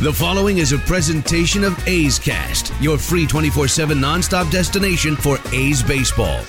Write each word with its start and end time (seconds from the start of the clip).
The 0.00 0.12
following 0.12 0.58
is 0.58 0.72
a 0.72 0.78
presentation 0.78 1.62
of 1.62 1.78
A's 1.86 2.18
Cast, 2.18 2.72
your 2.80 2.98
free 2.98 3.28
24 3.28 3.68
7 3.68 3.96
nonstop 3.96 4.50
destination 4.50 5.14
for 5.14 5.38
A's 5.52 5.84
baseball. 5.84 6.40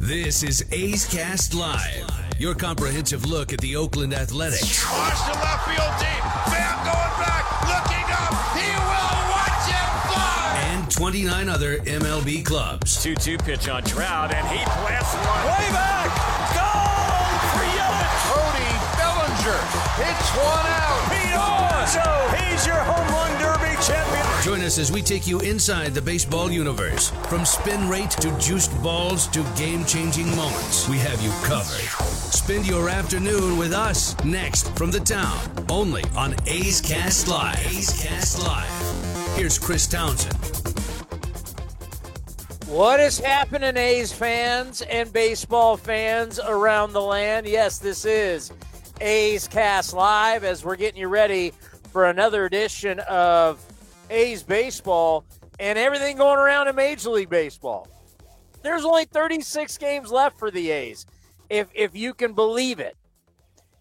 This 0.00 0.42
is 0.42 0.66
A's 0.72 1.06
Cast 1.06 1.54
Live, 1.54 2.10
your 2.40 2.56
comprehensive 2.56 3.24
look 3.24 3.52
at 3.52 3.60
the 3.60 3.76
Oakland 3.76 4.12
Athletics. 4.12 4.84
Watch 4.84 5.14
the 5.26 5.38
left 5.38 5.64
field 5.64 5.94
deep. 6.00 6.22
Bam 6.50 6.76
going 6.82 7.14
back, 7.22 7.46
looking 7.70 8.08
up. 8.10 8.34
He 8.58 8.68
will 8.82 9.22
watch 9.30 9.70
it 9.70 9.88
fly. 10.10 10.58
And 10.72 10.90
29 10.90 11.48
other 11.48 11.78
MLB 11.78 12.44
clubs. 12.44 13.00
2 13.00 13.14
2 13.14 13.38
pitch 13.38 13.68
on 13.68 13.84
Trout, 13.84 14.34
and 14.34 14.46
he 14.48 14.62
blasts 14.64 15.14
one. 15.14 15.46
Way 15.46 15.70
back! 15.70 16.10
Goal 16.50 17.30
for 17.54 17.64
Yelich! 17.78 18.26
Cody 18.26 18.70
Bellinger 18.98 19.60
hits 20.02 20.30
one 20.34 20.66
out. 20.66 21.15
Pete 21.86 22.56
he's 22.56 22.66
your 22.66 22.76
home 22.76 23.06
run 23.08 23.40
derby 23.40 23.80
champion. 23.82 24.42
Join 24.42 24.60
us 24.60 24.78
as 24.78 24.90
we 24.90 25.02
take 25.02 25.26
you 25.26 25.40
inside 25.40 25.94
the 25.94 26.02
baseball 26.02 26.50
universe. 26.50 27.10
From 27.28 27.44
spin 27.44 27.88
rate 27.88 28.10
to 28.12 28.36
juiced 28.38 28.72
balls 28.82 29.28
to 29.28 29.44
game 29.56 29.84
changing 29.84 30.28
moments, 30.34 30.88
we 30.88 30.98
have 30.98 31.20
you 31.22 31.30
covered. 31.44 31.86
Spend 32.32 32.66
your 32.66 32.88
afternoon 32.88 33.56
with 33.56 33.72
us 33.72 34.16
next 34.24 34.76
from 34.76 34.90
the 34.90 35.00
town, 35.00 35.38
only 35.68 36.02
on 36.16 36.34
A's 36.46 36.80
Cast 36.80 37.28
Live. 37.28 37.58
A's 37.66 38.02
Cast 38.02 38.42
Live. 38.42 39.36
Here's 39.36 39.58
Chris 39.58 39.86
Townsend. 39.86 40.34
What 42.66 42.98
is 42.98 43.18
happening, 43.18 43.76
A's 43.76 44.12
fans 44.12 44.82
and 44.82 45.12
baseball 45.12 45.76
fans 45.76 46.40
around 46.40 46.92
the 46.92 47.00
land? 47.00 47.46
Yes, 47.46 47.78
this 47.78 48.04
is 48.04 48.50
A's 49.00 49.46
Cast 49.46 49.92
Live 49.92 50.42
as 50.42 50.64
we're 50.64 50.76
getting 50.76 51.00
you 51.00 51.08
ready 51.08 51.52
for 51.96 52.04
another 52.04 52.44
edition 52.44 53.00
of 53.08 53.58
A's 54.10 54.42
Baseball 54.42 55.24
and 55.58 55.78
everything 55.78 56.18
going 56.18 56.38
around 56.38 56.68
in 56.68 56.76
Major 56.76 57.08
League 57.08 57.30
Baseball. 57.30 57.88
There's 58.60 58.84
only 58.84 59.06
36 59.06 59.78
games 59.78 60.12
left 60.12 60.38
for 60.38 60.50
the 60.50 60.72
A's, 60.72 61.06
if, 61.48 61.68
if 61.72 61.96
you 61.96 62.12
can 62.12 62.34
believe 62.34 62.80
it. 62.80 62.98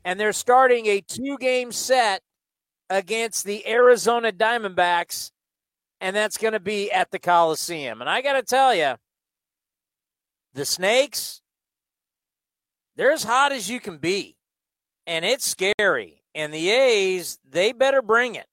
And 0.05 0.17
they're 0.17 0.31
starting 0.31 0.85
a 0.85 1.01
two 1.01 1.37
game 1.39 1.73
set 1.73 2.21
against 2.89 3.43
the 3.43 3.67
Arizona 3.67 4.31
Diamondbacks 4.31 5.31
and 5.99 6.15
that's 6.15 6.37
going 6.37 6.53
to 6.53 6.61
be 6.61 6.89
at 6.93 7.11
the 7.11 7.19
Coliseum. 7.19 7.99
And 7.99 8.09
I 8.09 8.21
got 8.21 8.39
to 8.39 8.43
tell 8.43 8.73
you, 8.73 8.93
the 10.53 10.63
Snakes, 10.63 11.41
they're 12.95 13.11
as 13.11 13.25
hot 13.25 13.51
as 13.51 13.69
you 13.69 13.81
can 13.81 13.97
be, 13.97 14.37
and 15.05 15.25
it's 15.25 15.45
scary. 15.45 16.21
And 16.35 16.53
the 16.53 16.69
A's, 16.69 17.39
they 17.49 17.71
better 17.71 18.01
bring 18.01 18.35
it 18.35 18.47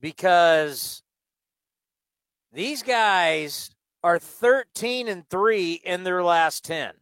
because 0.00 1.02
these 2.52 2.82
guys 2.82 3.70
are 4.04 4.18
13 4.18 5.08
and 5.08 5.28
3 5.28 5.80
in 5.82 6.04
their 6.04 6.22
last 6.22 6.62
10. 6.64 6.92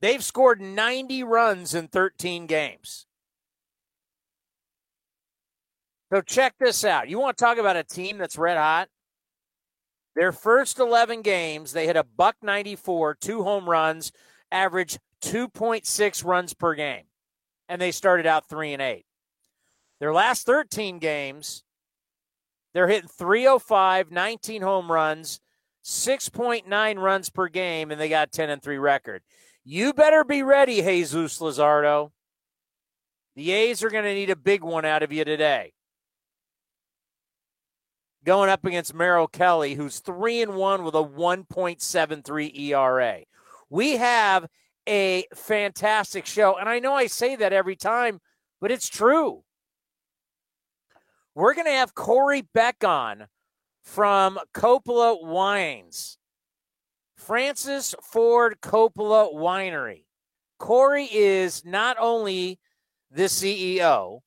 They've 0.00 0.24
scored 0.24 0.62
90 0.62 1.24
runs 1.24 1.74
in 1.74 1.88
13 1.88 2.46
games. 2.46 3.06
So 6.10 6.22
check 6.22 6.54
this 6.58 6.84
out. 6.84 7.10
You 7.10 7.18
want 7.18 7.36
to 7.36 7.44
talk 7.44 7.58
about 7.58 7.76
a 7.76 7.84
team 7.84 8.16
that's 8.16 8.38
red 8.38 8.56
hot? 8.56 8.88
Their 10.16 10.32
first 10.32 10.78
11 10.78 11.20
games, 11.20 11.72
they 11.72 11.86
hit 11.86 11.96
a 11.96 12.02
buck 12.04 12.36
94, 12.42 13.16
two 13.20 13.42
home 13.42 13.68
runs, 13.68 14.10
average 14.50 14.98
2.6 15.22 16.24
runs 16.24 16.54
per 16.54 16.74
game. 16.74 17.07
And 17.68 17.80
they 17.80 17.92
started 17.92 18.26
out 18.26 18.48
3 18.48 18.72
and 18.72 18.82
8. 18.82 19.04
Their 20.00 20.12
last 20.12 20.46
13 20.46 20.98
games, 20.98 21.64
they're 22.72 22.88
hitting 22.88 23.08
305, 23.08 24.10
19 24.10 24.62
home 24.62 24.90
runs, 24.90 25.40
6.9 25.84 26.98
runs 26.98 27.30
per 27.30 27.48
game 27.48 27.90
and 27.90 28.00
they 28.00 28.08
got 28.08 28.32
10 28.32 28.50
and 28.50 28.62
3 28.62 28.78
record. 28.78 29.22
You 29.64 29.92
better 29.92 30.24
be 30.24 30.42
ready, 30.42 30.82
Jesus 30.82 31.40
Luzardo. 31.40 32.10
The 33.36 33.50
A's 33.50 33.82
are 33.82 33.90
going 33.90 34.04
to 34.04 34.14
need 34.14 34.30
a 34.30 34.36
big 34.36 34.62
one 34.62 34.84
out 34.84 35.02
of 35.02 35.12
you 35.12 35.24
today 35.24 35.72
going 38.28 38.50
up 38.50 38.66
against 38.66 38.92
Merrill 38.92 39.26
Kelly, 39.26 39.74
who's 39.74 40.00
three 40.00 40.42
and 40.42 40.54
one 40.54 40.84
with 40.84 40.94
a 40.94 41.02
1.73 41.02 42.58
ERA. 42.58 43.20
We 43.70 43.96
have 43.96 44.46
a 44.88 45.26
fantastic 45.34 46.26
show, 46.26 46.56
and 46.56 46.68
I 46.68 46.78
know 46.78 46.94
I 46.94 47.06
say 47.06 47.36
that 47.36 47.52
every 47.52 47.76
time, 47.76 48.20
but 48.60 48.70
it's 48.70 48.88
true. 48.88 49.44
We're 51.34 51.54
going 51.54 51.66
to 51.66 51.72
have 51.72 51.94
Corey 51.94 52.42
Beck 52.54 52.82
on 52.82 53.26
from 53.84 54.38
Coppola 54.54 55.22
Wines, 55.24 56.18
Francis 57.16 57.94
Ford 58.02 58.58
Coppola 58.60 59.34
Winery. 59.34 60.04
Corey 60.58 61.08
is 61.12 61.64
not 61.64 61.96
only 62.00 62.58
the 63.10 63.24
CEO, 63.24 64.20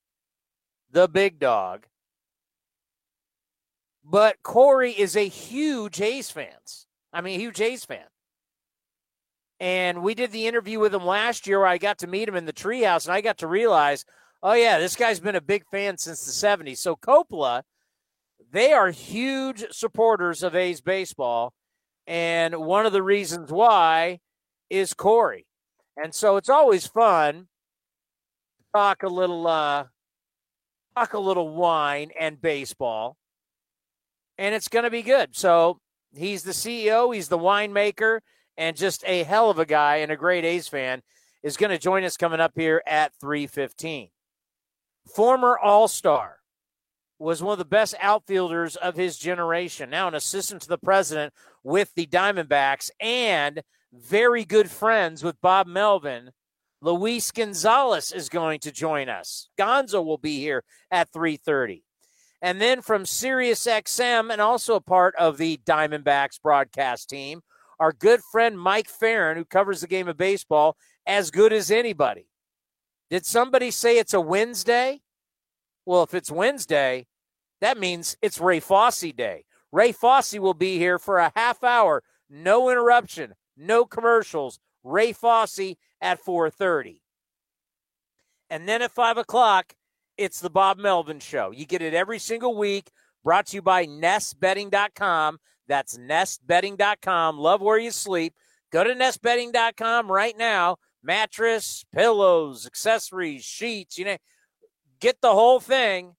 the 0.92 1.10
big 1.10 1.40
dog, 1.40 1.86
but 4.04 4.42
Corey 4.44 4.92
is 4.92 5.16
a 5.16 5.28
huge 5.28 6.00
A's 6.02 6.32
fan. 6.32 6.54
I 7.12 7.22
mean, 7.22 7.40
huge 7.40 7.60
A's 7.60 7.84
fan. 7.84 8.06
And 9.62 10.02
we 10.02 10.16
did 10.16 10.32
the 10.32 10.48
interview 10.48 10.80
with 10.80 10.92
him 10.92 11.06
last 11.06 11.46
year 11.46 11.60
where 11.60 11.68
I 11.68 11.78
got 11.78 12.00
to 12.00 12.08
meet 12.08 12.28
him 12.28 12.36
in 12.36 12.46
the 12.46 12.52
treehouse, 12.52 13.06
and 13.06 13.14
I 13.14 13.22
got 13.22 13.38
to 13.38 13.48
realize, 13.48 14.06
oh, 14.42 14.54
yeah, 14.54 14.80
this 14.80 14.96
guy's 14.96 15.20
been 15.20 15.36
a 15.36 15.42
big 15.42 15.66
fan 15.70 16.00
since 16.00 16.26
the 16.26 16.32
70s. 16.32 16.80
So 16.80 16.96
Coppola, 16.96 17.62
they 18.52 18.74
are 18.74 18.90
huge 18.90 19.64
supporters 19.70 20.42
of 20.42 20.56
A's 20.56 20.82
baseball. 20.82 21.54
And 22.08 22.56
one 22.56 22.88
of 22.88 22.92
the 22.92 23.04
reasons 23.04 23.52
why 23.52 24.20
is 24.72 24.96
Corey. 24.96 25.46
And 25.96 26.16
so 26.16 26.38
it's 26.38 26.50
always 26.50 26.88
fun 26.88 27.42
to 28.58 28.66
talk 28.74 29.04
a 29.04 29.08
little 29.08 29.46
uh 29.46 29.86
talk 30.98 31.14
a 31.14 31.20
little 31.20 31.50
wine 31.50 32.10
and 32.20 32.42
baseball 32.42 33.16
and 34.38 34.56
it's 34.56 34.68
going 34.68 34.84
to 34.84 34.90
be 34.90 35.04
good. 35.04 35.36
So 35.36 35.80
he's 36.16 36.44
the 36.44 36.52
CEO, 36.52 37.14
he's 37.14 37.28
the 37.28 37.38
winemaker, 37.38 38.22
and 38.62 38.78
just 38.78 39.04
a 39.08 39.24
hell 39.24 39.50
of 39.50 39.58
a 39.58 39.66
guy 39.66 39.98
and 39.98 40.12
a 40.12 40.16
great 40.16 40.46
A's 40.46 40.68
fan 40.68 41.02
is 41.42 41.58
going 41.58 41.72
to 41.72 41.80
join 41.80 42.04
us 42.04 42.16
coming 42.16 42.40
up 42.40 42.52
here 42.56 42.84
at 42.86 43.12
315. 43.20 44.10
Former 45.16 45.58
All-Star 45.58 46.38
was 47.18 47.42
one 47.42 47.54
of 47.54 47.58
the 47.58 47.66
best 47.66 47.96
outfielders 48.00 48.76
of 48.76 48.96
his 48.96 49.18
generation. 49.18 49.90
Now 49.90 50.08
an 50.08 50.14
assistant 50.14 50.62
to 50.62 50.68
the 50.70 50.78
president 50.78 51.34
with 51.64 51.92
the 51.96 52.06
Diamondbacks 52.06 52.92
and 53.00 53.64
very 53.92 54.46
good 54.46 54.70
friends 54.70 55.24
with 55.24 55.42
Bob 55.42 55.66
Melvin. 55.66 56.30
Luis 56.84 57.32
Gonzalez 57.32 58.12
is 58.12 58.30
going 58.30 58.60
to 58.60 58.72
join 58.72 59.10
us. 59.10 59.50
Gonzo 59.60 60.06
will 60.06 60.20
be 60.20 60.38
here 60.38 60.64
at 60.92 61.12
3:30. 61.12 61.82
And 62.44 62.62
then 62.62 62.84
from 62.84 63.08
Sirius 63.08 63.66
XM 63.66 64.32
and 64.32 64.40
also 64.40 64.76
a 64.76 64.82
part 64.82 65.16
of 65.16 65.38
the 65.38 65.60
Diamondbacks 65.66 66.40
broadcast 66.42 67.10
team, 67.10 67.42
our 67.82 67.92
good 67.92 68.22
friend 68.32 68.60
Mike 68.60 68.88
Ferrin, 68.88 69.38
who 69.38 69.44
covers 69.44 69.82
the 69.82 69.88
game 69.88 70.08
of 70.08 70.16
baseball 70.16 70.78
as 71.08 71.32
good 71.32 71.52
as 71.52 71.72
anybody. 71.72 72.28
Did 73.10 73.26
somebody 73.26 73.72
say 73.72 73.98
it's 73.98 74.14
a 74.14 74.22
Wednesday? 74.22 75.02
Well, 75.84 76.04
if 76.04 76.14
it's 76.14 76.30
Wednesday, 76.30 77.08
that 77.60 77.80
means 77.80 78.16
it's 78.22 78.40
Ray 78.40 78.60
Fosse 78.60 79.12
Day. 79.18 79.46
Ray 79.72 79.94
Fosse 79.94 80.38
will 80.38 80.54
be 80.54 80.78
here 80.78 81.00
for 81.00 81.18
a 81.18 81.32
half 81.36 81.64
hour, 81.64 82.04
no 82.30 82.70
interruption, 82.70 83.34
no 83.58 83.86
commercials. 83.86 84.60
Ray 84.84 85.12
Fosse 85.12 85.76
at 86.00 86.24
4:30, 86.24 87.02
and 88.52 88.70
then 88.70 88.84
at 88.84 88.92
five 88.92 89.18
o'clock, 89.18 89.74
it's 90.18 90.40
the 90.40 90.50
Bob 90.52 90.78
Melvin 90.78 91.20
Show. 91.20 91.50
You 91.50 91.66
get 91.66 91.82
it 91.82 91.96
every 91.96 92.20
single 92.20 92.56
week, 92.56 92.92
brought 93.24 93.48
to 93.48 93.56
you 93.56 93.64
by 93.64 93.88
nestbedding.com. 93.88 95.40
That's 95.68 95.98
nestbedding.com. 95.98 97.38
Love 97.38 97.62
where 97.62 97.78
you 97.78 97.92
sleep. 97.92 98.34
Go 98.72 98.84
to 98.84 98.94
nestbedding.com 98.94 100.12
right 100.12 100.38
now. 100.38 100.78
Mattress, 101.04 101.84
pillows, 101.94 102.66
accessories, 102.66 103.44
sheets, 103.44 103.98
you 103.98 104.06
know. 104.06 104.18
get 105.00 105.20
the 105.22 105.32
whole 105.32 105.60
thing 105.60 106.16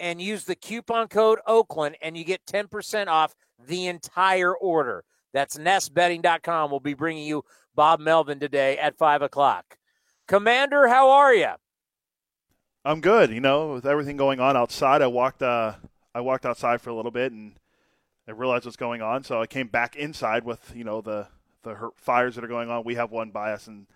and 0.00 0.20
use 0.20 0.44
the 0.44 0.56
coupon 0.56 1.08
code 1.08 1.38
Oakland, 1.46 1.96
and 2.02 2.16
you 2.16 2.24
get 2.24 2.44
10% 2.46 3.08
off 3.08 3.34
the 3.64 3.86
entire 3.86 4.54
order. 4.54 5.04
That's 5.32 5.56
nestbedding.com. 5.56 6.70
We'll 6.70 6.80
be 6.80 6.94
bringing 6.94 7.26
you 7.26 7.44
Bob 7.74 8.00
Melvin 8.00 8.40
today 8.40 8.78
at 8.78 8.96
5 8.96 9.22
o'clock. 9.22 9.76
Commander, 10.26 10.88
how 10.88 11.10
are 11.10 11.34
you? 11.34 11.52
I'm 12.84 13.00
good. 13.00 13.30
You 13.30 13.40
know, 13.40 13.74
with 13.74 13.86
everything 13.86 14.16
going 14.16 14.40
on 14.40 14.56
outside, 14.56 15.02
I 15.02 15.06
walked. 15.06 15.42
Uh, 15.42 15.74
I 16.14 16.20
walked 16.20 16.46
outside 16.46 16.80
for 16.80 16.90
a 16.90 16.94
little 16.94 17.10
bit 17.10 17.32
and 17.32 17.52
I 18.28 18.32
realized 18.32 18.66
what's 18.66 18.76
going 18.76 19.00
on. 19.00 19.24
So 19.24 19.40
I 19.40 19.46
came 19.46 19.68
back 19.68 19.96
inside 19.96 20.44
with 20.44 20.72
you 20.74 20.84
know 20.84 21.00
the 21.00 21.28
the 21.62 21.90
fires 21.96 22.34
that 22.34 22.44
are 22.44 22.48
going 22.48 22.70
on. 22.70 22.84
We 22.84 22.96
have 22.96 23.10
one 23.10 23.30
by 23.30 23.52
us 23.52 23.66
in 23.66 23.86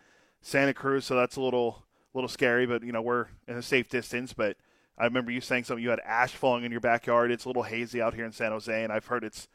Santa 0.41 0.75
Cruz, 0.75 1.05
so 1.05 1.15
that's 1.15 1.37
a 1.37 1.41
little 1.41 1.85
little 2.15 2.29
scary. 2.29 2.67
But 2.67 2.83
you 2.83 2.93
know 2.93 3.03
we're 3.03 3.27
in 3.47 3.57
a 3.57 3.63
safe 3.63 3.89
distance. 3.89 4.33
But 4.33 4.57
I 4.97 5.05
remember 5.05 5.31
you 5.31 5.43
saying 5.43 5.65
something. 5.65 5.85
You 5.85 5.91
had 5.91 6.01
ash 6.01 6.33
falling 6.33 6.65
in 6.65 6.73
your 6.73 6.81
backyard. 6.81 7.31
It's 7.31 7.45
a 7.45 7.49
little 7.49 7.65
hazy 7.65 8.01
out 8.01 8.15
here 8.15 8.25
in 8.25 8.33
San 8.33 8.53
Jose, 8.53 8.83
and 8.83 8.91
I've 8.91 9.07
heard 9.07 9.23
it's 9.23 9.49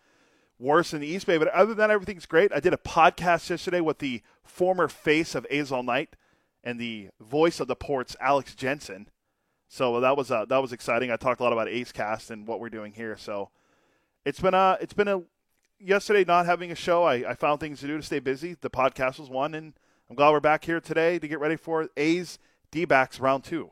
worse 0.60 0.94
in 0.94 1.02
the 1.02 1.08
East 1.08 1.26
Bay. 1.26 1.38
But 1.40 1.48
other 1.50 1.70
than 1.70 1.78
that, 1.78 1.92
everything's 1.92 2.28
great. 2.28 2.54
I 2.54 2.60
did 2.60 2.74
a 2.74 2.78
podcast 2.78 3.50
yesterday 3.50 3.82
with 3.82 3.98
the 3.98 4.22
former 4.44 4.88
face 4.88 5.34
of 5.34 5.48
A's 5.50 5.72
All 5.72 5.84
Night 5.84 6.16
and 6.64 6.80
the 6.80 7.10
voice 7.20 7.60
of 7.60 7.68
the 7.68 7.76
ports, 7.76 8.16
Alex 8.20 8.54
Jensen. 8.54 9.10
So 9.70 10.00
that 10.02 10.16
was 10.16 10.30
uh, 10.30 10.46
that 10.46 10.62
was 10.62 10.72
exciting. 10.72 11.12
I 11.12 11.18
talked 11.18 11.40
a 11.42 11.44
lot 11.44 11.54
about 11.54 11.68
A's 11.68 11.92
Cast 11.92 12.30
and 12.30 12.46
what 12.46 12.60
we're 12.60 12.70
doing 12.70 12.94
here. 12.94 13.18
So 13.18 13.50
it's 14.28 14.42
been 14.42 14.54
a 14.54 14.78
it's 14.82 14.94
been 14.94 15.08
a 15.08 15.22
yesterday 15.80 16.26
not 16.26 16.46
having 16.46 16.70
a 16.70 16.76
show. 16.76 17.06
I, 17.06 17.30
I 17.30 17.34
found 17.34 17.62
things 17.62 17.80
to 17.80 17.88
do 17.88 17.96
to 17.96 18.04
stay 18.04 18.20
busy. 18.20 18.58
The 18.60 18.70
podcast 18.70 19.20
was 19.20 19.30
one, 19.30 19.54
and 19.56 19.74
I'm 20.10 20.18
glad 20.18 20.32
we're 20.32 20.42
back 20.42 20.66
here 20.66 20.82
today 20.82 21.18
to 21.18 21.28
get 21.30 21.40
ready 21.40 21.56
for 21.56 21.88
A's 21.96 22.38
D 22.70 22.84
backs 22.84 23.22
round 23.22 23.46
two. 23.46 23.72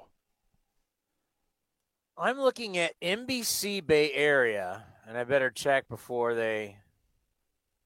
I'm 2.18 2.40
looking 2.40 2.78
at 2.78 2.98
NBC 3.02 3.86
Bay 3.86 4.14
Area, 4.14 4.86
and 5.06 5.18
I 5.18 5.26
better 5.26 5.52
check 5.52 5.90
before 5.90 6.36
they. 6.36 6.78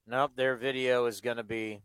Nope, 0.06 0.34
their 0.36 0.56
video 0.56 1.08
is 1.08 1.22
going 1.22 1.38
to 1.38 1.44
be 1.44 1.82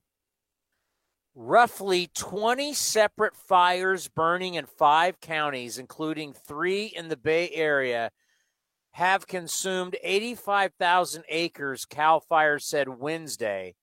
roughly 1.34 2.10
20 2.14 2.74
separate 2.74 3.36
fires 3.36 4.08
burning 4.08 4.54
in 4.54 4.66
five 4.66 5.18
counties, 5.20 5.78
including 5.78 6.34
three 6.34 6.84
in 6.84 7.08
the 7.08 7.16
Bay 7.16 7.50
Area, 7.54 8.10
have 8.94 9.26
consumed 9.26 9.96
85,000 10.04 11.24
acres, 11.28 11.84
CAL 11.84 12.20
FIRE 12.20 12.60
said 12.60 12.88
Wednesday. 12.88 13.74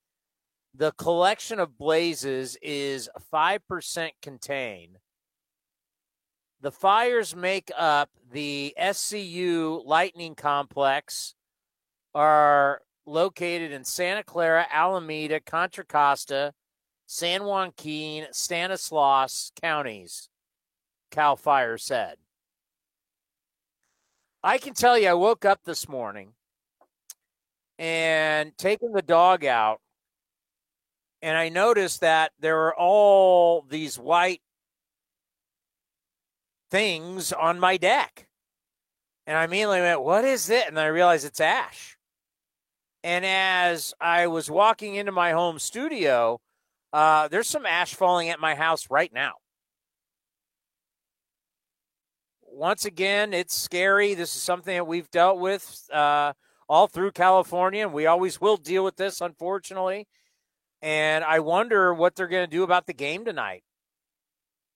The 0.74 0.94
collection 0.94 1.60
of 1.60 1.78
blazes 1.78 2.58
is 2.62 3.10
5% 3.34 4.10
contained. 4.22 5.00
The 6.62 6.72
fires 6.72 7.36
make 7.36 7.72
up 7.78 8.10
the 8.32 8.74
SCU 8.80 9.86
Lightning 9.86 10.34
Complex, 10.34 11.36
are 12.16 12.82
located 13.06 13.74
in 13.74 13.84
Santa 13.84 14.24
Clara, 14.24 14.66
Alameda, 14.72 15.42
Contra 15.42 15.84
Costa, 15.84 16.54
San 17.06 17.44
Joaquin, 17.44 18.28
Stanislaus 18.32 19.52
counties, 19.62 20.30
CAL 21.10 21.36
FIRE 21.36 21.78
said. 21.78 22.16
I 24.44 24.58
can 24.58 24.74
tell 24.74 24.98
you, 24.98 25.08
I 25.08 25.14
woke 25.14 25.46
up 25.46 25.60
this 25.64 25.88
morning 25.88 26.34
and 27.78 28.58
taking 28.58 28.92
the 28.92 29.02
dog 29.02 29.46
out, 29.46 29.80
and 31.22 31.38
I 31.38 31.50
noticed 31.50 32.02
that 32.02 32.32
there 32.40 32.56
were 32.56 32.76
all 32.76 33.62
these 33.70 34.00
white 34.00 34.42
things 36.72 37.32
on 37.32 37.60
my 37.60 37.78
deck. 37.78 38.28
And 39.28 39.38
I 39.38 39.44
immediately 39.44 39.82
went, 39.82 40.02
What 40.02 40.26
is 40.26 40.50
it? 40.50 40.68
And 40.68 40.80
I 40.80 40.88
realized 40.88 41.26
it's 41.26 41.40
ash. 41.40 41.98
And 43.04 43.26
as 43.26 43.94
I 44.02 44.28
was 44.28 44.50
walking 44.50 44.96
into 44.96 45.12
my 45.12 45.32
home 45.32 45.60
studio, 45.60 46.40
uh, 46.94 47.28
there's 47.28 47.48
some 47.48 47.66
ash 47.66 47.94
falling 47.94 48.30
at 48.30 48.40
my 48.40 48.56
house 48.56 48.88
right 48.90 49.12
now. 49.14 49.34
Once 52.62 52.86
again, 52.86 53.34
it's 53.34 53.58
scary. 53.58 54.14
This 54.14 54.36
is 54.36 54.42
something 54.44 54.76
that 54.76 54.86
we've 54.86 55.10
dealt 55.10 55.40
with 55.40 55.84
uh, 55.92 56.34
all 56.70 56.86
through 56.86 57.12
California, 57.12 57.82
and 57.82 57.92
we 57.92 58.06
always 58.06 58.40
will 58.40 58.56
deal 58.56 58.84
with 58.84 58.98
this, 58.98 59.20
unfortunately. 59.20 60.08
And 60.84 61.24
I 61.24 61.40
wonder 61.40 61.92
what 61.92 62.16
they're 62.16 62.28
going 62.28 62.48
to 62.48 62.56
do 62.56 62.62
about 62.62 62.86
the 62.86 62.94
game 62.94 63.26
tonight. 63.26 63.64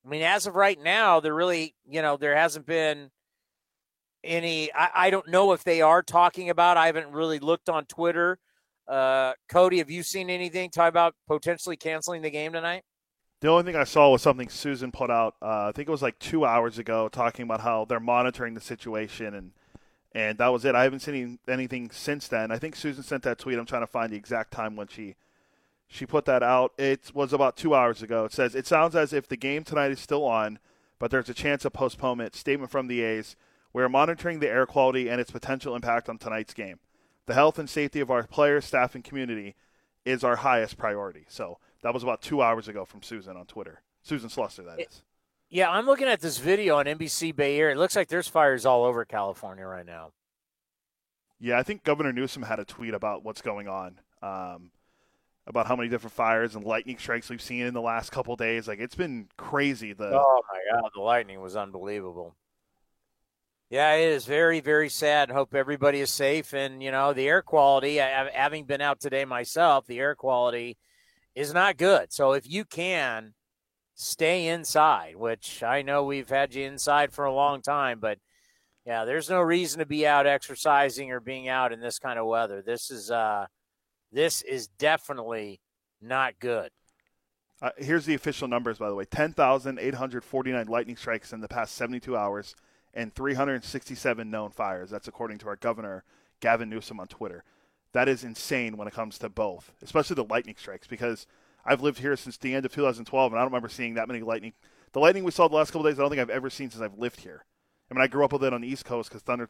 I 0.03 0.09
mean, 0.09 0.23
as 0.23 0.47
of 0.47 0.55
right 0.55 0.81
now, 0.81 1.19
there 1.19 1.35
really, 1.35 1.75
you 1.87 2.01
know, 2.01 2.17
there 2.17 2.35
hasn't 2.35 2.65
been 2.65 3.11
any. 4.23 4.73
I, 4.73 4.89
I 4.95 5.09
don't 5.11 5.29
know 5.29 5.53
if 5.53 5.63
they 5.63 5.81
are 5.81 6.01
talking 6.01 6.49
about. 6.49 6.77
I 6.77 6.87
haven't 6.87 7.11
really 7.11 7.37
looked 7.37 7.69
on 7.69 7.85
Twitter 7.85 8.39
uh, 8.87 9.33
Cody, 9.49 9.79
have 9.79 9.89
you 9.89 10.03
seen 10.03 10.29
anything 10.29 10.69
talk 10.69 10.89
about 10.89 11.15
potentially 11.27 11.77
canceling 11.77 12.21
the 12.21 12.29
game 12.29 12.53
tonight? 12.53 12.83
The 13.45 13.51
only 13.51 13.63
thing 13.63 13.75
I 13.75 13.83
saw 13.83 14.09
was 14.09 14.23
something 14.23 14.49
Susan 14.49 14.91
put 14.91 15.11
out. 15.11 15.35
Uh, 15.39 15.67
I 15.67 15.71
think 15.71 15.87
it 15.87 15.91
was 15.91 16.01
like 16.01 16.17
two 16.17 16.45
hours 16.45 16.79
ago, 16.79 17.07
talking 17.07 17.43
about 17.43 17.61
how 17.61 17.85
they're 17.85 17.99
monitoring 17.99 18.55
the 18.55 18.59
situation, 18.59 19.35
and 19.35 19.51
and 20.15 20.39
that 20.39 20.47
was 20.47 20.65
it. 20.65 20.73
I 20.73 20.81
haven't 20.81 21.01
seen 21.01 21.37
anything 21.47 21.91
since 21.91 22.27
then. 22.27 22.51
I 22.51 22.57
think 22.57 22.75
Susan 22.75 23.03
sent 23.03 23.21
that 23.21 23.37
tweet. 23.37 23.59
I'm 23.59 23.67
trying 23.67 23.83
to 23.83 23.87
find 23.87 24.11
the 24.11 24.15
exact 24.15 24.49
time 24.49 24.75
when 24.75 24.87
she 24.87 25.13
she 25.87 26.07
put 26.07 26.25
that 26.25 26.41
out. 26.41 26.73
It 26.79 27.11
was 27.13 27.33
about 27.33 27.55
two 27.55 27.75
hours 27.75 28.01
ago. 28.01 28.25
It 28.25 28.33
says 28.33 28.55
it 28.55 28.65
sounds 28.65 28.95
as 28.95 29.13
if 29.13 29.27
the 29.27 29.37
game 29.37 29.63
tonight 29.63 29.91
is 29.91 29.99
still 29.99 30.25
on, 30.25 30.57
but 30.97 31.11
there's 31.11 31.29
a 31.29 31.35
chance 31.35 31.65
of 31.65 31.73
postponement. 31.73 32.33
Statement 32.33 32.71
from 32.71 32.87
the 32.87 33.03
A's: 33.03 33.35
We 33.73 33.83
are 33.83 33.89
monitoring 33.89 34.39
the 34.39 34.49
air 34.49 34.65
quality 34.65 35.07
and 35.07 35.21
its 35.21 35.29
potential 35.29 35.75
impact 35.75 36.09
on 36.09 36.17
tonight's 36.17 36.55
game 36.55 36.79
the 37.27 37.35
health 37.35 37.59
and 37.59 37.69
safety 37.69 37.99
of 37.99 38.09
our 38.09 38.23
players, 38.23 38.65
staff, 38.65 38.95
and 38.95 39.03
community 39.03 39.53
is 40.03 40.23
our 40.23 40.37
highest 40.37 40.79
priority. 40.79 41.25
So 41.27 41.59
that 41.85 41.93
was 41.93 42.01
about 42.01 42.19
two 42.19 42.41
hours 42.41 42.67
ago 42.67 42.83
from 42.83 43.03
Susan 43.03 43.37
on 43.37 43.45
Twitter. 43.45 43.83
Susan 44.01 44.27
Slusser, 44.27 44.65
that 44.65 44.81
is. 44.81 45.03
Yeah, 45.51 45.69
I'm 45.69 45.85
looking 45.85 46.07
at 46.07 46.19
this 46.19 46.39
video 46.39 46.77
on 46.77 46.85
NBC 46.85 47.35
Bay 47.35 47.59
Area. 47.59 47.75
It 47.75 47.77
looks 47.77 47.95
like 47.95 48.07
there's 48.07 48.27
fires 48.27 48.65
all 48.65 48.85
over 48.85 49.05
California 49.05 49.67
right 49.67 49.85
now. 49.85 50.09
Yeah, 51.39 51.59
I 51.59 51.63
think 51.63 51.83
Governor 51.83 52.11
Newsom 52.11 52.41
had 52.41 52.59
a 52.59 52.65
tweet 52.65 52.95
about 52.95 53.23
what's 53.23 53.43
going 53.43 53.67
on, 53.67 53.99
um, 54.23 54.71
about 55.45 55.67
how 55.67 55.75
many 55.75 55.87
different 55.87 56.15
fires 56.15 56.55
and 56.55 56.65
lightning 56.65 56.97
strikes 56.97 57.29
we've 57.29 57.39
seen 57.39 57.67
in 57.67 57.75
the 57.75 57.81
last 57.81 58.11
couple 58.11 58.35
days. 58.35 58.67
Like 58.67 58.79
it's 58.79 58.95
been 58.95 59.27
crazy. 59.37 59.93
The 59.93 60.07
oh 60.07 60.41
my 60.51 60.81
god, 60.81 60.89
the 60.95 61.01
lightning 61.01 61.39
was 61.39 61.55
unbelievable. 61.55 62.35
Yeah, 63.69 63.93
it 63.93 64.09
is 64.09 64.25
very, 64.25 64.59
very 64.59 64.89
sad. 64.89 65.29
Hope 65.29 65.53
everybody 65.53 65.99
is 65.99 66.11
safe. 66.11 66.51
And, 66.53 66.81
you 66.81 66.89
know, 66.89 67.13
the 67.13 67.27
air 67.27 67.43
quality, 67.43 67.97
having 67.97 68.65
been 68.65 68.81
out 68.81 68.99
today 68.99 69.25
myself, 69.25 69.85
the 69.85 69.99
air 69.99 70.15
quality 70.15 70.77
is 71.35 71.53
not 71.53 71.77
good. 71.77 72.11
So 72.13 72.33
if 72.33 72.49
you 72.49 72.65
can 72.65 73.33
stay 73.93 74.47
inside, 74.47 75.15
which 75.15 75.63
I 75.63 75.81
know 75.81 76.03
we've 76.03 76.29
had 76.29 76.55
you 76.55 76.65
inside 76.65 77.13
for 77.13 77.25
a 77.25 77.33
long 77.33 77.61
time, 77.61 77.99
but 77.99 78.19
yeah, 78.85 79.05
there's 79.05 79.29
no 79.29 79.41
reason 79.41 79.79
to 79.79 79.85
be 79.85 80.05
out 80.05 80.27
exercising 80.27 81.11
or 81.11 81.19
being 81.19 81.47
out 81.47 81.71
in 81.71 81.79
this 81.79 81.99
kind 81.99 82.19
of 82.19 82.27
weather. 82.27 82.61
This 82.61 82.91
is, 82.91 83.09
uh, 83.09 83.47
this 84.11 84.41
is 84.43 84.67
definitely 84.67 85.59
not 86.01 86.39
good. 86.39 86.69
Uh, 87.61 87.71
here's 87.77 88.05
the 88.05 88.13
official 88.13 88.47
numbers, 88.47 88.77
by 88.77 88.89
the 88.89 88.95
way 88.95 89.05
10,849 89.05 90.67
lightning 90.67 90.97
strikes 90.97 91.33
in 91.33 91.41
the 91.41 91.47
past 91.47 91.75
72 91.75 92.15
hours 92.15 92.55
and 92.93 93.13
367 93.13 94.29
known 94.29 94.51
fires. 94.51 94.89
That's 94.89 95.07
according 95.07 95.39
to 95.39 95.47
our 95.47 95.55
governor, 95.55 96.03
Gavin 96.39 96.69
Newsom, 96.69 96.99
on 96.99 97.07
Twitter. 97.07 97.43
That 97.95 98.09
is 98.09 98.25
insane 98.25 98.75
when 98.75 98.89
it 98.89 98.93
comes 98.93 99.17
to 99.19 99.29
both, 99.29 99.71
especially 99.81 100.15
the 100.15 100.25
lightning 100.25 100.57
strikes, 100.57 100.85
because 100.85 101.25
I've 101.63 101.81
lived 101.81 101.99
here 101.99 102.17
since 102.17 102.35
the 102.35 102.53
end 102.53 102.65
of 102.65 102.73
2012, 102.73 103.31
and 103.31 103.39
I 103.39 103.41
don't 103.41 103.53
remember 103.53 103.69
seeing 103.69 103.93
that 103.93 104.09
many 104.09 104.19
lightning. 104.19 104.51
The 104.91 104.99
lightning 104.99 105.23
we 105.23 105.31
saw 105.31 105.47
the 105.47 105.55
last 105.55 105.71
couple 105.71 105.83
days, 105.83 105.97
I 105.97 106.01
don't 106.01 106.09
think 106.09 106.19
I've 106.19 106.29
ever 106.29 106.49
seen 106.49 106.69
since 106.69 106.83
I've 106.83 106.97
lived 106.97 107.21
here. 107.21 107.45
I 107.89 107.93
mean, 107.93 108.01
I 108.01 108.07
grew 108.07 108.25
up 108.25 108.33
with 108.33 108.43
it 108.43 108.51
on 108.51 108.59
the 108.59 108.67
East 108.67 108.83
Coast 108.83 109.07
because 109.07 109.21
thunder, 109.21 109.47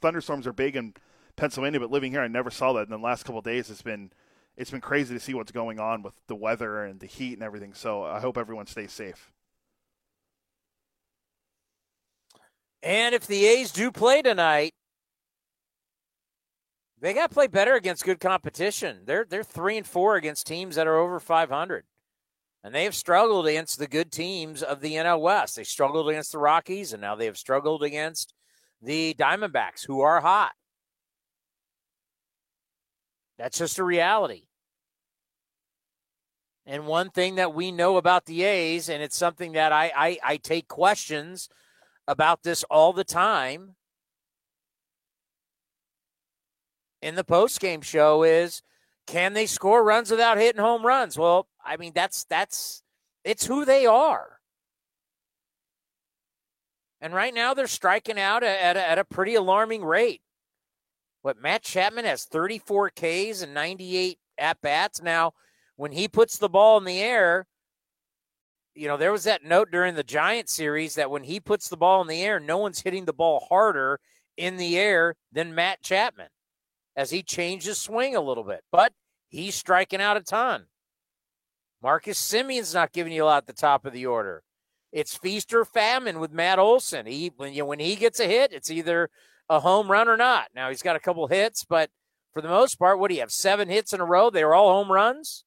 thunderstorms 0.00 0.48
are 0.48 0.52
big 0.52 0.74
in 0.74 0.94
Pennsylvania, 1.36 1.78
but 1.78 1.92
living 1.92 2.10
here, 2.10 2.20
I 2.20 2.26
never 2.26 2.50
saw 2.50 2.72
that. 2.72 2.88
And 2.88 2.90
the 2.90 2.98
last 2.98 3.24
couple 3.26 3.40
days, 3.42 3.70
it's 3.70 3.82
been 3.82 4.10
it's 4.56 4.72
been 4.72 4.80
crazy 4.80 5.14
to 5.14 5.20
see 5.20 5.34
what's 5.34 5.52
going 5.52 5.78
on 5.78 6.02
with 6.02 6.14
the 6.26 6.34
weather 6.34 6.82
and 6.82 6.98
the 6.98 7.06
heat 7.06 7.34
and 7.34 7.44
everything. 7.44 7.74
So 7.74 8.02
I 8.02 8.18
hope 8.18 8.36
everyone 8.36 8.66
stays 8.66 8.90
safe. 8.90 9.30
And 12.82 13.14
if 13.14 13.24
the 13.28 13.46
A's 13.46 13.70
do 13.70 13.92
play 13.92 14.20
tonight, 14.20 14.74
they 17.04 17.12
got 17.12 17.28
to 17.28 17.34
play 17.34 17.48
better 17.48 17.74
against 17.74 18.06
good 18.06 18.18
competition. 18.18 19.00
They're 19.04 19.26
they're 19.28 19.44
three 19.44 19.76
and 19.76 19.86
four 19.86 20.16
against 20.16 20.46
teams 20.46 20.76
that 20.76 20.86
are 20.86 20.96
over 20.96 21.20
500, 21.20 21.84
and 22.64 22.74
they 22.74 22.84
have 22.84 22.94
struggled 22.94 23.46
against 23.46 23.78
the 23.78 23.86
good 23.86 24.10
teams 24.10 24.62
of 24.62 24.80
the 24.80 24.94
NL 24.94 25.20
West. 25.20 25.56
They 25.56 25.64
struggled 25.64 26.08
against 26.08 26.32
the 26.32 26.38
Rockies, 26.38 26.94
and 26.94 27.02
now 27.02 27.14
they 27.14 27.26
have 27.26 27.36
struggled 27.36 27.82
against 27.82 28.32
the 28.80 29.12
Diamondbacks, 29.18 29.84
who 29.86 30.00
are 30.00 30.22
hot. 30.22 30.52
That's 33.36 33.58
just 33.58 33.78
a 33.78 33.84
reality. 33.84 34.44
And 36.64 36.86
one 36.86 37.10
thing 37.10 37.34
that 37.34 37.52
we 37.52 37.70
know 37.70 37.98
about 37.98 38.24
the 38.24 38.44
A's, 38.44 38.88
and 38.88 39.02
it's 39.02 39.16
something 39.16 39.52
that 39.52 39.72
I 39.72 39.92
I, 39.94 40.18
I 40.24 40.36
take 40.38 40.68
questions 40.68 41.50
about 42.08 42.44
this 42.44 42.64
all 42.70 42.94
the 42.94 43.04
time 43.04 43.74
in 47.04 47.14
the 47.16 47.22
post 47.22 47.60
game 47.60 47.82
show 47.82 48.22
is 48.22 48.62
can 49.06 49.34
they 49.34 49.44
score 49.44 49.84
runs 49.84 50.10
without 50.10 50.38
hitting 50.38 50.62
home 50.62 50.84
runs? 50.84 51.18
Well, 51.18 51.46
I 51.64 51.76
mean 51.76 51.92
that's 51.94 52.24
that's 52.24 52.82
it's 53.24 53.44
who 53.44 53.66
they 53.66 53.84
are. 53.84 54.38
And 57.02 57.12
right 57.12 57.34
now 57.34 57.52
they're 57.52 57.66
striking 57.66 58.18
out 58.18 58.42
at 58.42 58.76
a, 58.76 58.88
at 58.88 58.98
a 58.98 59.04
pretty 59.04 59.34
alarming 59.34 59.84
rate. 59.84 60.22
What 61.20 61.40
Matt 61.40 61.62
Chapman 61.62 62.06
has 62.06 62.24
34 62.24 62.90
Ks 62.90 63.42
and 63.42 63.52
98 63.52 64.18
at 64.38 64.60
bats. 64.62 65.02
Now, 65.02 65.32
when 65.76 65.92
he 65.92 66.08
puts 66.08 66.38
the 66.38 66.48
ball 66.48 66.78
in 66.78 66.84
the 66.84 67.00
air, 67.00 67.46
you 68.74 68.88
know, 68.88 68.96
there 68.96 69.12
was 69.12 69.24
that 69.24 69.44
note 69.44 69.70
during 69.70 69.94
the 69.94 70.02
Giant 70.02 70.48
series 70.48 70.94
that 70.94 71.10
when 71.10 71.24
he 71.24 71.40
puts 71.40 71.68
the 71.68 71.76
ball 71.76 72.00
in 72.00 72.08
the 72.08 72.22
air, 72.22 72.40
no 72.40 72.56
one's 72.56 72.80
hitting 72.80 73.04
the 73.04 73.12
ball 73.12 73.46
harder 73.50 74.00
in 74.38 74.56
the 74.56 74.78
air 74.78 75.14
than 75.32 75.54
Matt 75.54 75.82
Chapman 75.82 76.28
as 76.96 77.10
he 77.10 77.22
changed 77.22 77.66
his 77.66 77.78
swing 77.78 78.14
a 78.14 78.20
little 78.20 78.44
bit. 78.44 78.62
But 78.70 78.92
he's 79.28 79.54
striking 79.54 80.00
out 80.00 80.16
a 80.16 80.20
ton. 80.20 80.66
Marcus 81.82 82.18
Semien's 82.18 82.72
not 82.72 82.92
giving 82.92 83.12
you 83.12 83.24
a 83.24 83.26
lot 83.26 83.38
at 83.38 83.46
the 83.46 83.52
top 83.52 83.84
of 83.84 83.92
the 83.92 84.06
order. 84.06 84.42
It's 84.90 85.16
feast 85.16 85.52
or 85.52 85.64
famine 85.64 86.20
with 86.20 86.32
Matt 86.32 86.58
Olson. 86.58 87.06
He 87.06 87.32
when 87.36 87.52
you 87.52 87.66
when 87.66 87.80
he 87.80 87.96
gets 87.96 88.20
a 88.20 88.26
hit, 88.26 88.52
it's 88.52 88.70
either 88.70 89.10
a 89.48 89.60
home 89.60 89.90
run 89.90 90.08
or 90.08 90.16
not. 90.16 90.48
Now 90.54 90.68
he's 90.68 90.82
got 90.82 90.96
a 90.96 91.00
couple 91.00 91.26
hits, 91.26 91.64
but 91.64 91.90
for 92.32 92.40
the 92.40 92.48
most 92.48 92.78
part, 92.78 92.98
what 92.98 93.08
do 93.08 93.14
you 93.14 93.20
have? 93.20 93.30
Seven 93.30 93.68
hits 93.68 93.92
in 93.92 94.00
a 94.00 94.04
row. 94.04 94.30
They 94.30 94.44
were 94.44 94.54
all 94.54 94.72
home 94.72 94.90
runs. 94.90 95.44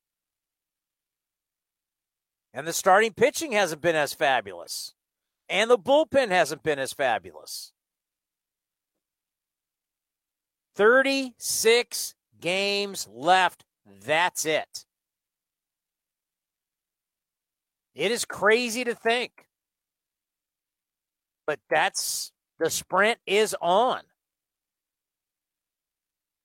And 2.53 2.67
the 2.67 2.73
starting 2.73 3.13
pitching 3.13 3.51
hasn't 3.51 3.81
been 3.81 3.95
as 3.95 4.13
fabulous. 4.13 4.93
And 5.49 5.69
the 5.69 5.77
bullpen 5.77 6.29
hasn't 6.29 6.63
been 6.63 6.79
as 6.79 6.93
fabulous. 6.93 7.73
36 10.77 12.13
games 12.39 13.07
left. 13.11 13.65
That's 14.05 14.45
it. 14.45 14.85
It 17.95 18.11
is 18.11 18.25
crazy 18.25 18.83
to 18.83 18.93
think. 18.93 19.47
But 21.47 21.59
that's 21.67 22.31
the 22.59 22.69
sprint 22.69 23.17
is 23.25 23.55
on. 23.59 24.01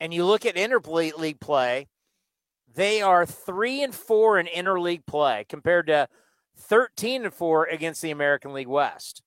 And 0.01 0.15
you 0.15 0.25
look 0.25 0.47
at 0.47 0.57
interleague 0.57 1.41
play, 1.41 1.89
they 2.75 3.03
are 3.03 3.27
three 3.27 3.83
and 3.83 3.95
four 3.95 4.39
in 4.39 4.47
interleague 4.47 5.05
play 5.07 5.45
compared 5.47 5.89
to 5.89 6.09
13 6.57 7.25
and 7.25 7.35
four 7.35 7.67
against 7.67 8.01
the 8.01 8.11
American 8.11 8.55
League 8.55 8.67
West. 8.67 9.23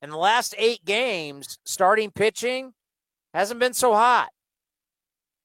In 0.00 0.08
the 0.08 0.16
last 0.16 0.54
eight 0.56 0.86
games, 0.86 1.58
starting 1.64 2.10
pitching 2.10 2.72
hasn't 3.36 3.60
been 3.60 3.74
so 3.74 3.92
hot. 3.92 4.30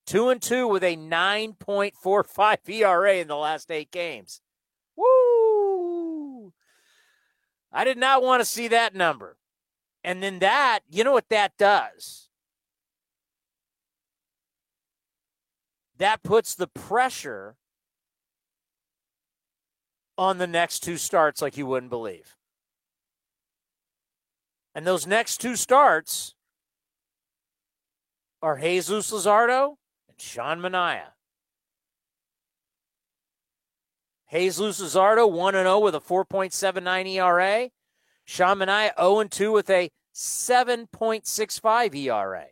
Two 0.07 0.29
and 0.29 0.41
two 0.41 0.65
with 0.65 0.81
a 0.81 0.95
9.45 0.95 2.57
ERA 2.69 3.15
in 3.15 3.27
the 3.27 3.35
last 3.35 3.69
eight 3.69 3.91
games. 3.91 4.39
Woo! 4.95 6.53
I 7.69 7.83
did 7.83 7.97
not 7.97 8.23
want 8.23 8.39
to 8.39 8.45
see 8.45 8.69
that 8.69 8.95
number. 8.95 9.35
And 10.05 10.23
then 10.23 10.39
that, 10.39 10.79
you 10.89 11.03
know 11.03 11.11
what 11.11 11.27
that 11.29 11.57
does? 11.57 12.29
That 15.97 16.23
puts 16.23 16.55
the 16.55 16.67
pressure 16.67 17.57
on 20.17 20.37
the 20.37 20.47
next 20.47 20.79
two 20.79 20.95
starts 20.95 21.41
like 21.41 21.57
you 21.57 21.65
wouldn't 21.65 21.89
believe. 21.89 22.37
And 24.73 24.87
those 24.87 25.05
next 25.05 25.41
two 25.41 25.57
starts 25.57 26.35
are 28.41 28.57
Jesus 28.57 29.11
Luzardo 29.11 29.75
and 30.09 30.19
Sean 30.19 30.59
Manaea. 30.59 31.11
Jesus 34.31 34.81
Luzardo 34.81 35.29
1 35.29 35.53
0 35.53 35.79
with 35.79 35.95
a 35.95 35.99
4.79 35.99 37.07
ERA. 37.07 37.69
Sean 38.25 38.59
Manaea 38.59 38.91
0 38.97 39.25
2 39.25 39.51
with 39.51 39.69
a 39.69 39.91
7.65 40.15 41.95
ERA. 41.95 42.45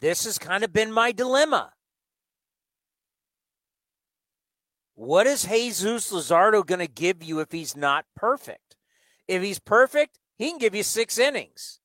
This 0.00 0.24
has 0.24 0.38
kind 0.38 0.64
of 0.64 0.72
been 0.72 0.92
my 0.92 1.12
dilemma. 1.12 1.72
What 4.94 5.28
is 5.28 5.44
Jesus 5.44 6.12
Luzardo 6.12 6.66
going 6.66 6.80
to 6.80 6.88
give 6.88 7.22
you 7.22 7.38
if 7.40 7.52
he's 7.52 7.76
not 7.76 8.04
perfect? 8.16 8.76
If 9.28 9.42
he's 9.42 9.60
perfect, 9.60 10.18
he 10.36 10.50
can 10.50 10.58
give 10.58 10.74
you 10.74 10.82
six 10.82 11.18
innings. 11.18 11.77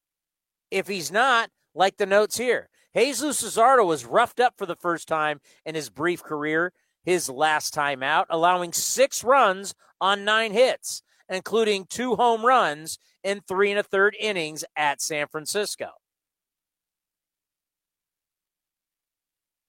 If 0.74 0.88
he's 0.88 1.12
not, 1.12 1.52
like 1.76 1.98
the 1.98 2.08
notes 2.08 2.36
here, 2.36 2.68
Jesus 2.98 3.44
Luzardo 3.44 3.86
was 3.86 4.06
roughed 4.06 4.40
up 4.40 4.56
for 4.58 4.66
the 4.66 4.76
first 4.76 5.08
time 5.08 5.40
in 5.68 5.76
his 5.76 5.92
brief 5.92 6.24
career, 6.24 6.74
his 7.04 7.30
last 7.30 7.76
time 7.76 8.02
out, 8.02 8.26
allowing 8.28 8.74
six 8.74 9.24
runs 9.24 9.76
on 10.02 10.26
nine 10.26 10.52
hits, 10.52 11.04
including 11.30 11.86
two 11.86 12.16
home 12.16 12.44
runs 12.44 12.98
in 13.24 13.42
three 13.42 13.70
and 13.70 13.80
a 13.80 13.84
third 13.84 14.16
innings 14.20 14.66
at 14.76 15.00
San 15.00 15.28
Francisco. 15.28 15.92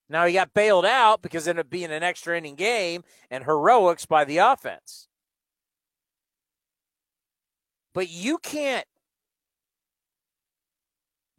Now 0.09 0.25
he 0.25 0.33
got 0.33 0.55
bailed 0.55 0.87
out 0.87 1.21
because 1.21 1.47
it 1.47 1.51
ended 1.51 1.67
up 1.67 1.71
being 1.71 1.93
an 1.93 2.03
extra 2.03 2.39
inning 2.39 2.55
game 2.55 3.05
and 3.31 3.45
heroics 3.45 4.07
by 4.07 4.25
the 4.25 4.39
offense. 4.39 5.09
But 7.93 8.09
you 8.09 8.39
can't 8.39 8.87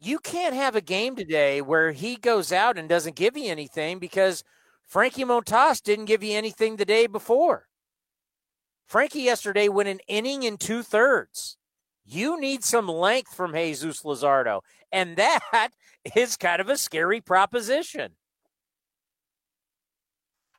you 0.06 0.18
can't 0.18 0.54
have 0.54 0.76
a 0.76 0.80
game 0.80 1.16
today 1.16 1.60
where 1.60 1.92
he 1.92 2.16
goes 2.16 2.52
out 2.52 2.78
and 2.78 2.88
doesn't 2.88 3.16
give 3.16 3.36
you 3.36 3.50
anything 3.50 3.98
because 3.98 4.44
Frankie 4.86 5.24
Montas 5.24 5.82
didn't 5.82 6.04
give 6.04 6.22
you 6.22 6.36
anything 6.36 6.76
the 6.76 6.84
day 6.84 7.06
before. 7.06 7.66
Frankie 8.86 9.22
yesterday 9.22 9.68
went 9.68 9.88
an 9.88 9.98
inning 10.06 10.44
in 10.44 10.58
two 10.58 10.82
thirds. 10.82 11.56
You 12.04 12.40
need 12.40 12.62
some 12.62 12.86
length 12.86 13.34
from 13.34 13.52
Jesus 13.52 14.02
Luzardo, 14.02 14.60
and 14.92 15.16
that 15.16 15.70
is 16.16 16.36
kind 16.36 16.60
of 16.60 16.68
a 16.68 16.78
scary 16.78 17.20
proposition. 17.20 18.12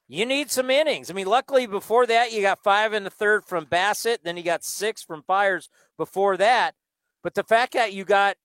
You 0.10 0.26
need 0.26 0.52
some 0.52 0.70
innings. 0.70 1.10
I 1.10 1.14
mean, 1.14 1.28
luckily 1.28 1.68
before 1.68 2.06
that, 2.06 2.32
you 2.32 2.42
got 2.42 2.64
five 2.64 2.94
in 2.94 3.04
the 3.04 3.10
third 3.10 3.46
from 3.46 3.66
Bassitt. 3.66 4.20
then 4.24 4.38
you 4.38 4.44
got 4.44 4.64
six 4.64 5.04
from 5.04 5.24
Fiers 5.24 5.70
before 5.98 6.38
that. 6.38 6.76
But 7.24 7.34
the 7.34 7.44
fact 7.44 7.74
that 7.74 7.94
you 7.94 8.06
got 8.06 8.36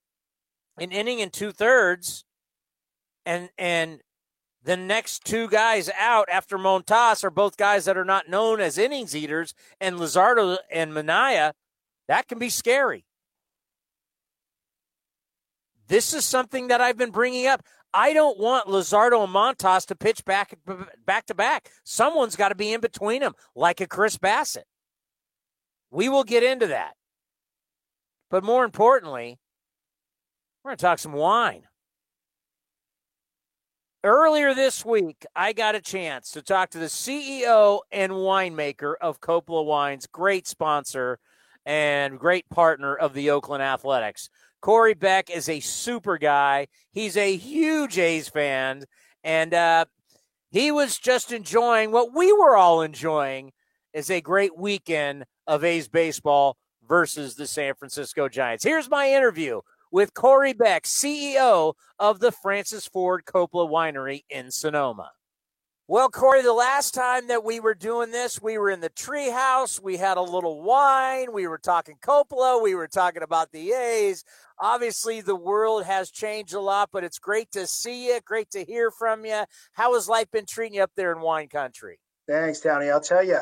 an 0.77 0.91
inning 0.91 1.21
and 1.21 1.31
two 1.31 1.51
thirds, 1.51 2.25
and 3.25 3.49
and 3.57 4.01
the 4.63 4.77
next 4.77 5.25
two 5.25 5.47
guys 5.49 5.89
out 5.99 6.29
after 6.31 6.57
Montas 6.57 7.23
are 7.23 7.29
both 7.29 7.57
guys 7.57 7.85
that 7.85 7.97
are 7.97 8.05
not 8.05 8.29
known 8.29 8.61
as 8.61 8.77
innings 8.77 9.15
eaters, 9.15 9.53
and 9.79 9.97
Luzardo 9.97 10.57
and 10.71 10.93
Manaea, 10.93 11.53
that 12.07 12.27
can 12.27 12.39
be 12.39 12.49
scary. 12.49 13.05
This 15.87 16.13
is 16.13 16.25
something 16.25 16.69
that 16.69 16.81
I've 16.81 16.97
been 16.97 17.11
bringing 17.11 17.45
up. 17.45 17.61
I 17.93 18.13
don't 18.13 18.39
want 18.39 18.67
Luzardo 18.67 19.23
and 19.23 19.33
Montas 19.33 19.85
to 19.87 19.95
pitch 19.95 20.25
back 20.25 20.57
back 21.05 21.27
to 21.27 21.35
back. 21.35 21.69
Someone's 21.83 22.35
got 22.35 22.49
to 22.49 22.55
be 22.55 22.73
in 22.73 22.81
between 22.81 23.21
them, 23.21 23.33
like 23.55 23.81
a 23.81 23.87
Chris 23.87 24.17
Bassitt. 24.17 24.63
We 25.91 26.09
will 26.09 26.23
get 26.23 26.41
into 26.41 26.67
that. 26.67 26.95
But 28.31 28.43
more 28.43 28.65
importantly, 28.65 29.37
we're 30.63 30.69
going 30.69 30.77
to 30.77 30.81
talk 30.81 30.99
some 30.99 31.13
wine. 31.13 31.63
Earlier 34.05 34.53
this 34.53 34.85
week, 34.85 35.25
I 35.35 35.53
got 35.53 35.75
a 35.75 35.81
chance 35.81 36.31
to 36.31 36.41
talk 36.41 36.69
to 36.71 36.79
the 36.79 36.85
CEO 36.85 37.81
and 37.91 38.11
winemaker 38.11 38.95
of 39.01 39.21
Coppola 39.21 39.65
Wines, 39.65 40.07
great 40.07 40.47
sponsor 40.47 41.19
and 41.65 42.19
great 42.19 42.47
partner 42.49 42.95
of 42.95 43.13
the 43.13 43.29
Oakland 43.29 43.63
Athletics. 43.63 44.29
Corey 44.61 44.93
Beck 44.93 45.29
is 45.29 45.47
a 45.47 45.59
super 45.59 46.17
guy. 46.17 46.67
He's 46.91 47.17
a 47.17 47.35
huge 47.35 47.97
A's 47.97 48.29
fan, 48.29 48.83
and 49.23 49.53
uh, 49.53 49.85
he 50.51 50.71
was 50.71 50.97
just 50.97 51.31
enjoying 51.31 51.91
what 51.91 52.13
we 52.13 52.31
were 52.31 52.55
all 52.55 52.81
enjoying 52.81 53.51
is 53.93 54.09
a 54.09 54.21
great 54.21 54.57
weekend 54.57 55.25
of 55.47 55.63
A's 55.63 55.87
baseball 55.87 56.57
versus 56.87 57.35
the 57.35 57.47
San 57.47 57.73
Francisco 57.75 58.27
Giants. 58.27 58.63
Here's 58.63 58.89
my 58.89 59.09
interview 59.09 59.61
with 59.93 60.15
Corey 60.15 60.53
Beck, 60.53 60.85
CEO 60.85 61.75
of 61.99 62.19
the 62.19 62.31
Francis 62.31 62.87
Ford 62.87 63.25
Coppola 63.25 63.69
Winery 63.69 64.23
in 64.27 64.49
Sonoma. 64.49 65.11
Well, 65.87 66.09
Corey, 66.09 66.41
the 66.41 66.51
last 66.51 66.95
time 66.95 67.27
that 67.27 67.43
we 67.43 67.59
were 67.59 67.75
doing 67.75 68.09
this, 68.09 68.41
we 68.41 68.57
were 68.57 68.71
in 68.71 68.79
the 68.79 68.89
treehouse. 68.89 69.79
We 69.79 69.97
had 69.97 70.17
a 70.17 70.21
little 70.21 70.63
wine. 70.63 71.31
We 71.31 71.45
were 71.45 71.59
talking 71.59 71.97
Coppola. 72.01 72.63
We 72.63 72.73
were 72.73 72.87
talking 72.87 73.21
about 73.21 73.51
the 73.51 73.71
A's. 73.71 74.23
Obviously, 74.59 75.21
the 75.21 75.35
world 75.35 75.83
has 75.83 76.09
changed 76.09 76.55
a 76.55 76.59
lot, 76.59 76.89
but 76.91 77.03
it's 77.03 77.19
great 77.19 77.51
to 77.51 77.67
see 77.67 78.07
you. 78.07 78.19
Great 78.25 78.49
to 78.51 78.65
hear 78.65 78.89
from 78.89 79.25
you. 79.25 79.43
How 79.73 79.93
has 79.93 80.09
life 80.09 80.31
been 80.31 80.47
treating 80.47 80.77
you 80.77 80.83
up 80.83 80.91
there 80.95 81.11
in 81.11 81.21
wine 81.21 81.49
country? 81.49 81.99
Thanks, 82.27 82.61
Tony. 82.61 82.89
I'll 82.89 82.99
tell 82.99 83.23
you, 83.23 83.39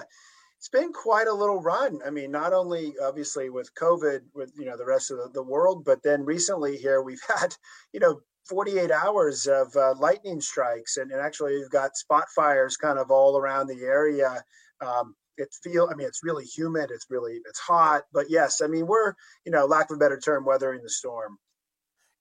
it's 0.62 0.70
been 0.70 0.94
quite 0.94 1.26
a 1.26 1.34
little 1.34 1.60
run. 1.60 2.02
I 2.06 2.12
mean, 2.12 2.30
not 2.30 2.54
only 2.54 2.94
obviously 3.04 3.50
with 3.50 3.74
COVID, 3.74 4.20
with 4.36 4.54
you 4.56 4.66
know 4.66 4.78
the 4.78 4.86
rest 4.86 5.10
of 5.10 5.18
the, 5.18 5.28
the 5.34 5.42
world, 5.42 5.84
but 5.84 6.04
then 6.04 6.24
recently 6.24 6.78
here 6.78 7.02
we've 7.02 7.24
had 7.40 7.56
you 7.94 8.00
know 8.00 8.22
48 8.48 8.92
hours 8.92 9.48
of 9.48 9.76
uh, 9.76 9.96
lightning 9.96 10.40
strikes, 10.40 10.98
and, 10.98 11.12
and 11.12 11.20
actually 11.20 11.58
we've 11.58 11.72
got 11.72 11.98
spot 11.98 12.26
fires 12.36 12.78
kind 12.78 13.00
of 13.00 13.10
all 13.10 13.40
around 13.40 13.70
the 13.70 13.82
area. 13.82 14.44
Um, 14.82 15.16
it 15.36 15.50
feel 15.64 15.90
I 15.92 15.96
mean 15.96 16.06
it's 16.06 16.24
really 16.24 16.46
humid, 16.46 16.92
it's 16.92 17.08
really 17.10 17.40
it's 17.50 17.60
hot, 17.60 18.04
but 18.14 18.28
yes, 18.30 18.62
I 18.62 18.68
mean 18.68 18.86
we're 18.86 19.16
you 19.48 19.52
know 19.52 19.66
lack 19.66 19.90
of 19.90 19.96
a 19.96 20.00
better 20.00 20.20
term 20.20 20.46
weathering 20.46 20.84
the 20.84 20.92
storm 20.92 21.40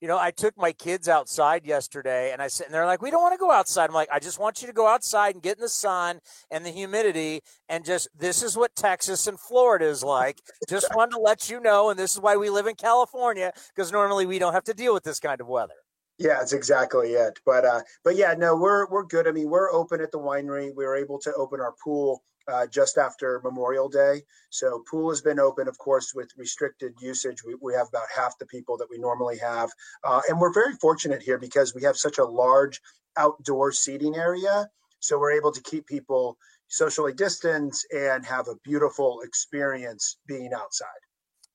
you 0.01 0.09
know, 0.09 0.19
I 0.19 0.31
took 0.31 0.57
my 0.57 0.73
kids 0.73 1.09
outside 1.09 1.67
yesterday 1.67 2.33
and 2.33 2.41
I 2.41 2.49
said, 2.49 2.67
and 2.67 2.75
they're 2.75 2.87
like, 2.87 3.03
we 3.03 3.11
don't 3.11 3.23
want 3.23 3.35
to 3.35 3.39
go 3.39 3.51
outside. 3.51 3.89
I'm 3.89 3.95
like, 3.95 4.09
I 4.11 4.19
just 4.19 4.39
want 4.39 4.63
you 4.63 4.67
to 4.67 4.73
go 4.73 4.87
outside 4.87 5.35
and 5.35 5.43
get 5.43 5.59
in 5.59 5.63
the 5.63 5.69
sun 5.69 6.21
and 6.51 6.65
the 6.65 6.71
humidity 6.71 7.43
and 7.69 7.85
just, 7.85 8.09
this 8.17 8.43
is 8.43 8.57
what 8.57 8.75
Texas 8.75 9.27
and 9.27 9.39
Florida 9.39 9.87
is 9.87 10.03
like. 10.03 10.41
just 10.69 10.89
wanted 10.95 11.13
to 11.13 11.21
let 11.21 11.51
you 11.51 11.61
know. 11.61 11.91
And 11.91 11.99
this 11.99 12.15
is 12.15 12.21
why 12.21 12.37
we 12.37 12.49
live 12.49 12.67
in 12.67 12.77
California 12.77 13.53
because 13.75 13.93
normally 13.93 14.25
we 14.25 14.39
don't 14.39 14.55
have 14.55 14.65
to 14.65 14.75
deal 14.75 14.95
with 14.95 15.05
this 15.05 15.21
kind 15.21 15.41
of 15.41 15.49
weather. 15.49 15.75
Yeah, 16.19 16.39
that's 16.39 16.53
exactly 16.55 17.13
it. 17.13 17.39
But, 17.45 17.65
uh, 17.65 17.81
but 18.03 18.17
yeah, 18.17 18.35
no, 18.37 18.57
we're, 18.57 18.89
we're 18.89 19.05
good. 19.05 19.29
I 19.29 19.33
mean, 19.33 19.51
we're 19.51 19.71
open 19.71 20.01
at 20.01 20.13
the 20.13 20.19
winery. 20.19 20.75
We 20.75 20.85
were 20.85 20.97
able 20.97 21.19
to 21.21 21.33
open 21.35 21.61
our 21.61 21.75
pool 21.83 22.23
uh, 22.49 22.67
just 22.67 22.99
after 22.99 23.41
Memorial 23.45 23.89
Day. 23.89 24.23
So 24.51 24.83
pool 24.91 25.11
has 25.11 25.21
been 25.21 25.39
open, 25.39 25.69
of 25.69 25.79
course, 25.79 26.13
with 26.15 26.31
restricted 26.37 26.95
usage. 27.01 27.45
We, 27.45 27.55
we 27.61 27.75
have 27.75 27.89
about 27.89 28.07
half 28.15 28.39
the 28.39 28.47
people 28.47 28.77
that 28.79 28.89
we 28.91 28.99
normally 28.99 29.39
have, 29.39 29.71
uh, 30.05 30.21
and 30.29 30.41
we're 30.41 30.53
very 30.53 30.75
fortunate 30.75 31.23
here 31.23 31.39
because 31.39 31.75
we 31.75 31.83
have 31.83 31.97
such 31.97 32.19
a 32.19 32.25
large 32.25 32.81
outdoor 33.17 33.73
seating 33.73 34.17
area. 34.17 34.69
So 35.01 35.19
we're 35.19 35.33
able 35.33 35.53
to 35.53 35.63
keep 35.63 35.87
people 35.87 36.37
socially 36.69 37.13
distanced 37.13 37.87
and 37.93 38.25
have 38.25 38.49
a 38.49 38.57
beautiful 38.63 39.23
experience 39.23 40.19
being 40.27 40.53
outside. 40.55 40.89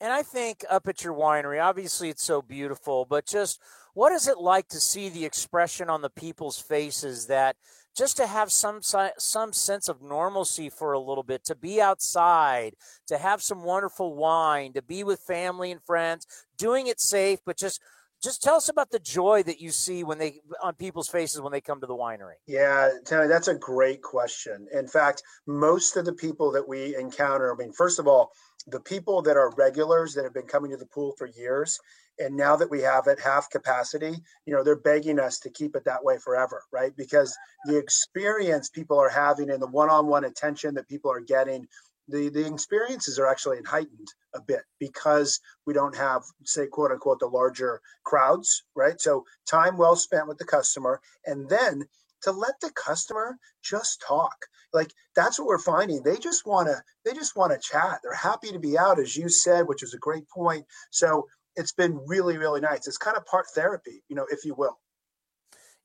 And 0.01 0.11
I 0.11 0.23
think 0.23 0.65
up 0.69 0.87
at 0.87 1.03
your 1.03 1.13
winery, 1.13 1.63
obviously 1.63 2.09
it's 2.09 2.23
so 2.23 2.41
beautiful, 2.41 3.05
but 3.05 3.25
just 3.25 3.61
what 3.93 4.11
is 4.11 4.27
it 4.27 4.37
like 4.37 4.67
to 4.69 4.79
see 4.79 5.07
the 5.07 5.23
expression 5.23 5.89
on 5.89 6.01
the 6.01 6.09
people's 6.09 6.59
faces 6.59 7.27
that 7.27 7.55
just 7.95 8.17
to 8.17 8.27
have 8.27 8.51
some 8.51 8.81
some 8.81 9.53
sense 9.53 9.87
of 9.87 10.01
normalcy 10.01 10.69
for 10.69 10.93
a 10.93 10.99
little 10.99 11.23
bit, 11.23 11.45
to 11.45 11.55
be 11.55 11.81
outside, 11.81 12.75
to 13.07 13.17
have 13.17 13.41
some 13.41 13.63
wonderful 13.63 14.15
wine, 14.15 14.73
to 14.73 14.81
be 14.81 15.03
with 15.03 15.19
family 15.21 15.71
and 15.71 15.81
friends, 15.83 16.27
doing 16.57 16.87
it 16.87 16.99
safe, 16.99 17.39
but 17.45 17.57
just 17.57 17.81
just 18.21 18.41
tell 18.41 18.55
us 18.55 18.69
about 18.69 18.91
the 18.91 18.99
joy 18.99 19.43
that 19.43 19.61
you 19.61 19.69
see 19.69 20.03
when 20.03 20.17
they 20.17 20.39
on 20.63 20.73
people's 20.73 21.09
faces 21.09 21.41
when 21.41 21.51
they 21.51 21.61
come 21.61 21.79
to 21.79 21.87
the 21.87 21.95
winery. 21.95 22.35
Yeah, 22.47 22.89
Tony, 23.05 23.27
that's 23.27 23.47
a 23.47 23.55
great 23.55 24.01
question. 24.01 24.67
In 24.73 24.87
fact, 24.87 25.21
most 25.45 25.95
of 25.95 26.05
the 26.05 26.13
people 26.13 26.51
that 26.51 26.67
we 26.67 26.95
encounter, 26.95 27.53
I 27.53 27.57
mean, 27.57 27.71
first 27.71 27.99
of 27.99 28.07
all, 28.07 28.31
the 28.67 28.79
people 28.79 29.21
that 29.21 29.37
are 29.37 29.51
regulars 29.57 30.13
that 30.15 30.23
have 30.23 30.33
been 30.33 30.47
coming 30.47 30.71
to 30.71 30.77
the 30.77 30.87
pool 30.87 31.13
for 31.17 31.27
years, 31.27 31.79
and 32.19 32.35
now 32.35 32.55
that 32.55 32.69
we 32.69 32.81
have 32.81 33.07
it 33.07 33.19
half 33.19 33.49
capacity, 33.49 34.15
you 34.45 34.53
know, 34.53 34.63
they're 34.63 34.75
begging 34.75 35.19
us 35.19 35.39
to 35.39 35.49
keep 35.49 35.75
it 35.75 35.85
that 35.85 36.03
way 36.03 36.17
forever, 36.17 36.61
right? 36.71 36.95
Because 36.95 37.37
the 37.65 37.77
experience 37.77 38.69
people 38.69 38.99
are 38.99 39.09
having 39.09 39.49
and 39.49 39.61
the 39.61 39.67
one-on-one 39.67 40.25
attention 40.25 40.75
that 40.75 40.87
people 40.87 41.11
are 41.11 41.21
getting, 41.21 41.67
the 42.07 42.29
the 42.29 42.45
experiences 42.45 43.17
are 43.17 43.27
actually 43.27 43.57
heightened 43.65 44.07
a 44.35 44.41
bit 44.41 44.61
because 44.79 45.39
we 45.65 45.73
don't 45.73 45.95
have, 45.95 46.21
say, 46.43 46.67
quote 46.67 46.91
unquote, 46.91 47.19
the 47.19 47.27
larger 47.27 47.81
crowds, 48.03 48.63
right? 48.75 49.01
So 49.01 49.25
time 49.47 49.77
well 49.77 49.95
spent 49.95 50.27
with 50.27 50.37
the 50.37 50.45
customer, 50.45 51.01
and 51.25 51.49
then 51.49 51.85
to 52.21 52.31
let 52.31 52.59
the 52.61 52.71
customer 52.71 53.37
just 53.63 54.03
talk 54.07 54.35
like 54.73 54.91
that's 55.15 55.39
what 55.39 55.47
we're 55.47 55.59
finding 55.59 56.01
they 56.03 56.17
just 56.17 56.45
want 56.45 56.67
to 56.67 56.75
they 57.03 57.13
just 57.13 57.35
want 57.35 57.51
to 57.51 57.59
chat 57.59 57.99
they're 58.03 58.13
happy 58.13 58.51
to 58.51 58.59
be 58.59 58.77
out 58.77 58.99
as 58.99 59.15
you 59.15 59.29
said 59.29 59.67
which 59.67 59.83
is 59.83 59.93
a 59.93 59.99
great 59.99 60.27
point 60.29 60.65
so 60.91 61.27
it's 61.55 61.73
been 61.73 61.99
really 62.05 62.37
really 62.37 62.61
nice. 62.61 62.87
It's 62.87 62.97
kind 62.97 63.17
of 63.17 63.25
part 63.25 63.45
therapy 63.53 64.03
you 64.07 64.15
know 64.15 64.25
if 64.29 64.45
you 64.45 64.53
will. 64.55 64.79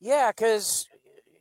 Yeah 0.01 0.31
because 0.31 0.87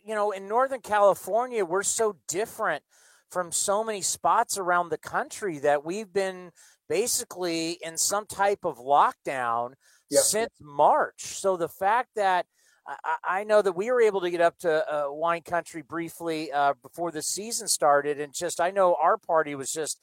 you 0.05 0.15
know 0.15 0.31
in 0.31 0.47
northern 0.47 0.81
california 0.81 1.63
we're 1.63 1.83
so 1.83 2.15
different 2.27 2.83
from 3.29 3.51
so 3.51 3.83
many 3.83 4.01
spots 4.01 4.57
around 4.57 4.89
the 4.89 4.97
country 4.97 5.59
that 5.59 5.85
we've 5.85 6.11
been 6.11 6.51
basically 6.87 7.77
in 7.83 7.97
some 7.97 8.25
type 8.25 8.59
of 8.63 8.77
lockdown 8.77 9.73
yep. 10.09 10.23
since 10.23 10.53
march. 10.59 11.21
So 11.21 11.55
the 11.55 11.69
fact 11.69 12.09
that 12.15 12.45
I, 12.87 13.15
I 13.23 13.43
know 13.43 13.61
that 13.61 13.73
we 13.73 13.91
were 13.91 14.01
able 14.01 14.21
to 14.21 14.31
get 14.31 14.41
up 14.41 14.57
to 14.59 14.91
uh, 14.91 15.11
wine 15.11 15.41
country 15.41 15.83
briefly 15.83 16.51
uh, 16.51 16.73
before 16.81 17.11
the 17.11 17.21
season 17.21 17.67
started 17.67 18.19
and 18.19 18.33
just 18.33 18.59
i 18.59 18.71
know 18.71 18.95
our 18.99 19.17
party 19.17 19.53
was 19.53 19.71
just 19.71 19.99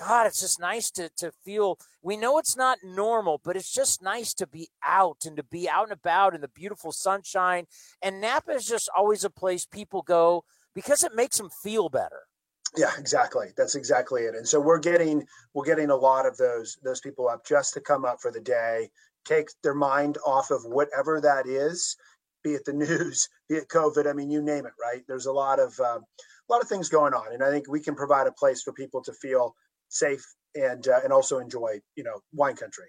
God, 0.00 0.26
it's 0.26 0.40
just 0.40 0.58
nice 0.58 0.90
to 0.92 1.10
to 1.18 1.30
feel. 1.44 1.78
We 2.02 2.16
know 2.16 2.38
it's 2.38 2.56
not 2.56 2.78
normal, 2.82 3.40
but 3.44 3.54
it's 3.54 3.70
just 3.70 4.02
nice 4.02 4.32
to 4.34 4.46
be 4.46 4.68
out 4.82 5.26
and 5.26 5.36
to 5.36 5.42
be 5.42 5.68
out 5.68 5.84
and 5.84 5.92
about 5.92 6.34
in 6.34 6.40
the 6.40 6.48
beautiful 6.48 6.90
sunshine. 6.90 7.66
And 8.00 8.20
Napa 8.20 8.52
is 8.52 8.66
just 8.66 8.88
always 8.96 9.24
a 9.24 9.30
place 9.30 9.66
people 9.66 10.00
go 10.00 10.44
because 10.74 11.04
it 11.04 11.14
makes 11.14 11.36
them 11.36 11.50
feel 11.62 11.90
better. 11.90 12.22
Yeah, 12.76 12.92
exactly. 12.98 13.48
That's 13.56 13.74
exactly 13.74 14.22
it. 14.22 14.34
And 14.34 14.48
so 14.48 14.58
we're 14.58 14.78
getting 14.78 15.26
we're 15.52 15.66
getting 15.66 15.90
a 15.90 15.96
lot 15.96 16.26
of 16.26 16.36
those 16.38 16.78
those 16.82 17.00
people 17.00 17.28
up 17.28 17.44
just 17.44 17.74
to 17.74 17.80
come 17.80 18.06
up 18.06 18.22
for 18.22 18.30
the 18.30 18.40
day, 18.40 18.88
take 19.26 19.48
their 19.62 19.74
mind 19.74 20.16
off 20.24 20.50
of 20.50 20.64
whatever 20.64 21.20
that 21.20 21.46
is, 21.46 21.96
be 22.42 22.52
it 22.52 22.64
the 22.64 22.72
news, 22.84 23.28
be 23.50 23.56
it 23.56 23.68
COVID. 23.68 24.08
I 24.08 24.14
mean, 24.14 24.30
you 24.30 24.40
name 24.40 24.64
it, 24.64 24.72
right? 24.80 25.02
There's 25.06 25.26
a 25.26 25.32
lot 25.32 25.58
of 25.58 25.78
uh, 25.78 25.98
a 25.98 26.48
lot 26.48 26.62
of 26.62 26.68
things 26.68 26.88
going 26.88 27.12
on, 27.12 27.34
and 27.34 27.42
I 27.42 27.50
think 27.50 27.68
we 27.68 27.80
can 27.80 27.94
provide 27.94 28.26
a 28.26 28.32
place 28.32 28.62
for 28.62 28.72
people 28.72 29.02
to 29.02 29.12
feel 29.12 29.54
safe 29.90 30.24
and 30.54 30.88
uh, 30.88 31.00
and 31.04 31.12
also 31.12 31.38
enjoy 31.38 31.80
you 31.96 32.02
know 32.02 32.20
wine 32.32 32.56
country. 32.56 32.86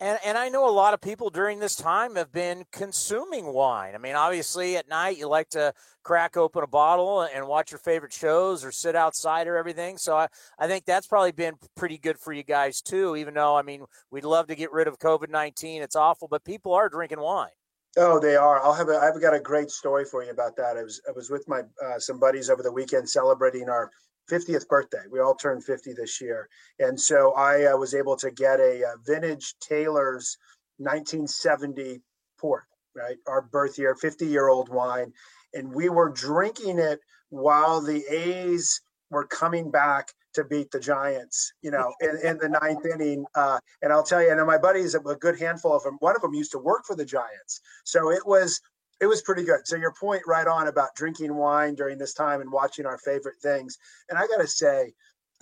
And 0.00 0.18
and 0.24 0.36
I 0.36 0.48
know 0.48 0.68
a 0.68 0.70
lot 0.70 0.94
of 0.94 1.00
people 1.00 1.30
during 1.30 1.58
this 1.58 1.76
time 1.76 2.16
have 2.16 2.32
been 2.32 2.64
consuming 2.72 3.52
wine. 3.52 3.94
I 3.94 3.98
mean, 3.98 4.14
obviously 4.14 4.76
at 4.76 4.88
night 4.88 5.18
you 5.18 5.28
like 5.28 5.48
to 5.50 5.72
crack 6.02 6.36
open 6.36 6.64
a 6.64 6.66
bottle 6.66 7.22
and 7.22 7.46
watch 7.46 7.70
your 7.70 7.78
favorite 7.78 8.12
shows 8.12 8.64
or 8.64 8.72
sit 8.72 8.96
outside 8.96 9.46
or 9.46 9.56
everything. 9.56 9.96
So 9.98 10.16
I, 10.16 10.26
I 10.58 10.66
think 10.66 10.84
that's 10.84 11.06
probably 11.06 11.30
been 11.30 11.54
pretty 11.76 11.98
good 11.98 12.18
for 12.18 12.32
you 12.32 12.42
guys 12.42 12.82
too, 12.82 13.16
even 13.16 13.34
though 13.34 13.56
I 13.56 13.62
mean 13.62 13.84
we'd 14.10 14.24
love 14.24 14.48
to 14.48 14.56
get 14.56 14.72
rid 14.72 14.88
of 14.88 14.98
COVID 14.98 15.30
nineteen. 15.30 15.82
It's 15.82 15.96
awful, 15.96 16.28
but 16.28 16.44
people 16.44 16.74
are 16.74 16.88
drinking 16.88 17.20
wine. 17.20 17.50
Oh, 17.96 18.18
they 18.18 18.36
are. 18.36 18.62
I'll 18.62 18.72
have 18.72 18.88
a. 18.88 18.98
I've 18.98 19.20
got 19.20 19.34
a 19.34 19.40
great 19.40 19.70
story 19.70 20.06
for 20.06 20.24
you 20.24 20.30
about 20.30 20.56
that. 20.56 20.78
I 20.78 20.82
was 20.82 21.00
I 21.06 21.12
was 21.12 21.28
with 21.30 21.46
my 21.46 21.60
uh, 21.84 21.98
some 21.98 22.18
buddies 22.18 22.48
over 22.48 22.62
the 22.62 22.72
weekend 22.72 23.08
celebrating 23.08 23.68
our 23.68 23.90
50th 24.32 24.66
birthday. 24.68 25.02
We 25.10 25.20
all 25.20 25.34
turned 25.34 25.64
50 25.64 25.92
this 25.92 26.20
year. 26.20 26.48
And 26.78 26.98
so 26.98 27.32
I 27.34 27.66
uh, 27.66 27.76
was 27.76 27.94
able 27.94 28.16
to 28.16 28.30
get 28.30 28.60
a, 28.60 28.82
a, 28.82 28.88
uh, 28.88 28.92
vintage 29.04 29.54
Taylor's 29.60 30.38
1970 30.78 32.00
port, 32.38 32.64
right? 32.96 33.16
Our 33.26 33.42
birth 33.42 33.78
year, 33.78 33.94
50 33.94 34.26
year 34.26 34.48
old 34.48 34.68
wine. 34.68 35.12
And 35.54 35.72
we 35.72 35.90
were 35.90 36.08
drinking 36.08 36.78
it 36.78 37.00
while 37.28 37.80
the 37.80 38.02
A's 38.10 38.80
were 39.10 39.26
coming 39.26 39.70
back 39.70 40.08
to 40.34 40.44
beat 40.44 40.70
the 40.70 40.80
Giants, 40.80 41.52
you 41.60 41.70
know, 41.70 41.92
in, 42.00 42.18
in 42.24 42.38
the 42.38 42.48
ninth 42.48 42.86
inning. 42.86 43.26
Uh, 43.34 43.58
and 43.82 43.92
I'll 43.92 44.02
tell 44.02 44.22
you, 44.22 44.30
and 44.30 44.46
my 44.46 44.58
buddies, 44.58 44.94
a 44.94 45.00
good 45.00 45.38
handful 45.38 45.76
of 45.76 45.82
them, 45.82 45.96
one 46.00 46.16
of 46.16 46.22
them 46.22 46.34
used 46.34 46.52
to 46.52 46.58
work 46.58 46.84
for 46.86 46.96
the 46.96 47.04
Giants. 47.04 47.60
So 47.84 48.10
it 48.10 48.26
was 48.26 48.60
it 49.02 49.08
was 49.08 49.20
pretty 49.20 49.42
good. 49.42 49.66
So 49.66 49.74
your 49.74 49.92
point 49.92 50.22
right 50.28 50.46
on 50.46 50.68
about 50.68 50.94
drinking 50.94 51.34
wine 51.34 51.74
during 51.74 51.98
this 51.98 52.14
time 52.14 52.40
and 52.40 52.52
watching 52.52 52.86
our 52.86 52.98
favorite 52.98 53.34
things. 53.42 53.76
And 54.08 54.16
I 54.16 54.28
got 54.28 54.40
to 54.40 54.46
say, 54.46 54.92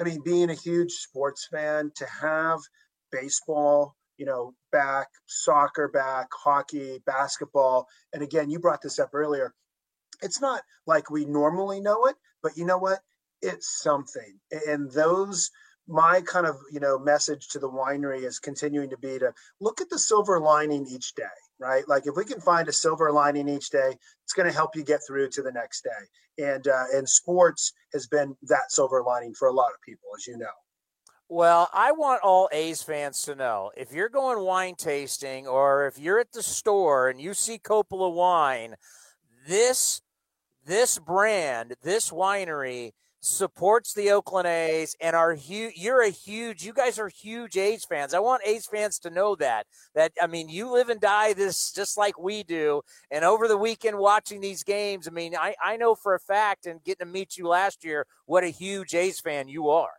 I 0.00 0.02
mean, 0.02 0.22
being 0.24 0.48
a 0.48 0.54
huge 0.54 0.92
sports 0.92 1.46
fan, 1.52 1.92
to 1.96 2.06
have 2.06 2.58
baseball, 3.12 3.96
you 4.16 4.24
know, 4.24 4.54
back, 4.72 5.08
soccer 5.26 5.88
back, 5.88 6.28
hockey, 6.32 7.02
basketball, 7.04 7.86
and 8.14 8.22
again, 8.22 8.48
you 8.48 8.58
brought 8.58 8.80
this 8.80 8.98
up 8.98 9.10
earlier. 9.12 9.52
It's 10.22 10.40
not 10.40 10.62
like 10.86 11.10
we 11.10 11.26
normally 11.26 11.82
know 11.82 12.06
it, 12.06 12.16
but 12.42 12.56
you 12.56 12.64
know 12.64 12.78
what? 12.78 13.00
It's 13.42 13.82
something. 13.82 14.40
And 14.66 14.90
those 14.90 15.50
my 15.86 16.22
kind 16.22 16.46
of 16.46 16.56
you 16.72 16.80
know 16.80 16.98
message 16.98 17.48
to 17.48 17.58
the 17.58 17.68
winery 17.68 18.22
is 18.22 18.38
continuing 18.38 18.88
to 18.88 18.98
be 18.98 19.18
to 19.18 19.34
look 19.60 19.80
at 19.82 19.90
the 19.90 19.98
silver 19.98 20.38
lining 20.40 20.86
each 20.86 21.14
day 21.14 21.24
right? 21.60 21.86
Like 21.88 22.06
if 22.06 22.16
we 22.16 22.24
can 22.24 22.40
find 22.40 22.68
a 22.68 22.72
silver 22.72 23.12
lining 23.12 23.48
each 23.48 23.70
day, 23.70 23.96
it's 24.24 24.32
going 24.32 24.48
to 24.48 24.54
help 24.54 24.74
you 24.74 24.82
get 24.82 25.00
through 25.06 25.28
to 25.30 25.42
the 25.42 25.52
next 25.52 25.84
day. 25.84 26.44
And 26.44 26.66
uh, 26.66 26.84
and 26.94 27.08
sports 27.08 27.72
has 27.92 28.06
been 28.06 28.34
that 28.42 28.70
silver 28.70 29.02
lining 29.02 29.34
for 29.34 29.48
a 29.48 29.52
lot 29.52 29.68
of 29.74 29.80
people, 29.84 30.08
as 30.16 30.26
you 30.26 30.38
know. 30.38 30.46
Well, 31.28 31.68
I 31.72 31.92
want 31.92 32.22
all 32.24 32.48
A's 32.50 32.82
fans 32.82 33.22
to 33.22 33.36
know 33.36 33.70
if 33.76 33.92
you're 33.92 34.08
going 34.08 34.44
wine 34.44 34.74
tasting 34.74 35.46
or 35.46 35.86
if 35.86 35.96
you're 35.96 36.18
at 36.18 36.32
the 36.32 36.42
store 36.42 37.08
and 37.08 37.20
you 37.20 37.34
see 37.34 37.58
Coppola 37.58 38.12
wine, 38.12 38.74
this 39.46 40.02
this 40.66 40.98
brand, 40.98 41.74
this 41.82 42.10
winery 42.10 42.92
supports 43.20 43.92
the 43.92 44.11
Oakland 44.11 44.48
A's 44.48 44.96
and 45.00 45.14
are 45.14 45.35
huge. 45.35 45.74
You're 45.76 46.02
a 46.02 46.11
huge. 46.11 46.64
You 46.64 46.72
guys 46.72 46.98
are 46.98 47.09
huge 47.09 47.56
A's 47.56 47.85
fans. 47.85 48.14
I 48.14 48.18
want 48.18 48.42
A's 48.44 48.66
fans 48.66 48.98
to 49.00 49.11
know 49.11 49.37
that. 49.37 49.66
That 49.94 50.12
I 50.20 50.26
mean, 50.26 50.48
you 50.48 50.72
live 50.72 50.88
and 50.88 51.00
die 51.00 51.35
this 51.35 51.72
just 51.72 51.96
like 51.98 52.18
we 52.18 52.42
do. 52.42 52.83
And 53.11 53.24
over 53.24 53.46
the 53.46 53.59
weekend, 53.59 53.98
watching 53.98 54.40
these 54.40 54.64
games, 54.64 55.06
I 55.06 55.11
mean, 55.11 55.37
I 55.37 55.54
I 55.62 55.76
know 55.76 55.94
for 55.94 56.14
a 56.14 56.20
fact, 56.20 56.66
and 56.66 56.83
getting 56.83 57.06
to 57.06 57.12
meet 57.12 57.37
you 57.37 57.46
last 57.46 57.85
year, 57.85 58.06
what 58.26 58.44
a 58.44 58.48
huge 58.48 58.94
A's 58.94 59.20
fan 59.20 59.48
you 59.48 59.68
are. 59.68 59.90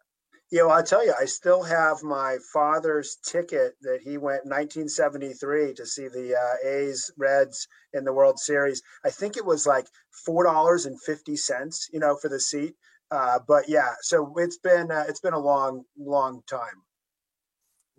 Yeah, 0.52 0.64
well, 0.64 0.78
I 0.78 0.82
tell 0.82 1.06
you, 1.06 1.14
I 1.18 1.24
still 1.24 1.64
have 1.64 2.04
my 2.04 2.38
father's 2.52 3.16
ticket 3.24 3.76
that 3.84 4.02
he 4.04 4.18
went 4.18 4.44
1973 4.44 5.74
to 5.76 5.86
see 5.86 6.10
the 6.10 6.36
uh, 6.36 6.68
A's 6.68 7.10
Reds 7.18 7.70
in 7.94 8.04
the 8.04 8.12
World 8.12 8.38
Series. 8.38 8.82
I 9.06 9.12
think 9.12 9.38
it 9.38 9.46
was 9.46 9.66
like 9.66 9.88
four 10.26 10.44
dollars 10.44 10.86
and 10.86 11.02
fifty 11.02 11.38
cents, 11.38 11.88
you 11.94 12.02
know, 12.02 12.18
for 12.18 12.28
the 12.28 12.40
seat. 12.40 12.76
Uh, 13.12 13.39
but 13.47 13.69
yeah, 13.69 13.91
so 14.02 14.34
it's 14.38 14.58
been 14.58 14.91
uh, 14.91 15.06
it's 15.10 15.19
been 15.21 15.34
a 15.34 15.39
long, 15.39 15.84
long 15.97 16.41
time. 16.50 16.91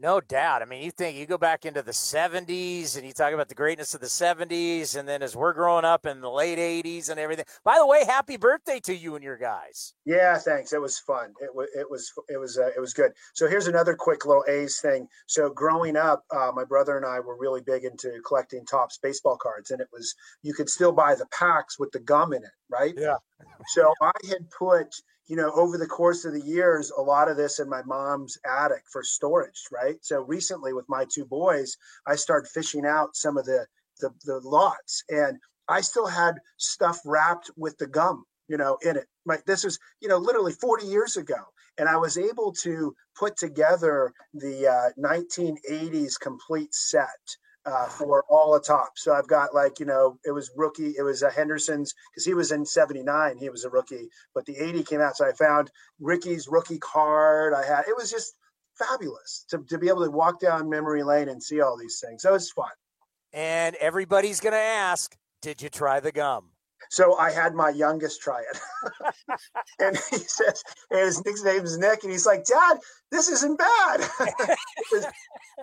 No 0.02 0.20
doubt. 0.20 0.62
I 0.62 0.64
mean, 0.64 0.82
you 0.82 0.90
think 0.90 1.16
you 1.16 1.26
go 1.26 1.38
back 1.38 1.64
into 1.64 1.80
the 1.80 1.92
70s 1.92 2.96
and 2.96 3.06
you 3.06 3.12
talk 3.12 3.32
about 3.32 3.48
the 3.48 3.54
greatness 3.54 3.94
of 3.94 4.00
the 4.00 4.08
70s, 4.08 4.96
and 4.96 5.08
then 5.08 5.22
as 5.22 5.36
we're 5.36 5.52
growing 5.52 5.84
up 5.84 6.06
in 6.06 6.20
the 6.20 6.28
late 6.28 6.58
80s 6.58 7.08
and 7.08 7.20
everything. 7.20 7.44
By 7.62 7.78
the 7.78 7.86
way, 7.86 8.04
happy 8.04 8.36
birthday 8.36 8.80
to 8.80 8.96
you 8.96 9.14
and 9.14 9.22
your 9.22 9.36
guys. 9.36 9.94
Yeah, 10.04 10.36
thanks. 10.38 10.72
It 10.72 10.80
was 10.80 10.98
fun. 10.98 11.34
It 11.40 11.54
was 11.54 11.68
it 11.76 11.88
was 11.88 12.12
it 12.28 12.36
was 12.36 12.58
uh, 12.58 12.70
it 12.76 12.80
was 12.80 12.92
good. 12.92 13.12
So 13.34 13.46
here's 13.46 13.68
another 13.68 13.94
quick 13.94 14.26
little 14.26 14.44
A's 14.48 14.80
thing. 14.80 15.06
So 15.28 15.50
growing 15.50 15.96
up, 15.96 16.24
uh, 16.34 16.50
my 16.52 16.64
brother 16.64 16.96
and 16.96 17.06
I 17.06 17.20
were 17.20 17.38
really 17.38 17.60
big 17.60 17.84
into 17.84 18.20
collecting 18.26 18.66
Topps 18.66 18.98
baseball 18.98 19.36
cards, 19.36 19.70
and 19.70 19.80
it 19.80 19.88
was 19.92 20.16
you 20.42 20.52
could 20.52 20.68
still 20.68 20.90
buy 20.90 21.14
the 21.14 21.26
packs 21.26 21.78
with 21.78 21.92
the 21.92 22.00
gum 22.00 22.32
in 22.32 22.42
it, 22.42 22.50
right? 22.68 22.94
Yeah. 22.96 23.18
so 23.68 23.94
I 24.02 24.10
had 24.28 24.50
put 24.50 24.96
you 25.32 25.36
know, 25.36 25.50
over 25.52 25.78
the 25.78 25.86
course 25.86 26.26
of 26.26 26.34
the 26.34 26.42
years, 26.42 26.90
a 26.90 27.00
lot 27.00 27.30
of 27.30 27.38
this 27.38 27.58
in 27.58 27.66
my 27.66 27.80
mom's 27.86 28.36
attic 28.44 28.82
for 28.92 29.02
storage, 29.02 29.62
right? 29.72 29.96
So 30.02 30.20
recently 30.20 30.74
with 30.74 30.84
my 30.90 31.06
two 31.10 31.24
boys, 31.24 31.78
I 32.06 32.16
started 32.16 32.50
fishing 32.50 32.84
out 32.84 33.16
some 33.16 33.38
of 33.38 33.46
the 33.46 33.66
the, 34.00 34.10
the 34.26 34.40
lots 34.40 35.02
and 35.08 35.38
I 35.70 35.80
still 35.80 36.06
had 36.06 36.34
stuff 36.58 37.00
wrapped 37.06 37.50
with 37.56 37.78
the 37.78 37.86
gum, 37.86 38.26
you 38.46 38.58
know, 38.58 38.76
in 38.82 38.98
it. 38.98 39.06
Like 39.24 39.46
this 39.46 39.64
was, 39.64 39.78
you 40.02 40.08
know, 40.08 40.18
literally 40.18 40.52
40 40.52 40.86
years 40.86 41.16
ago. 41.16 41.40
And 41.78 41.88
I 41.88 41.96
was 41.96 42.18
able 42.18 42.52
to 42.64 42.94
put 43.18 43.38
together 43.38 44.12
the 44.34 44.68
uh, 44.68 44.90
1980s 45.02 46.20
complete 46.20 46.74
set 46.74 47.08
uh, 47.64 47.86
for 47.86 48.24
all 48.28 48.52
the 48.52 48.60
top. 48.60 48.92
So 48.96 49.12
I've 49.12 49.28
got 49.28 49.54
like, 49.54 49.78
you 49.78 49.86
know, 49.86 50.18
it 50.24 50.32
was 50.32 50.50
rookie, 50.56 50.94
it 50.98 51.02
was 51.02 51.22
a 51.22 51.30
Henderson's 51.30 51.94
because 52.10 52.24
he 52.24 52.34
was 52.34 52.52
in 52.52 52.64
79, 52.64 53.36
he 53.38 53.50
was 53.50 53.64
a 53.64 53.70
rookie, 53.70 54.08
but 54.34 54.44
the 54.46 54.56
80 54.56 54.82
came 54.84 55.00
out. 55.00 55.16
So 55.16 55.26
I 55.26 55.32
found 55.32 55.70
Ricky's 56.00 56.48
rookie 56.48 56.78
card. 56.78 57.54
I 57.54 57.64
had, 57.64 57.84
it 57.88 57.96
was 57.96 58.10
just 58.10 58.34
fabulous 58.74 59.44
to, 59.50 59.58
to 59.68 59.78
be 59.78 59.88
able 59.88 60.04
to 60.04 60.10
walk 60.10 60.40
down 60.40 60.68
memory 60.68 61.02
lane 61.02 61.28
and 61.28 61.42
see 61.42 61.60
all 61.60 61.76
these 61.76 62.02
things. 62.04 62.22
So 62.22 62.34
it's 62.34 62.50
fun. 62.50 62.70
And 63.32 63.76
everybody's 63.76 64.40
going 64.40 64.52
to 64.52 64.58
ask, 64.58 65.16
did 65.40 65.62
you 65.62 65.68
try 65.68 66.00
the 66.00 66.12
gum? 66.12 66.51
So 66.90 67.16
I 67.16 67.30
had 67.30 67.54
my 67.54 67.70
youngest 67.70 68.20
try 68.20 68.40
it. 68.40 68.60
and 69.78 69.96
he 70.10 70.18
says, 70.18 70.62
and 70.90 71.00
his 71.00 71.24
nickname's 71.24 71.78
Nick. 71.78 72.02
And 72.02 72.12
he's 72.12 72.26
like, 72.26 72.44
Dad, 72.44 72.78
this 73.10 73.28
isn't 73.28 73.58
bad. 73.58 74.00
it 74.20 74.58
was 74.92 75.06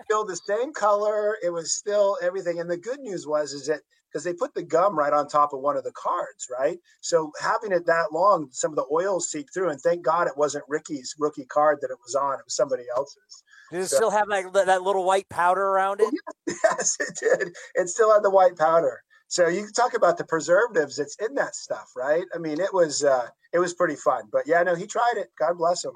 still 0.04 0.24
the 0.24 0.36
same 0.36 0.72
color. 0.72 1.36
It 1.42 1.50
was 1.50 1.72
still 1.72 2.16
everything. 2.22 2.60
And 2.60 2.70
the 2.70 2.76
good 2.76 3.00
news 3.00 3.26
was, 3.26 3.52
is 3.52 3.66
that 3.66 3.80
because 4.10 4.24
they 4.24 4.34
put 4.34 4.54
the 4.54 4.62
gum 4.62 4.98
right 4.98 5.12
on 5.12 5.28
top 5.28 5.52
of 5.52 5.60
one 5.60 5.76
of 5.76 5.84
the 5.84 5.92
cards, 5.92 6.48
right? 6.58 6.78
So 7.00 7.30
having 7.40 7.72
it 7.72 7.86
that 7.86 8.12
long, 8.12 8.48
some 8.50 8.72
of 8.72 8.76
the 8.76 8.86
oils 8.92 9.30
seep 9.30 9.46
through. 9.54 9.70
And 9.70 9.80
thank 9.80 10.04
God 10.04 10.26
it 10.26 10.36
wasn't 10.36 10.64
Ricky's 10.68 11.14
rookie 11.18 11.44
card 11.44 11.78
that 11.80 11.90
it 11.90 11.98
was 12.04 12.14
on. 12.14 12.34
It 12.34 12.44
was 12.44 12.56
somebody 12.56 12.84
else's. 12.96 13.44
Did 13.70 13.82
it 13.82 13.86
so, 13.86 13.96
still 13.96 14.10
have 14.10 14.28
like 14.28 14.52
that 14.52 14.82
little 14.82 15.04
white 15.04 15.28
powder 15.28 15.62
around 15.62 16.00
it? 16.00 16.12
Yes, 16.64 16.96
it 16.98 17.16
did. 17.20 17.52
It 17.74 17.88
still 17.88 18.12
had 18.12 18.24
the 18.24 18.30
white 18.30 18.56
powder. 18.56 19.02
So 19.30 19.46
you 19.46 19.62
can 19.62 19.72
talk 19.72 19.94
about 19.94 20.18
the 20.18 20.24
preservatives 20.24 20.96
that's 20.96 21.14
in 21.24 21.36
that 21.36 21.54
stuff, 21.54 21.92
right? 21.96 22.24
I 22.34 22.38
mean, 22.38 22.58
it 22.60 22.74
was 22.74 23.04
uh, 23.04 23.28
it 23.52 23.60
was 23.60 23.74
pretty 23.74 23.94
fun. 23.94 24.24
But 24.32 24.42
yeah, 24.44 24.60
no, 24.64 24.74
he 24.74 24.88
tried 24.88 25.14
it. 25.18 25.28
God 25.38 25.56
bless 25.56 25.84
him. 25.84 25.92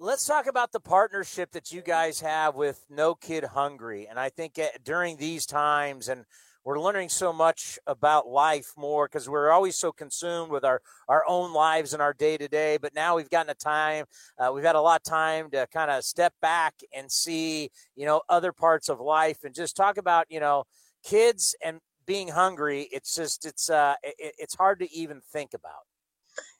Let's 0.00 0.26
talk 0.26 0.48
about 0.48 0.72
the 0.72 0.80
partnership 0.80 1.52
that 1.52 1.70
you 1.70 1.82
guys 1.82 2.20
have 2.20 2.56
with 2.56 2.84
No 2.90 3.14
Kid 3.14 3.44
Hungry, 3.44 4.08
and 4.10 4.18
I 4.18 4.28
think 4.28 4.58
uh, 4.58 4.66
during 4.84 5.18
these 5.18 5.46
times 5.46 6.08
and 6.08 6.24
we're 6.64 6.80
learning 6.80 7.08
so 7.08 7.32
much 7.32 7.78
about 7.88 8.28
life 8.28 8.72
more 8.76 9.06
because 9.06 9.28
we're 9.28 9.50
always 9.50 9.76
so 9.76 9.90
consumed 9.90 10.52
with 10.52 10.64
our, 10.64 10.80
our 11.08 11.24
own 11.26 11.52
lives 11.52 11.92
and 11.92 12.00
our 12.00 12.14
day 12.14 12.36
to 12.36 12.46
day. 12.46 12.78
But 12.80 12.94
now 12.94 13.16
we've 13.16 13.28
gotten 13.28 13.50
a 13.50 13.54
time, 13.54 14.04
uh, 14.38 14.52
we've 14.52 14.62
had 14.62 14.76
a 14.76 14.80
lot 14.80 15.00
of 15.00 15.10
time 15.10 15.50
to 15.50 15.66
kind 15.72 15.90
of 15.90 16.04
step 16.04 16.32
back 16.40 16.74
and 16.94 17.10
see, 17.10 17.70
you 17.96 18.06
know, 18.06 18.22
other 18.28 18.52
parts 18.52 18.88
of 18.88 19.00
life 19.00 19.38
and 19.42 19.52
just 19.52 19.76
talk 19.76 19.96
about, 19.96 20.26
you 20.28 20.38
know, 20.38 20.62
kids 21.02 21.56
and 21.64 21.80
being 22.06 22.28
hungry, 22.28 22.88
it's 22.92 23.14
just 23.14 23.44
it's 23.44 23.70
uh 23.70 23.94
it, 24.02 24.34
it's 24.38 24.54
hard 24.54 24.80
to 24.80 24.92
even 24.92 25.20
think 25.32 25.54
about. 25.54 25.86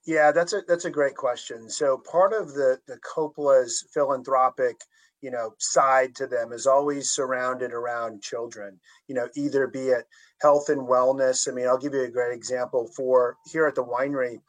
Yeah, 0.05 0.33
that's 0.33 0.53
a 0.53 0.63
that's 0.67 0.85
a 0.85 0.91
great 0.91 1.15
question. 1.15 1.71
So 1.71 1.99
part 1.99 2.33
of 2.33 2.55
the 2.55 2.79
the 2.87 2.99
Coppola's 2.99 3.87
philanthropic, 3.95 4.77
you 5.21 5.31
know, 5.31 5.55
side 5.59 6.15
to 6.17 6.27
them 6.27 6.53
is 6.53 6.67
always 6.67 7.11
surrounded 7.11 7.73
around 7.73 8.23
children. 8.23 8.81
You 9.07 9.15
know, 9.15 9.29
either 9.37 9.67
be 9.69 9.89
it 9.89 10.07
health 10.41 10.69
and 10.69 10.83
wellness. 10.83 11.49
I 11.49 11.55
mean, 11.55 11.69
I'll 11.69 11.79
give 11.79 11.95
you 11.95 12.03
a 12.03 12.11
great 12.11 12.35
example 12.35 12.91
for 12.97 13.37
here 13.47 13.67
at 13.67 13.77
the 13.77 13.85
winery. 13.85 14.41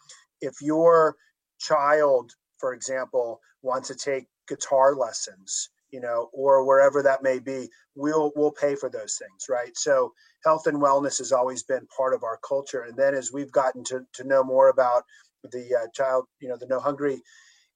If 0.42 0.62
your 0.62 1.16
child, 1.60 2.34
for 2.58 2.74
example, 2.74 3.40
wants 3.62 3.88
to 3.90 3.96
take 3.96 4.28
guitar 4.48 4.96
lessons, 4.96 5.70
you 5.92 6.02
know, 6.02 6.30
or 6.34 6.66
wherever 6.66 7.04
that 7.04 7.22
may 7.22 7.38
be, 7.38 7.70
we'll 7.96 8.32
we'll 8.36 8.52
pay 8.52 8.76
for 8.76 8.90
those 8.90 9.18
things, 9.18 9.46
right? 9.50 9.78
So 9.78 10.14
health 10.44 10.68
and 10.68 10.82
wellness 10.82 11.18
has 11.18 11.32
always 11.32 11.64
been 11.64 11.88
part 11.96 12.14
of 12.14 12.24
our 12.24 12.40
culture. 12.48 12.82
And 12.82 12.98
then 12.98 13.14
as 13.14 13.32
we've 13.32 13.52
gotten 13.52 13.84
to 13.86 14.06
to 14.14 14.24
know 14.24 14.44
more 14.44 14.70
about 14.70 15.04
the 15.52 15.76
uh, 15.76 15.88
child, 15.94 16.26
you 16.40 16.48
know, 16.48 16.58
the 16.58 16.68
No 16.68 16.80
Hungry, 16.80 17.22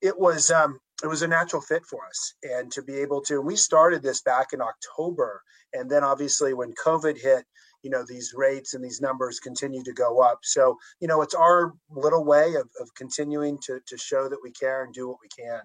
it 0.01 0.17
was 0.17 0.51
um, 0.51 0.79
it 1.03 1.07
was 1.07 1.21
a 1.21 1.27
natural 1.27 1.61
fit 1.61 1.85
for 1.85 2.05
us, 2.05 2.33
and 2.43 2.71
to 2.71 2.81
be 2.81 2.95
able 2.95 3.21
to. 3.23 3.41
We 3.41 3.55
started 3.55 4.01
this 4.01 4.21
back 4.21 4.53
in 4.53 4.61
October, 4.61 5.41
and 5.73 5.89
then 5.89 6.03
obviously 6.03 6.53
when 6.53 6.73
COVID 6.73 7.19
hit, 7.19 7.45
you 7.83 7.89
know 7.89 8.03
these 8.03 8.33
rates 8.35 8.73
and 8.73 8.83
these 8.83 9.01
numbers 9.01 9.39
continue 9.39 9.83
to 9.83 9.93
go 9.93 10.19
up 10.19 10.39
so 10.43 10.77
you 10.99 11.07
know 11.07 11.21
it's 11.21 11.35
our 11.35 11.73
little 11.89 12.25
way 12.25 12.55
of, 12.55 12.67
of 12.81 12.93
continuing 12.95 13.57
to, 13.59 13.79
to 13.85 13.97
show 13.97 14.27
that 14.27 14.39
we 14.43 14.51
care 14.51 14.83
and 14.83 14.93
do 14.93 15.07
what 15.07 15.17
we 15.21 15.29
can 15.29 15.61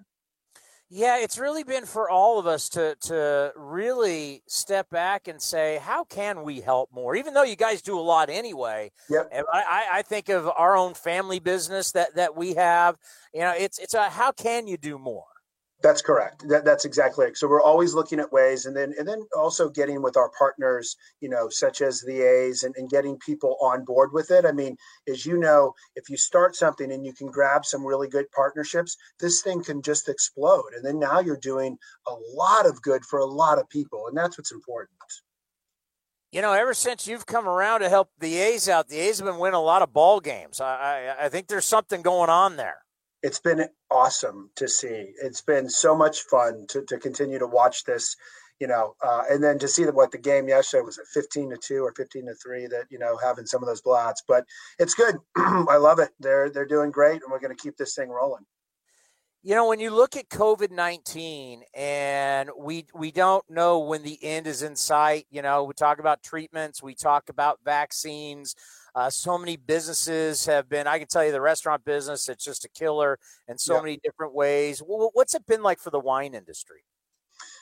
yeah, 0.95 1.17
it's 1.17 1.39
really 1.39 1.63
been 1.63 1.87
for 1.87 2.07
all 2.07 2.37
of 2.37 2.45
us 2.45 2.69
to 2.69 2.95
to 3.01 3.51
really 3.55 4.43
step 4.47 4.89
back 4.91 5.27
and 5.27 5.41
say, 5.41 5.79
how 5.81 6.03
can 6.03 6.43
we 6.43 6.61
help 6.61 6.91
more? 6.93 7.15
Even 7.15 7.33
though 7.33 7.43
you 7.43 7.55
guys 7.55 7.81
do 7.81 7.99
a 7.99 8.01
lot 8.01 8.29
anyway. 8.29 8.91
Yep. 9.09 9.31
I, 9.51 9.85
I 9.91 10.01
think 10.03 10.29
of 10.29 10.47
our 10.55 10.77
own 10.77 10.93
family 10.93 11.39
business 11.39 11.91
that 11.93 12.15
that 12.15 12.35
we 12.35 12.53
have. 12.53 12.97
You 13.33 13.41
know, 13.41 13.53
it's 13.57 13.79
it's 13.79 13.95
a 13.95 14.09
how 14.09 14.31
can 14.31 14.67
you 14.67 14.77
do 14.77 14.99
more? 14.99 15.25
That's 15.83 16.01
correct. 16.01 16.47
That, 16.47 16.63
that's 16.63 16.85
exactly 16.85 17.25
it. 17.25 17.37
So 17.37 17.45
we're 17.45 17.61
always 17.61 17.93
looking 17.93 18.21
at 18.21 18.31
ways, 18.31 18.65
and 18.65 18.75
then 18.75 18.93
and 18.97 19.05
then 19.05 19.21
also 19.37 19.69
getting 19.69 20.01
with 20.01 20.15
our 20.15 20.31
partners, 20.39 20.95
you 21.19 21.27
know, 21.27 21.49
such 21.49 21.81
as 21.81 21.99
the 21.99 22.21
A's, 22.21 22.63
and, 22.63 22.73
and 22.77 22.89
getting 22.89 23.17
people 23.17 23.57
on 23.61 23.83
board 23.83 24.11
with 24.13 24.31
it. 24.31 24.45
I 24.45 24.53
mean, 24.53 24.77
as 25.09 25.25
you 25.25 25.37
know, 25.37 25.73
if 25.97 26.09
you 26.09 26.15
start 26.15 26.55
something 26.55 26.89
and 26.89 27.05
you 27.05 27.11
can 27.11 27.27
grab 27.27 27.65
some 27.65 27.85
really 27.85 28.07
good 28.07 28.31
partnerships, 28.31 28.95
this 29.19 29.41
thing 29.41 29.61
can 29.61 29.81
just 29.81 30.07
explode, 30.07 30.71
and 30.73 30.85
then 30.85 30.99
now 30.99 31.19
you're 31.19 31.35
doing 31.35 31.77
a 32.07 32.13
lot 32.33 32.65
of 32.65 32.81
good 32.81 33.03
for 33.03 33.19
a 33.19 33.25
lot 33.25 33.59
of 33.59 33.67
people, 33.67 34.07
and 34.07 34.17
that's 34.17 34.37
what's 34.37 34.53
important. 34.53 34.89
You 36.31 36.41
know, 36.41 36.53
ever 36.53 36.73
since 36.73 37.07
you've 37.07 37.25
come 37.25 37.47
around 37.47 37.81
to 37.81 37.89
help 37.89 38.09
the 38.19 38.37
A's 38.37 38.69
out, 38.69 38.87
the 38.87 38.99
A's 38.99 39.19
have 39.19 39.27
been 39.27 39.37
winning 39.37 39.55
a 39.55 39.61
lot 39.61 39.81
of 39.81 39.91
ball 39.91 40.21
games. 40.21 40.61
I, 40.61 41.15
I, 41.19 41.25
I 41.25 41.29
think 41.29 41.47
there's 41.47 41.65
something 41.65 42.01
going 42.01 42.29
on 42.29 42.55
there 42.55 42.82
it's 43.23 43.39
been 43.39 43.65
awesome 43.89 44.49
to 44.57 44.67
see. 44.67 45.13
It's 45.21 45.41
been 45.41 45.69
so 45.69 45.95
much 45.95 46.21
fun 46.23 46.65
to, 46.69 46.83
to 46.83 46.97
continue 46.97 47.39
to 47.39 47.47
watch 47.47 47.85
this, 47.85 48.17
you 48.59 48.67
know, 48.67 48.95
uh, 49.01 49.23
and 49.29 49.41
then 49.41 49.57
to 49.59 49.67
see 49.67 49.85
that 49.85 49.95
what 49.95 50.11
the 50.11 50.17
game 50.17 50.49
yesterday 50.49 50.83
was 50.83 50.99
at 50.99 51.07
15 51.07 51.51
to 51.51 51.57
2 51.57 51.85
or 51.85 51.93
15 51.93 52.25
to 52.27 52.35
3 52.35 52.67
that, 52.67 52.85
you 52.89 52.99
know, 52.99 53.17
having 53.17 53.45
some 53.45 53.63
of 53.63 53.67
those 53.67 53.81
blots, 53.81 54.21
but 54.27 54.45
it's 54.77 54.93
good. 54.93 55.15
I 55.37 55.77
love 55.77 55.99
it. 55.99 56.09
They're, 56.19 56.49
they're 56.49 56.67
doing 56.67 56.91
great 56.91 57.23
and 57.23 57.31
we're 57.31 57.39
going 57.39 57.55
to 57.55 57.61
keep 57.61 57.77
this 57.77 57.95
thing 57.95 58.09
rolling. 58.09 58.45
You 59.41 59.55
know, 59.55 59.67
when 59.67 59.79
you 59.79 59.89
look 59.89 60.15
at 60.15 60.29
COVID 60.29 60.71
19 60.71 61.63
and 61.73 62.49
we, 62.57 62.85
we 62.93 63.11
don't 63.11 63.43
know 63.49 63.79
when 63.79 64.03
the 64.03 64.17
end 64.21 64.47
is 64.47 64.63
in 64.63 64.75
sight, 64.75 65.27
you 65.31 65.41
know, 65.41 65.63
we 65.63 65.73
talk 65.73 65.99
about 65.99 66.23
treatments, 66.23 66.83
we 66.83 66.95
talk 66.95 67.27
about 67.29 67.59
vaccines, 67.63 68.55
uh, 68.95 69.09
so 69.09 69.37
many 69.37 69.57
businesses 69.57 70.45
have 70.45 70.69
been, 70.69 70.87
I 70.87 70.99
can 70.99 71.07
tell 71.07 71.25
you 71.25 71.31
the 71.31 71.41
restaurant 71.41 71.83
business, 71.83 72.29
it's 72.29 72.45
just 72.45 72.65
a 72.65 72.69
killer 72.69 73.19
in 73.47 73.57
so 73.57 73.81
many 73.81 73.99
different 74.03 74.33
ways. 74.33 74.81
What's 74.85 75.33
it 75.33 75.45
been 75.45 75.63
like 75.63 75.79
for 75.79 75.89
the 75.89 75.99
wine 75.99 76.33
industry? 76.33 76.83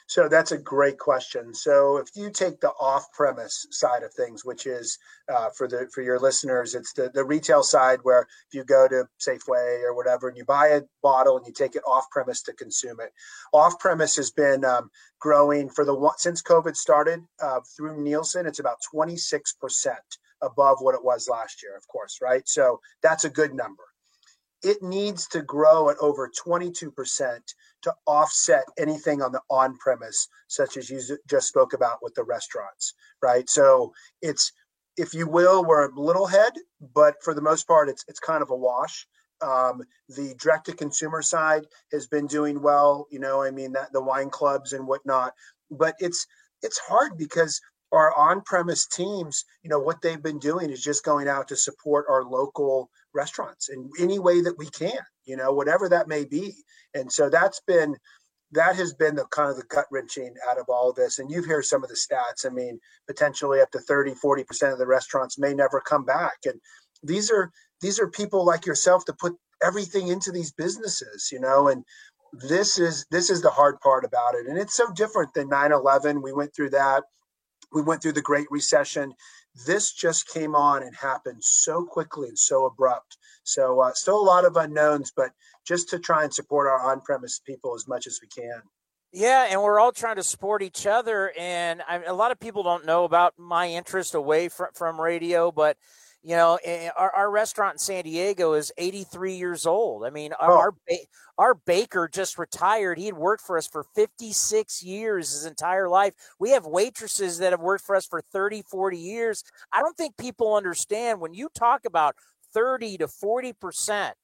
So 0.07 0.27
that's 0.27 0.51
a 0.51 0.57
great 0.57 0.97
question. 0.97 1.53
So 1.53 1.95
if 1.95 2.09
you 2.15 2.31
take 2.31 2.59
the 2.59 2.71
off-premise 2.71 3.67
side 3.71 4.03
of 4.03 4.13
things, 4.13 4.43
which 4.43 4.65
is 4.65 4.97
uh, 5.33 5.51
for 5.55 5.69
the 5.69 5.87
for 5.93 6.01
your 6.01 6.19
listeners, 6.19 6.75
it's 6.75 6.91
the 6.91 7.09
the 7.13 7.23
retail 7.23 7.63
side 7.63 7.99
where 8.03 8.27
if 8.49 8.53
you 8.53 8.65
go 8.65 8.89
to 8.89 9.07
Safeway 9.25 9.81
or 9.83 9.95
whatever 9.95 10.27
and 10.27 10.35
you 10.35 10.43
buy 10.43 10.67
a 10.67 10.81
bottle 11.01 11.37
and 11.37 11.47
you 11.47 11.53
take 11.53 11.77
it 11.77 11.83
off-premise 11.87 12.41
to 12.43 12.53
consume 12.53 12.99
it, 12.99 13.13
off-premise 13.53 14.17
has 14.17 14.31
been 14.31 14.65
um, 14.65 14.91
growing 15.19 15.69
for 15.69 15.85
the 15.85 16.11
since 16.17 16.41
COVID 16.41 16.75
started 16.75 17.21
uh, 17.41 17.61
through 17.77 18.03
Nielsen. 18.03 18.45
It's 18.45 18.59
about 18.59 18.81
26 18.91 19.53
percent 19.53 20.17
above 20.41 20.77
what 20.81 20.95
it 20.95 21.03
was 21.03 21.29
last 21.29 21.61
year, 21.61 21.75
of 21.75 21.87
course, 21.87 22.19
right? 22.21 22.47
So 22.47 22.79
that's 23.01 23.23
a 23.23 23.29
good 23.29 23.53
number. 23.53 23.83
It 24.63 24.81
needs 24.83 25.27
to 25.29 25.41
grow 25.41 25.89
at 25.89 25.97
over 25.99 26.29
22% 26.29 27.39
to 27.81 27.93
offset 28.05 28.63
anything 28.77 29.21
on 29.21 29.31
the 29.31 29.41
on 29.49 29.75
premise, 29.77 30.27
such 30.47 30.77
as 30.77 30.89
you 30.89 31.01
just 31.27 31.47
spoke 31.47 31.73
about 31.73 31.97
with 32.01 32.13
the 32.13 32.23
restaurants, 32.23 32.93
right? 33.23 33.49
So 33.49 33.91
it's, 34.21 34.51
if 34.97 35.13
you 35.13 35.27
will, 35.27 35.65
we're 35.65 35.89
a 35.89 35.99
little 35.99 36.27
head, 36.27 36.51
but 36.93 37.15
for 37.23 37.33
the 37.33 37.41
most 37.41 37.67
part, 37.67 37.89
it's 37.89 38.05
it's 38.07 38.19
kind 38.19 38.43
of 38.43 38.51
a 38.51 38.55
wash. 38.55 39.07
Um, 39.41 39.81
the 40.09 40.35
direct 40.39 40.67
to 40.67 40.73
consumer 40.73 41.23
side 41.23 41.65
has 41.91 42.05
been 42.05 42.27
doing 42.27 42.61
well, 42.61 43.07
you 43.09 43.17
know, 43.17 43.41
I 43.41 43.49
mean 43.49 43.71
that 43.71 43.91
the 43.93 44.01
wine 44.03 44.29
clubs 44.29 44.73
and 44.73 44.85
whatnot, 44.85 45.33
but 45.71 45.95
it's 45.99 46.27
it's 46.61 46.77
hard 46.77 47.17
because 47.17 47.59
our 47.91 48.17
on-premise 48.17 48.87
teams, 48.87 49.45
you 49.63 49.69
know, 49.69 49.79
what 49.79 50.01
they've 50.01 50.23
been 50.23 50.39
doing 50.39 50.69
is 50.69 50.83
just 50.83 51.03
going 51.03 51.27
out 51.27 51.47
to 51.49 51.55
support 51.55 52.05
our 52.09 52.23
local 52.23 52.89
restaurants 53.13 53.69
in 53.69 53.89
any 53.99 54.19
way 54.19 54.41
that 54.41 54.57
we 54.57 54.67
can, 54.67 54.99
you 55.25 55.35
know, 55.35 55.51
whatever 55.53 55.89
that 55.89 56.07
may 56.07 56.23
be. 56.23 56.55
And 56.93 57.11
so 57.11 57.29
that's 57.29 57.61
been 57.67 57.95
that 58.53 58.75
has 58.75 58.93
been 58.93 59.15
the 59.15 59.25
kind 59.25 59.49
of 59.49 59.55
the 59.55 59.63
gut 59.69 59.85
wrenching 59.91 60.33
out 60.49 60.57
of 60.57 60.65
all 60.67 60.91
this. 60.91 61.19
And 61.19 61.31
you've 61.31 61.45
heard 61.45 61.65
some 61.65 61.83
of 61.83 61.89
the 61.89 61.95
stats. 61.95 62.45
I 62.45 62.49
mean, 62.49 62.79
potentially 63.07 63.61
up 63.61 63.71
to 63.71 63.79
30, 63.79 64.13
40% 64.15 64.73
of 64.73 64.77
the 64.77 64.85
restaurants 64.85 65.39
may 65.39 65.53
never 65.53 65.79
come 65.79 66.03
back. 66.03 66.37
And 66.45 66.59
these 67.01 67.31
are 67.31 67.51
these 67.81 67.99
are 67.99 68.07
people 68.07 68.45
like 68.45 68.65
yourself 68.65 69.05
to 69.05 69.13
put 69.13 69.35
everything 69.63 70.09
into 70.09 70.31
these 70.31 70.51
businesses, 70.51 71.29
you 71.31 71.39
know, 71.39 71.67
and 71.67 71.83
this 72.33 72.79
is 72.79 73.05
this 73.11 73.29
is 73.29 73.41
the 73.41 73.49
hard 73.49 73.79
part 73.81 74.05
about 74.05 74.35
it. 74.35 74.47
And 74.47 74.57
it's 74.57 74.75
so 74.75 74.91
different 74.93 75.33
than 75.33 75.49
9-11. 75.49 76.21
We 76.21 76.33
went 76.33 76.55
through 76.55 76.69
that 76.71 77.03
we 77.71 77.81
went 77.81 78.01
through 78.01 78.13
the 78.13 78.21
Great 78.21 78.47
Recession. 78.51 79.13
This 79.65 79.91
just 79.91 80.27
came 80.27 80.55
on 80.55 80.83
and 80.83 80.95
happened 80.95 81.43
so 81.43 81.83
quickly 81.85 82.29
and 82.29 82.39
so 82.39 82.65
abrupt. 82.65 83.17
So, 83.43 83.81
uh, 83.81 83.91
still 83.93 84.19
a 84.19 84.23
lot 84.23 84.45
of 84.45 84.55
unknowns, 84.55 85.11
but 85.15 85.31
just 85.65 85.89
to 85.89 85.99
try 85.99 86.23
and 86.23 86.33
support 86.33 86.67
our 86.67 86.91
on 86.91 87.01
premise 87.01 87.39
people 87.39 87.75
as 87.75 87.87
much 87.87 88.07
as 88.07 88.19
we 88.21 88.27
can. 88.27 88.61
Yeah, 89.13 89.47
and 89.49 89.61
we're 89.61 89.79
all 89.79 89.91
trying 89.91 90.15
to 90.15 90.23
support 90.23 90.61
each 90.61 90.85
other. 90.85 91.33
And 91.37 91.81
I, 91.87 92.01
a 92.03 92.13
lot 92.13 92.31
of 92.31 92.39
people 92.39 92.63
don't 92.63 92.85
know 92.85 93.03
about 93.03 93.33
my 93.37 93.69
interest 93.69 94.15
away 94.15 94.47
from, 94.47 94.67
from 94.73 95.01
radio, 95.01 95.51
but 95.51 95.77
you 96.23 96.35
know, 96.35 96.59
eh, 96.63 96.89
our, 96.95 97.11
our 97.11 97.31
restaurant 97.31 97.75
in 97.75 97.79
San 97.79 98.03
Diego 98.03 98.53
is 98.53 98.71
83 98.77 99.33
years 99.33 99.65
old. 99.65 100.05
I 100.05 100.11
mean, 100.11 100.33
our, 100.33 100.51
oh. 100.51 100.57
our, 100.59 100.73
our 101.37 101.55
baker 101.55 102.07
just 102.11 102.37
retired. 102.37 102.99
He 102.99 103.07
had 103.07 103.15
worked 103.17 103.43
for 103.43 103.57
us 103.57 103.67
for 103.67 103.85
56 103.95 104.83
years, 104.83 105.31
his 105.31 105.45
entire 105.45 105.89
life. 105.89 106.13
We 106.39 106.51
have 106.51 106.65
waitresses 106.65 107.39
that 107.39 107.51
have 107.53 107.61
worked 107.61 107.85
for 107.85 107.95
us 107.95 108.05
for 108.05 108.21
30, 108.21 108.61
40 108.69 108.97
years. 108.97 109.43
I 109.73 109.79
don't 109.81 109.97
think 109.97 110.15
people 110.17 110.55
understand 110.55 111.19
when 111.19 111.33
you 111.33 111.49
talk 111.55 111.85
about 111.85 112.15
30 112.53 112.97
to 112.99 113.07
40 113.07 113.53
percent 113.53 114.15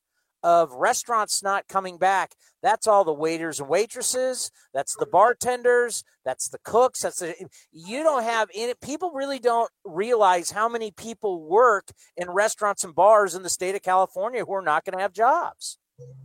of 0.48 0.72
restaurants 0.72 1.44
not 1.44 1.68
coming 1.68 1.98
back, 1.98 2.32
that's 2.64 2.88
all 2.88 3.04
the 3.04 3.12
waiters 3.12 3.60
and 3.60 3.68
waitresses, 3.68 4.50
that's 4.74 4.96
the 4.96 5.06
bartenders, 5.06 6.06
that's 6.24 6.48
the 6.48 6.58
cooks, 6.64 7.02
that's 7.02 7.20
the 7.20 7.36
you 7.74 8.02
don't 8.02 8.24
have 8.24 8.48
any 8.56 8.74
people 8.82 9.12
really 9.12 9.40
don't 9.40 9.70
realize 9.84 10.50
how 10.50 10.70
many 10.70 10.90
people 10.92 11.44
work 11.44 11.90
in 12.16 12.32
restaurants 12.32 12.86
and 12.86 12.96
bars 12.96 13.36
in 13.36 13.44
the 13.44 13.50
state 13.50 13.76
of 13.76 13.82
California 13.82 14.46
who 14.46 14.54
are 14.54 14.62
not 14.62 14.86
going 14.86 14.98
to 14.98 15.02
have 15.02 15.12
jobs. 15.12 15.80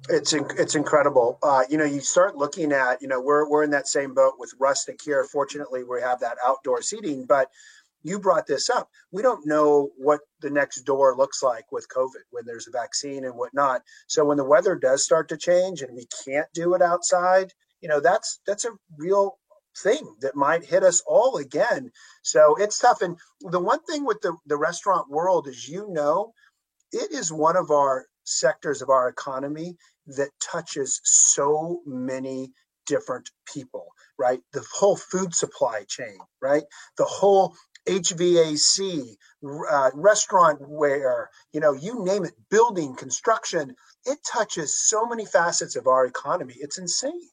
It's 0.08 0.32
it's 0.34 0.76
incredible. 0.76 1.38
Uh, 1.42 1.64
you 1.68 1.76
know, 1.76 1.84
you 1.84 2.00
start 2.00 2.36
looking 2.36 2.72
at, 2.72 3.02
you 3.02 3.08
know, 3.08 3.20
we're 3.20 3.48
we're 3.48 3.64
in 3.64 3.70
that 3.70 3.88
same 3.88 4.14
boat 4.14 4.34
with 4.38 4.52
rustic 4.60 5.00
here. 5.02 5.24
Fortunately, 5.24 5.82
we 5.82 6.00
have 6.00 6.20
that 6.20 6.36
outdoor 6.44 6.82
seating, 6.82 7.24
but 7.24 7.50
you 8.02 8.18
brought 8.18 8.46
this 8.46 8.68
up. 8.70 8.88
We 9.10 9.22
don't 9.22 9.46
know 9.46 9.90
what 9.96 10.20
the 10.40 10.50
next 10.50 10.82
door 10.82 11.16
looks 11.16 11.42
like 11.42 11.70
with 11.70 11.88
COVID 11.94 12.22
when 12.30 12.44
there's 12.46 12.68
a 12.68 12.72
vaccine 12.72 13.24
and 13.24 13.34
whatnot. 13.34 13.82
So 14.08 14.24
when 14.24 14.36
the 14.36 14.44
weather 14.44 14.76
does 14.76 15.04
start 15.04 15.28
to 15.28 15.36
change 15.36 15.82
and 15.82 15.94
we 15.94 16.06
can't 16.24 16.48
do 16.54 16.74
it 16.74 16.82
outside, 16.82 17.52
you 17.80 17.88
know, 17.88 18.00
that's 18.00 18.40
that's 18.46 18.64
a 18.64 18.76
real 18.96 19.38
thing 19.78 20.14
that 20.20 20.36
might 20.36 20.64
hit 20.64 20.82
us 20.82 21.02
all 21.06 21.36
again. 21.36 21.90
So 22.22 22.56
it's 22.56 22.78
tough. 22.78 23.02
And 23.02 23.16
the 23.40 23.60
one 23.60 23.82
thing 23.84 24.04
with 24.04 24.20
the, 24.20 24.36
the 24.46 24.56
restaurant 24.56 25.08
world 25.10 25.48
is 25.48 25.68
you 25.68 25.88
know, 25.90 26.32
it 26.92 27.10
is 27.12 27.32
one 27.32 27.56
of 27.56 27.70
our 27.70 28.06
sectors 28.24 28.82
of 28.82 28.90
our 28.90 29.08
economy 29.08 29.76
that 30.06 30.30
touches 30.40 31.00
so 31.04 31.80
many 31.86 32.52
different 32.86 33.30
people, 33.46 33.86
right? 34.18 34.40
The 34.52 34.64
whole 34.74 34.96
food 34.96 35.34
supply 35.34 35.84
chain, 35.88 36.18
right? 36.40 36.64
The 36.98 37.04
whole 37.04 37.54
HVAC, 37.88 39.16
uh, 39.70 39.90
restaurant 39.94 40.58
ware, 40.60 41.30
you 41.52 41.60
know, 41.60 41.72
you 41.72 42.04
name 42.04 42.24
it, 42.24 42.34
building, 42.50 42.94
construction. 42.94 43.74
It 44.04 44.18
touches 44.30 44.88
so 44.88 45.06
many 45.06 45.26
facets 45.26 45.76
of 45.76 45.86
our 45.86 46.06
economy. 46.06 46.54
It's 46.58 46.78
insane. 46.78 47.28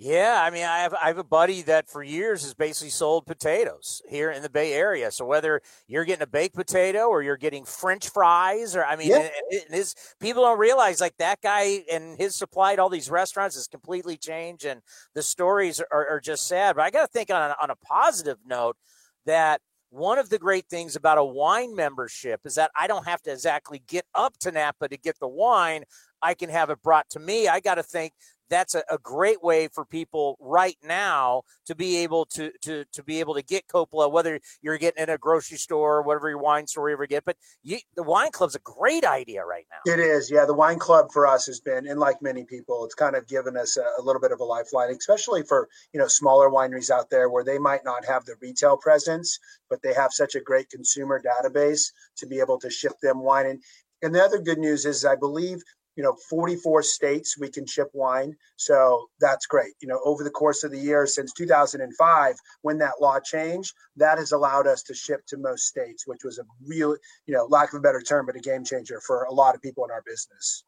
Yeah, 0.00 0.40
I 0.40 0.50
mean, 0.50 0.62
I 0.62 0.78
have 0.78 0.94
I 0.94 1.08
have 1.08 1.18
a 1.18 1.24
buddy 1.24 1.62
that 1.62 1.90
for 1.90 2.04
years 2.04 2.44
has 2.44 2.54
basically 2.54 2.90
sold 2.90 3.26
potatoes 3.26 4.00
here 4.08 4.30
in 4.30 4.42
the 4.42 4.48
Bay 4.48 4.72
Area. 4.72 5.10
So 5.10 5.24
whether 5.24 5.60
you're 5.88 6.04
getting 6.04 6.22
a 6.22 6.28
baked 6.28 6.54
potato 6.54 7.08
or 7.08 7.20
you're 7.20 7.36
getting 7.36 7.64
French 7.64 8.08
fries, 8.08 8.76
or 8.76 8.84
I 8.84 8.94
mean, 8.94 9.08
yeah. 9.08 9.22
it, 9.22 9.32
it, 9.50 9.64
his 9.72 9.96
people 10.20 10.44
don't 10.44 10.60
realize 10.60 11.00
like 11.00 11.16
that 11.18 11.40
guy 11.40 11.82
and 11.90 12.16
his 12.16 12.36
supply 12.36 12.76
to 12.76 12.82
all 12.82 12.88
these 12.88 13.10
restaurants 13.10 13.56
has 13.56 13.66
completely 13.66 14.16
changed, 14.16 14.64
and 14.64 14.82
the 15.16 15.22
stories 15.22 15.80
are, 15.80 16.08
are 16.08 16.20
just 16.20 16.46
sad. 16.46 16.76
But 16.76 16.82
I 16.82 16.90
got 16.90 17.00
to 17.00 17.08
think 17.08 17.30
on 17.30 17.52
on 17.60 17.70
a 17.70 17.76
positive 17.76 18.38
note 18.46 18.76
that 19.26 19.60
one 19.90 20.18
of 20.18 20.28
the 20.28 20.38
great 20.38 20.66
things 20.68 20.96
about 20.96 21.18
a 21.18 21.24
wine 21.24 21.74
membership 21.74 22.40
is 22.44 22.56
that 22.56 22.70
I 22.76 22.86
don't 22.86 23.06
have 23.06 23.22
to 23.22 23.32
exactly 23.32 23.82
get 23.86 24.04
up 24.14 24.36
to 24.40 24.52
Napa 24.52 24.88
to 24.88 24.96
get 24.98 25.18
the 25.18 25.28
wine. 25.28 25.84
I 26.20 26.34
can 26.34 26.50
have 26.50 26.70
it 26.70 26.82
brought 26.82 27.08
to 27.10 27.20
me. 27.20 27.48
I 27.48 27.60
got 27.60 27.76
to 27.76 27.82
think 27.82 28.12
that's 28.50 28.74
a, 28.74 28.82
a, 28.90 28.98
great 28.98 29.42
way 29.42 29.68
for 29.68 29.84
people 29.84 30.36
right 30.40 30.76
now 30.82 31.42
to 31.66 31.74
be 31.74 31.98
able 31.98 32.24
to 32.26 32.50
to 32.62 32.84
to 32.92 33.02
be 33.02 33.20
able 33.20 33.34
to 33.34 33.42
get 33.42 33.66
Coppola, 33.68 34.10
whether 34.10 34.40
you're 34.62 34.78
getting 34.78 35.02
in 35.02 35.10
a 35.10 35.18
grocery 35.18 35.58
store 35.58 35.98
or 35.98 36.02
whatever 36.02 36.28
your 36.28 36.38
wine 36.38 36.66
store 36.66 36.88
you 36.88 36.94
ever 36.94 37.06
get. 37.06 37.24
But 37.24 37.36
you, 37.62 37.78
the 37.96 38.02
wine 38.02 38.30
club's 38.30 38.54
a 38.54 38.60
great 38.60 39.04
idea 39.04 39.44
right 39.44 39.66
now. 39.70 39.92
It 39.92 40.00
is, 40.00 40.30
yeah. 40.30 40.44
The 40.44 40.54
wine 40.54 40.78
club 40.78 41.12
for 41.12 41.26
us 41.26 41.46
has 41.46 41.60
been, 41.60 41.86
and 41.86 42.00
like 42.00 42.22
many 42.22 42.44
people, 42.44 42.84
it's 42.84 42.94
kind 42.94 43.16
of 43.16 43.26
given 43.26 43.56
us 43.56 43.76
a, 43.76 44.00
a 44.00 44.02
little 44.02 44.20
bit 44.20 44.32
of 44.32 44.40
a 44.40 44.44
lifeline, 44.44 44.90
especially 44.90 45.42
for 45.42 45.68
you 45.92 46.00
know 46.00 46.08
smaller 46.08 46.50
wineries 46.50 46.90
out 46.90 47.10
there 47.10 47.28
where 47.28 47.44
they 47.44 47.58
might 47.58 47.84
not 47.84 48.04
have 48.04 48.24
the 48.24 48.34
retail 48.40 48.76
presence, 48.76 49.38
but 49.70 49.82
they 49.82 49.94
have 49.94 50.12
such 50.12 50.34
a 50.34 50.40
great 50.40 50.70
consumer 50.70 51.20
database 51.22 51.92
to 52.16 52.26
be 52.26 52.40
able 52.40 52.58
to 52.58 52.70
ship 52.70 52.92
them 53.02 53.20
wine. 53.20 53.46
And 53.46 53.62
and 54.02 54.14
the 54.14 54.22
other 54.22 54.38
good 54.38 54.58
news 54.58 54.84
is, 54.84 55.04
I 55.04 55.16
believe 55.16 55.62
you 55.98 56.04
know 56.04 56.16
44 56.30 56.84
states 56.84 57.36
we 57.36 57.50
can 57.50 57.66
ship 57.66 57.88
wine. 57.92 58.36
So 58.54 59.08
that's 59.20 59.46
great. 59.46 59.72
You 59.80 59.88
know 59.88 60.00
over 60.04 60.22
the 60.22 60.30
course 60.30 60.62
of 60.62 60.70
the 60.70 60.78
year 60.78 61.06
since 61.08 61.32
2005 61.32 62.36
when 62.62 62.78
that 62.78 62.92
law 63.00 63.18
changed 63.18 63.74
that 63.96 64.16
has 64.18 64.30
allowed 64.30 64.68
us 64.68 64.84
to 64.84 64.94
ship 64.94 65.26
to 65.26 65.36
most 65.36 65.66
states 65.66 66.06
which 66.06 66.22
was 66.22 66.38
a 66.38 66.44
real 66.64 66.96
you 67.26 67.34
know 67.34 67.46
lack 67.46 67.72
of 67.72 67.78
a 67.78 67.82
better 67.82 68.00
term 68.00 68.26
but 68.26 68.36
a 68.36 68.38
game 68.38 68.64
changer 68.64 69.00
for 69.04 69.24
a 69.24 69.32
lot 69.32 69.56
of 69.56 69.60
people 69.60 69.84
in 69.84 69.90
our 69.90 70.02
business. 70.06 70.62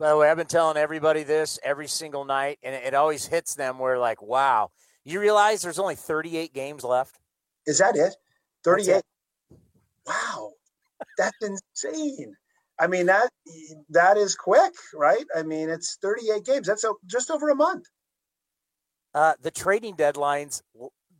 By 0.00 0.10
the 0.10 0.16
way 0.16 0.28
i've 0.28 0.36
been 0.36 0.46
telling 0.48 0.76
everybody 0.76 1.22
this 1.22 1.60
every 1.62 1.86
single 1.86 2.24
night 2.24 2.58
and 2.64 2.74
it 2.74 2.92
always 2.92 3.24
hits 3.24 3.54
them 3.54 3.78
where 3.78 3.98
like 3.98 4.20
wow. 4.20 4.70
You 5.04 5.20
realize 5.20 5.62
there's 5.62 5.78
only 5.78 5.94
38 5.94 6.52
games 6.52 6.82
left? 6.82 7.20
Is 7.66 7.78
that 7.78 7.94
it? 7.94 8.16
38 8.64 9.00
wow. 10.08 10.50
That's 11.16 11.36
insane 11.40 12.34
I 12.78 12.86
mean 12.86 13.06
that 13.06 13.30
that 13.90 14.16
is 14.16 14.34
quick, 14.34 14.74
right? 14.94 15.24
I 15.34 15.42
mean 15.42 15.70
it's 15.70 15.98
38 16.02 16.44
games. 16.44 16.66
That's 16.66 16.84
just 17.06 17.30
over 17.30 17.48
a 17.50 17.54
month. 17.54 17.84
Uh, 19.14 19.34
the 19.40 19.50
trading 19.50 19.96
deadline's 19.96 20.62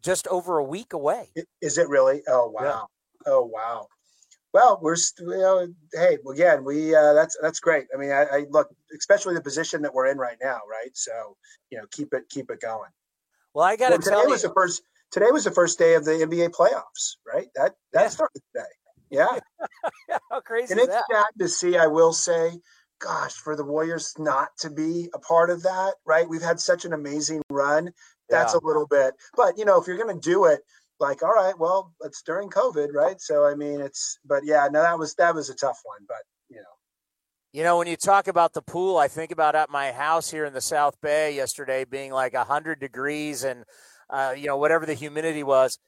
just 0.02 0.26
over 0.28 0.58
a 0.58 0.64
week 0.64 0.92
away. 0.92 1.30
Is 1.62 1.78
it 1.78 1.88
really? 1.88 2.22
Oh 2.28 2.50
wow! 2.50 2.62
Yeah. 2.62 3.32
Oh 3.32 3.50
wow! 3.52 3.86
Well, 4.52 4.78
we're 4.82 4.96
you 5.18 5.26
know, 5.26 5.66
hey 5.92 6.18
again 6.30 6.64
we 6.64 6.94
uh, 6.94 7.14
that's 7.14 7.36
that's 7.40 7.58
great. 7.58 7.86
I 7.94 7.98
mean, 7.98 8.12
I, 8.12 8.24
I 8.24 8.44
look 8.50 8.68
especially 8.96 9.34
the 9.34 9.40
position 9.40 9.82
that 9.82 9.94
we're 9.94 10.06
in 10.06 10.18
right 10.18 10.36
now, 10.42 10.60
right? 10.70 10.90
So 10.94 11.36
you 11.70 11.78
know, 11.78 11.84
keep 11.90 12.12
it 12.12 12.28
keep 12.28 12.50
it 12.50 12.60
going. 12.60 12.90
Well, 13.54 13.64
I 13.64 13.76
got 13.76 13.88
to 13.88 13.92
well, 13.92 14.20
today 14.20 14.30
was 14.30 14.42
the 14.42 14.52
first. 14.52 14.82
Today 15.12 15.30
was 15.32 15.44
the 15.44 15.50
first 15.50 15.78
day 15.78 15.94
of 15.94 16.04
the 16.04 16.12
NBA 16.12 16.50
playoffs, 16.50 17.16
right? 17.26 17.48
That 17.54 17.74
that 17.92 18.02
yeah. 18.02 18.08
started 18.08 18.42
today. 18.52 18.68
Yeah. 19.10 19.38
How 20.30 20.40
crazy 20.40 20.72
and 20.72 20.80
it's 20.80 20.88
that? 20.88 21.04
sad 21.10 21.26
to 21.38 21.48
see, 21.48 21.76
I 21.76 21.86
will 21.86 22.12
say, 22.12 22.52
gosh, 22.98 23.34
for 23.34 23.56
the 23.56 23.64
Warriors 23.64 24.14
not 24.18 24.48
to 24.58 24.70
be 24.70 25.08
a 25.14 25.18
part 25.18 25.50
of 25.50 25.62
that, 25.62 25.94
right? 26.04 26.28
We've 26.28 26.42
had 26.42 26.60
such 26.60 26.84
an 26.84 26.92
amazing 26.92 27.42
run. 27.50 27.92
That's 28.28 28.54
yeah. 28.54 28.60
a 28.62 28.66
little 28.66 28.86
bit, 28.86 29.14
but 29.36 29.56
you 29.56 29.64
know, 29.64 29.80
if 29.80 29.86
you're 29.86 29.96
going 29.96 30.14
to 30.14 30.20
do 30.20 30.46
it, 30.46 30.60
like, 30.98 31.22
all 31.22 31.32
right, 31.32 31.56
well, 31.58 31.92
it's 32.04 32.22
during 32.22 32.48
COVID, 32.48 32.92
right? 32.92 33.20
So, 33.20 33.44
I 33.46 33.54
mean, 33.54 33.80
it's, 33.80 34.18
but 34.24 34.44
yeah, 34.44 34.66
no, 34.70 34.82
that 34.82 34.98
was, 34.98 35.14
that 35.14 35.34
was 35.34 35.50
a 35.50 35.54
tough 35.54 35.80
one, 35.84 36.00
but 36.08 36.22
you 36.48 36.56
know. 36.56 36.62
You 37.52 37.62
know, 37.62 37.78
when 37.78 37.86
you 37.86 37.96
talk 37.96 38.28
about 38.28 38.52
the 38.52 38.62
pool, 38.62 38.96
I 38.96 39.08
think 39.08 39.30
about 39.30 39.54
at 39.54 39.70
my 39.70 39.92
house 39.92 40.30
here 40.30 40.44
in 40.44 40.52
the 40.52 40.60
South 40.60 41.00
Bay 41.00 41.36
yesterday 41.36 41.84
being 41.84 42.12
like 42.12 42.34
100 42.34 42.80
degrees 42.80 43.44
and, 43.44 43.64
uh, 44.10 44.34
you 44.36 44.46
know, 44.46 44.56
whatever 44.56 44.86
the 44.86 44.94
humidity 44.94 45.42
was. 45.42 45.78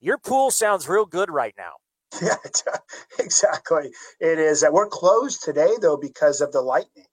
Your 0.00 0.18
pool 0.18 0.50
sounds 0.50 0.88
real 0.88 1.06
good 1.06 1.30
right 1.30 1.54
now. 1.58 1.72
Yeah, 2.22 2.36
exactly. 3.18 3.90
It 4.20 4.38
is. 4.38 4.64
We're 4.70 4.88
closed 4.88 5.42
today 5.42 5.70
though 5.80 5.96
because 5.96 6.40
of 6.40 6.52
the 6.52 6.62
lightning. 6.62 7.06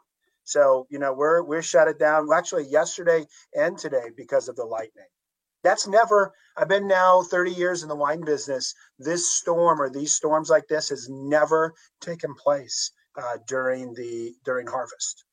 So 0.43 0.87
you 0.89 0.99
know 0.99 1.13
we're 1.13 1.43
we're 1.43 1.61
shut 1.61 1.87
it 1.87 1.99
down. 1.99 2.27
Actually, 2.33 2.65
yesterday 2.65 3.25
and 3.53 3.77
today 3.77 4.09
because 4.15 4.47
of 4.47 4.55
the 4.55 4.65
lightning. 4.65 5.07
That's 5.63 5.87
never. 5.87 6.33
I've 6.57 6.69
been 6.69 6.87
now 6.87 7.23
30 7.23 7.51
years 7.51 7.83
in 7.83 7.89
the 7.89 7.95
wine 7.95 8.21
business. 8.21 8.73
This 8.99 9.31
storm 9.31 9.81
or 9.81 9.89
these 9.89 10.13
storms 10.13 10.49
like 10.49 10.67
this 10.67 10.89
has 10.89 11.09
never 11.09 11.73
taken 12.01 12.33
place 12.35 12.91
uh, 13.17 13.37
during 13.47 13.93
the 13.95 14.33
during 14.45 14.67
harvest. 14.67 15.25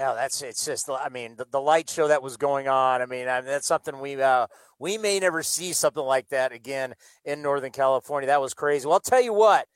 Yeah, 0.00 0.14
that's 0.14 0.40
it's 0.40 0.64
just. 0.64 0.88
I 0.88 1.10
mean, 1.10 1.36
the, 1.36 1.44
the 1.50 1.60
light 1.60 1.90
show 1.90 2.08
that 2.08 2.22
was 2.22 2.38
going 2.38 2.68
on. 2.68 3.02
I 3.02 3.06
mean, 3.06 3.28
I 3.28 3.42
mean 3.42 3.50
that's 3.50 3.66
something 3.66 4.00
we 4.00 4.20
uh, 4.20 4.46
we 4.78 4.96
may 4.96 5.20
never 5.20 5.42
see 5.42 5.74
something 5.74 6.02
like 6.02 6.30
that 6.30 6.52
again 6.52 6.94
in 7.26 7.42
Northern 7.42 7.70
California. 7.70 8.26
That 8.28 8.40
was 8.40 8.54
crazy. 8.54 8.86
Well, 8.86 8.94
I'll 8.94 9.00
tell 9.00 9.20
you 9.20 9.34
what. 9.34 9.66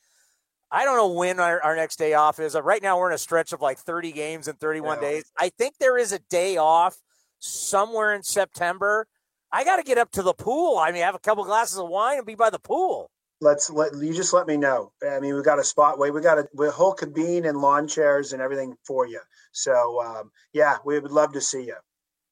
I 0.71 0.87
don't 0.87 0.97
know 0.97 1.13
when 1.13 1.41
our, 1.41 1.61
our 1.63 1.77
next 1.77 1.97
day 1.97 2.15
off 2.15 2.41
is. 2.41 2.57
Right 2.57 2.83
now, 2.83 2.99
we're 2.99 3.11
in 3.11 3.15
a 3.15 3.19
stretch 3.19 3.53
of 3.53 3.61
like 3.61 3.77
30 3.77 4.13
games 4.13 4.49
in 4.49 4.57
31 4.57 4.97
yeah. 4.97 5.09
days. 5.09 5.25
I 5.39 5.51
think 5.51 5.77
there 5.79 5.99
is 5.99 6.13
a 6.13 6.19
day 6.31 6.57
off 6.57 6.97
somewhere 7.39 8.15
in 8.15 8.23
September. 8.23 9.07
I 9.53 9.63
got 9.63 9.77
to 9.77 9.83
get 9.83 9.99
up 9.99 10.11
to 10.13 10.23
the 10.23 10.33
pool. 10.33 10.79
I 10.79 10.91
mean, 10.91 11.03
have 11.03 11.15
a 11.15 11.19
couple 11.19 11.45
glasses 11.45 11.77
of 11.77 11.87
wine 11.91 12.17
and 12.17 12.27
be 12.27 12.35
by 12.35 12.49
the 12.49 12.59
pool 12.59 13.11
let's 13.44 13.70
let 13.70 13.94
you 13.94 14.14
just 14.14 14.33
let 14.33 14.46
me 14.46 14.57
know. 14.57 14.90
I 15.09 15.20
mean, 15.20 15.37
we 15.37 15.42
got 15.42 15.59
a 15.59 15.64
spot 15.64 15.98
way, 15.98 16.11
we 16.11 16.20
got 16.20 16.38
a, 16.38 16.70
whole 16.70 16.94
cabine 16.94 17.44
and 17.44 17.59
lawn 17.59 17.87
chairs 17.87 18.33
and 18.33 18.42
everything 18.42 18.76
for 18.85 19.07
you. 19.07 19.20
So 19.52 20.02
um, 20.02 20.33
yeah, 20.52 20.78
we 20.85 20.98
would 20.98 21.12
love 21.12 21.33
to 21.35 21.40
see 21.40 21.66
you. 21.66 21.76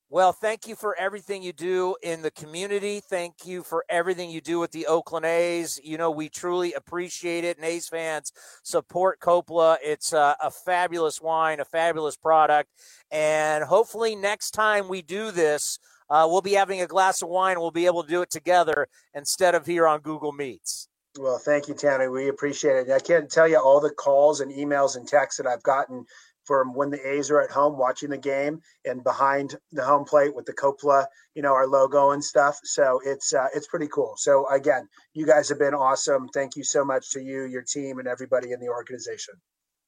Well, 0.09 0.33
thank 0.33 0.67
you 0.67 0.77
for 0.77 0.95
everything 0.99 1.43
you 1.43 1.55
do 1.55 1.97
in 2.03 2.21
the 2.21 2.31
community. 2.31 3.01
Thank 3.01 3.47
you 3.47 3.63
for 3.63 3.83
everything 3.89 4.29
you 4.29 4.43
do 4.43 4.59
with 4.59 4.71
the 4.71 4.87
Oakland 4.87 5.25
A's. 5.25 5.81
You 5.83 5.97
know, 5.97 6.11
we 6.11 6.29
truly 6.29 6.75
appreciate 6.75 7.45
it. 7.45 7.57
And 7.57 7.65
A's 7.65 7.89
fans 7.89 8.31
support 8.63 9.21
Coppola. 9.21 9.79
It's 9.83 10.13
a, 10.13 10.37
a 10.43 10.51
fabulous 10.51 11.23
wine, 11.23 11.61
a 11.61 11.65
fabulous 11.65 12.19
product. 12.19 12.69
And 13.11 13.65
hopefully, 13.65 14.15
next 14.15 14.51
time 14.51 14.87
we 14.89 15.01
do 15.01 15.31
this, 15.31 15.79
uh, 16.11 16.27
we'll 16.29 16.43
be 16.43 16.53
having 16.53 16.83
a 16.83 16.87
glass 16.87 17.23
of 17.23 17.31
wine. 17.31 17.59
We'll 17.59 17.71
be 17.71 17.87
able 17.87 18.03
to 18.03 18.09
do 18.11 18.21
it 18.21 18.29
together 18.29 18.89
instead 19.15 19.55
of 19.55 19.65
here 19.65 19.87
on 19.87 20.01
Google 20.01 20.33
Meets. 20.33 20.89
Well, 21.19 21.39
thank 21.39 21.69
you, 21.69 21.75
Tanner. 21.75 22.11
We 22.11 22.29
appreciate 22.29 22.89
it. 22.89 22.91
I 22.91 22.99
can't 22.99 23.31
tell 23.31 23.47
you 23.47 23.59
all 23.59 23.81
the 23.81 23.91
calls 23.91 24.41
and 24.41 24.51
emails 24.51 24.97
and 24.97 25.07
texts 25.07 25.41
that 25.43 25.47
I've 25.47 25.63
gotten 25.63 26.07
from 26.45 26.75
when 26.75 26.91
the 26.91 27.07
A's 27.07 27.31
are 27.31 27.41
at 27.41 27.51
home 27.51 27.79
watching 27.79 28.11
the 28.11 28.19
game 28.19 28.61
and 28.85 29.05
behind 29.05 29.57
the 29.73 29.85
home 29.85 30.05
plate 30.05 30.35
with 30.35 30.47
the 30.47 30.53
Coppola, 30.53 31.07
you 31.35 31.43
know, 31.43 31.53
our 31.53 31.67
logo 31.67 32.11
and 32.11 32.25
stuff. 32.25 32.59
So 32.65 33.01
it's 33.05 33.35
uh, 33.35 33.49
it's 33.55 33.67
pretty 33.67 33.89
cool. 33.89 34.15
So 34.17 34.49
again, 34.49 34.89
you 35.13 35.27
guys 35.27 35.49
have 35.51 35.59
been 35.59 35.75
awesome. 35.75 36.29
Thank 36.29 36.57
you 36.57 36.65
so 36.65 36.85
much 36.85 37.11
to 37.11 37.21
you, 37.21 37.45
your 37.45 37.63
team, 37.63 37.99
and 37.99 38.09
everybody 38.09 38.53
in 38.53 38.61
the 38.61 38.69
organization. 38.69 39.35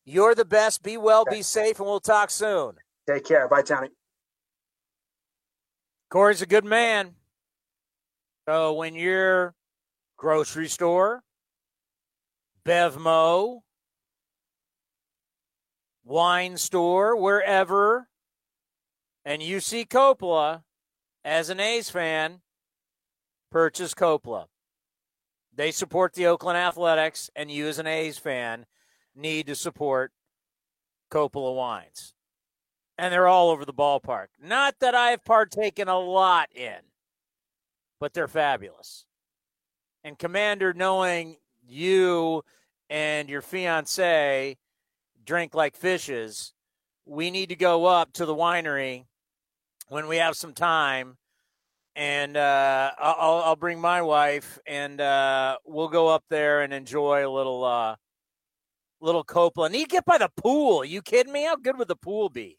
You're 0.04 0.34
the 0.34 0.44
best. 0.44 0.82
Be 0.82 0.96
well, 0.96 1.22
okay. 1.22 1.36
be 1.36 1.42
safe, 1.42 1.78
and 1.78 1.88
we'll 1.88 2.00
talk 2.00 2.30
soon. 2.30 2.74
Take 3.08 3.24
care. 3.24 3.48
Bye, 3.48 3.62
Tony. 3.62 3.88
Corey's 6.10 6.42
a 6.42 6.46
good 6.46 6.64
man. 6.64 7.14
So 8.46 8.74
when 8.74 8.94
you're 8.94 9.54
grocery 10.16 10.68
store, 10.68 11.22
Bevmo, 12.64 13.60
wine 16.04 16.56
store, 16.56 17.16
wherever, 17.16 18.08
and 19.24 19.42
you 19.42 19.60
see 19.60 19.84
Coppola 19.84 20.62
as 21.24 21.48
an 21.50 21.60
A's 21.60 21.90
fan, 21.90 22.40
purchase 23.50 23.94
Coppola. 23.94 24.46
They 25.54 25.70
support 25.70 26.14
the 26.14 26.26
Oakland 26.26 26.58
Athletics, 26.58 27.30
and 27.36 27.50
you, 27.50 27.68
as 27.68 27.78
an 27.78 27.86
A's 27.86 28.18
fan, 28.18 28.66
need 29.14 29.46
to 29.46 29.54
support 29.54 30.12
Coppola 31.10 31.54
wines. 31.54 32.14
And 32.98 33.12
they're 33.12 33.28
all 33.28 33.50
over 33.50 33.64
the 33.64 33.72
ballpark. 33.72 34.26
Not 34.42 34.76
that 34.80 34.94
I've 34.94 35.24
partaken 35.24 35.88
a 35.88 35.98
lot 35.98 36.48
in, 36.54 36.78
but 38.00 38.14
they're 38.14 38.28
fabulous. 38.28 39.06
And 40.04 40.18
Commander, 40.18 40.74
knowing 40.74 41.38
you 41.66 42.44
and 42.90 43.28
your 43.30 43.40
fiance 43.40 44.58
drink 45.24 45.54
like 45.54 45.74
fishes, 45.76 46.52
we 47.06 47.30
need 47.30 47.48
to 47.48 47.56
go 47.56 47.86
up 47.86 48.12
to 48.12 48.26
the 48.26 48.34
winery 48.34 49.06
when 49.88 50.06
we 50.06 50.18
have 50.18 50.36
some 50.36 50.52
time. 50.52 51.16
And 51.96 52.36
uh, 52.36 52.90
I'll, 52.98 53.42
I'll 53.44 53.56
bring 53.56 53.80
my 53.80 54.02
wife, 54.02 54.58
and 54.66 55.00
uh, 55.00 55.56
we'll 55.64 55.88
go 55.88 56.08
up 56.08 56.24
there 56.28 56.62
and 56.62 56.72
enjoy 56.72 57.26
a 57.26 57.30
little, 57.30 57.64
uh, 57.64 57.94
little 59.00 59.24
Coppola. 59.24 59.70
Need 59.70 59.84
to 59.84 59.90
get 59.90 60.04
by 60.04 60.18
the 60.18 60.28
pool. 60.36 60.82
Are 60.82 60.84
you 60.84 61.02
kidding 61.02 61.32
me? 61.32 61.44
How 61.44 61.56
good 61.56 61.78
would 61.78 61.88
the 61.88 61.96
pool 61.96 62.28
be? 62.28 62.58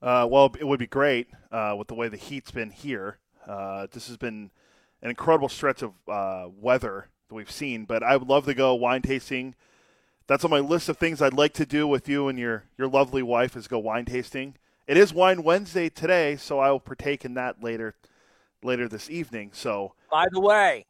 Uh, 0.00 0.26
well, 0.30 0.54
it 0.58 0.64
would 0.64 0.78
be 0.78 0.86
great 0.86 1.26
uh, 1.50 1.74
with 1.76 1.88
the 1.88 1.94
way 1.94 2.08
the 2.08 2.16
heat's 2.16 2.52
been 2.52 2.70
here. 2.70 3.18
Uh, 3.46 3.88
this 3.90 4.06
has 4.06 4.16
been 4.16 4.52
an 5.02 5.10
incredible 5.10 5.48
stretch 5.48 5.82
of 5.82 5.92
uh, 6.08 6.48
weather 6.60 7.08
that 7.28 7.34
we've 7.34 7.50
seen. 7.50 7.84
But 7.84 8.02
I 8.02 8.16
would 8.16 8.28
love 8.28 8.44
to 8.46 8.54
go 8.54 8.74
wine 8.74 9.02
tasting. 9.02 9.54
That's 10.26 10.44
on 10.44 10.50
my 10.50 10.60
list 10.60 10.88
of 10.88 10.98
things 10.98 11.22
I'd 11.22 11.32
like 11.32 11.54
to 11.54 11.66
do 11.66 11.86
with 11.86 12.08
you 12.08 12.28
and 12.28 12.38
your 12.38 12.64
your 12.76 12.88
lovely 12.88 13.22
wife 13.22 13.56
is 13.56 13.68
go 13.68 13.78
wine 13.78 14.04
tasting. 14.04 14.56
It 14.86 14.96
is 14.96 15.12
Wine 15.12 15.42
Wednesday 15.42 15.90
today, 15.90 16.36
so 16.36 16.60
I 16.60 16.70
will 16.70 16.80
partake 16.80 17.24
in 17.24 17.34
that 17.34 17.62
later 17.62 17.94
later 18.62 18.88
this 18.88 19.10
evening. 19.10 19.50
So, 19.52 19.94
by 20.10 20.26
the 20.30 20.40
way, 20.40 20.86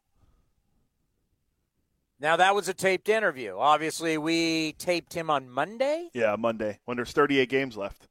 now 2.19 2.37
that 2.37 2.55
was 2.55 2.69
a 2.69 2.73
taped 2.73 3.09
interview. 3.09 3.57
Obviously, 3.57 4.17
we 4.17 4.73
taped 4.73 5.13
him 5.13 5.29
on 5.29 5.49
Monday. 5.49 6.09
Yeah, 6.13 6.35
Monday 6.37 6.79
when 6.85 6.97
there's 6.97 7.11
38 7.11 7.49
games 7.49 7.75
left. 7.77 8.07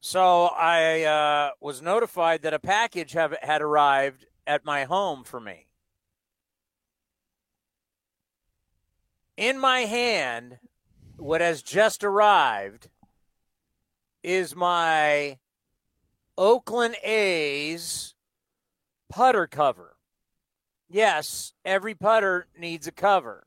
So 0.00 0.46
I 0.46 1.02
uh, 1.02 1.50
was 1.60 1.82
notified 1.82 2.42
that 2.42 2.54
a 2.54 2.58
package 2.58 3.12
have, 3.12 3.36
had 3.42 3.60
arrived 3.60 4.26
at 4.46 4.64
my 4.64 4.84
home 4.84 5.24
for 5.24 5.38
me. 5.38 5.66
In 9.36 9.58
my 9.58 9.80
hand, 9.80 10.58
what 11.16 11.42
has 11.42 11.62
just 11.62 12.02
arrived 12.02 12.88
is 14.22 14.56
my 14.56 15.38
Oakland 16.36 16.96
A's 17.04 18.14
putter 19.10 19.46
cover. 19.46 19.96
Yes, 20.88 21.52
every 21.64 21.94
putter 21.94 22.46
needs 22.58 22.86
a 22.86 22.92
cover. 22.92 23.46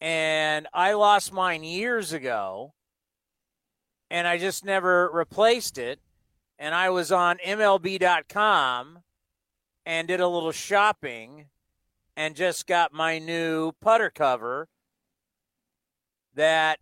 And 0.00 0.68
I 0.72 0.94
lost 0.94 1.32
mine 1.32 1.64
years 1.64 2.12
ago 2.12 2.74
and 4.12 4.28
I 4.28 4.36
just 4.36 4.62
never 4.62 5.10
replaced 5.10 5.78
it. 5.78 5.98
And 6.58 6.74
I 6.74 6.90
was 6.90 7.10
on 7.10 7.38
MLB.com 7.38 8.98
and 9.86 10.06
did 10.06 10.20
a 10.20 10.28
little 10.28 10.52
shopping 10.52 11.46
and 12.14 12.36
just 12.36 12.66
got 12.66 12.92
my 12.92 13.18
new 13.18 13.72
putter 13.80 14.10
cover 14.10 14.68
that 16.34 16.78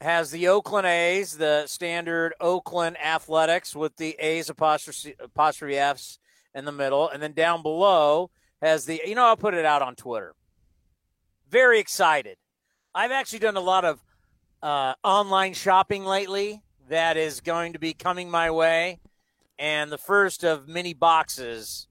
has 0.00 0.32
the 0.32 0.48
Oakland 0.48 0.88
A's, 0.88 1.38
the 1.38 1.66
standard 1.68 2.34
Oakland 2.40 2.96
Athletics 2.98 3.76
with 3.76 3.96
the 3.96 4.16
A's 4.18 4.50
apostrophe, 4.50 5.14
apostrophe 5.20 5.76
F's 5.76 6.18
in 6.54 6.64
the 6.64 6.72
middle. 6.72 7.08
And 7.08 7.22
then 7.22 7.34
down 7.34 7.62
below 7.62 8.30
has 8.60 8.84
the, 8.84 9.00
you 9.06 9.14
know, 9.14 9.26
I'll 9.26 9.36
put 9.36 9.54
it 9.54 9.64
out 9.64 9.80
on 9.80 9.94
Twitter. 9.94 10.34
Very 11.48 11.78
excited. 11.78 12.36
I've 12.92 13.12
actually 13.12 13.38
done 13.38 13.56
a 13.56 13.60
lot 13.60 13.84
of 13.84 14.02
uh, 14.62 14.94
online 15.02 15.54
shopping 15.54 16.04
lately 16.04 16.62
that 16.88 17.16
is 17.16 17.40
going 17.40 17.72
to 17.72 17.78
be 17.78 17.94
coming 17.94 18.30
my 18.30 18.50
way. 18.50 19.00
And 19.58 19.92
the 19.92 19.98
first 19.98 20.44
of 20.44 20.68
many 20.68 20.94
boxes. 20.94 21.86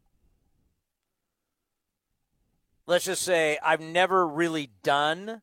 Let's 2.88 3.06
just 3.06 3.22
say 3.22 3.60
I've 3.64 3.82
never 3.82 4.28
really 4.28 4.72
done 4.84 5.42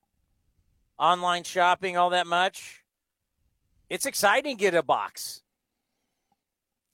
online 0.99 1.45
shopping 1.45 1.97
all 1.97 2.11
that 2.11 2.27
much. 2.27 2.83
It's 3.89 4.07
exciting 4.07 4.57
to 4.57 4.61
get 4.61 4.75
a 4.75 4.83
box. 4.83 5.43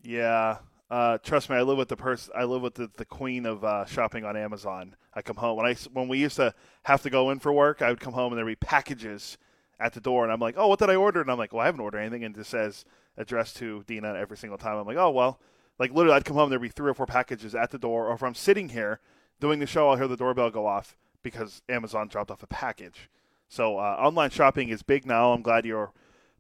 Yeah. 0.03 0.59
Uh, 0.91 1.17
trust 1.19 1.49
me, 1.49 1.57
I 1.57 1.63
live 1.63 1.79
with 1.79 1.89
the 1.89 1.97
person. 1.97 2.35
I 2.37 2.45
live 2.45 2.61
with 2.61 2.75
the, 2.75 2.91
the 2.99 3.07
queen 3.07 3.47
of 3.47 3.65
uh, 3.65 3.87
shopping 3.87 4.27
on 4.27 4.37
Amazon. 4.37 4.95
I 5.15 5.23
come 5.23 5.37
home 5.37 5.57
when 5.57 5.65
I 5.65 5.75
when 5.95 6.09
we 6.09 6.19
used 6.19 6.37
to 6.37 6.55
have 6.83 7.03
to 7.03 7.11
go 7.11 7.31
in 7.31 7.39
for 7.39 7.51
work. 7.51 7.81
I 7.81 7.89
would 7.89 8.01
come 8.01 8.13
home 8.13 8.33
and 8.33 8.39
there'd 8.39 8.47
be 8.47 8.57
packages 8.57 9.39
at 9.81 9.93
the 9.93 10.01
door, 10.01 10.25
and 10.25 10.33
I'm 10.33 10.41
like, 10.41 10.55
oh, 10.57 10.69
what 10.69 10.79
did 10.79 10.91
I 10.91 10.97
order? 10.97 11.21
And 11.21 11.31
I'm 11.31 11.39
like, 11.39 11.53
well, 11.53 11.63
I 11.63 11.67
haven't 11.67 11.81
ordered 11.81 11.99
anything, 11.99 12.25
and 12.25 12.35
it 12.35 12.39
just 12.39 12.51
says 12.51 12.85
addressed 13.17 13.57
to 13.57 13.83
Dina 13.87 14.15
every 14.15 14.37
single 14.37 14.59
time. 14.59 14.77
I'm 14.77 14.87
like, 14.87 14.97
oh 14.97 15.11
well, 15.11 15.41
like 15.79 15.93
literally, 15.93 16.17
I'd 16.17 16.25
come 16.25 16.37
home, 16.37 16.51
there'd 16.51 16.63
be 16.63 16.69
three 16.69 16.91
or 16.91 16.95
four 16.95 17.07
packages 17.07 17.55
at 17.55 17.71
the 17.71 17.79
door, 17.79 18.09
or 18.09 18.15
if 18.15 18.23
I'm 18.23 18.35
sitting 18.35 18.71
here 18.71 19.01
doing 19.41 19.59
the 19.59 19.67
show, 19.67 19.91
I'll 19.91 19.97
hear 19.97 20.09
the 20.09 20.17
doorbell 20.17 20.51
go 20.51 20.67
off 20.67 20.97
because 21.23 21.63
Amazon 21.69 22.09
dropped 22.09 22.31
off 22.31 22.43
a 22.43 22.47
package. 22.47 23.11
So 23.49 23.79
uh, 23.79 23.97
online 23.99 24.31
shopping 24.31 24.71
is 24.71 24.83
big 24.83 25.05
now. 25.05 25.33
I'm 25.33 25.43
glad 25.43 25.67
you're 25.67 25.93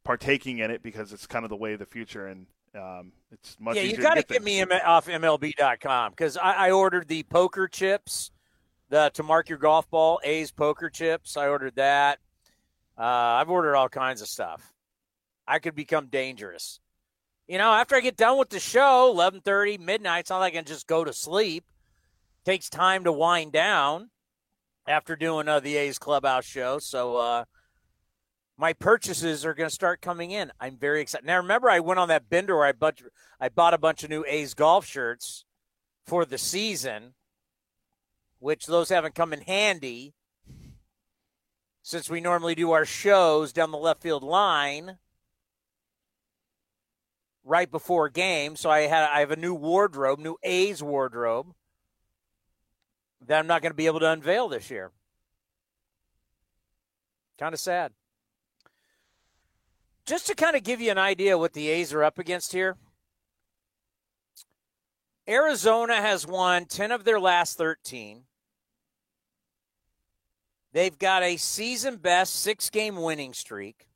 partaking 0.04 0.58
in 0.58 0.70
it 0.70 0.82
because 0.82 1.12
it's 1.12 1.26
kind 1.26 1.44
of 1.44 1.50
the 1.50 1.56
way 1.56 1.74
of 1.74 1.78
the 1.78 1.86
future, 1.86 2.26
and 2.26 2.46
um, 2.74 3.12
it's 3.30 3.56
much. 3.60 3.76
Yeah, 3.76 3.82
you 3.82 3.96
got 3.96 4.14
to 4.14 4.22
get, 4.22 4.42
me 4.42 4.62
off 4.62 5.06
MLB.com 5.06 6.12
because 6.12 6.36
I, 6.36 6.68
I, 6.68 6.70
ordered 6.70 7.08
the 7.08 7.22
poker 7.24 7.68
chips, 7.68 8.30
the 8.88 9.10
to 9.14 9.22
mark 9.22 9.48
your 9.48 9.58
golf 9.58 9.90
ball 9.90 10.20
A's 10.24 10.50
poker 10.50 10.88
chips. 10.88 11.36
I 11.36 11.48
ordered 11.48 11.76
that. 11.76 12.18
Uh, 12.98 13.02
I've 13.40 13.50
ordered 13.50 13.74
all 13.74 13.88
kinds 13.88 14.20
of 14.20 14.28
stuff. 14.28 14.72
I 15.46 15.58
could 15.58 15.74
become 15.74 16.06
dangerous. 16.06 16.80
You 17.48 17.58
know, 17.58 17.72
after 17.72 17.96
I 17.96 18.00
get 18.00 18.16
done 18.16 18.38
with 18.38 18.50
the 18.50 18.60
show, 18.60 19.10
eleven 19.10 19.40
thirty, 19.40 19.78
midnight, 19.78 20.20
it's 20.20 20.30
not 20.30 20.38
like 20.38 20.52
I 20.54 20.56
can 20.56 20.64
just 20.64 20.86
go 20.86 21.04
to 21.04 21.12
sleep. 21.12 21.64
takes 22.44 22.68
time 22.68 23.04
to 23.04 23.12
wind 23.12 23.52
down 23.52 24.10
after 24.86 25.16
doing 25.16 25.48
uh, 25.48 25.60
the 25.60 25.76
A's 25.76 25.98
clubhouse 25.98 26.44
show. 26.44 26.78
So 26.78 27.16
uh, 27.16 27.44
my 28.56 28.72
purchases 28.72 29.44
are 29.44 29.54
going 29.54 29.68
to 29.68 29.74
start 29.74 30.00
coming 30.00 30.30
in. 30.30 30.52
I'm 30.60 30.76
very 30.76 31.00
excited. 31.00 31.26
Now, 31.26 31.36
remember, 31.38 31.70
I 31.70 31.80
went 31.80 32.00
on 32.00 32.08
that 32.08 32.28
bender 32.28 32.56
where 32.56 32.66
I, 32.66 32.72
bought, 32.72 33.00
I 33.40 33.48
bought 33.48 33.74
a 33.74 33.78
bunch 33.78 34.02
of 34.02 34.10
new 34.10 34.24
A's 34.26 34.54
golf 34.54 34.84
shirts 34.86 35.44
for 36.04 36.24
the 36.24 36.38
season, 36.38 37.14
which 38.38 38.66
those 38.66 38.88
haven't 38.88 39.14
come 39.14 39.32
in 39.32 39.42
handy 39.42 40.14
since 41.82 42.08
we 42.08 42.20
normally 42.20 42.54
do 42.54 42.70
our 42.70 42.84
shows 42.84 43.52
down 43.52 43.70
the 43.70 43.78
left 43.78 44.02
field 44.02 44.22
line 44.22 44.98
right 47.44 47.70
before 47.70 48.06
a 48.06 48.12
game. 48.12 48.56
So 48.56 48.70
I 48.70 48.82
had 48.82 49.10
I 49.10 49.20
have 49.20 49.30
a 49.30 49.36
new 49.36 49.54
wardrobe, 49.54 50.18
new 50.18 50.36
A's 50.42 50.82
wardrobe 50.82 51.54
that 53.26 53.38
I'm 53.38 53.46
not 53.46 53.62
going 53.62 53.72
to 53.72 53.76
be 53.76 53.86
able 53.86 54.00
to 54.00 54.10
unveil 54.10 54.48
this 54.48 54.70
year. 54.70 54.90
Kind 57.38 57.54
of 57.54 57.60
sad. 57.60 57.92
Just 60.06 60.26
to 60.26 60.34
kind 60.34 60.56
of 60.56 60.64
give 60.64 60.80
you 60.80 60.90
an 60.90 60.98
idea 60.98 61.38
what 61.38 61.52
the 61.52 61.68
A's 61.68 61.92
are 61.92 62.02
up 62.02 62.18
against 62.18 62.52
here. 62.52 62.76
Arizona 65.28 65.96
has 65.96 66.26
won 66.26 66.64
10 66.64 66.90
of 66.90 67.04
their 67.04 67.20
last 67.20 67.56
13. 67.56 68.24
They've 70.72 70.98
got 70.98 71.22
a 71.22 71.36
season 71.36 71.96
best 71.96 72.34
six 72.34 72.70
game 72.70 72.96
winning 72.96 73.34
streak. 73.34 73.88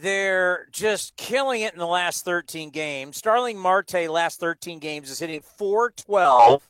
They're 0.00 0.66
just 0.72 1.16
killing 1.16 1.60
it 1.60 1.72
in 1.72 1.78
the 1.78 1.86
last 1.86 2.24
13 2.24 2.70
games. 2.70 3.16
Starling 3.16 3.58
Marte, 3.58 4.08
last 4.08 4.40
13 4.40 4.80
games, 4.80 5.08
is 5.08 5.20
hitting 5.20 5.40
412. 5.40 6.68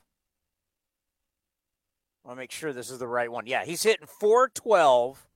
I 2.24 2.28
want 2.28 2.36
to 2.36 2.42
make 2.42 2.50
sure 2.50 2.72
this 2.72 2.90
is 2.90 2.98
the 2.98 3.06
right 3.06 3.30
one. 3.30 3.46
Yeah, 3.46 3.64
he's 3.64 3.82
hitting 3.82 4.06
412 4.06 5.26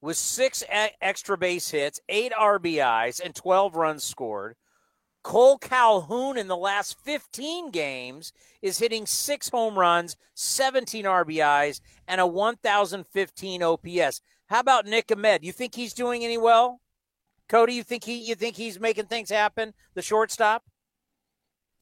with 0.00 0.16
six 0.16 0.64
extra 0.68 1.36
base 1.36 1.70
hits, 1.70 2.00
eight 2.08 2.32
RBIs, 2.32 3.20
and 3.22 3.34
12 3.34 3.76
runs 3.76 4.04
scored. 4.04 4.56
Cole 5.22 5.58
Calhoun 5.58 6.36
in 6.36 6.48
the 6.48 6.56
last 6.56 6.98
15 6.98 7.70
games 7.70 8.32
is 8.60 8.78
hitting 8.78 9.06
six 9.06 9.48
home 9.48 9.78
runs, 9.78 10.16
17 10.34 11.04
RBIs, 11.04 11.80
and 12.08 12.20
a 12.20 12.26
1,015 12.26 13.62
OPS. 13.62 14.20
How 14.46 14.60
about 14.60 14.86
Nick 14.86 15.12
Ahmed? 15.12 15.44
You 15.44 15.52
think 15.52 15.74
he's 15.74 15.94
doing 15.94 16.24
any 16.24 16.38
well? 16.38 16.80
Cody, 17.48 17.74
you 17.74 17.82
think 17.82 18.04
he 18.04 18.16
you 18.16 18.34
think 18.34 18.56
he's 18.56 18.80
making 18.80 19.06
things 19.06 19.30
happen? 19.30 19.74
The 19.94 20.02
shortstop. 20.02 20.64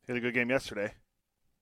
Had 0.07 0.17
a 0.17 0.21
good 0.21 0.35
game 0.35 0.51
yesterday. 0.51 0.93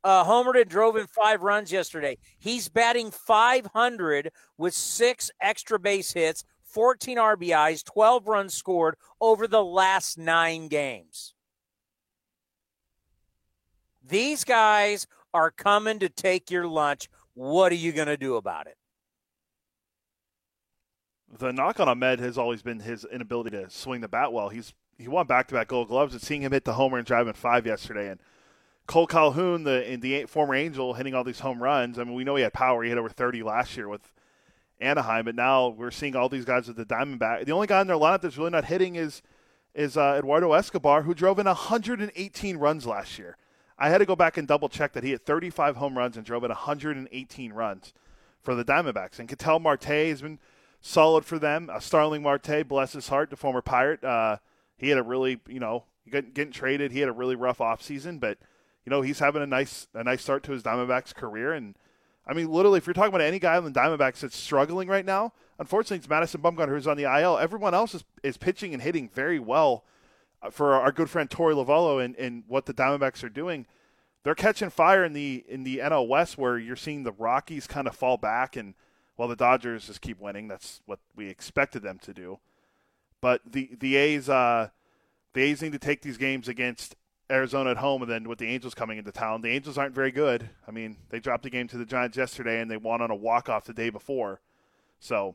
Uh, 0.03 0.25
homered 0.25 0.61
and 0.61 0.71
drove 0.71 0.97
in 0.97 1.07
five 1.07 1.43
runs 1.43 1.71
yesterday. 1.73 2.19
He's 2.39 2.69
batting 2.69 3.11
500 3.11 4.31
with 4.57 4.73
six 4.73 5.31
extra 5.41 5.79
base 5.79 6.13
hits, 6.13 6.45
14 6.63 7.19
RBIs, 7.19 7.85
12 7.85 8.29
runs 8.29 8.55
scored 8.55 8.97
over 9.21 9.47
the 9.47 9.65
last 9.65 10.17
nine 10.17 10.69
games. 10.69 11.35
These 14.09 14.45
guys 14.45 15.07
are 15.35 15.51
coming 15.51 15.99
to 15.99 16.09
take 16.09 16.51
your 16.51 16.67
lunch. 16.67 17.09
What 17.35 17.73
are 17.73 17.77
you 17.77 17.93
going 17.93 18.09
to 18.09 18.17
do 18.17 18.37
about 18.37 18.67
it? 18.67 18.77
the 21.37 21.53
knock 21.53 21.79
on 21.79 21.89
Ahmed 21.89 22.21
has 22.21 22.39
always 22.39 22.63
been 22.63 22.81
his 22.81 23.05
inability 23.05 23.51
to 23.51 23.69
swing 23.71 24.01
the 24.01 24.09
bat 24.09 24.33
well. 24.33 24.49
He's 24.49 24.73
he 24.97 25.07
won 25.07 25.27
back 25.27 25.47
to 25.49 25.55
back 25.55 25.69
Gold 25.69 25.89
Gloves, 25.89 26.13
and 26.13 26.23
seeing 26.23 26.43
him 26.43 26.53
hit 26.53 26.65
the 26.65 26.73
homer 26.75 26.99
and 26.99 27.07
drive 27.07 27.29
in 27.29 27.35
five 27.35 27.67
yesterday, 27.67 28.09
and 28.09 28.21
Cole 28.87 29.07
Calhoun, 29.07 29.65
the 29.65 29.99
the 30.01 30.25
former 30.25 30.55
Angel, 30.55 30.95
hitting 30.95 31.15
all 31.15 31.25
these 31.25 31.41
home 31.41 31.63
runs. 31.63 31.99
I 31.99 32.05
mean, 32.05 32.15
we 32.15 32.25
know 32.25 32.37
he 32.37 32.43
had 32.43 32.53
power. 32.53 32.83
He 32.83 32.89
hit 32.89 32.99
over 32.99 33.09
30 33.09 33.43
last 33.43 33.77
year 33.77 33.89
with 33.89 34.13
Anaheim, 34.81 35.27
but 35.27 35.35
now 35.35 35.69
we're 35.69 35.91
seeing 35.91 36.17
all 36.17 36.29
these 36.29 36.45
guys 36.45 36.67
with 36.67 36.77
the 36.77 36.87
Diamondback. 36.87 37.45
The 37.45 37.53
only 37.53 37.67
guy 37.67 37.81
in 37.81 37.87
their 37.87 37.97
lineup 37.97 38.23
that's 38.23 38.39
really 38.39 38.51
not 38.51 38.65
hitting 38.65 38.97
is 38.97 39.23
is 39.75 39.97
uh, 39.97 40.17
Eduardo 40.19 40.53
Escobar, 40.55 41.03
who 41.03 41.15
drove 41.15 41.39
in 41.39 41.47
118 41.47 42.57
runs 42.57 42.87
last 42.87 43.19
year. 43.19 43.37
I 43.79 43.91
had 43.91 43.99
to 43.99 44.07
go 44.07 44.17
back 44.17 44.37
and 44.37 44.49
double 44.49 44.69
check 44.69 44.93
that 44.93 45.05
he 45.05 45.11
hit 45.11 45.25
35 45.25 45.77
home 45.77 45.97
runs 45.97 46.17
and 46.17 46.27
drove 46.27 46.45
in 46.45 46.49
118 46.49 47.53
runs 47.53 47.93
for 48.43 48.55
the 48.55 48.65
Diamondbacks. 48.65 49.19
And 49.19 49.29
Ketel 49.29 49.61
Marte 49.61 49.85
has 49.85 50.23
been 50.23 50.39
solid 50.81 51.25
for 51.25 51.39
them. 51.39 51.71
Uh, 51.73 51.79
Starling 51.79 52.23
Marte, 52.23 52.67
bless 52.67 52.93
his 52.93 53.09
heart, 53.09 53.31
the 53.31 53.37
former 53.37 53.63
Pirate. 53.63 54.03
Uh, 54.03 54.39
he 54.77 54.89
had 54.89 54.99
a 54.99 55.03
really, 55.03 55.41
you 55.49 55.61
know, 55.61 55.85
getting, 56.11 56.33
getting 56.33 56.53
traded. 56.53 56.93
He 56.93 57.01
had 57.01 57.09
a 57.09 57.13
really 57.13 57.37
rough 57.37 57.59
offseason, 57.59 58.21
but 58.21 58.39
you 58.85 58.91
know 58.91 59.03
he's 59.03 59.19
having 59.19 59.43
a 59.43 59.47
nice 59.47 59.87
a 59.95 60.03
nice 60.03 60.23
start 60.23 60.43
to 60.45 60.53
his 60.53 60.63
Diamondbacks 60.63 61.15
career. 61.15 61.53
And 61.53 61.77
I 62.27 62.33
mean, 62.33 62.51
literally, 62.51 62.79
if 62.79 62.87
you're 62.87 62.95
talking 62.95 63.09
about 63.09 63.21
any 63.21 63.39
guy 63.39 63.57
on 63.57 63.65
the 63.65 63.71
Diamondbacks 63.71 64.21
that's 64.21 64.37
struggling 64.37 64.89
right 64.89 65.05
now, 65.05 65.33
unfortunately, 65.59 65.99
it's 65.99 66.09
Madison 66.09 66.41
Bumgarner 66.41 66.69
who's 66.69 66.87
on 66.87 66.97
the 66.97 67.05
IL. 67.05 67.39
Everyone 67.39 67.75
else 67.75 67.95
is, 67.95 68.05
is 68.23 68.37
pitching 68.37 68.73
and 68.73 68.83
hitting 68.83 69.09
very 69.09 69.39
well 69.39 69.85
for 70.51 70.75
our 70.75 70.93
good 70.93 71.11
friend 71.11 71.29
Torey 71.29 71.55
Lovullo 71.55 72.05
and, 72.05 72.15
and 72.17 72.45
what 72.47 72.67
the 72.67 72.75
Diamondbacks 72.75 73.25
are 73.25 73.29
doing. 73.29 73.67
They're 74.25 74.35
catching 74.35 74.71
fire 74.71 75.05
in 75.05 75.13
the 75.13 75.45
in 75.49 75.65
the 75.65 75.79
NL 75.79 76.09
West, 76.09 76.37
where 76.37 76.59
you're 76.59 76.77
seeing 76.77 77.03
the 77.03 77.13
Rockies 77.13 77.67
kind 77.67 77.87
of 77.87 77.95
fall 77.95 78.17
back 78.17 78.57
and– 78.57 78.75
well, 79.19 79.29
the 79.29 79.37
Dodgers 79.37 79.89
just 79.89 80.01
keep 80.01 80.21
winning. 80.21 80.49
That's 80.49 80.81
what 80.87 81.01
we 81.15 81.29
expected 81.29 81.83
them 81.83 81.99
to 82.03 82.15
do. 82.15 82.39
But 83.21 83.43
the 83.45 83.69
the 83.79 83.97
A's 83.97 84.29
uh, 84.29 84.69
the 85.35 85.43
A's 85.43 85.61
need 85.61 85.73
to 85.73 85.79
take 85.79 86.03
these 86.03 86.17
games 86.17 86.49
against 86.49 86.95
Arizona 87.29 87.73
at 87.73 87.79
home, 87.79 88.01
and 88.01 88.11
then 88.11 88.29
with 88.29 88.39
the 88.39 88.47
Angels 88.47 88.75
coming 88.75 88.97
into 88.97 89.11
town, 89.11 89.43
the 89.43 89.51
Angels 89.51 89.77
aren't 89.77 89.95
very 89.95 90.13
good. 90.13 90.49
I 90.67 90.71
mean, 90.71 90.97
they 91.11 91.19
dropped 91.19 91.43
the 91.43 91.51
game 91.51 91.67
to 91.69 91.77
the 91.77 91.85
Giants 91.85 92.17
yesterday, 92.17 92.61
and 92.61 92.71
they 92.71 92.77
won 92.77 93.03
on 93.03 93.11
a 93.11 93.17
walk 93.17 93.49
off 93.49 93.65
the 93.65 93.75
day 93.75 93.91
before. 93.91 94.41
So 95.01 95.35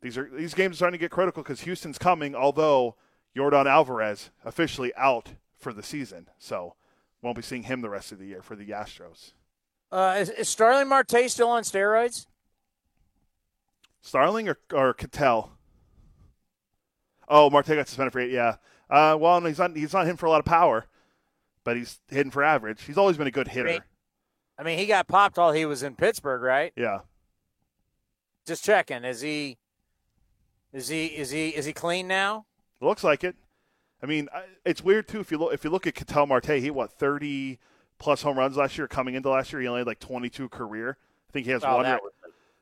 these 0.00 0.16
are 0.16 0.30
these 0.34 0.54
games 0.54 0.76
are 0.76 0.76
starting 0.76 0.98
to 0.98 1.04
get 1.04 1.10
critical 1.10 1.42
because 1.42 1.60
Houston's 1.60 1.98
coming. 1.98 2.34
Although 2.34 2.96
Yordan 3.36 3.66
Alvarez 3.66 4.30
officially 4.44 4.92
out 4.96 5.34
for 5.56 5.72
the 5.72 5.82
season, 5.82 6.28
so 6.38 6.74
won't 7.22 7.36
be 7.36 7.42
seeing 7.42 7.64
him 7.64 7.80
the 7.80 7.90
rest 7.90 8.12
of 8.12 8.18
the 8.18 8.26
year 8.26 8.42
for 8.42 8.56
the 8.56 8.70
Astros. 8.70 9.32
Uh, 9.90 10.16
is, 10.18 10.30
is 10.30 10.48
Starling 10.48 10.88
Marte 10.88 11.28
still 11.28 11.48
on 11.48 11.62
steroids? 11.62 12.26
Starling 14.00 14.48
or 14.48 14.58
or 14.72 14.94
Ketel? 14.94 15.50
Oh, 17.28 17.50
Marte 17.50 17.68
got 17.68 17.88
suspended 17.88 18.12
for 18.12 18.20
eight. 18.20 18.30
Yeah. 18.30 18.56
Uh, 18.90 19.16
well, 19.18 19.40
he's 19.40 19.58
not 19.58 19.76
he's 19.76 19.92
not 19.92 20.04
hitting 20.04 20.16
for 20.16 20.26
a 20.26 20.30
lot 20.30 20.40
of 20.40 20.46
power, 20.46 20.86
but 21.64 21.76
he's 21.76 22.00
hitting 22.08 22.30
for 22.30 22.42
average. 22.42 22.82
He's 22.84 22.98
always 22.98 23.16
been 23.16 23.26
a 23.26 23.32
good 23.32 23.48
hitter. 23.48 23.84
I 24.58 24.62
mean, 24.62 24.78
he 24.78 24.86
got 24.86 25.06
popped 25.08 25.36
while 25.36 25.52
he 25.52 25.66
was 25.66 25.82
in 25.82 25.94
Pittsburgh, 25.94 26.42
right? 26.42 26.72
Yeah. 26.76 27.00
Just 28.46 28.64
checking. 28.64 29.04
Is 29.04 29.20
he? 29.20 29.58
Is 30.72 30.88
he? 30.88 31.06
Is 31.06 31.30
he? 31.30 31.50
Is 31.50 31.64
he 31.64 31.72
clean 31.72 32.08
now? 32.08 32.46
Looks 32.80 33.04
like 33.04 33.24
it. 33.24 33.36
I 34.02 34.06
mean, 34.06 34.28
it's 34.64 34.82
weird 34.82 35.08
too. 35.08 35.20
If 35.20 35.30
you 35.30 35.38
look, 35.38 35.52
if 35.52 35.64
you 35.64 35.70
look 35.70 35.86
at 35.86 35.94
Ketel 35.94 36.26
Marte, 36.26 36.58
he 36.58 36.70
what 36.70 36.92
thirty 36.92 37.58
plus 37.98 38.22
home 38.22 38.38
runs 38.38 38.56
last 38.56 38.78
year. 38.78 38.86
Coming 38.86 39.14
into 39.14 39.28
last 39.28 39.52
year, 39.52 39.60
he 39.60 39.68
only 39.68 39.80
had 39.80 39.86
like 39.86 39.98
twenty 39.98 40.30
two 40.30 40.48
career. 40.48 40.96
I 41.28 41.32
think 41.32 41.46
he 41.46 41.52
has 41.52 41.64
oh, 41.64 41.76
one. 41.76 41.98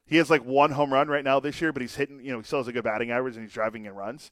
He 0.07 0.17
has 0.17 0.31
like 0.31 0.45
one 0.45 0.71
home 0.71 0.93
run 0.93 1.09
right 1.09 1.25
now 1.25 1.41
this 1.41 1.61
year, 1.61 1.73
but 1.73 1.83
he's 1.83 1.95
hitting. 1.95 2.21
You 2.21 2.33
know, 2.33 2.39
he 2.39 2.45
still 2.45 2.61
has 2.61 2.69
a 2.69 2.73
good 2.73 2.85
batting 2.85 3.11
average, 3.11 3.35
and 3.37 3.45
he's 3.45 3.53
driving 3.53 3.85
in 3.85 3.95
runs. 3.95 4.31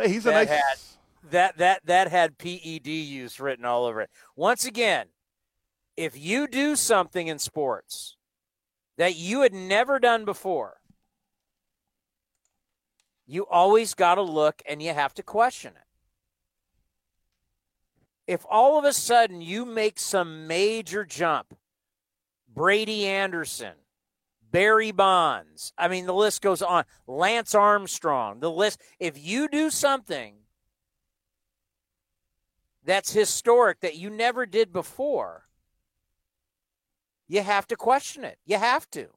He's 0.00 0.26
a 0.26 0.30
that 0.30 0.34
nice. 0.34 0.48
Had, 0.48 1.30
that 1.30 1.56
that 1.58 1.86
that 1.86 2.10
had 2.10 2.38
PED 2.38 2.86
use 2.86 3.40
written 3.40 3.64
all 3.64 3.86
over 3.86 4.00
it. 4.00 4.10
Once 4.36 4.64
again, 4.64 5.06
if 5.96 6.16
you 6.18 6.46
do 6.46 6.76
something 6.76 7.26
in 7.26 7.38
sports 7.38 8.16
that 8.96 9.16
you 9.16 9.42
had 9.42 9.52
never 9.52 9.98
done 9.98 10.24
before, 10.24 10.76
you 13.26 13.46
always 13.46 13.94
got 13.94 14.16
to 14.16 14.22
look 14.22 14.62
and 14.68 14.82
you 14.82 14.92
have 14.92 15.14
to 15.14 15.22
question 15.22 15.72
it. 15.74 15.80
If 18.32 18.44
all 18.48 18.78
of 18.78 18.84
a 18.84 18.92
sudden 18.92 19.40
you 19.40 19.64
make 19.64 19.98
some 19.98 20.46
major 20.46 21.04
jump, 21.04 21.56
Brady 22.54 23.06
Anderson, 23.06 23.74
Barry 24.54 24.92
Bonds. 24.92 25.72
I 25.76 25.88
mean, 25.88 26.06
the 26.06 26.14
list 26.14 26.40
goes 26.40 26.62
on. 26.62 26.84
Lance 27.08 27.56
Armstrong. 27.56 28.38
The 28.38 28.50
list. 28.50 28.80
If 29.00 29.18
you 29.18 29.48
do 29.48 29.68
something 29.68 30.34
that's 32.84 33.12
historic 33.12 33.80
that 33.80 33.96
you 33.96 34.10
never 34.10 34.46
did 34.46 34.72
before, 34.72 35.48
you 37.26 37.42
have 37.42 37.66
to 37.66 37.76
question 37.76 38.22
it. 38.22 38.38
You 38.46 38.58
have 38.58 38.88
to. 38.90 39.08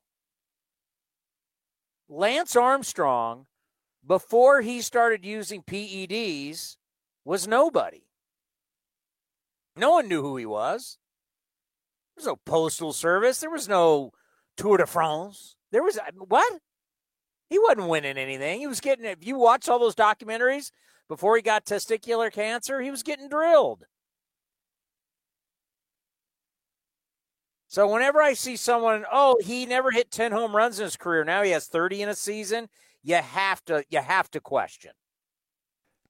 Lance 2.10 2.56
Armstrong, 2.56 3.46
before 4.08 4.62
he 4.62 4.82
started 4.82 5.26
using 5.26 5.62
PEDs, 5.62 6.78
was 7.26 7.48
nobody. 7.48 8.04
No 9.76 9.92
one 9.92 10.08
knew 10.08 10.22
who 10.22 10.38
he 10.38 10.46
was. 10.46 10.98
There 12.16 12.22
was 12.22 12.28
no 12.28 12.38
postal 12.38 12.94
service. 12.94 13.42
There 13.42 13.50
was 13.50 13.68
no 13.68 14.12
Tour 14.56 14.78
de 14.78 14.88
France. 14.88 15.56
There 15.72 15.84
was 15.84 15.98
uh, 15.98 16.04
what? 16.16 16.62
He 17.50 17.60
wasn't 17.60 17.90
winning 17.90 18.18
anything. 18.18 18.60
He 18.60 18.68
was 18.68 18.80
getting. 18.80 19.06
If 19.06 19.26
you 19.26 19.38
watch 19.38 19.70
all 19.70 19.78
those 19.78 19.96
documentaries 19.96 20.72
before 21.08 21.36
he 21.36 21.42
got 21.42 21.66
testicular 21.66 22.32
cancer, 22.32 22.82
he 22.82 22.90
was 22.90 23.04
getting 23.04 23.30
drilled. 23.30 23.84
So 27.68 27.92
whenever 27.92 28.22
I 28.22 28.34
see 28.34 28.56
someone, 28.56 29.06
oh, 29.12 29.38
he 29.42 29.66
never 29.66 29.92
hit 29.92 30.10
10 30.10 30.32
home 30.32 30.56
runs 30.56 30.80
in 30.80 30.86
his 30.86 30.96
career. 30.96 31.26
Now 31.26 31.44
he 31.44 31.52
has 31.52 31.68
30 31.68 32.04
in 32.04 32.10
a 32.10 32.16
season. 32.16 32.70
You 33.08 33.16
have 33.16 33.64
to 33.66 33.86
you 33.90 34.02
have 34.02 34.30
to 34.32 34.42
question. 34.42 34.92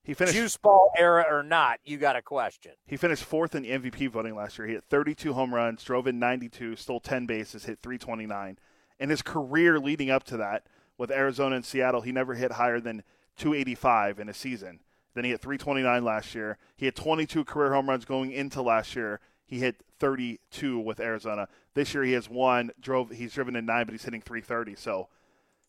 He 0.02 0.16
finished 0.16 0.36
juice 0.36 0.58
ball 0.58 0.89
era 0.98 1.28
or 1.30 1.43
not, 1.43 1.80
you 1.86 1.98
got 1.98 2.16
a 2.16 2.24
question. 2.24 2.72
He 2.88 2.98
finished 2.98 3.24
fourth 3.24 3.54
in 3.54 3.62
the 3.62 3.70
MVP 3.70 4.10
voting 4.10 4.36
last 4.36 4.58
year. 4.58 4.66
He 4.66 4.74
hit 4.74 4.84
32 4.89 5.34
home 5.34 5.54
runs, 5.54 5.84
drove 5.84 6.08
in 6.08 6.18
92, 6.18 6.76
stole 6.76 7.00
10 7.00 7.28
bases, 7.28 7.66
hit 7.66 7.78
329. 7.84 8.58
In 9.00 9.10
his 9.12 9.22
career 9.22 9.80
leading 9.80 10.10
up 10.10 10.24
to 10.24 10.38
that, 10.38 10.66
with 10.98 11.12
Arizona 11.12 11.58
and 11.58 11.66
Seattle, 11.66 12.02
he 12.02 12.12
never 12.12 12.34
hit 12.34 12.54
higher 12.54 12.80
than 12.80 13.04
285 13.36 14.20
in 14.20 14.28
a 14.28 14.34
season. 14.34 14.80
Then 15.14 15.24
he 15.24 15.30
hit 15.30 15.41
329 15.41 16.04
last 16.04 16.34
year. 16.34 16.58
He 16.78 16.86
had 16.86 16.95
22 16.95 17.45
career 17.45 17.74
home 17.74 17.89
runs 17.89 18.06
going 18.06 18.32
into 18.32 18.64
last 18.64 18.95
year. 18.95 19.20
He 19.45 19.60
hit 19.60 19.84
32 20.00 20.80
with 20.80 21.00
Arizona. 21.00 21.48
This 21.76 21.93
year 21.93 22.04
he 22.04 22.14
has 22.14 22.28
one. 22.28 22.72
Drove. 22.80 23.12
He's 23.12 23.34
driven 23.34 23.56
in 23.56 23.68
nine, 23.68 23.86
but 23.86 23.91
he's 23.91 24.06
hitting 24.06 24.22
330. 24.22 24.74
So 24.74 25.10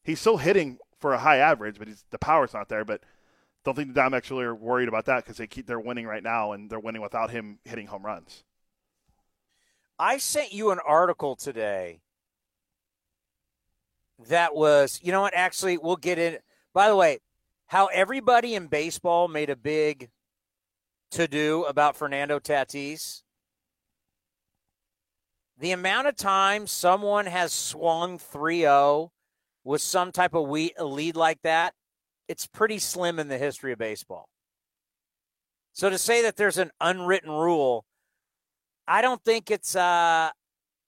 he's 0.02 0.20
still 0.20 0.38
hitting 0.38 0.78
for 1.00 1.12
a 1.14 1.18
high 1.18 1.38
average, 1.38 1.78
but 1.78 1.88
he's, 1.88 2.04
the 2.10 2.18
power's 2.18 2.54
not 2.54 2.68
there. 2.68 2.84
But 2.84 3.02
don't 3.64 3.74
think 3.74 3.94
the 3.94 4.00
Diamondbacks 4.00 4.30
really 4.30 4.44
are 4.44 4.54
worried 4.54 4.88
about 4.88 5.06
that 5.06 5.24
because 5.24 5.36
they 5.36 5.46
keep 5.46 5.66
they're 5.66 5.80
winning 5.80 6.06
right 6.06 6.22
now 6.22 6.52
and 6.52 6.70
they're 6.70 6.80
winning 6.80 7.02
without 7.02 7.30
him 7.30 7.58
hitting 7.64 7.86
home 7.86 8.04
runs. 8.04 8.44
I 9.98 10.18
sent 10.18 10.52
you 10.52 10.70
an 10.70 10.78
article 10.86 11.34
today 11.34 12.00
that 14.28 14.54
was, 14.54 15.00
you 15.02 15.12
know 15.12 15.20
what? 15.20 15.34
Actually, 15.34 15.78
we'll 15.78 15.96
get 15.96 16.18
in. 16.18 16.38
By 16.72 16.88
the 16.88 16.96
way, 16.96 17.18
how 17.66 17.86
everybody 17.86 18.54
in 18.54 18.66
baseball 18.68 19.28
made 19.28 19.50
a 19.50 19.56
big 19.56 20.10
to 21.12 21.26
do 21.26 21.64
about 21.64 21.96
Fernando 21.96 22.38
Tatis. 22.38 23.22
The 25.58 25.72
amount 25.72 26.06
of 26.06 26.16
times 26.16 26.70
someone 26.70 27.26
has 27.26 27.52
swung 27.52 28.18
3 28.18 28.60
0 28.60 29.12
with 29.68 29.82
some 29.82 30.10
type 30.10 30.32
of 30.32 30.48
lead 30.48 31.14
like 31.14 31.42
that, 31.42 31.74
it's 32.26 32.46
pretty 32.46 32.78
slim 32.78 33.18
in 33.18 33.28
the 33.28 33.36
history 33.36 33.70
of 33.70 33.78
baseball. 33.78 34.26
So 35.74 35.90
to 35.90 35.98
say 35.98 36.22
that 36.22 36.36
there's 36.36 36.56
an 36.56 36.70
unwritten 36.80 37.30
rule, 37.30 37.84
I 38.86 39.02
don't 39.02 39.22
think 39.22 39.50
it's 39.50 39.76
uh 39.76 40.30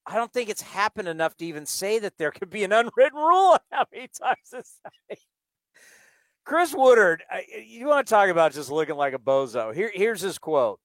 I 0.07 0.15
don't 0.15 0.33
think 0.33 0.49
it's 0.49 0.63
happened 0.63 1.07
enough 1.07 1.37
to 1.37 1.45
even 1.45 1.67
say 1.67 1.99
that 1.99 2.17
there 2.17 2.31
could 2.31 2.49
be 2.49 2.63
an 2.63 2.71
unwritten 2.71 3.19
rule 3.19 3.59
how 3.71 3.85
many 3.93 4.07
times 4.07 4.49
this 4.51 4.79
Chris 6.43 6.73
Woodward, 6.73 7.21
you 7.63 7.85
want 7.85 8.07
to 8.07 8.11
talk 8.11 8.29
about 8.29 8.51
just 8.51 8.71
looking 8.71 8.95
like 8.95 9.13
a 9.13 9.19
bozo. 9.19 9.75
Here, 9.75 9.91
here's 9.93 10.21
his 10.21 10.39
quote. 10.39 10.79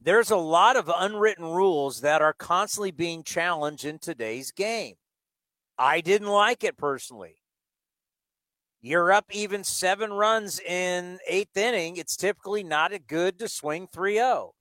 There's 0.00 0.30
a 0.30 0.36
lot 0.36 0.76
of 0.76 0.90
unwritten 0.94 1.44
rules 1.44 2.00
that 2.00 2.22
are 2.22 2.32
constantly 2.32 2.92
being 2.92 3.24
challenged 3.24 3.84
in 3.84 3.98
today's 3.98 4.52
game. 4.52 4.94
I 5.78 6.00
didn't 6.00 6.28
like 6.28 6.64
it 6.64 6.76
personally. 6.76 7.36
You're 8.80 9.12
up 9.12 9.26
even 9.32 9.64
seven 9.64 10.12
runs 10.12 10.60
in 10.60 11.18
eighth 11.26 11.56
inning. 11.56 11.96
It's 11.96 12.16
typically 12.16 12.62
not 12.62 12.92
a 12.92 12.98
good 12.98 13.38
to 13.40 13.48
swing 13.48 13.88
3 13.92 14.14
0. 14.14 14.54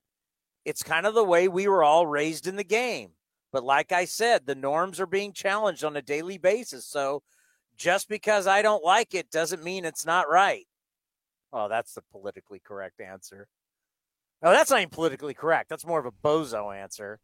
It's 0.63 0.83
kind 0.83 1.05
of 1.05 1.13
the 1.13 1.23
way 1.23 1.47
we 1.47 1.67
were 1.67 1.83
all 1.83 2.07
raised 2.07 2.47
in 2.47 2.55
the 2.55 2.63
game. 2.63 3.11
But 3.51 3.63
like 3.63 3.91
I 3.91 4.05
said, 4.05 4.45
the 4.45 4.55
norms 4.55 4.99
are 4.99 5.05
being 5.05 5.31
challenged 5.31 5.83
on 5.83 5.95
a 5.95 6.01
daily 6.01 6.37
basis. 6.37 6.85
So 6.85 7.21
just 7.77 8.09
because 8.09 8.47
I 8.47 8.61
don't 8.61 8.83
like 8.83 9.13
it 9.13 9.29
doesn't 9.29 9.63
mean 9.63 9.85
it's 9.85 10.05
not 10.05 10.29
right. 10.29 10.65
Oh, 11.53 11.69
that's 11.69 11.93
the 11.93 12.01
politically 12.11 12.59
correct 12.59 12.99
answer. 12.99 13.47
No, 14.41 14.51
that's 14.51 14.69
not 14.69 14.79
even 14.79 14.89
politically 14.89 15.33
correct. 15.33 15.69
That's 15.69 15.85
more 15.85 15.99
of 15.99 16.05
a 16.05 16.11
bozo 16.11 16.75
answer. 16.75 17.19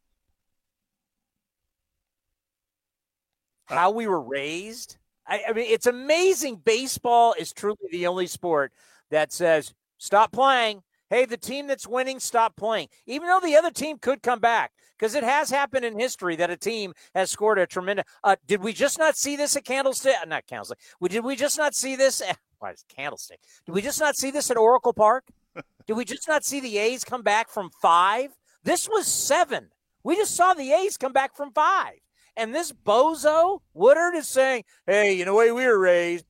How 3.72 3.92
we 3.92 4.08
were 4.08 4.22
raised. 4.22 4.98
I, 5.28 5.44
I 5.50 5.54
mean, 5.54 5.66
it's 5.68 5.88
amazing. 5.88 6.58
Baseball 6.58 7.34
is 7.40 7.54
truly 7.54 7.78
the 7.92 8.08
only 8.08 8.28
sport 8.28 8.74
that 9.10 9.32
says, 9.32 9.74
stop 9.98 10.32
playing. 10.32 10.84
Hey, 11.10 11.26
the 11.26 11.38
team 11.38 11.68
that's 11.68 11.88
winning, 11.88 12.20
stop 12.20 12.56
playing. 12.56 12.88
Even 13.06 13.28
though 13.28 13.42
the 13.42 13.56
other 13.56 13.72
team 13.72 13.98
could 13.98 14.22
come 14.22 14.40
back, 14.40 14.72
because 14.98 15.16
it 15.16 15.24
has 15.24 15.50
happened 15.50 15.84
in 15.84 16.00
history 16.00 16.36
that 16.36 16.50
a 16.50 16.58
team 16.58 16.94
has 17.16 17.32
scored 17.32 17.60
a 17.60 17.66
tremendous. 17.66 18.06
Uh, 18.24 18.36
did 18.48 18.62
we 18.62 18.72
just 18.72 19.00
not 19.00 19.18
see 19.18 19.36
this 19.36 19.56
at 19.56 19.66
Candlestick? 19.66 20.16
Uh, 20.22 20.26
not 20.26 20.46
Candlestick. 20.48 20.78
We, 21.00 21.10
did 21.10 21.26
we 21.26 21.36
just 21.36 21.58
not 21.58 21.74
see 21.74 21.96
this? 21.96 22.22
At, 22.22 22.38
why 22.60 22.72
is 22.72 22.86
Candlestick? 22.88 23.40
Did 23.66 23.74
we 23.74 23.82
just 23.82 24.00
not 24.00 24.16
see 24.16 24.32
this 24.32 24.52
at 24.52 24.58
Oracle 24.58 24.94
Park? 24.94 25.26
did 25.88 25.98
we 25.98 26.06
just 26.06 26.28
not 26.28 26.46
see 26.46 26.60
the 26.60 26.78
A's 26.78 27.04
come 27.04 27.24
back 27.24 27.50
from 27.50 27.72
five? 27.82 28.30
This 28.64 28.88
was 28.88 29.08
seven. 29.08 29.70
We 30.04 30.16
just 30.16 30.36
saw 30.36 30.54
the 30.54 30.72
A's 30.72 30.98
come 30.98 31.14
back 31.14 31.36
from 31.36 31.52
five. 31.52 32.00
And 32.38 32.56
this 32.56 32.72
bozo, 32.72 33.60
Woodward, 33.74 34.16
is 34.16 34.28
saying, 34.28 34.64
hey, 34.88 35.14
you 35.14 35.26
know, 35.26 35.32
the 35.32 35.38
way 35.38 35.52
we 35.52 35.66
were 35.66 35.80
raised. 35.80 36.26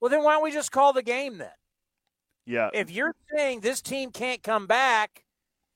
Well, 0.00 0.10
then 0.10 0.24
why 0.24 0.32
don't 0.32 0.42
we 0.42 0.52
just 0.52 0.72
call 0.72 0.92
the 0.92 1.02
game 1.02 1.38
then? 1.38 1.50
Yeah. 2.46 2.70
If 2.72 2.90
you're 2.90 3.14
saying 3.34 3.60
this 3.60 3.80
team 3.80 4.10
can't 4.10 4.42
come 4.42 4.66
back 4.66 5.24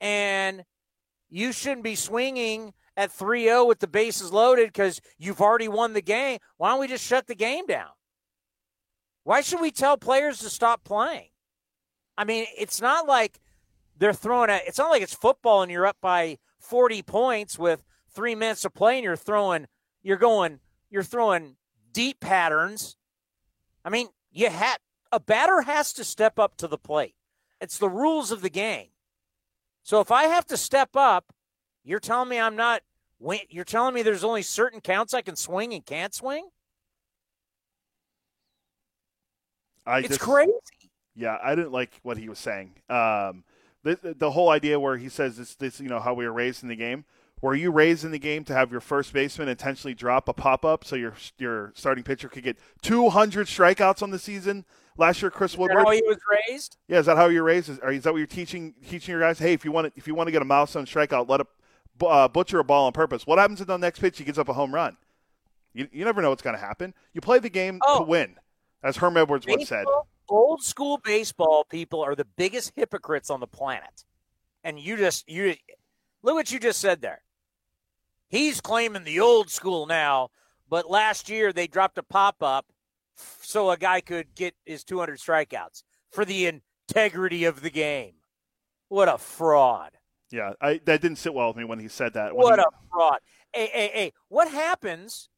and 0.00 0.64
you 1.28 1.52
shouldn't 1.52 1.84
be 1.84 1.94
swinging 1.94 2.72
at 2.96 3.12
3 3.12 3.44
0 3.44 3.66
with 3.66 3.78
the 3.78 3.86
bases 3.86 4.32
loaded 4.32 4.68
because 4.68 5.00
you've 5.18 5.40
already 5.40 5.68
won 5.68 5.92
the 5.92 6.02
game, 6.02 6.38
why 6.56 6.70
don't 6.70 6.80
we 6.80 6.88
just 6.88 7.04
shut 7.04 7.26
the 7.26 7.34
game 7.34 7.66
down? 7.66 7.90
Why 9.24 9.40
should 9.40 9.60
we 9.60 9.70
tell 9.70 9.96
players 9.96 10.38
to 10.38 10.50
stop 10.50 10.82
playing? 10.84 11.28
I 12.16 12.24
mean, 12.24 12.46
it's 12.56 12.80
not 12.80 13.06
like 13.06 13.38
they're 13.98 14.12
throwing 14.12 14.50
at 14.50 14.62
it's 14.66 14.78
not 14.78 14.90
like 14.90 15.02
it's 15.02 15.14
football 15.14 15.62
and 15.62 15.70
you're 15.70 15.86
up 15.86 15.98
by 16.00 16.38
40 16.60 17.02
points 17.02 17.58
with 17.58 17.84
three 18.16 18.34
minutes 18.34 18.62
to 18.62 18.70
play 18.70 18.96
and 18.96 19.04
you're 19.04 19.14
throwing, 19.14 19.66
you're 20.02 20.16
going, 20.16 20.58
you're 20.90 21.02
throwing 21.04 21.56
deep 21.92 22.18
patterns. 22.18 22.96
I 23.84 23.90
mean, 23.90 24.08
you 24.32 24.50
had 24.50 24.78
a 25.12 25.20
batter 25.20 25.60
has 25.60 25.92
to 25.92 26.04
step 26.04 26.38
up 26.38 26.56
to 26.56 26.66
the 26.66 26.78
plate. 26.78 27.14
It's 27.60 27.78
the 27.78 27.88
rules 27.88 28.32
of 28.32 28.42
the 28.42 28.50
game. 28.50 28.88
So 29.82 30.00
if 30.00 30.10
I 30.10 30.24
have 30.24 30.46
to 30.46 30.56
step 30.56 30.90
up, 30.96 31.32
you're 31.84 32.00
telling 32.00 32.28
me 32.28 32.40
I'm 32.40 32.56
not. 32.56 32.82
You're 33.48 33.64
telling 33.64 33.94
me 33.94 34.02
there's 34.02 34.24
only 34.24 34.42
certain 34.42 34.80
counts 34.80 35.14
I 35.14 35.22
can 35.22 35.36
swing 35.36 35.72
and 35.72 35.86
can't 35.86 36.12
swing. 36.12 36.48
I 39.86 40.00
it's 40.00 40.08
just, 40.08 40.20
crazy. 40.20 40.52
Yeah, 41.14 41.38
I 41.42 41.54
didn't 41.54 41.72
like 41.72 41.92
what 42.02 42.18
he 42.18 42.28
was 42.28 42.38
saying. 42.38 42.74
Um, 42.90 43.44
the 43.84 44.14
the 44.18 44.30
whole 44.32 44.50
idea 44.50 44.78
where 44.78 44.96
he 44.96 45.08
says 45.08 45.36
this, 45.36 45.54
this, 45.54 45.80
you 45.80 45.88
know, 45.88 46.00
how 46.00 46.12
we 46.12 46.26
were 46.26 46.32
raised 46.32 46.62
in 46.62 46.68
the 46.68 46.76
game. 46.76 47.04
Were 47.42 47.54
you 47.54 47.70
raised 47.70 48.04
in 48.04 48.12
the 48.12 48.18
game 48.18 48.44
to 48.44 48.54
have 48.54 48.70
your 48.70 48.80
first 48.80 49.12
baseman 49.12 49.48
intentionally 49.48 49.94
drop 49.94 50.28
a 50.28 50.32
pop 50.32 50.64
up 50.64 50.84
so 50.84 50.96
your 50.96 51.14
your 51.38 51.72
starting 51.74 52.02
pitcher 52.02 52.28
could 52.28 52.42
get 52.42 52.58
200 52.82 53.46
strikeouts 53.46 54.02
on 54.02 54.10
the 54.10 54.18
season? 54.18 54.64
Last 54.98 55.20
year, 55.20 55.30
Chris 55.30 55.58
Woodward. 55.58 55.84
how 55.84 55.90
he 55.90 56.02
was 56.06 56.16
raised? 56.48 56.78
Yeah, 56.88 56.98
is 56.98 57.06
that 57.06 57.18
how 57.18 57.26
you're 57.26 57.44
raised? 57.44 57.68
Is, 57.68 57.78
is 57.78 58.04
that 58.04 58.12
what 58.12 58.18
you're 58.18 58.26
teaching 58.26 58.74
teaching 58.88 59.12
your 59.12 59.20
guys? 59.20 59.38
Hey, 59.38 59.52
if 59.52 59.64
you 59.64 59.72
want 59.72 59.92
to, 59.92 59.98
if 59.98 60.06
you 60.06 60.14
want 60.14 60.28
to 60.28 60.32
get 60.32 60.40
a 60.40 60.46
milestone 60.46 60.86
strikeout, 60.86 61.28
let 61.28 61.42
a 61.42 62.06
uh, 62.06 62.28
butcher 62.28 62.58
a 62.58 62.64
ball 62.64 62.86
on 62.86 62.92
purpose. 62.92 63.26
What 63.26 63.38
happens 63.38 63.60
if 63.60 63.66
the 63.66 63.76
next 63.76 63.98
pitch 63.98 64.16
he 64.16 64.24
gets 64.24 64.38
up 64.38 64.48
a 64.48 64.54
home 64.54 64.74
run? 64.74 64.96
You, 65.74 65.88
you 65.92 66.04
never 66.06 66.22
know 66.22 66.30
what's 66.30 66.42
going 66.42 66.56
to 66.56 66.60
happen. 66.60 66.94
You 67.12 67.20
play 67.20 67.38
the 67.38 67.50
game 67.50 67.80
oh. 67.86 67.98
to 67.98 68.04
win, 68.04 68.36
as 68.82 68.96
Herm 68.96 69.18
Edwards 69.18 69.44
baseball, 69.44 69.58
once 69.58 69.68
said. 69.68 69.84
Old 70.30 70.62
school 70.62 70.98
baseball 71.04 71.64
people 71.68 72.02
are 72.02 72.14
the 72.14 72.24
biggest 72.24 72.72
hypocrites 72.74 73.28
on 73.28 73.40
the 73.40 73.46
planet, 73.46 74.04
and 74.64 74.80
you 74.80 74.96
just 74.96 75.28
you 75.28 75.54
look 76.22 76.34
what 76.34 76.50
you 76.50 76.58
just 76.58 76.80
said 76.80 77.02
there. 77.02 77.20
He's 78.28 78.60
claiming 78.60 79.04
the 79.04 79.20
old 79.20 79.50
school 79.50 79.86
now, 79.86 80.30
but 80.68 80.90
last 80.90 81.28
year 81.28 81.52
they 81.52 81.66
dropped 81.66 81.98
a 81.98 82.02
pop 82.02 82.42
up 82.42 82.66
so 83.14 83.70
a 83.70 83.76
guy 83.76 84.00
could 84.00 84.34
get 84.34 84.54
his 84.64 84.84
200 84.84 85.18
strikeouts 85.18 85.82
for 86.10 86.24
the 86.24 86.46
integrity 86.46 87.44
of 87.44 87.62
the 87.62 87.70
game. 87.70 88.14
What 88.88 89.08
a 89.08 89.18
fraud. 89.18 89.92
Yeah, 90.30 90.52
I, 90.60 90.80
that 90.84 91.00
didn't 91.00 91.18
sit 91.18 91.34
well 91.34 91.48
with 91.48 91.56
me 91.56 91.64
when 91.64 91.78
he 91.78 91.88
said 91.88 92.14
that. 92.14 92.34
What 92.34 92.58
he, 92.58 92.64
a 92.64 92.88
fraud. 92.90 93.18
Hey, 93.52 93.70
hey, 93.72 93.90
hey, 93.92 94.12
what 94.28 94.50
happens? 94.50 95.28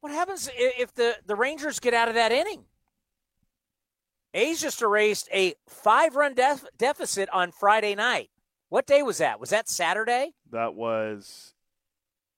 What 0.00 0.12
happens 0.12 0.48
if 0.54 0.92
the, 0.94 1.16
the 1.24 1.36
Rangers 1.36 1.80
get 1.80 1.94
out 1.94 2.08
of 2.08 2.14
that 2.14 2.32
inning? 2.32 2.64
A's 4.34 4.60
just 4.60 4.82
erased 4.82 5.28
a 5.32 5.54
five 5.68 6.14
run 6.14 6.34
def- 6.34 6.66
deficit 6.76 7.28
on 7.32 7.52
Friday 7.52 7.94
night. 7.94 8.30
What 8.68 8.86
day 8.86 9.02
was 9.02 9.18
that? 9.18 9.40
Was 9.40 9.50
that 9.50 9.68
Saturday? 9.68 10.34
That 10.50 10.74
was 10.74 11.54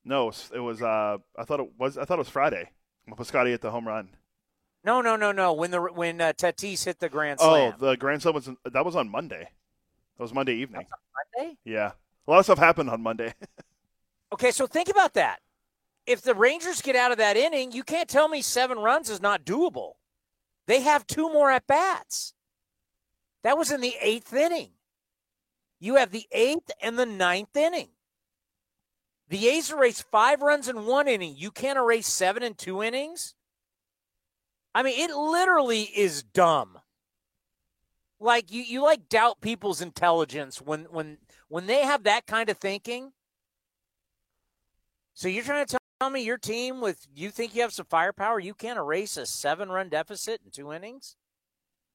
no, 0.08 0.32
it 0.54 0.58
was. 0.58 0.82
Uh, 0.82 1.18
I 1.36 1.44
thought 1.44 1.60
it 1.60 1.68
was. 1.78 1.98
I 1.98 2.04
thought 2.04 2.14
it 2.14 2.18
was 2.18 2.28
Friday. 2.30 2.70
Piscotty 3.10 3.48
hit 3.48 3.60
the 3.60 3.70
home 3.70 3.86
run. 3.86 4.08
No, 4.84 5.00
no, 5.00 5.16
no, 5.16 5.32
no. 5.32 5.52
When 5.52 5.70
the 5.70 5.80
when 5.80 6.20
uh, 6.20 6.32
Tatis 6.32 6.84
hit 6.84 6.98
the 6.98 7.10
grand 7.10 7.38
oh, 7.42 7.50
slam. 7.50 7.74
Oh, 7.78 7.90
the 7.90 7.96
grand 7.96 8.22
slam 8.22 8.34
was 8.34 8.48
that 8.64 8.84
was 8.84 8.96
on 8.96 9.10
Monday. 9.10 9.50
That 10.16 10.22
was 10.22 10.32
Monday 10.32 10.54
evening. 10.54 10.86
Monday. 11.36 11.58
Yeah, 11.64 11.92
a 12.26 12.30
lot 12.30 12.38
of 12.38 12.46
stuff 12.46 12.58
happened 12.58 12.90
on 12.90 13.02
Monday. 13.02 13.34
Okay, 14.30 14.50
so 14.50 14.66
think 14.66 14.90
about 14.90 15.14
that. 15.14 15.38
If 16.06 16.20
the 16.20 16.34
Rangers 16.34 16.82
get 16.82 16.94
out 16.94 17.12
of 17.12 17.16
that 17.16 17.38
inning, 17.38 17.72
you 17.72 17.82
can't 17.82 18.10
tell 18.10 18.28
me 18.28 18.42
seven 18.42 18.78
runs 18.78 19.08
is 19.08 19.22
not 19.22 19.46
doable. 19.46 19.92
They 20.66 20.82
have 20.82 21.06
two 21.06 21.32
more 21.32 21.50
at 21.50 21.66
bats. 21.66 22.34
That 23.42 23.56
was 23.56 23.72
in 23.72 23.80
the 23.80 23.94
eighth 24.02 24.34
inning. 24.34 24.72
You 25.80 25.94
have 25.94 26.10
the 26.10 26.26
eighth 26.30 26.70
and 26.82 26.98
the 26.98 27.06
ninth 27.06 27.56
inning. 27.56 27.88
The 29.28 29.48
A's 29.48 29.70
erased 29.70 30.04
five 30.10 30.40
runs 30.40 30.68
in 30.68 30.86
one 30.86 31.06
inning. 31.06 31.34
You 31.36 31.50
can't 31.50 31.78
erase 31.78 32.06
seven 32.06 32.42
in 32.42 32.54
two 32.54 32.82
innings? 32.82 33.34
I 34.74 34.82
mean, 34.82 34.98
it 34.98 35.14
literally 35.14 35.82
is 35.82 36.22
dumb. 36.22 36.78
Like 38.20 38.50
you, 38.50 38.62
you 38.62 38.82
like 38.82 39.08
doubt 39.08 39.40
people's 39.40 39.80
intelligence 39.80 40.60
when 40.60 40.84
when 40.90 41.18
when 41.48 41.66
they 41.66 41.82
have 41.82 42.04
that 42.04 42.26
kind 42.26 42.48
of 42.48 42.58
thinking. 42.58 43.12
So 45.14 45.28
you're 45.28 45.44
trying 45.44 45.66
to 45.66 45.78
tell 46.00 46.10
me 46.10 46.22
your 46.22 46.38
team 46.38 46.80
with 46.80 47.06
you 47.14 47.30
think 47.30 47.54
you 47.54 47.62
have 47.62 47.72
some 47.72 47.86
firepower, 47.86 48.40
you 48.40 48.54
can't 48.54 48.78
erase 48.78 49.16
a 49.16 49.26
seven 49.26 49.68
run 49.68 49.88
deficit 49.88 50.40
in 50.44 50.50
two 50.50 50.72
innings? 50.72 51.16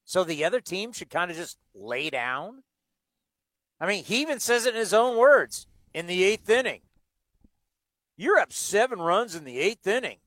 So 0.05 0.23
the 0.23 0.43
other 0.45 0.59
team 0.59 0.91
should 0.91 1.09
kind 1.09 1.31
of 1.31 1.37
just 1.37 1.57
lay 1.73 2.09
down? 2.09 2.63
I 3.79 3.87
mean, 3.87 4.03
he 4.03 4.21
even 4.21 4.39
says 4.39 4.65
it 4.65 4.75
in 4.75 4.79
his 4.79 4.93
own 4.93 5.17
words 5.17 5.67
in 5.93 6.07
the 6.07 6.23
eighth 6.23 6.49
inning. 6.49 6.81
You're 8.15 8.37
up 8.37 8.53
seven 8.53 8.99
runs 8.99 9.35
in 9.35 9.43
the 9.43 9.59
eighth 9.59 9.87
inning. 9.87 10.17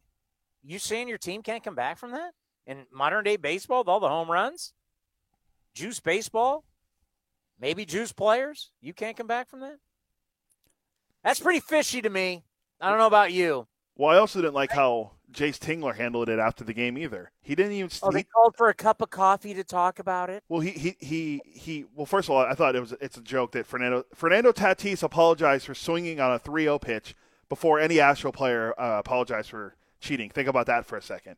You 0.64 0.78
saying 0.78 1.08
your 1.08 1.18
team 1.18 1.42
can't 1.42 1.62
come 1.62 1.76
back 1.76 1.98
from 1.98 2.10
that? 2.12 2.32
In 2.66 2.86
modern 2.92 3.24
day 3.24 3.36
baseball, 3.36 3.80
with 3.80 3.88
all 3.88 4.00
the 4.00 4.08
home 4.08 4.30
runs? 4.30 4.72
Juice 5.74 6.00
baseball? 6.00 6.64
Maybe 7.60 7.84
juice 7.84 8.12
players? 8.12 8.72
You 8.80 8.92
can't 8.92 9.16
come 9.16 9.28
back 9.28 9.48
from 9.48 9.60
that? 9.60 9.76
That's 11.22 11.40
pretty 11.40 11.60
fishy 11.60 12.02
to 12.02 12.10
me. 12.10 12.44
I 12.80 12.88
don't 12.88 12.98
know 12.98 13.06
about 13.06 13.32
you. 13.32 13.68
Well, 13.96 14.14
I 14.14 14.18
also 14.18 14.40
didn't 14.40 14.54
like 14.54 14.72
how 14.72 15.12
Jayce 15.32 15.58
Tingler 15.58 15.94
handled 15.94 16.28
it 16.28 16.38
after 16.38 16.64
the 16.64 16.74
game 16.74 16.98
either. 16.98 17.30
He 17.40 17.54
didn't 17.54 17.72
even. 17.72 17.90
Oh, 18.02 18.10
they 18.10 18.24
called 18.24 18.56
for 18.56 18.68
a 18.68 18.74
cup 18.74 19.00
of 19.00 19.10
coffee 19.10 19.54
to 19.54 19.64
talk 19.64 19.98
about 19.98 20.28
it. 20.28 20.42
Well, 20.48 20.60
he 20.60 20.70
he 20.72 20.96
he 20.98 21.40
he. 21.46 21.84
Well, 21.94 22.06
first 22.06 22.28
of 22.28 22.34
all, 22.34 22.42
I 22.42 22.54
thought 22.54 22.76
it 22.76 22.80
was 22.80 22.94
it's 23.00 23.16
a 23.16 23.22
joke 23.22 23.52
that 23.52 23.66
Fernando 23.66 24.04
Fernando 24.14 24.52
Tatis 24.52 25.02
apologized 25.02 25.66
for 25.66 25.74
swinging 25.74 26.20
on 26.20 26.32
a 26.32 26.38
3-0 26.38 26.80
pitch 26.80 27.14
before 27.48 27.78
any 27.78 28.00
Astro 28.00 28.32
player 28.32 28.74
uh, 28.78 28.98
apologized 28.98 29.50
for 29.50 29.74
cheating. 30.00 30.30
Think 30.30 30.48
about 30.48 30.66
that 30.66 30.86
for 30.86 30.96
a 30.96 31.02
second. 31.02 31.36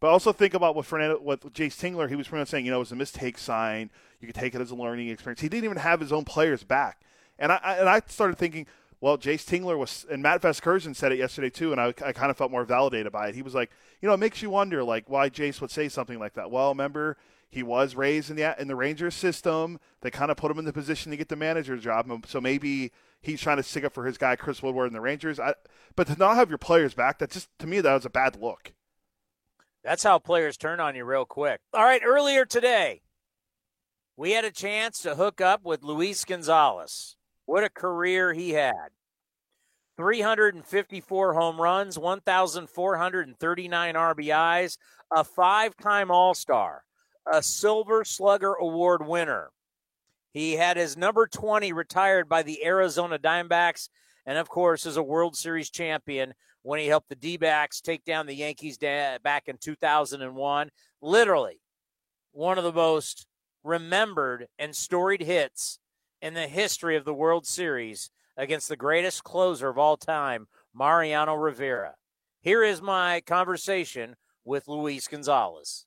But 0.00 0.08
also 0.08 0.32
think 0.32 0.54
about 0.54 0.74
what 0.74 0.86
Fernando, 0.86 1.18
what 1.20 1.40
Jayce 1.52 1.78
Tingler, 1.78 2.08
he 2.08 2.16
was 2.16 2.26
pretty 2.26 2.40
much 2.40 2.48
saying, 2.48 2.64
you 2.64 2.70
know, 2.70 2.78
it 2.78 2.80
was 2.80 2.92
a 2.92 2.96
mistake 2.96 3.36
sign. 3.36 3.90
You 4.20 4.26
could 4.26 4.34
take 4.34 4.54
it 4.54 4.60
as 4.60 4.70
a 4.70 4.74
learning 4.74 5.08
experience. 5.08 5.40
He 5.40 5.48
didn't 5.48 5.64
even 5.64 5.76
have 5.76 6.00
his 6.00 6.12
own 6.12 6.24
players 6.24 6.64
back, 6.64 7.02
and 7.38 7.52
I 7.52 7.76
and 7.78 7.88
I 7.88 8.00
started 8.06 8.38
thinking, 8.38 8.66
well, 9.00 9.18
Jayce 9.18 9.44
Tingler 9.44 9.78
was, 9.78 10.06
and 10.10 10.22
Matt 10.22 10.42
Vasgersian 10.42 10.94
said 10.94 11.12
it 11.12 11.18
yesterday 11.18 11.50
too, 11.50 11.72
and 11.72 11.80
I, 11.80 11.88
I 12.04 12.12
kind 12.12 12.30
of 12.30 12.36
felt 12.36 12.50
more 12.50 12.64
validated 12.64 13.12
by 13.12 13.28
it. 13.28 13.34
He 13.34 13.42
was 13.42 13.54
like, 13.54 13.70
you 14.00 14.08
know, 14.08 14.14
it 14.14 14.18
makes 14.18 14.42
you 14.42 14.50
wonder, 14.50 14.84
like, 14.84 15.08
why 15.08 15.30
Jayce 15.30 15.60
would 15.60 15.70
say 15.70 15.88
something 15.88 16.18
like 16.18 16.34
that. 16.34 16.50
Well, 16.50 16.68
remember, 16.70 17.16
he 17.50 17.62
was 17.62 17.94
raised 17.94 18.30
in 18.30 18.36
the 18.36 18.54
in 18.60 18.68
the 18.68 18.76
Rangers 18.76 19.14
system. 19.14 19.80
They 20.02 20.10
kind 20.10 20.30
of 20.30 20.36
put 20.36 20.50
him 20.50 20.58
in 20.58 20.64
the 20.64 20.72
position 20.72 21.10
to 21.10 21.16
get 21.16 21.28
the 21.28 21.36
manager 21.36 21.76
job, 21.76 22.26
so 22.26 22.40
maybe 22.40 22.92
he's 23.22 23.40
trying 23.40 23.58
to 23.58 23.62
stick 23.62 23.84
up 23.84 23.92
for 23.92 24.06
his 24.06 24.18
guy 24.18 24.36
Chris 24.36 24.62
Woodward 24.62 24.86
and 24.86 24.94
the 24.94 25.00
Rangers. 25.00 25.38
I, 25.40 25.54
but 25.96 26.06
to 26.08 26.16
not 26.16 26.36
have 26.36 26.48
your 26.48 26.58
players 26.58 26.94
back, 26.94 27.18
that 27.18 27.30
just 27.30 27.48
to 27.58 27.66
me 27.66 27.80
that 27.80 27.94
was 27.94 28.04
a 28.04 28.10
bad 28.10 28.40
look. 28.40 28.72
That's 29.82 30.02
how 30.02 30.18
players 30.18 30.56
turn 30.56 30.80
on 30.80 30.94
you 30.94 31.04
real 31.04 31.24
quick. 31.24 31.60
All 31.72 31.84
right, 31.84 32.02
earlier 32.04 32.44
today, 32.44 33.02
we 34.16 34.32
had 34.32 34.44
a 34.44 34.50
chance 34.50 35.00
to 35.02 35.14
hook 35.14 35.40
up 35.40 35.64
with 35.64 35.82
Luis 35.82 36.24
Gonzalez. 36.24 37.16
What 37.46 37.64
a 37.64 37.70
career 37.70 38.34
he 38.34 38.50
had. 38.50 38.90
354 39.96 41.34
home 41.34 41.60
runs, 41.60 41.98
1,439 41.98 43.94
RBIs, 43.94 44.78
a 45.14 45.24
five 45.24 45.76
time 45.76 46.10
All 46.10 46.34
Star, 46.34 46.84
a 47.30 47.42
Silver 47.42 48.04
Slugger 48.04 48.54
Award 48.54 49.06
winner. 49.06 49.50
He 50.32 50.54
had 50.54 50.76
his 50.76 50.96
number 50.96 51.26
20 51.26 51.72
retired 51.72 52.28
by 52.28 52.42
the 52.42 52.64
Arizona 52.64 53.18
Diamondbacks, 53.18 53.88
and 54.26 54.38
of 54.38 54.48
course, 54.48 54.86
is 54.86 54.96
a 54.96 55.02
World 55.02 55.36
Series 55.36 55.70
champion 55.70 56.34
when 56.62 56.78
he 56.78 56.86
helped 56.86 57.08
the 57.08 57.16
D 57.16 57.36
backs 57.36 57.80
take 57.80 58.04
down 58.04 58.26
the 58.26 58.34
Yankees 58.34 58.78
back 58.78 59.48
in 59.48 59.56
2001. 59.56 60.70
Literally, 61.00 61.60
one 62.32 62.58
of 62.58 62.64
the 62.64 62.72
most 62.72 63.26
remembered 63.64 64.46
and 64.58 64.76
storied 64.76 65.22
hits 65.22 65.78
in 66.22 66.34
the 66.34 66.46
history 66.46 66.96
of 66.96 67.04
the 67.04 67.14
World 67.14 67.46
Series 67.46 68.10
against 68.36 68.68
the 68.68 68.76
greatest 68.76 69.24
closer 69.24 69.68
of 69.68 69.78
all 69.78 69.96
time, 69.96 70.46
Mariano 70.74 71.34
Rivera. 71.34 71.94
Here 72.40 72.62
is 72.62 72.80
my 72.80 73.20
conversation 73.22 74.16
with 74.44 74.68
Luis 74.68 75.08
Gonzalez. 75.08 75.86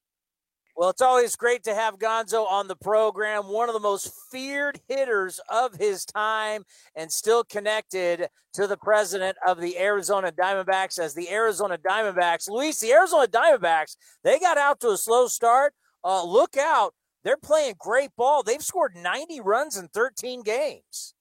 Well, 0.75 0.89
it's 0.89 1.01
always 1.01 1.35
great 1.35 1.63
to 1.65 1.75
have 1.75 1.99
Gonzo 1.99 2.49
on 2.49 2.67
the 2.67 2.75
program, 2.75 3.43
one 3.43 3.69
of 3.69 3.73
the 3.73 3.79
most 3.79 4.11
feared 4.31 4.81
hitters 4.87 5.39
of 5.47 5.75
his 5.75 6.03
time, 6.03 6.63
and 6.95 7.11
still 7.11 7.43
connected 7.43 8.27
to 8.53 8.65
the 8.65 8.77
president 8.77 9.37
of 9.47 9.61
the 9.61 9.77
Arizona 9.77 10.31
Diamondbacks 10.31 10.97
as 10.97 11.13
the 11.13 11.29
Arizona 11.29 11.77
Diamondbacks. 11.77 12.49
Luis, 12.49 12.79
the 12.79 12.91
Arizona 12.91 13.27
Diamondbacks, 13.27 13.97
they 14.23 14.39
got 14.39 14.57
out 14.57 14.79
to 14.79 14.89
a 14.89 14.97
slow 14.97 15.27
start. 15.27 15.73
Uh, 16.03 16.25
look 16.25 16.57
out. 16.57 16.95
They're 17.23 17.37
playing 17.37 17.75
great 17.77 18.09
ball. 18.17 18.41
They've 18.41 18.61
scored 18.61 18.95
90 18.95 19.41
runs 19.41 19.77
in 19.77 19.89
13 19.89 20.41
games. 20.41 21.13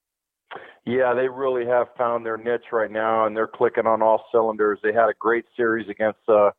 Yeah, 0.85 1.15
they 1.15 1.29
really 1.29 1.67
have 1.67 1.89
found 1.97 2.27
their 2.27 2.37
niche 2.37 2.73
right 2.73 2.91
now, 2.91 3.27
and 3.27 3.37
they're 3.37 3.47
clicking 3.47 3.87
on 3.87 4.03
all 4.03 4.25
cylinders. 4.33 4.81
They 4.83 4.93
had 4.93 5.09
a 5.09 5.15
great 5.19 5.45
series 5.57 5.89
against 5.89 6.19
uh, 6.27 6.51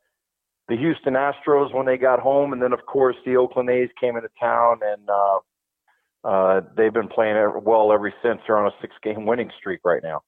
the 0.67 0.77
Houston 0.77 1.13
Astros 1.13 1.73
when 1.73 1.85
they 1.85 1.97
got 1.97 2.19
home, 2.19 2.53
and 2.53 2.61
then 2.61 2.73
of 2.73 2.85
course 2.85 3.15
the 3.25 3.35
Oakland 3.37 3.69
A's 3.69 3.89
came 3.99 4.15
into 4.15 4.29
town, 4.39 4.79
and 4.83 5.09
uh, 5.09 5.39
uh, 6.23 6.61
they've 6.75 6.93
been 6.93 7.09
playing 7.09 7.35
well 7.63 7.91
ever 7.91 8.13
since. 8.23 8.39
They're 8.47 8.57
on 8.57 8.67
a 8.67 8.75
six-game 8.81 9.25
winning 9.25 9.51
streak 9.57 9.81
right 9.83 10.01
now. 10.01 10.21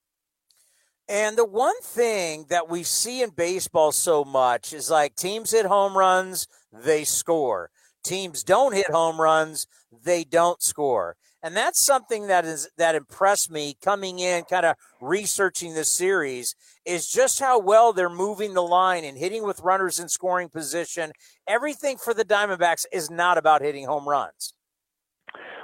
And 1.07 1.37
the 1.37 1.45
one 1.45 1.79
thing 1.81 2.47
that 2.49 2.67
we 2.67 2.83
see 2.83 3.21
in 3.21 3.29
baseball 3.29 3.91
so 3.91 4.23
much 4.23 4.73
is 4.73 4.89
like 4.89 5.15
teams 5.15 5.51
hit 5.51 5.67
home 5.67 5.95
runs, 5.95 6.47
they 6.73 7.03
score. 7.03 7.69
Teams 8.03 8.43
don't 8.43 8.73
hit 8.73 8.89
home 8.89 9.21
runs, 9.21 9.67
they 10.03 10.23
don't 10.23 10.61
score. 10.61 11.15
And 11.45 11.55
that's 11.55 11.79
something 11.79 12.25
that 12.25 12.43
is 12.43 12.67
that 12.75 12.95
impressed 12.95 13.51
me 13.51 13.77
coming 13.79 14.17
in, 14.17 14.45
kind 14.45 14.65
of 14.65 14.77
researching 14.99 15.75
this 15.75 15.91
series, 15.91 16.55
is 16.85 17.07
just 17.07 17.39
how 17.39 17.59
well 17.59 17.93
they're 17.93 18.09
moving 18.09 18.55
the 18.55 18.63
line 18.63 19.05
and 19.05 19.15
hitting 19.15 19.43
with 19.43 19.59
runners 19.59 19.99
in 19.99 20.09
scoring 20.09 20.49
position. 20.49 21.11
Everything 21.47 21.97
for 21.97 22.15
the 22.15 22.25
Diamondbacks 22.25 22.85
is 22.91 23.11
not 23.11 23.37
about 23.37 23.61
hitting 23.61 23.85
home 23.85 24.09
runs. 24.09 24.55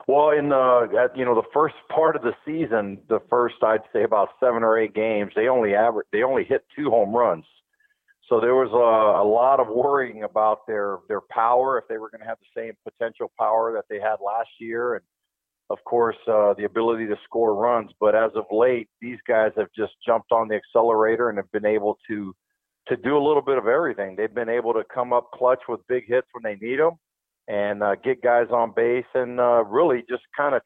Well, 0.08 0.30
in 0.30 0.50
the 0.50 1.10
you 1.16 1.26
know 1.26 1.34
the 1.34 1.50
first 1.52 1.74
part 1.90 2.16
of 2.16 2.22
the 2.22 2.34
season, 2.46 3.00
the 3.10 3.20
first 3.28 3.56
I'd 3.64 3.82
say 3.92 4.04
about 4.04 4.30
seven 4.40 4.62
or 4.62 4.78
eight 4.78 4.94
games, 4.94 5.32
they 5.36 5.48
only 5.48 5.74
average 5.74 6.06
they 6.12 6.22
only 6.22 6.44
hit 6.44 6.64
two 6.76 6.92
home 6.92 7.12
runs. 7.12 7.46
So 8.30 8.40
there 8.40 8.54
was 8.54 8.70
a, 8.72 9.24
a 9.24 9.26
lot 9.28 9.60
of 9.60 9.68
worrying 9.68 10.22
about 10.22 10.68
their 10.68 11.00
their 11.08 11.22
power 11.22 11.80
if 11.80 11.88
they 11.88 11.98
were 11.98 12.12
going 12.12 12.22
to 12.22 12.28
have 12.28 12.38
the 12.38 12.62
same 12.62 12.74
potential 12.84 13.32
power 13.40 13.74
that 13.74 13.86
they 13.90 14.00
had 14.00 14.18
last 14.24 14.50
year, 14.60 14.94
and 14.94 15.04
of 15.72 15.84
course, 15.86 16.18
uh, 16.28 16.54
the 16.54 16.66
ability 16.66 17.08
to 17.08 17.16
score 17.24 17.56
runs. 17.56 17.92
But 18.00 18.16
as 18.16 18.32
of 18.36 18.46
late, 18.52 18.90
these 19.02 19.20
guys 19.28 19.52
have 19.58 19.70
just 19.76 19.94
jumped 20.06 20.32
on 20.32 20.48
the 20.48 20.56
accelerator 20.56 21.30
and 21.30 21.38
have 21.38 21.52
been 21.52 21.66
able 21.66 21.98
to 22.10 22.36
to 22.88 22.98
do 22.98 23.16
a 23.16 23.24
little 23.26 23.44
bit 23.44 23.58
of 23.58 23.68
everything. 23.68 24.16
They've 24.16 24.34
been 24.34 24.50
able 24.50 24.74
to 24.74 24.84
come 24.94 25.14
up 25.14 25.30
clutch 25.34 25.62
with 25.70 25.80
big 25.88 26.08
hits 26.08 26.28
when 26.34 26.44
they 26.44 26.66
need 26.66 26.80
them, 26.80 26.94
and 27.48 27.84
uh, 27.84 27.96
get 27.96 28.22
guys 28.22 28.48
on 28.52 28.74
base, 28.76 29.06
and 29.14 29.40
uh, 29.40 29.64
really 29.66 30.04
just 30.10 30.24
kind 30.36 30.56
of 30.56 30.62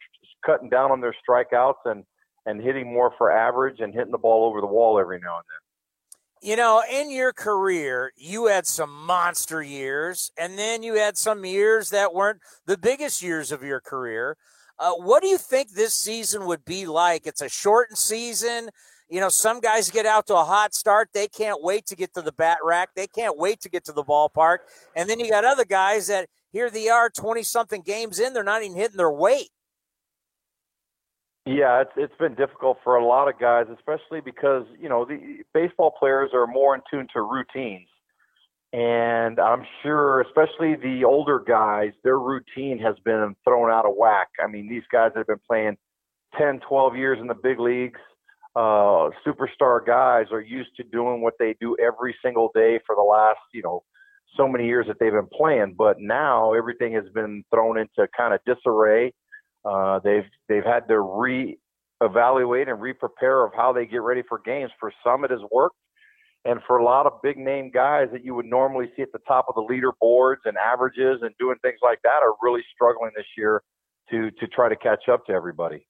cutting 0.45 0.69
down 0.69 0.91
on 0.91 1.01
their 1.01 1.15
strikeouts 1.27 1.85
and 1.85 2.03
and 2.45 2.61
hitting 2.61 2.91
more 2.91 3.11
for 3.17 3.31
average 3.31 3.79
and 3.79 3.93
hitting 3.93 4.11
the 4.11 4.17
ball 4.17 4.47
over 4.47 4.61
the 4.61 4.67
wall 4.67 4.99
every 4.99 5.19
now 5.19 5.37
and 5.37 5.45
then. 5.49 5.65
You 6.49 6.55
know, 6.55 6.83
in 6.91 7.09
your 7.09 7.33
career, 7.33 8.11
you 8.15 8.47
had 8.47 8.67
some 8.67 9.05
monster 9.05 9.63
years, 9.63 10.31
and 10.37 10.59
then 10.59 10.83
you 10.83 10.93
had 10.93 11.17
some 11.17 11.43
years 11.43 11.89
that 11.89 12.13
weren't 12.13 12.39
the 12.67 12.77
biggest 12.77 13.23
years 13.23 13.51
of 13.51 13.63
your 13.63 13.79
career. 13.79 14.37
Uh, 14.77 14.93
what 14.93 15.21
do 15.21 15.27
you 15.29 15.37
think 15.37 15.71
this 15.71 15.93
season 15.93 16.45
would 16.45 16.65
be 16.65 16.85
like? 16.85 17.25
It's 17.25 17.41
a 17.41 17.49
shortened 17.49 17.97
season. 17.97 18.69
You 19.09 19.19
know, 19.19 19.29
some 19.29 19.59
guys 19.59 19.91
get 19.91 20.05
out 20.05 20.27
to 20.27 20.35
a 20.35 20.43
hot 20.43 20.73
start. 20.73 21.09
They 21.13 21.27
can't 21.27 21.63
wait 21.63 21.85
to 21.87 21.95
get 21.95 22.13
to 22.15 22.21
the 22.21 22.31
bat 22.31 22.57
rack. 22.63 22.89
They 22.95 23.07
can't 23.07 23.37
wait 23.37 23.61
to 23.61 23.69
get 23.69 23.85
to 23.85 23.91
the 23.91 24.03
ballpark. 24.03 24.59
And 24.95 25.09
then 25.09 25.19
you 25.19 25.29
got 25.29 25.45
other 25.45 25.65
guys 25.65 26.07
that 26.07 26.27
here 26.51 26.69
they 26.69 26.89
are 26.89 27.09
20 27.09 27.43
something 27.43 27.81
games 27.81 28.19
in. 28.19 28.33
They're 28.33 28.43
not 28.43 28.63
even 28.63 28.75
hitting 28.75 28.97
their 28.97 29.11
weight. 29.11 29.49
Yeah, 31.45 31.81
it's 31.81 31.91
it's 31.95 32.17
been 32.17 32.33
difficult 32.33 32.79
for 32.83 32.95
a 32.95 33.05
lot 33.05 33.27
of 33.27 33.39
guys, 33.39 33.67
especially 33.71 34.19
because 34.19 34.65
you 34.79 34.89
know 34.89 35.05
the 35.05 35.43
baseball 35.53 35.91
players 35.91 36.31
are 36.33 36.47
more 36.47 36.73
in 36.73 36.81
tune 36.89 37.07
to 37.13 37.21
routines. 37.21 37.87
And 38.75 39.39
I'm 39.39 39.65
sure, 39.83 40.21
especially 40.21 40.75
the 40.75 41.05
older 41.05 41.39
guys, 41.39 41.93
their 42.03 42.19
routine 42.19 42.79
has 42.79 42.95
been 43.05 43.35
thrown 43.45 43.71
out 43.71 43.85
of 43.85 43.95
whack. 43.97 44.29
I 44.43 44.47
mean, 44.47 44.69
these 44.69 44.83
guys 44.91 45.11
that 45.15 45.19
have 45.19 45.27
been 45.27 45.41
playing 45.47 45.77
10, 46.37 46.59
12 46.67 46.97
years 46.97 47.19
in 47.21 47.27
the 47.27 47.35
big 47.35 47.59
leagues. 47.59 48.01
uh, 48.55 49.11
superstar 49.27 49.85
guys 49.85 50.27
are 50.31 50.41
used 50.41 50.75
to 50.77 50.83
doing 50.83 51.21
what 51.21 51.35
they 51.39 51.55
do 51.61 51.75
every 51.83 52.15
single 52.23 52.51
day 52.55 52.79
for 52.85 52.95
the 52.95 53.01
last, 53.03 53.39
you 53.53 53.61
know, 53.63 53.83
so 54.37 54.47
many 54.47 54.65
years 54.67 54.87
that 54.87 54.97
they've 54.99 55.13
been 55.13 55.29
playing. 55.33 55.75
But 55.77 55.97
now 55.99 56.53
everything 56.53 56.93
has 56.93 57.05
been 57.13 57.43
thrown 57.53 57.77
into 57.77 58.07
kind 58.17 58.33
of 58.33 58.41
disarray. 58.45 59.13
Uh, 59.65 59.99
they've 60.03 60.25
they've 60.49 60.65
had 60.65 60.87
to 60.89 60.99
re-evaluate 61.01 62.69
and 62.69 62.81
re-prepare 62.81 63.45
of 63.45 63.53
how 63.55 63.73
they 63.73 63.85
get 63.85 64.01
ready 64.01 64.23
for 64.27 64.39
games. 64.45 64.71
For 64.79 64.93
some, 65.03 65.25
it 65.25 65.31
has 65.31 65.41
worked, 65.51 65.77
and 66.45 66.59
for 66.67 66.77
a 66.77 66.83
lot 66.83 67.05
of 67.07 67.13
big 67.23 67.37
name 67.37 67.71
guys 67.73 68.07
that 68.13 68.23
you 68.23 68.35
would 68.35 68.45
normally 68.45 68.91
see 68.95 69.01
at 69.01 69.11
the 69.11 69.19
top 69.27 69.47
of 69.49 69.55
the 69.55 69.61
leaderboards 69.61 70.45
and 70.45 70.55
averages 70.57 71.19
and 71.21 71.33
doing 71.39 71.57
things 71.61 71.79
like 71.81 71.99
that 72.03 72.21
are 72.21 72.35
really 72.41 72.63
struggling 72.73 73.11
this 73.15 73.25
year 73.37 73.61
to 74.11 74.31
to 74.31 74.47
try 74.47 74.69
to 74.69 74.75
catch 74.75 75.09
up 75.11 75.25
to 75.25 75.33
everybody. 75.33 75.87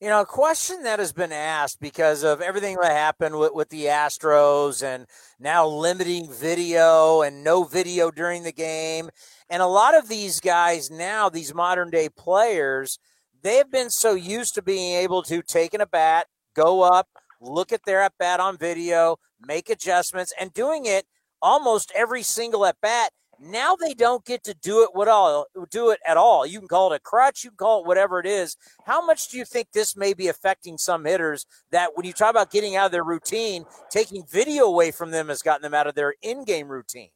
You 0.00 0.08
know, 0.08 0.22
a 0.22 0.26
question 0.26 0.82
that 0.82 0.98
has 0.98 1.12
been 1.12 1.30
asked 1.30 1.80
because 1.80 2.24
of 2.24 2.40
everything 2.40 2.76
that 2.80 2.90
happened 2.90 3.38
with, 3.38 3.54
with 3.54 3.68
the 3.68 3.84
Astros 3.84 4.82
and 4.82 5.06
now 5.38 5.64
limiting 5.64 6.28
video 6.28 7.22
and 7.22 7.44
no 7.44 7.62
video 7.62 8.10
during 8.10 8.42
the 8.42 8.52
game. 8.52 9.10
And 9.48 9.62
a 9.62 9.66
lot 9.66 9.94
of 9.94 10.08
these 10.08 10.40
guys 10.40 10.90
now, 10.90 11.28
these 11.28 11.54
modern 11.54 11.88
day 11.88 12.08
players, 12.08 12.98
they 13.42 13.58
have 13.58 13.70
been 13.70 13.90
so 13.90 14.14
used 14.14 14.56
to 14.56 14.62
being 14.62 14.96
able 14.96 15.22
to 15.22 15.40
take 15.40 15.72
in 15.72 15.80
a 15.80 15.86
bat, 15.86 16.26
go 16.56 16.82
up, 16.82 17.06
look 17.40 17.72
at 17.72 17.84
their 17.84 18.02
at 18.02 18.18
bat 18.18 18.40
on 18.40 18.56
video, 18.56 19.18
make 19.46 19.70
adjustments, 19.70 20.32
and 20.40 20.52
doing 20.52 20.86
it 20.86 21.06
almost 21.40 21.92
every 21.94 22.22
single 22.22 22.64
at 22.64 22.76
bat 22.80 23.10
now 23.42 23.74
they 23.74 23.94
don't 23.94 24.24
get 24.24 24.44
to 24.44 24.54
do 24.54 24.82
it 24.94 25.08
all 25.08 25.46
do 25.70 25.90
it 25.90 26.00
at 26.06 26.16
all. 26.16 26.46
You 26.46 26.58
can 26.60 26.68
call 26.68 26.92
it 26.92 26.96
a 26.96 27.00
crutch, 27.00 27.44
you 27.44 27.50
can 27.50 27.56
call 27.56 27.80
it 27.80 27.86
whatever 27.86 28.20
it 28.20 28.26
is. 28.26 28.56
How 28.86 29.04
much 29.04 29.28
do 29.28 29.38
you 29.38 29.44
think 29.44 29.68
this 29.72 29.96
may 29.96 30.14
be 30.14 30.28
affecting 30.28 30.78
some 30.78 31.04
hitters 31.04 31.46
that 31.70 31.90
when 31.94 32.06
you 32.06 32.12
talk 32.12 32.30
about 32.30 32.50
getting 32.50 32.76
out 32.76 32.86
of 32.86 32.92
their 32.92 33.04
routine, 33.04 33.64
taking 33.90 34.24
video 34.26 34.64
away 34.64 34.90
from 34.90 35.10
them 35.10 35.28
has 35.28 35.42
gotten 35.42 35.62
them 35.62 35.74
out 35.74 35.86
of 35.86 35.94
their 35.94 36.14
in-game 36.22 36.68
routine? 36.68 37.10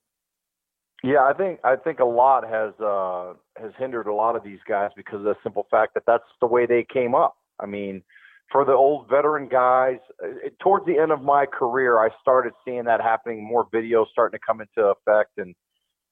Yeah, 1.05 1.23
I 1.23 1.35
think 1.35 1.61
I 1.63 1.77
think 1.77 2.01
a 2.01 2.05
lot 2.05 2.49
has 2.49 2.73
uh, 2.81 3.35
has 3.61 3.73
hindered 3.79 4.07
a 4.07 4.15
lot 4.15 4.35
of 4.35 4.43
these 4.43 4.59
guys 4.67 4.91
because 4.97 5.19
of 5.19 5.25
the 5.25 5.37
simple 5.43 5.67
fact 5.71 5.95
that 5.95 6.05
that's 6.07 6.25
the 6.41 6.47
way 6.47 6.67
they 6.67 6.85
came 6.93 7.15
up. 7.15 7.37
I 7.61 7.67
mean, 7.67 8.03
for 8.51 8.65
the 8.65 8.73
old 8.73 9.09
veteran 9.09 9.49
guys, 9.49 9.99
it, 10.21 10.55
towards 10.61 10.87
the 10.87 10.99
end 10.99 11.11
of 11.11 11.23
my 11.23 11.47
career, 11.47 11.99
I 11.99 12.11
started 12.21 12.53
seeing 12.65 12.85
that 12.85 13.01
happening. 13.01 13.45
More 13.45 13.67
videos 13.75 14.07
starting 14.13 14.39
to 14.39 14.45
come 14.47 14.61
into 14.61 14.89
effect, 14.89 15.39
and 15.39 15.55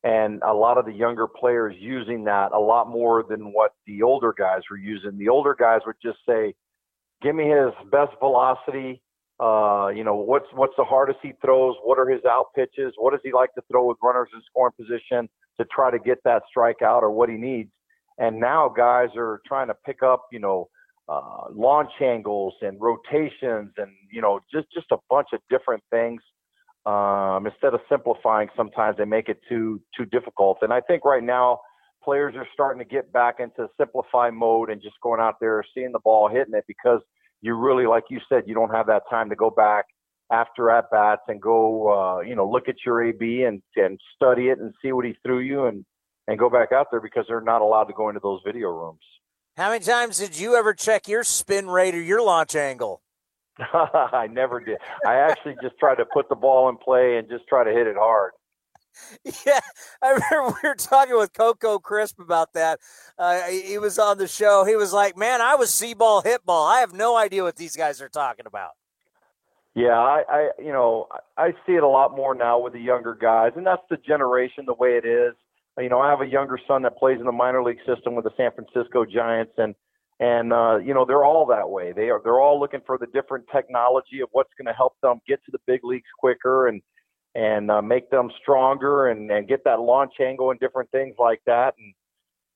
and 0.02 0.42
a 0.42 0.52
lot 0.52 0.76
of 0.76 0.84
the 0.84 0.92
younger 0.92 1.26
players 1.26 1.74
using 1.78 2.24
that 2.24 2.52
a 2.52 2.58
lot 2.58 2.88
more 2.88 3.24
than 3.28 3.52
what 3.52 3.72
the 3.86 4.02
older 4.02 4.34
guys 4.36 4.60
were 4.70 4.76
using. 4.76 5.16
The 5.16 5.28
older 5.28 5.56
guys 5.58 5.80
would 5.86 5.96
just 6.02 6.18
say, 6.28 6.54
"Give 7.22 7.34
me 7.34 7.48
his 7.48 7.72
best 7.90 8.12
velocity. 8.18 9.00
Uh, 9.40 9.90
you 9.94 10.04
know, 10.04 10.14
what's 10.16 10.46
what's 10.52 10.74
the 10.76 10.84
hardest 10.84 11.20
he 11.22 11.32
throws? 11.40 11.76
What 11.84 11.98
are 11.98 12.08
his 12.08 12.24
out 12.24 12.46
pitches? 12.54 12.92
What 12.96 13.12
does 13.12 13.20
he 13.22 13.32
like 13.32 13.54
to 13.54 13.62
throw 13.70 13.86
with 13.86 13.98
runners 14.02 14.28
in 14.34 14.40
scoring 14.42 14.74
position 14.78 15.28
to 15.58 15.64
try 15.66 15.90
to 15.90 15.98
get 15.98 16.18
that 16.24 16.42
strikeout 16.54 17.02
or 17.02 17.10
what 17.10 17.28
he 17.28 17.36
needs?" 17.36 17.70
And 18.18 18.38
now 18.38 18.68
guys 18.68 19.08
are 19.16 19.40
trying 19.46 19.68
to 19.68 19.74
pick 19.86 20.02
up, 20.02 20.26
you 20.30 20.38
know, 20.38 20.68
uh, 21.08 21.44
launch 21.52 21.90
angles 22.00 22.54
and 22.62 22.80
rotations 22.80 23.70
and 23.76 23.90
you 24.10 24.22
know 24.22 24.40
just 24.52 24.66
just 24.72 24.86
a 24.90 24.96
bunch 25.10 25.28
of 25.32 25.40
different 25.50 25.82
things 25.90 26.20
um, 26.86 27.46
instead 27.46 27.72
of 27.72 27.80
simplifying, 27.88 28.48
sometimes 28.56 28.98
they 28.98 29.04
make 29.04 29.28
it 29.28 29.40
too 29.48 29.80
too 29.96 30.04
difficult. 30.04 30.58
And 30.62 30.72
I 30.72 30.80
think 30.80 31.04
right 31.04 31.22
now 31.22 31.60
players 32.02 32.34
are 32.36 32.46
starting 32.52 32.78
to 32.78 32.84
get 32.84 33.10
back 33.12 33.36
into 33.40 33.68
simplify 33.78 34.30
mode 34.30 34.68
and 34.68 34.82
just 34.82 34.96
going 35.02 35.20
out 35.20 35.36
there, 35.40 35.64
seeing 35.74 35.92
the 35.92 36.00
ball, 36.00 36.28
hitting 36.28 36.54
it 36.54 36.64
because 36.68 37.00
you 37.40 37.54
really, 37.54 37.86
like 37.86 38.04
you 38.10 38.20
said, 38.28 38.42
you 38.46 38.54
don't 38.54 38.70
have 38.70 38.86
that 38.88 39.02
time 39.08 39.30
to 39.30 39.36
go 39.36 39.48
back 39.50 39.86
after 40.30 40.70
at 40.70 40.90
bats 40.90 41.22
and 41.28 41.40
go, 41.40 41.88
uh, 41.88 42.20
you 42.20 42.34
know, 42.34 42.48
look 42.48 42.68
at 42.68 42.76
your 42.84 43.02
AB 43.02 43.44
and 43.44 43.62
and 43.76 43.98
study 44.14 44.48
it 44.48 44.58
and 44.58 44.74
see 44.82 44.92
what 44.92 45.06
he 45.06 45.14
threw 45.24 45.40
you 45.40 45.64
and 45.64 45.86
and 46.28 46.38
go 46.38 46.50
back 46.50 46.70
out 46.72 46.88
there 46.90 47.00
because 47.00 47.24
they're 47.28 47.40
not 47.40 47.62
allowed 47.62 47.84
to 47.84 47.94
go 47.94 48.08
into 48.10 48.20
those 48.22 48.40
video 48.44 48.68
rooms. 48.68 49.00
How 49.56 49.70
many 49.70 49.84
times 49.84 50.18
did 50.18 50.36
you 50.36 50.56
ever 50.56 50.74
check 50.74 51.06
your 51.06 51.22
spin 51.22 51.68
rate 51.68 51.94
or 51.94 52.02
your 52.02 52.22
launch 52.22 52.56
angle? 52.56 53.02
I 53.58 54.26
never 54.28 54.58
did. 54.58 54.78
I 55.06 55.14
actually 55.14 55.54
just 55.62 55.78
tried 55.78 55.96
to 55.96 56.04
put 56.04 56.28
the 56.28 56.34
ball 56.34 56.68
in 56.68 56.76
play 56.76 57.18
and 57.18 57.28
just 57.28 57.46
try 57.46 57.62
to 57.62 57.70
hit 57.70 57.86
it 57.86 57.96
hard. 57.96 58.32
Yeah, 59.44 59.58
I 60.00 60.10
remember 60.10 60.56
we 60.62 60.68
were 60.68 60.76
talking 60.76 61.16
with 61.16 61.32
Coco 61.32 61.80
Crisp 61.80 62.20
about 62.20 62.52
that. 62.52 62.78
Uh, 63.18 63.42
he 63.42 63.76
was 63.76 63.98
on 63.98 64.18
the 64.18 64.28
show. 64.28 64.64
He 64.64 64.76
was 64.76 64.92
like, 64.92 65.16
"Man, 65.16 65.40
I 65.40 65.56
was 65.56 65.74
see 65.74 65.94
ball, 65.94 66.22
hit 66.22 66.44
ball. 66.44 66.64
I 66.64 66.78
have 66.78 66.92
no 66.92 67.16
idea 67.16 67.42
what 67.42 67.56
these 67.56 67.74
guys 67.74 68.00
are 68.00 68.08
talking 68.08 68.46
about." 68.46 68.70
Yeah, 69.74 69.98
I, 69.98 70.22
I, 70.28 70.50
you 70.60 70.72
know, 70.72 71.08
I 71.36 71.50
see 71.66 71.72
it 71.72 71.82
a 71.82 71.88
lot 71.88 72.14
more 72.14 72.36
now 72.36 72.60
with 72.60 72.72
the 72.72 72.78
younger 72.78 73.16
guys, 73.20 73.50
and 73.56 73.66
that's 73.66 73.82
the 73.90 73.96
generation, 73.96 74.64
the 74.64 74.74
way 74.74 74.90
it 74.90 75.04
is. 75.04 75.34
You 75.78 75.88
know, 75.88 76.00
I 76.00 76.10
have 76.10 76.20
a 76.20 76.26
younger 76.26 76.58
son 76.68 76.82
that 76.82 76.96
plays 76.96 77.18
in 77.18 77.26
the 77.26 77.32
minor 77.32 77.62
league 77.62 77.80
system 77.86 78.14
with 78.14 78.24
the 78.24 78.30
San 78.36 78.52
Francisco 78.52 79.04
Giants, 79.04 79.52
and 79.58 79.74
and 80.20 80.52
uh, 80.52 80.76
you 80.76 80.94
know 80.94 81.04
they're 81.04 81.24
all 81.24 81.46
that 81.46 81.68
way. 81.68 81.92
They 81.92 82.10
are 82.10 82.20
they're 82.22 82.40
all 82.40 82.60
looking 82.60 82.80
for 82.86 82.96
the 82.96 83.06
different 83.12 83.46
technology 83.52 84.20
of 84.20 84.28
what's 84.32 84.52
going 84.56 84.66
to 84.66 84.72
help 84.72 84.94
them 85.02 85.20
get 85.26 85.44
to 85.46 85.50
the 85.50 85.58
big 85.66 85.80
leagues 85.82 86.08
quicker 86.18 86.68
and 86.68 86.80
and 87.34 87.70
uh, 87.70 87.82
make 87.82 88.10
them 88.10 88.30
stronger 88.40 89.08
and 89.08 89.30
and 89.30 89.48
get 89.48 89.64
that 89.64 89.80
launch 89.80 90.14
angle 90.20 90.52
and 90.52 90.60
different 90.60 90.90
things 90.92 91.16
like 91.18 91.40
that. 91.46 91.74
And 91.76 91.94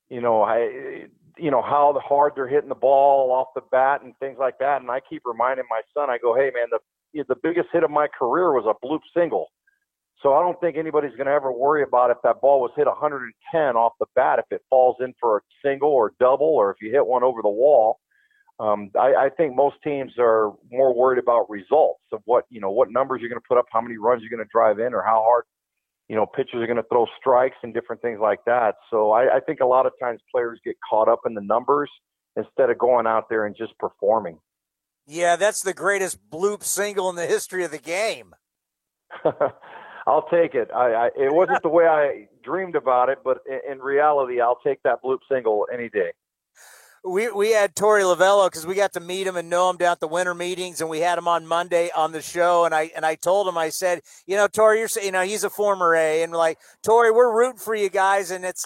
you 0.08 0.20
know 0.20 0.42
I 0.42 1.06
you 1.36 1.50
know 1.50 1.62
how 1.62 1.98
hard 2.04 2.34
they're 2.36 2.48
hitting 2.48 2.68
the 2.68 2.76
ball 2.76 3.32
off 3.32 3.48
the 3.56 3.62
bat 3.72 4.02
and 4.02 4.16
things 4.18 4.36
like 4.38 4.58
that. 4.60 4.80
And 4.80 4.90
I 4.90 5.00
keep 5.00 5.22
reminding 5.24 5.64
my 5.68 5.80
son, 5.92 6.08
I 6.10 6.18
go, 6.18 6.36
hey 6.36 6.52
man, 6.54 6.66
the 6.70 7.24
the 7.26 7.36
biggest 7.42 7.68
hit 7.72 7.82
of 7.82 7.90
my 7.90 8.06
career 8.06 8.52
was 8.52 8.64
a 8.66 8.86
bloop 8.86 9.00
single. 9.12 9.48
So 10.22 10.34
I 10.34 10.42
don't 10.42 10.60
think 10.60 10.76
anybody's 10.76 11.12
going 11.12 11.26
to 11.26 11.32
ever 11.32 11.52
worry 11.52 11.82
about 11.84 12.10
if 12.10 12.16
that 12.24 12.40
ball 12.40 12.60
was 12.60 12.72
hit 12.76 12.86
110 12.86 13.76
off 13.76 13.92
the 14.00 14.06
bat, 14.16 14.40
if 14.40 14.46
it 14.50 14.62
falls 14.68 14.96
in 15.00 15.14
for 15.20 15.38
a 15.38 15.40
single 15.64 15.90
or 15.90 16.12
double, 16.18 16.46
or 16.46 16.70
if 16.70 16.78
you 16.80 16.90
hit 16.90 17.06
one 17.06 17.22
over 17.22 17.40
the 17.40 17.48
wall. 17.48 18.00
Um, 18.60 18.90
I, 18.98 19.14
I 19.14 19.28
think 19.36 19.54
most 19.54 19.76
teams 19.84 20.12
are 20.18 20.52
more 20.72 20.92
worried 20.92 21.22
about 21.22 21.48
results 21.48 22.02
of 22.12 22.20
what 22.24 22.44
you 22.50 22.60
know, 22.60 22.70
what 22.70 22.90
numbers 22.90 23.20
you're 23.20 23.30
going 23.30 23.40
to 23.40 23.48
put 23.48 23.58
up, 23.58 23.66
how 23.72 23.80
many 23.80 23.96
runs 23.96 24.22
you're 24.22 24.36
going 24.36 24.44
to 24.44 24.50
drive 24.52 24.80
in, 24.80 24.92
or 24.94 25.02
how 25.02 25.22
hard 25.22 25.44
you 26.08 26.16
know 26.16 26.26
pitchers 26.26 26.60
are 26.60 26.66
going 26.66 26.76
to 26.76 26.88
throw 26.90 27.06
strikes 27.20 27.56
and 27.62 27.72
different 27.72 28.02
things 28.02 28.18
like 28.20 28.40
that. 28.46 28.74
So 28.90 29.12
I, 29.12 29.36
I 29.36 29.40
think 29.40 29.60
a 29.60 29.66
lot 29.66 29.86
of 29.86 29.92
times 30.02 30.20
players 30.32 30.58
get 30.64 30.74
caught 30.90 31.08
up 31.08 31.20
in 31.24 31.34
the 31.34 31.40
numbers 31.40 31.88
instead 32.36 32.70
of 32.70 32.78
going 32.78 33.06
out 33.06 33.28
there 33.28 33.46
and 33.46 33.56
just 33.56 33.78
performing. 33.78 34.40
Yeah, 35.06 35.36
that's 35.36 35.62
the 35.62 35.72
greatest 35.72 36.18
bloop 36.28 36.64
single 36.64 37.08
in 37.10 37.16
the 37.16 37.26
history 37.26 37.64
of 37.64 37.70
the 37.70 37.78
game. 37.78 38.34
I'll 40.08 40.26
take 40.28 40.54
it. 40.54 40.70
I, 40.74 40.92
I 40.94 41.06
it 41.16 41.32
wasn't 41.34 41.62
the 41.62 41.68
way 41.68 41.86
I 41.86 42.28
dreamed 42.42 42.76
about 42.76 43.10
it, 43.10 43.18
but 43.22 43.38
in, 43.46 43.72
in 43.72 43.78
reality, 43.80 44.40
I'll 44.40 44.60
take 44.64 44.82
that 44.84 45.02
bloop 45.04 45.18
single 45.30 45.68
any 45.72 45.90
day 45.90 46.12
we 47.08 47.30
we 47.30 47.50
had 47.52 47.74
Torey 47.74 48.02
Lovullo 48.02 48.46
because 48.46 48.66
we 48.66 48.74
got 48.74 48.92
to 48.92 49.00
meet 49.00 49.26
him 49.26 49.36
and 49.36 49.48
know 49.50 49.70
him 49.70 49.76
down 49.76 49.92
at 49.92 50.00
the 50.00 50.08
winter 50.08 50.34
meetings, 50.34 50.80
and 50.80 50.90
we 50.90 51.00
had 51.00 51.18
him 51.18 51.28
on 51.28 51.46
Monday 51.46 51.90
on 51.96 52.12
the 52.12 52.22
show. 52.22 52.64
And 52.64 52.74
I 52.74 52.90
and 52.94 53.04
I 53.04 53.14
told 53.14 53.48
him, 53.48 53.58
I 53.58 53.70
said, 53.70 54.00
you 54.26 54.36
know, 54.36 54.48
Torey, 54.48 54.78
you're 54.78 55.04
you 55.04 55.12
know 55.12 55.22
he's 55.22 55.44
a 55.44 55.50
former 55.50 55.94
A, 55.94 56.22
and 56.22 56.32
like 56.32 56.58
Torey, 56.86 57.14
we're 57.14 57.34
rooting 57.34 57.58
for 57.58 57.74
you 57.74 57.88
guys, 57.88 58.30
and 58.30 58.44
it's 58.44 58.64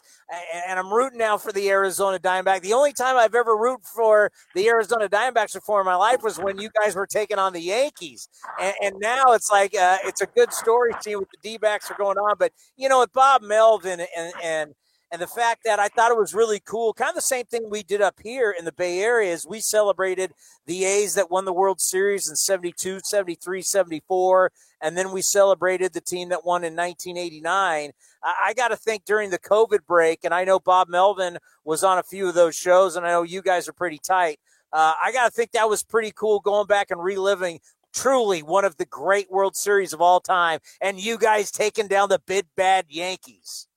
and 0.66 0.78
I'm 0.78 0.92
rooting 0.92 1.18
now 1.18 1.38
for 1.38 1.52
the 1.52 1.68
Arizona 1.70 2.18
Diamondbacks. 2.18 2.62
The 2.62 2.72
only 2.72 2.92
time 2.92 3.16
I've 3.16 3.34
ever 3.34 3.56
rooted 3.56 3.86
for 3.86 4.30
the 4.54 4.68
Arizona 4.68 5.08
Diamondbacks 5.08 5.54
before 5.54 5.80
in 5.80 5.86
my 5.86 5.96
life 5.96 6.22
was 6.22 6.38
when 6.38 6.58
you 6.58 6.70
guys 6.82 6.94
were 6.94 7.06
taking 7.06 7.38
on 7.38 7.52
the 7.52 7.60
Yankees, 7.60 8.28
and, 8.60 8.74
and 8.82 8.94
now 8.98 9.32
it's 9.32 9.50
like 9.50 9.74
uh, 9.74 9.98
it's 10.04 10.20
a 10.20 10.26
good 10.26 10.52
story 10.52 10.92
seeing 11.00 11.18
what 11.18 11.28
the 11.30 11.50
D-backs 11.50 11.90
are 11.90 11.96
going 11.96 12.18
on. 12.18 12.36
But 12.38 12.52
you 12.76 12.88
know, 12.88 13.00
with 13.00 13.12
Bob 13.12 13.42
Melvin 13.42 14.00
and 14.16 14.32
and 14.42 14.74
and 15.12 15.20
the 15.20 15.26
fact 15.26 15.64
that 15.66 15.78
I 15.78 15.88
thought 15.88 16.10
it 16.10 16.16
was 16.16 16.32
really 16.32 16.58
cool, 16.58 16.94
kind 16.94 17.10
of 17.10 17.14
the 17.14 17.20
same 17.20 17.44
thing 17.44 17.68
we 17.68 17.82
did 17.82 18.00
up 18.00 18.18
here 18.24 18.50
in 18.58 18.64
the 18.64 18.72
Bay 18.72 19.00
Area, 19.00 19.30
is 19.30 19.46
we 19.46 19.60
celebrated 19.60 20.32
the 20.64 20.86
A's 20.86 21.14
that 21.14 21.30
won 21.30 21.44
the 21.44 21.52
World 21.52 21.82
Series 21.82 22.30
in 22.30 22.34
72, 22.34 23.00
73, 23.04 23.60
74, 23.60 24.50
and 24.80 24.96
then 24.96 25.12
we 25.12 25.20
celebrated 25.20 25.92
the 25.92 26.00
team 26.00 26.30
that 26.30 26.46
won 26.46 26.64
in 26.64 26.74
1989. 26.74 27.90
I, 28.24 28.54
got 28.54 28.68
to 28.68 28.76
think 28.76 29.04
during 29.04 29.28
the 29.28 29.38
COVID 29.38 29.84
break, 29.86 30.20
and 30.24 30.32
I 30.32 30.44
know 30.44 30.58
Bob 30.58 30.88
Melvin 30.88 31.36
was 31.62 31.84
on 31.84 31.98
a 31.98 32.02
few 32.02 32.26
of 32.28 32.34
those 32.34 32.56
shows, 32.56 32.96
and 32.96 33.04
I 33.04 33.10
know 33.10 33.22
you 33.22 33.42
guys 33.42 33.68
are 33.68 33.74
pretty 33.74 33.98
tight. 33.98 34.40
Uh, 34.72 34.94
I 35.04 35.12
got 35.12 35.26
to 35.26 35.30
think 35.30 35.52
that 35.52 35.68
was 35.68 35.82
pretty 35.82 36.12
cool 36.16 36.40
going 36.40 36.66
back 36.66 36.90
and 36.90 37.02
reliving 37.02 37.60
truly 37.92 38.42
one 38.42 38.64
of 38.64 38.78
the 38.78 38.86
great 38.86 39.30
World 39.30 39.56
Series 39.56 39.92
of 39.92 40.00
all 40.00 40.20
time, 40.20 40.60
and 40.80 40.98
you 40.98 41.18
guys 41.18 41.50
taking 41.50 41.86
down 41.86 42.08
the 42.08 42.20
big 42.26 42.46
bad 42.56 42.86
Yankees. 42.88 43.68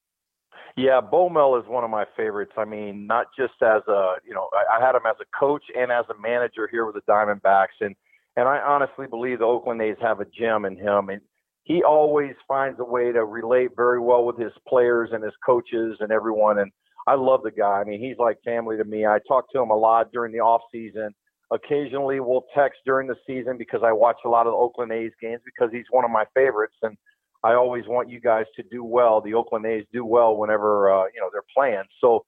Yeah, 0.78 1.00
Bo 1.02 1.30
Mel 1.30 1.56
is 1.58 1.64
one 1.68 1.84
of 1.86 1.90
my 1.90 2.06
favorites. 2.18 2.52
I 2.58 2.66
mean, 2.66 3.08
not 3.08 3.28
just 3.38 3.54
as 3.62 3.82
a, 3.88 4.16
you 4.28 4.34
know, 4.34 4.50
I, 4.54 4.78
I 4.78 4.86
had 4.86 4.96
him 4.96 5.04
as 5.10 5.16
a 5.22 5.38
coach 5.38 5.64
and 5.78 5.92
as 5.92 6.06
a 6.10 6.22
manager 6.22 6.68
here 6.70 6.86
with 6.86 6.96
the 6.96 7.12
Diamondbacks, 7.12 7.80
and 7.82 7.96
and 8.36 8.48
I 8.50 8.60
honestly 8.60 9.08
believe 9.08 9.40
the 9.40 9.46
Oakland 9.46 9.82
A's 9.82 9.96
have 10.02 10.20
a 10.20 10.26
gem 10.26 10.66
in 10.66 10.78
him, 10.78 11.10
and 11.10 11.22
he 11.64 11.84
always 11.84 12.34
finds 12.48 12.80
a 12.80 12.84
way 12.84 13.12
to 13.14 13.24
relate 13.24 13.70
very 13.78 14.00
well 14.00 14.26
with 14.26 14.38
his 14.38 14.52
players 14.68 15.12
and 15.14 15.24
his 15.24 15.34
coaches 15.46 15.98
and 16.02 16.12
everyone. 16.12 16.60
And 16.60 16.72
I 17.08 17.16
love 17.16 17.42
the 17.44 17.52
guy. 17.52 17.80
I 17.80 17.84
mean, 17.86 18.02
he's 18.02 18.18
like 18.18 18.38
family 18.44 18.76
to 18.78 18.84
me. 18.84 19.06
I 19.06 19.20
talk 19.28 19.52
to 19.54 19.62
him 19.62 19.70
a 19.70 19.78
lot 19.78 20.12
during 20.12 20.34
the 20.34 20.40
off 20.40 20.62
season. 20.72 21.16
occasionally 21.52 22.20
we'll 22.20 22.46
text 22.56 22.80
during 22.86 23.08
the 23.08 23.16
season 23.28 23.58
because 23.58 23.82
I 23.84 23.92
watch 23.92 24.18
a 24.26 24.30
lot 24.30 24.48
of 24.48 24.52
the 24.54 24.58
Oakland 24.58 24.92
A's 24.92 25.12
games 25.22 25.42
because 25.46 25.70
he's 25.72 25.86
one 25.92 26.06
of 26.06 26.12
my 26.12 26.26
favorites, 26.34 26.76
and 26.82 26.98
I 27.46 27.54
always 27.54 27.86
want 27.88 28.10
you 28.10 28.20
guys 28.20 28.46
to 28.56 28.64
do 28.72 28.84
well. 28.84 29.22
The 29.22 29.34
Oakland 29.36 29.66
A's 29.68 29.86
do 29.94 30.04
well 30.06 30.36
whenever 30.38 30.92
uh, 30.92 31.06
you 31.14 31.22
know 31.22 31.30
they're 31.32 31.52
playing. 31.56 31.84
So, 32.02 32.26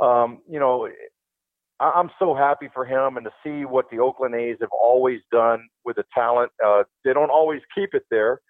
um, 0.00 0.40
you 0.48 0.60
know, 0.60 0.88
I- 1.80 1.92
I'm 1.98 2.10
so 2.18 2.34
happy 2.34 2.68
for 2.72 2.84
him 2.84 3.16
and 3.16 3.24
to 3.26 3.32
see 3.44 3.64
what 3.64 3.90
the 3.90 3.98
Oakland 3.98 4.34
A's 4.36 4.58
have 4.60 4.70
always 4.72 5.20
done 5.32 5.60
with 5.84 5.96
the 5.96 6.04
talent. 6.14 6.52
Uh, 6.64 6.84
they 7.04 7.12
don't 7.12 7.30
always 7.30 7.60
keep 7.74 7.90
it 7.94 8.04
there. 8.10 8.40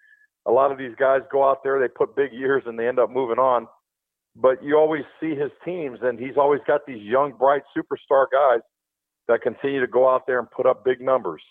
A 0.45 0.51
lot 0.51 0.71
of 0.71 0.77
these 0.77 0.95
guys 0.99 1.21
go 1.31 1.49
out 1.49 1.63
there, 1.63 1.79
they 1.79 1.87
put 1.87 2.15
big 2.15 2.31
years, 2.33 2.63
and 2.65 2.77
they 2.77 2.87
end 2.87 2.99
up 2.99 3.09
moving 3.09 3.39
on. 3.39 3.67
But 4.35 4.63
you 4.63 4.77
always 4.77 5.03
see 5.19 5.35
his 5.35 5.51
teams, 5.65 5.99
and 6.01 6.19
he's 6.19 6.37
always 6.37 6.61
got 6.67 6.81
these 6.85 7.01
young, 7.01 7.33
bright 7.33 7.63
superstar 7.75 8.25
guys 8.31 8.61
that 9.27 9.41
continue 9.41 9.79
to 9.79 9.87
go 9.87 10.09
out 10.09 10.23
there 10.27 10.39
and 10.39 10.49
put 10.51 10.65
up 10.65 10.83
big 10.83 11.01
numbers. 11.01 11.41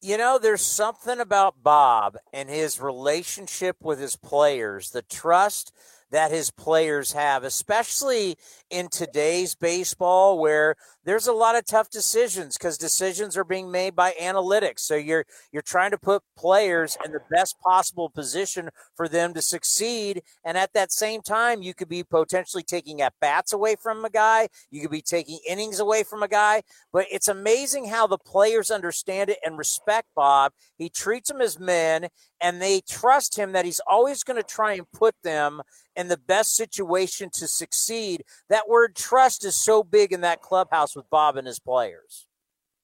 You 0.00 0.16
know, 0.16 0.38
there's 0.38 0.64
something 0.64 1.18
about 1.18 1.64
Bob 1.64 2.18
and 2.32 2.48
his 2.48 2.80
relationship 2.80 3.78
with 3.82 3.98
his 3.98 4.14
players, 4.14 4.90
the 4.90 5.02
trust 5.02 5.72
that 6.10 6.30
his 6.30 6.50
players 6.50 7.12
have, 7.12 7.44
especially 7.44 8.36
in 8.70 8.88
today's 8.88 9.54
baseball 9.54 10.38
where 10.38 10.74
there's 11.04 11.26
a 11.26 11.32
lot 11.32 11.56
of 11.56 11.64
tough 11.64 11.90
decisions 11.90 12.56
because 12.56 12.76
decisions 12.76 13.36
are 13.36 13.44
being 13.44 13.70
made 13.70 13.96
by 13.96 14.12
analytics. 14.20 14.80
So 14.80 14.94
you're 14.94 15.24
you're 15.52 15.62
trying 15.62 15.90
to 15.92 15.98
put 15.98 16.22
players 16.36 16.96
in 17.04 17.12
the 17.12 17.20
best 17.30 17.56
possible 17.60 18.10
position 18.10 18.68
for 18.94 19.08
them 19.08 19.32
to 19.34 19.42
succeed. 19.42 20.22
And 20.44 20.58
at 20.58 20.72
that 20.74 20.92
same 20.92 21.22
time, 21.22 21.62
you 21.62 21.74
could 21.74 21.88
be 21.88 22.04
potentially 22.04 22.62
taking 22.62 23.00
at 23.00 23.14
bats 23.20 23.52
away 23.52 23.76
from 23.76 24.04
a 24.04 24.10
guy, 24.10 24.48
you 24.70 24.82
could 24.82 24.90
be 24.90 25.02
taking 25.02 25.38
innings 25.48 25.80
away 25.80 26.04
from 26.04 26.22
a 26.22 26.28
guy. 26.28 26.62
But 26.92 27.06
it's 27.10 27.28
amazing 27.28 27.86
how 27.86 28.06
the 28.06 28.18
players 28.18 28.70
understand 28.70 29.30
it 29.30 29.38
and 29.44 29.56
respect 29.58 30.08
Bob. 30.14 30.52
He 30.76 30.88
treats 30.88 31.28
them 31.28 31.40
as 31.40 31.58
men 31.58 32.08
and 32.40 32.62
they 32.62 32.80
trust 32.88 33.36
him 33.36 33.52
that 33.52 33.64
he's 33.64 33.80
always 33.86 34.22
going 34.22 34.40
to 34.40 34.46
try 34.46 34.74
and 34.74 34.90
put 34.92 35.14
them 35.22 35.62
in 35.98 36.06
the 36.06 36.16
best 36.16 36.54
situation 36.54 37.28
to 37.34 37.48
succeed. 37.48 38.22
That 38.48 38.68
word 38.68 38.94
trust 38.94 39.44
is 39.44 39.56
so 39.56 39.82
big 39.82 40.12
in 40.12 40.20
that 40.20 40.40
clubhouse 40.40 40.94
with 40.94 41.10
Bob 41.10 41.36
and 41.36 41.46
his 41.46 41.58
players. 41.58 42.28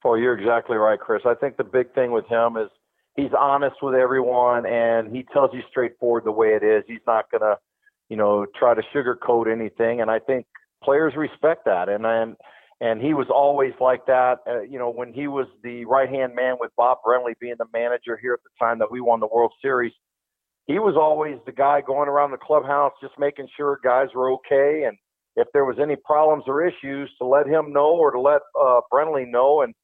Oh, 0.05 0.17
you're 0.17 0.37
exactly 0.37 0.77
right, 0.77 0.99
Chris. 0.99 1.23
I 1.25 1.35
think 1.35 1.57
the 1.57 1.65
big 1.65 1.95
thing 1.95 2.11
with 2.11 2.27
him 2.27 2.57
is 2.57 2.69
he's 3.17 3.31
honest 3.39 3.77
with 3.81 3.95
everyone 3.95 4.67
and 4.67 5.15
he 5.15 5.25
tells 5.33 5.51
you 5.55 5.61
straightforward 5.71 6.25
the 6.25 6.33
way 6.33 6.49
it 6.49 6.65
is. 6.65 6.83
He's 6.89 7.07
not 7.07 7.31
going 7.31 7.41
to, 7.41 7.57
you 8.09 8.17
know, 8.17 8.47
try 8.59 8.75
to 8.75 8.83
sugarcoat 8.95 9.51
anything. 9.51 10.01
And 10.01 10.11
I 10.11 10.19
think 10.19 10.47
players 10.83 11.15
respect 11.17 11.65
that. 11.67 11.89
And, 11.89 12.05
and, 12.05 12.37
and 12.81 13.01
he 13.01 13.15
was 13.15 13.29
always 13.33 13.73
like 13.81 14.05
that. 14.07 14.41
Uh, 14.47 14.63
you 14.63 14.79
know, 14.79 14.91
when 14.91 15.13
he 15.13 15.29
was 15.29 15.47
the 15.63 15.85
right 15.85 16.11
hand 16.11 16.35
man 16.35 16.57
with 16.59 16.73
Bob 16.77 16.99
Brenly 17.07 17.35
being 17.41 17.55
the 17.59 17.67
manager 17.73 18.19
here 18.21 18.35
at 18.35 18.41
the 18.43 18.51
time 18.61 18.81
that 18.81 18.91
we 18.91 19.01
won 19.01 19.21
the 19.21 19.29
World 19.33 19.53
Series, 19.63 19.93
he 20.67 20.79
was 20.79 20.97
always 20.97 21.37
the 21.47 21.53
guy 21.53 21.81
going 21.81 22.09
around 22.09 22.31
the 22.31 22.39
clubhouse 22.39 22.93
just 23.01 23.15
making 23.19 23.49
sure 23.57 23.79
guys 23.85 24.09
were 24.15 24.33
okay 24.33 24.85
and 24.87 24.97
if 25.37 25.49
there 25.53 25.65
was 25.65 25.77
any 25.81 25.97
problems 25.97 26.45
or 26.47 26.67
issues 26.67 27.11
to 27.19 27.27
let 27.27 27.47
him 27.47 27.73
know 27.73 27.93
or 27.95 28.11
to 28.11 28.21
let 28.21 28.41
uh 28.61 28.81
Brenly 28.93 29.27
know 29.29 29.63
and 29.63 29.75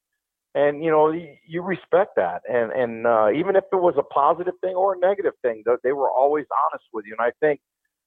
and 0.54 0.82
you 0.82 0.90
know 0.90 1.10
you, 1.10 1.28
you 1.46 1.62
respect 1.62 2.16
that. 2.16 2.42
And 2.48 2.72
and 2.72 3.06
uh 3.06 3.30
even 3.34 3.56
if 3.56 3.64
it 3.72 3.76
was 3.76 3.94
a 3.98 4.02
positive 4.02 4.54
thing 4.62 4.74
or 4.74 4.94
a 4.94 4.98
negative 4.98 5.34
thing 5.42 5.62
they 5.84 5.92
were 5.92 6.10
always 6.10 6.46
honest 6.66 6.84
with 6.92 7.04
you. 7.06 7.16
And 7.18 7.26
I 7.26 7.32
think 7.40 7.60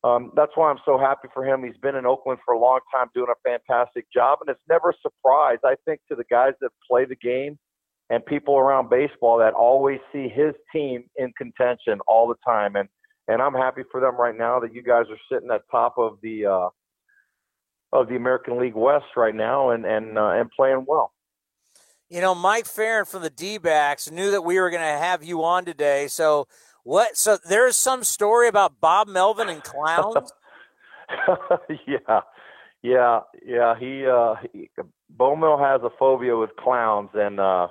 um 0.03 0.32
that's 0.36 0.51
why 0.55 0.69
I'm 0.69 0.80
so 0.86 0.97
happy 0.97 1.28
for 1.34 1.45
him. 1.45 1.63
He's 1.63 1.78
been 1.82 1.95
in 1.95 2.05
Oakland 2.05 2.39
for 2.45 2.53
a 2.53 2.59
long 2.59 2.80
time 2.93 3.07
doing 3.13 3.32
a 3.32 3.49
fantastic 3.49 4.05
job. 4.13 4.39
And 4.41 4.49
it's 4.49 4.63
never 4.69 4.89
a 4.89 4.93
surprise 5.01 5.59
I 5.63 5.76
think 5.86 6.01
to 6.09 6.15
the 6.15 6.26
guys 6.30 6.53
that 6.61 6.69
play 6.89 7.05
the 7.05 7.15
game 7.15 7.57
and 8.14 8.24
people 8.24 8.59
around 8.59 8.91
baseball 8.91 9.39
that 9.39 9.53
always 9.53 9.99
see 10.11 10.30
his 10.30 10.53
team 10.72 11.03
in 11.16 11.34
contention 11.36 11.99
all 12.07 12.28
the 12.28 12.36
time. 12.45 12.76
And 12.76 12.88
and 13.28 13.41
I'm 13.41 13.53
happy 13.53 13.82
for 13.91 13.99
them 14.01 14.18
right 14.18 14.38
now 14.38 14.59
that 14.59 14.74
you 14.74 14.84
guys 14.84 15.05
are 15.09 15.18
sitting 15.32 15.49
at 15.49 15.61
top 15.72 15.95
of 15.97 16.20
the 16.22 16.45
uh, 16.45 16.70
of 17.91 18.09
the 18.09 18.16
American 18.16 18.59
League 18.59 18.76
West 18.76 19.05
right 19.18 19.34
now 19.34 19.72
and 19.72 19.84
and 19.86 20.18
uh, 20.18 20.30
and 20.30 20.51
playing 20.51 20.86
well. 20.88 21.11
You 22.09 22.22
know, 22.22 22.36
Mike 22.36 22.68
Ferrin 22.68 23.05
from 23.05 23.24
the 23.24 23.32
D-backs 23.32 24.11
knew 24.11 24.30
that 24.32 24.43
we 24.43 24.59
were 24.59 24.70
going 24.70 24.84
to 24.84 24.99
have 24.99 25.24
you 25.24 25.43
on 25.43 25.66
today. 25.66 26.07
So 26.07 26.47
what? 26.84 27.18
So 27.18 27.39
there's 27.43 27.76
some 27.76 28.03
story 28.03 28.47
about 28.47 28.80
Bob 28.80 29.07
Melvin 29.07 29.49
and 29.49 29.64
clowns. 29.64 30.32
yeah, 31.88 32.20
yeah, 32.84 33.22
yeah. 33.43 33.74
He, 33.80 34.05
uh, 34.05 34.36
he 34.51 34.70
Bo 35.09 35.36
has 35.57 35.82
a 35.82 35.89
phobia 35.97 36.38
with 36.38 36.55
clowns, 36.57 37.09
and 37.16 37.39
uh, 37.39 37.70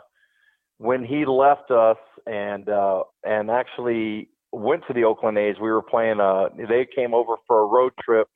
when 0.83 1.05
he 1.05 1.24
left 1.24 1.70
us 1.70 1.97
and 2.26 2.68
uh, 2.68 3.05
and 3.24 3.51
actually 3.51 4.28
went 4.53 4.83
to 4.89 4.93
the 4.93 5.05
Oakland 5.05 5.39
A's, 5.39 5.55
we 5.62 5.70
were 5.70 5.83
playing. 5.83 6.20
Uh, 6.20 6.49
they 6.57 6.87
came 6.95 7.14
over 7.14 7.37
for 7.47 7.62
a 7.62 7.66
road 7.66 7.93
trip 8.05 8.26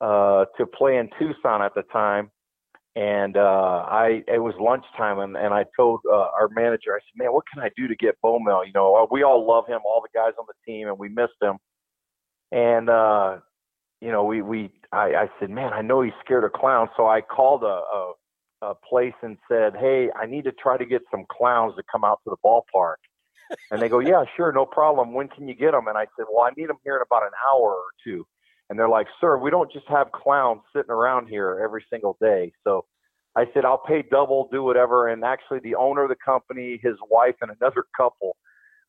uh, 0.00 0.44
to 0.56 0.66
play 0.66 0.96
in 0.98 1.10
Tucson 1.18 1.62
at 1.62 1.74
the 1.74 1.82
time, 1.92 2.30
and 2.94 3.36
uh, 3.36 3.84
I 3.90 4.22
it 4.28 4.38
was 4.38 4.54
lunchtime, 4.60 5.18
and, 5.18 5.36
and 5.36 5.52
I 5.52 5.64
told 5.76 6.00
uh, 6.08 6.14
our 6.14 6.48
manager, 6.54 6.94
I 6.94 7.00
said, 7.00 7.16
"Man, 7.24 7.32
what 7.32 7.44
can 7.52 7.62
I 7.62 7.70
do 7.76 7.88
to 7.88 7.96
get 7.96 8.14
Bomel? 8.24 8.64
You 8.66 8.72
know, 8.72 8.94
uh, 8.94 9.06
we 9.10 9.24
all 9.24 9.44
love 9.46 9.66
him, 9.66 9.80
all 9.84 10.00
the 10.00 10.16
guys 10.16 10.32
on 10.38 10.46
the 10.46 10.72
team, 10.72 10.86
and 10.86 10.98
we 10.98 11.08
missed 11.08 11.40
him." 11.42 11.56
And 12.52 12.88
uh, 12.88 13.38
you 14.00 14.12
know, 14.12 14.24
we 14.24 14.42
we 14.42 14.70
I, 14.92 15.14
I 15.14 15.28
said, 15.40 15.50
"Man, 15.50 15.72
I 15.72 15.82
know 15.82 16.02
he's 16.02 16.14
scared 16.24 16.44
of 16.44 16.52
clowns," 16.52 16.90
so 16.96 17.08
I 17.08 17.20
called 17.20 17.64
a, 17.64 17.66
a 17.66 18.12
a 18.64 18.74
place 18.74 19.14
and 19.22 19.36
said, 19.48 19.76
"Hey, 19.76 20.10
I 20.16 20.26
need 20.26 20.44
to 20.44 20.52
try 20.52 20.76
to 20.76 20.84
get 20.84 21.02
some 21.10 21.24
clowns 21.30 21.74
to 21.76 21.82
come 21.90 22.04
out 22.04 22.20
to 22.24 22.30
the 22.30 22.36
ballpark." 22.44 22.96
and 23.70 23.80
they 23.80 23.88
go, 23.88 23.98
"Yeah, 24.12 24.24
sure, 24.36 24.52
no 24.52 24.66
problem. 24.66 25.12
When 25.14 25.28
can 25.28 25.48
you 25.48 25.54
get 25.54 25.72
them?" 25.72 25.88
And 25.88 25.98
I 25.98 26.06
said, 26.16 26.26
"Well, 26.30 26.44
I 26.44 26.50
need 26.56 26.68
them 26.68 26.78
here 26.84 26.96
in 26.96 27.02
about 27.02 27.22
an 27.22 27.32
hour 27.48 27.74
or 27.74 27.90
two. 28.02 28.26
And 28.70 28.78
they're 28.78 28.88
like, 28.88 29.06
"Sir, 29.20 29.36
we 29.38 29.50
don't 29.50 29.70
just 29.70 29.86
have 29.88 30.10
clowns 30.12 30.62
sitting 30.74 30.90
around 30.90 31.28
here 31.28 31.60
every 31.62 31.84
single 31.90 32.16
day." 32.20 32.52
So 32.64 32.86
I 33.36 33.46
said, 33.52 33.64
"I'll 33.64 33.78
pay 33.78 34.02
double, 34.02 34.48
do 34.50 34.62
whatever." 34.62 35.08
And 35.08 35.24
actually, 35.24 35.60
the 35.60 35.74
owner 35.74 36.04
of 36.04 36.08
the 36.08 36.16
company, 36.24 36.80
his 36.82 36.96
wife, 37.10 37.36
and 37.42 37.50
another 37.60 37.84
couple 37.96 38.36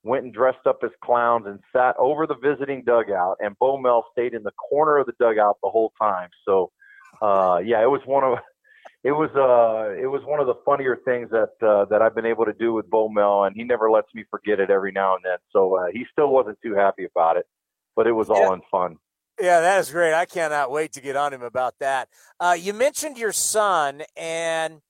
went 0.03 0.23
and 0.23 0.33
dressed 0.33 0.65
up 0.67 0.79
as 0.83 0.91
clowns 1.03 1.47
and 1.47 1.59
sat 1.73 1.95
over 1.97 2.27
the 2.27 2.35
visiting 2.35 2.83
dugout. 2.83 3.37
And 3.39 3.57
Bo 3.59 3.77
Mel 3.77 4.05
stayed 4.11 4.33
in 4.35 4.43
the 4.43 4.51
corner 4.51 4.97
of 4.97 5.07
the 5.07 5.13
dugout 5.19 5.57
the 5.63 5.69
whole 5.69 5.91
time. 5.99 6.29
So, 6.47 6.71
uh, 7.23 7.59
yeah, 7.65 7.81
it 7.81 7.89
was 7.89 8.01
one 8.05 8.23
of 8.23 8.37
it 9.05 9.11
was 9.11 9.29
uh 9.35 9.93
it 10.01 10.07
was 10.07 10.23
one 10.25 10.39
of 10.39 10.47
the 10.47 10.55
funnier 10.65 10.97
things 11.05 11.29
that 11.29 11.51
uh, 11.61 11.85
that 11.85 12.01
I've 12.01 12.15
been 12.15 12.25
able 12.25 12.45
to 12.45 12.53
do 12.53 12.73
with 12.73 12.89
Bo 12.89 13.07
Mel, 13.07 13.43
and 13.43 13.55
he 13.55 13.63
never 13.63 13.91
lets 13.91 14.07
me 14.15 14.25
forget 14.31 14.59
it 14.59 14.71
every 14.71 14.91
now 14.91 15.13
and 15.13 15.23
then. 15.23 15.37
So 15.51 15.77
uh, 15.77 15.85
he 15.93 16.05
still 16.11 16.29
wasn't 16.29 16.57
too 16.63 16.73
happy 16.73 17.05
about 17.05 17.37
it, 17.37 17.45
but 17.95 18.07
it 18.07 18.13
was 18.13 18.31
all 18.31 18.51
in 18.53 18.61
fun. 18.71 18.97
Yeah, 19.39 19.59
that 19.59 19.79
is 19.79 19.91
great. 19.91 20.15
I 20.15 20.25
cannot 20.25 20.71
wait 20.71 20.93
to 20.93 21.01
get 21.01 21.15
on 21.15 21.33
him 21.33 21.43
about 21.43 21.75
that. 21.79 22.09
Uh, 22.39 22.57
you 22.59 22.73
mentioned 22.73 23.19
your 23.19 23.31
son, 23.31 24.01
and 24.17 24.81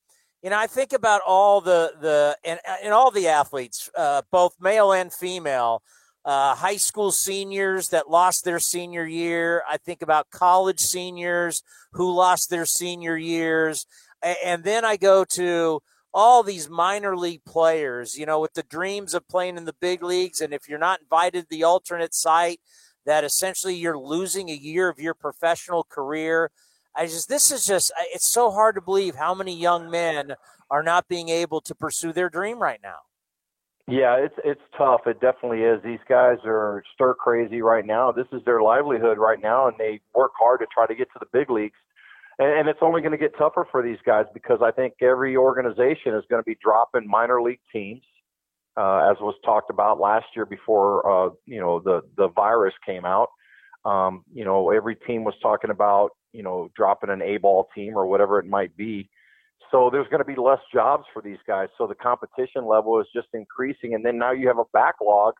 you 0.41 0.49
know 0.49 0.57
I 0.57 0.67
think 0.67 0.93
about 0.93 1.19
all 1.27 1.59
the 1.59 1.91
the 1.99 2.37
and, 2.45 2.61
and 2.81 2.93
all 2.93 3.11
the 3.11 3.27
athletes, 3.27 3.89
uh, 3.97 4.21
both 4.31 4.55
male 4.61 4.93
and 4.93 5.11
female. 5.11 5.83
Uh, 6.23 6.55
high 6.55 6.77
school 6.77 7.11
seniors 7.11 7.89
that 7.89 8.09
lost 8.09 8.45
their 8.45 8.57
senior 8.57 9.05
year. 9.05 9.61
I 9.69 9.77
think 9.77 10.01
about 10.01 10.31
college 10.31 10.79
seniors 10.79 11.61
who 11.91 12.11
lost 12.11 12.49
their 12.49 12.65
senior 12.65 13.15
years 13.15 13.85
and 14.43 14.63
then 14.63 14.83
I 14.83 14.97
go 14.97 15.23
to 15.23 15.81
all 16.13 16.43
these 16.43 16.69
minor 16.69 17.17
league 17.17 17.43
players, 17.45 18.17
you 18.17 18.25
know, 18.25 18.39
with 18.39 18.53
the 18.53 18.63
dreams 18.63 19.13
of 19.13 19.27
playing 19.27 19.57
in 19.57 19.65
the 19.65 19.75
big 19.81 20.01
leagues. 20.01 20.39
And 20.39 20.53
if 20.53 20.67
you're 20.69 20.79
not 20.79 21.01
invited 21.01 21.41
to 21.41 21.47
the 21.49 21.63
alternate 21.63 22.13
site, 22.13 22.61
that 23.05 23.23
essentially 23.23 23.75
you're 23.75 23.97
losing 23.97 24.49
a 24.49 24.53
year 24.53 24.89
of 24.89 24.99
your 24.99 25.13
professional 25.13 25.83
career. 25.83 26.51
I 26.95 27.05
just, 27.05 27.27
this 27.27 27.51
is 27.51 27.65
just, 27.65 27.91
it's 28.13 28.25
so 28.25 28.49
hard 28.49 28.75
to 28.75 28.81
believe 28.81 29.15
how 29.15 29.35
many 29.35 29.55
young 29.55 29.91
men 29.91 30.35
are 30.71 30.83
not 30.83 31.07
being 31.07 31.29
able 31.29 31.61
to 31.61 31.75
pursue 31.75 32.13
their 32.13 32.29
dream 32.29 32.59
right 32.59 32.79
now. 32.81 32.99
Yeah, 33.87 34.15
it's 34.15 34.33
it's 34.43 34.61
tough. 34.75 35.01
It 35.05 35.21
definitely 35.21 35.61
is. 35.61 35.79
These 35.83 35.99
guys 36.09 36.37
are 36.43 36.81
stir 36.95 37.13
crazy 37.13 37.61
right 37.61 37.85
now. 37.85 38.11
This 38.11 38.25
is 38.31 38.41
their 38.43 38.59
livelihood 38.59 39.19
right 39.19 39.39
now, 39.39 39.67
and 39.67 39.77
they 39.77 40.01
work 40.15 40.31
hard 40.39 40.61
to 40.61 40.65
try 40.73 40.87
to 40.87 40.95
get 40.95 41.07
to 41.13 41.19
the 41.19 41.27
big 41.31 41.51
leagues 41.51 41.77
and, 42.39 42.67
it's 42.67 42.79
only 42.81 43.01
going 43.01 43.11
to 43.11 43.17
get 43.17 43.37
tougher 43.37 43.67
for 43.71 43.81
these 43.81 43.97
guys 44.05 44.25
because 44.33 44.59
I 44.63 44.71
think 44.71 44.93
every 45.01 45.37
organization 45.37 46.13
is 46.13 46.23
going 46.29 46.41
to 46.41 46.45
be 46.45 46.57
dropping 46.61 47.07
minor 47.07 47.41
league 47.41 47.59
teams, 47.71 48.03
uh, 48.77 49.09
as 49.09 49.17
was 49.21 49.35
talked 49.43 49.69
about 49.69 49.99
last 49.99 50.25
year 50.35 50.45
before 50.45 51.27
uh, 51.27 51.29
you 51.45 51.59
know 51.59 51.79
the 51.79 52.01
the 52.17 52.29
virus 52.29 52.73
came 52.85 53.05
out. 53.05 53.29
Um, 53.85 54.23
you 54.33 54.43
know, 54.43 54.71
every 54.71 54.95
team 54.95 55.23
was 55.23 55.35
talking 55.41 55.69
about 55.69 56.09
you 56.33 56.43
know 56.43 56.69
dropping 56.75 57.09
an 57.09 57.21
A 57.21 57.37
ball 57.37 57.67
team 57.73 57.95
or 57.95 58.05
whatever 58.05 58.39
it 58.39 58.45
might 58.45 58.75
be. 58.75 59.09
So 59.71 59.89
there's 59.91 60.07
going 60.07 60.19
to 60.19 60.25
be 60.25 60.39
less 60.39 60.59
jobs 60.73 61.05
for 61.13 61.21
these 61.21 61.39
guys. 61.47 61.69
So 61.77 61.87
the 61.87 61.95
competition 61.95 62.67
level 62.67 62.99
is 62.99 63.07
just 63.15 63.27
increasing, 63.33 63.93
and 63.95 64.05
then 64.05 64.17
now 64.17 64.31
you 64.31 64.47
have 64.47 64.59
a 64.59 64.65
backlog 64.73 65.33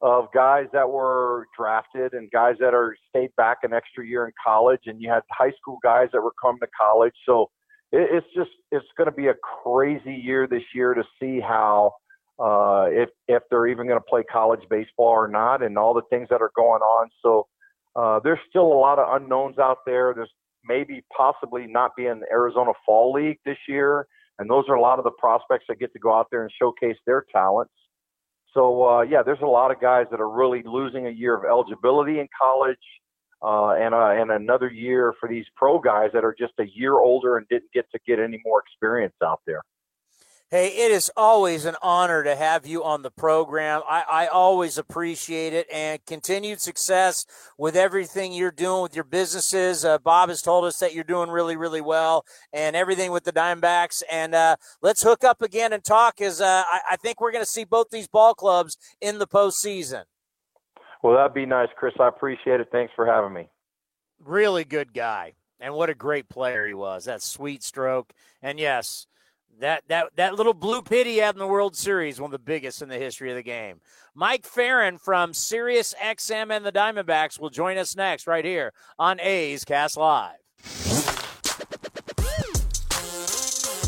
of 0.00 0.26
guys 0.32 0.66
that 0.72 0.88
were 0.88 1.46
drafted 1.56 2.12
and 2.12 2.30
guys 2.30 2.54
that 2.60 2.72
are 2.74 2.96
stayed 3.08 3.30
back 3.36 3.58
an 3.62 3.72
extra 3.72 4.06
year 4.06 4.26
in 4.26 4.32
college, 4.44 4.82
and 4.86 5.00
you 5.00 5.10
had 5.10 5.22
high 5.30 5.52
school 5.60 5.78
guys 5.82 6.08
that 6.12 6.20
were 6.20 6.32
coming 6.40 6.60
to 6.60 6.68
college. 6.80 7.14
So 7.26 7.50
it, 7.90 8.08
it's 8.12 8.26
just 8.34 8.50
it's 8.70 8.86
going 8.96 9.10
to 9.10 9.16
be 9.16 9.26
a 9.26 9.34
crazy 9.64 10.14
year 10.14 10.46
this 10.46 10.62
year 10.74 10.94
to 10.94 11.02
see 11.20 11.40
how 11.40 11.94
uh, 12.38 12.86
if 12.90 13.08
if 13.26 13.42
they're 13.50 13.66
even 13.66 13.86
going 13.86 13.98
to 13.98 14.04
play 14.08 14.22
college 14.30 14.62
baseball 14.70 15.08
or 15.08 15.28
not, 15.28 15.62
and 15.62 15.76
all 15.76 15.94
the 15.94 16.02
things 16.10 16.28
that 16.30 16.40
are 16.40 16.52
going 16.54 16.82
on. 16.82 17.08
So 17.22 17.48
uh, 17.96 18.20
there's 18.22 18.38
still 18.48 18.66
a 18.66 18.78
lot 18.78 18.98
of 18.98 19.20
unknowns 19.20 19.58
out 19.58 19.78
there. 19.84 20.12
There's 20.14 20.30
maybe 20.64 21.02
possibly 21.16 21.66
not 21.66 21.96
be 21.96 22.06
in 22.06 22.20
the 22.20 22.26
Arizona 22.30 22.72
Fall 22.86 23.12
League 23.12 23.38
this 23.44 23.58
year, 23.68 24.06
and 24.38 24.48
those 24.48 24.64
are 24.68 24.74
a 24.74 24.80
lot 24.80 24.98
of 24.98 25.04
the 25.04 25.10
prospects 25.18 25.64
that 25.68 25.80
get 25.80 25.92
to 25.94 25.98
go 25.98 26.12
out 26.14 26.28
there 26.30 26.42
and 26.42 26.52
showcase 26.56 26.96
their 27.06 27.24
talents. 27.32 27.72
So 28.54 28.88
uh, 28.88 29.02
yeah, 29.02 29.22
there's 29.22 29.42
a 29.42 29.46
lot 29.46 29.70
of 29.70 29.80
guys 29.80 30.06
that 30.10 30.20
are 30.20 30.30
really 30.30 30.62
losing 30.64 31.06
a 31.06 31.10
year 31.10 31.36
of 31.36 31.44
eligibility 31.44 32.20
in 32.20 32.28
college 32.40 32.76
uh, 33.42 33.72
and 33.72 33.94
uh, 33.94 34.10
and 34.10 34.30
another 34.30 34.70
year 34.70 35.14
for 35.20 35.28
these 35.28 35.44
pro 35.56 35.78
guys 35.78 36.10
that 36.12 36.24
are 36.24 36.34
just 36.38 36.54
a 36.58 36.64
year 36.74 36.94
older 36.94 37.36
and 37.36 37.46
didn't 37.48 37.70
get 37.72 37.86
to 37.92 37.98
get 38.06 38.18
any 38.18 38.40
more 38.44 38.60
experience 38.60 39.14
out 39.22 39.40
there. 39.46 39.62
Hey, 40.50 40.68
it 40.68 40.90
is 40.90 41.10
always 41.14 41.66
an 41.66 41.76
honor 41.82 42.24
to 42.24 42.34
have 42.34 42.66
you 42.66 42.82
on 42.82 43.02
the 43.02 43.10
program. 43.10 43.82
I, 43.86 44.04
I, 44.10 44.26
always 44.28 44.78
appreciate 44.78 45.52
it 45.52 45.66
and 45.70 46.02
continued 46.06 46.58
success 46.58 47.26
with 47.58 47.76
everything 47.76 48.32
you're 48.32 48.50
doing 48.50 48.80
with 48.80 48.94
your 48.94 49.04
businesses. 49.04 49.84
Uh, 49.84 49.98
Bob 49.98 50.30
has 50.30 50.40
told 50.40 50.64
us 50.64 50.78
that 50.78 50.94
you're 50.94 51.04
doing 51.04 51.28
really, 51.28 51.54
really 51.54 51.82
well 51.82 52.24
and 52.50 52.74
everything 52.74 53.12
with 53.12 53.24
the 53.24 53.32
Diamondbacks. 53.32 54.02
And 54.10 54.34
uh, 54.34 54.56
let's 54.80 55.02
hook 55.02 55.22
up 55.22 55.42
again 55.42 55.74
and 55.74 55.84
talk 55.84 56.22
as 56.22 56.40
uh, 56.40 56.64
I, 56.66 56.80
I 56.92 56.96
think 56.96 57.20
we're 57.20 57.32
going 57.32 57.44
to 57.44 57.50
see 57.50 57.64
both 57.64 57.90
these 57.90 58.08
ball 58.08 58.32
clubs 58.32 58.78
in 59.02 59.18
the 59.18 59.26
postseason. 59.26 60.04
Well, 61.02 61.14
that'd 61.14 61.34
be 61.34 61.44
nice, 61.44 61.68
Chris. 61.76 61.92
I 62.00 62.08
appreciate 62.08 62.58
it. 62.58 62.68
Thanks 62.72 62.94
for 62.96 63.04
having 63.04 63.34
me. 63.34 63.50
Really 64.24 64.64
good 64.64 64.94
guy. 64.94 65.34
And 65.60 65.74
what 65.74 65.90
a 65.90 65.94
great 65.94 66.30
player 66.30 66.66
he 66.66 66.72
was. 66.72 67.04
That 67.04 67.20
sweet 67.20 67.62
stroke. 67.62 68.14
And 68.40 68.58
yes, 68.58 69.06
that 69.60 69.82
that 69.88 70.16
that 70.16 70.34
little 70.34 70.54
bloop 70.54 70.88
hit 70.88 71.06
he 71.06 71.18
had 71.18 71.34
in 71.34 71.38
the 71.38 71.46
World 71.46 71.76
Series, 71.76 72.20
one 72.20 72.28
of 72.28 72.32
the 72.32 72.38
biggest 72.38 72.82
in 72.82 72.88
the 72.88 72.98
history 72.98 73.30
of 73.30 73.36
the 73.36 73.42
game. 73.42 73.80
Mike 74.14 74.46
Ferrin 74.46 74.98
from 74.98 75.32
Sirius 75.32 75.94
XM 76.02 76.54
and 76.54 76.64
the 76.64 76.72
Diamondbacks 76.72 77.38
will 77.40 77.50
join 77.50 77.78
us 77.78 77.96
next, 77.96 78.26
right 78.26 78.44
here 78.44 78.72
on 78.98 79.20
A's 79.20 79.64
Cast 79.64 79.96
Live. 79.96 80.36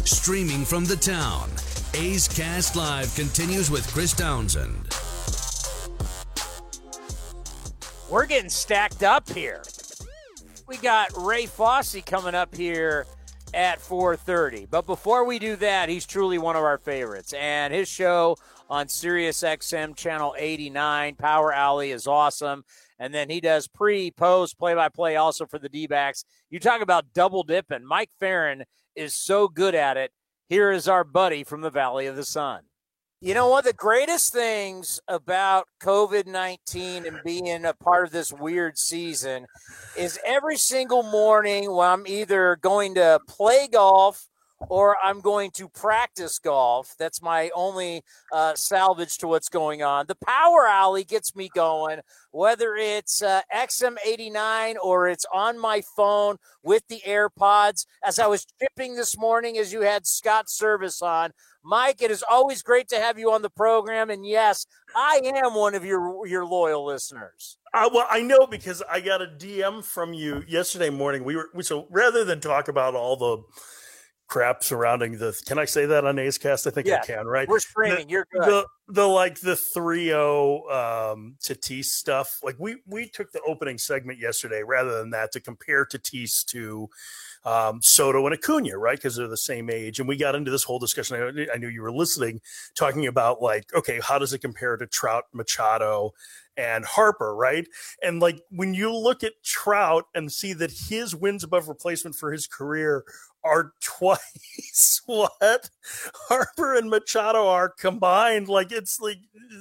Streaming 0.05 0.65
from 0.65 0.85
the 0.85 0.97
town, 0.97 1.51
A's 1.95 2.29
Cast 2.29 2.77
Live 2.77 3.15
continues 3.15 3.71
with 3.71 3.87
Chris 3.93 4.13
Townsend. 4.13 4.89
We're 8.11 8.27
getting 8.27 8.51
stacked 8.51 9.03
up 9.03 9.29
here. 9.31 9.63
We 10.67 10.77
got 10.77 11.11
Ray 11.17 11.47
Fosse 11.47 12.01
coming 12.05 12.35
up 12.35 12.55
here 12.55 13.07
at 13.55 13.81
4:30. 13.81 14.67
But 14.71 14.87
before 14.87 15.25
we 15.25 15.39
do 15.39 15.57
that, 15.57 15.89
he's 15.89 16.07
truly 16.07 16.39
one 16.39 16.57
of 16.57 16.65
our 16.65 16.79
favorites, 16.79 17.33
and 17.33 17.73
his 17.73 17.89
show 17.89 18.37
on 18.69 18.89
Sirius 18.89 19.43
XM 19.43 19.97
channel 19.97 20.35
89, 20.39 21.17
Power 21.17 21.53
Alley, 21.53 21.91
is 21.91 22.07
awesome. 22.07 22.65
And 22.99 23.13
then 23.13 23.31
he 23.31 23.41
does 23.41 23.67
pre, 23.67 24.11
post, 24.11 24.59
play 24.59 24.75
by 24.75 24.89
play 24.89 25.17
also 25.17 25.47
for 25.47 25.59
the 25.59 25.69
D 25.69 25.87
backs. 25.87 26.25
You 26.51 26.61
talk 26.61 26.81
about 26.81 27.13
double 27.13 27.43
dipping. 27.43 27.85
Mike 27.85 28.11
Ferrin 28.21 28.65
is 28.95 29.15
so 29.15 29.49
good 29.49 29.75
at 29.75 29.97
it. 29.97 30.13
Here 30.49 30.71
is 30.71 30.89
our 30.89 31.05
buddy 31.05 31.45
from 31.45 31.63
the 31.63 31.71
Valley 31.71 32.07
of 32.07 32.17
the 32.17 32.25
Sun. 32.25 32.63
You 33.23 33.35
know, 33.35 33.49
one 33.49 33.59
of 33.59 33.65
the 33.67 33.75
greatest 33.75 34.33
things 34.33 34.99
about 35.07 35.67
COVID 35.83 36.25
19 36.25 37.05
and 37.05 37.21
being 37.23 37.67
a 37.67 37.75
part 37.75 38.07
of 38.07 38.13
this 38.13 38.33
weird 38.33 38.79
season 38.79 39.45
is 39.95 40.19
every 40.25 40.57
single 40.57 41.03
morning 41.03 41.71
when 41.71 41.87
I'm 41.87 42.07
either 42.07 42.57
going 42.63 42.95
to 42.95 43.21
play 43.29 43.69
golf 43.71 44.27
or 44.71 44.97
I'm 45.03 45.21
going 45.21 45.51
to 45.53 45.69
practice 45.69 46.39
golf. 46.39 46.95
That's 46.99 47.21
my 47.21 47.51
only 47.55 48.03
uh, 48.33 48.55
salvage 48.55 49.19
to 49.19 49.29
what's 49.29 49.49
going 49.49 49.83
on. 49.83 50.07
The 50.07 50.17
Power 50.27 50.67
Alley 50.67 51.05
gets 51.05 51.35
me 51.35 51.51
going, 51.55 52.01
whether 52.31 52.75
it's 52.75 53.23
uh, 53.23 53.41
XM89 53.55 54.77
or 54.83 55.09
it's 55.09 55.27
on 55.33 55.59
my 55.59 55.83
phone 55.97 56.37
with 56.63 56.87
the 56.89 57.03
AirPods. 57.07 57.87
As 58.05 58.19
I 58.19 58.27
was 58.27 58.47
chipping 58.61 58.97
this 58.97 59.17
morning, 59.19 59.59
as 59.59 59.73
you 59.73 59.83
had 59.83 60.07
Scott 60.07 60.47
Servais 60.47 61.03
on, 61.03 61.33
Mike, 61.63 62.01
it 62.03 62.11
is 62.11 62.25
always 62.29 62.63
great 62.63 62.89
to 62.89 62.97
have 62.97 63.19
you 63.19 63.33
on 63.33 63.43
the 63.43 63.51
program. 63.51 64.11
And 64.11 64.25
yes, 64.27 64.67
I 64.95 65.21
am 65.25 65.55
one 65.55 65.75
of 65.75 65.85
your 65.85 66.27
your 66.27 66.45
loyal 66.45 66.87
listeners. 66.87 67.59
Uh, 67.73 67.89
well, 67.93 68.07
I 68.11 68.23
know 68.23 68.47
because 68.51 68.83
I 68.91 69.01
got 69.01 69.23
a 69.23 69.27
DM 69.27 69.85
from 69.85 70.15
you 70.15 70.43
yesterday 70.49 70.91
morning. 70.91 71.25
We 71.25 71.37
were 71.37 71.51
so 71.61 71.87
rather 71.91 72.25
than 72.25 72.41
talk 72.41 72.69
about 72.69 72.95
all 72.95 73.17
the 73.17 73.43
crap 74.31 74.63
surrounding 74.63 75.19
the. 75.19 75.39
Can 75.47 75.59
I 75.59 75.65
say 75.65 75.85
that 75.87 76.07
on 76.07 76.19
A's 76.19 76.39
Cast? 76.39 76.67
I 76.67 76.71
think 76.71 76.87
yeah, 76.87 77.01
I 77.03 77.07
can. 77.07 77.27
Right? 77.27 77.49
We're 77.49 77.59
screaming. 77.59 78.07
The, 78.07 78.13
You're 78.13 78.27
good. 78.33 78.43
The, 78.43 78.67
the 78.89 79.07
like 79.07 79.41
the 79.41 79.53
3-0 79.55 81.13
um, 81.13 81.37
Tatis 81.43 81.87
stuff. 81.87 82.39
Like 82.43 82.57
we 82.59 82.77
we 82.87 83.09
took 83.09 83.33
the 83.33 83.43
opening 83.47 83.77
segment 83.77 84.19
yesterday 84.19 84.63
rather 84.63 84.99
than 84.99 85.11
that 85.11 85.33
to 85.33 85.41
compare 85.41 85.85
Tatis 85.85 86.45
to 86.47 86.89
um, 87.45 87.81
Soto 87.83 88.25
and 88.27 88.35
Acuna, 88.35 88.79
right? 88.79 88.97
Because 88.97 89.17
they're 89.17 89.29
the 89.29 89.37
same 89.37 89.69
age. 89.69 89.99
And 89.99 90.09
we 90.09 90.17
got 90.17 90.35
into 90.35 90.51
this 90.51 90.65
whole 90.65 90.79
discussion. 90.79 91.17
I, 91.17 91.55
I 91.55 91.59
knew 91.59 91.69
you 91.69 91.83
were 91.83 91.93
listening, 91.93 92.41
talking 92.75 93.07
about 93.07 93.43
like, 93.43 93.75
okay, 93.75 94.01
how 94.03 94.19
does 94.19 94.33
it 94.33 94.39
compare 94.41 94.77
to 94.77 94.87
Trout, 94.87 95.25
Machado, 95.33 96.13
and 96.57 96.85
Harper, 96.85 97.35
right? 97.35 97.67
And 98.03 98.21
like 98.21 98.43
when 98.51 98.75
you 98.75 98.95
look 98.95 99.25
at 99.25 99.43
Trout 99.43 100.05
and 100.15 100.31
see 100.31 100.53
that 100.55 100.71
his 100.71 101.15
wins 101.15 101.43
above 101.43 101.69
replacement 101.69 102.17
for 102.17 102.33
his 102.33 102.47
career 102.47 103.05
are 103.45 103.73
twice 103.81 105.03
what 105.07 105.71
Harper 106.29 106.77
and 106.77 106.91
Machado 106.91 107.47
are 107.47 107.69
combined, 107.69 108.49
like 108.49 108.73
it's 108.73 109.01
like 109.01 109.19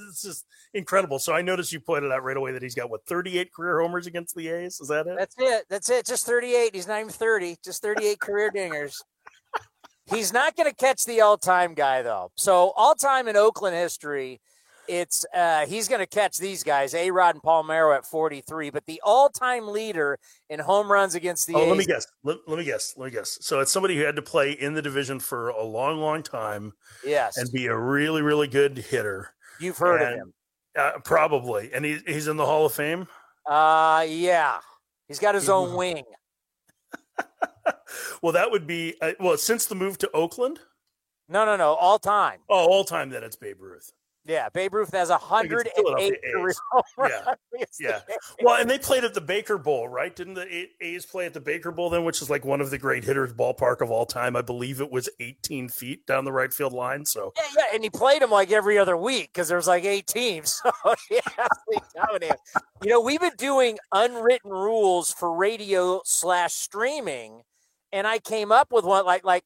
it's 0.08 0.22
just 0.22 0.46
incredible. 0.74 1.18
So 1.18 1.32
I 1.32 1.42
noticed 1.42 1.72
you 1.72 1.80
pointed 1.80 2.12
out 2.12 2.22
right 2.22 2.36
away 2.36 2.52
that 2.52 2.62
he's 2.62 2.74
got 2.74 2.90
what 2.90 3.04
38 3.06 3.52
career 3.52 3.80
homers 3.80 4.06
against 4.06 4.34
the 4.34 4.48
A's. 4.48 4.80
Is 4.80 4.88
that 4.88 5.06
it? 5.06 5.16
That's 5.18 5.34
it. 5.38 5.64
That's 5.68 5.90
it. 5.90 6.06
Just 6.06 6.26
38. 6.26 6.74
He's 6.74 6.88
not 6.88 7.00
even 7.00 7.10
30. 7.10 7.56
Just 7.64 7.82
38 7.82 8.20
career 8.20 8.50
dingers. 8.50 9.02
He's 10.06 10.32
not 10.32 10.56
going 10.56 10.68
to 10.68 10.74
catch 10.74 11.04
the 11.04 11.20
all-time 11.20 11.74
guy 11.74 12.02
though. 12.02 12.32
So 12.36 12.72
all-time 12.76 13.28
in 13.28 13.36
Oakland 13.36 13.76
history, 13.76 14.40
it's 14.90 15.24
uh, 15.32 15.66
he's 15.66 15.86
going 15.86 16.00
to 16.00 16.06
catch 16.06 16.36
these 16.36 16.64
guys, 16.64 16.94
A 16.94 17.12
Rod 17.12 17.36
and 17.36 17.42
Palmeiro 17.42 17.96
at 17.96 18.04
43. 18.04 18.70
But 18.70 18.84
the 18.86 19.00
all-time 19.04 19.68
leader 19.68 20.18
in 20.48 20.58
home 20.58 20.90
runs 20.90 21.14
against 21.14 21.46
the 21.46 21.54
oh, 21.54 21.60
A's. 21.60 21.68
let 21.68 21.78
me 21.78 21.84
guess. 21.84 22.06
Let, 22.24 22.38
let, 22.48 22.58
me 22.58 22.64
guess. 22.64 22.94
Let 22.96 23.06
me 23.06 23.10
guess. 23.12 23.38
So 23.40 23.60
it's 23.60 23.70
somebody 23.70 23.96
who 23.96 24.02
had 24.02 24.16
to 24.16 24.22
play 24.22 24.50
in 24.50 24.74
the 24.74 24.82
division 24.82 25.20
for 25.20 25.50
a 25.50 25.62
long, 25.62 26.00
long 26.00 26.24
time. 26.24 26.72
Yes, 27.04 27.36
and 27.36 27.50
be 27.52 27.66
a 27.66 27.76
really, 27.76 28.20
really 28.20 28.48
good 28.48 28.76
hitter. 28.76 29.30
You've 29.60 29.78
heard 29.78 30.02
and, 30.02 30.12
of 30.12 30.18
him. 30.18 30.34
Uh, 30.76 30.90
probably, 31.04 31.70
and 31.72 31.84
he, 31.84 31.98
he's 32.06 32.26
in 32.26 32.36
the 32.36 32.46
Hall 32.46 32.66
of 32.66 32.72
Fame. 32.72 33.06
Uh 33.48 34.04
yeah, 34.08 34.58
he's 35.06 35.20
got 35.20 35.34
his 35.34 35.48
own 35.48 35.74
wing. 35.76 36.04
well, 38.22 38.32
that 38.32 38.50
would 38.50 38.66
be 38.66 38.94
uh, 39.00 39.12
well 39.20 39.36
since 39.36 39.66
the 39.66 39.74
move 39.76 39.98
to 39.98 40.10
Oakland. 40.12 40.58
No, 41.28 41.44
no, 41.44 41.56
no, 41.56 41.74
all 41.74 42.00
time. 42.00 42.40
Oh, 42.48 42.66
all 42.66 42.84
time. 42.84 43.10
Then 43.10 43.22
it's 43.22 43.36
Babe 43.36 43.60
Ruth. 43.60 43.92
Yeah, 44.26 44.50
Babe 44.50 44.74
Ruth 44.74 44.92
has 44.92 45.08
a 45.08 45.16
hundred 45.16 45.68
and 45.76 45.98
eight 45.98 46.14
career 46.32 46.52
Yeah, 46.98 47.34
yeah. 47.80 48.00
Well, 48.42 48.60
and 48.60 48.68
they 48.68 48.78
played 48.78 49.02
at 49.02 49.14
the 49.14 49.20
Baker 49.20 49.56
Bowl, 49.56 49.88
right? 49.88 50.14
Didn't 50.14 50.34
the 50.34 50.68
A's 50.80 51.06
play 51.06 51.24
at 51.24 51.32
the 51.32 51.40
Baker 51.40 51.70
Bowl 51.70 51.88
then, 51.88 52.04
which 52.04 52.20
is 52.20 52.28
like 52.28 52.44
one 52.44 52.60
of 52.60 52.70
the 52.70 52.76
great 52.76 53.02
hitters 53.02 53.32
ballpark 53.32 53.80
of 53.80 53.90
all 53.90 54.04
time? 54.04 54.36
I 54.36 54.42
believe 54.42 54.80
it 54.80 54.90
was 54.90 55.08
18 55.20 55.70
feet 55.70 56.06
down 56.06 56.26
the 56.26 56.32
right 56.32 56.52
field 56.52 56.74
line. 56.74 57.06
So 57.06 57.32
yeah, 57.36 57.42
yeah. 57.56 57.64
and 57.74 57.82
he 57.82 57.88
played 57.88 58.20
them 58.20 58.30
like 58.30 58.50
every 58.52 58.78
other 58.78 58.96
week 58.96 59.30
because 59.32 59.48
there's 59.48 59.66
like 59.66 59.84
eight 59.84 60.06
teams. 60.06 60.60
So 60.80 60.94
yeah, 61.10 62.32
you 62.82 62.90
know, 62.90 63.00
we've 63.00 63.20
been 63.20 63.36
doing 63.36 63.78
unwritten 63.92 64.50
rules 64.50 65.12
for 65.12 65.34
radio 65.34 66.00
slash 66.04 66.52
streaming, 66.52 67.42
and 67.92 68.06
I 68.06 68.18
came 68.18 68.50
up 68.52 68.72
with 68.72 68.84
one 68.84 69.04
like 69.04 69.24
like 69.24 69.44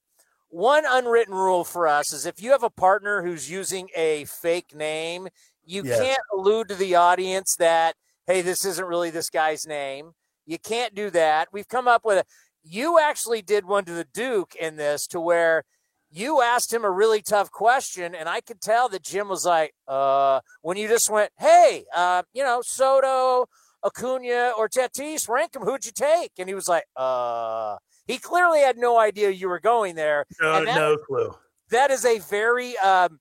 one 0.55 0.85
unwritten 0.87 1.35
rule 1.35 1.65
for 1.65 1.89
us 1.89 2.13
is 2.13 2.27
if 2.27 2.41
you 2.41 2.53
have 2.53 2.63
a 2.63 2.71
partner 2.71 3.23
who's 3.23 3.51
using 3.51 3.89
a 3.97 4.25
fake 4.27 4.73
name, 4.73 5.27
you 5.65 5.83
yes. 5.85 5.99
can't 5.99 6.21
allude 6.33 6.69
to 6.69 6.77
the 6.77 6.95
audience 6.95 7.57
that, 7.57 7.97
hey, 8.29 8.41
this 8.41 8.65
isn't 8.65 8.87
really 8.87 9.11
this 9.11 9.31
guy's 9.31 9.67
name. 9.67 10.13
You 10.47 10.59
can't 10.59 10.95
do 10.95 11.11
that. 11.11 11.49
We've 11.53 11.67
come 11.67 11.89
up 11.89 12.05
with 12.05 12.19
a, 12.19 12.25
you 12.63 13.01
actually 13.01 13.43
did 13.43 13.65
one 13.65 13.85
to 13.87 13.93
the 13.93 14.07
Duke 14.15 14.55
in 14.55 14.77
this 14.77 15.09
to 15.09 15.21
where 15.21 15.65
you 16.09 16.41
asked 16.41 16.73
him 16.73 16.85
a 16.85 16.91
really 16.91 17.21
tough 17.21 17.51
question, 17.51 18.15
and 18.15 18.29
I 18.29 18.41
could 18.41 18.61
tell 18.61 18.89
that 18.91 19.03
Jim 19.03 19.29
was 19.29 19.45
like, 19.45 19.75
uh, 19.89 20.39
when 20.63 20.77
you 20.77 20.87
just 20.87 21.11
went, 21.11 21.33
hey, 21.37 21.85
uh, 21.93 22.23
you 22.33 22.45
know, 22.45 22.63
Soto, 22.65 23.47
Acuna, 23.85 24.53
or 24.57 24.69
Tatis, 24.69 25.29
rank 25.29 25.57
him, 25.57 25.63
who'd 25.63 25.85
you 25.85 25.91
take? 25.93 26.31
And 26.39 26.49
he 26.49 26.55
was 26.55 26.69
like, 26.69 26.85
uh, 26.95 27.79
he 28.07 28.19
clearly 28.19 28.61
had 28.61 28.77
no 28.77 28.99
idea 28.99 29.31
you 29.31 29.49
were 29.49 29.61
going 29.61 29.95
there. 29.95 30.27
No, 30.41 30.65
that, 30.65 30.75
no 30.77 30.97
clue. 30.97 31.35
That 31.71 31.91
is 31.91 32.05
a 32.05 32.19
very 32.19 32.77
um, 32.79 33.19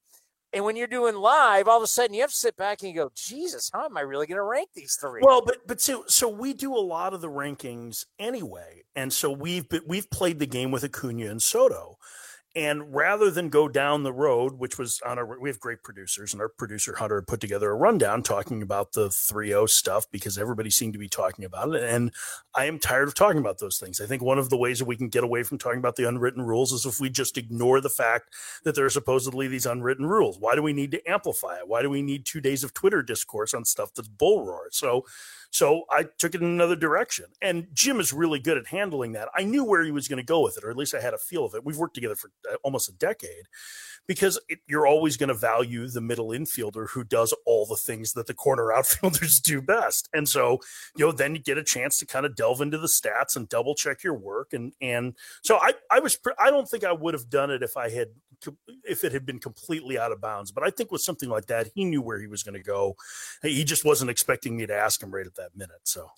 And 0.53 0.63
when 0.63 0.75
you're 0.75 0.87
doing 0.87 1.15
live, 1.15 1.67
all 1.67 1.77
of 1.77 1.83
a 1.83 1.87
sudden 1.87 2.13
you 2.13 2.21
have 2.21 2.29
to 2.29 2.35
sit 2.35 2.55
back 2.55 2.81
and 2.81 2.89
you 2.89 2.95
go, 2.95 3.11
Jesus, 3.15 3.71
how 3.73 3.85
am 3.85 3.97
I 3.97 4.01
really 4.01 4.27
going 4.27 4.37
to 4.37 4.43
rank 4.43 4.69
these 4.75 4.97
three? 5.01 5.21
Well, 5.23 5.41
but 5.43 5.65
but 5.65 5.81
so 5.81 6.03
so 6.07 6.29
we 6.29 6.53
do 6.53 6.75
a 6.75 6.79
lot 6.79 7.13
of 7.13 7.21
the 7.21 7.29
rankings 7.29 8.05
anyway, 8.19 8.83
and 8.95 9.11
so 9.11 9.31
we've 9.31 9.67
been, 9.67 9.81
we've 9.87 10.09
played 10.11 10.37
the 10.37 10.45
game 10.45 10.69
with 10.69 10.83
Acuna 10.83 11.25
and 11.31 11.41
Soto. 11.41 11.97
And 12.55 12.93
rather 12.93 13.31
than 13.31 13.49
go 13.49 13.67
down 13.67 14.03
the 14.03 14.13
road, 14.13 14.59
which 14.59 14.77
was 14.77 15.01
on 15.03 15.17
our, 15.17 15.39
we 15.39 15.49
have 15.49 15.59
great 15.59 15.81
producers, 15.81 16.33
and 16.33 16.41
our 16.41 16.49
producer 16.49 16.95
Hunter 16.95 17.19
put 17.23 17.39
together 17.39 17.71
a 17.71 17.75
rundown 17.75 18.21
talking 18.21 18.61
about 18.61 18.93
the 18.93 19.09
3 19.09 19.47
0 19.47 19.65
stuff 19.65 20.05
because 20.11 20.37
everybody 20.37 20.69
seemed 20.69 20.93
to 20.93 20.99
be 20.99 21.07
talking 21.07 21.45
about 21.45 21.73
it. 21.73 21.83
And 21.83 22.11
I 22.53 22.65
am 22.65 22.77
tired 22.77 23.07
of 23.07 23.15
talking 23.15 23.39
about 23.39 23.57
those 23.57 23.79
things. 23.79 23.99
I 23.99 24.05
think 24.05 24.21
one 24.21 24.37
of 24.37 24.49
the 24.49 24.57
ways 24.57 24.77
that 24.77 24.85
we 24.85 24.95
can 24.95 25.09
get 25.09 25.23
away 25.23 25.41
from 25.41 25.57
talking 25.57 25.79
about 25.79 25.95
the 25.95 26.07
unwritten 26.07 26.43
rules 26.43 26.71
is 26.71 26.85
if 26.85 26.99
we 26.99 27.09
just 27.09 27.39
ignore 27.39 27.81
the 27.81 27.89
fact 27.89 28.35
that 28.63 28.75
there 28.75 28.85
are 28.85 28.91
supposedly 28.91 29.47
these 29.47 29.65
unwritten 29.65 30.05
rules. 30.05 30.37
Why 30.37 30.53
do 30.53 30.61
we 30.61 30.73
need 30.73 30.91
to 30.91 31.09
amplify 31.09 31.57
it? 31.57 31.67
Why 31.67 31.81
do 31.81 31.89
we 31.89 32.03
need 32.03 32.23
two 32.23 32.41
days 32.41 32.63
of 32.63 32.75
Twitter 32.75 33.01
discourse 33.01 33.55
on 33.55 33.65
stuff 33.65 33.95
that's 33.95 34.07
bull 34.07 34.45
roar? 34.45 34.67
So, 34.69 35.05
so 35.53 35.83
I 35.91 36.05
took 36.17 36.33
it 36.33 36.41
in 36.41 36.47
another 36.47 36.75
direction. 36.75 37.25
And 37.39 37.67
Jim 37.73 37.99
is 37.99 38.11
really 38.11 38.39
good 38.39 38.57
at 38.57 38.67
handling 38.67 39.11
that. 39.11 39.29
I 39.37 39.43
knew 39.43 39.63
where 39.63 39.83
he 39.83 39.91
was 39.91 40.07
going 40.07 40.17
to 40.17 40.25
go 40.25 40.41
with 40.41 40.57
it, 40.57 40.63
or 40.63 40.71
at 40.71 40.75
least 40.75 40.95
I 40.95 40.99
had 40.99 41.13
a 41.13 41.19
feel 41.19 41.45
of 41.45 41.53
it. 41.53 41.63
We've 41.63 41.77
worked 41.77 41.93
together 41.93 42.15
for 42.15 42.31
uh, 42.51 42.55
almost 42.63 42.89
a 42.89 42.91
decade 42.91 43.45
because 44.07 44.39
it, 44.49 44.59
you're 44.67 44.87
always 44.87 45.15
going 45.15 45.27
to 45.27 45.35
value 45.35 45.87
the 45.87 46.01
middle 46.01 46.29
infielder 46.29 46.89
who 46.89 47.03
does 47.03 47.35
all 47.45 47.67
the 47.67 47.75
things 47.75 48.13
that 48.13 48.25
the 48.25 48.33
corner 48.33 48.73
outfielders 48.73 49.39
do 49.39 49.61
best. 49.61 50.09
And 50.11 50.27
so, 50.27 50.57
you 50.97 51.05
know, 51.05 51.11
then 51.11 51.35
you 51.35 51.41
get 51.41 51.59
a 51.59 51.63
chance 51.63 51.99
to 51.99 52.07
kind 52.07 52.25
of 52.25 52.35
delve 52.35 52.59
into 52.59 52.79
the 52.79 52.87
stats 52.87 53.35
and 53.35 53.47
double 53.47 53.75
check 53.75 54.03
your 54.03 54.15
work. 54.15 54.53
And, 54.53 54.73
and 54.81 55.13
so 55.43 55.57
I, 55.57 55.73
I 55.91 55.99
was, 55.99 56.17
I 56.39 56.49
don't 56.49 56.67
think 56.67 56.83
I 56.83 56.93
would 56.93 57.13
have 57.13 57.29
done 57.29 57.51
it 57.51 57.61
if 57.61 57.77
I 57.77 57.89
had, 57.89 58.07
if 58.83 59.03
it 59.03 59.11
had 59.11 59.25
been 59.25 59.39
completely 59.39 59.97
out 59.97 60.11
of 60.11 60.21
bounds. 60.21 60.51
But 60.51 60.63
I 60.63 60.69
think 60.69 60.91
with 60.91 61.01
something 61.01 61.29
like 61.29 61.47
that, 61.47 61.69
he 61.75 61.85
knew 61.85 62.01
where 62.01 62.19
he 62.19 62.27
was 62.27 62.43
going 62.43 62.55
to 62.55 62.63
go. 62.63 62.95
He 63.41 63.63
just 63.63 63.85
wasn't 63.85 64.09
expecting 64.11 64.55
me 64.57 64.65
to 64.65 64.75
ask 64.75 65.01
him 65.01 65.11
right 65.11 65.25
at 65.25 65.35
that 65.35 65.55
minute. 65.55 65.81
So 65.83 66.09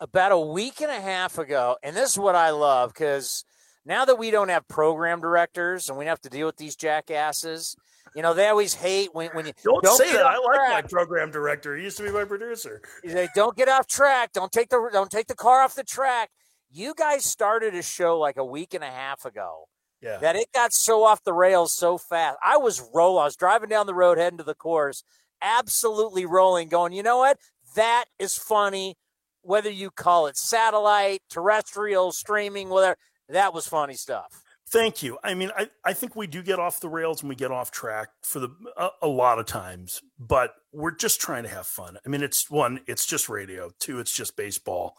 about 0.00 0.32
a 0.32 0.38
week 0.38 0.80
and 0.80 0.90
a 0.90 1.00
half 1.00 1.38
ago, 1.38 1.76
and 1.82 1.94
this 1.96 2.10
is 2.10 2.18
what 2.18 2.34
I 2.34 2.50
love 2.50 2.92
because 2.92 3.44
now 3.84 4.04
that 4.04 4.18
we 4.18 4.30
don't 4.30 4.48
have 4.48 4.66
program 4.68 5.20
directors 5.20 5.88
and 5.88 5.98
we 5.98 6.06
have 6.06 6.20
to 6.22 6.28
deal 6.28 6.46
with 6.46 6.56
these 6.56 6.76
jackasses, 6.76 7.76
you 8.14 8.22
know, 8.22 8.34
they 8.34 8.48
always 8.48 8.74
hate 8.74 9.14
when, 9.14 9.30
when 9.30 9.46
you 9.46 9.52
don't, 9.64 9.82
don't 9.82 9.96
say 9.96 10.12
that. 10.12 10.26
I 10.26 10.36
like 10.36 10.56
track. 10.56 10.84
my 10.84 10.88
program 10.88 11.30
director. 11.30 11.76
He 11.76 11.84
used 11.84 11.96
to 11.98 12.02
be 12.02 12.10
my 12.10 12.24
producer. 12.24 12.82
They 13.04 13.28
don't 13.34 13.56
get 13.56 13.68
off 13.68 13.86
track. 13.86 14.32
Don't 14.32 14.52
take 14.52 14.68
the 14.68 14.90
don't 14.92 15.10
take 15.10 15.28
the 15.28 15.34
car 15.34 15.62
off 15.62 15.74
the 15.74 15.84
track. 15.84 16.30
You 16.70 16.94
guys 16.96 17.24
started 17.24 17.74
a 17.74 17.82
show 17.82 18.18
like 18.18 18.36
a 18.36 18.44
week 18.44 18.74
and 18.74 18.84
a 18.84 18.90
half 18.90 19.24
ago. 19.24 19.66
Yeah. 20.02 20.18
That 20.18 20.36
it 20.36 20.48
got 20.52 20.72
so 20.72 21.04
off 21.04 21.22
the 21.24 21.32
rails 21.32 21.72
so 21.72 21.96
fast. 21.96 22.36
I 22.44 22.56
was 22.56 22.82
rolling. 22.92 23.22
I 23.22 23.24
was 23.26 23.36
driving 23.36 23.68
down 23.68 23.86
the 23.86 23.94
road 23.94 24.18
heading 24.18 24.38
to 24.38 24.44
the 24.44 24.54
course, 24.54 25.04
absolutely 25.40 26.26
rolling, 26.26 26.68
going, 26.68 26.92
you 26.92 27.02
know 27.02 27.18
what? 27.18 27.38
That 27.76 28.06
is 28.18 28.36
funny. 28.36 28.96
Whether 29.44 29.70
you 29.70 29.90
call 29.90 30.26
it 30.26 30.36
satellite, 30.36 31.22
terrestrial, 31.28 32.12
streaming, 32.12 32.68
whatever 32.68 32.96
that 33.32 33.54
was 33.54 33.66
funny 33.66 33.94
stuff. 33.94 34.42
Thank 34.68 35.02
you. 35.02 35.18
I 35.22 35.34
mean, 35.34 35.50
I, 35.56 35.68
I 35.84 35.92
think 35.92 36.16
we 36.16 36.26
do 36.26 36.42
get 36.42 36.58
off 36.58 36.80
the 36.80 36.88
rails 36.88 37.20
and 37.20 37.28
we 37.28 37.34
get 37.34 37.50
off 37.50 37.70
track 37.70 38.08
for 38.22 38.40
the 38.40 38.48
a, 38.76 38.88
a, 39.02 39.06
lot 39.06 39.38
of 39.38 39.44
times, 39.44 40.00
but 40.18 40.54
we're 40.72 40.94
just 40.94 41.20
trying 41.20 41.42
to 41.42 41.48
have 41.50 41.66
fun. 41.66 41.98
I 42.06 42.08
mean, 42.08 42.22
it's 42.22 42.50
one, 42.50 42.80
it's 42.86 43.04
just 43.04 43.28
radio. 43.28 43.70
Two, 43.78 44.00
it's 44.00 44.12
just 44.12 44.34
baseball, 44.34 44.96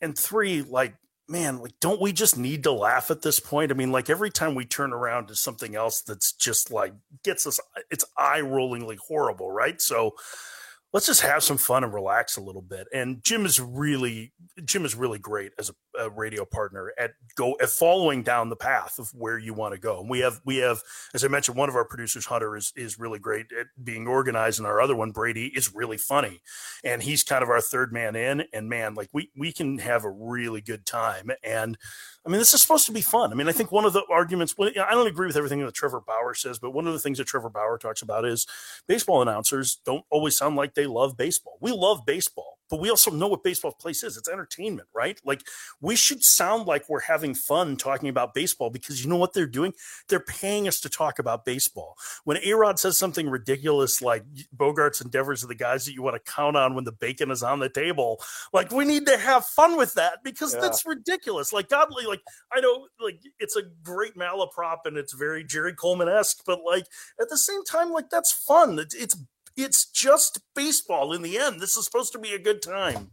and 0.00 0.16
three, 0.16 0.62
like 0.62 0.94
man, 1.30 1.60
like 1.60 1.78
don't 1.80 2.00
we 2.00 2.12
just 2.12 2.36
need 2.36 2.64
to 2.64 2.72
laugh 2.72 3.10
at 3.10 3.22
this 3.22 3.40
point? 3.40 3.70
I 3.70 3.74
mean, 3.74 3.92
like 3.92 4.10
every 4.10 4.30
time 4.30 4.54
we 4.54 4.64
turn 4.64 4.92
around 4.92 5.28
to 5.28 5.36
something 5.36 5.76
else 5.76 6.02
that's 6.02 6.32
just 6.32 6.70
like 6.70 6.92
gets 7.22 7.46
us, 7.46 7.60
it's 7.90 8.04
eye 8.18 8.40
rollingly 8.40 8.98
horrible, 8.98 9.50
right? 9.50 9.80
So 9.80 10.14
let's 10.92 11.06
just 11.06 11.22
have 11.22 11.42
some 11.42 11.56
fun 11.56 11.84
and 11.84 11.94
relax 11.94 12.36
a 12.36 12.42
little 12.42 12.62
bit. 12.62 12.88
And 12.92 13.22
Jim 13.22 13.46
is 13.46 13.60
really 13.60 14.32
Jim 14.64 14.84
is 14.84 14.94
really 14.94 15.18
great 15.18 15.52
as 15.58 15.70
a, 15.70 15.74
a, 16.00 16.10
radio 16.10 16.44
partner 16.44 16.92
at 16.98 17.12
go 17.36 17.56
at 17.60 17.68
following 17.68 18.22
down 18.22 18.48
the 18.48 18.56
path 18.56 18.98
of 18.98 19.10
where 19.14 19.38
you 19.38 19.54
want 19.54 19.74
to 19.74 19.80
go. 19.80 20.00
And 20.00 20.10
we 20.10 20.20
have 20.20 20.40
we 20.44 20.58
have 20.58 20.80
as 21.14 21.24
I 21.24 21.28
mentioned, 21.28 21.56
one 21.56 21.68
of 21.68 21.76
our 21.76 21.84
producers, 21.84 22.26
Hunter, 22.26 22.56
is 22.56 22.72
is 22.76 22.98
really 22.98 23.18
great 23.18 23.46
at 23.58 23.66
being 23.82 24.06
organized, 24.06 24.58
and 24.58 24.66
our 24.66 24.80
other 24.80 24.96
one, 24.96 25.10
Brady, 25.10 25.46
is 25.46 25.74
really 25.74 25.96
funny, 25.96 26.40
and 26.84 27.02
he's 27.02 27.22
kind 27.22 27.42
of 27.42 27.50
our 27.50 27.60
third 27.60 27.92
man 27.92 28.16
in. 28.16 28.44
And 28.52 28.68
man, 28.68 28.94
like 28.94 29.08
we 29.12 29.30
we 29.36 29.52
can 29.52 29.78
have 29.78 30.04
a 30.04 30.10
really 30.10 30.60
good 30.60 30.86
time. 30.86 31.30
And 31.42 31.76
I 32.24 32.28
mean, 32.28 32.38
this 32.38 32.52
is 32.52 32.60
supposed 32.60 32.86
to 32.86 32.92
be 32.92 33.00
fun. 33.00 33.32
I 33.32 33.34
mean, 33.34 33.48
I 33.48 33.52
think 33.52 33.72
one 33.72 33.86
of 33.86 33.94
the 33.94 34.04
arguments, 34.10 34.54
I 34.58 34.90
don't 34.90 35.06
agree 35.06 35.26
with 35.26 35.36
everything 35.36 35.64
that 35.64 35.74
Trevor 35.74 36.00
Bauer 36.00 36.34
says, 36.34 36.58
but 36.58 36.72
one 36.72 36.86
of 36.86 36.92
the 36.92 36.98
things 36.98 37.16
that 37.18 37.26
Trevor 37.26 37.48
Bauer 37.48 37.78
talks 37.78 38.02
about 38.02 38.26
is 38.26 38.46
baseball 38.86 39.22
announcers 39.22 39.80
don't 39.86 40.04
always 40.10 40.36
sound 40.36 40.56
like 40.56 40.74
they 40.74 40.86
love 40.86 41.16
baseball. 41.16 41.56
We 41.60 41.72
love 41.72 42.04
baseball 42.04 42.49
but 42.70 42.80
we 42.80 42.88
also 42.88 43.10
know 43.10 43.26
what 43.26 43.42
baseball 43.42 43.72
place 43.72 44.02
is. 44.02 44.16
It's 44.16 44.28
entertainment, 44.28 44.88
right? 44.94 45.20
Like 45.24 45.42
we 45.80 45.96
should 45.96 46.22
sound 46.22 46.66
like 46.66 46.88
we're 46.88 47.00
having 47.00 47.34
fun 47.34 47.76
talking 47.76 48.08
about 48.08 48.32
baseball 48.32 48.70
because 48.70 49.02
you 49.02 49.10
know 49.10 49.16
what 49.16 49.32
they're 49.32 49.46
doing? 49.46 49.74
They're 50.08 50.20
paying 50.20 50.68
us 50.68 50.80
to 50.80 50.88
talk 50.88 51.18
about 51.18 51.44
baseball. 51.44 51.96
When 52.24 52.38
A 52.44 52.52
Rod 52.54 52.78
says 52.78 52.96
something 52.96 53.28
ridiculous 53.28 54.00
like 54.00 54.24
Bogaerts 54.56 55.00
and 55.00 55.10
Devers 55.10 55.42
are 55.44 55.48
the 55.48 55.54
guys 55.54 55.84
that 55.84 55.94
you 55.94 56.02
want 56.02 56.16
to 56.16 56.32
count 56.32 56.56
on 56.56 56.74
when 56.74 56.84
the 56.84 56.92
bacon 56.92 57.30
is 57.30 57.42
on 57.42 57.58
the 57.58 57.68
table, 57.68 58.22
like 58.52 58.70
we 58.70 58.84
need 58.84 59.06
to 59.06 59.18
have 59.18 59.44
fun 59.44 59.76
with 59.76 59.94
that 59.94 60.22
because 60.22 60.54
yeah. 60.54 60.60
that's 60.60 60.86
ridiculous. 60.86 61.52
Like 61.52 61.68
Godly, 61.68 62.06
like 62.06 62.22
I 62.52 62.60
know 62.60 62.86
like 63.00 63.20
it's 63.38 63.56
a 63.56 63.62
great 63.82 64.14
malaprop 64.16 64.78
and 64.84 64.96
it's 64.96 65.12
very 65.12 65.44
Jerry 65.44 65.74
Coleman 65.74 66.08
esque, 66.08 66.42
but 66.46 66.60
like 66.64 66.86
at 67.20 67.28
the 67.28 67.38
same 67.38 67.64
time, 67.64 67.90
like 67.90 68.10
that's 68.10 68.32
fun. 68.32 68.78
It's, 68.78 68.94
it's 68.94 69.16
it's 69.62 69.84
just 69.86 70.40
baseball 70.54 71.12
in 71.12 71.22
the 71.22 71.38
end. 71.38 71.60
This 71.60 71.76
is 71.76 71.84
supposed 71.84 72.12
to 72.12 72.18
be 72.18 72.32
a 72.32 72.38
good 72.38 72.62
time. 72.62 73.10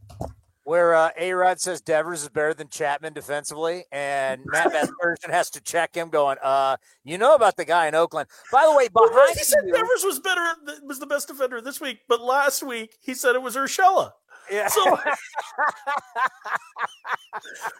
Where 0.63 0.95
uh, 0.95 1.11
A 1.17 1.31
Rod 1.31 1.61
says 1.61 1.79
Devers 1.79 2.23
is 2.23 2.29
better 2.29 2.53
than 2.53 2.67
Chapman 2.67 3.13
defensively, 3.13 3.85
and 3.89 4.41
Matt 4.45 4.73
Vasgersian 4.73 5.29
has 5.29 5.49
to 5.51 5.61
check 5.61 5.95
him, 5.95 6.09
going, 6.09 6.37
uh, 6.43 6.75
you 7.05 7.17
know 7.17 7.35
about 7.35 7.55
the 7.55 7.63
guy 7.63 7.87
in 7.87 7.95
Oakland. 7.95 8.27
By 8.51 8.67
the 8.69 8.75
way, 8.75 8.89
behind 8.89 9.11
well, 9.13 9.27
he 9.33 9.43
said 9.43 9.61
you, 9.65 9.73
Devers 9.73 10.03
was 10.03 10.19
better, 10.19 10.45
was 10.83 10.99
the 10.99 11.05
best 11.05 11.29
defender 11.29 11.61
this 11.61 11.79
week, 11.79 11.99
but 12.09 12.21
last 12.21 12.63
week 12.63 12.97
he 12.99 13.13
said 13.13 13.35
it 13.35 13.41
was 13.41 13.55
Urshela. 13.55 14.11
Yeah. 14.51 14.67
So, 14.67 14.83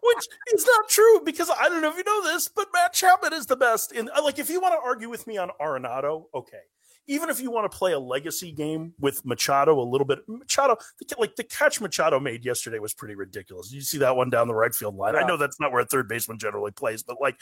which 0.04 0.28
is 0.54 0.66
not 0.66 0.88
true 0.88 1.20
because 1.26 1.50
I 1.50 1.68
don't 1.68 1.82
know 1.82 1.90
if 1.90 1.98
you 1.98 2.06
know 2.06 2.24
this, 2.24 2.48
but 2.48 2.68
Matt 2.74 2.94
Chapman 2.94 3.34
is 3.34 3.48
the 3.48 3.58
best 3.58 3.92
in. 3.92 4.10
Like, 4.24 4.40
if 4.40 4.50
you 4.50 4.62
want 4.62 4.76
to 4.76 4.80
argue 4.80 5.10
with 5.10 5.28
me 5.28 5.38
on 5.38 5.52
Arenado, 5.60 6.28
okay 6.34 6.62
even 7.08 7.30
if 7.30 7.40
you 7.40 7.50
want 7.50 7.72
to 7.72 7.78
play 7.78 7.94
a 7.94 8.00
legacy 8.00 8.52
game 8.52 8.94
with 9.00 9.26
Machado 9.26 9.80
a 9.80 9.82
little 9.82 10.06
bit, 10.06 10.20
Machado, 10.28 10.78
like 11.18 11.36
the 11.36 11.44
catch 11.44 11.80
Machado 11.80 12.20
made 12.20 12.44
yesterday 12.44 12.80
was 12.80 12.94
pretty 12.94 13.16
ridiculous. 13.16 13.72
You 13.72 13.82
see 13.82 13.98
that 14.00 14.16
one 14.16 14.30
down 14.30 14.48
the 14.48 14.54
right 14.56 14.76
field 14.76 14.96
line. 14.96 15.14
Yeah. 15.14 15.22
I 15.22 15.28
know 15.28 15.38
that's 15.38 15.60
not 15.60 15.72
where 15.72 15.82
a 15.82 15.86
third 15.86 16.10
baseman 16.10 16.38
generally 16.38 16.72
plays, 16.72 17.04
but 17.04 17.18
like 17.22 17.40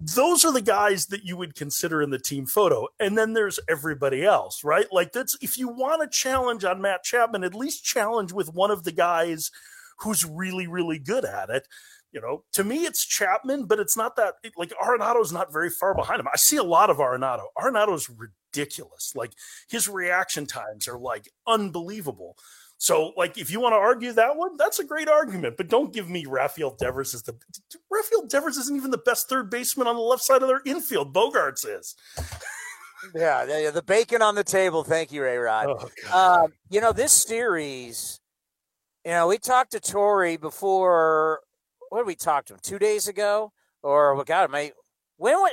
those 0.00 0.44
are 0.44 0.52
the 0.52 0.62
guys 0.62 1.06
that 1.06 1.24
you 1.24 1.36
would 1.36 1.54
consider 1.54 2.00
in 2.00 2.10
the 2.10 2.18
team 2.18 2.46
photo. 2.46 2.88
And 2.98 3.16
then 3.18 3.34
there's 3.34 3.60
everybody 3.68 4.24
else, 4.24 4.64
right? 4.64 4.86
Like 4.90 5.12
that's 5.12 5.36
if 5.42 5.58
you 5.58 5.68
want 5.68 6.02
to 6.02 6.08
challenge 6.08 6.64
on 6.64 6.80
Matt 6.80 7.04
Chapman, 7.04 7.44
at 7.44 7.54
least 7.54 7.84
challenge 7.84 8.32
with 8.32 8.54
one 8.54 8.70
of 8.70 8.84
the 8.84 8.92
guys 8.92 9.50
who's 9.98 10.24
really, 10.24 10.66
really 10.66 10.98
good 10.98 11.24
at 11.24 11.50
it 11.50 11.68
you 12.12 12.22
know, 12.22 12.44
to 12.54 12.64
me, 12.64 12.86
it's 12.86 13.04
Chapman, 13.04 13.66
but 13.66 13.78
it's 13.78 13.94
not 13.94 14.16
that 14.16 14.36
like 14.56 14.72
Arenado's 14.82 15.32
not 15.32 15.52
very 15.52 15.68
far 15.68 15.94
behind 15.94 16.18
him. 16.18 16.28
I 16.32 16.36
see 16.38 16.56
a 16.56 16.62
lot 16.62 16.88
of 16.88 16.96
Arenado. 16.96 17.42
Arenado's 17.60 18.08
ridiculous. 18.56 19.12
Like 19.14 19.32
his 19.68 19.88
reaction 19.88 20.46
times 20.46 20.88
are 20.88 20.98
like 20.98 21.28
unbelievable. 21.46 22.36
So, 22.78 23.14
like, 23.16 23.38
if 23.38 23.50
you 23.50 23.58
want 23.58 23.72
to 23.72 23.78
argue 23.78 24.12
that 24.12 24.36
one, 24.36 24.58
that's 24.58 24.80
a 24.80 24.84
great 24.84 25.08
argument. 25.08 25.56
But 25.56 25.68
don't 25.68 25.94
give 25.94 26.10
me 26.10 26.26
Rafael 26.26 26.76
Devers 26.78 27.14
as 27.14 27.22
the 27.22 27.34
Rafael 27.90 28.26
Devers 28.26 28.58
isn't 28.58 28.76
even 28.76 28.90
the 28.90 28.98
best 28.98 29.30
third 29.30 29.50
baseman 29.50 29.86
on 29.86 29.96
the 29.96 30.02
left 30.02 30.22
side 30.22 30.42
of 30.42 30.48
their 30.48 30.60
infield. 30.66 31.14
Bogaerts 31.14 31.66
is. 31.66 31.94
yeah, 33.14 33.46
the, 33.46 33.70
the 33.72 33.82
bacon 33.82 34.20
on 34.20 34.34
the 34.34 34.44
table. 34.44 34.84
Thank 34.84 35.10
you, 35.10 35.24
A 35.24 35.38
Rod. 35.38 35.88
Oh, 36.10 36.42
um, 36.42 36.52
you 36.68 36.82
know, 36.82 36.92
this 36.92 37.12
series, 37.12 38.20
you 39.06 39.12
know, 39.12 39.26
we 39.28 39.38
talked 39.38 39.72
to 39.72 39.80
Torey 39.80 40.38
before 40.38 41.40
what 41.88 42.00
did 42.00 42.06
we 42.06 42.14
talk 42.14 42.44
to 42.46 42.54
him 42.54 42.60
two 42.62 42.78
days 42.78 43.08
ago? 43.08 43.52
Or 43.82 44.16
what 44.16 44.26
God, 44.26 44.50
my 44.50 44.72
when 45.16 45.40
when 45.40 45.52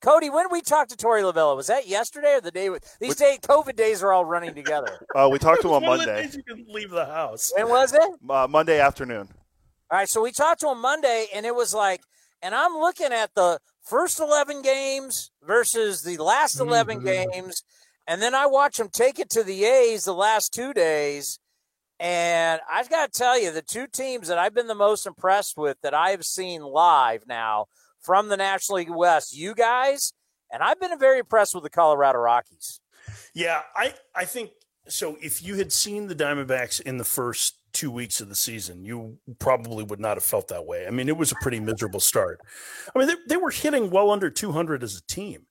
Cody, 0.00 0.30
when 0.30 0.46
we 0.50 0.60
talked 0.60 0.90
to 0.90 0.96
Torey 0.96 1.22
Lovullo, 1.22 1.56
was 1.56 1.66
that 1.66 1.88
yesterday 1.88 2.34
or 2.34 2.40
the 2.40 2.52
day? 2.52 2.70
With 2.70 2.98
these 3.00 3.16
day 3.16 3.38
COVID 3.42 3.74
days 3.74 4.02
are 4.02 4.12
all 4.12 4.24
running 4.24 4.54
together. 4.54 5.06
Uh, 5.14 5.28
we 5.28 5.38
talked 5.38 5.62
to 5.62 5.68
him 5.68 5.82
on 5.82 5.98
Monday. 5.98 6.28
you 6.32 6.42
can 6.44 6.64
leave 6.68 6.90
the 6.90 7.04
house. 7.06 7.50
When 7.56 7.68
was 7.68 7.92
it? 7.92 8.02
Uh, 8.28 8.46
Monday 8.48 8.78
afternoon. 8.78 9.28
All 9.90 9.98
right, 9.98 10.08
so 10.08 10.22
we 10.22 10.30
talked 10.30 10.60
to 10.60 10.68
him 10.68 10.80
Monday, 10.80 11.26
and 11.34 11.44
it 11.44 11.54
was 11.54 11.74
like, 11.74 12.02
and 12.40 12.54
I'm 12.54 12.74
looking 12.74 13.12
at 13.12 13.34
the 13.34 13.58
first 13.82 14.20
11 14.20 14.62
games 14.62 15.32
versus 15.42 16.02
the 16.02 16.18
last 16.18 16.60
11 16.60 16.98
mm-hmm. 16.98 17.06
games, 17.06 17.64
and 18.06 18.22
then 18.22 18.34
I 18.34 18.46
watch 18.46 18.78
him 18.78 18.90
take 18.92 19.18
it 19.18 19.30
to 19.30 19.42
the 19.42 19.64
A's 19.64 20.04
the 20.04 20.14
last 20.14 20.54
two 20.54 20.72
days, 20.72 21.40
and 21.98 22.60
I've 22.70 22.90
got 22.90 23.12
to 23.12 23.18
tell 23.18 23.40
you, 23.40 23.50
the 23.50 23.62
two 23.62 23.88
teams 23.88 24.28
that 24.28 24.38
I've 24.38 24.54
been 24.54 24.68
the 24.68 24.74
most 24.74 25.06
impressed 25.06 25.56
with 25.56 25.78
that 25.82 25.94
I've 25.94 26.24
seen 26.24 26.62
live 26.62 27.26
now 27.26 27.66
from 28.08 28.30
the 28.30 28.38
National 28.38 28.76
League 28.76 28.88
West, 28.88 29.36
you 29.36 29.54
guys, 29.54 30.14
and 30.50 30.62
I've 30.62 30.80
been 30.80 30.98
very 30.98 31.18
impressed 31.18 31.54
with 31.54 31.62
the 31.62 31.68
Colorado 31.68 32.18
Rockies. 32.20 32.80
Yeah, 33.34 33.60
I 33.76 33.92
I 34.14 34.24
think 34.24 34.52
so. 34.88 35.18
If 35.20 35.42
you 35.42 35.56
had 35.56 35.70
seen 35.70 36.06
the 36.06 36.14
Diamondbacks 36.14 36.80
in 36.80 36.96
the 36.96 37.04
first 37.04 37.58
two 37.74 37.90
weeks 37.90 38.22
of 38.22 38.30
the 38.30 38.34
season, 38.34 38.82
you 38.82 39.18
probably 39.38 39.84
would 39.84 40.00
not 40.00 40.16
have 40.16 40.24
felt 40.24 40.48
that 40.48 40.64
way. 40.64 40.86
I 40.86 40.90
mean, 40.90 41.10
it 41.10 41.18
was 41.18 41.32
a 41.32 41.34
pretty 41.42 41.60
miserable 41.60 42.00
start. 42.00 42.40
I 42.96 42.98
mean, 42.98 43.08
they, 43.08 43.16
they 43.28 43.36
were 43.36 43.50
hitting 43.50 43.90
well 43.90 44.10
under 44.10 44.30
200 44.30 44.82
as 44.82 44.96
a 44.96 45.02
team, 45.02 45.44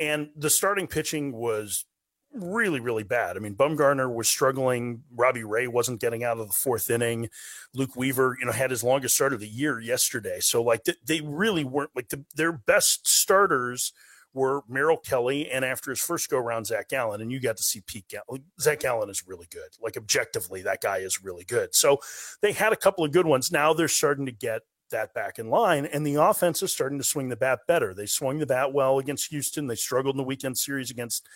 and 0.00 0.30
the 0.34 0.48
starting 0.48 0.86
pitching 0.86 1.32
was 1.34 1.84
really, 2.32 2.80
really 2.80 3.02
bad. 3.02 3.36
I 3.36 3.40
mean, 3.40 3.54
Bumgarner 3.54 4.12
was 4.12 4.28
struggling. 4.28 5.02
Robbie 5.14 5.44
Ray 5.44 5.66
wasn't 5.66 6.00
getting 6.00 6.24
out 6.24 6.38
of 6.38 6.46
the 6.46 6.52
fourth 6.52 6.90
inning. 6.90 7.28
Luke 7.74 7.96
Weaver, 7.96 8.36
you 8.38 8.46
know, 8.46 8.52
had 8.52 8.70
his 8.70 8.84
longest 8.84 9.14
start 9.14 9.32
of 9.32 9.40
the 9.40 9.48
year 9.48 9.80
yesterday. 9.80 10.40
So, 10.40 10.62
like, 10.62 10.84
they 11.06 11.20
really 11.20 11.64
weren't 11.64 11.90
like 11.96 12.08
the, 12.08 12.24
their 12.34 12.52
best 12.52 13.08
starters 13.08 13.92
were 14.34 14.62
Merrill 14.68 14.98
Kelly 14.98 15.50
and 15.50 15.64
after 15.64 15.90
his 15.90 16.00
first 16.00 16.28
go 16.28 16.38
around, 16.38 16.66
Zac 16.66 16.90
Gallen. 16.90 17.20
And 17.20 17.32
you 17.32 17.40
got 17.40 17.56
to 17.56 17.62
see 17.62 17.80
Pete 17.86 18.06
Gallen. 18.08 18.44
Zac 18.60 18.80
Gallen 18.80 19.10
is 19.10 19.26
really 19.26 19.46
good. 19.50 19.70
Like, 19.80 19.96
objectively, 19.96 20.62
that 20.62 20.82
guy 20.82 20.98
is 20.98 21.22
really 21.22 21.44
good. 21.44 21.74
So, 21.74 21.98
they 22.42 22.52
had 22.52 22.72
a 22.72 22.76
couple 22.76 23.04
of 23.04 23.12
good 23.12 23.26
ones. 23.26 23.50
Now 23.50 23.72
they're 23.72 23.88
starting 23.88 24.26
to 24.26 24.32
get 24.32 24.62
that 24.90 25.12
back 25.14 25.38
in 25.38 25.50
line, 25.50 25.86
and 25.86 26.06
the 26.06 26.14
offense 26.14 26.62
is 26.62 26.72
starting 26.72 26.96
to 26.98 27.04
swing 27.04 27.28
the 27.28 27.36
bat 27.36 27.60
better. 27.68 27.92
They 27.92 28.06
swung 28.06 28.38
the 28.38 28.46
bat 28.46 28.72
well 28.72 28.98
against 28.98 29.28
Houston. 29.30 29.66
They 29.66 29.74
struggled 29.74 30.14
in 30.14 30.16
the 30.16 30.24
weekend 30.24 30.56
series 30.56 30.90
against 30.90 31.28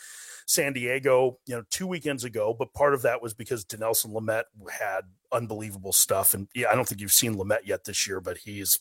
San 0.47 0.73
Diego, 0.73 1.39
you 1.47 1.55
know, 1.55 1.65
two 1.71 1.87
weekends 1.87 2.25
ago. 2.25 2.55
But 2.57 2.73
part 2.73 2.95
of 2.95 3.03
that 3.03 3.23
was 3.23 3.35
because 3.35 3.65
Dinelson 3.65 4.13
Lamet 4.13 4.45
had 4.71 5.03
unbelievable 5.33 5.93
stuff. 5.93 6.35
And 6.35 6.49
yeah, 6.55 6.69
I 6.71 6.75
don't 6.75 6.87
think 6.87 7.01
you've 7.01 7.13
seen 7.13 7.35
Lamet 7.35 7.61
yet 7.65 7.85
this 7.85 8.07
year, 8.07 8.21
but 8.21 8.39
he's 8.39 8.81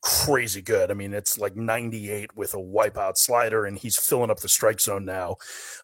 crazy 0.00 0.62
good. 0.62 0.90
I 0.90 0.94
mean, 0.94 1.12
it's 1.12 1.38
like 1.38 1.56
98 1.56 2.36
with 2.36 2.54
a 2.54 2.58
wipeout 2.58 3.16
slider, 3.16 3.64
and 3.64 3.76
he's 3.76 3.96
filling 3.96 4.30
up 4.30 4.40
the 4.40 4.48
strike 4.48 4.80
zone 4.80 5.04
now. 5.04 5.36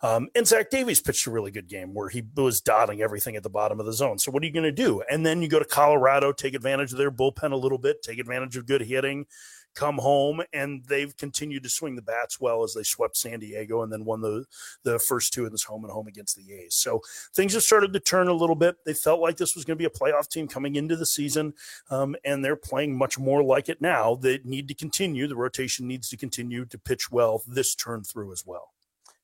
Um, 0.03 0.29
and 0.35 0.47
Zach 0.47 0.71
Davies 0.71 1.01
pitched 1.01 1.27
a 1.27 1.31
really 1.31 1.51
good 1.51 1.69
game 1.69 1.95
where 1.95 2.09
he 2.09 2.23
was 2.37 2.61
dotting 2.61 3.03
everything 3.03 3.37
at 3.37 3.43
the 3.43 3.51
bottom 3.51 3.81
of 3.81 3.87
the 3.87 3.93
zone. 3.93 4.19
So, 4.19 4.31
what 4.31 4.43
are 4.43 4.47
you 4.47 4.53
going 4.53 4.65
to 4.65 4.73
do? 4.73 5.03
And 5.11 5.27
then 5.27 5.43
you 5.43 5.49
go 5.49 5.59
to 5.59 5.65
Colorado, 5.65 6.33
take 6.33 6.55
advantage 6.55 6.93
of 6.93 6.99
their 6.99 7.11
bullpen 7.11 7.53
a 7.53 7.57
little 7.57 7.79
bit, 7.79 8.03
take 8.03 8.19
advantage 8.19 8.57
of 8.57 8.67
good 8.67 8.83
hitting 8.83 9.27
come 9.75 9.99
home 9.99 10.43
and 10.53 10.85
they've 10.87 11.17
continued 11.17 11.63
to 11.63 11.69
swing 11.69 11.97
the 11.97 12.03
bats 12.03 12.41
well 12.41 12.63
as 12.63 12.75
they 12.75 12.83
swept 12.83 13.17
San 13.17 13.41
Diego 13.41 13.83
and 13.83 13.93
then 13.93 14.05
won 14.05 14.21
the 14.21 14.45
the 14.83 14.99
first 14.99 15.33
two 15.33 15.47
in 15.47 15.53
this 15.53 15.65
home 15.65 15.85
and 15.85 15.93
home 15.93 16.07
against 16.07 16.37
the 16.37 16.53
A's. 16.53 16.75
So 16.75 17.01
things 17.35 17.55
have 17.55 17.63
started 17.63 17.93
to 17.93 18.01
turn 18.01 18.29
a 18.29 18.33
little 18.33 18.57
bit. 18.57 18.77
They 18.85 18.95
felt 18.95 19.21
like 19.21 19.37
this 19.37 19.55
was 19.55 19.65
going 19.65 19.77
to 19.77 19.83
be 19.83 19.87
a 19.87 19.91
playoff 19.91 20.29
team 20.29 20.49
coming 20.49 20.77
into 20.77 20.97
the 20.97 21.07
season, 21.07 21.55
um, 21.91 22.17
and 22.25 22.45
they're 22.45 22.57
playing 22.57 22.97
much 22.97 23.19
more 23.19 23.43
like 23.43 23.69
it 23.69 23.81
now. 23.81 24.15
They 24.15 24.41
need 24.45 24.69
to 24.69 24.75
continue. 24.75 25.27
The 25.27 25.37
rotation 25.37 25.87
needs 25.89 26.09
to 26.11 26.17
continue 26.17 26.65
to 26.67 26.79
pitch 26.79 27.11
well 27.11 27.43
this 27.47 27.75
turn 27.75 28.05
through 28.05 28.33
as 28.33 28.45
well. 28.47 28.71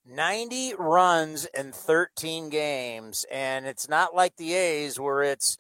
90 0.07 0.75
runs 0.79 1.47
in 1.57 1.73
13 1.73 2.49
games, 2.49 3.25
and 3.31 3.67
it's 3.67 3.89
not 3.89 4.15
like 4.15 4.37
the 4.37 4.55
A's 4.55 4.99
where 4.99 5.23
it's 5.23 5.57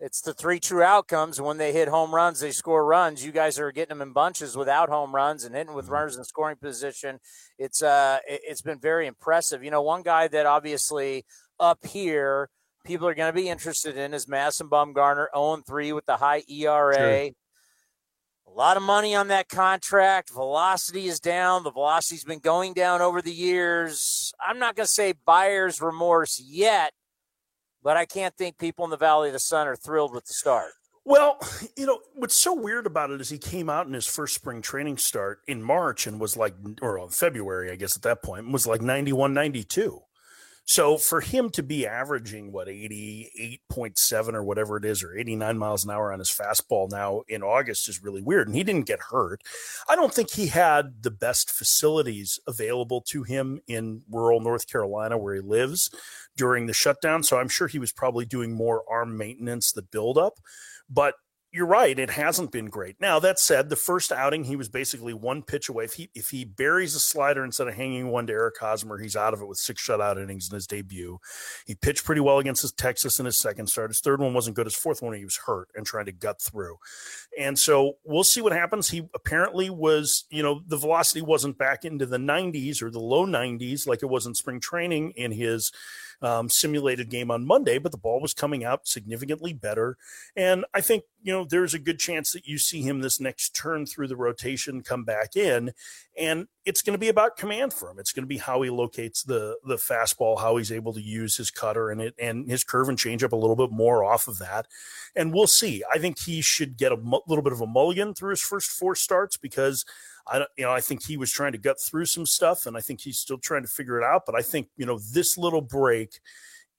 it's 0.00 0.20
the 0.20 0.34
three 0.34 0.60
true 0.60 0.82
outcomes. 0.82 1.40
When 1.40 1.58
they 1.58 1.72
hit 1.72 1.88
home 1.88 2.14
runs, 2.14 2.40
they 2.40 2.50
score 2.50 2.84
runs. 2.84 3.24
You 3.24 3.32
guys 3.32 3.58
are 3.58 3.72
getting 3.72 3.96
them 3.96 4.06
in 4.06 4.12
bunches 4.12 4.56
without 4.56 4.88
home 4.88 5.14
runs 5.14 5.44
and 5.44 5.54
hitting 5.54 5.74
with 5.74 5.86
mm-hmm. 5.86 5.94
runners 5.94 6.16
in 6.16 6.24
scoring 6.24 6.56
position. 6.56 7.20
It's 7.58 7.82
uh, 7.82 8.18
it's 8.26 8.62
been 8.62 8.80
very 8.80 9.06
impressive. 9.06 9.62
You 9.62 9.70
know, 9.70 9.82
one 9.82 10.02
guy 10.02 10.28
that 10.28 10.46
obviously 10.46 11.24
up 11.58 11.86
here 11.86 12.48
people 12.84 13.08
are 13.08 13.14
going 13.14 13.32
to 13.32 13.40
be 13.40 13.48
interested 13.48 13.96
in 13.96 14.14
is 14.14 14.28
Madison 14.28 14.68
Bumgarner, 14.68 15.26
0 15.34 15.62
3 15.66 15.92
with 15.92 16.06
the 16.06 16.16
high 16.16 16.42
ERA. 16.48 16.94
Sure. 16.94 17.30
A 18.46 18.50
lot 18.50 18.76
of 18.76 18.82
money 18.82 19.14
on 19.14 19.28
that 19.28 19.48
contract. 19.48 20.30
Velocity 20.32 21.06
is 21.06 21.18
down. 21.18 21.64
The 21.64 21.72
velocity's 21.72 22.24
been 22.24 22.38
going 22.38 22.74
down 22.74 23.00
over 23.00 23.20
the 23.20 23.32
years. 23.32 24.32
I'm 24.46 24.58
not 24.58 24.76
going 24.76 24.86
to 24.86 24.92
say 24.92 25.14
buyer's 25.26 25.80
remorse 25.80 26.40
yet, 26.40 26.92
but 27.84 27.96
I 27.98 28.06
can't 28.06 28.36
think 28.36 28.58
people 28.58 28.84
in 28.84 28.90
the 28.90 28.96
Valley 28.96 29.28
of 29.28 29.34
the 29.34 29.38
Sun 29.38 29.68
are 29.68 29.76
thrilled 29.76 30.12
with 30.12 30.24
the 30.24 30.32
start. 30.32 30.72
Well, 31.04 31.38
you 31.76 31.86
know, 31.86 32.00
what's 32.14 32.34
so 32.34 32.54
weird 32.54 32.86
about 32.86 33.10
it 33.10 33.20
is 33.20 33.28
he 33.28 33.38
came 33.38 33.70
out 33.70 33.86
in 33.86 33.92
his 33.92 34.06
first 34.06 34.34
spring 34.34 34.62
training 34.62 34.96
start 34.96 35.40
in 35.46 35.62
March 35.62 36.08
and 36.08 36.18
was 36.18 36.36
like, 36.36 36.54
or 36.82 37.08
February, 37.10 37.70
I 37.70 37.76
guess 37.76 37.94
at 37.94 38.02
that 38.02 38.22
point, 38.22 38.50
was 38.50 38.66
like 38.66 38.80
91, 38.80 39.32
92. 39.34 40.00
So 40.66 40.96
for 40.96 41.20
him 41.20 41.50
to 41.50 41.62
be 41.62 41.86
averaging 41.86 42.50
what 42.50 42.68
88.7 42.68 44.34
or 44.34 44.42
whatever 44.42 44.78
it 44.78 44.84
is, 44.84 45.02
or 45.02 45.16
89 45.16 45.58
miles 45.58 45.84
an 45.84 45.90
hour 45.90 46.12
on 46.12 46.18
his 46.18 46.30
fastball 46.30 46.90
now 46.90 47.22
in 47.28 47.42
August 47.42 47.88
is 47.88 48.02
really 48.02 48.22
weird. 48.22 48.48
And 48.48 48.56
he 48.56 48.64
didn't 48.64 48.86
get 48.86 49.00
hurt. 49.10 49.42
I 49.88 49.94
don't 49.94 50.12
think 50.12 50.30
he 50.30 50.46
had 50.46 51.02
the 51.02 51.10
best 51.10 51.50
facilities 51.50 52.40
available 52.46 53.02
to 53.08 53.24
him 53.24 53.60
in 53.66 54.02
rural 54.10 54.40
North 54.40 54.66
Carolina 54.66 55.18
where 55.18 55.34
he 55.34 55.40
lives 55.42 55.90
during 56.36 56.66
the 56.66 56.72
shutdown. 56.72 57.22
So 57.22 57.38
I'm 57.38 57.48
sure 57.48 57.68
he 57.68 57.78
was 57.78 57.92
probably 57.92 58.24
doing 58.24 58.52
more 58.52 58.84
arm 58.90 59.18
maintenance, 59.18 59.72
the 59.72 59.82
buildup. 59.82 60.40
But 60.88 61.14
you're 61.54 61.66
right. 61.66 61.96
It 61.96 62.10
hasn't 62.10 62.50
been 62.50 62.66
great. 62.66 63.00
Now 63.00 63.20
that 63.20 63.38
said, 63.38 63.68
the 63.68 63.76
first 63.76 64.10
outing 64.10 64.42
he 64.42 64.56
was 64.56 64.68
basically 64.68 65.14
one 65.14 65.40
pitch 65.40 65.68
away. 65.68 65.84
If 65.84 65.92
he 65.92 66.10
if 66.12 66.30
he 66.30 66.44
buries 66.44 66.96
a 66.96 67.00
slider 67.00 67.44
instead 67.44 67.68
of 67.68 67.74
hanging 67.74 68.08
one 68.08 68.26
to 68.26 68.32
Eric 68.32 68.56
Hosmer, 68.58 68.98
he's 68.98 69.14
out 69.14 69.32
of 69.32 69.40
it 69.40 69.46
with 69.46 69.58
six 69.58 69.86
shutout 69.86 70.20
innings 70.20 70.50
in 70.50 70.56
his 70.56 70.66
debut. 70.66 71.20
He 71.64 71.76
pitched 71.76 72.04
pretty 72.04 72.20
well 72.20 72.40
against 72.40 72.62
his 72.62 72.72
Texas 72.72 73.20
in 73.20 73.26
his 73.26 73.38
second 73.38 73.68
start. 73.68 73.90
His 73.90 74.00
third 74.00 74.20
one 74.20 74.34
wasn't 74.34 74.56
good. 74.56 74.66
His 74.66 74.74
fourth 74.74 75.00
one 75.00 75.14
he 75.14 75.24
was 75.24 75.38
hurt 75.46 75.68
and 75.76 75.86
trying 75.86 76.06
to 76.06 76.12
gut 76.12 76.42
through. 76.42 76.76
And 77.38 77.56
so 77.56 77.98
we'll 78.04 78.24
see 78.24 78.40
what 78.40 78.52
happens. 78.52 78.90
He 78.90 79.08
apparently 79.14 79.70
was, 79.70 80.24
you 80.30 80.42
know, 80.42 80.60
the 80.66 80.76
velocity 80.76 81.22
wasn't 81.22 81.56
back 81.56 81.84
into 81.84 82.04
the 82.04 82.18
90s 82.18 82.82
or 82.82 82.90
the 82.90 82.98
low 82.98 83.26
90s 83.26 83.86
like 83.86 84.02
it 84.02 84.10
was 84.10 84.26
in 84.26 84.34
spring 84.34 84.58
training 84.58 85.12
in 85.12 85.30
his 85.30 85.70
um, 86.22 86.48
simulated 86.48 87.10
game 87.10 87.30
on 87.30 87.46
Monday, 87.46 87.78
but 87.78 87.92
the 87.92 87.98
ball 87.98 88.20
was 88.20 88.34
coming 88.34 88.64
out 88.64 88.86
significantly 88.86 89.52
better. 89.52 89.96
And 90.36 90.64
I 90.74 90.80
think, 90.80 91.04
you 91.22 91.32
know, 91.32 91.44
there's 91.44 91.74
a 91.74 91.78
good 91.78 91.98
chance 91.98 92.32
that 92.32 92.46
you 92.46 92.58
see 92.58 92.82
him 92.82 93.00
this 93.00 93.20
next 93.20 93.54
turn 93.54 93.86
through 93.86 94.08
the 94.08 94.16
rotation 94.16 94.82
come 94.82 95.04
back 95.04 95.36
in. 95.36 95.72
And 96.18 96.46
it's 96.64 96.82
going 96.82 96.94
to 96.94 96.98
be 96.98 97.08
about 97.08 97.36
command 97.36 97.72
for 97.72 97.90
him. 97.90 97.98
It's 97.98 98.12
going 98.12 98.22
to 98.22 98.28
be 98.28 98.38
how 98.38 98.62
he 98.62 98.70
locates 98.70 99.22
the 99.22 99.56
the 99.64 99.76
fastball, 99.76 100.40
how 100.40 100.56
he's 100.56 100.72
able 100.72 100.92
to 100.94 101.02
use 101.02 101.36
his 101.36 101.50
cutter 101.50 101.90
and 101.90 102.00
it 102.00 102.14
and 102.18 102.48
his 102.48 102.64
curve 102.64 102.88
and 102.88 102.98
change 102.98 103.24
up 103.24 103.32
a 103.32 103.36
little 103.36 103.56
bit 103.56 103.70
more 103.70 104.04
off 104.04 104.28
of 104.28 104.38
that. 104.38 104.66
And 105.16 105.34
we'll 105.34 105.46
see. 105.46 105.82
I 105.92 105.98
think 105.98 106.20
he 106.20 106.40
should 106.40 106.76
get 106.76 106.92
a 106.92 107.20
little 107.26 107.42
bit 107.42 107.52
of 107.52 107.60
a 107.60 107.66
mulligan 107.66 108.14
through 108.14 108.30
his 108.30 108.42
first 108.42 108.70
four 108.70 108.94
starts 108.94 109.36
because– 109.36 109.84
I 110.26 110.38
don't, 110.38 110.50
you 110.56 110.64
know, 110.64 110.72
I 110.72 110.80
think 110.80 111.04
he 111.04 111.16
was 111.16 111.30
trying 111.30 111.52
to 111.52 111.58
gut 111.58 111.80
through 111.80 112.06
some 112.06 112.26
stuff, 112.26 112.66
and 112.66 112.76
I 112.76 112.80
think 112.80 113.00
he's 113.00 113.18
still 113.18 113.38
trying 113.38 113.62
to 113.62 113.68
figure 113.68 113.98
it 113.98 114.04
out. 114.04 114.22
But 114.26 114.34
I 114.34 114.42
think 114.42 114.68
you 114.76 114.86
know 114.86 114.98
this 115.12 115.36
little 115.36 115.60
break 115.60 116.18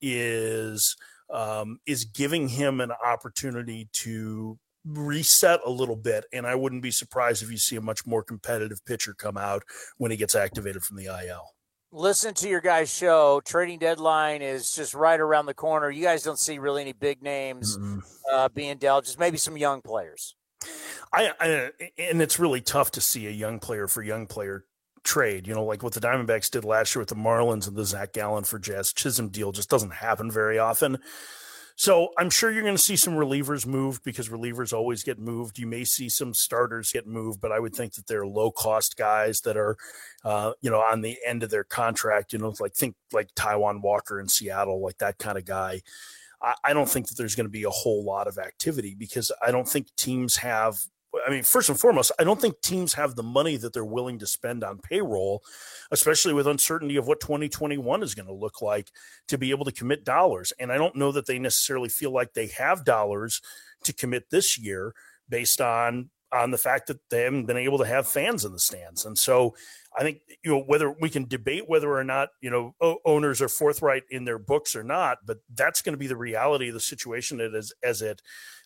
is 0.01 0.95
um, 1.29 1.79
is 1.85 2.05
giving 2.05 2.47
him 2.47 2.81
an 2.81 2.91
opportunity 2.91 3.89
to 3.93 4.57
reset 4.85 5.59
a 5.65 5.69
little 5.69 5.95
bit, 5.95 6.25
and 6.33 6.45
I 6.45 6.55
wouldn't 6.55 6.81
be 6.81 6.91
surprised 6.91 7.43
if 7.43 7.51
you 7.51 7.57
see 7.57 7.75
a 7.75 7.81
much 7.81 8.05
more 8.05 8.23
competitive 8.23 8.83
pitcher 8.85 9.13
come 9.13 9.37
out 9.37 9.63
when 9.97 10.11
he 10.11 10.17
gets 10.17 10.35
activated 10.35 10.83
from 10.83 10.97
the 10.97 11.05
IL. 11.05 11.51
Listen 11.91 12.33
to 12.33 12.49
your 12.49 12.61
guys' 12.61 12.93
show. 12.93 13.41
Trading 13.45 13.79
deadline 13.79 14.41
is 14.41 14.71
just 14.71 14.93
right 14.93 15.19
around 15.19 15.45
the 15.45 15.53
corner. 15.53 15.89
You 15.89 16.03
guys 16.03 16.23
don't 16.23 16.39
see 16.39 16.59
really 16.59 16.81
any 16.81 16.93
big 16.93 17.23
names 17.23 17.77
mm-hmm. 17.77 17.99
uh, 18.33 18.49
being 18.49 18.77
dealt, 18.77 19.05
just 19.05 19.19
maybe 19.19 19.37
some 19.37 19.55
young 19.55 19.81
players. 19.81 20.35
I, 21.13 21.31
I, 21.39 21.71
and 21.97 22.21
it's 22.21 22.39
really 22.39 22.61
tough 22.61 22.91
to 22.91 23.01
see 23.01 23.27
a 23.27 23.31
young 23.31 23.59
player 23.59 23.87
for 23.87 24.03
young 24.03 24.27
player 24.27 24.65
trade. 25.03 25.47
You 25.47 25.53
know, 25.53 25.63
like 25.63 25.83
what 25.83 25.93
the 25.93 26.01
Diamondbacks 26.01 26.49
did 26.49 26.65
last 26.65 26.95
year 26.95 27.01
with 27.01 27.09
the 27.09 27.15
Marlins 27.15 27.67
and 27.67 27.75
the 27.75 27.85
Zac 27.85 28.13
Gallen 28.13 28.43
for 28.43 28.59
Jazz 28.59 28.91
Chisholm 28.91 29.29
deal 29.29 29.51
just 29.51 29.69
doesn't 29.69 29.93
happen 29.93 30.29
very 30.29 30.59
often. 30.59 30.97
So 31.77 32.09
I'm 32.17 32.29
sure 32.29 32.51
you're 32.51 32.63
going 32.63 32.75
to 32.75 32.81
see 32.81 32.95
some 32.95 33.15
relievers 33.15 33.65
moved 33.65 34.03
because 34.05 34.29
relievers 34.29 34.71
always 34.71 35.03
get 35.03 35.19
moved. 35.19 35.59
You 35.59 35.67
may 35.67 35.83
see 35.83 36.07
some 36.07 36.33
starters 36.33 36.93
get 36.93 37.05
moved, 37.05 37.41
but 37.41 37.51
I 37.51 37.59
would 37.59 37.75
think 37.75 37.95
that 37.95 38.07
they're 38.07 38.25
low 38.25 38.49
cost 38.49 38.95
guys 38.95 39.41
that 39.41 39.57
are, 39.57 39.75
uh, 40.23 40.53
you 40.61 40.71
know, 40.71 40.79
on 40.79 41.01
the 41.01 41.17
end 41.25 41.43
of 41.43 41.49
their 41.49 41.65
contract. 41.65 42.31
You 42.31 42.39
know, 42.39 42.55
like 42.61 42.73
think 42.73 42.95
like 43.11 43.35
Taijuan 43.35 43.81
Walker 43.81 44.21
in 44.21 44.29
Seattle, 44.29 44.81
like 44.81 44.99
that 44.99 45.17
kind 45.17 45.37
of 45.37 45.43
guy. 45.43 45.81
I, 46.41 46.73
don't 46.73 46.89
think 46.89 47.07
that 47.07 47.17
there's 47.17 47.35
going 47.35 47.45
to 47.45 47.51
be 47.51 47.63
a 47.63 47.69
whole 47.69 48.03
lot 48.03 48.27
of 48.27 48.37
activity 48.37 48.95
because 48.97 49.31
I 49.45 49.51
don't 49.51 49.67
think 49.67 49.87
teams 49.95 50.35
have 50.37 50.79
I 51.25 51.29
mean, 51.29 51.43
first 51.43 51.69
and 51.69 51.79
foremost, 51.79 52.11
I 52.19 52.23
don't 52.23 52.41
think 52.41 52.59
teams 52.61 52.93
have 52.93 53.15
the 53.15 53.23
money 53.23 53.57
that 53.57 53.73
they're 53.73 53.85
willing 53.85 54.19
to 54.19 54.27
spend 54.27 54.63
on 54.63 54.79
payroll, 54.79 55.43
especially 55.91 56.33
with 56.33 56.45
uncertainty 56.45 56.97
of 56.97 57.07
what 57.07 57.21
2021 57.21 58.03
is 58.03 58.15
going 58.15 58.27
to 58.27 58.33
look 58.33 58.61
like 58.61 58.91
to 59.29 59.37
be 59.37 59.51
able 59.51 59.65
to 59.65 59.71
commit 59.71 60.03
dollars. 60.03 60.51
And 60.59 60.71
I 60.71 60.77
don't 60.77 60.95
know 60.95 61.13
that 61.13 61.25
they 61.25 61.39
necessarily 61.39 61.89
feel 61.89 62.11
like 62.11 62.33
they 62.33 62.47
have 62.47 62.83
dollars 62.83 63.41
to 63.85 63.93
commit 63.93 64.29
this 64.29 64.57
year 64.59 64.93
based 65.29 65.61
on 65.61 66.09
on 66.31 66.51
the 66.51 66.57
fact 66.57 66.87
that 66.87 66.99
they 67.09 67.21
haven't 67.21 67.45
been 67.45 67.55
able 67.55 67.77
to 67.77 67.85
have 67.85 68.07
fans 68.07 68.43
in 68.43 68.51
the 68.51 68.59
stands. 68.59 69.05
And 69.05 69.17
so 69.17 69.55
I 69.97 70.03
think 70.03 70.19
you 70.43 70.51
know 70.51 70.61
whether 70.61 70.91
we 70.91 71.09
can 71.09 71.25
debate 71.25 71.69
whether 71.69 71.91
or 71.91 72.03
not 72.03 72.29
you 72.41 72.49
know 72.49 72.75
owners 73.05 73.41
are 73.41 73.49
forthright 73.49 74.03
in 74.09 74.25
their 74.25 74.37
books 74.37 74.75
or 74.75 74.83
not, 74.83 75.19
but 75.25 75.37
that's 75.53 75.81
going 75.81 75.93
to 75.93 75.97
be 75.97 76.07
the 76.07 76.17
reality 76.17 76.67
of 76.67 76.73
the 76.73 76.79
situation 76.79 77.39
as 77.39 77.73
as 77.83 78.01
it 78.01 78.21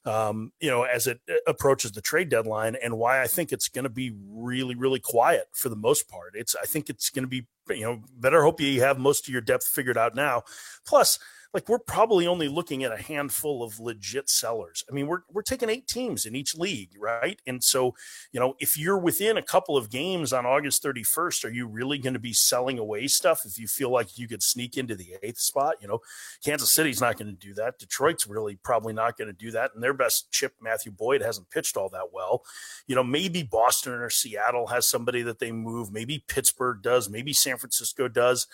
um, 0.05 0.51
you 0.59 0.69
know 0.69 0.83
as 0.83 1.07
it 1.07 1.19
uh, 1.29 1.35
approaches 1.47 1.91
the 1.91 2.01
trade 2.01 2.29
deadline, 2.29 2.75
and 2.75 2.97
why 2.97 3.21
I 3.21 3.27
think 3.27 3.51
it's 3.51 3.69
going 3.69 3.83
to 3.83 3.89
be 3.89 4.13
really 4.27 4.75
really 4.75 4.99
quiet 4.99 5.45
for 5.53 5.69
the 5.69 5.75
most 5.75 6.09
part. 6.09 6.33
It's 6.33 6.55
I 6.55 6.65
think 6.65 6.89
it's 6.89 7.09
going 7.09 7.23
to 7.23 7.29
be 7.29 7.47
you 7.69 7.83
know 7.83 8.01
better 8.17 8.43
hope 8.43 8.59
you 8.59 8.81
have 8.81 8.97
most 8.97 9.27
of 9.27 9.31
your 9.31 9.41
depth 9.41 9.67
figured 9.67 9.97
out 9.97 10.15
now. 10.15 10.43
Plus 10.85 11.19
like 11.53 11.67
we're 11.67 11.79
probably 11.79 12.27
only 12.27 12.47
looking 12.47 12.83
at 12.83 12.91
a 12.91 13.01
handful 13.01 13.63
of 13.63 13.79
legit 13.79 14.29
sellers. 14.29 14.83
I 14.89 14.93
mean, 14.93 15.07
we're 15.07 15.21
we're 15.31 15.41
taking 15.41 15.69
eight 15.69 15.87
teams 15.87 16.25
in 16.25 16.35
each 16.35 16.55
league, 16.55 16.91
right? 16.99 17.41
And 17.47 17.63
so, 17.63 17.95
you 18.31 18.39
know, 18.39 18.55
if 18.59 18.77
you're 18.77 18.99
within 18.99 19.37
a 19.37 19.41
couple 19.41 19.75
of 19.75 19.89
games 19.89 20.31
on 20.31 20.45
August 20.45 20.83
31st, 20.83 21.45
are 21.45 21.49
you 21.51 21.65
really 21.65 21.97
going 21.97 22.13
to 22.13 22.19
be 22.19 22.33
selling 22.33 22.77
away 22.77 23.07
stuff 23.07 23.41
if 23.45 23.57
you 23.57 23.67
feel 23.67 23.89
like 23.89 24.17
you 24.17 24.27
could 24.27 24.43
sneak 24.43 24.77
into 24.77 24.95
the 24.95 25.15
eighth 25.23 25.39
spot? 25.39 25.75
You 25.81 25.87
know, 25.87 25.99
Kansas 26.43 26.71
City's 26.71 27.01
not 27.01 27.17
going 27.17 27.35
to 27.35 27.47
do 27.47 27.55
that. 27.55 27.79
Detroit's 27.79 28.27
really 28.27 28.57
probably 28.57 28.93
not 28.93 29.17
going 29.17 29.29
to 29.29 29.33
do 29.33 29.49
that. 29.51 29.71
And 29.73 29.83
their 29.83 29.93
best 29.93 30.31
chip, 30.31 30.53
Matthew 30.61 30.91
Boyd, 30.91 31.21
hasn't 31.21 31.49
pitched 31.49 31.77
all 31.77 31.89
that 31.89 32.13
well. 32.13 32.43
You 32.85 32.95
know, 32.95 33.03
maybe 33.03 33.41
Boston 33.41 33.93
or 33.93 34.11
Seattle 34.11 34.67
has 34.67 34.87
somebody 34.87 35.23
that 35.23 35.39
they 35.39 35.51
move. 35.51 35.91
Maybe 35.91 36.23
Pittsburgh 36.27 36.83
does. 36.83 37.09
Maybe 37.09 37.33
San 37.33 37.57
Francisco 37.57 38.07
does 38.07 38.45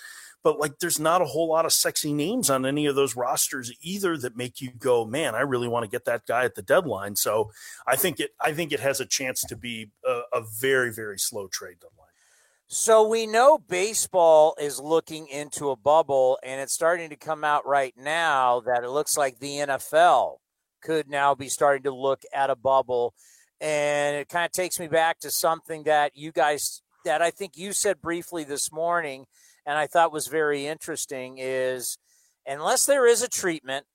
but 0.45 0.59
like 0.59 0.77
there's 0.77 0.99
not 0.99 1.23
a 1.23 1.25
whole 1.25 1.47
lot 1.49 1.65
of 1.65 1.73
sexy 1.73 2.13
names 2.13 2.51
on 2.51 2.67
any 2.67 2.85
of 2.85 2.93
those 2.93 3.15
rosters 3.15 3.73
either 3.81 4.15
that 4.15 4.37
make 4.37 4.61
you 4.61 4.69
go, 4.77 5.03
man, 5.03 5.33
I 5.33 5.41
really 5.41 5.67
want 5.67 5.85
to 5.85 5.89
get 5.89 6.05
that 6.05 6.27
guy 6.27 6.45
at 6.45 6.53
the 6.53 6.61
deadline. 6.61 7.15
So 7.15 7.49
I 7.87 7.95
think 7.95 8.19
it 8.19 8.29
I 8.39 8.53
think 8.53 8.71
it 8.71 8.79
has 8.79 8.99
a 8.99 9.07
chance 9.07 9.41
to 9.41 9.55
be 9.55 9.89
a, 10.05 10.21
a 10.33 10.43
very 10.61 10.93
very 10.93 11.17
slow 11.17 11.47
trade 11.47 11.77
deadline. 11.81 12.09
So 12.67 13.07
we 13.07 13.25
know 13.25 13.57
baseball 13.57 14.55
is 14.61 14.79
looking 14.79 15.27
into 15.27 15.71
a 15.71 15.75
bubble, 15.75 16.37
and 16.43 16.61
it's 16.61 16.73
starting 16.73 17.09
to 17.09 17.15
come 17.15 17.43
out 17.43 17.65
right 17.65 17.95
now 17.97 18.59
that 18.67 18.83
it 18.83 18.89
looks 18.91 19.17
like 19.17 19.39
the 19.39 19.57
NFL 19.57 20.37
could 20.83 21.09
now 21.09 21.33
be 21.33 21.49
starting 21.49 21.83
to 21.83 21.95
look 21.95 22.21
at 22.31 22.51
a 22.51 22.55
bubble. 22.55 23.15
And 23.59 24.15
it 24.17 24.29
kind 24.29 24.45
of 24.45 24.51
takes 24.51 24.79
me 24.79 24.87
back 24.87 25.19
to 25.21 25.31
something 25.31 25.83
that 25.83 26.15
you 26.15 26.31
guys, 26.31 26.83
that 27.03 27.23
I 27.23 27.31
think 27.31 27.57
you 27.57 27.73
said 27.73 27.99
briefly 27.99 28.43
this 28.43 28.71
morning 28.71 29.25
and 29.65 29.77
I 29.77 29.87
thought 29.87 30.11
was 30.11 30.27
very 30.27 30.67
interesting 30.67 31.37
is 31.39 31.97
unless 32.45 32.85
there 32.85 33.07
is 33.07 33.21
a 33.21 33.27
treatment, 33.27 33.85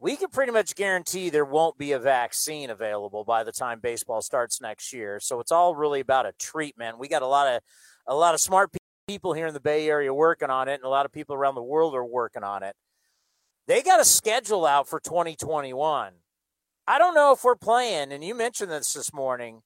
we 0.00 0.16
can 0.16 0.28
pretty 0.28 0.52
much 0.52 0.76
guarantee 0.76 1.28
there 1.28 1.44
won't 1.44 1.76
be 1.76 1.92
a 1.92 1.98
vaccine 1.98 2.70
available 2.70 3.24
by 3.24 3.42
the 3.42 3.50
time 3.52 3.80
baseball 3.80 4.22
starts 4.22 4.60
next 4.60 4.92
year. 4.92 5.18
So 5.20 5.40
it's 5.40 5.50
all 5.50 5.74
really 5.74 6.00
about 6.00 6.26
a 6.26 6.32
treatment. 6.38 6.98
We 6.98 7.08
got 7.08 7.22
a 7.22 7.26
lot 7.26 7.52
of 7.52 7.62
a 8.06 8.14
lot 8.14 8.34
of 8.34 8.40
smart 8.40 8.70
people 9.08 9.32
here 9.32 9.46
in 9.46 9.54
the 9.54 9.60
Bay 9.60 9.88
Area 9.88 10.14
working 10.14 10.50
on 10.50 10.68
it, 10.68 10.74
and 10.74 10.84
a 10.84 10.88
lot 10.88 11.04
of 11.04 11.12
people 11.12 11.34
around 11.34 11.56
the 11.56 11.62
world 11.62 11.94
are 11.94 12.04
working 12.04 12.44
on 12.44 12.62
it. 12.62 12.74
They 13.66 13.82
got 13.82 14.00
a 14.00 14.04
schedule 14.04 14.64
out 14.64 14.88
for 14.88 15.00
2021. 15.00 16.12
I 16.86 16.98
don't 16.98 17.14
know 17.14 17.32
if 17.32 17.44
we're 17.44 17.56
playing, 17.56 18.12
and 18.12 18.24
you 18.24 18.34
mentioned 18.34 18.70
this 18.70 18.94
this 18.94 19.12
morning. 19.12 19.62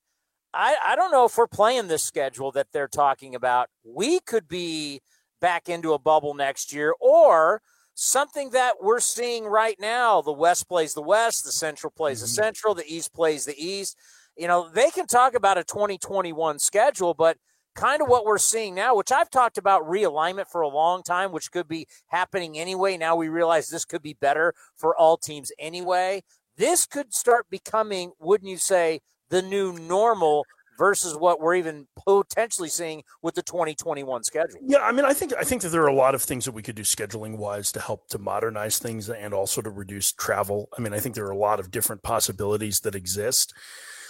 I, 0.55 0.77
I 0.85 0.97
don't 0.97 1.11
know 1.11 1.25
if 1.25 1.37
we're 1.37 1.47
playing 1.47 1.89
this 1.89 2.03
schedule 2.03 2.53
that 2.53 2.69
they're 2.73 2.89
talking 2.89 3.35
about. 3.35 3.69
We 3.85 4.21
could 4.21 4.49
be 4.49 5.01
back 5.41 5.69
into 5.69 5.93
a 5.93 5.99
bubble 5.99 6.35
next 6.35 6.73
year 6.73 6.95
or 7.01 7.63
something 7.95 8.51
that 8.51 8.75
we're 8.83 9.01
seeing 9.01 9.45
right 9.47 9.77
now. 9.81 10.23
The 10.23 10.33
West 10.33 10.69
plays 10.69 10.95
the 10.95 11.03
West, 11.03 11.45
the 11.45 11.53
Central 11.53 11.91
plays 11.91 12.19
mm-hmm. 12.19 12.25
the 12.25 12.29
Central, 12.29 12.75
the 12.75 12.87
East 12.87 13.13
plays 13.15 13.45
the 13.45 13.57
East. 13.57 13.97
You 14.37 14.49
know, 14.49 14.69
they 14.69 14.91
can 14.91 15.07
talk 15.07 15.35
about 15.35 15.59
a 15.59 15.65
2021 15.65 16.59
schedule, 16.59 17.15
but 17.15 17.37
kind 17.75 18.03
of 18.03 18.09
what 18.09 18.25
we're 18.25 18.39
seeing 18.39 18.75
now, 18.75 18.95
which 18.95 19.13
I've 19.13 19.31
talked 19.31 19.59
about 19.59 19.89
realignment 19.89 20.49
for 20.49 20.61
a 20.61 20.69
long 20.69 21.03
time, 21.03 21.33
which 21.33 21.51
could 21.51 21.69
be 21.69 21.87
happening 22.09 22.59
anyway. 22.59 22.97
Now 22.97 23.17
we 23.17 23.29
realize 23.29 23.69
this 23.69 23.85
could 23.85 24.03
be 24.03 24.15
better 24.15 24.55
for 24.77 24.97
all 24.97 25.17
teams 25.17 25.53
anyway. 25.59 26.23
This 26.57 26.87
could 26.87 27.15
start 27.15 27.47
becoming, 27.51 28.13
wouldn't 28.21 28.51
you 28.51 28.59
say, 28.59 29.01
the 29.33 29.43
new 29.43 29.73
normal 29.73 30.45
versus 30.79 31.17
what 31.17 31.41
we're 31.41 31.55
even 31.55 31.87
potentially 31.97 32.69
seeing 32.69 33.03
with 33.23 33.35
the 33.35 33.43
2021 33.43 34.23
schedule. 34.25 34.61
Yeah, 34.63 34.79
I 34.79 34.93
mean, 34.93 35.07
I 35.07 35.15
think 35.15 35.33
I 35.39 35.43
think 35.43 35.63
that 35.63 35.71
there 35.71 35.83
are 35.83 35.89
a 35.89 35.95
lot 35.95 36.15
of 36.15 36.23
things 36.23 36.45
that 36.45 36.53
we 36.53 36.63
could 36.63 36.77
do 36.77 36.83
scheduling 36.83 37.39
wise 37.39 37.73
to 37.73 37.81
help 37.81 38.09
to 38.09 38.19
modernize 38.19 38.79
things 38.79 39.09
and 39.09 39.33
also 39.33 39.63
to 39.63 39.71
reduce 39.71 40.13
travel. 40.13 40.69
I 40.77 40.83
mean, 40.83 40.93
I 40.93 40.99
think 40.99 41.15
there 41.15 41.27
are 41.27 41.33
a 41.33 41.37
lot 41.37 41.61
of 41.61 41.71
different 41.71 42.03
possibilities 42.03 42.81
that 42.81 42.95
exist. 42.95 43.55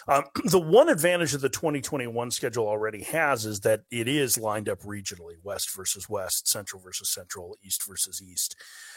Um, 0.09 0.25
the 0.45 0.59
one 0.59 0.89
advantage 0.89 1.33
that 1.33 1.39
the 1.39 1.49
2021 1.49 2.33
schedule 2.33 2.67
already 2.67 3.05
has 3.05 3.47
is 3.47 3.61
that 3.61 3.83
it 3.93 4.09
is 4.09 4.39
lined 4.39 4.69
up 4.69 4.81
regionally, 4.83 5.37
West 5.45 5.75
versus 5.75 6.09
West, 6.09 6.49
Central 6.49 6.83
versus 6.83 7.09
Central, 7.09 7.57
East 7.63 7.87
versus 7.87 8.21
East. 8.21 8.57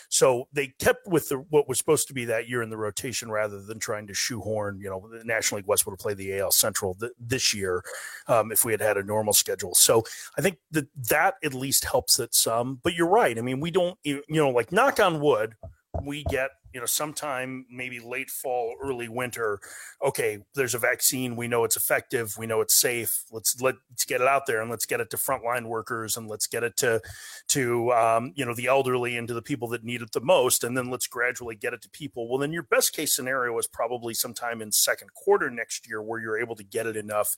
So 0.09 0.47
they 0.53 0.67
kept 0.79 1.07
with 1.07 1.29
the, 1.29 1.37
what 1.49 1.67
was 1.67 1.77
supposed 1.77 2.07
to 2.07 2.13
be 2.13 2.25
that 2.25 2.47
year 2.49 2.61
in 2.61 2.69
the 2.69 2.77
rotation 2.77 3.29
rather 3.29 3.61
than 3.61 3.79
trying 3.79 4.07
to 4.07 4.13
shoehorn, 4.13 4.79
you 4.79 4.89
know, 4.89 5.07
the 5.11 5.23
National 5.23 5.57
League 5.57 5.67
West 5.67 5.85
would 5.85 5.93
have 5.93 5.99
played 5.99 6.17
the 6.17 6.37
AL 6.39 6.51
Central 6.51 6.95
th- 6.95 7.11
this 7.19 7.53
year 7.53 7.83
um, 8.27 8.51
if 8.51 8.65
we 8.65 8.71
had 8.71 8.81
had 8.81 8.97
a 8.97 9.03
normal 9.03 9.33
schedule. 9.33 9.73
So 9.75 10.03
I 10.37 10.41
think 10.41 10.57
that 10.71 10.87
that 11.09 11.35
at 11.43 11.53
least 11.53 11.85
helps 11.85 12.19
it 12.19 12.33
some. 12.33 12.79
But 12.83 12.93
you're 12.93 13.09
right. 13.09 13.37
I 13.37 13.41
mean, 13.41 13.59
we 13.59 13.71
don't, 13.71 13.97
you 14.03 14.23
know, 14.29 14.49
like 14.49 14.71
knock 14.71 14.99
on 14.99 15.19
wood, 15.19 15.55
we 16.03 16.23
get 16.25 16.51
you 16.75 16.81
know 16.81 16.85
sometime 16.85 17.65
maybe 17.71 18.01
late 18.01 18.29
fall 18.29 18.75
early 18.83 19.07
winter 19.07 19.59
okay 20.03 20.39
there's 20.55 20.75
a 20.75 20.77
vaccine 20.77 21.37
we 21.37 21.47
know 21.47 21.63
it's 21.63 21.77
effective 21.77 22.35
we 22.37 22.45
know 22.45 22.59
it's 22.59 22.75
safe 22.75 23.23
let's 23.31 23.61
let's 23.61 24.03
get 24.05 24.19
it 24.19 24.27
out 24.27 24.45
there 24.45 24.61
and 24.61 24.69
let's 24.69 24.85
get 24.85 24.99
it 24.99 25.09
to 25.09 25.15
frontline 25.15 25.67
workers 25.67 26.17
and 26.17 26.27
let's 26.27 26.47
get 26.47 26.65
it 26.65 26.75
to 26.75 26.99
to 27.47 27.93
um, 27.93 28.33
you 28.35 28.45
know 28.45 28.53
the 28.53 28.67
elderly 28.67 29.15
and 29.15 29.29
to 29.29 29.33
the 29.33 29.41
people 29.41 29.69
that 29.69 29.85
need 29.85 30.01
it 30.01 30.11
the 30.11 30.19
most 30.19 30.65
and 30.65 30.77
then 30.77 30.91
let's 30.91 31.07
gradually 31.07 31.55
get 31.55 31.73
it 31.73 31.81
to 31.81 31.89
people 31.89 32.27
well 32.27 32.37
then 32.37 32.51
your 32.51 32.63
best 32.63 32.91
case 32.91 33.15
scenario 33.15 33.57
is 33.57 33.67
probably 33.67 34.13
sometime 34.13 34.61
in 34.61 34.69
second 34.69 35.13
quarter 35.13 35.49
next 35.49 35.87
year 35.87 36.01
where 36.01 36.19
you're 36.19 36.37
able 36.37 36.57
to 36.57 36.63
get 36.63 36.85
it 36.85 36.97
enough 36.97 37.37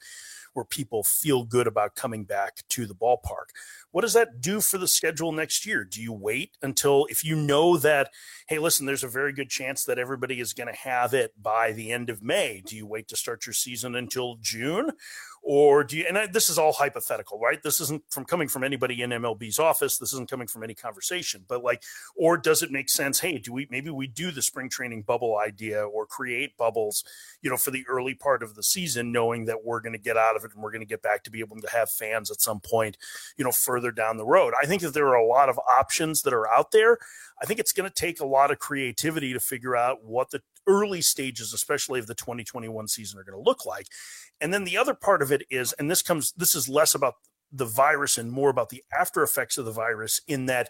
where 0.57 0.65
people 0.65 1.03
feel 1.03 1.43
good 1.43 1.67
about 1.67 1.93
coming 1.93 2.23
back 2.23 2.63
to 2.67 2.87
the 2.87 2.95
ballpark. 2.95 3.53
What 3.91 4.01
does 4.01 4.13
that 4.13 4.41
do 4.41 4.59
for 4.59 4.79
the 4.79 4.87
schedule 4.87 5.31
next 5.31 5.67
year? 5.67 5.85
Do 5.85 6.01
you 6.01 6.11
wait 6.11 6.57
until 6.63 7.05
if 7.11 7.23
you 7.23 7.35
know 7.35 7.77
that, 7.77 8.09
hey, 8.47 8.57
listen, 8.57 8.87
there's 8.87 9.03
a 9.03 9.07
very 9.07 9.26
good 9.33 9.49
chance 9.49 9.83
that 9.85 9.99
everybody 9.99 10.39
is 10.39 10.53
going 10.53 10.67
to 10.67 10.79
have 10.79 11.13
it 11.13 11.31
by 11.41 11.71
the 11.71 11.91
end 11.91 12.09
of 12.09 12.23
May? 12.23 12.61
Do 12.65 12.75
you 12.75 12.85
wait 12.85 13.07
to 13.09 13.15
start 13.15 13.45
your 13.45 13.53
season 13.53 13.95
until 13.95 14.37
June? 14.41 14.91
Or 15.49 15.83
do 15.83 15.97
you 15.97 16.05
and 16.07 16.17
I, 16.17 16.27
this 16.27 16.49
is 16.49 16.57
all 16.57 16.73
hypothetical 16.73 17.39
right? 17.39 17.61
This 17.63 17.79
isn't 17.81 18.03
from 18.09 18.25
coming 18.25 18.47
from 18.47 18.63
anybody 18.63 19.01
in 19.01 19.11
mlb's 19.11 19.59
office. 19.59 19.97
This 19.97 20.13
isn't 20.13 20.29
coming 20.29 20.47
from 20.47 20.63
any 20.63 20.73
conversation 20.73 21.43
but 21.47 21.63
like 21.63 21.83
or 22.15 22.37
does 22.37 22.61
it 22.61 22.71
make 22.71 22.89
sense 22.89 23.19
hey 23.19 23.37
do 23.37 23.53
we 23.53 23.67
maybe 23.71 23.89
we 23.89 24.07
do 24.07 24.31
the 24.31 24.41
spring 24.41 24.69
training 24.69 25.03
bubble 25.03 25.37
idea 25.37 25.83
or 25.83 26.05
create 26.05 26.57
bubbles 26.57 27.03
you 27.41 27.49
know 27.49 27.57
for 27.57 27.71
the 27.71 27.85
early 27.87 28.13
part 28.13 28.43
of 28.43 28.55
the 28.55 28.63
season 28.63 29.11
knowing 29.11 29.45
that 29.45 29.63
we're 29.63 29.79
going 29.79 29.93
to 29.93 29.99
get 29.99 30.17
out 30.17 30.35
of 30.35 30.43
it 30.43 30.51
and 30.53 30.61
we're 30.61 30.71
going 30.71 30.81
to 30.81 30.85
get 30.85 31.01
back 31.01 31.23
to 31.23 31.31
be 31.31 31.39
able 31.39 31.59
to 31.59 31.69
have 31.69 31.89
fans 31.89 32.29
at 32.29 32.41
some 32.41 32.59
point 32.59 32.97
you 33.37 33.43
know 33.43 33.51
further 33.51 33.91
down 33.91 34.17
the 34.17 34.25
road. 34.25 34.53
I 34.61 34.65
think 34.65 34.81
that 34.81 34.93
there 34.93 35.07
are 35.07 35.15
a 35.15 35.25
lot 35.25 35.49
of 35.49 35.59
options 35.59 36.21
that 36.23 36.33
are 36.33 36.47
out 36.47 36.71
there. 36.71 36.97
I 37.41 37.45
think 37.45 37.59
it's 37.59 37.73
going 37.73 37.89
to 37.89 37.93
take 37.93 38.19
a 38.19 38.25
lot 38.25 38.51
of 38.51 38.59
creativity 38.59 39.33
to 39.33 39.39
figure 39.39 39.75
out 39.75 40.03
what 40.03 40.31
the 40.31 40.41
early 40.67 41.01
stages 41.01 41.53
especially 41.53 41.99
of 41.99 42.07
the 42.07 42.15
2021 42.15 42.87
season 42.87 43.19
are 43.19 43.23
going 43.23 43.37
to 43.37 43.49
look 43.49 43.65
like. 43.65 43.87
And 44.39 44.53
then 44.53 44.63
the 44.63 44.77
other 44.77 44.93
part 44.93 45.21
of 45.21 45.31
it 45.31 45.43
is, 45.49 45.73
and 45.73 45.89
this 45.89 46.01
comes, 46.01 46.33
this 46.33 46.55
is 46.55 46.69
less 46.69 46.93
about 46.93 47.15
the 47.51 47.65
virus 47.65 48.17
and 48.17 48.31
more 48.31 48.49
about 48.49 48.69
the 48.69 48.83
after 48.97 49.23
effects 49.23 49.57
of 49.57 49.65
the 49.65 49.71
virus 49.71 50.21
in 50.27 50.45
that 50.47 50.69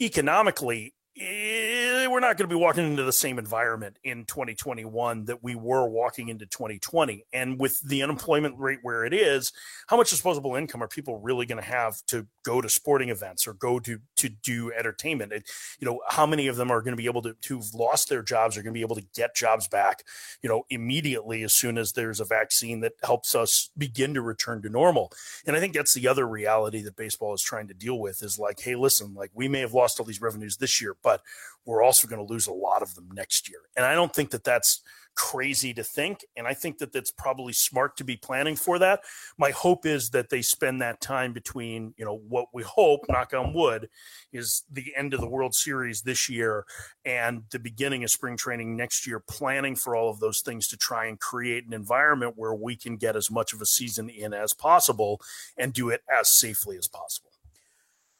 economically 0.00 0.94
Eh, 1.16 2.08
we're 2.08 2.18
not 2.18 2.36
going 2.36 2.48
to 2.48 2.52
be 2.52 2.60
walking 2.60 2.84
into 2.84 3.04
the 3.04 3.12
same 3.12 3.38
environment 3.38 4.00
in 4.02 4.24
2021 4.24 5.26
that 5.26 5.44
we 5.44 5.54
were 5.54 5.88
walking 5.88 6.28
into 6.28 6.44
2020. 6.44 7.24
And 7.32 7.60
with 7.60 7.80
the 7.82 8.02
unemployment 8.02 8.58
rate 8.58 8.80
where 8.82 9.04
it 9.04 9.14
is, 9.14 9.52
how 9.86 9.96
much 9.96 10.10
disposable 10.10 10.56
income 10.56 10.82
are 10.82 10.88
people 10.88 11.20
really 11.20 11.46
going 11.46 11.62
to 11.62 11.68
have 11.68 12.04
to 12.06 12.26
go 12.44 12.60
to 12.60 12.68
sporting 12.68 13.10
events 13.10 13.46
or 13.46 13.54
go 13.54 13.78
to 13.78 14.00
to 14.16 14.28
do 14.28 14.72
entertainment? 14.72 15.32
It, 15.32 15.48
you 15.78 15.86
know, 15.86 16.00
how 16.08 16.26
many 16.26 16.48
of 16.48 16.56
them 16.56 16.72
are 16.72 16.82
going 16.82 16.96
to 16.96 17.00
be 17.00 17.06
able 17.06 17.22
to 17.22 17.36
who've 17.46 17.72
lost 17.72 18.08
their 18.08 18.22
jobs 18.22 18.56
are 18.56 18.62
going 18.62 18.74
to 18.74 18.78
be 18.78 18.82
able 18.82 18.96
to 18.96 19.06
get 19.14 19.36
jobs 19.36 19.68
back, 19.68 20.02
you 20.42 20.48
know, 20.48 20.64
immediately 20.68 21.44
as 21.44 21.52
soon 21.52 21.78
as 21.78 21.92
there's 21.92 22.18
a 22.18 22.24
vaccine 22.24 22.80
that 22.80 22.94
helps 23.04 23.36
us 23.36 23.70
begin 23.78 24.14
to 24.14 24.20
return 24.20 24.62
to 24.62 24.68
normal. 24.68 25.12
And 25.46 25.54
I 25.54 25.60
think 25.60 25.74
that's 25.74 25.94
the 25.94 26.08
other 26.08 26.26
reality 26.26 26.82
that 26.82 26.96
baseball 26.96 27.34
is 27.34 27.42
trying 27.42 27.68
to 27.68 27.74
deal 27.74 28.00
with 28.00 28.20
is 28.24 28.36
like, 28.36 28.58
hey, 28.58 28.74
listen, 28.74 29.14
like 29.14 29.30
we 29.32 29.46
may 29.46 29.60
have 29.60 29.74
lost 29.74 30.00
all 30.00 30.06
these 30.06 30.20
revenues 30.20 30.56
this 30.56 30.82
year 30.82 30.96
but 31.04 31.22
we're 31.66 31.82
also 31.82 32.08
going 32.08 32.24
to 32.24 32.32
lose 32.32 32.46
a 32.46 32.52
lot 32.52 32.82
of 32.82 32.94
them 32.94 33.08
next 33.12 33.48
year. 33.48 33.60
And 33.76 33.86
I 33.86 33.94
don't 33.94 34.14
think 34.14 34.30
that 34.30 34.44
that's 34.44 34.80
crazy 35.14 35.72
to 35.74 35.84
think. 35.84 36.24
And 36.36 36.46
I 36.46 36.54
think 36.54 36.78
that 36.78 36.92
that's 36.92 37.10
probably 37.10 37.52
smart 37.52 37.96
to 37.96 38.04
be 38.04 38.16
planning 38.16 38.56
for 38.56 38.78
that. 38.80 39.00
My 39.38 39.50
hope 39.50 39.86
is 39.86 40.10
that 40.10 40.28
they 40.28 40.42
spend 40.42 40.82
that 40.82 41.00
time 41.00 41.32
between, 41.32 41.94
you 41.96 42.04
know, 42.04 42.16
what 42.28 42.46
we 42.52 42.62
hope, 42.62 43.06
knock 43.08 43.32
on 43.32 43.52
wood, 43.52 43.88
is 44.32 44.64
the 44.72 44.92
end 44.96 45.14
of 45.14 45.20
the 45.20 45.28
World 45.28 45.54
Series 45.54 46.02
this 46.02 46.28
year 46.28 46.64
and 47.04 47.44
the 47.50 47.58
beginning 47.58 48.04
of 48.04 48.10
spring 48.10 48.36
training 48.36 48.76
next 48.76 49.06
year, 49.06 49.20
planning 49.20 49.76
for 49.76 49.94
all 49.94 50.10
of 50.10 50.20
those 50.20 50.40
things 50.40 50.68
to 50.68 50.76
try 50.76 51.06
and 51.06 51.20
create 51.20 51.66
an 51.66 51.72
environment 51.72 52.34
where 52.36 52.54
we 52.54 52.76
can 52.76 52.96
get 52.96 53.16
as 53.16 53.30
much 53.30 53.52
of 53.52 53.60
a 53.60 53.66
season 53.66 54.08
in 54.08 54.34
as 54.34 54.52
possible 54.52 55.20
and 55.56 55.72
do 55.72 55.90
it 55.90 56.02
as 56.12 56.28
safely 56.28 56.76
as 56.76 56.88
possible. 56.88 57.30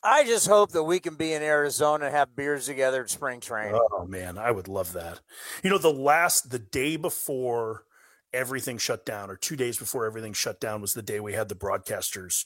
I 0.04 0.24
just 0.24 0.46
hope 0.46 0.72
that 0.72 0.84
we 0.84 1.00
can 1.00 1.14
be 1.14 1.32
in 1.32 1.42
Arizona 1.42 2.06
and 2.06 2.14
have 2.14 2.36
beers 2.36 2.66
together 2.66 3.02
at 3.02 3.10
spring 3.10 3.40
training. 3.40 3.80
Oh 3.92 4.04
man, 4.04 4.36
I 4.36 4.50
would 4.50 4.68
love 4.68 4.92
that. 4.92 5.20
You 5.62 5.70
know, 5.70 5.78
the 5.78 5.92
last 5.92 6.50
the 6.50 6.58
day 6.58 6.96
before 6.96 7.84
everything 8.32 8.76
shut 8.76 9.06
down, 9.06 9.30
or 9.30 9.36
two 9.36 9.56
days 9.56 9.78
before 9.78 10.04
everything 10.04 10.34
shut 10.34 10.60
down, 10.60 10.82
was 10.82 10.92
the 10.92 11.02
day 11.02 11.20
we 11.20 11.32
had 11.32 11.48
the 11.48 11.54
broadcasters 11.54 12.44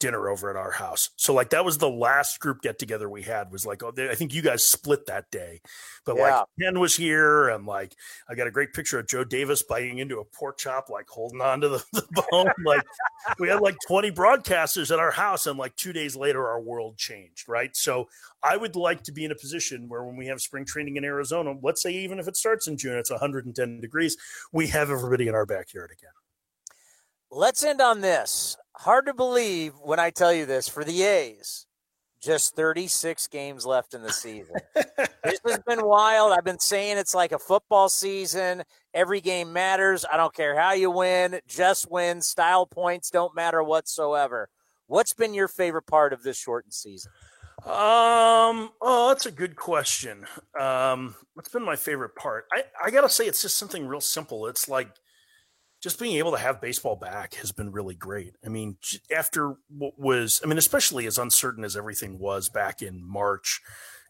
dinner 0.00 0.28
over 0.28 0.50
at 0.50 0.56
our 0.56 0.70
house. 0.70 1.10
So 1.16 1.32
like 1.32 1.50
that 1.50 1.64
was 1.64 1.78
the 1.78 1.88
last 1.88 2.40
group 2.40 2.62
get 2.62 2.78
together 2.78 3.08
we 3.08 3.22
had 3.22 3.50
was 3.50 3.64
like, 3.64 3.82
oh, 3.82 3.92
I 3.96 4.14
think 4.14 4.34
you 4.34 4.42
guys 4.42 4.64
split 4.64 5.06
that 5.06 5.30
day, 5.30 5.60
but 6.04 6.16
yeah. 6.16 6.22
like 6.38 6.46
Ken 6.60 6.78
was 6.78 6.96
here 6.96 7.48
and 7.48 7.66
like, 7.66 7.94
I 8.28 8.34
got 8.34 8.46
a 8.46 8.50
great 8.50 8.72
picture 8.72 8.98
of 8.98 9.06
Joe 9.06 9.24
Davis 9.24 9.62
biting 9.62 9.98
into 9.98 10.18
a 10.18 10.24
pork 10.24 10.58
chop, 10.58 10.90
like 10.90 11.08
holding 11.08 11.40
on 11.40 11.60
to 11.60 11.68
the, 11.68 11.84
the 11.92 12.24
bone. 12.30 12.50
like 12.64 12.82
we 13.38 13.48
had 13.48 13.60
like 13.60 13.76
20 13.86 14.10
broadcasters 14.12 14.92
at 14.92 14.98
our 14.98 15.10
house 15.12 15.46
and 15.46 15.58
like 15.58 15.74
two 15.76 15.92
days 15.92 16.16
later, 16.16 16.46
our 16.46 16.60
world 16.60 16.96
changed. 16.96 17.48
Right. 17.48 17.74
So 17.76 18.08
I 18.42 18.56
would 18.56 18.76
like 18.76 19.02
to 19.04 19.12
be 19.12 19.24
in 19.24 19.32
a 19.32 19.36
position 19.36 19.88
where 19.88 20.04
when 20.04 20.16
we 20.16 20.26
have 20.26 20.40
spring 20.40 20.64
training 20.64 20.96
in 20.96 21.04
Arizona, 21.04 21.54
let's 21.62 21.82
say, 21.82 21.92
even 21.92 22.18
if 22.18 22.28
it 22.28 22.36
starts 22.36 22.66
in 22.66 22.76
June, 22.76 22.98
it's 22.98 23.10
110 23.10 23.80
degrees, 23.80 24.16
we 24.52 24.66
have 24.68 24.90
everybody 24.90 25.28
in 25.28 25.34
our 25.34 25.46
backyard 25.46 25.90
again. 25.92 26.10
Let's 27.30 27.64
end 27.64 27.80
on 27.80 28.00
this. 28.00 28.56
Hard 28.76 29.06
to 29.06 29.14
believe 29.14 29.74
when 29.80 30.00
I 30.00 30.10
tell 30.10 30.32
you 30.32 30.46
this 30.46 30.68
for 30.68 30.84
the 30.84 31.02
A's. 31.02 31.66
Just 32.20 32.56
36 32.56 33.26
games 33.28 33.66
left 33.66 33.92
in 33.92 34.02
the 34.02 34.12
season. 34.12 34.56
this 34.74 35.40
has 35.46 35.60
been 35.66 35.84
wild. 35.86 36.32
I've 36.32 36.44
been 36.44 36.58
saying 36.58 36.96
it's 36.96 37.14
like 37.14 37.32
a 37.32 37.38
football 37.38 37.88
season. 37.88 38.64
Every 38.94 39.20
game 39.20 39.52
matters. 39.52 40.06
I 40.10 40.16
don't 40.16 40.34
care 40.34 40.58
how 40.58 40.72
you 40.72 40.90
win, 40.90 41.38
just 41.46 41.90
win. 41.90 42.22
Style 42.22 42.66
points 42.66 43.10
don't 43.10 43.34
matter 43.34 43.62
whatsoever. 43.62 44.48
What's 44.86 45.12
been 45.12 45.34
your 45.34 45.48
favorite 45.48 45.86
part 45.86 46.12
of 46.12 46.22
this 46.22 46.38
shortened 46.38 46.72
season? 46.72 47.12
Um, 47.64 48.70
oh, 48.82 49.08
that's 49.08 49.26
a 49.26 49.30
good 49.30 49.54
question. 49.54 50.26
Um, 50.58 51.14
what's 51.34 51.48
been 51.48 51.62
my 51.62 51.76
favorite 51.76 52.14
part? 52.16 52.46
I, 52.52 52.64
I 52.86 52.90
gotta 52.90 53.08
say, 53.08 53.26
it's 53.26 53.42
just 53.42 53.56
something 53.56 53.86
real 53.86 54.00
simple. 54.00 54.46
It's 54.46 54.68
like 54.68 54.90
just 55.84 55.98
being 55.98 56.16
able 56.16 56.32
to 56.32 56.38
have 56.38 56.62
baseball 56.62 56.96
back 56.96 57.34
has 57.34 57.52
been 57.52 57.70
really 57.70 57.94
great. 57.94 58.36
I 58.42 58.48
mean, 58.48 58.78
after 59.14 59.56
what 59.68 59.98
was, 59.98 60.40
I 60.42 60.46
mean, 60.46 60.56
especially 60.56 61.04
as 61.04 61.18
uncertain 61.18 61.62
as 61.62 61.76
everything 61.76 62.18
was 62.18 62.48
back 62.48 62.80
in 62.80 63.06
March 63.06 63.60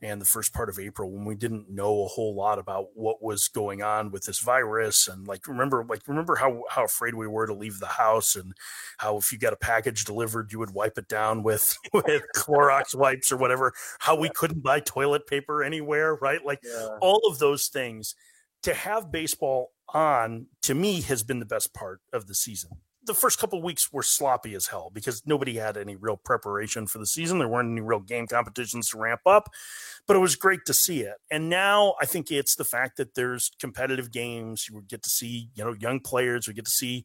and 0.01 0.21
the 0.21 0.25
first 0.25 0.53
part 0.53 0.69
of 0.69 0.79
April 0.79 1.11
when 1.11 1.25
we 1.25 1.35
didn't 1.35 1.69
know 1.69 2.05
a 2.05 2.07
whole 2.07 2.33
lot 2.33 2.61
about 2.61 2.91
what 2.95 3.21
was 3.21 3.49
going 3.49 3.83
on 3.83 4.13
with 4.13 4.23
this 4.23 4.39
virus 4.39 5.09
and 5.09 5.27
like 5.27 5.49
remember 5.49 5.85
like 5.89 6.07
remember 6.07 6.37
how 6.37 6.63
how 6.71 6.85
afraid 6.85 7.15
we 7.15 7.27
were 7.27 7.47
to 7.47 7.55
leave 7.55 7.81
the 7.81 7.87
house 7.87 8.37
and 8.37 8.55
how 8.99 9.17
if 9.17 9.33
you 9.33 9.39
got 9.39 9.53
a 9.53 9.57
package 9.57 10.05
delivered 10.05 10.53
you 10.53 10.61
would 10.61 10.75
wipe 10.75 10.97
it 10.97 11.09
down 11.09 11.43
with 11.43 11.77
with 11.93 12.23
Clorox 12.37 12.95
wipes 12.95 13.33
or 13.33 13.37
whatever 13.37 13.73
how 13.99 14.15
we 14.15 14.29
couldn't 14.29 14.63
buy 14.63 14.79
toilet 14.79 15.27
paper 15.27 15.65
anywhere 15.65 16.15
right 16.17 16.45
like 16.45 16.61
yeah. 16.63 16.99
all 17.01 17.21
of 17.29 17.39
those 17.39 17.67
things 17.67 18.15
to 18.63 18.75
have 18.75 19.11
baseball 19.11 19.71
on 19.93 20.47
to 20.63 20.75
me 20.75 21.01
has 21.03 21.23
been 21.23 21.41
the 21.41 21.47
best 21.47 21.75
part 21.75 22.01
of 22.13 22.27
the 22.27 22.35
season. 22.35 22.71
The 23.07 23.15
first 23.15 23.39
couple 23.39 23.61
weeks 23.61 23.93
were 23.93 24.03
sloppy 24.03 24.55
as 24.55 24.69
hell 24.69 24.91
because 24.93 25.23
nobody 25.27 25.57
had 25.57 25.77
any 25.77 25.95
real 25.95 26.17
preparation 26.17 26.87
for 26.87 26.99
the 26.99 27.07
season. 27.07 27.39
There 27.39 27.49
weren't 27.49 27.71
any 27.71 27.83
real 27.83 28.01
game 28.01 28.27
competitions 28.27 28.89
to 28.89 28.99
ramp 28.99 29.21
up, 29.27 29.51
but 30.07 30.17
it 30.17 30.21
was 30.21 30.37
great 30.37 30.61
to 30.67 30.73
see 30.73 31.03
it. 31.03 31.17
And 31.31 31.51
now 31.51 31.97
I 32.01 32.07
think 32.07 32.31
it's 32.31 32.57
the 32.57 32.65
fact 32.65 32.97
that 32.97 33.15
there's 33.15 33.51
competitive 33.61 34.11
games. 34.11 34.69
You 34.71 34.83
get 34.89 35.03
to 35.03 35.11
see, 35.11 35.51
you 35.55 35.65
know, 35.65 35.75
young 35.79 36.01
players. 36.01 36.49
We 36.49 36.55
get 36.55 36.65
to 36.65 36.71
see 36.71 37.05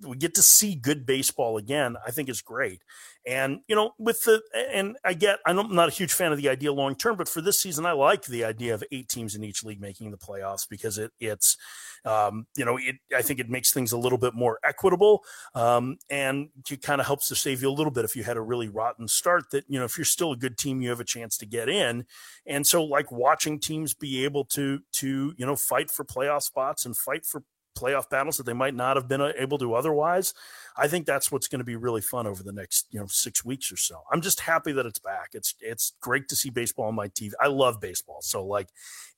we 0.00 0.16
get 0.16 0.34
to 0.34 0.42
see 0.42 0.74
good 0.74 1.06
baseball 1.06 1.56
again, 1.56 1.96
I 2.06 2.10
think 2.10 2.28
is 2.28 2.42
great. 2.42 2.82
And 3.26 3.60
you 3.68 3.74
know, 3.74 3.92
with 3.98 4.22
the 4.24 4.42
and 4.72 4.98
I 5.02 5.14
get 5.14 5.38
I'm 5.46 5.74
not 5.74 5.88
a 5.88 5.92
huge 5.92 6.12
fan 6.12 6.30
of 6.30 6.38
the 6.38 6.50
idea 6.50 6.72
long 6.72 6.94
term, 6.94 7.16
but 7.16 7.28
for 7.28 7.40
this 7.40 7.58
season, 7.58 7.86
I 7.86 7.92
like 7.92 8.24
the 8.24 8.44
idea 8.44 8.74
of 8.74 8.84
eight 8.92 9.08
teams 9.08 9.34
in 9.34 9.42
each 9.42 9.64
league 9.64 9.80
making 9.80 10.10
the 10.10 10.18
playoffs 10.18 10.68
because 10.68 10.98
it 10.98 11.10
it's 11.18 11.56
um, 12.04 12.46
you 12.54 12.66
know 12.66 12.76
it 12.76 12.96
I 13.16 13.22
think 13.22 13.40
it 13.40 13.48
makes 13.48 13.72
things 13.72 13.92
a 13.92 13.96
little 13.98 14.18
bit 14.18 14.34
more 14.34 14.58
equitable 14.62 15.22
um, 15.54 15.96
and 16.10 16.50
it 16.70 16.82
kind 16.82 17.00
of 17.00 17.06
helps 17.06 17.28
to 17.28 17.36
save 17.36 17.62
you 17.62 17.70
a 17.70 17.72
little 17.72 17.92
bit 17.92 18.04
if 18.04 18.14
you 18.14 18.24
had 18.24 18.36
a 18.36 18.42
really 18.42 18.68
rotten 18.68 19.08
start. 19.08 19.44
That 19.52 19.64
you 19.68 19.78
know 19.78 19.86
if 19.86 19.96
you're 19.96 20.04
still 20.04 20.32
a 20.32 20.36
good 20.36 20.58
team, 20.58 20.82
you 20.82 20.90
have 20.90 21.00
a 21.00 21.04
chance 21.04 21.38
to 21.38 21.46
get 21.46 21.70
in. 21.70 22.04
And 22.46 22.66
so 22.66 22.84
like 22.84 23.10
watching 23.10 23.58
teams 23.58 23.94
be 23.94 24.24
able 24.24 24.44
to 24.46 24.80
to 24.94 25.32
you 25.38 25.46
know 25.46 25.56
fight 25.56 25.90
for 25.90 26.04
playoff 26.04 26.42
spots 26.42 26.84
and 26.84 26.94
fight 26.94 27.24
for 27.24 27.42
playoff 27.74 28.08
battles 28.08 28.36
that 28.36 28.46
they 28.46 28.52
might 28.52 28.74
not 28.74 28.96
have 28.96 29.08
been 29.08 29.20
uh, 29.20 29.32
able 29.38 29.58
to 29.58 29.74
otherwise. 29.74 30.34
I 30.76 30.88
think 30.88 31.06
that's 31.06 31.30
what's 31.30 31.48
going 31.48 31.60
to 31.60 31.64
be 31.64 31.76
really 31.76 32.00
fun 32.00 32.26
over 32.26 32.42
the 32.42 32.52
next 32.52 32.86
you 32.90 33.00
know 33.00 33.06
six 33.06 33.44
weeks 33.44 33.70
or 33.72 33.76
so. 33.76 34.02
I'm 34.12 34.20
just 34.20 34.40
happy 34.40 34.72
that 34.72 34.86
it's 34.86 34.98
back. 34.98 35.30
It's 35.34 35.54
it's 35.60 35.94
great 36.00 36.28
to 36.28 36.36
see 36.36 36.50
baseball 36.50 36.86
on 36.86 36.94
my 36.94 37.08
TV. 37.08 37.32
I 37.40 37.48
love 37.48 37.80
baseball, 37.80 38.22
so 38.22 38.44
like 38.44 38.68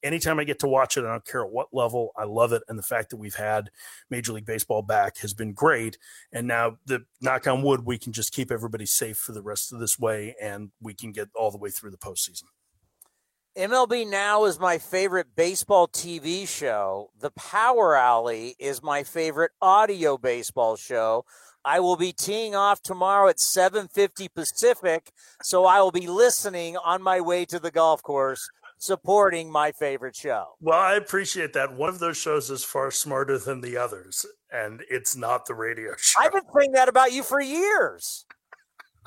anytime 0.03 0.39
I 0.39 0.45
get 0.45 0.59
to 0.61 0.69
watch 0.69 0.97
it, 0.97 1.05
I 1.05 1.11
don't 1.11 1.25
care 1.25 1.45
at 1.45 1.51
what 1.51 1.69
level, 1.73 2.13
I 2.17 2.25
love 2.25 2.53
it. 2.53 2.63
And 2.69 2.79
the 2.79 2.83
fact 2.83 3.11
that 3.11 3.17
we've 3.17 3.35
had 3.35 3.71
Major 4.11 4.33
League 4.33 4.47
Baseball 4.47 4.83
back 4.83 5.19
has 5.19 5.35
been 5.35 5.53
great. 5.53 5.99
And 6.33 6.47
now 6.47 6.79
the 6.87 7.05
knock 7.21 7.47
on 7.47 7.63
wood, 7.63 7.85
we 7.85 7.99
can 7.99 8.13
just 8.13 8.33
keep 8.33 8.51
everybody 8.51 8.87
safe 8.87 9.17
for 9.17 9.33
the 9.33 9.43
rest 9.43 9.73
of 9.73 9.81
this 9.81 9.99
way, 9.99 10.35
and 10.41 10.71
we 10.81 10.95
can 10.95 11.13
get 11.13 11.29
all 11.35 11.51
the 11.51 11.59
way 11.59 11.71
through 11.71 11.91
the 11.91 11.97
postseason. 11.97 12.45
MLB 13.57 14.07
Now 14.07 14.45
is 14.45 14.61
my 14.61 14.77
favorite 14.77 15.29
baseball 15.35 15.89
TV 15.89 16.47
show. 16.47 17.09
The 17.19 17.31
Power 17.31 17.97
Alley 17.97 18.55
is 18.59 18.83
my 18.83 19.03
favorite 19.03 19.53
audio 19.63 20.19
baseball 20.19 20.77
show. 20.77 21.25
I 21.65 21.81
will 21.81 21.97
be 21.97 22.13
teeing 22.13 22.55
off 22.55 22.83
tomorrow 22.83 23.31
at 23.31 23.41
7:50 23.41 24.29
Pacific, 24.29 25.11
so 25.43 25.65
I 25.65 25.81
will 25.81 25.91
be 25.91 26.07
listening 26.07 26.77
on 26.77 27.01
my 27.01 27.19
way 27.19 27.47
to 27.47 27.59
the 27.59 27.71
golf 27.71 28.03
course 28.03 28.47
supporting 28.77 29.51
my 29.51 29.73
favorite 29.73 30.17
show. 30.17 30.57
Well, 30.61 30.79
I 30.79 30.97
appreciate 30.97 31.55
that. 31.55 31.73
One 31.73 31.89
of 31.89 31.99
those 31.99 32.19
shows 32.19 32.51
is 32.51 32.63
far 32.63 32.91
smarter 32.91 33.39
than 33.39 33.63
the 33.63 33.79
others, 33.79 34.27
and 34.53 34.83
it's 34.91 35.17
not 35.17 35.47
the 35.47 35.55
radio 35.55 35.95
show. 35.99 36.21
I've 36.23 36.33
been 36.33 36.43
saying 36.55 36.73
that 36.73 36.91
about 36.91 37.13
you 37.13 37.23
for 37.23 37.41
years 37.41 38.27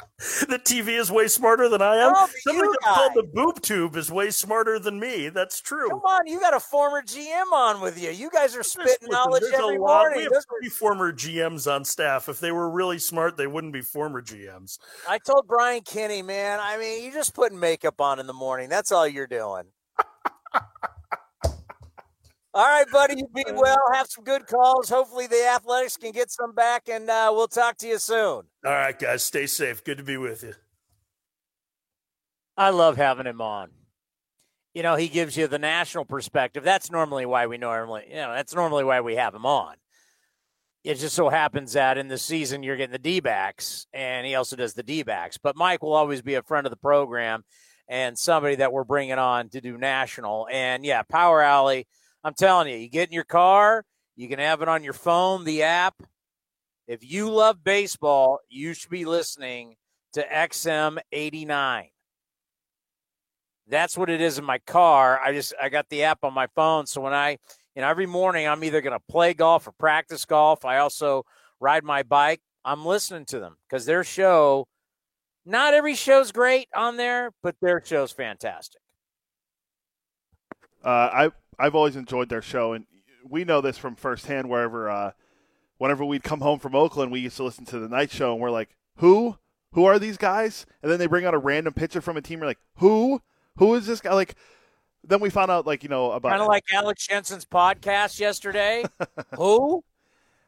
the 0.49 0.59
TV 0.59 0.99
is 0.99 1.11
way 1.11 1.27
smarter 1.27 1.69
than 1.69 1.81
I 1.81 1.95
am. 1.97 2.13
Oh, 2.15 2.29
Somebody 2.41 2.69
called 2.83 3.11
the 3.15 3.23
boob 3.23 3.61
tube 3.61 3.95
is 3.95 4.11
way 4.11 4.31
smarter 4.31 4.77
than 4.79 4.99
me. 4.99 5.29
That's 5.29 5.61
true. 5.61 5.89
Come 5.89 5.99
on, 5.99 6.27
you 6.27 6.39
got 6.39 6.53
a 6.53 6.59
former 6.59 7.01
GM 7.01 7.51
on 7.53 7.81
with 7.81 8.01
you. 8.01 8.11
You 8.11 8.29
guys 8.29 8.55
are 8.55 8.63
spitting 8.63 8.95
Listen, 9.01 9.09
knowledge 9.11 9.43
every 9.53 9.77
morning. 9.77 10.17
We 10.17 10.23
have 10.23 10.45
three 10.59 10.69
former 10.69 11.13
GMs 11.13 11.71
on 11.73 11.85
staff. 11.85 12.27
If 12.27 12.39
they 12.39 12.51
were 12.51 12.69
really 12.69 12.99
smart, 12.99 13.37
they 13.37 13.47
wouldn't 13.47 13.73
be 13.73 13.81
former 13.81 14.21
GMs. 14.21 14.79
I 15.07 15.19
told 15.19 15.47
Brian 15.47 15.81
Kenny, 15.81 16.21
man. 16.21 16.59
I 16.61 16.77
mean, 16.77 17.03
you're 17.03 17.13
just 17.13 17.33
putting 17.33 17.59
makeup 17.59 18.01
on 18.01 18.19
in 18.19 18.27
the 18.27 18.33
morning. 18.33 18.69
That's 18.69 18.91
all 18.91 19.07
you're 19.07 19.27
doing. 19.27 19.63
All 22.53 22.65
right, 22.65 22.89
buddy. 22.91 23.15
You 23.17 23.27
be 23.33 23.43
well. 23.53 23.77
Have 23.93 24.07
some 24.07 24.23
good 24.23 24.47
calls. 24.47 24.89
Hopefully, 24.89 25.27
the 25.27 25.47
Athletics 25.47 25.97
can 25.97 26.11
get 26.11 26.31
some 26.31 26.53
back, 26.53 26.89
and 26.89 27.09
uh, 27.09 27.31
we'll 27.33 27.47
talk 27.47 27.77
to 27.77 27.87
you 27.87 27.99
soon. 27.99 28.17
All 28.17 28.45
right, 28.65 28.97
guys. 28.97 29.23
Stay 29.23 29.45
safe. 29.45 29.83
Good 29.83 29.99
to 29.99 30.03
be 30.03 30.17
with 30.17 30.43
you. 30.43 30.53
I 32.57 32.71
love 32.71 32.97
having 32.97 33.27
him 33.27 33.39
on. 33.39 33.69
You 34.73 34.83
know, 34.83 34.95
he 34.95 35.07
gives 35.07 35.37
you 35.37 35.47
the 35.47 35.59
national 35.59 36.05
perspective. 36.05 36.63
That's 36.63 36.91
normally 36.91 37.25
why 37.25 37.47
we 37.47 37.57
normally, 37.57 38.05
you 38.09 38.15
know, 38.15 38.33
that's 38.33 38.53
normally 38.53 38.83
why 38.83 39.01
we 39.01 39.15
have 39.15 39.33
him 39.33 39.45
on. 39.45 39.75
It 40.83 40.95
just 40.95 41.15
so 41.15 41.29
happens 41.29 41.73
that 41.73 41.97
in 41.97 42.07
the 42.07 42.17
season 42.17 42.63
you're 42.63 42.77
getting 42.77 42.91
the 42.91 42.99
D 42.99 43.19
backs, 43.19 43.85
and 43.93 44.25
he 44.25 44.35
also 44.35 44.55
does 44.55 44.73
the 44.73 44.83
D 44.83 45.03
backs. 45.03 45.37
But 45.37 45.55
Mike 45.55 45.83
will 45.83 45.93
always 45.93 46.21
be 46.21 46.35
a 46.35 46.43
friend 46.43 46.65
of 46.65 46.71
the 46.71 46.77
program 46.77 47.43
and 47.87 48.17
somebody 48.17 48.55
that 48.55 48.71
we're 48.71 48.83
bringing 48.83 49.17
on 49.17 49.49
to 49.49 49.61
do 49.61 49.77
national. 49.77 50.47
And 50.51 50.85
yeah, 50.85 51.03
Power 51.03 51.41
Alley 51.41 51.87
I'm 52.23 52.33
telling 52.33 52.67
you, 52.67 52.75
you 52.75 52.89
get 52.89 53.09
in 53.09 53.13
your 53.13 53.23
car, 53.23 53.85
you 54.15 54.27
can 54.27 54.39
have 54.39 54.61
it 54.61 54.67
on 54.67 54.83
your 54.83 54.93
phone, 54.93 55.45
the 55.45 55.63
app. 55.63 55.95
If 56.87 57.09
you 57.09 57.29
love 57.29 57.63
baseball, 57.63 58.39
you 58.49 58.73
should 58.73 58.89
be 58.89 59.05
listening 59.05 59.75
to 60.13 60.25
XM 60.25 60.97
89. 61.11 61.89
That's 63.67 63.97
what 63.97 64.09
it 64.09 64.21
is 64.21 64.39
in 64.39 64.45
my 64.45 64.57
car. 64.57 65.21
I 65.23 65.31
just 65.31 65.53
I 65.61 65.69
got 65.69 65.87
the 65.89 66.03
app 66.03 66.23
on 66.23 66.33
my 66.33 66.47
phone, 66.55 66.87
so 66.87 67.01
when 67.01 67.13
I 67.13 67.37
you 67.75 67.81
know 67.81 67.87
every 67.87 68.07
morning 68.07 68.47
I'm 68.47 68.63
either 68.63 68.81
going 68.81 68.97
to 68.97 69.03
play 69.07 69.35
golf 69.35 69.67
or 69.67 69.71
practice 69.73 70.25
golf. 70.25 70.65
I 70.65 70.79
also 70.79 71.23
ride 71.59 71.83
my 71.83 72.01
bike. 72.01 72.41
I'm 72.65 72.85
listening 72.85 73.25
to 73.27 73.39
them 73.39 73.57
because 73.69 73.85
their 73.85 74.03
show. 74.03 74.67
Not 75.45 75.73
every 75.73 75.95
show's 75.95 76.31
great 76.31 76.67
on 76.75 76.97
there, 76.97 77.31
but 77.41 77.55
their 77.61 77.81
show's 77.83 78.11
fantastic. 78.11 78.81
Uh, 80.83 80.89
I 81.11 81.31
I've 81.59 81.75
always 81.75 81.95
enjoyed 81.95 82.29
their 82.29 82.41
show, 82.41 82.73
and 82.73 82.85
we 83.27 83.43
know 83.43 83.61
this 83.61 83.77
from 83.77 83.95
firsthand. 83.95 84.49
Wherever, 84.49 84.89
uh, 84.89 85.11
whenever 85.77 86.05
we'd 86.05 86.23
come 86.23 86.41
home 86.41 86.59
from 86.59 86.75
Oakland, 86.75 87.11
we 87.11 87.19
used 87.19 87.37
to 87.37 87.43
listen 87.43 87.65
to 87.65 87.79
the 87.79 87.89
night 87.89 88.11
show, 88.11 88.31
and 88.31 88.41
we're 88.41 88.51
like, 88.51 88.75
"Who? 88.97 89.37
Who 89.73 89.85
are 89.85 89.99
these 89.99 90.17
guys?" 90.17 90.65
And 90.81 90.91
then 90.91 90.99
they 90.99 91.07
bring 91.07 91.25
out 91.25 91.33
a 91.33 91.39
random 91.39 91.73
pitcher 91.73 92.01
from 92.01 92.17
a 92.17 92.21
team. 92.21 92.39
We're 92.39 92.47
like, 92.47 92.59
"Who? 92.77 93.21
Who 93.57 93.75
is 93.75 93.85
this 93.85 94.01
guy?" 94.01 94.13
Like, 94.13 94.35
then 95.03 95.19
we 95.19 95.29
found 95.29 95.51
out, 95.51 95.67
like 95.67 95.83
you 95.83 95.89
know, 95.89 96.11
about 96.11 96.29
kind 96.29 96.41
of 96.41 96.47
like 96.47 96.65
Alex 96.71 97.07
Jensen's 97.07 97.45
podcast 97.45 98.19
yesterday. 98.19 98.85
Who? 99.35 99.83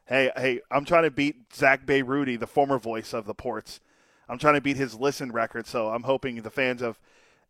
Hey, 0.06 0.30
hey, 0.36 0.60
I'm 0.70 0.84
trying 0.84 1.04
to 1.04 1.10
beat 1.10 1.54
Zach 1.54 1.82
Rudy, 1.86 2.36
the 2.36 2.46
former 2.46 2.78
voice 2.78 3.12
of 3.12 3.24
the 3.24 3.34
Ports. 3.34 3.80
I'm 4.28 4.38
trying 4.38 4.54
to 4.54 4.60
beat 4.60 4.76
his 4.76 4.94
listen 4.94 5.30
record, 5.30 5.66
so 5.66 5.90
I'm 5.90 6.02
hoping 6.04 6.42
the 6.42 6.50
fans 6.50 6.82
of 6.82 6.98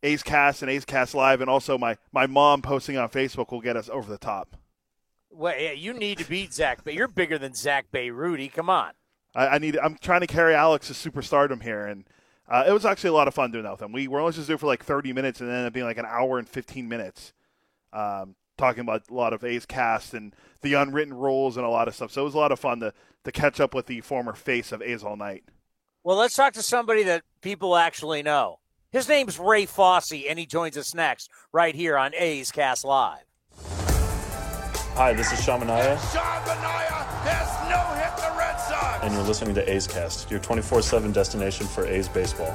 A's 0.02 0.22
Cast 0.22 0.62
and 0.62 0.70
A's 0.70 0.84
Cast 0.84 1.14
Live, 1.14 1.40
and 1.40 1.48
also 1.48 1.78
my 1.78 1.96
my 2.12 2.26
mom 2.26 2.62
posting 2.62 2.96
on 2.96 3.08
Facebook 3.08 3.50
will 3.52 3.60
get 3.60 3.76
us 3.76 3.88
over 3.88 4.10
the 4.10 4.18
top. 4.18 4.56
Well, 5.30 5.58
yeah, 5.58 5.72
you 5.72 5.94
need 5.94 6.18
to 6.18 6.28
beat 6.28 6.52
Zach, 6.52 6.80
but 6.84 6.94
you're 6.94 7.08
bigger 7.08 7.38
than 7.38 7.54
Zach 7.54 7.90
Bay 7.90 8.10
Rudy. 8.10 8.48
Come 8.48 8.68
on. 8.68 8.92
I, 9.34 9.48
I, 9.48 9.58
need. 9.58 9.78
I'm 9.78 9.96
trying 9.96 10.20
to 10.20 10.26
carry 10.26 10.54
Alex's 10.54 10.96
superstardom 10.98 11.62
here, 11.62 11.86
and 11.86 12.04
uh, 12.48 12.64
it 12.68 12.72
was 12.72 12.84
actually 12.84 13.10
a 13.10 13.14
lot 13.14 13.28
of 13.28 13.34
fun 13.34 13.50
doing 13.50 13.64
that 13.64 13.72
with 13.72 13.82
him. 13.82 13.92
We 13.92 14.08
were 14.08 14.20
only 14.20 14.32
just 14.32 14.46
doing 14.46 14.58
for 14.58 14.66
like 14.66 14.84
30 14.84 15.14
minutes, 15.14 15.40
and 15.40 15.48
then 15.48 15.56
ended 15.56 15.68
up 15.68 15.72
being 15.72 15.86
like 15.86 15.96
an 15.96 16.06
hour 16.06 16.38
and 16.38 16.46
15 16.46 16.86
minutes, 16.86 17.32
um, 17.94 18.34
talking 18.58 18.82
about 18.82 19.04
a 19.10 19.14
lot 19.14 19.32
of 19.32 19.42
A's 19.42 19.64
cast 19.64 20.12
and 20.12 20.36
the 20.60 20.74
unwritten 20.74 21.14
rules 21.14 21.56
and 21.56 21.64
a 21.64 21.70
lot 21.70 21.88
of 21.88 21.94
stuff. 21.94 22.12
So 22.12 22.20
it 22.20 22.24
was 22.24 22.34
a 22.34 22.38
lot 22.38 22.52
of 22.52 22.60
fun 22.60 22.80
to 22.80 22.92
to 23.24 23.32
catch 23.32 23.60
up 23.60 23.72
with 23.72 23.86
the 23.86 24.00
former 24.00 24.34
face 24.34 24.72
of 24.72 24.82
A's 24.82 25.02
all 25.02 25.16
night. 25.16 25.44
Well, 26.04 26.16
let's 26.16 26.34
talk 26.34 26.52
to 26.54 26.62
somebody 26.62 27.04
that 27.04 27.22
people 27.40 27.76
actually 27.76 28.22
know. 28.22 28.58
His 28.92 29.08
name's 29.08 29.38
Ray 29.38 29.64
Fosse, 29.64 30.12
and 30.28 30.38
he 30.38 30.44
joins 30.44 30.76
us 30.76 30.94
next 30.94 31.30
right 31.50 31.74
here 31.74 31.96
on 31.96 32.14
A's 32.14 32.52
Cast 32.52 32.84
Live. 32.84 33.24
Hi, 34.96 35.14
this 35.14 35.32
is 35.32 35.42
Sean 35.42 35.62
Manaea. 35.62 35.98
Sean 36.12 36.22
Manaea 36.42 37.02
has 37.24 37.70
no 37.70 37.78
hit 37.94 38.14
the 38.18 38.38
Red 38.38 38.54
Sox. 38.56 39.02
And 39.02 39.14
you're 39.14 39.22
listening 39.22 39.54
to 39.54 39.72
A's 39.72 39.86
Cast, 39.86 40.30
your 40.30 40.40
24 40.40 40.82
7 40.82 41.10
destination 41.10 41.66
for 41.66 41.86
A's 41.86 42.06
baseball. 42.06 42.54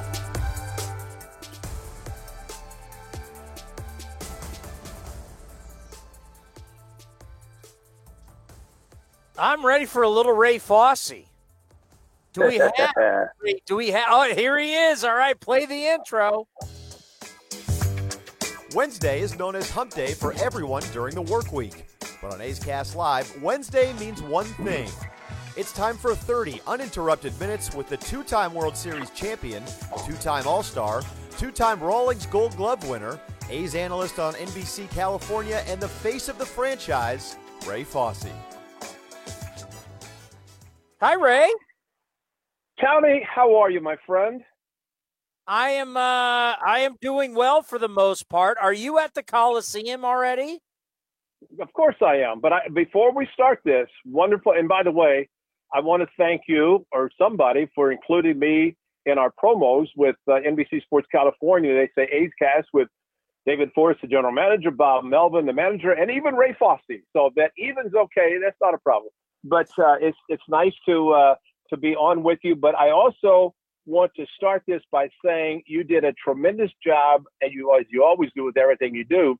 I'm 9.36 9.66
ready 9.66 9.86
for 9.86 10.02
a 10.04 10.08
little 10.08 10.34
Ray 10.34 10.58
Fosse. 10.58 11.24
Do 12.38 12.46
we 12.46 12.56
have? 12.56 13.28
do 13.66 13.76
we 13.76 13.90
have? 13.90 14.06
Oh, 14.08 14.34
here 14.34 14.58
he 14.58 14.74
is. 14.74 15.04
All 15.04 15.14
right, 15.14 15.38
play 15.38 15.66
the 15.66 15.86
intro. 15.86 16.46
Wednesday 18.74 19.20
is 19.20 19.38
known 19.38 19.56
as 19.56 19.70
Hump 19.70 19.92
Day 19.94 20.12
for 20.12 20.34
everyone 20.34 20.82
during 20.92 21.14
the 21.14 21.22
work 21.22 21.52
week. 21.52 21.86
But 22.20 22.34
on 22.34 22.40
A's 22.40 22.58
Cast 22.58 22.96
Live, 22.96 23.42
Wednesday 23.42 23.92
means 23.94 24.22
one 24.22 24.44
thing. 24.46 24.88
It's 25.56 25.72
time 25.72 25.96
for 25.96 26.14
30 26.14 26.60
uninterrupted 26.66 27.38
minutes 27.40 27.74
with 27.74 27.88
the 27.88 27.96
two 27.96 28.22
time 28.22 28.54
World 28.54 28.76
Series 28.76 29.10
champion, 29.10 29.62
two 30.06 30.14
time 30.14 30.46
All 30.46 30.62
Star, 30.62 31.02
two 31.38 31.50
time 31.50 31.80
Rawlings 31.80 32.26
Gold 32.26 32.56
Glove 32.56 32.86
winner, 32.88 33.18
A's 33.50 33.74
analyst 33.74 34.18
on 34.18 34.34
NBC 34.34 34.90
California, 34.90 35.64
and 35.66 35.80
the 35.80 35.88
face 35.88 36.28
of 36.28 36.38
the 36.38 36.46
franchise, 36.46 37.36
Ray 37.66 37.84
Fosse. 37.84 38.26
Hi, 41.00 41.14
Ray. 41.14 41.48
Tony, 42.80 43.26
how 43.28 43.56
are 43.56 43.70
you, 43.70 43.80
my 43.80 43.96
friend? 44.06 44.42
I 45.46 45.70
am 45.70 45.96
uh 45.96 46.00
I 46.00 46.80
am 46.80 46.96
doing 47.00 47.34
well 47.34 47.62
for 47.62 47.78
the 47.78 47.88
most 47.88 48.28
part. 48.28 48.58
Are 48.60 48.72
you 48.72 48.98
at 48.98 49.14
the 49.14 49.22
Coliseum 49.22 50.04
already? 50.04 50.60
Of 51.60 51.72
course 51.72 51.96
I 52.04 52.16
am. 52.16 52.40
But 52.40 52.52
I, 52.52 52.68
before 52.72 53.14
we 53.14 53.26
start 53.32 53.60
this, 53.64 53.88
wonderful 54.04 54.52
and 54.52 54.68
by 54.68 54.82
the 54.82 54.90
way, 54.90 55.28
I 55.74 55.80
want 55.80 56.02
to 56.02 56.08
thank 56.18 56.42
you 56.48 56.86
or 56.92 57.10
somebody 57.18 57.68
for 57.74 57.90
including 57.90 58.38
me 58.38 58.76
in 59.06 59.16
our 59.16 59.32
promos 59.42 59.86
with 59.96 60.16
uh, 60.28 60.32
NBC 60.32 60.82
Sports 60.82 61.08
California. 61.10 61.74
They 61.74 61.90
say 62.00 62.08
A's 62.12 62.30
Cast 62.38 62.68
with 62.74 62.88
David 63.46 63.70
Forst, 63.74 64.02
the 64.02 64.08
general 64.08 64.32
manager, 64.32 64.70
Bob 64.70 65.04
Melvin, 65.04 65.46
the 65.46 65.54
manager, 65.54 65.92
and 65.92 66.10
even 66.10 66.34
Ray 66.34 66.54
Fosse. 66.58 67.00
So 67.14 67.30
that 67.36 67.52
even's 67.56 67.94
okay. 67.94 68.36
That's 68.42 68.58
not 68.60 68.74
a 68.74 68.78
problem 68.78 69.10
but 69.44 69.68
uh, 69.78 69.94
it's 70.00 70.18
it's 70.28 70.42
nice 70.48 70.72
to 70.86 71.10
uh, 71.10 71.34
to 71.70 71.76
be 71.76 71.94
on 71.94 72.22
with 72.22 72.38
you. 72.42 72.56
But 72.56 72.74
I 72.74 72.90
also 72.90 73.54
want 73.86 74.12
to 74.16 74.26
start 74.36 74.62
this 74.66 74.82
by 74.92 75.08
saying 75.24 75.62
you 75.66 75.82
did 75.82 76.04
a 76.04 76.12
tremendous 76.22 76.70
job, 76.84 77.24
and 77.40 77.52
you 77.52 77.74
as 77.78 77.86
you 77.90 78.04
always 78.04 78.30
do 78.36 78.44
with 78.44 78.56
everything 78.56 78.94
you 78.94 79.04
do. 79.04 79.36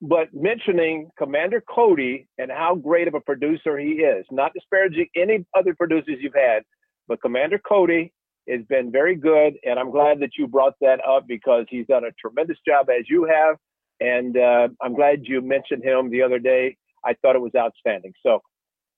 But 0.00 0.28
mentioning 0.32 1.10
Commander 1.16 1.62
Cody 1.68 2.26
and 2.38 2.50
how 2.50 2.74
great 2.74 3.06
of 3.06 3.14
a 3.14 3.20
producer 3.20 3.78
he 3.78 3.92
is, 3.92 4.24
not 4.30 4.52
disparaging 4.52 5.06
any 5.14 5.44
other 5.56 5.74
producers 5.74 6.16
you've 6.20 6.34
had, 6.34 6.62
but 7.06 7.20
Commander 7.22 7.58
Cody 7.58 8.12
has 8.48 8.62
been 8.68 8.90
very 8.90 9.14
good, 9.14 9.54
and 9.64 9.78
I'm 9.78 9.90
glad 9.92 10.18
that 10.20 10.30
you 10.36 10.48
brought 10.48 10.74
that 10.80 10.98
up 11.06 11.26
because 11.28 11.66
he's 11.68 11.86
done 11.86 12.04
a 12.04 12.10
tremendous 12.20 12.58
job 12.66 12.88
as 12.90 13.04
you 13.08 13.24
have, 13.24 13.56
and 14.00 14.36
uh, 14.36 14.68
I'm 14.80 14.94
glad 14.94 15.20
you 15.22 15.40
mentioned 15.40 15.84
him 15.84 16.10
the 16.10 16.22
other 16.22 16.40
day. 16.40 16.76
I 17.04 17.14
thought 17.22 17.36
it 17.36 17.42
was 17.42 17.52
outstanding. 17.56 18.12
So 18.24 18.40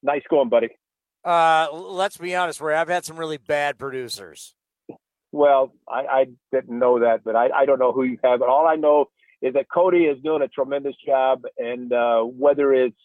nice 0.02 0.22
going, 0.30 0.48
buddy. 0.48 0.68
Uh, 1.24 1.68
let's 1.72 2.16
be 2.16 2.34
honest, 2.34 2.60
Ray. 2.60 2.76
I've 2.76 2.88
had 2.88 3.04
some 3.04 3.16
really 3.16 3.38
bad 3.38 3.78
producers. 3.78 4.54
Well, 5.32 5.72
I, 5.88 6.00
I 6.00 6.26
didn't 6.52 6.78
know 6.78 7.00
that, 7.00 7.24
but 7.24 7.34
I, 7.34 7.48
I 7.50 7.66
don't 7.66 7.78
know 7.78 7.92
who 7.92 8.04
you 8.04 8.18
have. 8.22 8.40
But 8.40 8.48
all 8.48 8.68
I 8.68 8.76
know 8.76 9.06
is 9.42 9.54
that 9.54 9.66
Cody 9.72 10.04
is 10.04 10.22
doing 10.22 10.42
a 10.42 10.48
tremendous 10.48 10.94
job, 11.04 11.42
and 11.58 11.92
uh, 11.92 12.20
whether 12.22 12.72
it's 12.72 12.96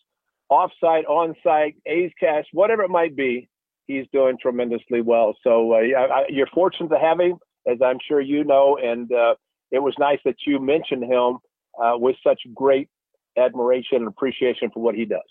offsite, 0.52 1.06
onsite, 1.10 1.76
A's 1.86 2.12
Cast, 2.20 2.50
whatever 2.54 2.84
it 2.84 2.90
might 2.90 3.16
be, 3.16 3.50
he's 3.88 4.06
doing 4.14 4.38
tremendously 4.40 5.02
well. 5.02 5.36
So 5.44 5.74
uh, 5.74 5.78
I, 5.78 6.26
you're 6.30 6.48
fortunate 6.54 6.90
to 6.90 7.00
have 7.00 7.20
him, 7.20 7.38
as 7.68 7.78
I'm 7.84 7.98
sure 8.08 8.22
you 8.22 8.44
know, 8.44 8.78
and 8.82 9.12
uh, 9.12 9.36
it 9.72 9.80
was 9.80 9.96
nice 9.98 10.20
that 10.26 10.36
you 10.46 10.60
mentioned 10.60 11.04
him 11.04 11.40
uh, 11.82 11.98
with 11.98 12.16
such 12.24 12.42
great 12.54 12.90
admiration 13.38 13.98
and 13.98 14.08
appreciation 14.08 14.70
for 14.74 14.82
what 14.82 14.96
he 14.96 15.06
does. 15.06 15.22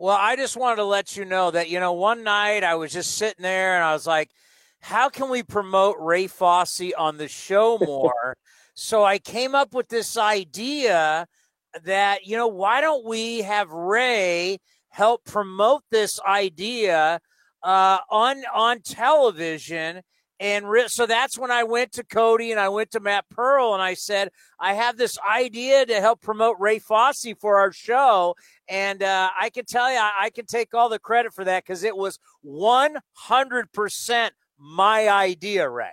Well, 0.00 0.16
I 0.18 0.34
just 0.34 0.56
wanted 0.56 0.76
to 0.76 0.84
let 0.84 1.14
you 1.14 1.26
know 1.26 1.50
that, 1.50 1.68
you 1.68 1.78
know, 1.78 1.92
one 1.92 2.24
night 2.24 2.64
I 2.64 2.74
was 2.76 2.90
just 2.90 3.18
sitting 3.18 3.42
there 3.42 3.74
and 3.74 3.84
I 3.84 3.92
was 3.92 4.06
like, 4.06 4.30
how 4.80 5.10
can 5.10 5.28
we 5.28 5.42
promote 5.42 5.96
Ray 6.00 6.26
Fosse 6.26 6.90
on 6.96 7.18
the 7.18 7.28
show 7.28 7.76
more? 7.86 8.34
so 8.72 9.04
I 9.04 9.18
came 9.18 9.54
up 9.54 9.74
with 9.74 9.88
this 9.88 10.16
idea 10.16 11.26
that, 11.84 12.26
you 12.26 12.38
know, 12.38 12.46
why 12.46 12.80
don't 12.80 13.04
we 13.04 13.42
have 13.42 13.70
Ray 13.70 14.56
help 14.88 15.26
promote 15.26 15.82
this 15.90 16.18
idea 16.26 17.20
uh, 17.62 17.98
on 18.10 18.42
on 18.54 18.80
television 18.80 20.00
and 20.40 20.70
re- 20.70 20.88
so 20.88 21.04
that's 21.04 21.38
when 21.38 21.50
I 21.50 21.64
went 21.64 21.92
to 21.92 22.04
Cody 22.04 22.50
and 22.50 22.58
I 22.58 22.70
went 22.70 22.92
to 22.92 23.00
Matt 23.00 23.28
Pearl 23.28 23.74
and 23.74 23.82
I 23.82 23.92
said, 23.92 24.30
I 24.58 24.72
have 24.72 24.96
this 24.96 25.18
idea 25.18 25.84
to 25.84 26.00
help 26.00 26.22
promote 26.22 26.56
Ray 26.58 26.78
Fosse 26.78 27.34
for 27.38 27.58
our 27.58 27.72
show. 27.72 28.34
And 28.66 29.02
uh, 29.02 29.28
I 29.38 29.50
can 29.50 29.66
tell 29.66 29.92
you, 29.92 29.98
I, 29.98 30.12
I 30.18 30.30
can 30.30 30.46
take 30.46 30.72
all 30.72 30.88
the 30.88 30.98
credit 30.98 31.34
for 31.34 31.44
that 31.44 31.64
because 31.64 31.84
it 31.84 31.94
was 31.94 32.18
100% 32.46 34.30
my 34.58 35.08
idea, 35.10 35.68
Ray. 35.68 35.90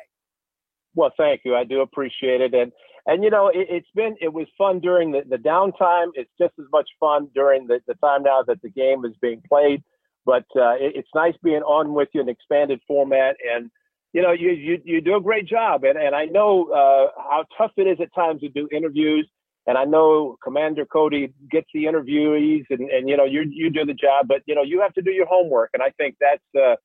Well, 0.95 1.11
thank 1.17 1.41
you. 1.43 1.53
I 1.53 1.65
do 1.65 1.81
appreciate 1.81 2.39
it. 2.39 2.53
And, 2.53 2.71
and 3.05 3.25
you 3.25 3.29
know, 3.29 3.51
it, 3.53 3.69
has 3.69 3.83
been, 3.95 4.15
it 4.21 4.31
was 4.31 4.47
fun 4.57 4.79
during 4.79 5.11
the, 5.11 5.23
the 5.27 5.35
downtime. 5.35 6.11
It's 6.13 6.31
just 6.39 6.53
as 6.57 6.67
much 6.71 6.87
fun 7.01 7.27
during 7.35 7.67
the, 7.67 7.81
the 7.85 7.95
time 7.95 8.23
now 8.23 8.43
that 8.47 8.61
the 8.61 8.69
game 8.69 9.03
is 9.03 9.13
being 9.21 9.41
played. 9.45 9.83
But 10.25 10.45
uh, 10.55 10.75
it, 10.79 10.95
it's 10.95 11.09
nice 11.13 11.35
being 11.43 11.63
on 11.63 11.93
with 11.93 12.07
you 12.13 12.21
in 12.21 12.29
expanded 12.29 12.79
format. 12.87 13.35
And, 13.53 13.69
you 14.18 14.23
know, 14.23 14.31
you, 14.31 14.49
you, 14.49 14.81
you 14.84 14.99
do 14.99 15.15
a 15.15 15.22
great 15.22 15.48
job. 15.48 15.84
And, 15.84 15.95
and 15.95 16.15
I 16.15 16.26
know 16.26 16.72
uh, 16.72 17.11
how 17.22 17.45
tough 17.56 17.69
it 17.77 17.85
is 17.85 17.99
at 18.02 18.11
times 18.15 18.41
to 18.41 18.49
do 18.49 18.68
interviews. 18.72 19.30
And 19.68 19.77
I 19.77 19.84
know 19.84 20.38
Commander 20.44 20.88
Cody 20.88 21.31
gets 21.52 21.68
the 21.72 21.84
interviewees 21.84 22.65
and, 22.72 22.89
and, 22.89 23.07
you 23.07 23.15
know, 23.15 23.26
you, 23.26 23.44
you 23.48 23.69
do 23.69 23.85
the 23.85 23.94
job, 23.94 24.27
but, 24.27 24.41
you 24.48 24.56
know, 24.56 24.64
you 24.64 24.81
have 24.81 24.91
to 24.95 25.03
do 25.03 25.11
your 25.11 25.27
homework. 25.27 25.69
And 25.76 25.84
I 25.84 25.91
think 25.99 26.15
that's, 26.19 26.41
uh, 26.60 26.77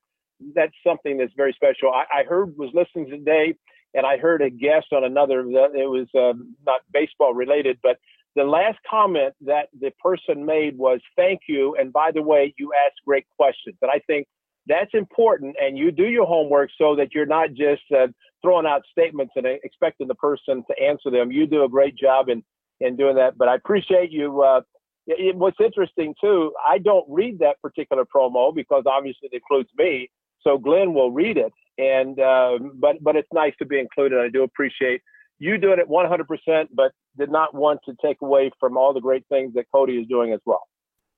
that's 0.54 0.74
something 0.86 1.16
that's 1.16 1.32
very 1.34 1.54
special. 1.54 1.90
I, 1.90 2.04
I 2.20 2.24
heard, 2.24 2.54
was 2.58 2.68
listening 2.74 3.08
today 3.08 3.54
and 3.94 4.04
I 4.04 4.18
heard 4.18 4.42
a 4.42 4.50
guest 4.50 4.88
on 4.92 5.02
another, 5.02 5.40
it 5.40 5.88
was 5.88 6.08
uh, 6.14 6.34
not 6.66 6.82
baseball 6.92 7.32
related, 7.32 7.78
but 7.82 7.96
the 8.36 8.44
last 8.44 8.76
comment 8.90 9.32
that 9.46 9.68
the 9.80 9.90
person 10.02 10.44
made 10.44 10.76
was, 10.76 11.00
thank 11.16 11.40
you. 11.48 11.76
And 11.80 11.94
by 11.94 12.10
the 12.12 12.20
way, 12.20 12.52
you 12.58 12.72
asked 12.86 13.00
great 13.06 13.24
questions. 13.38 13.76
And 13.80 13.90
I 13.90 14.00
think 14.06 14.26
that's 14.66 14.90
important. 14.94 15.56
And 15.60 15.76
you 15.76 15.90
do 15.90 16.04
your 16.04 16.26
homework 16.26 16.70
so 16.78 16.96
that 16.96 17.14
you're 17.14 17.26
not 17.26 17.50
just 17.50 17.82
uh, 17.94 18.08
throwing 18.42 18.66
out 18.66 18.82
statements 18.90 19.32
and 19.36 19.46
expecting 19.64 20.08
the 20.08 20.14
person 20.14 20.64
to 20.68 20.82
answer 20.82 21.10
them. 21.10 21.32
You 21.32 21.46
do 21.46 21.64
a 21.64 21.68
great 21.68 21.96
job 21.96 22.28
in, 22.28 22.42
in 22.80 22.96
doing 22.96 23.16
that. 23.16 23.36
But 23.36 23.48
I 23.48 23.54
appreciate 23.56 24.10
you. 24.10 24.42
Uh, 24.42 24.60
it, 25.06 25.36
what's 25.36 25.58
interesting 25.62 26.14
too, 26.20 26.52
I 26.68 26.78
don't 26.78 27.04
read 27.08 27.40
that 27.40 27.60
particular 27.60 28.04
promo 28.04 28.54
because 28.54 28.84
obviously 28.86 29.28
it 29.32 29.36
includes 29.36 29.70
me. 29.76 30.10
So 30.42 30.58
Glenn 30.58 30.94
will 30.94 31.10
read 31.10 31.36
it. 31.36 31.52
And, 31.78 32.20
uh, 32.20 32.58
but, 32.74 33.02
but 33.02 33.16
it's 33.16 33.28
nice 33.32 33.54
to 33.58 33.66
be 33.66 33.78
included. 33.78 34.20
I 34.20 34.28
do 34.28 34.42
appreciate 34.42 35.02
you 35.38 35.58
doing 35.58 35.78
it 35.80 35.88
100%, 35.88 36.68
but 36.72 36.92
did 37.18 37.30
not 37.30 37.54
want 37.54 37.80
to 37.86 37.94
take 38.04 38.18
away 38.22 38.50
from 38.60 38.76
all 38.76 38.92
the 38.92 39.00
great 39.00 39.24
things 39.28 39.54
that 39.54 39.64
Cody 39.74 39.94
is 39.94 40.06
doing 40.06 40.32
as 40.32 40.40
well. 40.44 40.62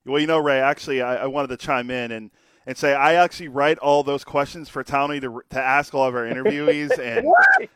Well, 0.07 0.21
you 0.21 0.27
know, 0.27 0.39
Ray, 0.39 0.61
actually, 0.61 1.03
I, 1.03 1.17
I 1.17 1.27
wanted 1.27 1.49
to 1.49 1.57
chime 1.57 1.91
in 1.91 2.13
and, 2.13 2.31
and 2.67 2.77
say 2.77 2.95
I 2.95 3.15
actually 3.15 3.49
write 3.49 3.79
all 3.79 4.03
those 4.03 4.25
questions 4.25 4.69
for 4.69 4.83
Tony 4.83 5.21
to, 5.21 5.43
to 5.51 5.61
ask 5.61 5.95
all 5.95 6.07
of 6.07 6.15
our 6.15 6.25
interviewees, 6.25 6.99
and 6.99 7.27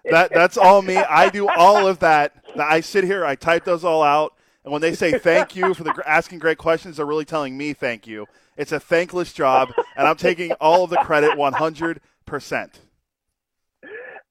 that 0.05 0.33
that's 0.33 0.57
all 0.57 0.83
me. 0.83 0.97
I 0.97 1.29
do 1.29 1.49
all 1.49 1.87
of 1.87 1.99
that. 2.01 2.35
I 2.59 2.81
sit 2.81 3.05
here, 3.05 3.25
I 3.25 3.35
type 3.35 3.65
those 3.65 3.85
all 3.85 4.03
out, 4.03 4.35
and 4.65 4.73
when 4.73 4.83
they 4.83 4.95
say 4.95 5.19
thank 5.19 5.57
you 5.57 5.75
for 5.75 5.85
the 5.85 6.03
asking 6.07 6.39
great 6.39 6.59
questions, 6.59 6.97
they're 6.97 7.07
really 7.07 7.25
telling 7.25 7.57
me 7.57 7.73
thank 7.73 8.07
you. 8.07 8.27
It's 8.57 8.73
a 8.73 8.81
thankless 8.81 9.33
job, 9.33 9.71
and 9.97 10.09
I'm 10.09 10.17
taking 10.17 10.53
all 10.53 10.85
of 10.85 10.91
the 10.91 10.97
credit 10.97 11.37
100 11.37 12.01
percent. 12.27 12.81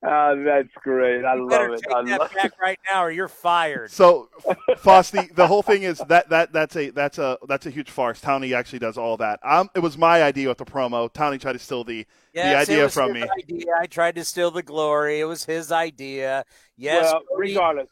Uh, 0.07 0.35
that's 0.45 0.69
great. 0.83 1.25
I 1.25 1.33
love 1.33 1.71
it. 1.71 1.81
take 1.81 1.93
I 1.93 2.01
that 2.03 2.19
love 2.19 2.33
back 2.33 2.53
right 2.61 2.79
now, 2.89 3.03
or 3.03 3.11
you're 3.11 3.27
fired. 3.27 3.91
So, 3.91 4.29
Fosty, 4.77 5.33
the 5.35 5.45
whole 5.47 5.61
thing 5.61 5.83
is 5.83 5.97
that 6.07 6.29
that 6.29 6.53
that's 6.53 6.75
a 6.77 6.91
that's 6.91 7.17
a 7.17 7.37
that's 7.47 7.65
a 7.65 7.69
huge 7.69 7.89
farce. 7.89 8.21
Townie 8.21 8.55
actually 8.55 8.79
does 8.79 8.97
all 8.97 9.17
that. 9.17 9.39
Um, 9.43 9.69
it 9.75 9.79
was 9.79 9.97
my 9.97 10.23
idea 10.23 10.47
with 10.47 10.59
the 10.59 10.65
promo. 10.65 11.11
Townie 11.11 11.39
tried 11.41 11.53
to 11.53 11.59
steal 11.59 11.83
the 11.83 12.05
Yes, 12.33 12.67
the 12.67 12.73
it 12.73 12.75
idea 12.75 12.83
was 12.85 12.93
from 12.93 13.15
his 13.15 13.23
me. 13.25 13.29
Idea. 13.43 13.65
I 13.81 13.85
tried 13.87 14.15
to 14.15 14.23
steal 14.23 14.51
the 14.51 14.63
glory. 14.63 15.19
It 15.19 15.25
was 15.25 15.43
his 15.43 15.71
idea. 15.71 16.45
Yes, 16.77 17.03
well, 17.11 17.21
Cody, 17.35 17.49
regardless, 17.51 17.87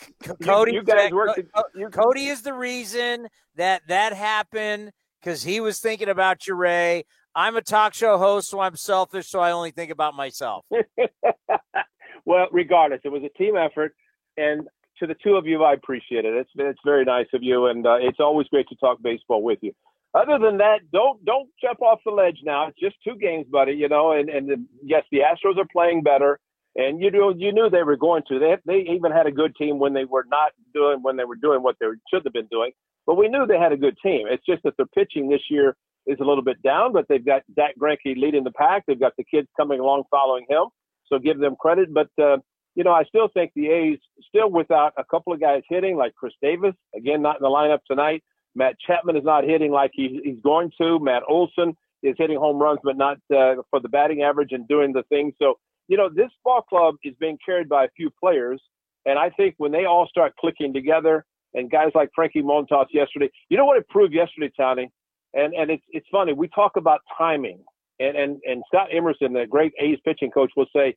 C- 0.00 0.12
you- 0.26 0.34
Cody, 0.46 0.72
you 0.72 0.82
guys 0.82 1.10
Co- 1.10 1.16
worked. 1.16 1.40
Co- 1.54 1.90
Cody 1.90 2.26
is 2.26 2.42
the 2.42 2.54
reason 2.54 3.28
that 3.56 3.82
that 3.88 4.12
happened 4.12 4.90
because 5.20 5.42
he 5.44 5.60
was 5.60 5.78
thinking 5.78 6.08
about 6.08 6.46
you, 6.46 6.54
Ray. 6.54 7.04
I'm 7.34 7.56
a 7.56 7.62
talk 7.62 7.94
show 7.94 8.16
host, 8.18 8.48
so 8.48 8.60
I'm 8.60 8.76
selfish, 8.76 9.28
so 9.28 9.40
I 9.40 9.50
only 9.50 9.72
think 9.72 9.90
about 9.90 10.14
myself. 10.14 10.64
well, 12.24 12.46
regardless, 12.52 13.00
it 13.04 13.08
was 13.08 13.22
a 13.24 13.38
team 13.38 13.56
effort, 13.56 13.94
and 14.36 14.68
to 15.00 15.06
the 15.06 15.16
two 15.22 15.34
of 15.34 15.46
you, 15.46 15.64
I 15.64 15.72
appreciate 15.72 16.24
it. 16.24 16.34
It's 16.34 16.50
it's 16.54 16.78
very 16.84 17.04
nice 17.04 17.26
of 17.34 17.42
you, 17.42 17.66
and 17.66 17.86
uh, 17.86 17.96
it's 18.00 18.20
always 18.20 18.46
great 18.48 18.68
to 18.68 18.76
talk 18.76 19.02
baseball 19.02 19.42
with 19.42 19.58
you. 19.62 19.72
Other 20.14 20.38
than 20.38 20.58
that, 20.58 20.90
don't 20.92 21.24
don't 21.24 21.48
jump 21.60 21.82
off 21.82 21.98
the 22.04 22.12
ledge 22.12 22.38
now. 22.44 22.68
It's 22.68 22.78
just 22.78 22.96
two 23.02 23.16
games, 23.16 23.46
buddy. 23.50 23.72
You 23.72 23.88
know, 23.88 24.12
and 24.12 24.28
and 24.28 24.48
the, 24.48 24.64
yes, 24.82 25.02
the 25.10 25.18
Astros 25.18 25.58
are 25.58 25.66
playing 25.72 26.04
better, 26.04 26.38
and 26.76 27.02
you 27.02 27.10
know 27.10 27.34
you 27.36 27.52
knew 27.52 27.68
they 27.68 27.82
were 27.82 27.96
going 27.96 28.22
to. 28.28 28.38
They 28.38 28.56
they 28.64 28.92
even 28.92 29.10
had 29.10 29.26
a 29.26 29.32
good 29.32 29.56
team 29.56 29.80
when 29.80 29.92
they 29.92 30.04
were 30.04 30.24
not 30.28 30.52
doing 30.72 31.02
when 31.02 31.16
they 31.16 31.24
were 31.24 31.34
doing 31.34 31.64
what 31.64 31.76
they 31.80 31.86
should 32.12 32.22
have 32.24 32.32
been 32.32 32.46
doing. 32.46 32.70
But 33.06 33.16
we 33.16 33.28
knew 33.28 33.44
they 33.44 33.58
had 33.58 33.72
a 33.72 33.76
good 33.76 33.96
team. 34.02 34.28
It's 34.30 34.46
just 34.46 34.62
that 34.62 34.76
their 34.76 34.86
pitching 34.86 35.28
this 35.28 35.42
year 35.50 35.76
is 36.06 36.18
a 36.20 36.24
little 36.24 36.42
bit 36.42 36.62
down, 36.62 36.92
but 36.92 37.06
they've 37.08 37.24
got 37.24 37.42
Zack 37.54 37.74
Greinke 37.80 38.16
leading 38.16 38.44
the 38.44 38.52
pack. 38.52 38.84
They've 38.86 39.00
got 39.00 39.14
the 39.16 39.24
kids 39.24 39.48
coming 39.56 39.80
along 39.80 40.04
following 40.10 40.46
him, 40.48 40.66
so 41.06 41.18
give 41.18 41.38
them 41.38 41.56
credit. 41.58 41.92
But 41.92 42.08
uh, 42.20 42.38
you 42.74 42.84
know, 42.84 42.92
I 42.92 43.04
still 43.04 43.28
think 43.32 43.52
the 43.54 43.68
A's 43.68 43.98
still 44.28 44.50
without 44.50 44.92
a 44.98 45.04
couple 45.04 45.32
of 45.32 45.40
guys 45.40 45.62
hitting, 45.68 45.96
like 45.96 46.14
Khris 46.14 46.34
Davis, 46.42 46.74
again 46.96 47.22
not 47.22 47.36
in 47.36 47.42
the 47.42 47.48
lineup 47.48 47.80
tonight. 47.86 48.22
Matt 48.54 48.76
Chapman 48.86 49.16
is 49.16 49.24
not 49.24 49.44
hitting 49.44 49.72
like 49.72 49.90
he, 49.94 50.20
he's 50.22 50.40
going 50.44 50.70
to. 50.80 50.98
Matt 51.00 51.22
Olson 51.28 51.76
is 52.02 52.14
hitting 52.18 52.38
home 52.38 52.58
runs, 52.58 52.78
but 52.84 52.96
not 52.96 53.16
uh, 53.34 53.56
for 53.70 53.80
the 53.80 53.88
batting 53.88 54.22
average 54.22 54.52
and 54.52 54.68
doing 54.68 54.92
the 54.92 55.02
thing. 55.04 55.32
So 55.40 55.54
you 55.88 55.96
know, 55.96 56.08
this 56.08 56.30
ball 56.44 56.62
club 56.62 56.96
is 57.04 57.14
being 57.20 57.38
carried 57.44 57.68
by 57.68 57.84
a 57.84 57.88
few 57.96 58.10
players, 58.22 58.60
and 59.06 59.18
I 59.18 59.30
think 59.30 59.54
when 59.58 59.72
they 59.72 59.84
all 59.84 60.06
start 60.08 60.34
clicking 60.36 60.72
together, 60.72 61.24
and 61.54 61.70
guys 61.70 61.90
like 61.94 62.10
Frankie 62.14 62.42
Montas 62.42 62.86
yesterday, 62.92 63.30
you 63.48 63.56
know 63.56 63.64
what 63.64 63.76
it 63.76 63.88
proved 63.88 64.12
yesterday, 64.12 64.50
Tony? 64.56 64.90
And 65.34 65.52
and 65.54 65.70
it's 65.70 65.84
it's 65.90 66.06
funny. 66.10 66.32
We 66.32 66.48
talk 66.48 66.72
about 66.76 67.00
timing, 67.18 67.58
and 67.98 68.16
and 68.16 68.40
and 68.44 68.62
Scott 68.68 68.88
Emerson, 68.92 69.32
the 69.32 69.46
great 69.48 69.72
A's 69.80 69.98
pitching 70.04 70.30
coach, 70.30 70.52
will 70.56 70.66
say, 70.74 70.94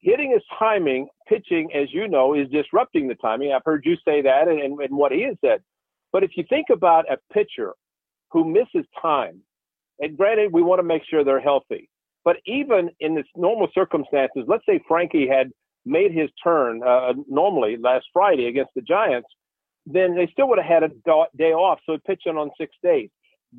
hitting 0.00 0.32
is 0.34 0.42
timing. 0.58 1.08
Pitching, 1.28 1.68
as 1.74 1.88
you 1.92 2.08
know, 2.08 2.34
is 2.34 2.48
disrupting 2.48 3.06
the 3.06 3.14
timing. 3.16 3.52
I've 3.52 3.64
heard 3.64 3.84
you 3.84 3.96
say 4.04 4.22
that, 4.22 4.48
and, 4.48 4.60
and, 4.60 4.80
and 4.80 4.96
what 4.96 5.12
he 5.12 5.22
has 5.22 5.36
said. 5.44 5.60
But 6.12 6.24
if 6.24 6.30
you 6.36 6.44
think 6.48 6.66
about 6.72 7.04
a 7.10 7.18
pitcher 7.32 7.74
who 8.30 8.44
misses 8.44 8.88
time, 9.00 9.42
and 10.00 10.16
granted, 10.16 10.52
we 10.52 10.62
want 10.62 10.78
to 10.78 10.84
make 10.84 11.02
sure 11.08 11.22
they're 11.22 11.40
healthy. 11.40 11.88
But 12.24 12.36
even 12.46 12.90
in 13.00 13.14
this 13.14 13.26
normal 13.36 13.68
circumstances, 13.74 14.44
let's 14.46 14.64
say 14.66 14.80
Frankie 14.88 15.28
had 15.28 15.50
made 15.86 16.12
his 16.12 16.28
turn 16.42 16.82
uh, 16.82 17.12
normally 17.28 17.76
last 17.78 18.06
Friday 18.12 18.46
against 18.46 18.72
the 18.74 18.82
Giants, 18.82 19.28
then 19.86 20.14
they 20.14 20.28
still 20.32 20.48
would 20.48 20.58
have 20.58 20.66
had 20.66 20.82
a 20.82 20.90
day 21.36 21.52
off. 21.52 21.78
So 21.86 21.98
pitching 22.06 22.36
on 22.36 22.50
six 22.58 22.74
days. 22.82 23.10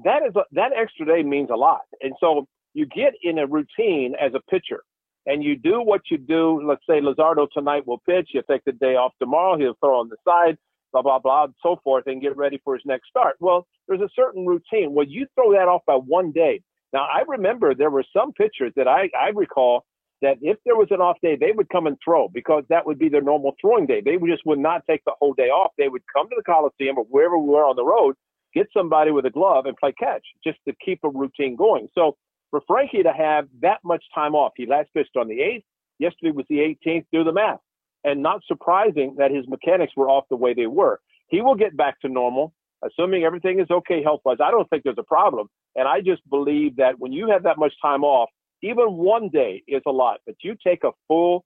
That 0.03 0.23
is 0.27 0.35
a, 0.35 0.43
that 0.53 0.71
extra 0.75 1.05
day 1.05 1.23
means 1.23 1.49
a 1.51 1.55
lot. 1.55 1.81
And 2.01 2.13
so 2.19 2.47
you 2.73 2.85
get 2.85 3.13
in 3.23 3.39
a 3.39 3.47
routine 3.47 4.15
as 4.19 4.33
a 4.33 4.39
pitcher, 4.49 4.83
and 5.25 5.43
you 5.43 5.57
do 5.57 5.81
what 5.81 6.01
you 6.09 6.17
do. 6.17 6.61
Let's 6.65 6.81
say 6.89 7.01
Luzardo 7.01 7.47
tonight 7.53 7.85
will 7.85 7.99
pitch. 7.99 8.29
You 8.33 8.41
take 8.49 8.63
the 8.65 8.71
day 8.71 8.95
off 8.95 9.13
tomorrow. 9.19 9.57
He'll 9.57 9.77
throw 9.79 9.99
on 9.99 10.09
the 10.09 10.17
side, 10.27 10.57
blah 10.91 11.01
blah 11.01 11.19
blah, 11.19 11.45
and 11.45 11.53
so 11.61 11.79
forth, 11.83 12.05
and 12.07 12.21
get 12.21 12.37
ready 12.37 12.59
for 12.63 12.75
his 12.75 12.83
next 12.85 13.09
start. 13.09 13.35
Well, 13.39 13.67
there's 13.87 14.01
a 14.01 14.09
certain 14.15 14.45
routine. 14.45 14.93
Well, 14.93 15.05
you 15.07 15.27
throw 15.35 15.51
that 15.53 15.67
off 15.67 15.81
by 15.85 15.95
one 15.95 16.31
day. 16.31 16.61
Now, 16.93 17.03
I 17.03 17.23
remember 17.27 17.73
there 17.73 17.89
were 17.89 18.03
some 18.15 18.33
pitchers 18.33 18.73
that 18.75 18.87
I, 18.87 19.09
I 19.17 19.29
recall 19.33 19.85
that 20.21 20.37
if 20.41 20.57
there 20.65 20.75
was 20.75 20.87
an 20.91 21.01
off 21.01 21.17
day, 21.21 21.35
they 21.39 21.51
would 21.51 21.69
come 21.69 21.87
and 21.87 21.97
throw 22.03 22.27
because 22.27 22.63
that 22.69 22.85
would 22.85 22.99
be 22.99 23.09
their 23.09 23.21
normal 23.21 23.55
throwing 23.59 23.87
day. 23.87 24.01
They 24.03 24.17
just 24.17 24.45
would 24.45 24.59
not 24.59 24.83
take 24.87 25.03
the 25.05 25.13
whole 25.19 25.33
day 25.33 25.49
off. 25.49 25.71
They 25.77 25.87
would 25.87 26.03
come 26.15 26.29
to 26.29 26.35
the 26.35 26.43
Coliseum 26.43 26.97
or 26.97 27.05
wherever 27.05 27.37
we 27.37 27.49
were 27.49 27.65
on 27.65 27.75
the 27.75 27.85
road, 27.85 28.15
get 28.53 28.67
somebody 28.75 29.11
with 29.11 29.25
a 29.25 29.29
glove 29.29 29.65
and 29.65 29.75
play 29.77 29.93
catch 29.97 30.23
just 30.43 30.59
to 30.67 30.73
keep 30.83 30.99
a 31.03 31.09
routine 31.09 31.55
going. 31.55 31.87
So 31.93 32.17
for 32.49 32.61
Frankie 32.67 33.03
to 33.03 33.13
have 33.13 33.47
that 33.61 33.79
much 33.83 34.03
time 34.13 34.35
off, 34.35 34.53
he 34.55 34.65
last 34.65 34.89
pitched 34.93 35.15
on 35.17 35.27
the 35.27 35.39
8th. 35.39 35.63
Yesterday 35.99 36.31
was 36.31 36.45
the 36.49 36.57
18th. 36.57 37.05
Do 37.11 37.23
the 37.23 37.31
math. 37.31 37.59
And 38.03 38.23
not 38.23 38.41
surprising 38.47 39.15
that 39.17 39.31
his 39.31 39.47
mechanics 39.47 39.93
were 39.95 40.09
off 40.09 40.25
the 40.29 40.35
way 40.35 40.53
they 40.53 40.67
were. 40.67 40.99
He 41.27 41.41
will 41.41 41.55
get 41.55 41.77
back 41.77 41.99
to 42.01 42.09
normal, 42.09 42.53
assuming 42.83 43.23
everything 43.23 43.59
is 43.59 43.67
okay 43.69 44.03
health 44.03 44.21
wise. 44.25 44.37
I 44.43 44.51
don't 44.51 44.69
think 44.69 44.83
there's 44.83 44.95
a 44.97 45.03
problem. 45.03 45.47
And 45.75 45.87
I 45.87 46.01
just 46.01 46.27
believe 46.29 46.75
that 46.77 46.99
when 46.99 47.13
you 47.13 47.29
have 47.29 47.43
that 47.43 47.57
much 47.57 47.73
time 47.81 48.03
off, 48.03 48.29
even 48.63 48.93
one 48.93 49.29
day 49.29 49.63
is 49.67 49.81
a 49.87 49.91
lot, 49.91 50.19
but 50.25 50.35
you 50.43 50.55
take 50.65 50.83
a 50.83 50.91
full 51.07 51.45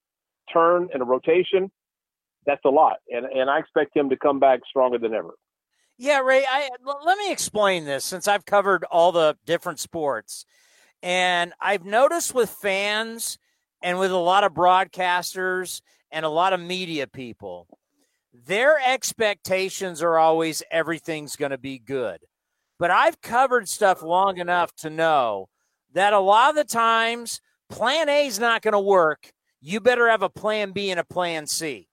turn 0.52 0.90
and 0.94 1.02
a 1.02 1.06
rotation, 1.06 1.72
that's 2.46 2.64
a 2.66 2.70
lot. 2.70 2.98
And 3.10 3.26
and 3.26 3.50
I 3.50 3.60
expect 3.60 3.96
him 3.96 4.10
to 4.10 4.18
come 4.18 4.40
back 4.40 4.62
stronger 4.70 4.98
than 4.98 5.14
ever. 5.14 5.34
Yeah, 5.98 6.20
Ray, 6.20 6.46
I 6.50 6.70
l- 6.86 7.02
let 7.06 7.18
me 7.18 7.32
explain 7.32 7.86
this 7.86 8.04
since 8.04 8.28
I've 8.28 8.46
covered 8.46 8.84
all 8.86 9.12
the 9.12 9.38
different 9.46 9.80
sports. 9.80 10.46
And 11.04 11.54
I've 11.62 11.86
noticed 11.86 12.34
with 12.34 12.50
fans 12.50 13.38
and 13.82 14.00
with 14.00 14.12
a 14.12 14.18
lot 14.18 14.44
of 14.44 14.54
broadcasters 14.54 15.82
and 16.12 16.26
a 16.26 16.30
lot 16.30 16.54
of 16.54 16.60
media 16.60 17.08
people, 17.08 17.68
their 18.34 18.80
expectations 18.86 20.02
are 20.04 20.18
always 20.18 20.64
everything's 20.72 21.36
going 21.36 21.52
to 21.52 21.58
be 21.58 21.80
good. 21.80 22.20
But 22.80 22.92
I've 22.92 23.22
covered 23.22 23.70
stuff 23.70 24.02
long 24.02 24.38
enough 24.38 24.76
to 24.78 24.90
know 24.90 25.50
that 25.94 26.14
a 26.14 26.20
lot 26.20 26.50
of 26.50 26.56
the 26.56 26.66
times 26.66 27.42
plan 27.70 28.10
A 28.10 28.28
is 28.28 28.40
not 28.40 28.62
going 28.62 28.74
to 28.74 28.80
work. 28.80 29.32
You 29.62 29.80
better 29.80 30.10
have 30.10 30.24
a 30.24 30.30
plan 30.30 30.72
B 30.72 30.92
and 30.92 31.00
a 31.00 31.06
plan 31.06 31.48
C. 31.48 31.88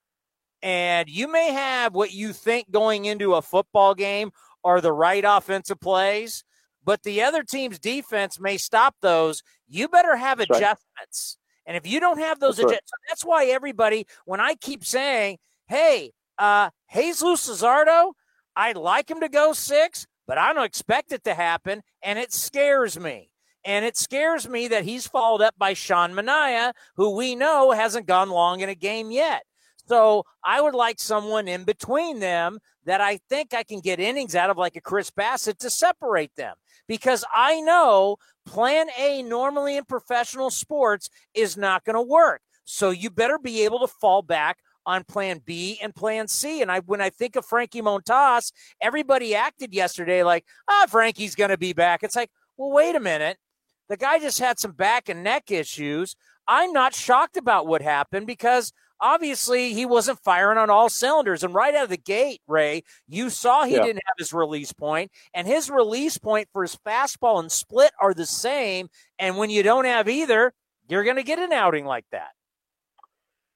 And 0.63 1.09
you 1.09 1.31
may 1.31 1.53
have 1.53 1.95
what 1.95 2.13
you 2.13 2.33
think 2.33 2.71
going 2.71 3.05
into 3.05 3.35
a 3.35 3.43
football 3.43 3.95
game 3.95 4.31
are 4.65 4.81
the 4.81 4.93
right 4.93 5.25
offensive 5.27 5.81
plays, 5.81 6.45
but 6.85 7.03
the 7.03 7.23
other 7.23 7.43
team's 7.43 7.79
defense 7.79 8.39
may 8.39 8.57
stop 8.57 8.95
those. 9.01 9.43
You 9.67 9.89
better 9.89 10.17
have 10.17 10.39
That's 10.39 10.51
right. 10.51 10.59
adjustments. 10.59 11.39
And 11.67 11.77
if 11.77 11.87
you 11.87 12.01
don't 12.01 12.19
have 12.19 12.41
those 12.41 12.57
That's 12.57 12.67
right. 12.67 12.73
adjustments, 12.75 12.93
that's 13.09 13.25
why 13.25 13.47
everybody, 13.47 14.07
when 14.25 14.41
I 14.41 14.55
keep 14.55 14.85
saying, 14.85 15.39
hey, 15.67 16.13
uh, 16.39 16.71
Jesus 16.93 17.49
Luzardo, 17.49 18.13
I'd 18.55 18.77
like 18.77 19.11
him 19.11 19.21
to 19.21 19.29
go 19.29 19.53
six, 19.53 20.07
but 20.27 20.39
I 20.39 20.53
don't 20.53 20.65
expect 20.65 21.13
it 21.13 21.25
to 21.25 21.35
happen. 21.35 21.83
And 22.03 22.19
it 22.19 22.33
scares 22.33 22.99
me. 22.99 23.31
And 23.65 23.85
it 23.85 23.97
scares 23.97 24.49
me 24.49 24.69
that 24.69 24.85
he's 24.85 25.07
followed 25.07 25.41
up 25.41 25.55
by 25.57 25.75
Sean 25.75 26.13
Manaea, 26.15 26.73
who 26.97 27.17
we 27.17 27.37
know 27.37 27.71
hasn't 27.71 28.07
gone 28.07 28.31
long 28.31 28.61
in 28.61 28.69
a 28.69 28.75
game 28.75 29.11
yet. 29.11 29.45
So 29.93 30.25
I 30.43 30.59
would 30.59 30.75
like 30.75 30.99
someone 30.99 31.49
in 31.49 31.65
between 31.65 32.19
them 32.19 32.61
that 32.87 33.03
I 33.03 33.19
think 33.29 33.53
I 33.53 33.63
can 33.63 33.81
get 33.81 34.01
innings 34.01 34.35
out 34.35 34.49
of, 34.49 34.57
like 34.57 34.75
a 34.75 34.81
Chris 34.81 35.11
Bassitt, 35.11 35.59
to 35.59 35.69
separate 35.69 36.35
them. 36.35 36.55
Because 36.89 37.27
I 37.35 37.61
know 37.61 38.17
plan 38.47 38.87
A 38.99 39.23
normally 39.23 39.77
in 39.77 39.85
professional 39.85 40.49
sports 40.49 41.11
is 41.35 41.59
not 41.59 41.85
going 41.85 41.97
to 41.97 42.01
work. 42.01 42.41
So 42.65 42.89
you 42.89 43.11
better 43.11 43.39
be 43.39 43.67
able 43.67 43.81
to 43.81 43.87
fall 43.87 44.23
back 44.23 44.61
on 44.87 45.05
plan 45.05 45.43
B 45.45 45.79
and 45.83 45.95
plan 45.95 46.27
C. 46.27 46.63
And 46.63 46.73
I 46.73 46.81
when 46.81 47.03
I 47.03 47.11
think 47.11 47.37
of 47.37 47.45
Frankie 47.45 47.83
Montas, 47.83 48.51
everybody 48.81 49.35
acted 49.35 49.75
yesterday 49.75 50.23
like, 50.23 50.47
ah, 50.71 50.87
Frankie's 50.89 51.35
going 51.35 51.51
to 51.51 51.59
be 51.59 51.75
back. 51.75 52.03
It's 52.03 52.17
like, 52.17 52.31
well, 52.57 52.71
wait 52.71 52.97
a 52.97 53.01
minute. 53.01 53.37
The 53.91 53.99
guy 53.99 54.19
just 54.19 54.39
had 54.39 54.59
some 54.59 54.73
back 54.73 55.11
and 55.11 55.23
neck 55.23 55.51
issues. 55.51 56.17
I'm 56.49 56.73
not 56.73 56.95
shocked 56.95 57.37
about 57.37 57.67
what 57.67 57.83
happened 57.83 58.27
because 58.27 58.73
obviously 59.03 59.75
he 59.75 59.85
wasn't 59.85 60.19
firing 60.23 60.57
on 60.57 60.71
all 60.71 60.89
cylinders. 60.89 61.43
And 61.45 61.53
right 61.53 61.75
out 61.75 61.85
of 61.85 61.91
the 61.91 61.99
gate, 61.99 62.41
Ray, 62.47 62.85
you 63.07 63.29
saw 63.29 63.65
he 63.65 63.75
Yeah. 63.75 63.83
didn't 63.83 64.03
have 64.07 64.17
his 64.17 64.33
release 64.33 64.73
point, 64.73 65.11
and 65.35 65.47
his 65.47 65.69
release 65.69 66.17
point 66.17 66.49
for 66.53 66.63
his 66.63 66.77
fastball 66.77 67.41
and 67.41 67.53
split 67.53 67.93
are 68.01 68.15
the 68.15 68.25
same. 68.27 68.89
And 69.19 69.37
when 69.37 69.51
you 69.51 69.63
don't 69.63 69.85
have 69.85 70.09
either, 70.09 70.55
you're 70.89 71.05
going 71.05 71.17
to 71.17 71.23
get 71.23 71.39
an 71.39 71.53
outing 71.53 71.85
like 71.85 72.07
that. 72.13 72.31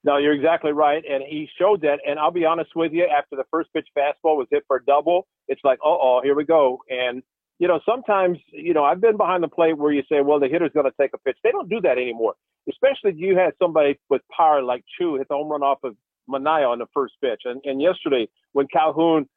No, 0.04 0.18
you're 0.18 0.34
exactly 0.34 0.72
right. 0.72 1.02
And 1.08 1.22
he 1.22 1.48
showed 1.58 1.80
that. 1.82 2.00
And 2.06 2.18
I'll 2.18 2.30
be 2.30 2.44
honest 2.44 2.76
with 2.76 2.92
you, 2.92 3.06
after 3.06 3.36
the 3.36 3.44
first 3.50 3.72
pitch 3.72 3.88
fastball 3.96 4.36
was 4.36 4.46
hit 4.50 4.64
for 4.66 4.76
a 4.76 4.84
double, 4.84 5.26
it's 5.48 5.62
like, 5.64 5.78
oh, 5.82 5.98
oh, 6.00 6.20
here 6.22 6.34
we 6.34 6.44
go. 6.44 6.80
And 6.90 7.22
you 7.58 7.68
know, 7.68 7.80
sometimes, 7.86 8.38
you 8.52 8.74
know, 8.74 8.84
I've 8.84 9.00
been 9.00 9.16
behind 9.16 9.42
the 9.42 9.48
plate 9.48 9.78
where 9.78 9.90
you 9.90 10.02
say, 10.10 10.20
well, 10.20 10.38
the 10.38 10.46
hitter's 10.46 10.72
going 10.74 10.84
to 10.84 10.92
take 11.00 11.12
a 11.14 11.18
pitch. 11.18 11.38
They 11.42 11.50
don't 11.50 11.70
do 11.70 11.80
that 11.80 11.96
anymore. 11.98 12.34
Especially 12.68 13.10
if 13.10 13.16
you 13.16 13.36
had 13.36 13.52
somebody 13.60 13.98
with 14.10 14.22
power 14.36 14.62
like 14.62 14.84
Choo 14.98 15.16
hit 15.16 15.28
the 15.28 15.34
home 15.34 15.48
run 15.48 15.62
off 15.62 15.78
of 15.84 15.96
Manaea 16.28 16.68
on 16.68 16.78
the 16.78 16.86
first 16.92 17.14
pitch. 17.22 17.42
And, 17.44 17.60
and 17.64 17.80
yesterday, 17.80 18.28
when 18.52 18.66
Calhoun 18.66 19.28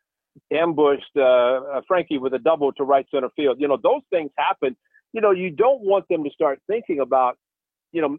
ambushed 0.51 1.15
uh, 1.15 1.21
uh, 1.21 1.81
Frankie 1.87 2.17
with 2.17 2.33
a 2.33 2.39
double 2.39 2.71
to 2.73 2.83
right 2.83 3.05
center 3.13 3.29
field, 3.35 3.57
you 3.59 3.67
know, 3.67 3.77
those 3.81 4.01
things 4.09 4.31
happen. 4.37 4.75
You 5.13 5.21
know, 5.21 5.31
you 5.31 5.51
don't 5.51 5.81
want 5.81 6.05
them 6.09 6.23
to 6.23 6.29
start 6.31 6.59
thinking 6.67 6.99
about, 6.99 7.37
you 7.91 8.01
know, 8.01 8.17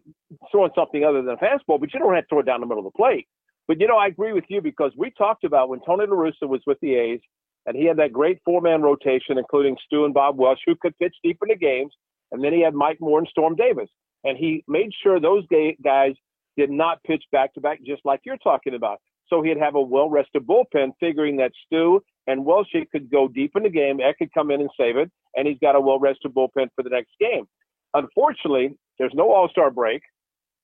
throwing 0.51 0.71
something 0.75 1.03
other 1.03 1.21
than 1.21 1.35
a 1.35 1.37
fastball, 1.37 1.79
but 1.79 1.93
you 1.93 1.99
don't 1.99 2.13
have 2.13 2.23
to 2.23 2.27
throw 2.29 2.39
it 2.39 2.45
down 2.45 2.61
the 2.61 2.67
middle 2.67 2.85
of 2.85 2.93
the 2.93 2.97
plate. 2.97 3.27
But, 3.67 3.79
you 3.79 3.87
know, 3.87 3.97
I 3.97 4.07
agree 4.07 4.33
with 4.33 4.45
you 4.49 4.61
because 4.61 4.91
we 4.97 5.11
talked 5.11 5.43
about 5.43 5.69
when 5.69 5.79
Tony 5.85 6.05
La 6.07 6.15
Russa 6.15 6.47
was 6.47 6.61
with 6.65 6.77
the 6.81 6.95
A's, 6.95 7.21
and 7.65 7.77
he 7.77 7.85
had 7.85 7.97
that 7.97 8.11
great 8.11 8.39
four-man 8.43 8.81
rotation, 8.81 9.37
including 9.37 9.77
Stu 9.85 10.03
and 10.03 10.13
Bob 10.13 10.37
Welch, 10.37 10.59
who 10.65 10.75
could 10.75 10.97
pitch 10.97 11.15
deep 11.23 11.37
into 11.41 11.55
games. 11.55 11.93
And 12.31 12.43
then 12.43 12.53
he 12.53 12.61
had 12.61 12.73
Mike 12.73 12.97
Moore 12.99 13.19
and 13.19 13.27
Storm 13.27 13.55
Davis, 13.55 13.89
and 14.23 14.37
he 14.37 14.63
made 14.67 14.91
sure 15.03 15.19
those 15.19 15.45
guys 15.83 16.13
did 16.57 16.69
not 16.69 17.03
pitch 17.03 17.23
back-to-back, 17.31 17.79
just 17.85 18.01
like 18.05 18.21
you're 18.23 18.37
talking 18.37 18.75
about. 18.75 18.99
So 19.27 19.41
he'd 19.41 19.57
have 19.57 19.75
a 19.75 19.81
well-rested 19.81 20.45
bullpen, 20.45 20.91
figuring 20.99 21.37
that 21.37 21.51
Stu 21.65 22.03
and 22.27 22.45
Welch 22.45 22.67
could 22.91 23.09
go 23.09 23.27
deep 23.27 23.51
in 23.55 23.63
the 23.63 23.69
game. 23.69 23.99
Eck 24.01 24.17
could 24.17 24.33
come 24.33 24.51
in 24.51 24.59
and 24.61 24.69
save 24.77 24.97
it, 24.97 25.09
and 25.35 25.47
he's 25.47 25.57
got 25.59 25.75
a 25.75 25.81
well-rested 25.81 26.33
bullpen 26.33 26.67
for 26.75 26.83
the 26.83 26.89
next 26.89 27.11
game. 27.19 27.45
Unfortunately, 27.93 28.75
there's 28.99 29.13
no 29.13 29.31
All-Star 29.31 29.71
break. 29.71 30.01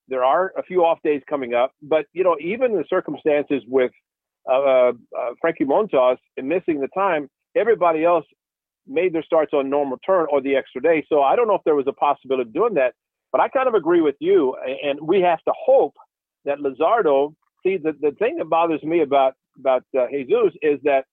There 0.10 0.24
are 0.24 0.54
a 0.58 0.64
few 0.64 0.86
off 0.86 1.00
days 1.04 1.22
coming 1.30 1.54
up, 1.54 1.72
but 1.82 2.06
you 2.14 2.24
know, 2.24 2.38
even 2.40 2.74
the 2.74 2.86
circumstances 2.90 3.64
with 3.68 3.92
uh, 4.50 4.90
uh, 4.90 4.92
Frankie 5.42 5.66
Montas 5.66 6.18
and 6.38 6.48
missing 6.48 6.80
the 6.80 6.88
time, 6.90 7.30
everybody 7.56 8.06
else 8.06 8.26
made 8.88 9.14
their 9.14 9.24
starts 9.24 9.54
on 9.54 9.70
normal 9.70 9.98
turn 10.06 10.28
or 10.32 10.42
the 10.42 10.56
extra 10.56 10.82
day. 10.82 11.06
So 11.10 11.22
I 11.22 11.36
don't 11.36 11.48
know 11.48 11.56
if 11.56 11.64
there 11.66 11.76
was 11.76 11.88
a 11.88 11.94
possibility 11.94 12.44
of 12.44 12.54
doing 12.54 12.76
that, 12.76 12.94
but 13.32 13.42
I 13.42 13.48
kind 13.50 13.68
of 13.68 13.74
agree 13.74 14.02
with 14.02 14.16
you. 14.20 14.56
And 14.84 15.00
we 15.02 15.22
have 15.22 15.42
to 15.44 15.54
hope 15.58 15.96
that 16.46 16.60
Luzardo. 16.60 17.34
See, 17.66 17.78
the, 17.78 17.94
the 18.00 18.12
thing 18.20 18.38
that 18.38 18.50
bothers 18.50 18.84
me 18.84 19.02
about 19.02 19.34
about 19.60 19.84
uh, 19.98 20.06
Jesus 20.12 20.54
is 20.62 20.80
that 20.84 21.06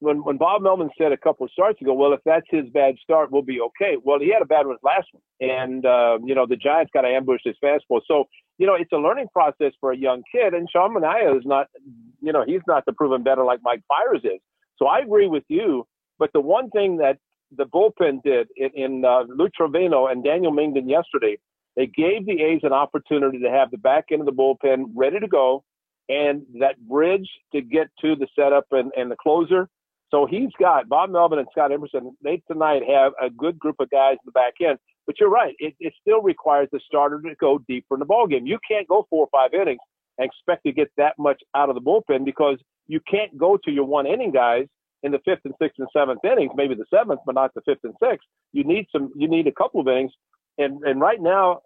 when 0.00 0.18
when 0.24 0.36
Bob 0.36 0.62
Melvin 0.62 0.90
said 0.98 1.12
a 1.12 1.16
couple 1.16 1.44
of 1.44 1.52
starts 1.52 1.80
ago, 1.80 1.94
well, 1.94 2.12
if 2.12 2.20
that's 2.24 2.46
his 2.50 2.68
bad 2.70 2.96
start, 3.02 3.30
we'll 3.30 3.42
be 3.42 3.60
okay. 3.60 3.96
Well, 4.02 4.18
he 4.20 4.32
had 4.32 4.42
a 4.42 4.46
bad 4.46 4.66
one 4.66 4.76
last 4.82 5.08
one, 5.12 5.22
and 5.40 5.84
uh, 5.86 6.18
you 6.24 6.34
know 6.34 6.46
the 6.46 6.56
Giants 6.56 6.90
got 6.92 7.02
to 7.02 7.08
ambush 7.08 7.40
his 7.44 7.56
fastball. 7.62 8.00
So 8.06 8.24
you 8.58 8.66
know 8.66 8.74
it's 8.74 8.92
a 8.92 8.96
learning 8.96 9.28
process 9.32 9.72
for 9.80 9.92
a 9.92 9.96
young 9.96 10.22
kid, 10.30 10.54
and 10.54 10.68
Sean 10.70 10.94
Manaea 10.94 11.36
is 11.36 11.44
not, 11.44 11.68
you 12.20 12.32
know, 12.32 12.44
he's 12.46 12.62
not 12.66 12.84
the 12.86 12.92
proven 12.92 13.22
better 13.22 13.44
like 13.44 13.60
Mike 13.62 13.82
Fiers 13.88 14.22
is. 14.24 14.40
So 14.78 14.86
I 14.86 14.98
agree 14.98 15.28
with 15.28 15.44
you, 15.48 15.86
but 16.18 16.30
the 16.32 16.40
one 16.40 16.70
thing 16.70 16.98
that 16.98 17.18
the 17.56 17.64
bullpen 17.66 18.22
did 18.22 18.48
in, 18.56 18.70
in 18.74 19.04
uh, 19.04 19.24
Lou 19.28 19.48
Trivino 19.48 20.10
and 20.10 20.24
Daniel 20.24 20.52
Mengden 20.52 20.88
yesterday, 20.88 21.38
they 21.76 21.86
gave 21.86 22.26
the 22.26 22.40
A's 22.42 22.60
an 22.62 22.72
opportunity 22.72 23.38
to 23.40 23.50
have 23.50 23.70
the 23.70 23.78
back 23.78 24.06
end 24.12 24.20
of 24.20 24.26
the 24.26 24.32
bullpen 24.32 24.92
ready 24.94 25.18
to 25.20 25.28
go, 25.28 25.64
and 26.08 26.42
that 26.60 26.78
bridge 26.88 27.28
to 27.52 27.60
get 27.60 27.88
to 28.00 28.14
the 28.16 28.26
setup 28.36 28.66
and, 28.70 28.92
and 28.96 29.10
the 29.10 29.16
closer 29.16 29.68
so 30.14 30.26
he's 30.26 30.50
got 30.60 30.88
Bob 30.88 31.10
Melvin 31.10 31.40
and 31.40 31.48
Scott 31.50 31.72
Emerson. 31.72 32.16
They 32.22 32.40
tonight 32.48 32.82
have 32.88 33.12
a 33.20 33.28
good 33.28 33.58
group 33.58 33.76
of 33.80 33.90
guys 33.90 34.12
in 34.12 34.26
the 34.26 34.30
back 34.30 34.54
end. 34.64 34.78
But 35.06 35.18
you're 35.18 35.28
right; 35.28 35.56
it, 35.58 35.74
it 35.80 35.92
still 36.00 36.22
requires 36.22 36.68
the 36.70 36.78
starter 36.86 37.20
to 37.20 37.34
go 37.40 37.58
deeper 37.66 37.96
in 37.96 37.98
the 37.98 38.06
ball 38.06 38.28
game. 38.28 38.46
You 38.46 38.58
can't 38.66 38.86
go 38.86 39.08
four 39.10 39.26
or 39.26 39.28
five 39.32 39.52
innings 39.52 39.80
and 40.16 40.24
expect 40.24 40.64
to 40.66 40.72
get 40.72 40.92
that 40.96 41.14
much 41.18 41.42
out 41.56 41.68
of 41.68 41.74
the 41.74 41.80
bullpen 41.80 42.24
because 42.24 42.58
you 42.86 43.00
can't 43.10 43.36
go 43.36 43.58
to 43.64 43.72
your 43.72 43.84
one 43.86 44.06
inning 44.06 44.30
guys 44.30 44.66
in 45.04 45.12
the 45.12 45.20
fifth 45.24 45.42
and 45.44 45.54
sixth 45.60 45.78
and 45.78 45.88
seventh 45.96 46.24
innings, 46.24 46.50
maybe 46.56 46.74
the 46.74 46.86
seventh, 46.92 47.20
but 47.24 47.36
not 47.36 47.54
the 47.54 47.60
fifth 47.60 47.84
and 47.84 47.94
sixth. 48.02 48.26
You 48.52 48.64
need 48.64 48.86
some. 48.90 49.12
You 49.16 49.28
need 49.28 49.46
a 49.46 49.52
couple 49.52 49.80
of 49.80 49.86
innings. 49.86 50.12
And 50.58 50.82
and 50.82 51.00
right 51.00 51.20
now, 51.20 51.60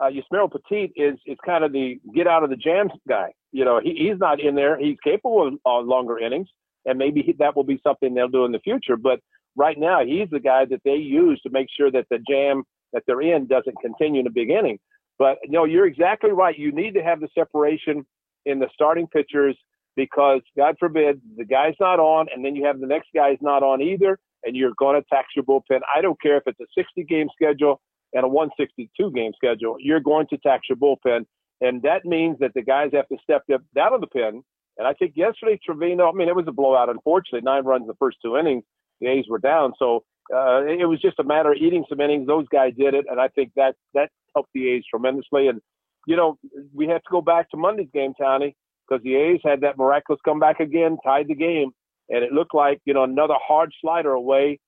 uh, 0.00 0.08
Yusmeiro 0.08 0.50
Petit 0.50 0.92
is 0.96 1.18
is 1.26 1.36
kind 1.44 1.64
of 1.64 1.72
the 1.72 2.00
get 2.14 2.26
out 2.26 2.42
of 2.42 2.50
the 2.50 2.56
jams 2.56 2.92
guy. 3.06 3.32
You 3.52 3.64
know, 3.66 3.80
he, 3.82 3.94
he's 3.94 4.18
not 4.18 4.40
in 4.40 4.54
there. 4.54 4.78
He's 4.78 4.96
capable 5.04 5.46
of 5.46 5.54
uh, 5.66 5.80
longer 5.80 6.18
innings 6.18 6.48
and 6.84 6.98
maybe 6.98 7.34
that 7.38 7.56
will 7.56 7.64
be 7.64 7.80
something 7.82 8.14
they'll 8.14 8.28
do 8.28 8.44
in 8.44 8.52
the 8.52 8.58
future. 8.60 8.96
But 8.96 9.20
right 9.56 9.78
now, 9.78 10.04
he's 10.04 10.28
the 10.30 10.40
guy 10.40 10.64
that 10.66 10.82
they 10.84 10.96
use 10.96 11.40
to 11.42 11.50
make 11.50 11.68
sure 11.76 11.90
that 11.90 12.06
the 12.10 12.18
jam 12.28 12.64
that 12.92 13.02
they're 13.06 13.22
in 13.22 13.46
doesn't 13.46 13.80
continue 13.80 14.20
in 14.20 14.24
the 14.24 14.30
beginning. 14.30 14.78
But 15.18 15.38
you 15.44 15.52
know, 15.52 15.64
you're 15.64 15.86
exactly 15.86 16.30
right. 16.30 16.58
You 16.58 16.72
need 16.72 16.94
to 16.94 17.02
have 17.02 17.20
the 17.20 17.28
separation 17.34 18.04
in 18.46 18.58
the 18.58 18.68
starting 18.74 19.06
pitchers 19.06 19.56
because 19.96 20.40
God 20.56 20.76
forbid 20.78 21.20
the 21.36 21.44
guy's 21.44 21.74
not 21.80 22.00
on, 22.00 22.26
and 22.34 22.44
then 22.44 22.56
you 22.56 22.64
have 22.66 22.80
the 22.80 22.86
next 22.86 23.08
guy's 23.14 23.38
not 23.40 23.62
on 23.62 23.80
either, 23.80 24.18
and 24.44 24.56
you're 24.56 24.74
going 24.78 25.00
to 25.00 25.06
tax 25.12 25.28
your 25.36 25.44
bullpen. 25.44 25.80
I 25.94 26.00
don't 26.00 26.20
care 26.20 26.36
if 26.36 26.44
it's 26.46 26.60
a 26.60 26.66
60 26.76 27.04
game 27.04 27.28
schedule 27.34 27.80
and 28.12 28.24
a 28.24 28.28
162 28.28 29.10
game 29.12 29.32
schedule. 29.36 29.76
You're 29.78 30.00
going 30.00 30.26
to 30.28 30.38
tax 30.38 30.68
your 30.68 30.76
bullpen, 30.76 31.26
and 31.60 31.82
that 31.82 32.04
means 32.04 32.38
that 32.40 32.52
the 32.54 32.62
guys 32.62 32.90
have 32.92 33.08
to 33.08 33.16
step 33.22 33.42
up 33.52 33.62
down 33.74 33.92
of 33.92 34.00
the 34.00 34.06
pen 34.06 34.42
and 34.76 34.86
I 34.86 34.92
think 34.94 35.12
yesterday, 35.16 35.58
Trivino, 35.68 36.12
I 36.12 36.16
mean, 36.16 36.28
it 36.28 36.34
was 36.34 36.46
a 36.48 36.52
blowout, 36.52 36.88
unfortunately. 36.88 37.42
Nine 37.42 37.64
runs 37.64 37.82
in 37.82 37.88
the 37.88 37.94
first 37.94 38.18
two 38.22 38.36
innings. 38.36 38.64
The 39.00 39.08
A's 39.08 39.26
were 39.28 39.38
down. 39.38 39.72
So 39.78 40.04
uh, 40.34 40.64
it 40.64 40.88
was 40.88 41.00
just 41.00 41.18
a 41.18 41.24
matter 41.24 41.52
of 41.52 41.58
eating 41.58 41.84
some 41.88 42.00
innings. 42.00 42.26
Those 42.26 42.48
guys 42.48 42.72
did 42.76 42.94
it. 42.94 43.06
And 43.08 43.20
I 43.20 43.28
think 43.28 43.52
that, 43.56 43.76
that 43.94 44.10
helped 44.34 44.50
the 44.54 44.68
A's 44.70 44.84
tremendously. 44.88 45.48
And, 45.48 45.60
you 46.06 46.16
know, 46.16 46.38
we 46.72 46.88
have 46.88 47.02
to 47.02 47.10
go 47.10 47.20
back 47.20 47.50
to 47.50 47.56
Monday's 47.56 47.88
game, 47.92 48.14
Tony, 48.20 48.56
because 48.88 49.02
the 49.02 49.14
A's 49.16 49.40
had 49.44 49.60
that 49.62 49.78
miraculous 49.78 50.20
comeback 50.24 50.60
again, 50.60 50.98
tied 51.04 51.28
the 51.28 51.34
game. 51.34 51.70
And 52.08 52.22
it 52.22 52.32
looked 52.32 52.54
like, 52.54 52.80
you 52.84 52.94
know, 52.94 53.04
another 53.04 53.34
hard 53.46 53.72
slider 53.80 54.12
away. 54.12 54.58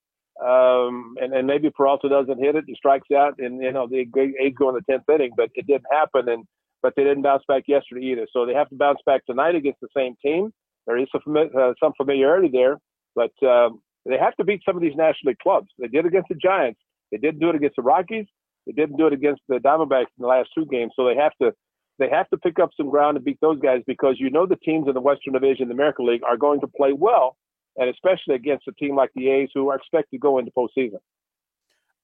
Um, 0.43 1.15
and, 1.19 1.33
and 1.33 1.47
maybe 1.47 1.69
Peralta 1.69 2.09
doesn't 2.09 2.39
hit 2.39 2.55
it, 2.55 2.65
he 2.67 2.75
strikes 2.75 3.07
out, 3.15 3.35
and, 3.39 3.59
you 3.59 3.71
know, 3.71 3.87
the 3.87 4.01
A's 4.01 4.53
go 4.57 4.69
in 4.69 4.75
the 4.75 4.93
10th 4.93 5.15
inning, 5.15 5.31
but 5.35 5.49
it 5.55 5.65
didn't 5.65 5.87
happen. 5.91 6.29
And, 6.29 6.45
but 6.83 6.93
they 6.95 7.03
didn't 7.03 7.23
bounce 7.23 7.43
back 7.47 7.63
yesterday 7.67 8.05
either. 8.05 8.27
So 8.31 8.45
they 8.45 8.53
have 8.53 8.69
to 8.69 8.75
bounce 8.75 8.99
back 9.05 9.25
tonight 9.25 9.55
against 9.55 9.79
the 9.81 9.87
same 9.95 10.15
team. 10.23 10.51
There 10.85 10.97
is 10.97 11.07
some, 11.11 11.35
uh, 11.35 11.73
some 11.83 11.93
familiarity 11.97 12.49
there, 12.51 12.77
but 13.15 13.31
um, 13.45 13.81
they 14.05 14.17
have 14.17 14.35
to 14.35 14.43
beat 14.43 14.61
some 14.65 14.75
of 14.75 14.81
these 14.81 14.95
National 14.95 15.31
League 15.31 15.39
clubs. 15.39 15.67
They 15.79 15.87
did 15.87 16.05
against 16.05 16.29
the 16.29 16.35
Giants. 16.35 16.79
They 17.11 17.17
didn't 17.17 17.39
do 17.39 17.49
it 17.49 17.55
against 17.55 17.75
the 17.75 17.81
Rockies. 17.81 18.27
They 18.65 18.73
didn't 18.73 18.97
do 18.97 19.07
it 19.07 19.13
against 19.13 19.41
the 19.49 19.55
Diamondbacks 19.55 20.11
in 20.17 20.21
the 20.21 20.27
last 20.27 20.49
two 20.55 20.65
games. 20.65 20.93
So 20.95 21.05
they 21.05 21.15
have 21.15 21.33
to 21.41 21.51
they 21.99 22.09
have 22.09 22.29
to 22.29 22.37
pick 22.37 22.59
up 22.59 22.71
some 22.77 22.89
ground 22.89 23.17
and 23.17 23.25
beat 23.25 23.39
those 23.41 23.59
guys 23.59 23.81
because 23.87 24.15
you 24.19 24.29
know 24.29 24.45
the 24.45 24.55
teams 24.55 24.87
in 24.87 24.93
the 24.93 25.01
Western 25.01 25.33
Division, 25.33 25.67
the 25.67 25.73
American 25.73 26.07
League, 26.07 26.21
are 26.27 26.37
going 26.37 26.61
to 26.61 26.67
play 26.67 26.93
well, 26.93 27.37
and 27.75 27.89
especially 27.89 28.35
against 28.35 28.67
a 28.67 28.71
team 28.73 28.95
like 28.95 29.11
the 29.15 29.29
A's 29.29 29.49
who 29.53 29.69
are 29.69 29.75
expected 29.75 30.17
to 30.17 30.19
go 30.19 30.37
into 30.37 30.51
postseason. 30.51 30.99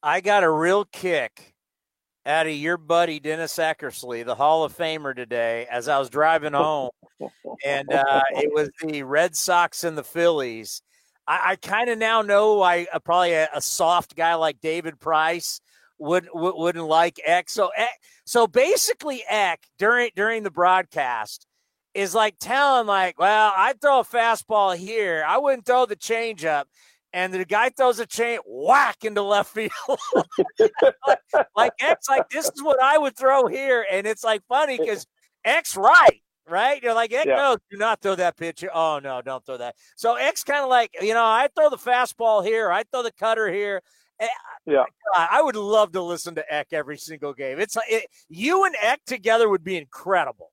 I 0.02 0.22
got 0.22 0.44
a 0.44 0.52
real 0.52 0.86
kick 0.86 1.54
out 2.26 2.48
of 2.48 2.54
your 2.54 2.78
buddy 2.78 3.20
Dennis 3.20 3.58
Eckersley, 3.58 4.26
the 4.26 4.36
Hall 4.36 4.64
of 4.64 4.76
Famer, 4.76 5.16
today 5.16 5.68
as 5.70 5.88
I 5.88 6.00
was 6.00 6.10
driving 6.10 6.54
home, 6.54 6.90
and 7.66 7.92
uh, 7.92 8.22
it 8.32 8.52
was 8.54 8.70
the 8.82 9.04
Red 9.04 9.36
Sox 9.36 9.84
and 9.84 9.98
the 9.98 10.04
Phillies. 10.04 10.82
I, 11.28 11.52
I 11.52 11.56
kind 11.56 11.90
of 11.90 11.98
now 11.98 12.22
know 12.22 12.56
why 12.56 12.88
uh, 12.92 13.00
probably 13.00 13.34
a, 13.34 13.50
a, 13.54 13.62
soft 13.62 14.16
guy 14.16 14.36
like 14.36 14.60
David 14.62 15.00
Price 15.00 15.62
would, 16.04 16.28
would 16.34 16.56
wouldn't 16.56 16.88
like 16.88 17.20
Eck. 17.26 17.50
So 17.50 17.70
eh, 17.76 17.88
so 18.26 18.48
basically, 18.48 19.24
Eck 19.30 19.62
during 19.78 20.12
during 20.16 20.44
the 20.44 20.52
broadcast 20.52 21.46
is 21.94 22.16
like 22.16 22.36
telling 22.40 22.88
like, 22.88 23.20
well, 23.20 23.54
I'd 23.56 23.82
throw 23.82 24.00
a 24.00 24.04
fastball 24.04 24.76
here, 24.76 25.24
I 25.28 25.38
wouldn't 25.38 25.66
throw 25.66 25.86
the 25.86 25.96
changeup 25.96 26.66
and 27.14 27.32
the 27.34 27.46
guy 27.46 27.70
throws 27.70 28.00
a 28.00 28.06
chain 28.06 28.40
whack 28.46 29.06
into 29.06 29.22
left 29.22 29.54
field. 29.54 29.72
like, 31.08 31.20
like 31.56 31.74
Eck, 31.80 32.00
like 32.10 32.30
this 32.30 32.46
is 32.54 32.64
what 32.64 32.82
I 32.82 32.98
would 32.98 33.16
throw 33.16 33.48
here, 33.48 33.86
and 33.90 34.08
it's 34.08 34.24
like 34.24 34.42
funny 34.50 34.78
because 34.78 35.06
Eck 35.46 35.66
right, 35.78 36.22
right? 36.50 36.82
You're 36.82 36.96
like, 36.96 37.14
Eck, 37.14 37.28
yeah. 37.28 37.36
no, 37.36 37.58
do 37.72 37.78
not 37.78 38.02
throw 38.02 38.16
that 38.16 38.36
pitch. 38.36 38.66
Oh 38.74 39.00
no, 39.02 39.22
don't 39.22 39.46
throw 39.46 39.58
that. 39.58 39.76
So 39.96 40.16
Eck 40.16 40.44
kind 40.46 40.64
of 40.64 40.70
like, 40.70 40.90
you 41.02 41.14
know, 41.14 41.24
I 41.24 41.48
throw 41.56 41.70
the 41.70 41.78
fastball 41.78 42.44
here, 42.44 42.72
I 42.72 42.84
throw 42.84 43.04
the 43.04 43.14
cutter 43.14 43.52
here. 43.52 43.82
Eh, 44.20 44.28
yeah, 44.66 44.84
I 45.16 45.42
would 45.42 45.56
love 45.56 45.92
to 45.94 46.02
listen 46.02 46.36
to 46.36 46.54
Eck 46.54 46.68
every 46.72 46.98
single 46.98 47.34
game. 47.34 47.60
It's 47.60 47.78
it, 47.90 48.08
you 48.30 48.66
and 48.66 48.76
Eck 48.82 49.02
together 49.06 49.50
would 49.50 49.64
be 49.64 49.78
incredible. 49.78 50.52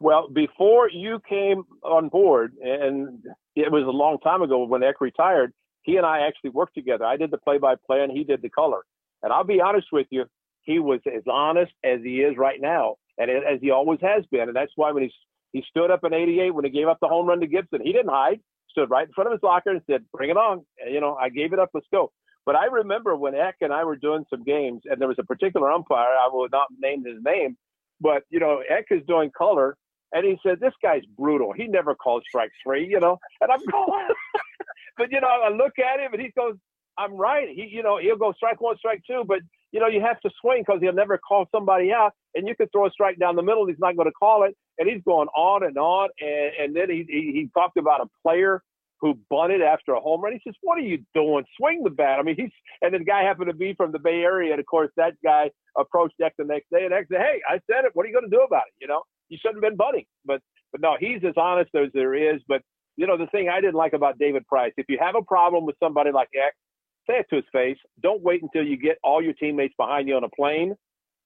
Well, 0.00 0.28
before 0.28 0.90
you 0.90 1.20
came 1.28 1.64
on 1.82 2.08
board, 2.08 2.54
and 2.60 3.22
it 3.54 3.70
was 3.70 3.84
a 3.84 3.90
long 3.90 4.18
time 4.18 4.42
ago 4.42 4.64
when 4.64 4.82
Eck 4.82 5.00
retired. 5.00 5.52
He 5.82 5.98
and 5.98 6.06
I 6.06 6.26
actually 6.26 6.48
worked 6.48 6.74
together. 6.74 7.04
I 7.04 7.18
did 7.18 7.30
the 7.30 7.36
play-by-play, 7.36 8.00
and 8.00 8.10
he 8.10 8.24
did 8.24 8.40
the 8.40 8.48
color. 8.48 8.80
And 9.22 9.30
I'll 9.30 9.44
be 9.44 9.60
honest 9.60 9.88
with 9.92 10.06
you, 10.08 10.24
he 10.62 10.78
was 10.78 11.00
as 11.06 11.22
honest 11.30 11.72
as 11.84 12.00
he 12.02 12.22
is 12.22 12.38
right 12.38 12.58
now, 12.58 12.96
and 13.18 13.30
as 13.30 13.60
he 13.60 13.70
always 13.70 14.00
has 14.00 14.24
been. 14.30 14.48
And 14.48 14.56
that's 14.56 14.72
why 14.76 14.92
when 14.92 15.02
he 15.02 15.12
he 15.52 15.62
stood 15.68 15.90
up 15.90 16.02
in 16.02 16.14
'88 16.14 16.54
when 16.54 16.64
he 16.64 16.70
gave 16.70 16.88
up 16.88 16.98
the 17.00 17.08
home 17.08 17.26
run 17.26 17.40
to 17.40 17.46
Gibson, 17.46 17.80
he 17.82 17.92
didn't 17.92 18.10
hide. 18.10 18.40
Stood 18.70 18.90
right 18.90 19.06
in 19.06 19.12
front 19.12 19.28
of 19.28 19.32
his 19.32 19.42
locker 19.42 19.70
and 19.70 19.82
said, 19.86 20.04
"Bring 20.10 20.30
it 20.30 20.36
on." 20.36 20.64
And, 20.78 20.92
you 20.92 21.00
know, 21.00 21.16
I 21.16 21.28
gave 21.28 21.52
it 21.52 21.58
up. 21.58 21.68
Let's 21.74 21.86
go. 21.92 22.10
But 22.46 22.56
I 22.56 22.66
remember 22.66 23.16
when 23.16 23.34
Eck 23.34 23.56
and 23.60 23.72
I 23.72 23.84
were 23.84 23.96
doing 23.96 24.24
some 24.28 24.44
games, 24.44 24.82
and 24.84 25.00
there 25.00 25.08
was 25.08 25.18
a 25.18 25.24
particular 25.24 25.70
umpire. 25.70 26.08
I 26.08 26.28
will 26.30 26.48
not 26.52 26.68
name 26.78 27.04
his 27.04 27.22
name, 27.24 27.56
but 28.00 28.24
you 28.30 28.40
know, 28.40 28.62
Eck 28.68 28.86
is 28.90 29.02
doing 29.06 29.30
color, 29.36 29.76
and 30.12 30.24
he 30.24 30.38
said, 30.46 30.60
"This 30.60 30.74
guy's 30.82 31.04
brutal. 31.16 31.52
He 31.52 31.66
never 31.66 31.94
called 31.94 32.24
strike 32.28 32.50
three, 32.62 32.86
you 32.86 33.00
know." 33.00 33.18
And 33.40 33.50
I'm 33.50 33.64
going, 33.70 34.08
but 34.98 35.10
you 35.10 35.20
know, 35.20 35.28
I 35.28 35.50
look 35.50 35.78
at 35.78 36.00
him 36.00 36.12
and 36.12 36.22
he 36.22 36.30
goes, 36.36 36.56
I'm 36.98 37.14
right. 37.14 37.48
He, 37.48 37.66
you 37.70 37.82
know, 37.82 37.98
he'll 37.98 38.16
go 38.16 38.32
strike 38.32 38.60
one, 38.60 38.76
strike 38.78 39.02
two, 39.06 39.24
but 39.26 39.38
you 39.72 39.80
know, 39.80 39.88
you 39.88 40.00
have 40.00 40.20
to 40.20 40.30
swing 40.40 40.62
because 40.64 40.80
he'll 40.80 40.92
never 40.92 41.18
call 41.18 41.46
somebody 41.52 41.92
out. 41.92 42.12
And 42.34 42.46
you 42.46 42.54
could 42.54 42.70
throw 42.72 42.86
a 42.86 42.90
strike 42.90 43.18
down 43.18 43.36
the 43.36 43.42
middle, 43.42 43.66
he's 43.66 43.78
not 43.78 43.96
going 43.96 44.08
to 44.08 44.12
call 44.12 44.44
it. 44.44 44.56
And 44.78 44.88
he's 44.88 45.02
going 45.04 45.28
on 45.36 45.64
and 45.64 45.76
on. 45.76 46.08
And, 46.20 46.52
and 46.60 46.76
then 46.76 46.90
he, 46.90 47.04
he 47.08 47.32
he 47.32 47.50
talked 47.54 47.76
about 47.76 48.00
a 48.00 48.06
player 48.22 48.62
who 49.04 49.18
bunted 49.28 49.60
after 49.60 49.92
a 49.92 50.00
home 50.00 50.22
run. 50.22 50.32
He 50.32 50.40
says, 50.42 50.56
"What 50.62 50.78
are 50.78 50.82
you 50.82 51.04
doing? 51.14 51.44
Swing 51.58 51.84
the 51.84 51.90
bat." 51.90 52.18
I 52.18 52.22
mean, 52.22 52.36
he's 52.36 52.50
and 52.80 52.94
the 52.94 53.00
guy 53.00 53.22
happened 53.22 53.48
to 53.48 53.54
be 53.54 53.74
from 53.74 53.92
the 53.92 53.98
Bay 53.98 54.22
Area, 54.22 54.52
and 54.52 54.60
of 54.60 54.64
course 54.64 54.90
that 54.96 55.12
guy 55.22 55.50
approached 55.78 56.14
Eck 56.22 56.32
the 56.38 56.44
next 56.44 56.70
day 56.70 56.86
and 56.86 56.94
Eck 56.94 57.08
said, 57.12 57.20
"Hey, 57.20 57.42
I 57.46 57.60
said 57.70 57.84
it. 57.84 57.90
What 57.92 58.06
are 58.06 58.08
you 58.08 58.14
going 58.14 58.30
to 58.30 58.34
do 58.34 58.42
about 58.42 58.62
it? 58.68 58.74
You 58.80 58.88
know, 58.88 59.02
you 59.28 59.36
shouldn't 59.36 59.62
have 59.62 59.70
been 59.70 59.76
bunting." 59.76 60.06
But 60.24 60.40
but 60.72 60.80
no, 60.80 60.96
he's 60.98 61.22
as 61.22 61.34
honest 61.36 61.70
as 61.74 61.90
there 61.92 62.14
is. 62.14 62.40
But 62.48 62.62
you 62.96 63.06
know, 63.06 63.18
the 63.18 63.26
thing 63.26 63.50
I 63.50 63.60
didn't 63.60 63.74
like 63.74 63.92
about 63.92 64.18
David 64.18 64.46
Price, 64.46 64.72
if 64.78 64.86
you 64.88 64.96
have 65.02 65.16
a 65.16 65.22
problem 65.22 65.66
with 65.66 65.76
somebody 65.82 66.10
like 66.10 66.28
Eck, 66.34 66.54
say 67.06 67.18
it 67.18 67.26
to 67.28 67.36
his 67.36 67.44
face. 67.52 67.76
Don't 68.02 68.22
wait 68.22 68.42
until 68.42 68.64
you 68.64 68.78
get 68.78 68.96
all 69.04 69.22
your 69.22 69.34
teammates 69.34 69.74
behind 69.76 70.08
you 70.08 70.16
on 70.16 70.24
a 70.24 70.30
plane, 70.30 70.74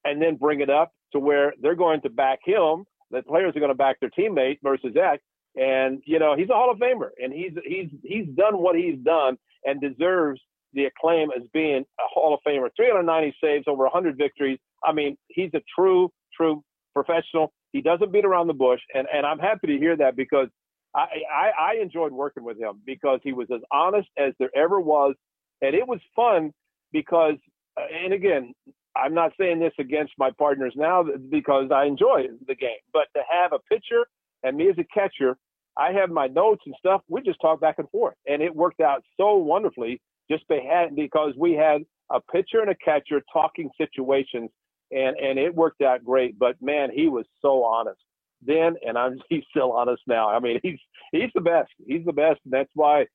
and 0.05 0.21
then 0.21 0.35
bring 0.35 0.63
it 0.63 0.71
up 0.71 0.91
to 1.13 1.21
where 1.21 1.55
they're 1.63 1.77
going 1.77 2.01
to 2.01 2.11
back 2.11 2.41
him. 2.45 2.85
The 3.13 3.23
players 3.23 3.55
are 3.55 3.61
going 3.61 3.71
to 3.71 3.77
back 3.77 4.01
their 4.01 4.11
teammate 4.11 4.59
versus 4.65 4.97
Eck. 5.01 5.21
And 5.57 6.03
you 6.05 6.19
know, 6.19 6.37
he's 6.37 6.49
a 6.51 6.55
Hall 6.55 6.71
of 6.71 6.79
Famer, 6.79 7.11
and 7.23 7.33
he's 7.33 7.53
he's 7.65 7.89
he's 8.03 8.27
done 8.37 8.59
what 8.59 8.77
he's 8.77 8.99
done 8.99 9.37
and 9.65 9.81
deserves 9.81 10.41
the 10.75 10.85
acclaim 10.85 11.31
as 11.37 11.43
being 11.53 11.85
a 11.99 12.09
Hall 12.13 12.35
of 12.35 12.41
Famer. 12.47 12.69
390 12.77 13.37
saves, 13.43 13.65
over 13.67 13.85
100 13.85 14.17
victories. 14.17 14.59
I 14.85 14.93
mean, 14.93 15.17
he's 15.29 15.51
a 15.55 15.63
true 15.75 16.13
true 16.37 16.63
professional. 16.95 17.53
He 17.73 17.81
doesn't 17.81 18.13
beat 18.13 18.25
around 18.25 18.47
the 18.47 18.55
bush, 18.55 18.81
and 18.95 19.07
and 19.13 19.27
I'm 19.27 19.39
happy 19.39 19.69
to 19.69 19.79
hear 19.79 19.97
that 19.97 20.17
because 20.17 20.49
I, 20.95 21.07
I, 21.33 21.51
I 21.73 21.83
enjoyed 21.83 22.13
working 22.13 22.45
with 22.45 22.59
him 22.59 22.81
because 22.87 23.21
he 23.23 23.33
was 23.33 23.49
as 23.53 23.61
honest 23.73 24.09
as 24.17 24.33
there 24.39 24.51
ever 24.57 24.81
was, 24.81 25.15
and 25.61 25.75
it 25.75 25.87
was 25.87 26.01
fun 26.17 26.53
because, 26.93 27.35
uh, 27.77 27.85
and 28.05 28.13
again, 28.13 28.55
I'm 28.97 29.15
not 29.15 29.33
saying 29.39 29.61
this 29.61 29.75
against 29.79 30.13
my 30.19 30.31
partners 30.39 30.73
now 30.77 31.05
because 31.31 31.71
I 31.73 31.85
enjoy 31.85 32.29
the 32.47 32.55
game, 32.55 32.81
but 32.93 33.07
to 33.15 33.23
have 33.31 33.53
a 33.53 33.59
pitcher 33.71 34.07
and 34.43 34.57
me 34.57 34.69
as 34.69 34.77
a 34.79 34.85
catcher, 34.93 35.37
I 35.77 35.93
have 35.93 36.11
my 36.11 36.27
notes 36.27 36.63
and 36.67 36.75
stuff. 36.79 37.03
We 37.09 37.23
just 37.23 37.41
talk 37.41 37.61
back 37.61 37.77
and 37.79 37.89
forth, 37.91 38.15
and 38.27 38.43
it 38.43 38.55
worked 38.55 38.81
out 38.81 39.03
so 39.17 39.37
wonderfully 39.37 40.01
just 40.31 40.45
because 40.49 41.33
we 41.37 41.53
had 41.53 41.83
a 42.11 42.21
pitcher 42.21 42.61
and 42.61 42.71
a 42.71 42.75
catcher 42.75 43.23
talking 43.33 43.71
situations, 43.79 44.51
and 44.91 45.17
and 45.17 45.39
it 45.39 45.55
worked 45.55 45.83
out 45.83 46.05
great. 46.05 46.39
But 46.39 46.57
man, 46.61 46.91
he 46.93 47.09
was 47.09 47.27
so 47.41 47.65
honest 47.65 48.01
then, 48.43 48.77
and 48.87 48.97
I'm 48.97 49.19
he's 49.29 49.45
still 49.51 49.73
honest 49.73 50.03
now. 50.07 50.29
I 50.29 50.41
mean, 50.41 50.61
he's 50.63 50.79
he's 51.13 51.31
the 51.35 51.41
best. 51.41 51.71
He's 51.87 52.05
the 52.05 52.13
best, 52.13 52.41
and 52.45 52.53
that's 52.53 52.71
why 52.75 53.07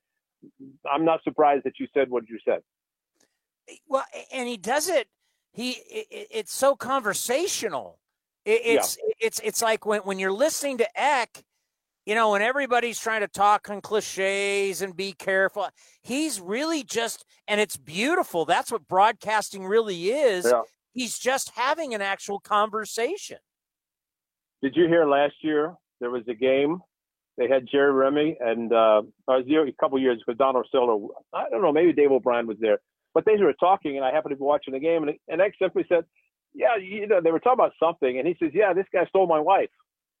I'm 0.90 1.04
not 1.04 1.22
surprised 1.22 1.64
that 1.64 1.74
you 1.78 1.86
said 1.94 2.10
what 2.10 2.24
you 2.28 2.38
said. 2.46 2.60
Well, 3.88 4.04
and 4.32 4.48
he 4.48 4.56
does 4.56 4.88
it. 4.88 5.08
He 5.52 5.70
it, 5.90 6.28
it's 6.30 6.54
so 6.54 6.76
conversational. 6.76 7.98
It, 8.44 8.60
it's 8.64 8.98
yeah. 8.98 9.14
it's 9.26 9.40
it's 9.42 9.62
like 9.62 9.86
when 9.86 10.00
when 10.00 10.18
you're 10.18 10.32
listening 10.32 10.78
to 10.78 10.88
Eck, 11.00 11.44
you 12.06 12.14
know, 12.14 12.32
when 12.32 12.42
everybody's 12.42 13.00
trying 13.00 13.22
to 13.22 13.28
talk 13.28 13.70
on 13.70 13.80
cliches 13.80 14.82
and 14.82 14.94
be 14.94 15.12
careful, 15.12 15.68
he's 16.02 16.40
really 16.40 16.82
just, 16.82 17.24
and 17.48 17.60
it's 17.60 17.76
beautiful. 17.76 18.44
That's 18.44 18.70
what 18.70 18.86
broadcasting 18.86 19.64
really 19.64 20.10
is. 20.10 20.44
Yeah. 20.44 20.62
He 20.92 21.08
just 21.08 21.50
having 21.56 21.94
an 21.94 22.02
actual 22.02 22.40
conversation. 22.40 23.38
Did 24.62 24.76
you 24.76 24.86
hear 24.86 25.06
last 25.06 25.34
year 25.40 25.74
there 26.00 26.10
was 26.10 26.22
a 26.28 26.34
game? 26.34 26.80
They 27.36 27.48
had 27.48 27.66
Jerry 27.70 27.92
Remy 27.92 28.36
and 28.38 28.72
uh, 28.72 29.02
a 29.28 29.42
couple 29.80 29.98
years 29.98 30.22
ago, 30.22 30.34
Don 30.34 30.54
Orsillo. 30.54 31.08
I 31.32 31.48
don't 31.50 31.62
know, 31.62 31.72
maybe 31.72 31.92
Dave 31.92 32.12
O'Brien 32.12 32.46
was 32.46 32.58
there, 32.60 32.78
but 33.12 33.24
they 33.24 33.36
were 33.36 33.54
talking, 33.54 33.96
and 33.96 34.04
I 34.04 34.12
happened 34.12 34.32
to 34.32 34.36
be 34.36 34.44
watching 34.44 34.72
the 34.72 34.78
game, 34.78 35.02
and 35.02 35.18
and 35.28 35.40
Eck 35.40 35.54
simply 35.60 35.84
said, 35.88 36.04
"Yeah, 36.54 36.76
you 36.76 37.06
know, 37.06 37.20
they 37.20 37.30
were 37.30 37.40
talking 37.40 37.60
about 37.60 37.72
something," 37.78 38.18
and 38.18 38.26
he 38.26 38.36
says, 38.38 38.52
"Yeah, 38.54 38.72
this 38.72 38.86
guy 38.92 39.04
stole 39.06 39.26
my 39.26 39.40
wife," 39.40 39.70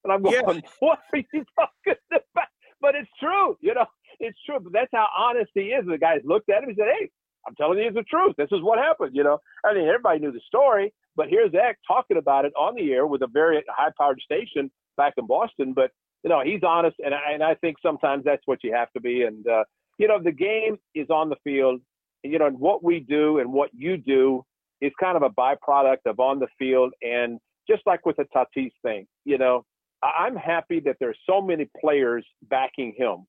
and 0.02 0.12
I'm 0.12 0.22
going, 0.22 0.34
yeah. 0.34 0.60
"What 0.80 0.98
are 1.12 1.18
you 1.18 1.44
talking 1.58 2.00
about?" 2.12 2.48
But 2.80 2.94
it's 2.96 3.10
true, 3.18 3.56
you 3.60 3.74
know, 3.74 3.86
it's 4.20 4.38
true. 4.44 4.60
But 4.60 4.72
that's 4.72 4.90
how 4.92 5.06
honest 5.16 5.50
he 5.54 5.72
is. 5.72 5.86
The 5.86 5.98
guys 5.98 6.20
looked 6.24 6.50
at 6.50 6.62
him 6.62 6.70
and 6.70 6.78
said, 6.78 6.88
"Hey, 6.98 7.10
I'm 7.46 7.54
telling 7.54 7.78
you 7.78 7.90
the 7.92 8.02
truth. 8.02 8.34
This 8.36 8.52
is 8.52 8.62
what 8.62 8.78
happened." 8.78 9.14
You 9.14 9.24
know, 9.24 9.38
I 9.64 9.74
mean, 9.74 9.86
everybody 9.88 10.20
knew 10.20 10.32
the 10.32 10.40
story, 10.46 10.92
but 11.16 11.28
here's 11.28 11.54
Eck 11.54 11.78
talking 11.86 12.16
about 12.16 12.44
it 12.44 12.52
on 12.58 12.74
the 12.74 12.92
air 12.92 13.06
with 13.06 13.22
a 13.22 13.26
very 13.26 13.62
high-powered 13.68 14.20
station 14.20 14.70
back 14.96 15.14
in 15.16 15.26
Boston. 15.26 15.72
But 15.72 15.92
you 16.22 16.30
know, 16.30 16.42
he's 16.44 16.62
honest, 16.62 16.96
and 17.04 17.14
I, 17.14 17.32
and 17.32 17.42
I 17.42 17.54
think 17.54 17.76
sometimes 17.82 18.24
that's 18.24 18.42
what 18.46 18.64
you 18.64 18.74
have 18.74 18.90
to 18.92 19.00
be. 19.00 19.22
And 19.22 19.46
uh, 19.46 19.64
you 19.98 20.08
know, 20.08 20.20
the 20.22 20.32
game 20.32 20.78
is 20.94 21.08
on 21.10 21.28
the 21.28 21.36
field. 21.44 21.80
And, 22.22 22.32
you 22.32 22.38
know, 22.38 22.46
and 22.46 22.58
what 22.58 22.82
we 22.82 23.00
do 23.00 23.38
and 23.38 23.52
what 23.52 23.70
you 23.74 23.96
do 23.96 24.44
is 24.84 24.92
kind 25.00 25.16
of 25.16 25.22
a 25.22 25.30
byproduct 25.30 26.06
of 26.06 26.20
on 26.20 26.38
the 26.38 26.48
field. 26.58 26.92
And 27.02 27.38
just 27.68 27.82
like 27.86 28.04
with 28.04 28.16
the 28.16 28.26
Tatis 28.34 28.72
thing, 28.82 29.06
you 29.24 29.38
know, 29.38 29.64
I'm 30.02 30.36
happy 30.36 30.80
that 30.80 30.96
there's 31.00 31.18
so 31.28 31.40
many 31.40 31.68
players 31.80 32.26
backing 32.42 32.94
him 32.96 33.26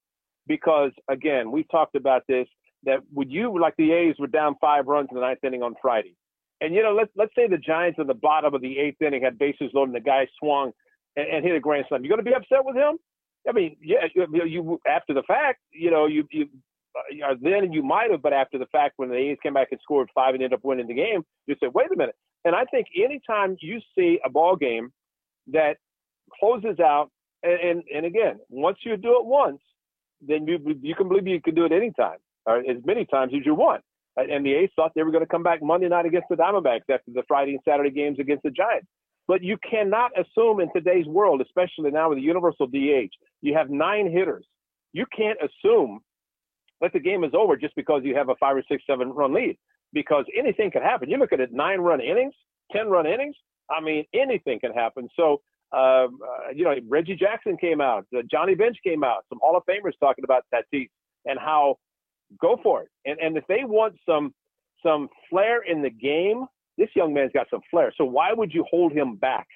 because 0.47 0.91
again, 1.09 1.51
we 1.51 1.63
talked 1.63 1.95
about 1.95 2.23
this 2.27 2.47
that 2.83 2.99
would 3.13 3.31
you 3.31 3.59
like 3.59 3.75
the 3.77 3.93
A's 3.93 4.15
were 4.19 4.27
down 4.27 4.55
five 4.59 4.87
runs 4.87 5.07
in 5.09 5.15
the 5.15 5.21
ninth 5.21 5.43
inning 5.43 5.63
on 5.63 5.75
Friday. 5.81 6.15
And 6.61 6.73
you 6.75 6.83
know, 6.83 6.93
let's 6.93 7.11
let's 7.15 7.33
say 7.35 7.47
the 7.47 7.57
Giants 7.57 7.99
in 7.99 8.07
the 8.07 8.13
bottom 8.13 8.53
of 8.53 8.61
the 8.61 8.77
eighth 8.77 9.01
inning 9.01 9.23
had 9.23 9.39
bases 9.39 9.71
loaded 9.73 9.95
and 9.95 9.95
the 9.95 10.07
guy 10.07 10.27
swung 10.39 10.71
and, 11.15 11.27
and 11.27 11.45
hit 11.45 11.55
a 11.55 11.59
grand 11.59 11.85
slam. 11.87 12.03
You're 12.03 12.15
going 12.15 12.25
to 12.25 12.29
be 12.29 12.35
upset 12.35 12.65
with 12.65 12.75
him? 12.75 12.97
I 13.47 13.51
mean, 13.51 13.77
yeah, 13.81 14.07
you, 14.13 14.45
you 14.45 14.79
after 14.87 15.13
the 15.13 15.23
fact, 15.23 15.59
you 15.71 15.91
know, 15.91 16.07
you 16.07 16.27
you 16.31 16.49
then 17.41 17.71
you 17.71 17.83
might 17.83 18.11
have, 18.11 18.21
but 18.21 18.33
after 18.33 18.57
the 18.57 18.67
fact, 18.67 18.93
when 18.97 19.09
the 19.09 19.15
A's 19.15 19.37
came 19.43 19.53
back 19.53 19.69
and 19.71 19.79
scored 19.81 20.09
five 20.13 20.33
and 20.33 20.43
ended 20.43 20.57
up 20.57 20.63
winning 20.63 20.87
the 20.87 20.93
game, 20.93 21.23
you 21.47 21.55
said, 21.59 21.73
wait 21.73 21.91
a 21.91 21.95
minute. 21.95 22.15
And 22.45 22.55
I 22.55 22.65
think 22.65 22.87
anytime 22.95 23.57
you 23.59 23.79
see 23.97 24.19
a 24.23 24.29
ball 24.29 24.55
game 24.55 24.91
that 25.47 25.77
closes 26.39 26.79
out, 26.79 27.09
and, 27.43 27.59
and, 27.59 27.83
and 27.93 28.05
again, 28.05 28.39
once 28.49 28.77
you 28.83 28.97
do 28.97 29.19
it 29.19 29.25
once, 29.25 29.59
then 30.21 30.47
you 30.47 30.59
you 30.81 30.95
can 30.95 31.07
believe 31.07 31.27
you 31.27 31.41
can 31.41 31.55
do 31.55 31.65
it 31.65 31.71
anytime, 31.71 32.17
or 32.45 32.59
as 32.59 32.77
many 32.85 33.05
times 33.05 33.33
as 33.35 33.45
you 33.45 33.53
want. 33.53 33.83
And 34.17 34.45
the 34.45 34.53
A's 34.53 34.69
thought 34.75 34.93
they 34.95 35.03
were 35.03 35.11
going 35.11 35.25
to 35.25 35.29
come 35.29 35.43
back 35.43 35.61
Monday 35.61 35.89
night 35.89 36.05
against 36.05 36.27
the 36.29 36.37
Diamondbacks 36.37 36.89
after 36.89 37.11
the 37.13 37.23
Friday 37.27 37.51
and 37.51 37.59
Saturday 37.67 37.89
games 37.89 38.17
against 38.17 38.43
the 38.43 38.51
Giants. 38.51 38.87
But 39.27 39.43
you 39.43 39.57
cannot 39.69 40.11
assume 40.17 40.61
in 40.61 40.71
today's 40.71 41.05
world, 41.05 41.41
especially 41.41 41.91
now 41.91 42.09
with 42.09 42.19
the 42.19 42.23
universal 42.23 42.67
DH, 42.67 43.11
you 43.41 43.55
have 43.55 43.69
nine 43.69 44.09
hitters. 44.09 44.45
You 44.93 45.05
can't 45.15 45.37
assume 45.41 45.99
that 46.81 46.93
the 46.93 46.99
game 46.99 47.23
is 47.23 47.31
over 47.33 47.55
just 47.55 47.75
because 47.75 48.01
you 48.03 48.15
have 48.15 48.29
a 48.29 48.35
five 48.35 48.55
or 48.55 48.63
six, 48.69 48.83
seven 48.87 49.09
run 49.09 49.33
lead, 49.33 49.57
because 49.93 50.25
anything 50.37 50.71
can 50.71 50.81
happen. 50.81 51.09
You 51.09 51.17
look 51.17 51.33
at 51.33 51.39
it, 51.39 51.51
nine 51.51 51.79
run 51.79 52.01
innings, 52.01 52.33
10 52.71 52.87
run 52.87 53.05
innings. 53.05 53.35
I 53.69 53.81
mean, 53.81 54.05
anything 54.13 54.59
can 54.59 54.73
happen. 54.73 55.07
So, 55.15 55.41
um, 55.71 56.19
uh, 56.23 56.51
you 56.53 56.63
know, 56.63 56.75
Reggie 56.87 57.15
Jackson 57.15 57.57
came 57.57 57.81
out, 57.81 58.05
uh, 58.15 58.21
Johnny 58.29 58.55
Bench 58.55 58.77
came 58.83 59.03
out, 59.03 59.25
some 59.29 59.39
Hall 59.41 59.57
of 59.57 59.63
Famers 59.65 59.93
talking 59.99 60.23
about 60.23 60.43
Tatis 60.53 60.89
and 61.25 61.39
how 61.39 61.77
go 62.39 62.57
for 62.61 62.83
it. 62.83 62.89
And 63.05 63.19
and 63.19 63.37
if 63.37 63.45
they 63.47 63.63
want 63.63 63.95
some 64.07 64.33
some 64.83 65.09
flair 65.29 65.63
in 65.63 65.81
the 65.81 65.89
game, 65.89 66.45
this 66.77 66.89
young 66.95 67.13
man's 67.13 67.31
got 67.33 67.47
some 67.49 67.61
flair. 67.71 67.91
So 67.97 68.05
why 68.05 68.33
would 68.33 68.53
you 68.53 68.65
hold 68.69 68.91
him 68.93 69.15
back? 69.15 69.47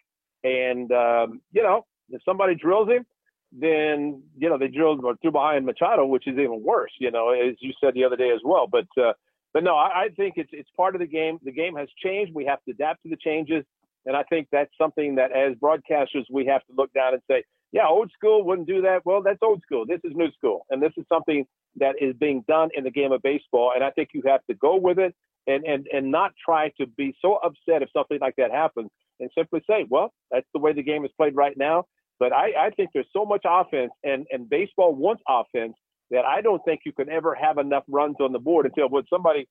And 0.44 0.92
um, 0.92 1.42
you 1.52 1.64
know, 1.64 1.86
if 2.10 2.22
somebody 2.24 2.56
drills 2.56 2.90
him, 2.90 3.06
then 3.52 4.22
you 4.38 4.50
know 4.50 4.58
they 4.58 4.68
drilled 4.68 5.04
through 5.22 5.32
behind 5.32 5.66
Machado, 5.66 6.06
which 6.06 6.28
is 6.28 6.34
even 6.34 6.64
worse. 6.64 6.92
You 7.00 7.12
know, 7.12 7.30
as 7.32 7.56
you 7.60 7.74
said 7.84 7.94
the 7.94 8.04
other 8.04 8.16
day 8.16 8.32
as 8.32 8.42
well. 8.44 8.68
But 8.68 8.88
uh, 9.02 9.14
but 9.54 9.64
no, 9.64 9.76
I, 9.76 10.04
I 10.04 10.10
think 10.16 10.36
it's 10.38 10.52
it's 10.54 10.70
part 10.78 10.96
of 10.96 11.02
the 11.02 11.08
game. 11.08 11.40
The 11.44 11.52
game 11.52 11.76
has 11.76 11.90
changed. 12.04 12.34
We 12.34 12.46
have 12.46 12.64
to 12.66 12.72
adapt 12.72 13.04
to 13.04 13.10
the 13.10 13.18
changes, 13.18 13.64
and 14.06 14.16
I 14.16 14.24
think 14.24 14.48
that's 14.52 14.72
something 14.78 15.16
that 15.16 15.32
as 15.32 15.56
broadcasters 15.56 16.26
we 16.32 16.46
have 16.46 16.62
to 16.68 16.74
look 16.76 16.94
down 16.94 17.14
and 17.14 17.22
say, 17.30 17.44
yeah, 17.72 17.88
old 17.88 18.12
school 18.12 18.44
wouldn't 18.44 18.68
do 18.68 18.82
that. 18.82 19.06
Well, 19.06 19.22
that's 19.24 19.40
old 19.42 19.62
school. 19.62 19.86
This 19.88 20.02
is 20.04 20.14
new 20.16 20.32
school, 20.32 20.66
and 20.70 20.82
this 20.82 20.94
is 20.98 21.06
something 21.12 21.46
that 21.78 21.96
is 22.02 22.16
being 22.20 22.44
done 22.48 22.70
in 22.76 22.84
the 22.84 22.92
game 22.92 23.12
of 23.12 23.22
baseball. 23.22 23.74
And 23.76 23.84
I 23.84 23.92
think 23.92 24.10
you 24.14 24.22
have 24.26 24.42
to 24.50 24.56
go 24.56 24.76
with 24.76 25.00
it 25.00 25.16
and, 25.48 25.64
and, 25.66 25.88
and 25.94 26.12
not 26.12 26.32
try 26.44 26.72
to 26.80 26.88
be 26.88 27.16
so 27.22 27.36
upset 27.36 27.82
if 27.82 27.90
something 27.96 28.20
like 28.20 28.36
that 28.38 28.52
happens 28.52 28.90
and 29.20 29.30
simply 29.38 29.62
say, 29.68 29.86
well, 29.90 30.14
that's 30.32 30.48
the 30.54 30.60
way 30.60 30.74
the 30.74 30.84
game 30.84 31.06
is 31.06 31.12
played 31.18 31.36
right 31.36 31.58
now. 31.58 31.86
But 32.20 32.34
I, 32.34 32.68
I 32.68 32.70
think 32.72 32.90
there's 32.94 33.08
so 33.14 33.26
much 33.26 33.44
offense 33.46 33.92
and, 34.04 34.26
and 34.32 34.50
baseball 34.50 34.94
wants 34.94 35.24
offense 35.28 35.76
that 36.12 36.26
I 36.26 36.42
don't 36.42 36.64
think 36.66 36.82
you 36.86 36.92
can 36.92 37.10
ever 37.10 37.36
have 37.36 37.58
enough 37.58 37.84
runs 37.88 38.18
on 38.20 38.34
the 38.34 38.40
board 38.40 38.66
until 38.66 38.90
what 38.90 39.06
somebody 39.10 39.48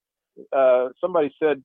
uh, 0.57 0.89
somebody 1.01 1.35
said 1.43 1.63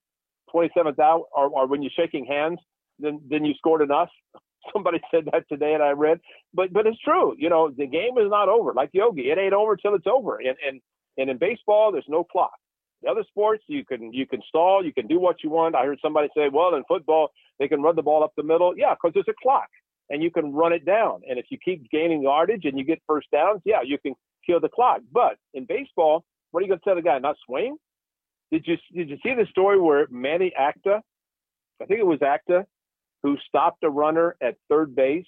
27th 0.54 1.00
out 1.00 1.26
or, 1.36 1.50
or 1.50 1.68
when 1.68 1.82
you're 1.82 1.92
shaking 1.96 2.26
hands, 2.26 2.60
then 3.00 3.22
then 3.30 3.46
you 3.46 3.54
scored 3.56 3.82
enough. 3.82 4.10
Somebody 4.72 5.02
said 5.12 5.26
that 5.34 5.44
today, 5.50 5.74
and 5.74 5.84
I 5.84 5.90
read, 5.90 6.20
but 6.54 6.72
but 6.72 6.88
it's 6.88 7.00
true. 7.00 7.36
You 7.38 7.50
know, 7.50 7.70
the 7.70 7.86
game 7.86 8.18
is 8.18 8.30
not 8.30 8.48
over. 8.48 8.74
Like 8.74 8.92
Yogi, 8.94 9.24
it 9.24 9.38
ain't 9.38 9.54
over 9.54 9.76
till 9.76 9.94
it's 9.94 10.08
over. 10.08 10.38
And 10.38 10.56
and 10.66 10.80
and 11.18 11.30
in 11.30 11.38
baseball, 11.38 11.92
there's 11.92 12.06
no 12.08 12.24
clock. 12.24 12.54
The 13.02 13.10
other 13.10 13.26
sports, 13.28 13.64
you 13.68 13.84
can 13.84 14.14
you 14.14 14.26
can 14.26 14.42
stall, 14.48 14.86
you 14.86 14.94
can 14.94 15.08
do 15.08 15.20
what 15.20 15.44
you 15.44 15.50
want. 15.50 15.76
I 15.76 15.86
heard 15.86 16.00
somebody 16.02 16.30
say, 16.36 16.48
well, 16.48 16.76
in 16.76 16.84
football, 16.88 17.32
they 17.60 17.68
can 17.68 17.82
run 17.82 17.98
the 17.98 18.02
ball 18.02 18.24
up 18.24 18.32
the 18.38 18.44
middle. 18.44 18.74
Yeah, 18.78 18.94
because 18.94 19.14
there's 19.14 19.28
a 19.28 19.42
clock, 19.42 19.68
and 20.10 20.22
you 20.22 20.32
can 20.32 20.54
run 20.54 20.74
it 20.74 20.86
down. 20.86 21.22
And 21.28 21.40
if 21.40 21.46
you 21.50 21.58
keep 21.64 21.90
gaining 21.90 22.22
yardage 22.22 22.66
and 22.66 22.78
you 22.78 22.84
get 22.84 23.02
first 23.08 23.28
downs, 23.32 23.62
yeah, 23.66 23.82
you 23.84 23.98
can 23.98 24.14
kill 24.46 24.60
the 24.60 24.70
clock. 24.70 25.02
But 25.12 25.38
in 25.54 25.66
baseball, 25.66 26.24
what 26.52 26.60
are 26.60 26.64
you 26.64 26.70
going 26.70 26.80
to 26.80 26.86
tell 26.86 26.96
the 26.96 27.02
guy? 27.02 27.18
Not 27.20 27.36
swing? 27.46 27.78
Did 28.52 28.66
you 28.68 28.78
did 28.96 29.10
you 29.10 29.18
see 29.24 29.34
the 29.34 29.48
story 29.50 29.80
where 29.80 30.08
Manny 30.12 30.54
Acta, 30.58 31.02
I 31.82 31.86
think 31.86 32.00
it 32.00 32.06
was 32.06 32.22
Acta, 32.22 32.66
who 33.24 33.38
stopped 33.48 33.84
a 33.84 33.90
runner 33.90 34.36
at 34.42 34.56
third 34.70 34.96
base? 34.96 35.26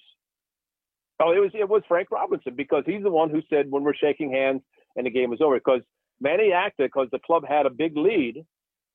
Oh, 1.18 1.32
it 1.32 1.40
was 1.40 1.50
it 1.54 1.68
was 1.68 1.82
Frank 1.88 2.10
Robinson 2.12 2.54
because 2.54 2.84
he's 2.86 3.02
the 3.02 3.10
one 3.10 3.30
who 3.30 3.42
said 3.50 3.66
when 3.68 3.82
we're 3.82 3.94
shaking 3.94 4.30
hands 4.30 4.62
and 4.94 5.06
the 5.06 5.10
game 5.10 5.30
was 5.30 5.40
over. 5.40 5.56
Because 5.56 5.80
Manny 6.20 6.52
Acta, 6.52 6.84
because 6.84 7.08
the 7.10 7.18
club 7.18 7.42
had 7.48 7.66
a 7.66 7.70
big 7.70 7.96
lead, 7.96 8.44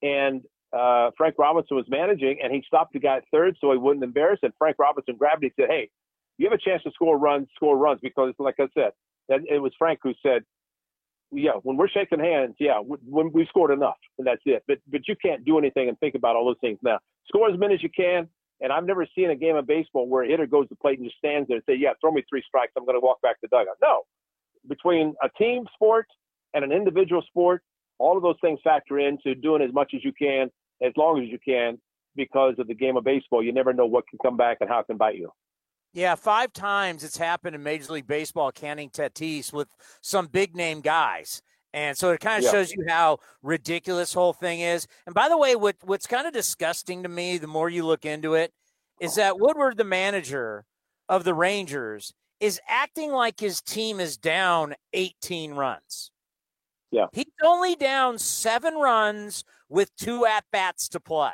and 0.02 0.42
uh, 0.72 1.10
Frank 1.16 1.34
Robinson 1.38 1.76
was 1.76 1.86
managing, 1.88 2.38
and 2.42 2.52
he 2.52 2.62
stopped 2.66 2.94
the 2.94 2.98
guy 2.98 3.18
at 3.18 3.24
third 3.30 3.56
so 3.60 3.72
he 3.72 3.78
wouldn't 3.78 4.04
embarrass. 4.04 4.40
And 4.42 4.52
Frank 4.58 4.76
Robinson 4.78 5.16
grabbed 5.16 5.44
it 5.44 5.52
and 5.58 5.66
said, 5.66 5.70
"Hey, 5.70 5.90
you 6.38 6.48
have 6.48 6.58
a 6.58 6.62
chance 6.62 6.82
to 6.84 6.90
score 6.92 7.18
runs, 7.18 7.48
score 7.54 7.76
runs." 7.76 8.00
Because, 8.00 8.34
like 8.38 8.56
I 8.58 8.68
said, 8.74 8.92
it 9.28 9.60
was 9.60 9.72
Frank 9.78 10.00
who 10.02 10.14
said, 10.22 10.44
"Yeah, 11.30 11.52
when 11.62 11.76
we're 11.76 11.88
shaking 11.88 12.20
hands, 12.20 12.56
yeah, 12.58 12.78
when 12.78 13.32
we've 13.32 13.48
scored 13.48 13.70
enough, 13.70 13.98
and 14.18 14.26
that's 14.26 14.40
it." 14.46 14.62
But 14.66 14.78
but 14.86 15.06
you 15.06 15.14
can't 15.20 15.44
do 15.44 15.58
anything 15.58 15.88
and 15.88 15.98
think 16.00 16.14
about 16.14 16.36
all 16.36 16.46
those 16.46 16.60
things 16.60 16.78
now. 16.82 16.98
Score 17.26 17.50
as 17.50 17.58
many 17.58 17.74
as 17.74 17.82
you 17.82 17.90
can. 17.90 18.28
And 18.62 18.72
I've 18.72 18.84
never 18.84 19.04
seen 19.12 19.28
a 19.30 19.34
game 19.34 19.56
of 19.56 19.66
baseball 19.66 20.08
where 20.08 20.22
a 20.22 20.28
hitter 20.28 20.46
goes 20.46 20.68
to 20.68 20.74
the 20.74 20.76
plate 20.76 20.96
and 21.00 21.06
just 21.06 21.18
stands 21.18 21.48
there 21.48 21.56
and 21.56 21.64
say, 21.66 21.74
"Yeah, 21.74 21.92
throw 22.00 22.12
me 22.12 22.22
three 22.30 22.42
strikes. 22.46 22.72
I'm 22.76 22.86
going 22.86 22.96
to 22.98 23.04
walk 23.04 23.20
back 23.20 23.40
to 23.40 23.48
dugout." 23.48 23.76
No, 23.82 24.02
between 24.68 25.14
a 25.22 25.28
team 25.36 25.66
sport 25.74 26.06
and 26.54 26.64
an 26.64 26.72
individual 26.72 27.22
sport, 27.22 27.62
all 27.98 28.16
of 28.16 28.22
those 28.22 28.36
things 28.40 28.60
factor 28.62 28.98
into 29.00 29.34
doing 29.34 29.62
as 29.62 29.72
much 29.72 29.92
as 29.94 30.04
you 30.04 30.12
can 30.12 30.50
as 30.82 30.92
long 30.96 31.22
as 31.22 31.28
you 31.28 31.38
can 31.38 31.78
because 32.14 32.54
of 32.58 32.66
the 32.66 32.74
game 32.74 32.96
of 32.96 33.04
baseball. 33.04 33.42
You 33.42 33.52
never 33.52 33.72
know 33.72 33.86
what 33.86 34.06
can 34.08 34.18
come 34.22 34.36
back 34.36 34.58
and 34.60 34.68
how 34.68 34.80
it 34.80 34.86
can 34.86 34.96
bite 34.96 35.16
you. 35.16 35.30
Yeah, 35.94 36.14
five 36.14 36.52
times 36.52 37.04
it's 37.04 37.18
happened 37.18 37.54
in 37.54 37.62
Major 37.62 37.92
League 37.92 38.06
Baseball 38.06 38.50
counting 38.50 38.88
Tatis 38.88 39.52
with 39.52 39.68
some 40.00 40.26
big 40.26 40.56
name 40.56 40.80
guys. 40.80 41.42
And 41.74 41.96
so 41.96 42.10
it 42.10 42.20
kind 42.20 42.38
of 42.38 42.44
yeah. 42.44 42.50
shows 42.50 42.72
you 42.72 42.84
how 42.88 43.18
ridiculous 43.42 44.12
whole 44.12 44.32
thing 44.32 44.60
is. 44.60 44.86
And 45.06 45.14
by 45.14 45.28
the 45.28 45.38
way, 45.38 45.56
what 45.56 45.76
what's 45.84 46.06
kind 46.06 46.26
of 46.26 46.32
disgusting 46.32 47.02
to 47.02 47.08
me, 47.08 47.38
the 47.38 47.46
more 47.46 47.70
you 47.70 47.84
look 47.84 48.04
into 48.04 48.34
it, 48.34 48.52
is 49.00 49.14
that 49.16 49.38
Woodward, 49.38 49.78
the 49.78 49.84
manager 49.84 50.64
of 51.08 51.24
the 51.24 51.34
Rangers, 51.34 52.12
is 52.40 52.60
acting 52.68 53.12
like 53.12 53.40
his 53.40 53.60
team 53.60 54.00
is 54.00 54.16
down 54.16 54.74
18 54.92 55.54
runs. 55.54 56.11
Yeah. 56.92 57.06
He's 57.12 57.24
only 57.42 57.74
down 57.74 58.18
seven 58.18 58.74
runs 58.74 59.44
with 59.68 59.94
two 59.96 60.26
at 60.26 60.44
bats 60.52 60.88
to 60.90 61.00
play. 61.00 61.32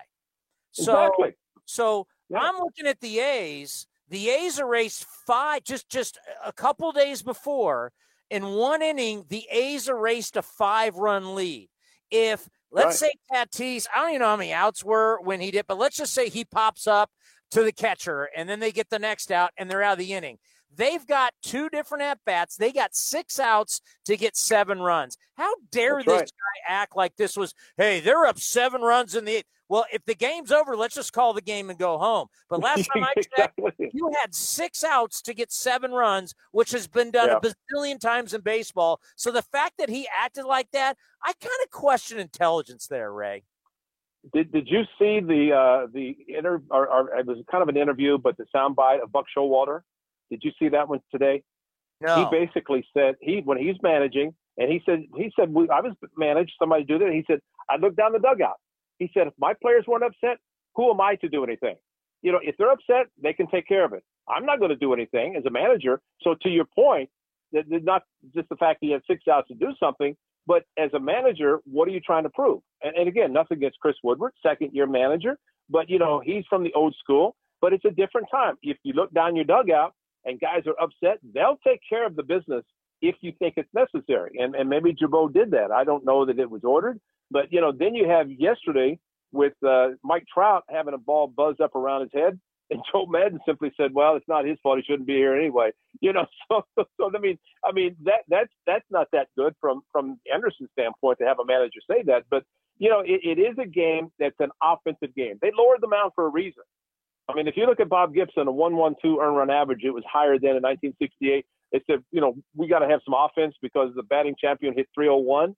So, 0.70 0.92
exactly. 0.92 1.34
so 1.66 2.06
yeah. 2.30 2.38
I'm 2.38 2.56
looking 2.58 2.86
at 2.86 3.00
the 3.00 3.18
A's. 3.18 3.86
The 4.08 4.30
A's 4.30 4.58
erased 4.58 5.04
five 5.26 5.64
just 5.64 5.90
just 5.90 6.18
a 6.42 6.52
couple 6.52 6.90
days 6.92 7.22
before. 7.22 7.92
In 8.30 8.44
one 8.54 8.80
inning, 8.80 9.24
the 9.28 9.46
A's 9.50 9.88
erased 9.88 10.36
a 10.36 10.42
five 10.42 10.96
run 10.96 11.34
lead. 11.34 11.68
If 12.10 12.48
let's 12.70 13.02
right. 13.02 13.10
say 13.10 13.12
Tatis, 13.30 13.86
I 13.94 14.00
don't 14.00 14.10
even 14.10 14.20
know 14.20 14.28
how 14.28 14.36
many 14.36 14.52
outs 14.52 14.84
were 14.84 15.20
when 15.22 15.40
he 15.40 15.50
did, 15.50 15.66
but 15.66 15.78
let's 15.78 15.96
just 15.96 16.14
say 16.14 16.28
he 16.28 16.44
pops 16.44 16.86
up 16.86 17.10
to 17.50 17.62
the 17.62 17.72
catcher 17.72 18.28
and 18.36 18.48
then 18.48 18.60
they 18.60 18.72
get 18.72 18.90
the 18.90 18.98
next 18.98 19.32
out 19.32 19.50
and 19.58 19.70
they're 19.70 19.82
out 19.82 19.94
of 19.94 19.98
the 19.98 20.12
inning. 20.12 20.38
They've 20.74 21.06
got 21.06 21.32
two 21.42 21.68
different 21.68 22.04
at 22.04 22.18
bats. 22.24 22.56
They 22.56 22.72
got 22.72 22.94
six 22.94 23.40
outs 23.40 23.80
to 24.04 24.16
get 24.16 24.36
seven 24.36 24.80
runs. 24.80 25.16
How 25.34 25.52
dare 25.70 25.96
That's 25.96 26.06
this 26.06 26.20
right. 26.20 26.30
guy 26.68 26.74
act 26.74 26.96
like 26.96 27.16
this 27.16 27.36
was, 27.36 27.54
hey, 27.76 28.00
they're 28.00 28.26
up 28.26 28.38
seven 28.38 28.82
runs 28.82 29.14
in 29.14 29.24
the. 29.24 29.42
Well, 29.70 29.84
if 29.92 30.02
the 30.06 30.14
game's 30.14 30.50
over, 30.50 30.76
let's 30.76 30.94
just 30.94 31.12
call 31.12 31.34
the 31.34 31.42
game 31.42 31.68
and 31.68 31.78
go 31.78 31.98
home. 31.98 32.28
But 32.48 32.60
last 32.60 32.88
time 32.94 33.04
I 33.04 33.12
checked, 33.36 33.58
exactly. 33.58 33.90
you 33.92 34.10
had 34.18 34.34
six 34.34 34.82
outs 34.82 35.20
to 35.22 35.34
get 35.34 35.52
seven 35.52 35.90
runs, 35.90 36.34
which 36.52 36.70
has 36.70 36.86
been 36.86 37.10
done 37.10 37.28
yeah. 37.28 37.36
a 37.36 37.40
bazillion 37.40 38.00
times 38.00 38.32
in 38.32 38.40
baseball. 38.40 39.00
So 39.16 39.30
the 39.30 39.42
fact 39.42 39.74
that 39.78 39.90
he 39.90 40.08
acted 40.16 40.44
like 40.44 40.70
that, 40.72 40.96
I 41.22 41.34
kind 41.34 41.52
of 41.64 41.70
question 41.70 42.18
intelligence 42.18 42.86
there, 42.86 43.12
Ray. 43.12 43.42
Did 44.32 44.52
Did 44.52 44.68
you 44.68 44.84
see 44.98 45.20
the 45.20 45.52
uh, 45.54 45.86
the 45.92 46.16
inter? 46.28 46.62
Or, 46.70 46.88
or, 46.88 47.18
it 47.18 47.26
was 47.26 47.38
kind 47.50 47.62
of 47.62 47.68
an 47.68 47.76
interview, 47.76 48.18
but 48.18 48.36
the 48.36 48.46
soundbite 48.54 49.02
of 49.02 49.12
Buck 49.12 49.26
Showalter 49.36 49.82
did 50.30 50.40
you 50.42 50.52
see 50.58 50.68
that 50.70 50.88
one 50.88 51.00
today? 51.10 51.42
No. 52.00 52.16
He 52.16 52.46
basically 52.46 52.86
said 52.96 53.16
he 53.20 53.42
when 53.44 53.58
he's 53.58 53.76
managing, 53.82 54.34
and 54.56 54.70
he 54.70 54.82
said 54.86 55.04
he 55.16 55.32
said 55.34 55.48
I 55.48 55.80
was 55.80 55.94
managed. 56.16 56.52
Somebody 56.58 56.84
do 56.84 56.98
that. 56.98 57.10
He 57.12 57.24
said 57.26 57.40
I 57.68 57.76
looked 57.76 57.96
down 57.96 58.12
the 58.12 58.18
dugout. 58.18 58.56
He 58.98 59.10
said 59.14 59.26
if 59.26 59.34
my 59.38 59.54
players 59.60 59.84
weren't 59.86 60.04
upset, 60.04 60.38
who 60.74 60.90
am 60.90 61.00
I 61.00 61.16
to 61.16 61.28
do 61.28 61.44
anything? 61.44 61.76
You 62.22 62.32
know, 62.32 62.40
if 62.42 62.56
they're 62.56 62.72
upset, 62.72 63.06
they 63.22 63.32
can 63.32 63.46
take 63.48 63.66
care 63.66 63.84
of 63.84 63.92
it. 63.92 64.04
I'm 64.28 64.44
not 64.44 64.58
going 64.58 64.70
to 64.70 64.76
do 64.76 64.92
anything 64.92 65.36
as 65.36 65.44
a 65.46 65.50
manager. 65.50 66.00
So 66.22 66.34
to 66.42 66.48
your 66.48 66.66
point, 66.66 67.08
that 67.52 67.64
not 67.68 68.02
just 68.34 68.48
the 68.48 68.56
fact 68.56 68.80
that 68.80 68.86
you 68.86 68.92
have 68.94 69.02
six 69.08 69.22
outs 69.30 69.48
to 69.48 69.54
do 69.54 69.68
something, 69.80 70.16
but 70.46 70.64
as 70.78 70.90
a 70.94 71.00
manager, 71.00 71.60
what 71.64 71.88
are 71.88 71.90
you 71.90 72.00
trying 72.00 72.24
to 72.24 72.30
prove? 72.30 72.60
And, 72.82 72.96
and 72.96 73.08
again, 73.08 73.32
nothing 73.32 73.58
against 73.58 73.78
Chris 73.80 73.96
Woodward, 74.02 74.32
second 74.42 74.70
year 74.72 74.86
manager, 74.86 75.38
but 75.70 75.88
you 75.88 75.98
know 75.98 76.20
he's 76.24 76.44
from 76.48 76.64
the 76.64 76.72
old 76.74 76.94
school. 77.02 77.36
But 77.60 77.72
it's 77.72 77.84
a 77.84 77.90
different 77.90 78.28
time. 78.30 78.54
If 78.62 78.76
you 78.84 78.92
look 78.92 79.12
down 79.12 79.34
your 79.34 79.44
dugout, 79.44 79.92
and 80.24 80.40
guys 80.40 80.62
are 80.66 80.80
upset, 80.82 81.18
they'll 81.34 81.58
take 81.66 81.80
care 81.88 82.06
of 82.06 82.16
the 82.16 82.22
business 82.22 82.64
if 83.00 83.16
you 83.20 83.32
think 83.38 83.54
it's 83.56 83.68
necessary. 83.74 84.38
And 84.38 84.54
and 84.54 84.68
maybe 84.68 84.94
Gibaut 84.94 85.32
did 85.32 85.50
that. 85.52 85.70
I 85.70 85.84
don't 85.84 86.04
know 86.04 86.26
that 86.26 86.38
it 86.38 86.50
was 86.50 86.64
ordered, 86.64 87.00
but 87.30 87.52
you 87.52 87.60
know, 87.60 87.72
then 87.72 87.94
you 87.94 88.08
have 88.08 88.30
yesterday 88.30 88.98
with 89.32 89.54
uh, 89.66 89.88
Mike 90.02 90.24
Trout 90.32 90.64
having 90.68 90.94
a 90.94 90.98
ball 90.98 91.26
buzz 91.28 91.56
up 91.62 91.74
around 91.74 92.02
his 92.02 92.10
head, 92.14 92.40
and 92.70 92.82
Joe 92.92 93.06
Maddon 93.06 93.40
simply 93.46 93.72
said, 93.76 93.94
"Well, 93.94 94.16
it's 94.16 94.28
not 94.28 94.44
his 94.44 94.58
fault. 94.62 94.78
He 94.78 94.84
shouldn't 94.84 95.06
be 95.06 95.14
here 95.16 95.34
anyway." 95.34 95.70
You 96.00 96.12
know, 96.12 96.26
so 96.48 96.62
so 96.76 97.10
I 97.14 97.18
mean, 97.18 97.38
I 97.64 97.72
mean 97.72 97.96
that 98.04 98.20
that's 98.28 98.52
that's 98.66 98.84
not 98.90 99.08
that 99.12 99.28
good 99.36 99.54
from 99.60 99.82
from 99.90 100.20
Anderson's 100.32 100.70
standpoint 100.78 101.18
to 101.18 101.26
have 101.26 101.38
a 101.40 101.44
manager 101.44 101.80
say 101.90 102.02
that, 102.06 102.24
but. 102.30 102.44
You 102.80 102.88
know, 102.88 103.00
it, 103.00 103.22
it 103.24 103.40
is 103.40 103.58
a 103.58 103.66
game 103.66 104.12
that's 104.20 104.38
an 104.38 104.50
offensive 104.62 105.12
game. 105.16 105.36
They 105.42 105.50
lowered 105.52 105.80
the 105.80 105.88
mound 105.88 106.12
for 106.14 106.26
a 106.26 106.28
reason. 106.28 106.62
I 107.28 107.34
mean, 107.34 107.46
if 107.46 107.56
you 107.56 107.66
look 107.66 107.80
at 107.80 107.88
Bob 107.88 108.14
Gibson, 108.14 108.48
a 108.48 108.52
112 108.52 109.18
earn 109.20 109.34
run 109.34 109.50
average, 109.50 109.80
it 109.84 109.90
was 109.90 110.04
higher 110.10 110.38
than 110.38 110.56
in 110.56 110.62
1968. 110.62 111.44
They 111.72 111.80
said, 111.86 112.02
you 112.10 112.20
know, 112.20 112.34
we 112.56 112.68
got 112.68 112.78
to 112.78 112.88
have 112.88 113.00
some 113.04 113.14
offense 113.14 113.54
because 113.60 113.90
the 113.94 114.02
batting 114.02 114.34
champion 114.40 114.74
hit 114.74 114.88
301. 114.94 115.54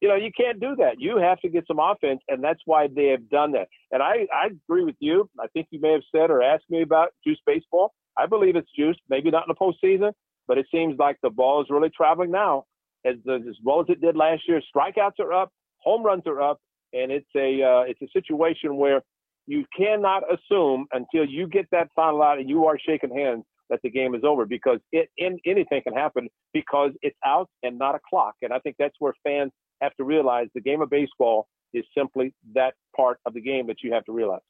You 0.00 0.08
know, 0.08 0.16
you 0.16 0.30
can't 0.36 0.60
do 0.60 0.76
that. 0.76 1.00
You 1.00 1.16
have 1.16 1.40
to 1.40 1.48
get 1.48 1.66
some 1.66 1.78
offense, 1.78 2.20
and 2.28 2.44
that's 2.44 2.60
why 2.66 2.88
they 2.94 3.06
have 3.06 3.30
done 3.30 3.52
that. 3.52 3.68
And 3.90 4.02
I, 4.02 4.26
I 4.34 4.48
agree 4.48 4.84
with 4.84 4.96
you. 4.98 5.30
I 5.40 5.46
think 5.48 5.68
you 5.70 5.80
may 5.80 5.92
have 5.92 6.02
said 6.14 6.30
or 6.30 6.42
asked 6.42 6.68
me 6.68 6.82
about 6.82 7.14
juice 7.26 7.40
baseball. 7.46 7.94
I 8.18 8.26
believe 8.26 8.56
it's 8.56 8.68
juice, 8.76 8.96
maybe 9.08 9.30
not 9.30 9.46
in 9.48 9.54
the 9.54 9.54
postseason, 9.54 10.12
but 10.46 10.58
it 10.58 10.66
seems 10.70 10.98
like 10.98 11.16
the 11.22 11.30
ball 11.30 11.62
is 11.62 11.68
really 11.70 11.90
traveling 11.90 12.30
now 12.30 12.64
as, 13.06 13.14
as 13.28 13.56
well 13.62 13.80
as 13.80 13.86
it 13.88 14.02
did 14.02 14.14
last 14.16 14.42
year. 14.46 14.60
Strikeouts 14.74 15.20
are 15.20 15.32
up, 15.32 15.50
home 15.78 16.02
runs 16.02 16.24
are 16.26 16.42
up, 16.42 16.60
and 16.92 17.10
it's 17.10 17.26
a 17.34 17.62
uh, 17.62 17.82
it's 17.82 18.00
a 18.02 18.08
situation 18.12 18.76
where 18.76 19.02
you 19.46 19.64
cannot 19.76 20.22
assume 20.32 20.86
until 20.92 21.24
you 21.24 21.46
get 21.46 21.66
that 21.70 21.88
final 21.94 22.22
out 22.22 22.38
and 22.38 22.48
you 22.48 22.66
are 22.66 22.78
shaking 22.78 23.14
hands 23.14 23.44
that 23.70 23.80
the 23.82 23.90
game 23.90 24.14
is 24.14 24.22
over 24.24 24.46
because 24.46 24.78
it 24.92 25.08
in, 25.16 25.38
anything 25.46 25.82
can 25.82 25.94
happen 25.94 26.28
because 26.52 26.92
it's 27.02 27.16
out 27.24 27.48
and 27.62 27.78
not 27.78 27.94
a 27.94 28.00
clock. 28.08 28.34
And 28.42 28.52
I 28.52 28.58
think 28.58 28.76
that's 28.78 28.94
where 28.98 29.14
fans 29.22 29.52
have 29.80 29.94
to 29.96 30.04
realize 30.04 30.48
the 30.54 30.60
game 30.60 30.82
of 30.82 30.90
baseball 30.90 31.48
is 31.72 31.84
simply 31.96 32.34
that 32.54 32.74
part 32.96 33.18
of 33.26 33.34
the 33.34 33.40
game 33.40 33.66
that 33.66 33.76
you 33.82 33.92
have 33.92 34.04
to 34.04 34.12
realize. 34.12 34.42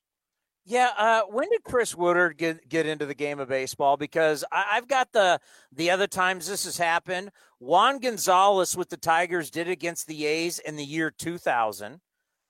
Yeah, 0.66 0.90
uh, 0.96 1.22
when 1.28 1.50
did 1.50 1.62
Chris 1.62 1.94
Woodward 1.94 2.38
get 2.38 2.66
get 2.68 2.86
into 2.86 3.04
the 3.04 3.14
game 3.14 3.38
of 3.38 3.48
baseball? 3.48 3.98
Because 3.98 4.44
I, 4.50 4.76
have 4.76 4.88
got 4.88 5.12
the 5.12 5.38
the 5.70 5.90
other 5.90 6.06
times 6.06 6.48
this 6.48 6.64
has 6.64 6.78
happened. 6.78 7.30
Juan 7.58 7.98
Gonzalez 7.98 8.74
with 8.74 8.88
the 8.88 8.96
Tigers 8.96 9.50
did 9.50 9.68
against 9.68 10.06
the 10.06 10.24
A's 10.24 10.58
in 10.58 10.76
the 10.76 10.84
year 10.84 11.10
2000. 11.10 12.00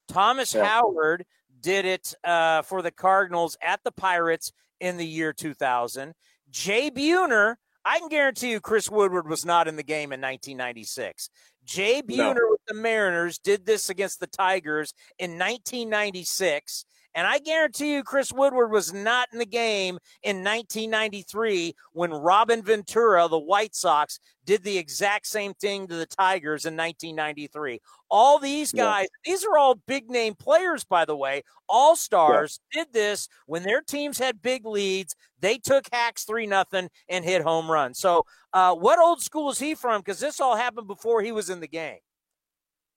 Thomas 0.06 0.54
yeah. 0.54 0.64
Howard 0.64 1.24
did 1.64 1.86
it 1.86 2.14
uh, 2.22 2.60
for 2.60 2.82
the 2.82 2.90
Cardinals 2.90 3.56
at 3.62 3.80
the 3.84 3.90
Pirates 3.90 4.52
in 4.80 4.98
the 4.98 5.06
year 5.06 5.32
2000. 5.32 6.12
Jay 6.50 6.90
Buhner, 6.90 7.56
I 7.86 7.98
can 7.98 8.08
guarantee 8.08 8.50
you 8.50 8.60
Chris 8.60 8.90
Woodward 8.90 9.26
was 9.26 9.46
not 9.46 9.66
in 9.66 9.76
the 9.76 9.82
game 9.82 10.12
in 10.12 10.20
1996. 10.20 11.30
Jay 11.64 12.02
Buhner 12.02 12.34
no. 12.34 12.48
with 12.50 12.60
the 12.68 12.74
Mariners 12.74 13.38
did 13.38 13.64
this 13.64 13.88
against 13.88 14.20
the 14.20 14.26
Tigers 14.26 14.92
in 15.18 15.32
1996. 15.32 16.84
And 17.14 17.26
I 17.26 17.38
guarantee 17.38 17.94
you, 17.94 18.02
Chris 18.02 18.32
Woodward 18.32 18.70
was 18.70 18.92
not 18.92 19.28
in 19.32 19.38
the 19.38 19.46
game 19.46 19.98
in 20.22 20.38
1993 20.38 21.74
when 21.92 22.10
Robin 22.10 22.62
Ventura, 22.62 23.28
the 23.28 23.38
White 23.38 23.74
Sox, 23.74 24.18
did 24.44 24.64
the 24.64 24.76
exact 24.76 25.26
same 25.26 25.54
thing 25.54 25.86
to 25.86 25.94
the 25.94 26.06
Tigers 26.06 26.64
in 26.64 26.76
1993. 26.76 27.80
All 28.10 28.38
these 28.38 28.72
guys, 28.72 29.08
yeah. 29.24 29.32
these 29.32 29.44
are 29.44 29.56
all 29.56 29.76
big 29.86 30.10
name 30.10 30.34
players, 30.34 30.84
by 30.84 31.04
the 31.04 31.16
way. 31.16 31.42
All 31.68 31.96
stars 31.96 32.60
yeah. 32.74 32.82
did 32.82 32.92
this 32.92 33.28
when 33.46 33.62
their 33.62 33.80
teams 33.80 34.18
had 34.18 34.42
big 34.42 34.66
leads. 34.66 35.14
They 35.40 35.58
took 35.58 35.86
hacks 35.92 36.24
three 36.24 36.46
nothing 36.46 36.88
and 37.08 37.24
hit 37.24 37.42
home 37.42 37.70
runs. 37.70 37.98
So, 37.98 38.26
uh, 38.52 38.74
what 38.74 38.98
old 38.98 39.22
school 39.22 39.50
is 39.50 39.58
he 39.58 39.74
from? 39.74 40.00
Because 40.00 40.20
this 40.20 40.40
all 40.40 40.56
happened 40.56 40.86
before 40.86 41.22
he 41.22 41.32
was 41.32 41.50
in 41.50 41.60
the 41.60 41.68
game. 41.68 41.98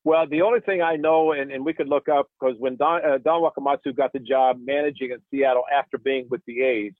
Well, 0.07 0.25
the 0.25 0.41
only 0.41 0.61
thing 0.61 0.81
I 0.81 0.95
know, 0.95 1.33
and, 1.33 1.51
and 1.51 1.65
we 1.65 1.73
could 1.73 1.89
look 1.89 2.07
up, 2.07 2.29
because 2.39 2.55
when 2.59 2.77
Don, 2.77 3.01
uh, 3.03 3.17
Don 3.17 3.41
Wakamatsu 3.41 3.93
got 3.93 4.13
the 4.13 4.19
job 4.19 4.57
managing 4.63 5.11
in 5.11 5.17
Seattle 5.29 5.63
after 5.77 5.97
being 5.97 6.29
with 6.31 6.39
the 6.47 6.61
A's, 6.61 6.93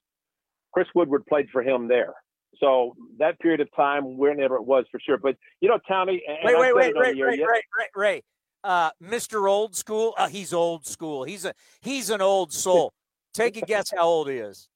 Chris 0.74 0.88
Woodward 0.94 1.24
played 1.24 1.46
for 1.50 1.62
him 1.62 1.88
there. 1.88 2.12
So 2.58 2.94
that 3.18 3.40
period 3.40 3.60
of 3.60 3.68
time, 3.74 4.18
whenever 4.18 4.56
it 4.56 4.66
was, 4.66 4.84
for 4.90 5.00
sure. 5.00 5.16
But 5.16 5.36
you 5.62 5.70
know, 5.70 5.78
Townie. 5.90 6.20
wait, 6.44 6.58
wait, 6.58 6.74
wait, 6.74 6.94
wait, 6.94 7.16
wait, 7.16 7.16
wait, 7.16 7.40
wait, 7.78 7.88
Ray. 7.96 8.22
Uh, 8.62 8.90
Mr. 9.02 9.48
Old 9.48 9.74
School. 9.74 10.12
Uh, 10.18 10.28
he's 10.28 10.52
old 10.52 10.86
school. 10.86 11.24
He's 11.24 11.46
a 11.46 11.54
he's 11.80 12.10
an 12.10 12.20
old 12.20 12.52
soul. 12.52 12.92
Take 13.32 13.56
a 13.56 13.62
guess 13.62 13.90
how 13.90 14.04
old 14.04 14.28
he 14.28 14.36
is. 14.36 14.68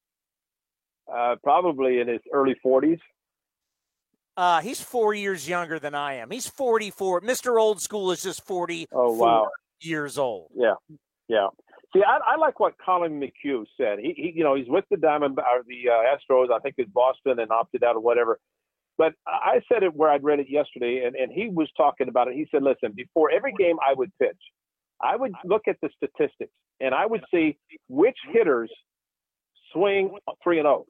Uh, 1.15 1.37
probably 1.45 2.01
in 2.01 2.09
his 2.09 2.21
early 2.33 2.55
forties. 2.63 2.99
Uh, 4.37 4.61
he's 4.61 4.81
four 4.81 5.15
years 5.15 5.49
younger 5.49 5.79
than 5.79 5.95
I 5.95 6.15
am. 6.15 6.31
He's 6.31 6.47
44. 6.47 7.21
Mr. 7.21 7.61
Old 7.61 7.81
School 7.83 8.11
is 8.13 8.23
just 8.23 8.45
40. 8.47 8.87
Oh, 8.93 9.13
wow. 9.13 9.49
Years 9.81 10.17
old. 10.17 10.51
Yeah. 10.55 10.75
Yeah. 11.29 11.49
See, 11.95 12.03
I, 12.03 12.19
I 12.27 12.37
like 12.37 12.59
what 12.59 12.75
Collin 12.79 13.21
McHugh 13.21 13.65
said. 13.77 13.99
He, 13.99 14.15
he, 14.17 14.33
you 14.37 14.45
know, 14.45 14.55
he's 14.55 14.69
with 14.69 14.85
the 14.91 14.97
Diamond 14.97 15.39
or 15.39 15.63
the 15.67 15.91
uh, 15.91 16.17
Astros. 16.17 16.51
I 16.51 16.59
think 16.61 16.77
it's 16.79 16.91
Boston 16.91 17.39
and 17.39 17.51
opted 17.51 17.85
out 17.85 17.97
or 17.97 18.01
whatever. 18.01 18.39
But 18.97 19.15
I 19.27 19.61
said 19.71 19.83
it 19.83 19.95
where 19.95 20.11
I'd 20.11 20.23
read 20.23 20.39
it 20.39 20.47
yesterday, 20.49 21.03
and, 21.07 21.17
and 21.17 21.33
he 21.33 21.49
was 21.49 21.69
talking 21.77 22.09
about 22.09 22.29
it. 22.29 22.35
He 22.35 22.47
said, 22.51 22.63
listen, 22.63 22.93
before 22.95 23.31
every 23.31 23.53
game 23.59 23.77
I 23.87 23.95
would 23.95 24.13
pitch, 24.21 24.39
I 25.03 25.17
would 25.17 25.33
look 25.45 25.63
at 25.67 25.77
the 25.83 25.91
statistics 25.97 26.53
and 26.81 26.95
I 26.95 27.07
would 27.07 27.23
see 27.33 27.59
which 27.89 28.17
hitters 28.33 28.71
swing 29.73 30.17
3 30.43 30.59
and 30.59 30.67
0 30.67 30.85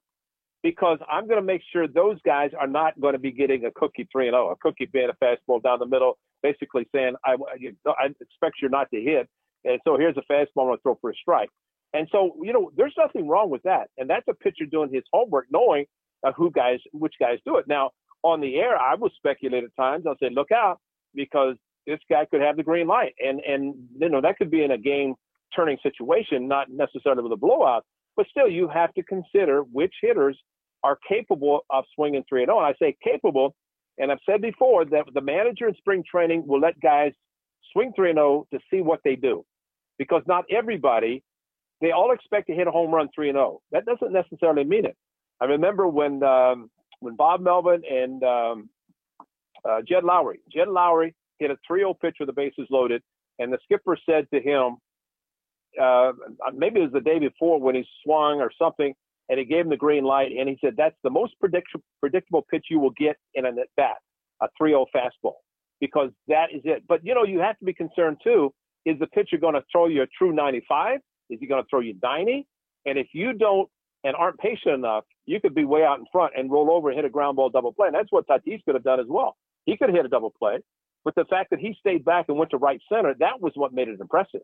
because 0.63 0.99
I'm 1.11 1.27
going 1.27 1.41
to 1.41 1.47
make 1.47 1.63
sure 1.73 1.89
those 1.89 2.19
guys 2.25 2.51
are 2.59 2.67
not 2.67 3.01
going 3.01 3.15
to 3.15 3.19
be 3.19 3.33
getting 3.33 3.65
a 3.65 3.71
cookie 3.73 4.09
3 4.11 4.29
and 4.29 4.35
0, 4.35 4.51
a 4.51 4.57
cookie 4.57 4.89
being 4.93 5.11
a 5.11 5.25
fastball 5.25 5.63
down 5.63 5.79
the 5.79 5.87
middle, 5.87 6.19
basically 6.43 6.87
saying, 6.95 7.15
I, 7.25 7.33
I 7.33 8.07
expect 8.21 8.57
you 8.63 8.69
not 8.69 8.89
to 8.93 9.01
hit. 9.01 9.29
And 9.65 9.81
so 9.85 9.97
here's 9.97 10.17
a 10.17 10.33
fastball 10.33 10.63
I'm 10.63 10.67
going 10.67 10.77
to 10.77 10.83
throw 10.83 10.99
for 11.01 11.11
a 11.11 11.15
strike. 11.15 11.51
And 11.95 12.09
so, 12.11 12.37
you 12.43 12.53
know, 12.53 12.71
there's 12.77 12.95
nothing 12.97 13.29
wrong 13.29 13.51
with 13.51 13.63
that. 13.65 13.89
And 13.99 14.09
that's 14.09 14.27
a 14.29 14.35
pitcher 14.35 14.65
doing 14.65 14.91
his 14.93 15.03
homework, 15.13 15.47
knowing 15.51 15.85
uh, 16.27 16.33
who 16.33 16.51
guys, 16.51 16.79
which 16.93 17.15
guys 17.21 17.39
do 17.45 17.59
it. 17.59 17.67
Now, 17.69 17.91
on 18.23 18.41
the 18.41 18.57
air, 18.57 18.77
I 18.77 18.95
will 18.95 19.11
speculate 19.17 19.65
at 19.65 19.77
times. 19.77 20.05
I'll 20.07 20.17
say, 20.23 20.31
look 20.31 20.53
out, 20.53 20.79
because 21.15 21.57
this 21.87 21.99
guy 22.09 22.25
could 22.25 22.41
have 22.41 22.57
the 22.57 22.63
green 22.63 22.87
light. 22.87 23.15
And, 23.19 23.41
and 23.41 23.75
you 23.99 24.09
know, 24.09 24.21
that 24.21 24.39
could 24.39 24.51
be 24.51 24.63
in 24.63 24.71
a 24.71 24.79
game 24.79 25.15
turning 25.55 25.77
situation, 25.83 26.49
not 26.49 26.69
necessarily 26.71 27.23
with 27.23 27.33
a 27.33 27.37
blowout. 27.37 27.85
But 28.17 28.27
still, 28.31 28.49
you 28.49 28.69
have 28.69 28.93
to 28.95 29.03
consider 29.03 29.63
which 29.63 29.95
hitters 30.01 30.39
are 30.85 30.99
capable 31.09 31.65
of 31.71 31.85
swinging 31.95 32.25
3 32.29 32.45
0. 32.45 32.59
And 32.59 32.67
I 32.67 32.75
say 32.79 32.97
capable, 33.03 33.55
and 33.99 34.11
I've 34.11 34.19
said 34.29 34.43
before 34.43 34.85
that 34.87 35.05
the 35.15 35.21
manager 35.21 35.69
in 35.69 35.75
spring 35.77 36.05
training 36.09 36.45
will 36.47 36.61
let 36.61 36.79
guys 36.81 37.13
swing 37.73 37.93
3 37.95 38.13
0 38.13 38.47
to 38.53 38.61
see 38.71 38.81
what 38.81 39.01
they 39.05 39.17
do. 39.17 39.45
Because 39.99 40.23
not 40.27 40.45
everybody, 40.51 41.23
they 41.81 41.93
all 41.93 42.13
expect 42.13 42.49
to 42.49 42.55
hit 42.55 42.67
a 42.67 42.71
home 42.71 42.91
run 42.91 43.09
3 43.15 43.33
0. 43.33 43.61
That 43.71 43.85
doesn't 43.85 44.13
necessarily 44.13 44.65
mean 44.65 44.85
it. 44.85 44.97
I 45.41 45.47
remember 45.47 45.89
when 45.89 46.23
um, 46.23 46.71
when 47.01 47.17
Bob 47.17 47.41
Melvin 47.41 47.83
and 47.89 48.23
um, 48.23 48.71
uh, 49.69 49.81
Jed 49.87 50.05
Lowrie, 50.05 50.41
Jed 50.53 50.69
Lowrie 50.69 51.15
hit 51.39 51.51
a 51.51 51.57
3 51.67 51.81
0 51.81 51.95
pitch 51.95 52.17
with 52.21 52.29
the 52.29 52.33
bases 52.33 52.67
loaded, 52.71 53.03
and 53.39 53.53
the 53.53 53.59
skipper 53.65 53.97
said 54.09 54.27
to 54.33 54.41
him, 54.41 54.77
uh, 55.81 56.13
maybe 56.55 56.81
it 56.81 56.85
was 56.85 56.93
the 56.93 57.01
day 57.01 57.19
before 57.19 57.61
when 57.61 57.75
he 57.75 57.85
swung 58.05 58.41
or 58.41 58.51
something, 58.59 58.95
and 59.29 59.39
he 59.39 59.45
gave 59.45 59.65
him 59.65 59.71
the 59.71 59.77
green 59.77 60.05
light. 60.05 60.33
And 60.39 60.49
he 60.49 60.59
said, 60.63 60.75
That's 60.77 60.97
the 61.03 61.11
most 61.11 61.35
predict- 61.41 61.77
predictable 62.01 62.45
pitch 62.51 62.67
you 62.71 62.79
will 62.79 62.93
get 62.99 63.17
in 63.35 63.47
an 63.47 63.59
at 63.59 63.69
bat, 63.77 63.97
a 64.41 64.49
3 64.59 64.71
0 64.71 64.87
fastball, 64.95 65.37
because 65.81 66.11
that 66.29 66.47
is 66.55 66.63
it. 66.65 66.83
But, 66.89 67.05
you 67.05 67.15
know, 67.15 67.25
you 67.25 67.41
have 67.41 67.59
to 67.59 67.65
be 67.65 67.75
concerned 67.75 68.19
too 68.23 68.53
is 68.85 68.99
the 68.99 69.07
pitcher 69.07 69.37
going 69.37 69.55
to 69.55 69.63
throw 69.71 69.87
you 69.87 70.03
a 70.03 70.07
true 70.07 70.33
95? 70.33 70.99
Is 71.31 71.39
he 71.41 71.47
going 71.47 71.63
to 71.63 71.69
throw 71.69 71.81
you 71.81 71.95
90? 72.03 72.47
And 72.87 72.99
if 72.99 73.09
you 73.13 73.33
don't 73.33 73.69
and 74.05 74.17
aren't 74.17 74.39
patient 74.39 74.75
enough, 74.75 75.05
you 75.27 75.41
could 75.41 75.55
be 75.55 75.65
way 75.65 75.85
out 75.85 75.99
in 75.99 76.05
front 76.11 76.33
and 76.37 76.51
roll 76.51 76.71
over 76.71 76.89
and 76.89 76.97
hit 76.97 77.05
a 77.05 77.11
ground 77.11 77.37
ball 77.37 77.49
double 77.49 77.73
play. 77.73 77.87
And 77.87 77.95
that's 77.95 78.11
what 78.11 78.27
Tatis 78.27 78.65
could 78.65 78.75
have 78.75 78.83
done 78.83 78.99
as 78.99 79.07
well. 79.09 79.37
He 79.65 79.77
could 79.77 79.89
have 79.89 79.97
hit 79.97 80.05
a 80.05 80.09
double 80.09 80.33
play. 80.37 80.59
But 81.05 81.15
the 81.15 81.25
fact 81.27 81.51
that 81.51 81.61
he 81.61 81.77
stayed 81.79 82.05
back 82.05 82.27
and 82.29 82.37
went 82.37 82.51
to 82.51 82.59
right 82.59 82.81
center, 82.93 83.15
that 83.19 83.41
was 83.41 83.53
what 83.55 83.73
made 83.73 83.89
it 83.89 84.01
impressive. 84.01 84.43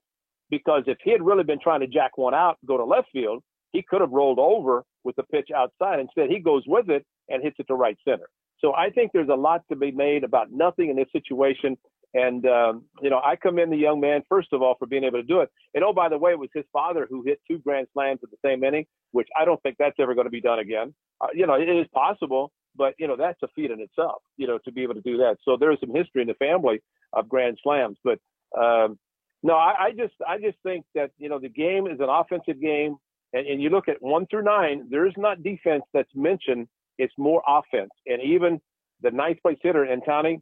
Because 0.50 0.84
if 0.86 0.98
he 1.02 1.10
had 1.10 1.22
really 1.22 1.44
been 1.44 1.60
trying 1.60 1.80
to 1.80 1.86
jack 1.86 2.16
one 2.16 2.34
out, 2.34 2.58
go 2.66 2.76
to 2.76 2.84
left 2.84 3.08
field, 3.12 3.42
he 3.72 3.82
could 3.82 4.00
have 4.00 4.10
rolled 4.10 4.38
over 4.38 4.84
with 5.04 5.16
the 5.16 5.22
pitch 5.24 5.50
outside. 5.54 6.00
Instead, 6.00 6.30
he 6.30 6.38
goes 6.38 6.62
with 6.66 6.88
it 6.88 7.04
and 7.28 7.42
hits 7.42 7.56
it 7.58 7.66
to 7.68 7.74
right 7.74 7.98
center. 8.06 8.28
So 8.60 8.74
I 8.74 8.90
think 8.90 9.12
there's 9.12 9.28
a 9.28 9.34
lot 9.34 9.62
to 9.70 9.76
be 9.76 9.90
made 9.90 10.24
about 10.24 10.50
nothing 10.50 10.90
in 10.90 10.96
this 10.96 11.08
situation. 11.12 11.76
And, 12.14 12.46
um, 12.46 12.84
you 13.02 13.10
know, 13.10 13.20
I 13.24 13.36
commend 13.36 13.70
the 13.70 13.76
young 13.76 14.00
man, 14.00 14.22
first 14.28 14.48
of 14.52 14.62
all, 14.62 14.74
for 14.78 14.86
being 14.86 15.04
able 15.04 15.18
to 15.18 15.26
do 15.26 15.40
it. 15.40 15.50
And 15.74 15.84
oh, 15.84 15.92
by 15.92 16.08
the 16.08 16.16
way, 16.16 16.32
it 16.32 16.38
was 16.38 16.48
his 16.54 16.64
father 16.72 17.06
who 17.08 17.22
hit 17.22 17.38
two 17.46 17.58
grand 17.58 17.86
slams 17.92 18.20
at 18.22 18.30
the 18.30 18.38
same 18.42 18.64
inning, 18.64 18.86
which 19.12 19.28
I 19.38 19.44
don't 19.44 19.62
think 19.62 19.76
that's 19.78 19.96
ever 20.00 20.14
going 20.14 20.26
to 20.26 20.30
be 20.30 20.40
done 20.40 20.58
again. 20.58 20.94
Uh, 21.20 21.26
you 21.34 21.46
know, 21.46 21.54
it 21.54 21.68
is 21.68 21.86
possible, 21.94 22.50
but, 22.74 22.94
you 22.98 23.06
know, 23.06 23.16
that's 23.16 23.42
a 23.42 23.48
feat 23.54 23.70
in 23.70 23.80
itself, 23.80 24.22
you 24.38 24.46
know, 24.46 24.58
to 24.64 24.72
be 24.72 24.82
able 24.82 24.94
to 24.94 25.02
do 25.02 25.18
that. 25.18 25.36
So 25.44 25.58
there 25.60 25.70
is 25.70 25.78
some 25.80 25.94
history 25.94 26.22
in 26.22 26.28
the 26.28 26.34
family 26.34 26.80
of 27.12 27.28
grand 27.28 27.58
slams. 27.62 27.98
But, 28.02 28.18
um, 28.58 28.98
no, 29.42 29.54
I, 29.54 29.74
I 29.78 29.90
just 29.90 30.14
I 30.26 30.38
just 30.38 30.58
think 30.62 30.84
that, 30.94 31.10
you 31.18 31.28
know, 31.28 31.38
the 31.38 31.48
game 31.48 31.86
is 31.86 32.00
an 32.00 32.08
offensive 32.08 32.60
game 32.60 32.96
and, 33.32 33.46
and 33.46 33.62
you 33.62 33.70
look 33.70 33.88
at 33.88 34.00
one 34.00 34.26
through 34.26 34.44
nine, 34.44 34.86
there's 34.90 35.14
not 35.16 35.42
defense 35.42 35.82
that's 35.92 36.10
mentioned. 36.14 36.68
It's 36.98 37.12
more 37.18 37.42
offense. 37.46 37.90
And 38.06 38.22
even 38.22 38.60
the 39.02 39.10
ninth 39.10 39.38
place 39.42 39.58
hitter, 39.62 39.84
and 39.84 40.02
Tony, 40.04 40.40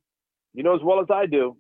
you 0.55 0.63
know 0.63 0.75
as 0.75 0.83
well 0.83 1.01
as 1.01 1.07
I 1.13 1.27
do 1.27 1.57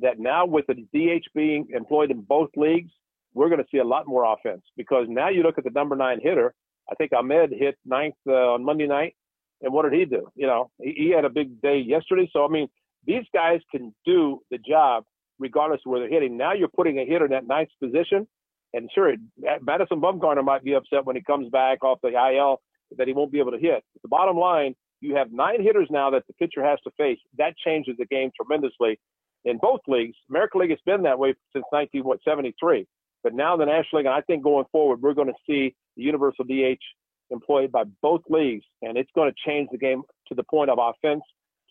that 0.00 0.18
now 0.18 0.46
with 0.46 0.66
the 0.68 0.74
DH 0.74 1.24
being 1.34 1.66
employed 1.74 2.10
in 2.10 2.20
both 2.20 2.50
leagues, 2.56 2.90
we're 3.34 3.48
going 3.48 3.60
to 3.60 3.66
see 3.70 3.78
a 3.78 3.84
lot 3.84 4.06
more 4.06 4.32
offense 4.32 4.62
because 4.76 5.06
now 5.08 5.28
you 5.28 5.42
look 5.42 5.58
at 5.58 5.64
the 5.64 5.70
number 5.70 5.96
nine 5.96 6.20
hitter. 6.22 6.54
I 6.90 6.94
think 6.94 7.12
Ahmed 7.12 7.52
hit 7.52 7.76
ninth 7.84 8.14
uh, 8.26 8.54
on 8.54 8.64
Monday 8.64 8.86
night. 8.86 9.14
And 9.60 9.72
what 9.72 9.82
did 9.82 9.98
he 9.98 10.04
do? 10.04 10.28
You 10.36 10.46
know, 10.46 10.70
he, 10.80 10.94
he 10.96 11.10
had 11.10 11.24
a 11.24 11.30
big 11.30 11.60
day 11.60 11.78
yesterday. 11.78 12.30
So, 12.32 12.44
I 12.44 12.48
mean, 12.48 12.68
these 13.04 13.24
guys 13.34 13.60
can 13.72 13.92
do 14.06 14.40
the 14.50 14.58
job 14.58 15.04
regardless 15.38 15.80
of 15.84 15.90
where 15.90 16.00
they're 16.00 16.08
hitting. 16.08 16.36
Now 16.36 16.52
you're 16.52 16.68
putting 16.68 16.98
a 16.98 17.06
hitter 17.06 17.26
in 17.26 17.30
that 17.32 17.46
ninth 17.46 17.70
position 17.80 18.26
and 18.74 18.90
sure, 18.94 19.14
Madison 19.62 20.00
Bumgarner 20.00 20.44
might 20.44 20.62
be 20.62 20.74
upset 20.74 21.04
when 21.04 21.16
he 21.16 21.22
comes 21.22 21.48
back 21.50 21.82
off 21.82 22.00
the 22.02 22.08
IL 22.08 22.60
that 22.96 23.06
he 23.06 23.14
won't 23.14 23.32
be 23.32 23.38
able 23.38 23.52
to 23.52 23.58
hit. 23.58 23.82
But 23.94 24.02
the 24.02 24.08
bottom 24.08 24.36
line, 24.36 24.74
you 25.00 25.14
have 25.16 25.32
nine 25.32 25.62
hitters 25.62 25.88
now 25.90 26.10
that 26.10 26.26
the 26.26 26.34
pitcher 26.34 26.64
has 26.64 26.78
to 26.84 26.90
face. 26.96 27.18
That 27.38 27.56
changes 27.56 27.96
the 27.98 28.06
game 28.06 28.30
tremendously 28.36 28.98
in 29.44 29.58
both 29.58 29.80
leagues. 29.86 30.16
American 30.28 30.60
League 30.60 30.70
has 30.70 30.80
been 30.84 31.02
that 31.02 31.18
way 31.18 31.34
since 31.52 31.64
1973. 31.70 32.86
But 33.22 33.34
now 33.34 33.56
the 33.56 33.64
National 33.64 33.98
League, 34.00 34.06
and 34.06 34.14
I 34.14 34.20
think 34.22 34.42
going 34.42 34.66
forward, 34.70 35.00
we're 35.00 35.14
going 35.14 35.28
to 35.28 35.34
see 35.46 35.74
the 35.96 36.02
universal 36.02 36.44
DH 36.44 36.82
employed 37.30 37.72
by 37.72 37.84
both 38.02 38.22
leagues, 38.28 38.64
and 38.82 38.96
it's 38.96 39.10
going 39.14 39.30
to 39.30 39.36
change 39.46 39.68
the 39.70 39.78
game 39.78 40.02
to 40.28 40.34
the 40.34 40.44
point 40.44 40.70
of 40.70 40.78
offense, 40.80 41.22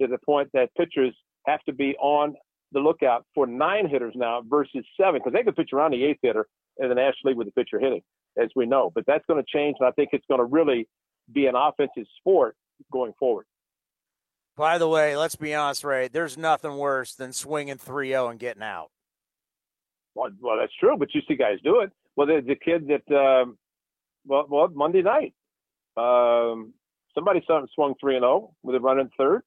to 0.01 0.07
the 0.07 0.17
point 0.25 0.49
that 0.53 0.73
pitchers 0.75 1.15
have 1.45 1.61
to 1.63 1.73
be 1.73 1.95
on 1.99 2.35
the 2.71 2.79
lookout 2.79 3.25
for 3.33 3.47
nine 3.47 3.87
hitters 3.89 4.13
now 4.15 4.41
versus 4.47 4.85
seven, 4.99 5.21
because 5.23 5.33
they 5.33 5.43
could 5.43 5.55
pitch 5.55 5.69
around 5.73 5.91
the 5.91 6.03
eighth 6.03 6.19
hitter 6.21 6.47
in 6.79 6.89
the 6.89 6.95
National 6.95 7.31
League 7.31 7.37
with 7.37 7.47
the 7.47 7.53
pitcher 7.53 7.79
hitting, 7.79 8.01
as 8.41 8.49
we 8.55 8.65
know. 8.65 8.91
But 8.93 9.05
that's 9.07 9.25
going 9.27 9.43
to 9.43 9.45
change, 9.47 9.77
and 9.79 9.87
I 9.87 9.91
think 9.91 10.09
it's 10.13 10.25
going 10.27 10.39
to 10.39 10.45
really 10.45 10.87
be 11.31 11.45
an 11.47 11.55
offensive 11.55 12.05
sport 12.19 12.55
going 12.91 13.13
forward. 13.19 13.45
By 14.55 14.79
the 14.79 14.87
way, 14.87 15.15
let's 15.15 15.35
be 15.35 15.53
honest, 15.53 15.83
Ray. 15.83 16.07
There's 16.07 16.37
nothing 16.37 16.77
worse 16.77 17.13
than 17.13 17.31
swinging 17.31 17.77
3-0 17.77 18.31
and 18.31 18.39
getting 18.39 18.63
out. 18.63 18.89
Well, 20.15 20.31
well, 20.41 20.57
that's 20.59 20.73
true, 20.79 20.97
but 20.97 21.13
you 21.13 21.21
see 21.27 21.35
guys 21.35 21.59
do 21.63 21.81
it. 21.81 21.91
Well, 22.15 22.25
the, 22.25 22.41
the 22.45 22.55
kid 22.55 22.87
that, 22.87 23.15
um, 23.15 23.57
well, 24.25 24.47
well, 24.49 24.67
Monday 24.73 25.03
night, 25.03 25.35
um, 25.95 26.73
somebody 27.13 27.43
swung 27.45 27.93
3-0 28.03 28.49
with 28.63 28.75
a 28.75 28.79
run 28.79 28.99
in 28.99 29.09
third 29.15 29.43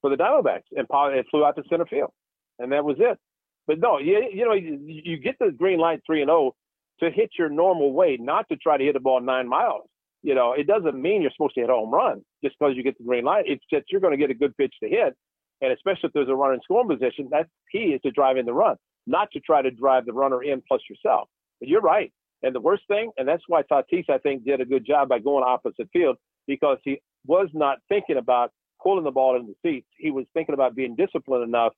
for 0.00 0.08
the 0.08 0.16
Diamondbacks, 0.16 0.62
and 0.72 0.86
it 1.14 1.26
flew 1.30 1.44
out 1.44 1.56
to 1.56 1.62
center 1.68 1.84
field, 1.84 2.12
and 2.58 2.72
that 2.72 2.84
was 2.84 2.96
it. 2.98 3.18
But 3.66 3.78
no, 3.80 3.98
you, 3.98 4.28
you 4.32 4.44
know, 4.44 4.54
you, 4.54 4.78
you 4.86 5.18
get 5.18 5.36
the 5.38 5.52
green 5.52 5.78
light 5.78 6.00
three 6.06 6.22
and 6.22 6.28
zero 6.28 6.38
oh 6.38 6.54
to 7.00 7.10
hit 7.10 7.30
your 7.38 7.48
normal 7.48 7.92
way, 7.92 8.16
not 8.20 8.48
to 8.48 8.56
try 8.56 8.76
to 8.76 8.84
hit 8.84 8.96
a 8.96 9.00
ball 9.00 9.20
nine 9.20 9.48
miles. 9.48 9.88
You 10.22 10.34
know, 10.34 10.52
it 10.52 10.66
doesn't 10.66 11.00
mean 11.00 11.22
you're 11.22 11.30
supposed 11.30 11.54
to 11.54 11.60
hit 11.60 11.70
a 11.70 11.74
home 11.74 11.92
run 11.92 12.22
just 12.42 12.56
because 12.58 12.74
you 12.76 12.82
get 12.82 12.98
the 12.98 13.04
green 13.04 13.24
light. 13.24 13.44
It's 13.46 13.64
that 13.70 13.84
you're 13.90 14.00
going 14.00 14.12
to 14.12 14.16
get 14.16 14.30
a 14.30 14.34
good 14.34 14.56
pitch 14.56 14.74
to 14.82 14.88
hit, 14.88 15.14
and 15.60 15.72
especially 15.72 16.08
if 16.08 16.12
there's 16.12 16.28
a 16.28 16.34
runner 16.34 16.54
in 16.54 16.60
scoring 16.64 16.88
position, 16.88 17.28
that's 17.30 17.48
key 17.70 17.94
is 17.94 18.00
to 18.02 18.10
drive 18.10 18.36
in 18.36 18.46
the 18.46 18.52
run, 18.52 18.76
not 19.06 19.30
to 19.32 19.40
try 19.40 19.62
to 19.62 19.70
drive 19.70 20.06
the 20.06 20.12
runner 20.12 20.42
in 20.42 20.62
plus 20.66 20.80
yourself. 20.90 21.28
But 21.60 21.68
you're 21.68 21.80
right. 21.80 22.12
And 22.42 22.54
the 22.54 22.60
worst 22.60 22.84
thing, 22.88 23.10
and 23.16 23.26
that's 23.28 23.42
why 23.48 23.62
Tatis, 23.62 24.08
I 24.08 24.18
think, 24.18 24.44
did 24.44 24.60
a 24.60 24.64
good 24.64 24.86
job 24.86 25.08
by 25.08 25.18
going 25.18 25.44
opposite 25.44 25.88
field 25.92 26.16
because 26.46 26.78
he 26.84 27.00
was 27.26 27.48
not 27.52 27.78
thinking 27.88 28.16
about 28.16 28.52
pulling 28.82 29.04
the 29.04 29.10
ball 29.10 29.36
in 29.36 29.46
the 29.46 29.54
seats. 29.62 29.88
He 29.98 30.10
was 30.10 30.24
thinking 30.34 30.54
about 30.54 30.74
being 30.74 30.94
disciplined 30.94 31.44
enough 31.44 31.72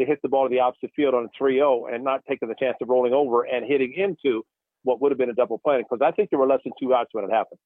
to 0.00 0.06
hit 0.06 0.20
the 0.22 0.28
ball 0.28 0.48
to 0.48 0.50
the 0.50 0.60
opposite 0.60 0.90
field 0.96 1.14
on 1.14 1.26
a 1.26 1.42
3-0 1.42 1.94
and 1.94 2.02
not 2.02 2.22
taking 2.28 2.48
the 2.48 2.54
chance 2.58 2.76
of 2.82 2.88
rolling 2.88 3.12
over 3.12 3.44
and 3.44 3.64
hitting 3.66 3.92
into 3.96 4.42
what 4.82 5.00
would 5.00 5.12
have 5.12 5.18
been 5.18 5.30
a 5.30 5.34
double 5.34 5.58
play 5.58 5.78
because 5.78 6.00
I 6.02 6.10
think 6.10 6.30
there 6.30 6.38
were 6.38 6.46
less 6.46 6.60
than 6.64 6.72
two 6.80 6.94
outs 6.94 7.10
when 7.12 7.24
it 7.24 7.30
happened. 7.30 7.60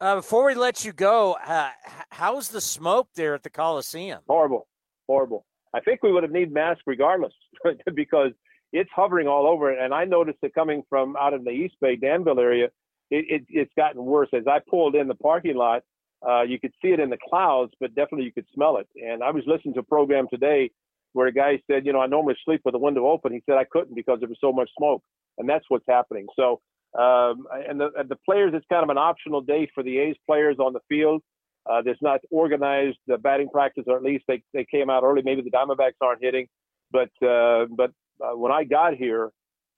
Uh, 0.00 0.16
before 0.16 0.44
we 0.44 0.54
let 0.54 0.84
you 0.84 0.92
go, 0.92 1.36
uh, 1.46 1.70
how's 2.10 2.48
the 2.48 2.60
smoke 2.60 3.08
there 3.14 3.34
at 3.34 3.44
the 3.44 3.50
Coliseum? 3.50 4.20
Horrible, 4.26 4.66
horrible. 5.06 5.46
I 5.72 5.80
think 5.80 6.02
we 6.02 6.12
would 6.12 6.24
have 6.24 6.32
needed 6.32 6.52
masks 6.52 6.82
regardless 6.86 7.32
because 7.94 8.32
it's 8.72 8.90
hovering 8.94 9.28
all 9.28 9.46
over. 9.46 9.72
It. 9.72 9.78
And 9.80 9.94
I 9.94 10.04
noticed 10.04 10.38
it 10.42 10.52
coming 10.54 10.82
from 10.88 11.16
out 11.16 11.32
of 11.32 11.44
the 11.44 11.50
East 11.50 11.76
Bay, 11.80 11.96
Danville 11.96 12.40
area. 12.40 12.66
It, 13.10 13.26
it, 13.28 13.44
it's 13.48 13.72
gotten 13.76 14.04
worse 14.04 14.28
as 14.32 14.44
I 14.48 14.58
pulled 14.68 14.96
in 14.96 15.06
the 15.06 15.14
parking 15.14 15.56
lot. 15.56 15.82
Uh, 16.26 16.42
you 16.42 16.58
could 16.58 16.72
see 16.82 16.88
it 16.88 17.00
in 17.00 17.10
the 17.10 17.18
clouds, 17.28 17.72
but 17.78 17.94
definitely 17.94 18.24
you 18.24 18.32
could 18.32 18.46
smell 18.54 18.78
it. 18.78 18.88
And 18.96 19.22
I 19.22 19.30
was 19.30 19.44
listening 19.46 19.74
to 19.74 19.80
a 19.80 19.84
program 19.84 20.26
today 20.28 20.70
where 21.14 21.28
a 21.28 21.32
guy 21.32 21.60
said, 21.70 21.86
you 21.86 21.92
know, 21.92 22.00
I 22.00 22.06
normally 22.06 22.36
sleep 22.44 22.60
with 22.64 22.72
the 22.72 22.78
window 22.78 23.06
open. 23.06 23.32
He 23.32 23.42
said 23.48 23.56
I 23.56 23.64
couldn't 23.64 23.94
because 23.94 24.18
there 24.20 24.28
was 24.28 24.38
so 24.40 24.52
much 24.52 24.68
smoke, 24.76 25.02
and 25.38 25.48
that's 25.48 25.64
what's 25.68 25.86
happening. 25.88 26.26
So, 26.36 26.60
um, 26.98 27.46
and 27.68 27.80
the 27.80 27.90
and 27.96 28.08
the 28.08 28.18
players, 28.24 28.52
it's 28.54 28.66
kind 28.70 28.82
of 28.82 28.90
an 28.90 28.98
optional 28.98 29.40
day 29.40 29.68
for 29.74 29.82
the 29.82 29.98
A's 29.98 30.16
players 30.26 30.56
on 30.58 30.72
the 30.72 30.80
field. 30.88 31.22
Uh, 31.70 31.80
there's 31.82 31.98
not 32.02 32.20
organized 32.30 32.98
uh, 33.10 33.16
batting 33.16 33.48
practice, 33.48 33.84
or 33.86 33.96
at 33.96 34.02
least 34.02 34.24
they 34.28 34.42
they 34.52 34.66
came 34.70 34.90
out 34.90 35.02
early. 35.02 35.22
Maybe 35.24 35.42
the 35.42 35.50
Diamondbacks 35.50 35.94
aren't 36.00 36.22
hitting, 36.22 36.46
but 36.90 37.10
uh, 37.26 37.66
but 37.76 37.92
uh, 38.22 38.36
when 38.36 38.52
I 38.52 38.64
got 38.64 38.94
here 38.94 39.30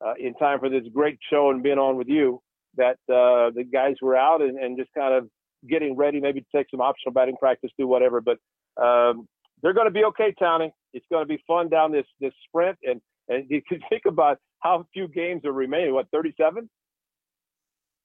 uh, 0.05 0.15
in 0.19 0.35
time 0.35 0.59
for 0.59 0.69
this 0.69 0.83
great 0.93 1.19
show 1.31 1.51
and 1.51 1.63
being 1.63 1.79
on 1.79 1.97
with 1.97 2.09
you, 2.09 2.41
that 2.77 2.97
uh, 3.09 3.51
the 3.55 3.65
guys 3.71 3.95
were 4.03 4.17
out 4.17 4.43
and, 4.43 4.59
and 4.59 4.77
just 4.77 4.91
kind 4.95 5.15
of 5.15 5.29
getting 5.69 5.97
ready, 5.97 6.21
maybe 6.21 6.41
to 6.41 6.47
take 6.55 6.67
some 6.71 6.81
optional 6.81 7.13
batting 7.13 7.37
practice, 7.37 7.71
do 7.79 7.87
whatever. 7.87 8.21
But 8.21 8.39
um, 8.83 9.27
they're 9.63 9.73
going 9.73 9.87
to 9.87 9.93
be 9.93 10.05
okay, 10.05 10.35
Townie. 10.41 10.71
It's 10.93 11.07
going 11.11 11.23
to 11.23 11.29
be 11.29 11.43
fun 11.47 11.69
down 11.69 11.93
this 11.93 12.07
this 12.21 12.33
sprint, 12.49 12.79
and 12.83 13.01
and 13.29 13.47
you 13.51 13.63
can 13.69 13.81
think 13.89 14.03
about 14.07 14.39
how 14.61 14.87
few 14.93 15.09
games 15.09 15.45
are 15.45 15.53
remaining. 15.53 15.95
What, 15.95 16.09
37? 16.11 16.69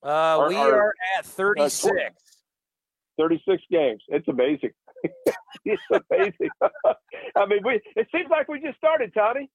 Uh, 0.03 0.45
we 0.49 0.55
are 0.55 0.93
at 1.17 1.25
36. 1.25 1.85
Uh, 1.85 2.09
36 3.19 3.63
games. 3.69 4.01
It's 4.07 4.27
amazing. 4.27 4.71
it's 5.65 5.81
amazing. 5.91 6.49
I 7.35 7.45
mean, 7.45 7.59
we, 7.63 7.81
it 7.95 8.07
seems 8.13 8.29
like 8.29 8.47
we 8.47 8.59
just 8.61 8.77
started, 8.77 9.13
Tony. 9.13 9.49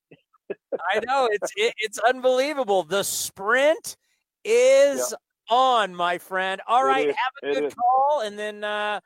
I 0.94 1.01
know 1.05 1.28
it's 1.32 1.51
it, 1.57 1.74
it's 1.78 1.98
unbelievable. 1.98 2.85
The 2.85 3.03
sprint 3.03 3.97
is 4.44 5.12
yeah. 5.51 5.57
on, 5.57 5.94
my 5.94 6.19
friend. 6.19 6.61
All 6.69 6.85
it 6.85 6.89
right, 6.89 7.09
is. 7.09 7.16
have 7.16 7.51
a 7.51 7.61
good 7.61 7.74
call, 7.74 8.20
and 8.20 8.39
then 8.39 8.62
uh, 8.62 9.01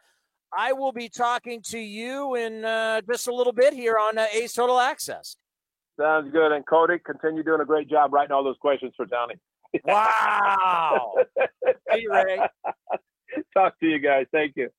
I 0.56 0.72
will 0.72 0.92
be 0.92 1.08
talking 1.08 1.62
to 1.66 1.78
you 1.78 2.34
in 2.34 2.64
uh, 2.64 3.02
just 3.02 3.28
a 3.28 3.34
little 3.34 3.52
bit 3.52 3.72
here 3.72 3.96
on 3.98 4.18
uh, 4.18 4.26
A's 4.32 4.52
Total 4.52 4.78
Access. 4.80 5.36
Sounds 5.98 6.32
good. 6.32 6.52
And 6.52 6.66
Cody, 6.66 6.98
continue 7.04 7.42
doing 7.42 7.60
a 7.60 7.64
great 7.64 7.88
job 7.88 8.12
writing 8.12 8.32
all 8.32 8.42
those 8.42 8.56
questions 8.60 8.92
for 8.96 9.06
Tony. 9.06 9.34
Wow. 9.84 11.14
hey, 11.90 12.04
Ray. 12.10 12.40
Talk 13.54 13.78
to 13.80 13.86
you 13.86 13.98
guys. 13.98 14.26
Thank 14.32 14.56
you. 14.56 14.70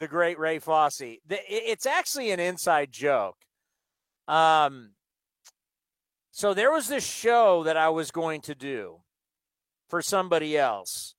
The 0.00 0.08
great 0.08 0.38
Ray 0.38 0.58
Fosse. 0.58 1.18
It's 1.28 1.86
actually 1.86 2.30
an 2.30 2.40
inside 2.40 2.90
joke. 2.90 3.36
Um, 4.26 4.92
so 6.30 6.54
there 6.54 6.72
was 6.72 6.88
this 6.88 7.04
show 7.04 7.64
that 7.64 7.76
I 7.76 7.90
was 7.90 8.10
going 8.10 8.40
to 8.42 8.54
do 8.54 9.00
for 9.88 10.00
somebody 10.00 10.56
else. 10.56 11.14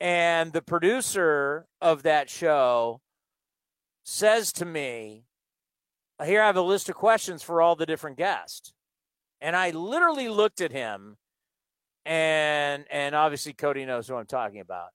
And 0.00 0.52
the 0.52 0.62
producer 0.62 1.66
of 1.80 2.02
that 2.02 2.28
show 2.28 3.00
says 4.04 4.52
to 4.54 4.64
me, 4.64 5.24
Here 6.24 6.42
I 6.42 6.46
have 6.46 6.56
a 6.56 6.62
list 6.62 6.88
of 6.88 6.94
questions 6.94 7.42
for 7.42 7.60
all 7.60 7.76
the 7.76 7.86
different 7.86 8.16
guests. 8.16 8.72
And 9.40 9.56
I 9.56 9.70
literally 9.70 10.28
looked 10.28 10.60
at 10.60 10.72
him 10.72 11.16
and 12.04 12.84
and 12.90 13.14
obviously 13.14 13.52
Cody 13.52 13.84
knows 13.84 14.08
who 14.08 14.16
I'm 14.16 14.26
talking 14.26 14.60
about. 14.60 14.90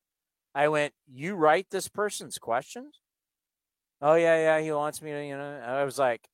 I 0.53 0.67
went, 0.67 0.93
"You 1.05 1.35
write 1.35 1.69
this 1.69 1.87
person's 1.87 2.37
questions?" 2.37 3.01
Oh 4.01 4.15
yeah, 4.15 4.37
yeah, 4.57 4.63
he 4.63 4.71
wants 4.71 5.01
me 5.01 5.11
to, 5.11 5.25
you 5.25 5.37
know. 5.37 5.61
I 5.65 5.83
was 5.83 5.97
like, 5.97 6.29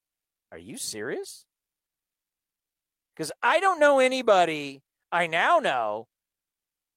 "Are 0.52 0.58
you 0.58 0.78
serious?" 0.78 1.46
Cuz 3.16 3.32
I 3.42 3.60
don't 3.60 3.80
know 3.80 4.00
anybody 4.00 4.82
I 5.12 5.28
now 5.28 5.60
know. 5.60 6.08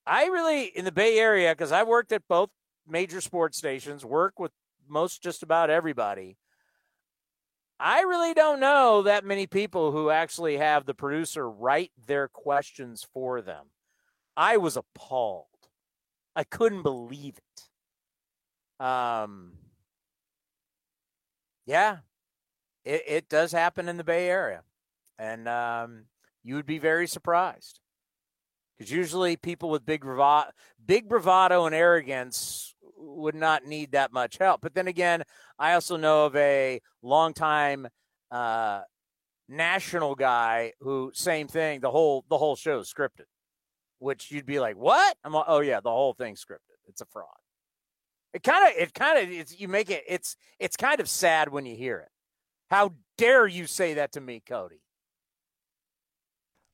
I 0.07 0.27
really 0.27 0.65
in 0.66 0.85
the 0.86 0.93
Bay 0.93 1.19
Area 1.19 1.55
cuz 1.55 1.73
I've 1.73 1.89
worked 1.89 2.12
at 2.12 2.27
both 2.28 2.51
major 2.86 3.20
sports 3.20 3.59
stations, 3.59 4.05
work 4.05 4.39
with 4.39 4.53
most 4.88 5.22
just 5.22 5.42
about 5.42 5.70
everybody. 5.70 6.36
I 7.78 8.00
really 8.02 8.32
don't 8.32 8.60
know 8.60 9.02
that 9.02 9.24
many 9.24 9.46
people 9.46 9.92
who 9.92 10.08
actually 10.08 10.56
have 10.56 10.86
the 10.86 10.94
producer 10.94 11.48
write 11.48 11.92
their 12.06 12.28
questions 12.28 13.06
for 13.12 13.42
them. 13.42 13.66
I 14.36 14.56
was 14.56 14.76
appalled. 14.76 15.46
I 16.34 16.44
couldn't 16.44 16.82
believe 16.82 17.38
it. 17.38 18.84
Um, 18.84 19.52
yeah, 21.66 21.98
it, 22.84 23.02
it 23.06 23.28
does 23.28 23.52
happen 23.52 23.88
in 23.88 23.96
the 23.96 24.04
Bay 24.04 24.28
Area. 24.28 24.62
And 25.18 25.48
um, 25.48 26.04
you 26.44 26.54
would 26.54 26.66
be 26.66 26.78
very 26.78 27.06
surprised. 27.06 27.80
Because 28.76 28.92
usually 28.92 29.36
people 29.36 29.70
with 29.70 29.86
big 29.86 30.02
bravado, 30.02 30.50
big 30.84 31.08
bravado 31.08 31.64
and 31.64 31.74
arrogance 31.74 32.74
would 33.06 33.34
not 33.34 33.64
need 33.64 33.92
that 33.92 34.12
much 34.12 34.38
help. 34.38 34.60
But 34.60 34.74
then 34.74 34.88
again, 34.88 35.22
I 35.58 35.72
also 35.74 35.96
know 35.96 36.26
of 36.26 36.36
a 36.36 36.80
longtime 37.02 37.88
uh, 38.30 38.82
national 39.48 40.14
guy 40.14 40.72
who 40.80 41.10
same 41.14 41.48
thing. 41.48 41.80
The 41.80 41.90
whole 41.90 42.24
the 42.28 42.38
whole 42.38 42.56
show 42.56 42.80
is 42.80 42.92
scripted, 42.92 43.26
which 43.98 44.30
you'd 44.30 44.46
be 44.46 44.60
like, 44.60 44.76
"What?" 44.76 45.16
I'm 45.24 45.32
like, 45.32 45.46
"Oh 45.48 45.60
yeah, 45.60 45.80
the 45.80 45.90
whole 45.90 46.14
thing's 46.14 46.44
scripted. 46.44 46.76
It's 46.86 47.00
a 47.00 47.06
fraud." 47.06 47.26
It 48.32 48.42
kind 48.42 48.68
of 48.68 48.82
it 48.82 48.94
kind 48.94 49.18
of 49.18 49.30
it's 49.30 49.58
you 49.58 49.68
make 49.68 49.90
it 49.90 50.04
it's 50.08 50.36
it's 50.58 50.76
kind 50.76 51.00
of 51.00 51.08
sad 51.08 51.48
when 51.50 51.66
you 51.66 51.76
hear 51.76 51.98
it. 51.98 52.10
How 52.70 52.94
dare 53.16 53.46
you 53.46 53.66
say 53.66 53.94
that 53.94 54.12
to 54.12 54.20
me, 54.20 54.42
Cody? 54.46 54.80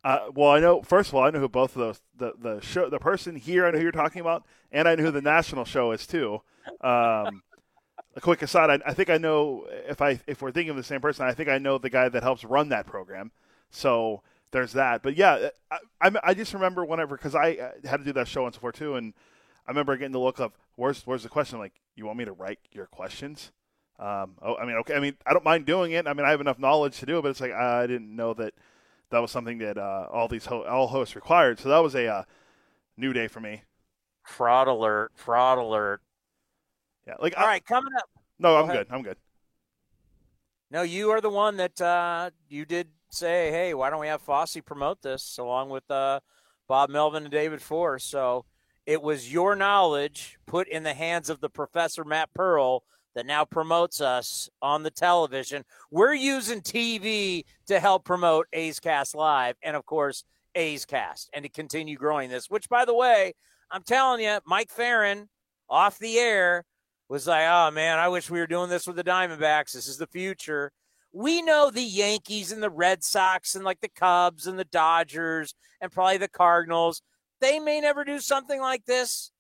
Uh, 0.05 0.19
well, 0.35 0.51
I 0.51 0.61
know. 0.61 0.83
First 0.83 1.11
of 1.11 1.15
all, 1.15 1.23
I 1.23 1.31
know 1.31 1.39
who 1.39 1.49
both 1.49 1.77
of 1.77 1.81
those 1.81 2.01
the 2.17 2.33
the 2.39 2.61
show 2.61 2.89
the 2.89 2.99
person 2.99 3.37
here 3.37 3.67
I 3.67 3.71
know 3.71 3.79
who 3.79 3.85
you're 3.85 3.93
talking 3.93 4.21
about, 4.21 4.45
and 4.73 4.89
I 4.89 4.95
know 4.95 5.05
who 5.05 5.11
the 5.11 5.23
national 5.23 5.65
show 5.65 5.93
is 5.93 6.07
too. 6.07 6.43
Um, 6.81 7.43
a 8.15 8.21
quick 8.21 8.43
aside, 8.43 8.71
I, 8.71 8.91
I, 8.91 8.95
think 8.95 9.11
I 9.11 9.17
know 9.17 9.67
if 9.89 10.03
I 10.03 10.21
if 10.27 10.43
we're 10.43 10.51
thinking 10.51 10.71
of 10.71 10.77
the 10.77 10.83
same 10.83 11.01
person, 11.01 11.25
I 11.25 11.33
think 11.33 11.49
I 11.49 11.59
know 11.59 11.79
the 11.79 11.91
guy 11.91 12.09
that 12.09 12.23
helps 12.23 12.45
run 12.45 12.69
that 12.71 12.87
program. 12.87 13.31
So 13.71 14.23
there's 14.51 14.73
that. 14.73 15.03
But 15.03 15.17
yeah, 15.17 15.51
I 15.71 15.79
I, 16.01 16.11
I 16.23 16.35
just 16.35 16.53
remember 16.53 16.85
whenever 16.85 17.17
because 17.17 17.35
I 17.35 17.53
uh, 17.53 17.89
had 17.89 17.99
to 17.99 18.05
do 18.05 18.13
that 18.15 18.29
show 18.29 18.43
once 18.43 18.57
before 18.57 18.73
too, 18.73 18.97
and 18.97 19.15
I 19.67 19.71
remember 19.71 19.97
getting 19.97 20.13
the 20.13 20.21
look 20.21 20.41
of 20.41 20.53
where's 20.77 21.07
where's 21.07 21.23
the 21.23 21.29
question? 21.29 21.59
Like, 21.59 21.81
you 21.95 22.07
want 22.07 22.19
me 22.19 22.25
to 22.25 22.33
write 22.33 22.59
your 22.73 22.87
questions? 22.87 23.53
Um, 23.99 24.33
oh, 24.43 24.57
I 24.57 24.67
mean, 24.67 24.77
okay. 24.79 24.95
I 24.95 25.01
mean, 25.01 25.17
I 25.27 25.33
don't 25.33 25.45
mind 25.45 25.65
doing 25.65 25.93
it. 25.93 26.09
I 26.09 26.13
mean, 26.13 26.27
I 26.27 26.31
have 26.31 26.41
enough 26.41 26.59
knowledge 26.59 26.99
to 26.99 27.07
do 27.07 27.19
it, 27.19 27.23
but 27.23 27.29
it's 27.29 27.41
like 27.41 27.53
I 27.53 27.87
didn't 27.87 28.15
know 28.15 28.35
that 28.35 28.55
that 29.13 29.21
was 29.21 29.31
something 29.31 29.59
that 29.59 29.79
uh, 29.79 30.09
all 30.11 30.27
these 30.27 30.47
ho- 30.47 30.65
all 30.65 30.89
hosts 30.89 31.15
required. 31.15 31.61
So 31.61 31.69
that 31.69 31.79
was 31.79 31.95
a 31.95 32.09
uh, 32.09 32.23
new 32.97 33.13
day 33.13 33.29
for 33.29 33.41
me. 33.41 33.63
Fraud 34.25 34.69
alert! 34.69 35.13
Fraud 35.15 35.59
alert! 35.59 36.01
Yeah, 37.07 37.15
like 37.21 37.37
all 37.37 37.45
I, 37.45 37.49
right, 37.49 37.65
coming 37.65 37.93
up. 37.97 38.09
No, 38.39 38.57
I'm 38.57 38.69
good. 38.69 38.87
I'm 38.91 39.03
good. 39.03 39.17
No, 40.71 40.83
you 40.83 41.11
are 41.11 41.21
the 41.21 41.31
one 41.31 41.59
that 41.59 41.81
uh, 41.81 42.31
you 42.49 42.65
did 42.65 42.89
say, 43.11 43.51
hey, 43.51 43.75
why 43.75 43.91
don't 43.91 44.01
we 44.01 44.07
have 44.07 44.23
Fosse 44.23 44.57
promote 44.65 45.03
this 45.03 45.37
along 45.39 45.69
with 45.69 45.89
uh, 45.91 46.21
Bob 46.67 46.89
Melvin 46.89 47.25
and 47.25 47.33
David 47.33 47.61
Forst? 47.61 48.09
So 48.09 48.47
it 48.87 49.03
was 49.03 49.33
your 49.33 49.55
knowledge 49.55 50.39
put 50.47 50.69
in 50.69 50.83
the 50.83 50.95
hands 50.95 51.29
of 51.29 51.41
the 51.41 51.51
Professor 51.51 52.05
Matt 52.05 52.33
Pearl 52.35 52.85
that 53.15 53.27
now 53.27 53.45
promotes 53.45 54.01
us 54.01 54.49
on 54.61 54.83
the 54.83 54.91
television. 54.91 55.65
We're 55.91 56.15
using 56.15 56.61
TV 56.61 57.45
to 57.67 57.81
help 57.81 58.05
promote 58.05 58.47
A's 58.53 58.81
Cast 58.81 59.15
Live 59.15 59.57
and, 59.63 59.77
of 59.77 59.85
course, 59.85 60.25
A's 60.55 60.85
Cast 60.85 61.31
and 61.33 61.45
to 61.45 61.49
continue 61.49 61.97
growing 61.97 62.31
this, 62.31 62.51
which, 62.51 62.69
by 62.69 62.85
the 62.85 62.95
way, 62.95 63.35
I'm 63.71 63.83
telling 63.83 64.21
you, 64.21 64.39
Mike 64.47 64.71
Ferrin 64.71 65.29
off 65.69 65.99
the 65.99 66.19
air 66.19 66.65
was 67.09 67.27
like, 67.27 67.45
oh 67.47 67.71
man, 67.71 67.99
I 67.99 68.09
wish 68.09 68.31
we 68.31 68.39
were 68.39 68.47
doing 68.47 68.71
this 68.71 68.87
with 68.87 68.97
the 68.97 69.05
Diamondbacks. 69.05 69.73
This 69.73 69.89
is 69.89 69.99
the 69.99 70.07
future. 70.07 70.73
We 71.13 71.43
know 71.43 71.71
the 71.71 71.83
Yankees 71.83 72.53
and 72.53 72.63
the 72.63 72.71
Red 72.71 73.05
Sox 73.05 73.55
and 73.55 73.65
like 73.65 73.81
the 73.81 73.89
Cubs 73.89 74.47
and 74.47 74.59
the 74.59 74.65
Dodgers 74.65 75.55
and 75.81 75.93
probably 75.93 76.17
the 76.19 76.29
Cardinals. 76.29 77.03
They 77.41 77.59
may 77.59 77.81
never 77.81 78.05
do 78.05 78.19
something 78.19 78.61
like 78.61 78.85
this, 78.87 79.31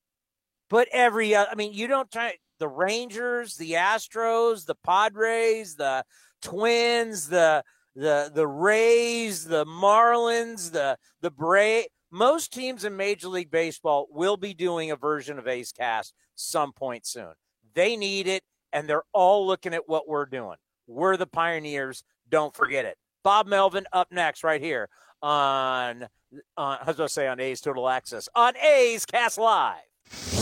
but 0.68 0.88
every, 0.92 1.34
uh, 1.34 1.46
I 1.50 1.54
mean, 1.54 1.72
you 1.72 1.86
don't 1.86 2.10
try, 2.10 2.34
the 2.62 2.68
Rangers, 2.68 3.56
the 3.56 3.72
Astros, 3.72 4.66
the 4.66 4.76
Padres, 4.76 5.74
the 5.74 6.04
Twins, 6.42 7.28
the 7.28 7.64
the 7.96 8.30
the 8.32 8.46
Rays, 8.46 9.44
the 9.44 9.66
Marlins, 9.66 10.70
the 10.70 10.96
the 11.22 11.32
Bray. 11.32 11.88
Most 12.12 12.52
teams 12.52 12.84
in 12.84 12.96
Major 12.96 13.26
League 13.26 13.50
Baseball 13.50 14.06
will 14.12 14.36
be 14.36 14.54
doing 14.54 14.92
a 14.92 14.96
version 14.96 15.40
of 15.40 15.48
A's 15.48 15.72
Cast 15.72 16.14
some 16.36 16.72
point 16.72 17.04
soon. 17.04 17.32
They 17.74 17.96
need 17.96 18.28
it, 18.28 18.44
and 18.72 18.88
they're 18.88 19.02
all 19.12 19.44
looking 19.44 19.74
at 19.74 19.88
what 19.88 20.06
we're 20.06 20.26
doing. 20.26 20.56
We're 20.86 21.16
the 21.16 21.26
pioneers. 21.26 22.04
Don't 22.28 22.54
forget 22.54 22.84
it. 22.84 22.96
Bob 23.24 23.48
Melvin 23.48 23.86
up 23.92 24.12
next, 24.12 24.44
right 24.44 24.60
here 24.60 24.88
on, 25.20 26.06
on 26.56 26.78
I 26.80 26.84
was 26.86 26.96
going 26.96 27.08
to 27.08 27.12
say 27.12 27.26
on 27.26 27.40
A's 27.40 27.60
Total 27.60 27.88
Access 27.88 28.28
on 28.36 28.56
A's 28.56 29.04
Cast 29.04 29.36
Live. 29.36 30.41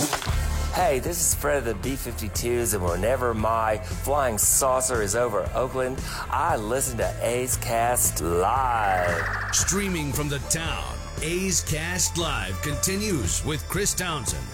Hey, 0.74 1.00
this 1.00 1.20
is 1.20 1.34
Fred 1.34 1.58
of 1.58 1.64
the 1.64 1.74
B 1.74 1.94
52s, 1.94 2.74
and 2.74 2.84
whenever 2.84 3.34
my 3.34 3.78
flying 3.78 4.38
saucer 4.38 5.02
is 5.02 5.16
over 5.16 5.50
Oakland, 5.52 6.00
I 6.30 6.56
listen 6.56 6.96
to 6.98 7.16
A's 7.20 7.56
Cast 7.56 8.22
Live. 8.22 9.52
Streaming 9.52 10.12
from 10.12 10.28
the 10.28 10.38
town, 10.48 10.94
A's 11.22 11.62
Cast 11.62 12.16
Live 12.16 12.62
continues 12.62 13.44
with 13.44 13.68
Chris 13.68 13.94
Townsend. 13.94 14.46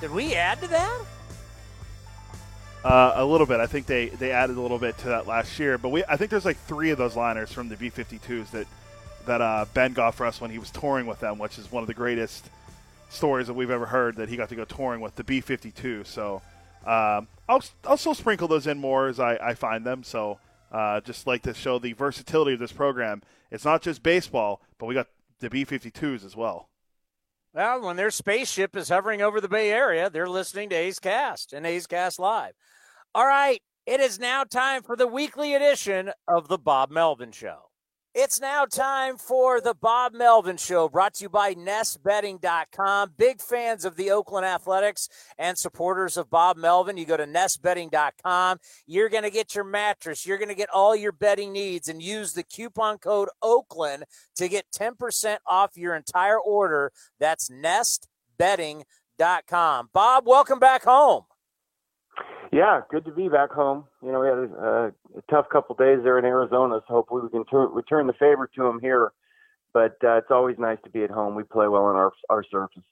Did 0.00 0.12
we 0.12 0.34
add 0.36 0.60
to 0.60 0.68
that? 0.68 1.00
Uh, 2.84 3.14
a 3.16 3.24
little 3.24 3.48
bit. 3.48 3.58
I 3.58 3.66
think 3.66 3.86
they, 3.86 4.10
they 4.10 4.30
added 4.30 4.56
a 4.56 4.60
little 4.60 4.78
bit 4.78 4.96
to 4.98 5.08
that 5.08 5.26
last 5.26 5.58
year, 5.58 5.76
but 5.76 5.88
we 5.88 6.04
I 6.04 6.16
think 6.16 6.30
there's 6.30 6.44
like 6.44 6.58
three 6.58 6.90
of 6.90 6.98
those 6.98 7.16
liners 7.16 7.50
from 7.50 7.68
the 7.68 7.76
B52s 7.76 8.52
that 8.52 8.68
that 9.26 9.40
uh, 9.40 9.66
Ben 9.74 9.92
got 9.92 10.14
for 10.14 10.24
us 10.24 10.40
when 10.40 10.52
he 10.52 10.58
was 10.58 10.70
touring 10.70 11.06
with 11.06 11.18
them, 11.18 11.38
which 11.38 11.58
is 11.58 11.70
one 11.72 11.82
of 11.82 11.88
the 11.88 11.94
greatest 11.94 12.48
stories 13.12 13.46
that 13.46 13.54
we've 13.54 13.70
ever 13.70 13.86
heard. 13.86 14.16
That 14.16 14.28
he 14.28 14.36
got 14.36 14.48
to 14.48 14.56
go 14.56 14.64
touring 14.64 15.00
with 15.00 15.14
the 15.14 15.24
B52. 15.24 16.06
So 16.06 16.42
um, 16.84 17.28
I'll 17.48 17.62
I'll 17.84 17.96
still 17.96 18.14
sprinkle 18.14 18.48
those 18.48 18.66
in 18.66 18.78
more 18.78 19.08
as 19.08 19.20
I, 19.20 19.36
I 19.36 19.54
find 19.54 19.84
them. 19.84 20.02
So 20.02 20.38
uh, 20.72 21.00
just 21.00 21.26
like 21.26 21.42
to 21.42 21.54
show 21.54 21.78
the 21.78 21.92
versatility 21.92 22.54
of 22.54 22.60
this 22.60 22.72
program. 22.72 23.22
It's 23.50 23.64
not 23.64 23.82
just 23.82 24.02
baseball, 24.02 24.62
but 24.78 24.86
we 24.86 24.94
got 24.94 25.08
the 25.40 25.50
B52s 25.50 26.24
as 26.24 26.34
well. 26.34 26.68
Well, 27.54 27.82
when 27.82 27.96
their 27.96 28.10
spaceship 28.10 28.74
is 28.76 28.88
hovering 28.88 29.20
over 29.20 29.38
the 29.38 29.48
Bay 29.48 29.70
Area, 29.70 30.08
they're 30.08 30.28
listening 30.28 30.70
to 30.70 30.76
A's 30.76 30.98
Cast 30.98 31.52
and 31.52 31.66
A's 31.66 31.86
Cast 31.86 32.18
Live. 32.18 32.54
All 33.14 33.26
right, 33.26 33.60
it 33.84 34.00
is 34.00 34.18
now 34.18 34.44
time 34.44 34.82
for 34.82 34.96
the 34.96 35.06
weekly 35.06 35.54
edition 35.54 36.12
of 36.26 36.48
the 36.48 36.56
Bob 36.56 36.90
Melvin 36.90 37.30
Show. 37.30 37.71
It's 38.14 38.38
now 38.38 38.66
time 38.66 39.16
for 39.16 39.62
the 39.62 39.72
Bob 39.72 40.12
Melvin 40.12 40.58
Show, 40.58 40.90
brought 40.90 41.14
to 41.14 41.24
you 41.24 41.30
by 41.30 41.54
NestBedding.com. 41.54 43.14
Big 43.16 43.40
fans 43.40 43.86
of 43.86 43.96
the 43.96 44.10
Oakland 44.10 44.44
Athletics 44.44 45.08
and 45.38 45.56
supporters 45.56 46.18
of 46.18 46.28
Bob 46.28 46.58
Melvin. 46.58 46.98
You 46.98 47.06
go 47.06 47.16
to 47.16 47.24
NestBedding.com. 47.24 48.58
You're 48.86 49.08
going 49.08 49.22
to 49.22 49.30
get 49.30 49.54
your 49.54 49.64
mattress. 49.64 50.26
You're 50.26 50.36
going 50.36 50.50
to 50.50 50.54
get 50.54 50.68
all 50.68 50.94
your 50.94 51.12
betting 51.12 51.54
needs 51.54 51.88
and 51.88 52.02
use 52.02 52.34
the 52.34 52.42
coupon 52.42 52.98
code 52.98 53.30
Oakland 53.40 54.04
to 54.36 54.46
get 54.46 54.70
10% 54.72 55.38
off 55.46 55.78
your 55.78 55.96
entire 55.96 56.38
order. 56.38 56.92
That's 57.18 57.48
NestBedding.com. 57.48 59.88
Bob, 59.94 60.26
welcome 60.26 60.58
back 60.58 60.84
home. 60.84 61.22
Yeah, 62.52 62.82
good 62.90 63.06
to 63.06 63.12
be 63.12 63.28
back 63.28 63.50
home. 63.50 63.84
You 64.02 64.12
know, 64.12 64.20
we 64.20 64.26
had 64.26 64.36
a, 64.36 64.92
a 65.16 65.22
tough 65.30 65.46
couple 65.50 65.74
days 65.74 66.00
there 66.02 66.18
in 66.18 66.24
Arizona, 66.24 66.80
so 66.86 66.94
hopefully 66.94 67.22
we 67.22 67.30
can 67.30 67.44
tur- 67.46 67.68
return 67.68 68.06
the 68.06 68.12
favor 68.12 68.48
to 68.54 68.62
them 68.62 68.78
here. 68.80 69.12
But 69.72 69.96
uh, 70.04 70.18
it's 70.18 70.30
always 70.30 70.56
nice 70.58 70.76
to 70.84 70.90
be 70.90 71.02
at 71.02 71.10
home. 71.10 71.34
We 71.34 71.44
play 71.44 71.66
well 71.66 71.84
on 71.84 71.96
our 71.96 72.12
our 72.28 72.44
surface. 72.44 72.82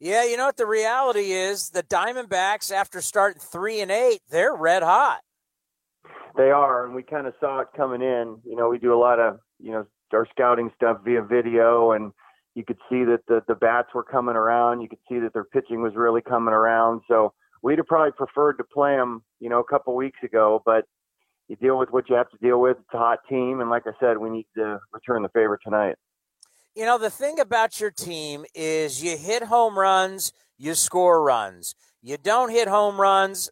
Yeah, 0.00 0.24
you 0.24 0.36
know 0.36 0.46
what 0.46 0.56
the 0.56 0.66
reality 0.66 1.32
is? 1.32 1.70
The 1.70 1.82
Diamondbacks, 1.84 2.72
after 2.72 3.00
starting 3.00 3.40
three 3.40 3.80
and 3.80 3.90
eight, 3.90 4.22
they're 4.30 4.54
red 4.54 4.82
hot. 4.82 5.20
They 6.36 6.50
are, 6.50 6.86
and 6.86 6.94
we 6.94 7.02
kind 7.02 7.26
of 7.26 7.34
saw 7.38 7.60
it 7.60 7.68
coming 7.76 8.02
in. 8.02 8.38
You 8.44 8.56
know, 8.56 8.68
we 8.68 8.78
do 8.78 8.92
a 8.92 8.98
lot 8.98 9.20
of 9.20 9.38
you 9.60 9.70
know 9.70 9.86
our 10.12 10.26
scouting 10.30 10.72
stuff 10.74 10.98
via 11.04 11.22
video, 11.22 11.92
and 11.92 12.12
you 12.56 12.64
could 12.64 12.78
see 12.88 13.04
that 13.04 13.20
the 13.28 13.44
the 13.46 13.54
bats 13.54 13.90
were 13.94 14.02
coming 14.02 14.34
around. 14.34 14.80
You 14.80 14.88
could 14.88 14.98
see 15.08 15.20
that 15.20 15.32
their 15.32 15.44
pitching 15.44 15.80
was 15.80 15.94
really 15.94 16.22
coming 16.22 16.54
around. 16.54 17.02
So 17.06 17.34
we'd 17.62 17.78
have 17.78 17.86
probably 17.86 18.12
preferred 18.12 18.54
to 18.54 18.64
play 18.64 18.96
them, 18.96 19.22
you 19.38 19.48
know, 19.48 19.60
a 19.60 19.64
couple 19.64 19.94
weeks 19.94 20.18
ago, 20.22 20.62
but 20.64 20.84
you 21.48 21.56
deal 21.56 21.78
with 21.78 21.90
what 21.90 22.08
you 22.08 22.14
have 22.14 22.30
to 22.30 22.38
deal 22.38 22.60
with. 22.60 22.76
It's 22.78 22.94
a 22.94 22.98
hot 22.98 23.18
team, 23.28 23.60
and 23.60 23.70
like 23.70 23.82
I 23.86 23.92
said, 24.00 24.18
we 24.18 24.30
need 24.30 24.46
to 24.56 24.78
return 24.92 25.22
the 25.22 25.28
favor 25.30 25.58
tonight. 25.62 25.96
You 26.74 26.84
know, 26.86 26.98
the 26.98 27.10
thing 27.10 27.40
about 27.40 27.80
your 27.80 27.90
team 27.90 28.44
is 28.54 29.02
you 29.02 29.16
hit 29.18 29.44
home 29.44 29.78
runs, 29.78 30.32
you 30.56 30.74
score 30.74 31.22
runs. 31.22 31.74
You 32.02 32.16
don't 32.16 32.50
hit 32.50 32.68
home 32.68 33.00
runs. 33.00 33.50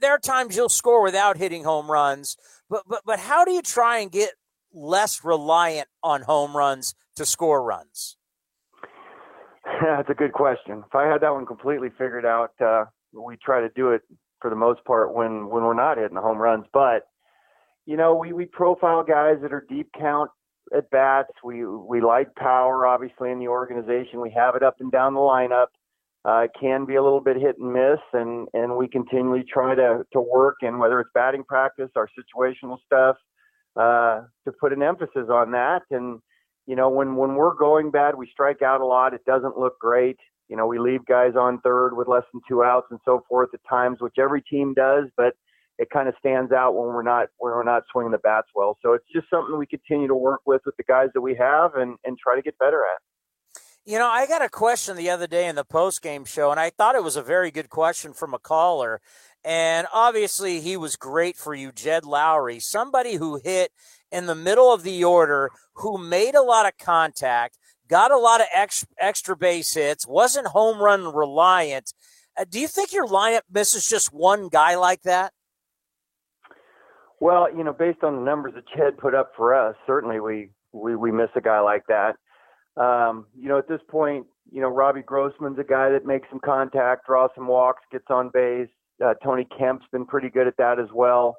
There 0.00 0.12
are 0.12 0.18
times 0.18 0.56
you'll 0.56 0.68
score 0.68 1.02
without 1.02 1.36
hitting 1.36 1.64
home 1.64 1.90
runs, 1.90 2.36
but 2.70 2.84
but 2.86 3.02
but 3.04 3.18
how 3.18 3.44
do 3.44 3.50
you 3.50 3.60
try 3.60 3.98
and 3.98 4.10
get 4.10 4.30
less 4.72 5.24
reliant 5.24 5.88
on 6.02 6.22
home 6.22 6.56
runs 6.56 6.94
to 7.16 7.26
score 7.26 7.62
runs? 7.62 8.16
That's 9.82 10.08
a 10.08 10.14
good 10.14 10.32
question. 10.32 10.84
If 10.86 10.94
I 10.94 11.06
had 11.06 11.20
that 11.22 11.34
one 11.34 11.44
completely 11.44 11.88
figured 11.90 12.24
out, 12.24 12.52
uh, 12.64 12.84
we 13.12 13.36
try 13.36 13.60
to 13.60 13.68
do 13.70 13.90
it 13.90 14.02
for 14.40 14.50
the 14.50 14.56
most 14.56 14.84
part 14.84 15.14
when 15.14 15.48
when 15.48 15.62
we're 15.64 15.74
not 15.74 15.98
hitting 15.98 16.14
the 16.14 16.20
home 16.20 16.38
runs. 16.38 16.66
But 16.72 17.06
you 17.86 17.96
know, 17.96 18.14
we 18.14 18.32
we 18.32 18.46
profile 18.46 19.02
guys 19.04 19.36
that 19.42 19.52
are 19.52 19.64
deep 19.68 19.88
count 19.98 20.30
at 20.74 20.90
bats. 20.90 21.30
We 21.44 21.64
we 21.64 22.00
like 22.00 22.34
power, 22.34 22.86
obviously, 22.86 23.30
in 23.30 23.38
the 23.38 23.48
organization. 23.48 24.20
We 24.20 24.30
have 24.36 24.54
it 24.56 24.62
up 24.62 24.76
and 24.80 24.90
down 24.90 25.14
the 25.14 25.20
lineup. 25.20 25.68
Uh, 26.26 26.40
it 26.40 26.50
can 26.60 26.84
be 26.84 26.96
a 26.96 27.02
little 27.02 27.20
bit 27.20 27.36
hit 27.36 27.56
and 27.58 27.72
miss, 27.72 28.00
and 28.12 28.48
and 28.52 28.76
we 28.76 28.88
continually 28.88 29.44
try 29.48 29.74
to 29.74 30.04
to 30.12 30.20
work 30.20 30.56
and 30.62 30.78
whether 30.80 31.00
it's 31.00 31.10
batting 31.14 31.44
practice, 31.44 31.90
our 31.94 32.08
situational 32.18 32.78
stuff, 32.84 33.16
uh, 33.76 34.22
to 34.44 34.52
put 34.58 34.72
an 34.72 34.82
emphasis 34.82 35.28
on 35.30 35.52
that. 35.52 35.82
And 35.90 36.20
you 36.66 36.74
know, 36.74 36.90
when 36.90 37.14
when 37.14 37.36
we're 37.36 37.54
going 37.54 37.92
bad, 37.92 38.16
we 38.16 38.28
strike 38.32 38.62
out 38.62 38.80
a 38.80 38.86
lot. 38.86 39.14
It 39.14 39.24
doesn't 39.24 39.56
look 39.56 39.78
great. 39.78 40.18
You 40.48 40.56
know, 40.56 40.66
we 40.66 40.78
leave 40.78 41.04
guys 41.06 41.34
on 41.38 41.60
third 41.60 41.96
with 41.96 42.08
less 42.08 42.22
than 42.32 42.40
two 42.48 42.62
outs 42.62 42.86
and 42.90 43.00
so 43.04 43.24
forth 43.28 43.50
at 43.52 43.60
times, 43.68 43.98
which 44.00 44.14
every 44.18 44.42
team 44.42 44.74
does, 44.74 45.06
but 45.16 45.34
it 45.78 45.90
kind 45.90 46.08
of 46.08 46.14
stands 46.18 46.52
out 46.52 46.74
when 46.74 46.88
we're 46.88 47.02
not 47.02 47.28
when 47.38 47.52
we're 47.52 47.62
not 47.62 47.82
swinging 47.90 48.12
the 48.12 48.18
bats 48.18 48.48
well. 48.54 48.78
So 48.82 48.94
it's 48.94 49.04
just 49.14 49.28
something 49.28 49.58
we 49.58 49.66
continue 49.66 50.08
to 50.08 50.14
work 50.14 50.40
with 50.46 50.62
with 50.64 50.76
the 50.76 50.84
guys 50.84 51.08
that 51.14 51.20
we 51.20 51.34
have 51.34 51.74
and 51.74 51.96
and 52.04 52.16
try 52.18 52.36
to 52.36 52.42
get 52.42 52.58
better 52.58 52.80
at. 52.80 53.02
You 53.84 53.98
know, 53.98 54.08
I 54.08 54.26
got 54.26 54.42
a 54.42 54.48
question 54.48 54.96
the 54.96 55.10
other 55.10 55.28
day 55.28 55.46
in 55.46 55.54
the 55.54 55.64
post 55.64 56.02
game 56.02 56.24
show, 56.24 56.50
and 56.50 56.58
I 56.58 56.70
thought 56.70 56.96
it 56.96 57.04
was 57.04 57.14
a 57.14 57.22
very 57.22 57.52
good 57.52 57.68
question 57.68 58.12
from 58.12 58.34
a 58.34 58.38
caller. 58.38 59.00
And 59.44 59.86
obviously, 59.92 60.60
he 60.60 60.76
was 60.76 60.96
great 60.96 61.36
for 61.36 61.54
you, 61.54 61.70
Jed 61.70 62.02
Lowrie, 62.02 62.60
somebody 62.60 63.14
who 63.14 63.40
hit 63.44 63.70
in 64.10 64.26
the 64.26 64.34
middle 64.34 64.72
of 64.72 64.82
the 64.82 65.04
order, 65.04 65.50
who 65.74 65.98
made 65.98 66.34
a 66.34 66.42
lot 66.42 66.66
of 66.66 66.76
contact, 66.78 67.58
got 67.88 68.10
a 68.10 68.18
lot 68.18 68.40
of 68.40 68.46
ex- 68.54 68.86
extra 68.98 69.36
base 69.36 69.74
hits, 69.74 70.06
wasn't 70.06 70.48
home 70.48 70.78
run 70.78 71.12
reliant. 71.12 71.92
Uh, 72.36 72.44
do 72.48 72.60
you 72.60 72.68
think 72.68 72.92
your 72.92 73.06
lineup 73.06 73.42
misses 73.50 73.88
just 73.88 74.12
one 74.12 74.48
guy 74.48 74.74
like 74.76 75.02
that? 75.02 75.32
Well, 77.20 77.54
you 77.54 77.64
know, 77.64 77.72
based 77.72 78.02
on 78.02 78.16
the 78.16 78.22
numbers 78.22 78.54
that 78.54 78.64
Jed 78.76 78.98
put 78.98 79.14
up 79.14 79.32
for 79.36 79.54
us, 79.54 79.74
certainly 79.86 80.20
we 80.20 80.50
we, 80.72 80.94
we 80.94 81.10
miss 81.10 81.30
a 81.34 81.40
guy 81.40 81.60
like 81.60 81.84
that. 81.88 82.16
Um, 82.76 83.26
you 83.34 83.48
know, 83.48 83.58
at 83.58 83.68
this 83.68 83.80
point, 83.88 84.26
you 84.52 84.60
know, 84.60 84.68
Robbie 84.68 85.02
Grossman's 85.02 85.58
a 85.58 85.64
guy 85.64 85.88
that 85.90 86.04
makes 86.04 86.28
some 86.28 86.40
contact, 86.40 87.06
draws 87.06 87.30
some 87.34 87.46
walks, 87.46 87.82
gets 87.90 88.04
on 88.10 88.30
base. 88.32 88.68
Uh, 89.02 89.14
Tony 89.24 89.46
Kemp's 89.58 89.86
been 89.90 90.04
pretty 90.04 90.28
good 90.28 90.46
at 90.46 90.56
that 90.58 90.78
as 90.78 90.88
well. 90.94 91.36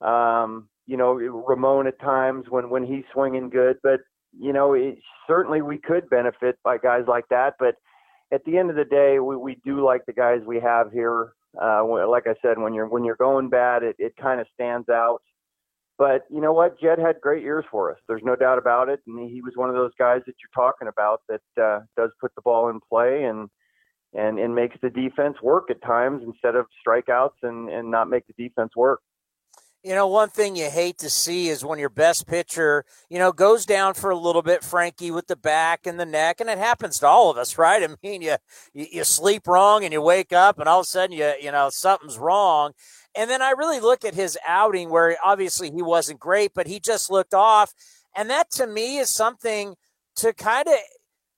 Um, 0.00 0.68
you 0.86 0.96
know, 0.96 1.12
Ramon 1.12 1.86
at 1.86 2.00
times 2.00 2.46
when 2.48 2.70
when 2.70 2.84
he's 2.84 3.04
swinging 3.12 3.50
good, 3.50 3.76
but 3.82 4.00
you 4.38 4.52
know, 4.52 4.74
it, 4.74 4.98
certainly 5.26 5.62
we 5.62 5.78
could 5.78 6.08
benefit 6.10 6.58
by 6.64 6.78
guys 6.78 7.04
like 7.06 7.28
that. 7.30 7.54
But 7.58 7.76
at 8.32 8.44
the 8.44 8.58
end 8.58 8.70
of 8.70 8.76
the 8.76 8.84
day, 8.84 9.18
we, 9.18 9.36
we 9.36 9.56
do 9.64 9.84
like 9.84 10.06
the 10.06 10.12
guys 10.12 10.40
we 10.46 10.60
have 10.60 10.92
here. 10.92 11.32
Uh, 11.60 11.84
like 12.08 12.26
I 12.26 12.34
said, 12.40 12.58
when 12.58 12.72
you're 12.72 12.88
when 12.88 13.04
you're 13.04 13.16
going 13.16 13.50
bad, 13.50 13.82
it, 13.82 13.96
it 13.98 14.14
kind 14.16 14.40
of 14.40 14.46
stands 14.54 14.88
out. 14.88 15.20
But 15.98 16.24
you 16.30 16.40
know 16.40 16.52
what? 16.52 16.80
Jed 16.80 16.98
had 16.98 17.20
great 17.20 17.42
years 17.42 17.64
for 17.70 17.92
us. 17.92 17.98
There's 18.08 18.22
no 18.24 18.34
doubt 18.34 18.58
about 18.58 18.88
it. 18.88 19.00
And 19.06 19.30
he 19.30 19.42
was 19.42 19.52
one 19.54 19.68
of 19.68 19.76
those 19.76 19.92
guys 19.98 20.22
that 20.26 20.34
you're 20.42 20.64
talking 20.64 20.88
about 20.88 21.20
that 21.28 21.62
uh, 21.62 21.80
does 21.96 22.10
put 22.20 22.34
the 22.34 22.42
ball 22.42 22.70
in 22.70 22.80
play 22.88 23.24
and 23.24 23.48
and 24.14 24.38
and 24.38 24.54
makes 24.54 24.76
the 24.82 24.90
defense 24.90 25.36
work 25.42 25.70
at 25.70 25.82
times 25.82 26.22
instead 26.26 26.56
of 26.56 26.66
strikeouts 26.86 27.42
and 27.42 27.68
and 27.68 27.90
not 27.90 28.08
make 28.08 28.24
the 28.26 28.48
defense 28.48 28.72
work. 28.74 29.00
You 29.82 29.96
know, 29.96 30.06
one 30.06 30.28
thing 30.28 30.54
you 30.54 30.70
hate 30.70 30.98
to 30.98 31.10
see 31.10 31.48
is 31.48 31.64
when 31.64 31.80
your 31.80 31.88
best 31.88 32.28
pitcher, 32.28 32.84
you 33.10 33.18
know, 33.18 33.32
goes 33.32 33.66
down 33.66 33.94
for 33.94 34.10
a 34.10 34.16
little 34.16 34.42
bit, 34.42 34.62
Frankie, 34.62 35.10
with 35.10 35.26
the 35.26 35.34
back 35.34 35.88
and 35.88 35.98
the 35.98 36.06
neck, 36.06 36.40
and 36.40 36.48
it 36.48 36.58
happens 36.58 37.00
to 37.00 37.08
all 37.08 37.30
of 37.30 37.36
us, 37.36 37.58
right? 37.58 37.82
I 37.82 37.88
mean, 38.00 38.22
you 38.22 38.36
you, 38.72 39.02
sleep 39.02 39.48
wrong 39.48 39.82
and 39.82 39.92
you 39.92 40.00
wake 40.00 40.32
up, 40.32 40.60
and 40.60 40.68
all 40.68 40.80
of 40.80 40.84
a 40.84 40.88
sudden 40.88 41.16
you 41.16 41.32
you 41.40 41.50
know 41.50 41.68
something's 41.68 42.16
wrong. 42.16 42.72
And 43.16 43.28
then 43.28 43.42
I 43.42 43.50
really 43.50 43.80
look 43.80 44.04
at 44.04 44.14
his 44.14 44.38
outing 44.46 44.88
where 44.88 45.16
obviously 45.22 45.70
he 45.72 45.82
wasn't 45.82 46.20
great, 46.20 46.52
but 46.54 46.68
he 46.68 46.78
just 46.78 47.10
looked 47.10 47.34
off, 47.34 47.72
and 48.16 48.30
that 48.30 48.52
to 48.52 48.68
me 48.68 48.98
is 48.98 49.10
something 49.10 49.74
to 50.16 50.32
kind 50.32 50.68
of 50.68 50.74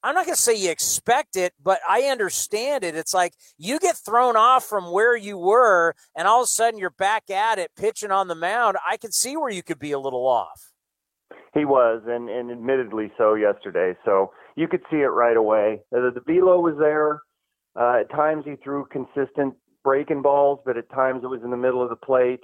I'm 0.05 0.15
not 0.15 0.27
going 0.27 0.37
to 0.37 0.41
say 0.41 0.55
you 0.55 0.71
expect 0.71 1.35
it, 1.35 1.55
but 1.63 1.81
I 1.89 2.03
understand 2.03 2.85
it. 2.85 2.95
It's 2.95 3.15
like 3.15 3.33
you 3.57 3.79
get 3.79 3.97
thrown 3.97 4.37
off 4.37 4.67
from 4.67 4.93
where 4.93 5.17
you 5.17 5.39
were, 5.39 5.95
and 6.15 6.29
all 6.29 6.43
of 6.43 6.45
a 6.45 6.49
sudden 6.49 6.79
you're 6.79 6.91
back 6.91 7.31
at 7.31 7.59
it, 7.59 7.71
pitching 7.75 8.11
on 8.11 8.29
the 8.29 8.35
mound. 8.35 8.77
I 8.87 8.99
can 8.99 9.13
see 9.13 9.35
where 9.39 9.49
you 9.49 9.63
could 9.63 9.79
be 9.79 9.93
a 9.93 9.99
little 9.99 10.27
off. 10.27 10.73
He 11.55 11.65
was, 11.65 12.03
and, 12.07 12.29
and 12.29 12.51
admittedly 12.51 13.13
so 13.17 13.33
yesterday. 13.33 13.97
So 14.05 14.31
you 14.57 14.69
could 14.69 14.83
see 14.91 14.99
it 14.99 15.07
right 15.07 15.39
away. 15.39 15.81
The, 15.91 16.13
the 16.15 16.21
velo 16.27 16.61
was 16.61 16.75
there. 16.79 17.23
Uh, 17.75 18.01
at 18.01 18.11
times 18.11 18.45
he 18.45 18.57
threw 18.57 18.85
consistent 18.93 19.55
breaking 19.83 20.21
balls, 20.21 20.61
but 20.67 20.77
at 20.77 20.91
times 20.91 21.25
it 21.25 21.29
was 21.29 21.41
in 21.43 21.51
the 21.51 21.57
middle 21.57 21.83
of 21.83 21.89
the 21.89 21.97
plate. 21.97 22.41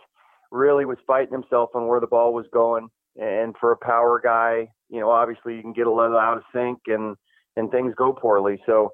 Really 0.50 0.86
was 0.86 0.96
fighting 1.06 1.34
himself 1.34 1.68
on 1.74 1.88
where 1.88 2.00
the 2.00 2.06
ball 2.06 2.32
was 2.32 2.46
going. 2.54 2.88
And 3.16 3.54
for 3.60 3.72
a 3.72 3.76
power 3.76 4.18
guy, 4.18 4.70
you 4.88 4.98
know, 4.98 5.10
obviously 5.10 5.56
you 5.56 5.62
can 5.62 5.74
get 5.74 5.86
a 5.86 5.92
little 5.92 6.16
out 6.16 6.38
of 6.38 6.42
sync 6.54 6.78
and– 6.86 7.16
and 7.56 7.70
things 7.70 7.94
go 7.96 8.12
poorly. 8.12 8.60
So, 8.66 8.90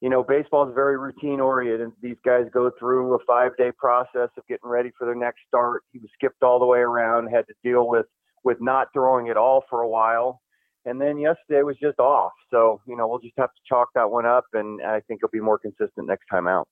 you 0.00 0.08
know, 0.08 0.22
baseball 0.22 0.68
is 0.68 0.74
very 0.74 0.96
routine 0.96 1.40
oriented. 1.40 1.90
These 2.00 2.16
guys 2.24 2.44
go 2.52 2.70
through 2.78 3.14
a 3.14 3.18
five 3.26 3.56
day 3.56 3.72
process 3.76 4.30
of 4.36 4.46
getting 4.48 4.68
ready 4.68 4.90
for 4.96 5.06
their 5.06 5.14
next 5.14 5.40
start. 5.46 5.82
He 5.92 5.98
was 5.98 6.10
skipped 6.14 6.42
all 6.42 6.58
the 6.58 6.66
way 6.66 6.78
around, 6.78 7.28
had 7.28 7.46
to 7.48 7.54
deal 7.64 7.88
with 7.88 8.06
with 8.44 8.58
not 8.60 8.88
throwing 8.92 9.28
at 9.28 9.36
all 9.36 9.64
for 9.68 9.82
a 9.82 9.88
while. 9.88 10.40
And 10.84 11.00
then 11.00 11.18
yesterday 11.18 11.62
was 11.62 11.76
just 11.82 11.98
off. 11.98 12.32
So, 12.50 12.80
you 12.86 12.96
know, 12.96 13.08
we'll 13.08 13.18
just 13.18 13.34
have 13.36 13.50
to 13.50 13.60
chalk 13.68 13.88
that 13.94 14.10
one 14.10 14.24
up 14.24 14.44
and 14.54 14.80
I 14.82 15.00
think 15.00 15.20
it'll 15.20 15.30
be 15.30 15.40
more 15.40 15.58
consistent 15.58 16.06
next 16.06 16.26
time 16.30 16.46
out. 16.46 16.66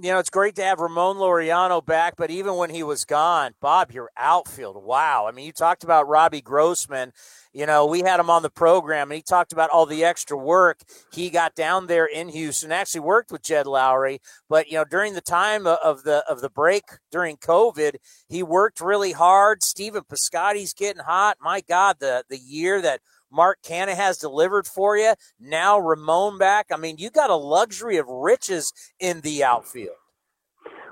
You 0.00 0.10
know, 0.10 0.18
it's 0.18 0.30
great 0.30 0.56
to 0.56 0.62
have 0.62 0.80
Ramon 0.80 1.16
Laureano 1.16 1.84
back, 1.84 2.14
but 2.16 2.30
even 2.30 2.56
when 2.56 2.70
he 2.70 2.82
was 2.82 3.04
gone, 3.04 3.52
Bob, 3.60 3.92
your 3.92 4.10
outfield, 4.16 4.82
wow. 4.82 5.26
I 5.28 5.32
mean, 5.32 5.44
you 5.44 5.52
talked 5.52 5.84
about 5.84 6.08
Robbie 6.08 6.40
Grossman. 6.40 7.12
You 7.52 7.66
know, 7.66 7.84
we 7.84 8.00
had 8.00 8.18
him 8.18 8.30
on 8.30 8.40
the 8.40 8.48
program 8.48 9.10
and 9.10 9.16
he 9.16 9.22
talked 9.22 9.52
about 9.52 9.68
all 9.68 9.84
the 9.84 10.02
extra 10.02 10.34
work 10.34 10.80
he 11.12 11.28
got 11.28 11.54
down 11.54 11.88
there 11.88 12.06
in 12.06 12.30
Houston. 12.30 12.72
Actually 12.72 13.02
worked 13.02 13.30
with 13.30 13.42
Jed 13.42 13.66
Lowrie, 13.66 14.20
but 14.48 14.68
you 14.68 14.78
know, 14.78 14.86
during 14.86 15.12
the 15.12 15.20
time 15.20 15.66
of 15.66 16.04
the 16.04 16.24
of 16.26 16.40
the 16.40 16.48
break 16.48 16.84
during 17.10 17.36
COVID, 17.36 17.96
he 18.30 18.42
worked 18.42 18.80
really 18.80 19.12
hard. 19.12 19.62
Stephen 19.62 20.04
Piscotty's 20.08 20.72
getting 20.72 21.02
hot. 21.02 21.36
My 21.38 21.60
God, 21.60 21.96
the 22.00 22.24
the 22.30 22.38
year 22.38 22.80
that 22.80 23.02
Mark 23.32 23.58
Canha 23.62 23.94
has 23.94 24.18
delivered 24.18 24.66
for 24.66 24.96
you. 24.96 25.14
Now 25.40 25.78
Ramon 25.78 26.38
back. 26.38 26.66
I 26.70 26.76
mean, 26.76 26.96
you 26.98 27.10
got 27.10 27.30
a 27.30 27.36
luxury 27.36 27.96
of 27.96 28.06
riches 28.08 28.72
in 29.00 29.22
the 29.22 29.42
outfield. 29.42 29.96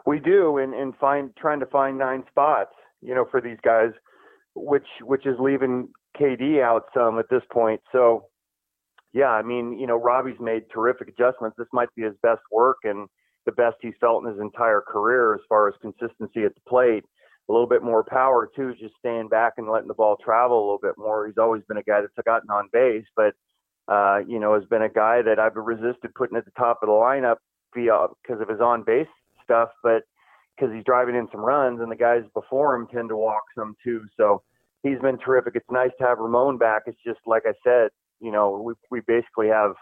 We 0.06 0.18
do, 0.18 0.56
and 0.56 0.74
and 0.74 0.96
find 0.96 1.30
trying 1.36 1.60
to 1.60 1.66
find 1.66 1.98
nine 1.98 2.24
spots, 2.30 2.72
you 3.02 3.14
know, 3.14 3.26
for 3.30 3.40
these 3.40 3.58
guys, 3.62 3.90
which 4.54 4.86
which 5.02 5.26
is 5.26 5.36
leaving 5.38 5.88
KD 6.18 6.62
out 6.62 6.84
some 6.94 7.18
at 7.18 7.26
this 7.30 7.42
point. 7.52 7.80
So, 7.92 8.26
yeah, 9.12 9.28
I 9.28 9.42
mean, 9.42 9.78
you 9.78 9.86
know, 9.86 9.96
Robbie's 9.96 10.40
made 10.40 10.62
terrific 10.72 11.08
adjustments. 11.08 11.56
This 11.58 11.68
might 11.72 11.94
be 11.94 12.02
his 12.02 12.14
best 12.22 12.40
work 12.50 12.78
and 12.84 13.08
the 13.46 13.52
best 13.52 13.76
he's 13.80 13.94
felt 14.00 14.24
in 14.24 14.30
his 14.30 14.40
entire 14.40 14.80
career 14.80 15.34
as 15.34 15.40
far 15.48 15.68
as 15.68 15.74
consistency 15.80 16.44
at 16.44 16.54
the 16.54 16.60
plate 16.68 17.04
a 17.50 17.52
little 17.52 17.66
bit 17.66 17.82
more 17.82 18.04
power 18.04 18.48
too, 18.54 18.74
just 18.78 18.94
staying 18.98 19.28
back 19.28 19.54
and 19.56 19.68
letting 19.68 19.88
the 19.88 19.94
ball 19.94 20.16
travel 20.22 20.56
a 20.56 20.64
little 20.64 20.78
bit 20.80 20.94
more. 20.96 21.26
He's 21.26 21.38
always 21.38 21.62
been 21.68 21.78
a 21.78 21.82
guy 21.82 22.00
that's 22.00 22.12
gotten 22.24 22.48
on 22.48 22.68
base, 22.72 23.06
but 23.16 23.34
uh, 23.88 24.20
you 24.26 24.38
know, 24.38 24.54
has 24.54 24.64
been 24.66 24.82
a 24.82 24.88
guy 24.88 25.20
that 25.22 25.40
I've 25.40 25.56
resisted 25.56 26.14
putting 26.14 26.36
at 26.36 26.44
the 26.44 26.52
top 26.52 26.78
of 26.82 26.86
the 26.86 26.92
lineup 26.92 27.36
because 27.74 28.40
of 28.40 28.48
his 28.48 28.60
on 28.60 28.84
base 28.84 29.08
stuff, 29.42 29.70
but 29.82 30.02
because 30.56 30.72
he's 30.72 30.84
driving 30.84 31.16
in 31.16 31.26
some 31.32 31.40
runs 31.40 31.80
and 31.80 31.90
the 31.90 31.96
guys 31.96 32.22
before 32.34 32.76
him 32.76 32.86
tend 32.86 33.08
to 33.08 33.16
walk 33.16 33.42
some 33.56 33.74
too. 33.82 34.04
So 34.16 34.42
he's 34.84 35.00
been 35.00 35.18
terrific. 35.18 35.54
It's 35.56 35.70
nice 35.70 35.90
to 35.98 36.06
have 36.06 36.18
Ramon 36.18 36.56
back. 36.56 36.82
It's 36.86 37.02
just 37.04 37.20
like 37.26 37.42
I 37.46 37.52
said, 37.64 37.90
you 38.20 38.30
know, 38.30 38.62
we 38.62 38.74
we 38.90 39.00
basically 39.00 39.48
have 39.48 39.74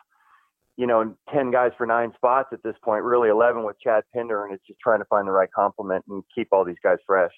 you 0.79 0.87
know, 0.87 1.13
10 1.35 1.51
guys 1.51 1.73
for 1.77 1.87
nine 1.87 2.13
spots 2.15 2.51
at 2.53 2.63
this 2.63 2.77
point, 2.85 3.03
really 3.03 3.29
11 3.29 3.65
with 3.65 3.75
Chad 3.81 4.05
Pinder, 4.15 4.45
and 4.45 4.55
it's 4.55 4.65
just 4.65 4.79
trying 4.79 5.01
to 5.01 5.05
find 5.07 5.27
the 5.27 5.33
right 5.33 5.51
complement 5.53 6.05
and 6.09 6.23
keep 6.33 6.49
all 6.53 6.65
these 6.65 6.77
guys 6.85 6.99
fresh. 7.05 7.33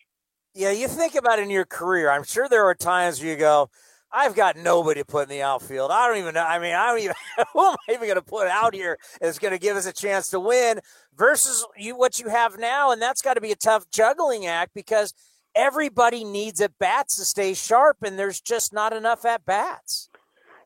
Yeah, 0.54 0.72
you 0.72 0.88
think 0.88 1.14
about 1.14 1.38
in 1.38 1.48
your 1.48 1.64
career. 1.64 2.10
I'm 2.10 2.24
sure 2.24 2.48
there 2.48 2.66
are 2.66 2.74
times 2.74 3.20
where 3.20 3.30
you 3.30 3.36
go, 3.36 3.70
I've 4.12 4.34
got 4.34 4.56
nobody 4.56 5.00
to 5.00 5.06
put 5.06 5.24
in 5.24 5.28
the 5.28 5.42
outfield. 5.42 5.92
I 5.92 6.08
don't 6.08 6.18
even 6.18 6.34
know. 6.34 6.42
I 6.42 6.58
mean, 6.58 6.74
I 6.74 6.88
don't 6.88 6.98
even 6.98 7.14
who 7.52 7.66
am 7.66 7.76
I 7.88 7.92
even 7.92 8.08
going 8.08 8.16
to 8.16 8.22
put 8.22 8.48
out 8.48 8.74
here 8.74 8.98
that's 9.20 9.38
going 9.38 9.52
to 9.52 9.60
give 9.60 9.76
us 9.76 9.86
a 9.86 9.92
chance 9.92 10.28
to 10.30 10.40
win 10.40 10.80
versus 11.16 11.64
you 11.76 11.96
what 11.96 12.18
you 12.18 12.28
have 12.28 12.58
now, 12.58 12.90
and 12.90 13.00
that's 13.00 13.22
got 13.22 13.34
to 13.34 13.40
be 13.40 13.52
a 13.52 13.56
tough 13.56 13.88
juggling 13.90 14.46
act 14.46 14.74
because 14.74 15.14
everybody 15.54 16.24
needs 16.24 16.60
at 16.60 16.76
bats 16.78 17.16
to 17.16 17.24
stay 17.24 17.54
sharp, 17.54 17.98
and 18.02 18.18
there's 18.18 18.40
just 18.40 18.72
not 18.72 18.92
enough 18.92 19.24
at 19.24 19.44
bats. 19.44 20.08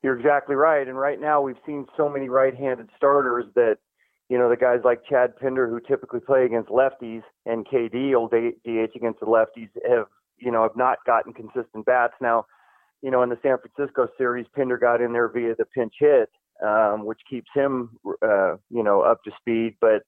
You're 0.03 0.19
exactly 0.19 0.55
right, 0.55 0.87
and 0.87 0.99
right 0.99 1.21
now 1.21 1.43
we've 1.43 1.61
seen 1.67 1.87
so 1.97 2.09
many 2.09 2.31
right-handed 2.31 2.89
starters 2.97 3.45
that 3.55 3.77
you 4.35 4.41
know, 4.41 4.51
the 4.51 4.57
guys 4.57 4.81
like 4.83 5.07
Chad 5.09 5.37
Pinder 5.37 5.69
who 5.69 5.79
typically 5.79 6.19
play 6.19 6.45
against 6.45 6.69
lefties 6.69 7.23
and 7.47 7.65
KD, 7.65 8.17
old 8.17 8.33
DH 8.33 8.97
against 8.97 9.21
the 9.21 9.27
lefties, 9.27 9.69
have, 9.89 10.07
you 10.39 10.51
know, 10.51 10.63
have 10.63 10.75
not 10.75 10.99
gotten 11.07 11.33
consistent 11.33 11.87
bats. 11.87 12.15
Now, 12.21 12.45
you 13.01 13.13
know, 13.13 13.23
in 13.23 13.29
the 13.29 13.39
San 13.45 13.59
Francisco 13.59 14.09
series, 14.19 14.47
Pinder 14.53 14.77
got 14.77 15.01
in 15.01 15.13
there 15.13 15.29
via 15.29 15.55
the 15.57 15.67
pinch 15.67 15.95
hit, 16.01 16.31
um, 16.67 17.05
which 17.05 17.21
keeps 17.31 17.47
him, 17.55 17.91
uh, 18.23 18.57
you 18.71 18.83
know, 18.83 19.03
up 19.03 19.23
to 19.23 19.31
speed. 19.39 19.77
But 19.81 20.03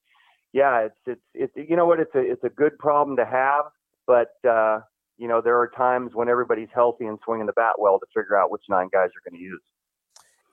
yeah, 0.52 0.86
it's, 0.86 0.98
it's, 1.06 1.20
it's, 1.32 1.52
you 1.70 1.76
know 1.76 1.86
what, 1.86 2.00
it's 2.00 2.14
a, 2.16 2.20
it's 2.20 2.42
a 2.42 2.48
good 2.48 2.76
problem 2.80 3.16
to 3.18 3.24
have, 3.24 3.66
but, 4.08 4.32
uh, 4.44 4.80
you 5.18 5.28
know, 5.28 5.40
there 5.40 5.56
are 5.56 5.68
times 5.68 6.10
when 6.14 6.28
everybody's 6.28 6.70
healthy 6.74 7.04
and 7.06 7.20
swinging 7.24 7.46
the 7.46 7.52
bat 7.52 7.74
well 7.78 8.00
to 8.00 8.06
figure 8.12 8.36
out 8.36 8.50
which 8.50 8.62
nine 8.68 8.88
guys 8.92 9.10
are 9.10 9.30
going 9.30 9.40
to 9.40 9.44
use. 9.44 9.62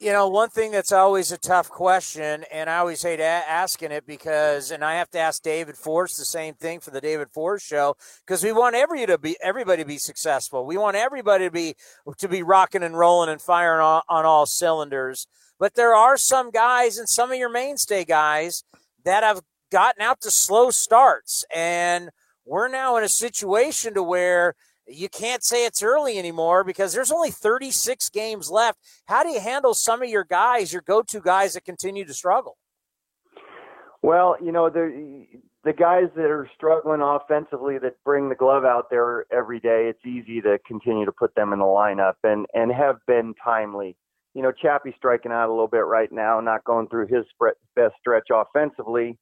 You 0.03 0.11
know, 0.11 0.27
one 0.27 0.49
thing 0.49 0.71
that's 0.71 0.91
always 0.91 1.31
a 1.31 1.37
tough 1.37 1.69
question, 1.69 2.43
and 2.51 2.69
I 2.69 2.79
always 2.79 3.01
hate 3.01 3.21
asking 3.21 3.93
it 3.93 4.05
because, 4.05 4.69
and 4.69 4.83
I 4.83 4.95
have 4.95 5.09
to 5.11 5.19
ask 5.19 5.41
David 5.41 5.77
Forst 5.77 6.17
the 6.17 6.25
same 6.25 6.55
thing 6.55 6.81
for 6.81 6.91
the 6.91 6.99
David 6.99 7.29
Forst 7.31 7.65
show 7.65 7.95
because 8.27 8.43
we 8.43 8.51
want 8.51 8.75
every 8.75 9.05
to 9.05 9.17
be 9.17 9.37
everybody 9.41 9.81
to 9.81 9.87
be 9.87 9.97
successful. 9.97 10.65
We 10.65 10.75
want 10.75 10.97
everybody 10.97 11.45
to 11.45 11.51
be 11.51 11.75
to 12.17 12.27
be 12.27 12.43
rocking 12.43 12.83
and 12.83 12.97
rolling 12.97 13.29
and 13.29 13.41
firing 13.41 13.79
on, 13.79 14.01
on 14.09 14.25
all 14.25 14.45
cylinders. 14.45 15.25
But 15.57 15.75
there 15.75 15.95
are 15.95 16.17
some 16.17 16.51
guys 16.51 16.97
and 16.97 17.07
some 17.07 17.31
of 17.31 17.37
your 17.37 17.49
mainstay 17.49 18.03
guys 18.03 18.65
that 19.05 19.23
have 19.23 19.39
gotten 19.71 20.01
out 20.01 20.19
to 20.23 20.31
slow 20.31 20.69
starts, 20.69 21.45
and 21.55 22.09
we're 22.43 22.67
now 22.67 22.97
in 22.97 23.05
a 23.05 23.09
situation 23.09 23.93
to 23.93 24.03
where 24.03 24.55
you 24.87 25.09
can't 25.09 25.43
say 25.43 25.65
it's 25.65 25.81
early 25.81 26.17
anymore 26.17 26.63
because 26.63 26.93
there's 26.93 27.11
only 27.11 27.31
36 27.31 28.09
games 28.09 28.49
left. 28.49 28.79
How 29.05 29.23
do 29.23 29.29
you 29.29 29.39
handle 29.39 29.73
some 29.73 30.01
of 30.01 30.09
your 30.09 30.23
guys, 30.23 30.73
your 30.73 30.81
go-to 30.81 31.21
guys 31.21 31.53
that 31.53 31.65
continue 31.65 32.05
to 32.05 32.13
struggle? 32.13 32.57
Well, 34.01 34.35
you 34.43 34.51
know, 34.51 34.69
the 34.69 35.25
the 35.63 35.71
guys 35.71 36.09
that 36.17 36.25
are 36.25 36.49
struggling 36.55 36.99
offensively 36.99 37.77
that 37.77 37.95
bring 38.03 38.27
the 38.27 38.35
glove 38.35 38.65
out 38.65 38.89
there 38.89 39.25
every 39.31 39.61
day, 39.61 39.89
it's 39.89 40.05
easy 40.05 40.41
to 40.41 40.59
continue 40.67 41.05
to 41.05 41.11
put 41.13 41.33
them 41.35 41.53
in 41.53 41.59
the 41.59 41.65
lineup 41.65 42.15
and 42.23 42.45
and 42.53 42.71
have 42.71 42.97
been 43.07 43.33
timely. 43.41 43.95
You 44.33 44.41
know, 44.41 44.51
Chappie's 44.51 44.95
striking 44.97 45.31
out 45.31 45.47
a 45.47 45.53
little 45.53 45.69
bit 45.69 45.85
right 45.85 46.11
now, 46.11 46.41
not 46.41 46.65
going 46.65 46.89
through 46.89 47.07
his 47.07 47.23
best 47.75 47.93
stretch 47.99 48.27
offensively. 48.33 49.17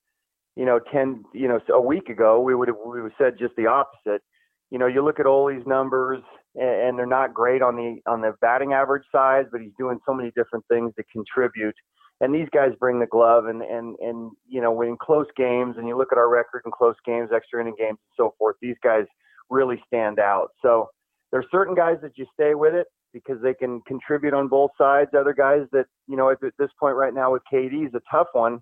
You 0.55 0.65
know, 0.65 0.79
ten, 0.91 1.25
you 1.31 1.47
know, 1.47 1.59
a 1.69 1.81
week 1.81 2.09
ago 2.09 2.41
we 2.41 2.55
would 2.55 2.67
have 2.67 2.77
we 2.83 3.03
would 3.03 3.11
have 3.11 3.33
said 3.33 3.39
just 3.39 3.55
the 3.55 3.67
opposite 3.67 4.23
you 4.71 4.79
know, 4.79 4.87
you 4.87 5.03
look 5.03 5.19
at 5.19 5.25
Ole's 5.25 5.65
numbers 5.67 6.23
and 6.55 6.97
they're 6.97 7.05
not 7.05 7.33
great 7.33 7.61
on 7.61 7.75
the 7.75 7.99
on 8.09 8.21
the 8.21 8.33
batting 8.41 8.73
average 8.73 9.03
side, 9.11 9.45
but 9.51 9.61
he's 9.61 9.71
doing 9.77 9.99
so 10.05 10.13
many 10.13 10.31
different 10.35 10.65
things 10.69 10.93
to 10.95 11.03
contribute. 11.11 11.75
And 12.19 12.33
these 12.33 12.47
guys 12.53 12.71
bring 12.79 12.99
the 12.99 13.05
glove, 13.05 13.45
and 13.45 13.61
and 13.61 13.95
and 13.99 14.31
you 14.47 14.61
know, 14.61 14.71
when 14.71 14.89
in 14.89 14.97
close 14.97 15.27
games, 15.35 15.75
and 15.77 15.87
you 15.87 15.97
look 15.97 16.11
at 16.11 16.17
our 16.17 16.29
record 16.29 16.63
in 16.65 16.71
close 16.71 16.95
games, 17.05 17.29
extra 17.33 17.61
inning 17.61 17.75
games, 17.77 17.97
and 17.99 18.15
so 18.15 18.33
forth, 18.37 18.55
these 18.61 18.75
guys 18.83 19.05
really 19.49 19.81
stand 19.87 20.19
out. 20.19 20.49
So 20.61 20.89
there's 21.31 21.45
certain 21.51 21.75
guys 21.75 21.97
that 22.01 22.17
you 22.17 22.25
stay 22.33 22.53
with 22.53 22.73
it 22.73 22.87
because 23.13 23.41
they 23.41 23.53
can 23.53 23.81
contribute 23.81 24.33
on 24.33 24.47
both 24.47 24.71
sides. 24.77 25.11
Other 25.17 25.33
guys 25.33 25.67
that 25.71 25.85
you 26.07 26.15
know 26.15 26.29
at 26.29 26.37
this 26.41 26.69
point 26.79 26.95
right 26.95 27.13
now 27.13 27.33
with 27.33 27.41
KD 27.51 27.87
is 27.87 27.93
a 27.93 28.01
tough 28.09 28.27
one, 28.33 28.61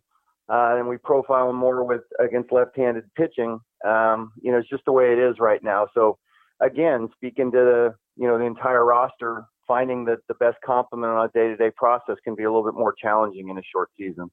uh, 0.50 0.76
and 0.78 0.88
we 0.88 0.98
profile 0.98 1.50
him 1.50 1.56
more 1.56 1.84
with 1.84 2.02
against 2.20 2.52
left-handed 2.52 3.04
pitching 3.16 3.60
um, 3.86 4.32
you 4.42 4.52
know, 4.52 4.58
it's 4.58 4.70
just 4.70 4.86
the 4.86 4.92
way 4.92 5.14
it 5.14 5.20
is 5.20 5.40
right 5.40 5.64
now. 5.64 5.88
So 5.94 6.18
again, 6.60 7.10
speaking 7.16 7.52
to 7.52 7.58
the, 7.58 7.96
you 8.16 8.28
know, 8.28 8.38
the 8.38 8.46
entire 8.46 8.86
roster, 8.86 9.46
finding 9.68 10.06
that 10.06 10.20
the 10.28 10.34
best 10.36 10.58
complement 10.66 11.14
on 11.14 11.26
a 11.26 11.30
day-to-day 11.30 11.72
process 11.76 12.18
can 12.24 12.36
be 12.36 12.44
a 12.44 12.52
little 12.52 12.70
bit 12.70 12.78
more 12.78 12.94
challenging 12.94 13.50
in 13.50 13.58
a 13.58 13.62
short 13.72 13.90
season. 13.98 14.30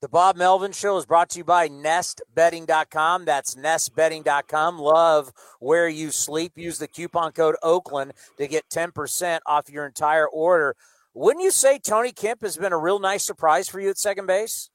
The 0.00 0.08
Bob 0.08 0.36
Melvin 0.36 0.70
Show 0.70 0.96
is 0.96 1.06
brought 1.06 1.30
to 1.30 1.38
you 1.38 1.44
by 1.44 1.68
nestbedding.com. 1.68 3.24
That's 3.24 3.56
nestbedding.com. 3.56 4.78
Love 4.78 5.32
where 5.58 5.88
you 5.88 6.12
sleep. 6.12 6.52
Use 6.54 6.78
the 6.78 6.86
coupon 6.86 7.32
code 7.32 7.56
Oakland 7.64 8.12
to 8.36 8.46
get 8.46 8.68
10% 8.70 9.40
off 9.44 9.68
your 9.68 9.84
entire 9.84 10.28
order. 10.28 10.76
Wouldn't 11.14 11.42
you 11.42 11.50
say 11.50 11.80
Tony 11.80 12.12
Kemp 12.12 12.42
has 12.42 12.56
been 12.56 12.72
a 12.72 12.78
real 12.78 13.00
nice 13.00 13.24
surprise 13.24 13.68
for 13.68 13.80
you 13.80 13.90
at 13.90 13.98
second 13.98 14.26
base? 14.26 14.70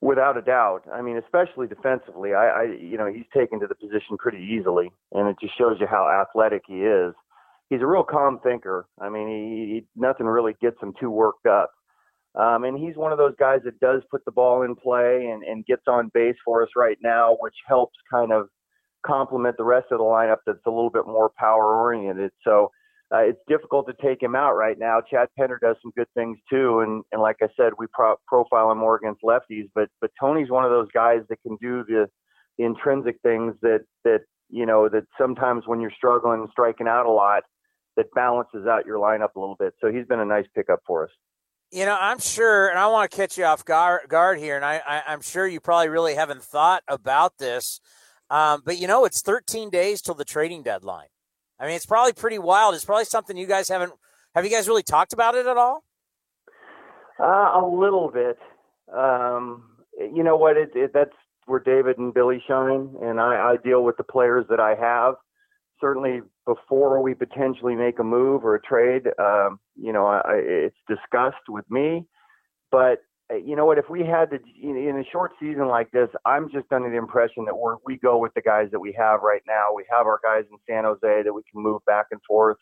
Without 0.00 0.36
a 0.36 0.42
doubt. 0.42 0.82
I 0.92 1.00
mean, 1.00 1.16
especially 1.16 1.66
defensively, 1.66 2.34
I, 2.34 2.48
I 2.48 2.62
you 2.64 2.98
know 2.98 3.06
he's 3.06 3.24
taken 3.34 3.58
to 3.60 3.66
the 3.66 3.74
position 3.74 4.16
pretty 4.18 4.38
easily, 4.38 4.90
and 5.12 5.28
it 5.28 5.36
just 5.40 5.56
shows 5.56 5.76
you 5.80 5.86
how 5.86 6.08
athletic 6.08 6.62
he 6.66 6.82
is. 6.82 7.14
He's 7.70 7.80
a 7.80 7.86
real 7.86 8.04
calm 8.04 8.38
thinker. 8.42 8.86
I 9.00 9.08
mean, 9.08 9.28
he, 9.28 9.74
he 9.74 9.86
nothing 9.96 10.26
really 10.26 10.54
gets 10.60 10.76
him 10.82 10.92
too 11.00 11.10
worked 11.10 11.46
up. 11.46 11.70
Um, 12.34 12.64
and 12.64 12.76
he's 12.76 12.96
one 12.96 13.12
of 13.12 13.18
those 13.18 13.34
guys 13.38 13.60
that 13.64 13.78
does 13.78 14.02
put 14.10 14.24
the 14.24 14.32
ball 14.32 14.62
in 14.62 14.74
play 14.74 15.28
and, 15.32 15.44
and 15.44 15.64
gets 15.64 15.84
on 15.86 16.10
base 16.12 16.36
for 16.44 16.62
us 16.64 16.70
right 16.76 16.98
now, 17.00 17.36
which 17.40 17.54
helps 17.66 17.96
kind 18.10 18.32
of 18.32 18.48
complement 19.06 19.56
the 19.56 19.64
rest 19.64 19.86
of 19.92 19.98
the 19.98 20.04
lineup 20.04 20.38
that's 20.44 20.58
a 20.66 20.70
little 20.70 20.90
bit 20.90 21.06
more 21.06 21.30
power 21.38 21.76
oriented. 21.76 22.32
So 22.42 22.70
uh, 23.14 23.20
it's 23.20 23.38
difficult 23.46 23.86
to 23.86 23.94
take 24.02 24.20
him 24.20 24.34
out 24.34 24.54
right 24.54 24.78
now. 24.78 25.00
Chad 25.00 25.28
Pinder 25.38 25.58
does 25.62 25.76
some 25.82 25.92
good 25.96 26.08
things 26.14 26.36
too, 26.50 26.80
and 26.80 27.04
and 27.12 27.22
like 27.22 27.36
I 27.42 27.48
said, 27.56 27.72
we 27.78 27.86
pro- 27.92 28.16
profile 28.26 28.72
him 28.72 28.78
more 28.78 28.96
against 28.96 29.22
lefties. 29.22 29.70
But 29.74 29.88
but 30.00 30.10
Tony's 30.18 30.50
one 30.50 30.64
of 30.64 30.70
those 30.70 30.88
guys 30.92 31.20
that 31.28 31.40
can 31.42 31.56
do 31.60 31.84
the, 31.84 32.08
the 32.58 32.64
intrinsic 32.64 33.16
things 33.22 33.54
that 33.62 33.84
that 34.04 34.22
you 34.50 34.66
know 34.66 34.88
that 34.88 35.04
sometimes 35.16 35.64
when 35.66 35.80
you're 35.80 35.92
struggling 35.96 36.40
and 36.40 36.48
striking 36.50 36.88
out 36.88 37.06
a 37.06 37.10
lot, 37.10 37.44
that 37.96 38.06
balances 38.14 38.66
out 38.66 38.84
your 38.84 38.98
lineup 38.98 39.36
a 39.36 39.40
little 39.40 39.56
bit. 39.58 39.74
So 39.80 39.92
he's 39.92 40.06
been 40.06 40.20
a 40.20 40.24
nice 40.24 40.46
pickup 40.54 40.80
for 40.84 41.04
us. 41.04 41.10
You 41.70 41.86
know, 41.86 41.96
I'm 42.00 42.18
sure, 42.18 42.68
and 42.68 42.78
I 42.78 42.86
want 42.88 43.10
to 43.10 43.16
catch 43.16 43.38
you 43.38 43.44
off 43.44 43.64
guard, 43.64 44.08
guard 44.08 44.38
here, 44.38 44.56
and 44.56 44.64
I, 44.64 44.80
I, 44.86 45.12
am 45.12 45.22
sure 45.22 45.46
you 45.46 45.60
probably 45.60 45.88
really 45.88 46.14
haven't 46.14 46.42
thought 46.42 46.82
about 46.86 47.38
this. 47.38 47.80
Um, 48.30 48.62
but 48.64 48.78
you 48.78 48.86
know, 48.86 49.04
it's 49.04 49.22
13 49.22 49.70
days 49.70 50.00
till 50.00 50.14
the 50.14 50.24
trading 50.24 50.62
deadline. 50.62 51.08
I 51.58 51.66
mean, 51.66 51.76
it's 51.76 51.86
probably 51.86 52.12
pretty 52.12 52.38
wild. 52.38 52.74
It's 52.74 52.84
probably 52.84 53.04
something 53.04 53.36
you 53.36 53.46
guys 53.46 53.68
haven't. 53.68 53.92
Have 54.34 54.44
you 54.44 54.50
guys 54.50 54.68
really 54.68 54.82
talked 54.82 55.12
about 55.12 55.34
it 55.34 55.46
at 55.46 55.56
all? 55.56 55.84
Uh, 57.20 57.24
a 57.24 57.62
little 57.64 58.10
bit. 58.12 58.38
Um, 58.92 59.70
you 59.98 60.24
know 60.24 60.36
what? 60.36 60.56
It, 60.56 60.70
it, 60.74 60.90
that's 60.92 61.14
where 61.46 61.60
David 61.60 61.98
and 61.98 62.12
Billy 62.12 62.42
shine, 62.46 62.94
and 63.02 63.20
I, 63.20 63.52
I 63.52 63.56
deal 63.62 63.84
with 63.84 63.96
the 63.96 64.04
players 64.04 64.46
that 64.50 64.60
I 64.60 64.74
have. 64.74 65.14
Certainly, 65.80 66.22
before 66.46 67.00
we 67.02 67.14
potentially 67.14 67.74
make 67.74 67.98
a 67.98 68.04
move 68.04 68.44
or 68.44 68.54
a 68.54 68.62
trade, 68.62 69.08
um, 69.18 69.60
you 69.76 69.92
know, 69.92 70.06
I, 70.06 70.22
it's 70.34 70.76
discussed 70.88 71.48
with 71.48 71.68
me. 71.70 72.06
But 72.70 72.98
you 73.32 73.56
know 73.56 73.64
what? 73.64 73.78
If 73.78 73.88
we 73.88 74.00
had 74.00 74.30
to 74.30 74.38
in 74.62 74.98
a 74.98 75.10
short 75.10 75.32
season 75.40 75.68
like 75.68 75.90
this, 75.90 76.08
I'm 76.26 76.50
just 76.50 76.66
under 76.72 76.90
the 76.90 76.96
impression 76.96 77.44
that 77.46 77.56
we're 77.56 77.76
we 77.84 77.96
go 77.96 78.18
with 78.18 78.34
the 78.34 78.42
guys 78.42 78.68
that 78.72 78.80
we 78.80 78.94
have 78.98 79.20
right 79.22 79.42
now. 79.46 79.68
We 79.74 79.84
have 79.90 80.06
our 80.06 80.20
guys 80.22 80.44
in 80.50 80.58
San 80.68 80.84
Jose 80.84 81.22
that 81.22 81.32
we 81.32 81.42
can 81.50 81.62
move 81.62 81.82
back 81.86 82.06
and 82.10 82.20
forth. 82.28 82.58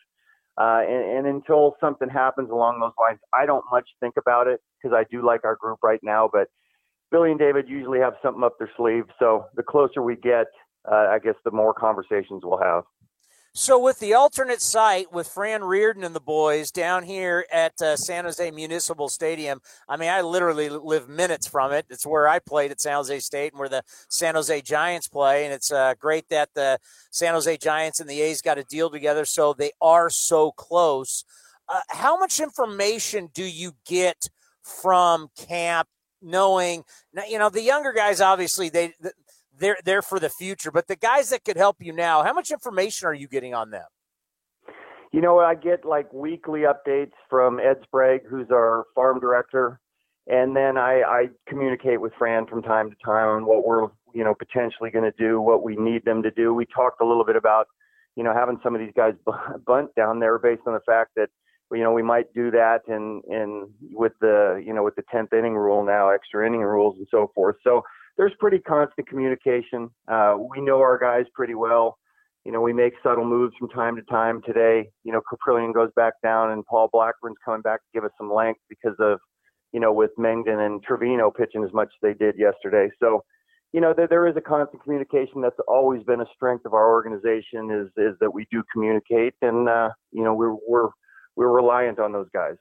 Uh, 0.60 0.82
and, 0.86 1.26
and 1.26 1.26
until 1.26 1.74
something 1.80 2.08
happens 2.08 2.50
along 2.50 2.78
those 2.78 2.92
lines, 3.00 3.18
I 3.34 3.46
don't 3.46 3.64
much 3.72 3.88
think 4.00 4.14
about 4.18 4.46
it 4.46 4.60
because 4.80 4.94
I 4.94 5.04
do 5.10 5.24
like 5.24 5.44
our 5.44 5.56
group 5.56 5.78
right 5.82 6.00
now. 6.02 6.28
But 6.32 6.48
Billy 7.10 7.30
and 7.30 7.40
David 7.40 7.68
usually 7.68 8.00
have 8.00 8.14
something 8.22 8.44
up 8.44 8.58
their 8.58 8.70
sleeve. 8.76 9.04
So 9.18 9.46
the 9.56 9.62
closer 9.62 10.02
we 10.02 10.16
get, 10.16 10.46
uh, 10.90 11.06
I 11.10 11.18
guess 11.18 11.34
the 11.44 11.50
more 11.50 11.74
conversations 11.74 12.42
we'll 12.44 12.62
have. 12.62 12.84
So, 13.54 13.78
with 13.78 13.98
the 13.98 14.14
alternate 14.14 14.62
site 14.62 15.12
with 15.12 15.28
Fran 15.28 15.62
Riordan 15.62 16.04
and 16.04 16.14
the 16.14 16.20
boys 16.20 16.70
down 16.70 17.02
here 17.02 17.44
at 17.52 17.78
uh, 17.82 17.96
San 17.96 18.24
Jose 18.24 18.50
Municipal 18.50 19.10
Stadium, 19.10 19.60
I 19.86 19.98
mean, 19.98 20.08
I 20.08 20.22
literally 20.22 20.70
live 20.70 21.06
minutes 21.10 21.46
from 21.46 21.70
it. 21.70 21.84
It's 21.90 22.06
where 22.06 22.26
I 22.26 22.38
played 22.38 22.70
at 22.70 22.80
San 22.80 22.94
Jose 22.94 23.18
State 23.18 23.52
and 23.52 23.60
where 23.60 23.68
the 23.68 23.82
San 24.08 24.36
Jose 24.36 24.62
Giants 24.62 25.06
play. 25.06 25.44
And 25.44 25.52
it's 25.52 25.70
uh, 25.70 25.92
great 26.00 26.30
that 26.30 26.48
the 26.54 26.78
San 27.10 27.34
Jose 27.34 27.58
Giants 27.58 28.00
and 28.00 28.08
the 28.08 28.22
A's 28.22 28.40
got 28.40 28.56
a 28.56 28.64
deal 28.64 28.88
together. 28.88 29.26
So, 29.26 29.52
they 29.52 29.72
are 29.82 30.08
so 30.08 30.52
close. 30.52 31.22
Uh, 31.68 31.80
how 31.90 32.18
much 32.18 32.40
information 32.40 33.28
do 33.34 33.44
you 33.44 33.72
get 33.84 34.30
from 34.62 35.28
camp 35.36 35.88
knowing 36.22 36.84
you 37.28 37.36
know 37.36 37.48
the 37.48 37.60
younger 37.60 37.92
guys 37.92 38.20
obviously 38.20 38.68
they 38.68 38.92
they're 39.62 39.78
there 39.84 40.02
for 40.02 40.18
the 40.18 40.28
future. 40.28 40.70
But 40.70 40.88
the 40.88 40.96
guys 40.96 41.30
that 41.30 41.44
could 41.44 41.56
help 41.56 41.76
you 41.80 41.92
now, 41.92 42.22
how 42.22 42.32
much 42.32 42.50
information 42.50 43.06
are 43.06 43.14
you 43.14 43.28
getting 43.28 43.54
on 43.54 43.70
them? 43.70 43.86
You 45.12 45.20
know, 45.20 45.38
I 45.38 45.54
get 45.54 45.84
like 45.84 46.12
weekly 46.12 46.62
updates 46.62 47.12
from 47.30 47.60
Ed 47.60 47.76
Sprague, 47.84 48.22
who's 48.28 48.48
our 48.50 48.84
farm 48.94 49.20
director, 49.20 49.78
and 50.26 50.56
then 50.56 50.76
I, 50.76 51.02
I 51.02 51.26
communicate 51.48 52.00
with 52.00 52.12
Fran 52.18 52.46
from 52.46 52.62
time 52.62 52.90
to 52.90 52.96
time 53.04 53.28
on 53.28 53.46
what 53.46 53.66
we're 53.66 53.88
you 54.14 54.24
know 54.24 54.34
potentially 54.34 54.90
going 54.90 55.04
to 55.04 55.16
do, 55.18 55.40
what 55.40 55.62
we 55.62 55.76
need 55.76 56.04
them 56.04 56.22
to 56.22 56.30
do. 56.30 56.54
We 56.54 56.66
talked 56.66 57.00
a 57.00 57.06
little 57.06 57.24
bit 57.24 57.36
about 57.36 57.66
you 58.16 58.24
know 58.24 58.32
having 58.34 58.58
some 58.62 58.74
of 58.74 58.80
these 58.80 58.92
guys 58.96 59.14
bunt 59.66 59.94
down 59.94 60.18
there 60.18 60.38
based 60.38 60.62
on 60.66 60.72
the 60.72 60.80
fact 60.80 61.10
that 61.16 61.28
you 61.70 61.82
know 61.82 61.92
we 61.92 62.02
might 62.02 62.32
do 62.34 62.50
that 62.50 62.80
and 62.88 63.22
and 63.24 63.68
with 63.92 64.12
the 64.20 64.62
you 64.64 64.72
know 64.72 64.82
with 64.82 64.96
the 64.96 65.04
10th 65.14 65.32
inning 65.32 65.54
rule 65.54 65.84
now 65.84 66.10
extra 66.10 66.46
inning 66.46 66.60
rules 66.60 66.96
and 66.98 67.06
so 67.10 67.30
forth 67.34 67.56
so 67.64 67.82
there's 68.16 68.32
pretty 68.38 68.58
constant 68.58 69.08
communication. 69.08 69.90
Uh, 70.08 70.36
we 70.54 70.60
know 70.60 70.80
our 70.80 70.98
guys 70.98 71.24
pretty 71.34 71.54
well. 71.54 71.98
You 72.44 72.52
know, 72.52 72.60
we 72.60 72.72
make 72.72 72.94
subtle 73.02 73.24
moves 73.24 73.54
from 73.58 73.68
time 73.68 73.96
to 73.96 74.02
time. 74.02 74.42
Today, 74.44 74.90
you 75.04 75.12
know, 75.12 75.20
Kaprielian 75.20 75.72
goes 75.72 75.90
back 75.94 76.14
down, 76.22 76.50
and 76.50 76.66
Paul 76.66 76.88
Blackburn's 76.92 77.36
coming 77.44 77.62
back 77.62 77.80
to 77.80 77.86
give 77.94 78.04
us 78.04 78.10
some 78.18 78.32
length 78.32 78.60
because 78.68 78.96
of, 78.98 79.18
you 79.72 79.80
know, 79.80 79.92
with 79.92 80.10
Mengden 80.18 80.66
and 80.66 80.84
Trivino 80.84 81.34
pitching 81.34 81.64
as 81.64 81.72
much 81.72 81.88
as 81.88 82.00
they 82.02 82.14
did 82.14 82.34
yesterday. 82.36 82.90
So, 83.00 83.22
you 83.72 83.80
know, 83.80 83.94
there, 83.96 84.08
there 84.08 84.26
is 84.26 84.36
a 84.36 84.40
constant 84.40 84.82
communication. 84.82 85.40
That's 85.40 85.58
always 85.68 86.02
been 86.02 86.20
a 86.20 86.26
strength 86.34 86.66
of 86.66 86.74
our 86.74 86.90
organization 86.90 87.70
is 87.70 87.88
is 87.96 88.16
that 88.20 88.34
we 88.34 88.46
do 88.50 88.62
communicate, 88.72 89.34
and 89.40 89.68
uh, 89.68 89.90
you 90.10 90.24
know, 90.24 90.34
we're 90.34 90.56
we're 90.68 90.90
we're 91.36 91.52
reliant 91.52 92.00
on 92.00 92.12
those 92.12 92.28
guys 92.34 92.56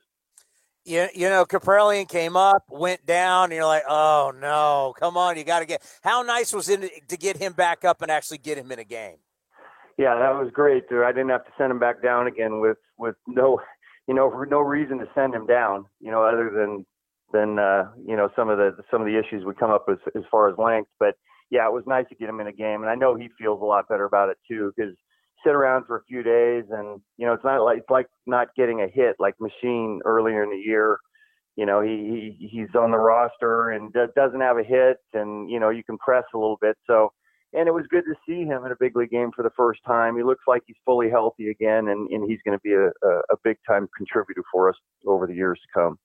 you, 0.84 1.08
you 1.14 1.28
know, 1.28 1.44
Kaprielian 1.44 2.08
came 2.08 2.36
up, 2.36 2.64
went 2.68 3.06
down, 3.06 3.44
and 3.44 3.54
you're 3.54 3.64
like, 3.64 3.84
oh 3.88 4.32
no, 4.38 4.94
come 4.98 5.16
on, 5.16 5.36
you 5.36 5.44
got 5.44 5.60
to 5.60 5.66
get. 5.66 5.82
How 6.02 6.22
nice 6.22 6.52
was 6.52 6.68
it 6.68 7.08
to 7.08 7.16
get 7.16 7.36
him 7.36 7.52
back 7.52 7.84
up 7.84 8.02
and 8.02 8.10
actually 8.10 8.38
get 8.38 8.58
him 8.58 8.72
in 8.72 8.78
a 8.78 8.84
game? 8.84 9.16
Yeah, 9.98 10.14
that 10.14 10.30
was 10.30 10.50
great, 10.52 10.88
dude. 10.88 11.04
I 11.04 11.12
didn't 11.12 11.28
have 11.28 11.44
to 11.44 11.50
send 11.58 11.70
him 11.70 11.78
back 11.78 12.02
down 12.02 12.26
again 12.26 12.60
with 12.60 12.78
with 12.98 13.14
no, 13.26 13.60
you 14.08 14.14
know, 14.14 14.30
for 14.30 14.46
no 14.46 14.60
reason 14.60 14.98
to 14.98 15.06
send 15.14 15.34
him 15.34 15.46
down, 15.46 15.84
you 16.00 16.10
know, 16.10 16.24
other 16.24 16.50
than 16.50 16.84
than 17.32 17.58
uh, 17.58 17.90
you 18.06 18.16
know 18.16 18.28
some 18.34 18.48
of 18.48 18.58
the 18.58 18.76
some 18.90 19.00
of 19.00 19.06
the 19.06 19.18
issues 19.18 19.44
would 19.44 19.58
come 19.58 19.70
up 19.70 19.86
with 19.86 20.00
as 20.16 20.22
far 20.30 20.48
as 20.50 20.58
length. 20.58 20.90
But 20.98 21.14
yeah, 21.50 21.66
it 21.66 21.72
was 21.72 21.84
nice 21.86 22.06
to 22.08 22.14
get 22.14 22.28
him 22.28 22.40
in 22.40 22.46
a 22.46 22.52
game, 22.52 22.82
and 22.82 22.90
I 22.90 22.94
know 22.94 23.14
he 23.14 23.28
feels 23.38 23.60
a 23.60 23.64
lot 23.64 23.88
better 23.88 24.04
about 24.04 24.30
it 24.30 24.38
too 24.48 24.72
because 24.76 24.94
sit 25.44 25.54
around 25.54 25.86
for 25.86 25.96
a 25.96 26.04
few 26.04 26.22
days 26.22 26.64
and 26.70 27.00
you 27.16 27.26
know 27.26 27.32
it's 27.32 27.44
not 27.44 27.62
like 27.62 27.78
it's 27.78 27.90
like 27.90 28.06
not 28.26 28.48
getting 28.56 28.82
a 28.82 28.88
hit 28.88 29.16
like 29.18 29.34
machine 29.40 30.00
earlier 30.04 30.42
in 30.42 30.50
the 30.50 30.56
year. 30.56 30.98
You 31.56 31.66
know 31.66 31.80
he, 31.82 32.36
he 32.38 32.48
he's 32.48 32.74
on 32.74 32.90
the 32.90 32.98
roster 32.98 33.70
and 33.70 33.92
doesn't 33.92 34.40
have 34.40 34.58
a 34.58 34.64
hit 34.64 34.98
and 35.12 35.50
you 35.50 35.60
know 35.60 35.70
you 35.70 35.84
can 35.84 35.98
press 35.98 36.24
a 36.34 36.38
little 36.38 36.58
bit. 36.60 36.76
So 36.86 37.12
and 37.54 37.68
it 37.68 37.72
was 37.72 37.84
good 37.90 38.04
to 38.04 38.14
see 38.26 38.44
him 38.44 38.64
in 38.64 38.72
a 38.72 38.76
big 38.80 38.96
league 38.96 39.10
game 39.10 39.30
for 39.36 39.42
the 39.42 39.50
first 39.56 39.80
time. 39.86 40.16
He 40.16 40.22
looks 40.22 40.44
like 40.46 40.62
he's 40.66 40.76
fully 40.86 41.10
healthy 41.10 41.50
again 41.50 41.88
and, 41.88 42.08
and 42.10 42.28
he's 42.28 42.40
going 42.46 42.56
to 42.56 42.62
be 42.62 42.72
a, 42.72 42.86
a, 42.86 43.18
a 43.30 43.36
big 43.44 43.58
time 43.68 43.88
contributor 43.96 44.42
for 44.50 44.70
us 44.70 44.76
over 45.06 45.26
the 45.26 45.34
years 45.34 45.60
to 45.60 45.80
come 45.80 45.98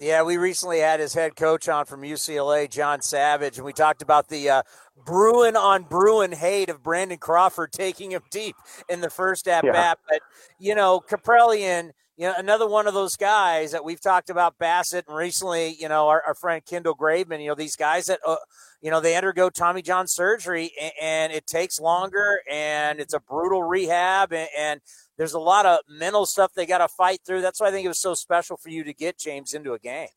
yeah, 0.00 0.22
we 0.22 0.38
recently 0.38 0.78
had 0.78 0.98
his 0.98 1.12
head 1.12 1.36
coach 1.36 1.68
on 1.68 1.84
from 1.84 2.00
UCLA, 2.00 2.68
John 2.70 3.02
Savage, 3.02 3.58
and 3.58 3.66
we 3.66 3.74
talked 3.74 4.00
about 4.00 4.28
the 4.28 4.48
uh, 4.48 4.62
Bruin 5.04 5.56
on 5.56 5.82
Bruin 5.82 6.32
hate 6.32 6.70
of 6.70 6.82
Brandon 6.82 7.18
Crawford 7.18 7.72
taking 7.72 8.12
him 8.12 8.22
deep 8.30 8.56
in 8.88 9.02
the 9.02 9.10
first 9.10 9.46
at 9.46 9.62
bat. 9.62 9.74
Yeah. 9.74 9.94
But, 10.08 10.22
you 10.58 10.74
know, 10.74 11.00
Kaprielian, 11.00 11.90
you 12.20 12.26
know, 12.26 12.34
another 12.36 12.68
one 12.68 12.86
of 12.86 12.92
those 12.92 13.16
guys 13.16 13.72
that 13.72 13.82
we've 13.82 13.98
talked 14.00 14.28
about 14.28 14.58
Bassitt 14.58 15.04
and 15.08 15.16
recently, 15.16 15.74
you 15.80 15.88
know, 15.88 16.08
our, 16.08 16.22
our 16.26 16.34
friend 16.34 16.62
Kendall 16.62 16.94
Graveman, 16.94 17.40
you 17.40 17.48
know, 17.48 17.54
these 17.54 17.76
guys 17.76 18.06
that, 18.06 18.20
uh, 18.26 18.36
you 18.82 18.90
know, 18.90 19.00
they 19.00 19.16
undergo 19.16 19.48
Tommy 19.48 19.80
John 19.80 20.06
surgery 20.06 20.70
and, 20.78 20.92
and, 21.00 21.32
it 21.32 21.46
takes 21.46 21.80
longer 21.80 22.42
and 22.50 23.00
it's 23.00 23.14
a 23.14 23.20
brutal 23.20 23.62
rehab 23.62 24.34
and, 24.34 24.50
and 24.58 24.80
there's 25.16 25.32
a 25.32 25.40
lot 25.40 25.64
of 25.64 25.78
mental 25.88 26.26
stuff 26.26 26.52
they 26.52 26.66
got 26.66 26.86
to 26.86 26.88
fight 26.88 27.20
through. 27.26 27.40
That's 27.40 27.58
why 27.58 27.68
I 27.68 27.70
think 27.70 27.86
it 27.86 27.88
was 27.88 28.02
so 28.02 28.12
special 28.12 28.58
for 28.58 28.68
you 28.68 28.84
to 28.84 28.92
get 28.92 29.18
James 29.18 29.54
into 29.54 29.72
a 29.72 29.78
game. 29.78 30.08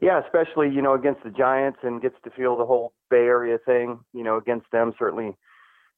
Yeah, 0.00 0.20
especially 0.24 0.70
you 0.70 0.80
know 0.80 0.94
against 0.94 1.24
the 1.24 1.30
Giants 1.30 1.80
and 1.82 2.00
gets 2.00 2.16
to 2.22 2.30
feel 2.30 2.56
the 2.56 2.66
whole 2.66 2.92
Bay 3.10 3.16
Area 3.16 3.58
thing. 3.66 3.98
You 4.12 4.22
know, 4.22 4.36
against 4.36 4.70
them 4.70 4.92
certainly 4.96 5.36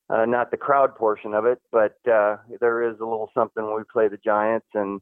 uh, 0.09 0.25
not 0.25 0.51
the 0.51 0.57
crowd 0.57 0.95
portion 0.95 1.35
of 1.35 1.47
it, 1.47 1.61
but 1.73 1.97
uh, 2.11 2.37
there 2.61 2.89
is 2.89 2.97
a 3.01 3.05
little 3.05 3.31
something 3.35 3.65
when 3.65 3.77
we 3.77 3.83
play 3.93 4.09
the 4.09 4.19
Giants 4.19 4.67
and 4.75 5.01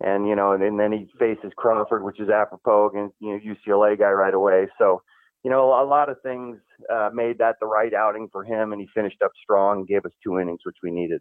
and 0.00 0.26
you 0.28 0.34
know 0.34 0.52
and, 0.52 0.62
and 0.62 0.78
then 0.78 0.92
he 0.92 1.08
faces 1.18 1.52
Crawford, 1.56 2.02
which 2.04 2.20
is 2.20 2.28
apropos 2.28 2.90
against 2.90 3.14
you 3.20 3.32
know 3.32 3.54
UCLA 3.54 3.98
guy 3.98 4.10
right 4.10 4.34
away. 4.34 4.68
So 4.78 5.02
you 5.42 5.50
know 5.50 5.68
a 5.68 5.86
lot 5.86 6.08
of 6.08 6.20
things 6.22 6.58
uh, 6.92 7.10
made 7.12 7.38
that 7.38 7.56
the 7.60 7.66
right 7.66 7.92
outing 7.94 8.28
for 8.30 8.44
him, 8.44 8.72
and 8.72 8.80
he 8.80 8.88
finished 8.94 9.22
up 9.24 9.32
strong, 9.42 9.78
and 9.78 9.88
gave 9.88 10.04
us 10.04 10.12
two 10.22 10.38
innings, 10.38 10.60
which 10.64 10.76
we 10.82 10.90
needed 10.90 11.20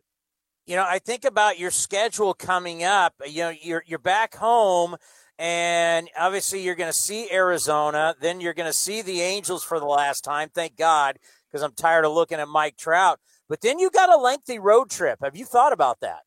you 0.66 0.76
know, 0.76 0.86
I 0.88 1.00
think 1.00 1.26
about 1.26 1.60
your 1.60 1.72
schedule 1.72 2.34
coming 2.34 2.84
up. 2.84 3.16
You 3.26 3.42
know, 3.44 3.54
you're 3.62 3.84
you're 3.86 4.00
back 4.00 4.36
home, 4.36 4.96
and 5.38 6.10
obviously 6.18 6.62
you're 6.62 6.76
going 6.76 6.92
to 6.92 6.98
see 6.98 7.30
Arizona. 7.32 8.16
Then 8.20 8.40
you're 8.40 8.54
going 8.54 8.70
to 8.70 8.78
see 8.78 9.02
the 9.02 9.22
Angels 9.22 9.64
for 9.64 9.80
the 9.80 9.86
last 9.86 10.24
time. 10.24 10.50
Thank 10.54 10.78
God, 10.78 11.20
because 11.54 11.64
I'm 11.64 11.74
tired 11.74 12.04
of 12.04 12.14
looking 12.14 12.40
at 12.40 12.48
Mike 12.48 12.78
Trout. 12.78 13.20
But 13.48 13.62
then 13.62 13.78
you 13.78 13.92
got 13.92 14.10
a 14.10 14.18
lengthy 14.18 14.58
road 14.58 14.90
trip. 14.90 15.20
Have 15.24 15.36
you 15.36 15.46
thought 15.46 15.72
about 15.72 16.00
that? 16.00 16.22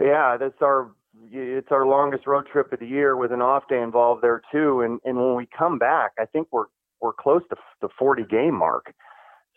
Yeah, 0.00 0.36
that's 0.38 0.62
our 0.62 0.92
it's 1.32 1.68
our 1.70 1.86
longest 1.86 2.26
road 2.26 2.46
trip 2.50 2.72
of 2.72 2.78
the 2.78 2.86
year 2.86 3.16
with 3.16 3.32
an 3.32 3.42
off 3.42 3.64
day 3.68 3.82
involved 3.82 4.22
there 4.22 4.40
too. 4.52 4.82
And 4.82 5.00
and 5.04 5.18
when 5.18 5.34
we 5.34 5.48
come 5.56 5.78
back, 5.78 6.12
I 6.18 6.26
think 6.26 6.46
we're 6.52 6.66
we're 7.00 7.12
close 7.12 7.42
to 7.50 7.56
the 7.80 7.88
40 7.98 8.24
game 8.30 8.54
mark. 8.54 8.94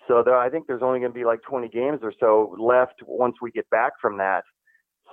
So 0.08 0.22
there, 0.24 0.38
I 0.38 0.50
think 0.50 0.68
there's 0.68 0.82
only 0.82 1.00
going 1.00 1.12
to 1.12 1.18
be 1.18 1.26
like 1.26 1.42
20 1.44 1.70
games 1.70 2.00
or 2.02 2.14
so 2.20 2.56
left 2.60 2.96
once 3.06 3.36
we 3.42 3.52
get 3.52 3.70
back 3.70 3.94
from 4.02 4.18
that. 4.18 4.44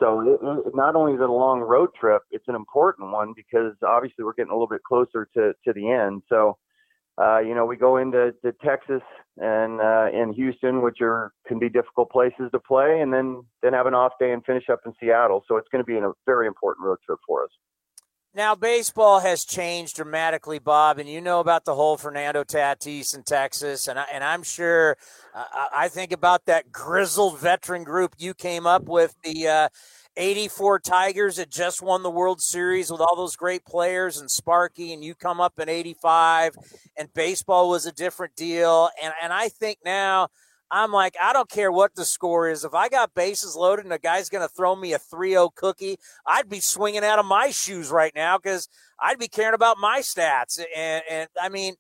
So 0.00 0.20
it, 0.20 0.40
it, 0.42 0.74
not 0.74 0.96
only 0.96 1.12
is 1.12 1.20
it 1.20 1.28
a 1.28 1.32
long 1.32 1.60
road 1.60 1.90
trip, 1.98 2.22
it's 2.30 2.48
an 2.48 2.54
important 2.54 3.12
one 3.12 3.34
because 3.36 3.74
obviously 3.86 4.24
we're 4.24 4.32
getting 4.32 4.50
a 4.50 4.54
little 4.54 4.68
bit 4.68 4.82
closer 4.82 5.28
to, 5.34 5.52
to 5.64 5.72
the 5.72 5.90
end. 5.90 6.22
So, 6.28 6.56
uh, 7.20 7.38
you 7.38 7.54
know, 7.54 7.66
we 7.66 7.76
go 7.76 7.96
into 7.96 8.32
to 8.44 8.52
Texas 8.64 9.02
and 9.36 9.80
uh, 9.80 10.06
in 10.12 10.32
Houston, 10.32 10.82
which 10.82 10.98
are 11.00 11.32
can 11.46 11.58
be 11.58 11.68
difficult 11.68 12.10
places 12.10 12.50
to 12.52 12.58
play, 12.58 13.00
and 13.00 13.12
then 13.12 13.42
then 13.62 13.72
have 13.72 13.86
an 13.86 13.94
off 13.94 14.12
day 14.18 14.32
and 14.32 14.44
finish 14.44 14.68
up 14.70 14.80
in 14.86 14.92
Seattle. 15.00 15.44
So 15.46 15.56
it's 15.56 15.68
going 15.70 15.84
to 15.84 15.86
be 15.86 15.96
a 15.96 16.12
very 16.26 16.46
important 16.46 16.86
road 16.86 16.98
trip 17.04 17.18
for 17.26 17.44
us. 17.44 17.50
Now, 18.32 18.54
baseball 18.54 19.18
has 19.20 19.44
changed 19.44 19.96
dramatically, 19.96 20.60
Bob, 20.60 20.98
and 20.98 21.08
you 21.08 21.20
know 21.20 21.40
about 21.40 21.64
the 21.64 21.74
whole 21.74 21.96
Fernando 21.96 22.44
Tatis 22.44 23.12
in 23.12 23.24
Texas, 23.24 23.88
and 23.88 23.98
I, 23.98 24.04
and 24.12 24.22
I'm 24.22 24.44
sure 24.44 24.96
uh, 25.34 25.44
I 25.74 25.88
think 25.88 26.12
about 26.12 26.46
that 26.46 26.70
grizzled 26.70 27.40
veteran 27.40 27.82
group 27.82 28.14
you 28.18 28.34
came 28.34 28.66
up 28.66 28.84
with 28.84 29.14
the. 29.24 29.70
Uh, 30.16 30.20
84 30.20 30.78
Tigers 30.80 31.36
that 31.36 31.50
just 31.50 31.82
won 31.82 32.02
the 32.02 32.10
World 32.10 32.40
Series 32.40 32.90
with 32.90 33.00
all 33.00 33.16
those 33.16 33.36
great 33.36 33.64
players 33.64 34.18
and 34.18 34.30
Sparky, 34.30 34.92
and 34.92 35.04
you 35.04 35.14
come 35.14 35.40
up 35.40 35.58
in 35.58 35.68
85, 35.68 36.56
and 36.96 37.12
baseball 37.14 37.70
was 37.70 37.86
a 37.86 37.92
different 37.92 38.34
deal. 38.36 38.90
And, 39.02 39.12
and 39.22 39.32
I 39.32 39.48
think 39.48 39.78
now 39.84 40.28
I'm 40.70 40.92
like, 40.92 41.14
I 41.20 41.32
don't 41.32 41.48
care 41.48 41.72
what 41.72 41.94
the 41.94 42.04
score 42.04 42.48
is. 42.48 42.64
If 42.64 42.74
I 42.74 42.88
got 42.88 43.14
bases 43.14 43.56
loaded 43.56 43.84
and 43.84 43.94
a 43.94 43.98
guy's 43.98 44.28
going 44.28 44.46
to 44.46 44.54
throw 44.54 44.76
me 44.76 44.92
a 44.92 44.98
3 44.98 45.30
0 45.30 45.50
cookie, 45.54 45.96
I'd 46.26 46.48
be 46.48 46.60
swinging 46.60 47.04
out 47.04 47.18
of 47.18 47.26
my 47.26 47.50
shoes 47.50 47.90
right 47.90 48.12
now 48.14 48.38
because 48.38 48.68
I'd 48.98 49.18
be 49.18 49.28
caring 49.28 49.54
about 49.54 49.78
my 49.78 50.00
stats. 50.00 50.60
And, 50.76 51.02
and 51.10 51.28
I 51.40 51.48
mean, 51.48 51.74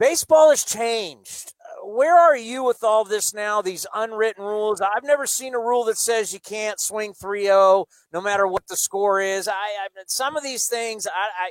Baseball 0.00 0.48
has 0.48 0.64
changed. 0.64 1.52
Where 1.84 2.16
are 2.16 2.36
you 2.36 2.62
with 2.64 2.82
all 2.82 3.04
this 3.04 3.34
now? 3.34 3.62
These 3.62 3.86
unwritten 3.94 4.44
rules. 4.44 4.80
I've 4.80 5.04
never 5.04 5.26
seen 5.26 5.54
a 5.54 5.58
rule 5.58 5.84
that 5.84 5.98
says 5.98 6.32
you 6.32 6.40
can't 6.40 6.80
swing 6.80 7.12
3-0 7.12 7.86
no 8.12 8.20
matter 8.20 8.46
what 8.46 8.66
the 8.68 8.76
score 8.76 9.20
is. 9.20 9.48
I, 9.48 9.52
I 9.52 9.88
some 10.06 10.36
of 10.36 10.42
these 10.42 10.66
things 10.66 11.06
I, 11.06 11.46
I 11.46 11.50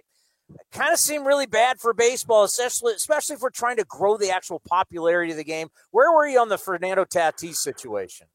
kind 0.71 0.93
of 0.93 0.99
seem 0.99 1.25
really 1.25 1.45
bad 1.45 1.79
for 1.79 1.93
baseball, 1.93 2.43
especially 2.43 2.93
especially 2.93 3.35
if 3.35 3.41
we're 3.41 3.49
trying 3.49 3.77
to 3.77 3.85
grow 3.85 4.17
the 4.17 4.29
actual 4.29 4.61
popularity 4.67 5.31
of 5.31 5.37
the 5.37 5.43
game. 5.43 5.69
Where 5.91 6.11
were 6.11 6.27
you 6.27 6.39
on 6.39 6.49
the 6.49 6.57
Fernando 6.57 7.05
Tatis 7.05 7.55
situation? 7.55 8.27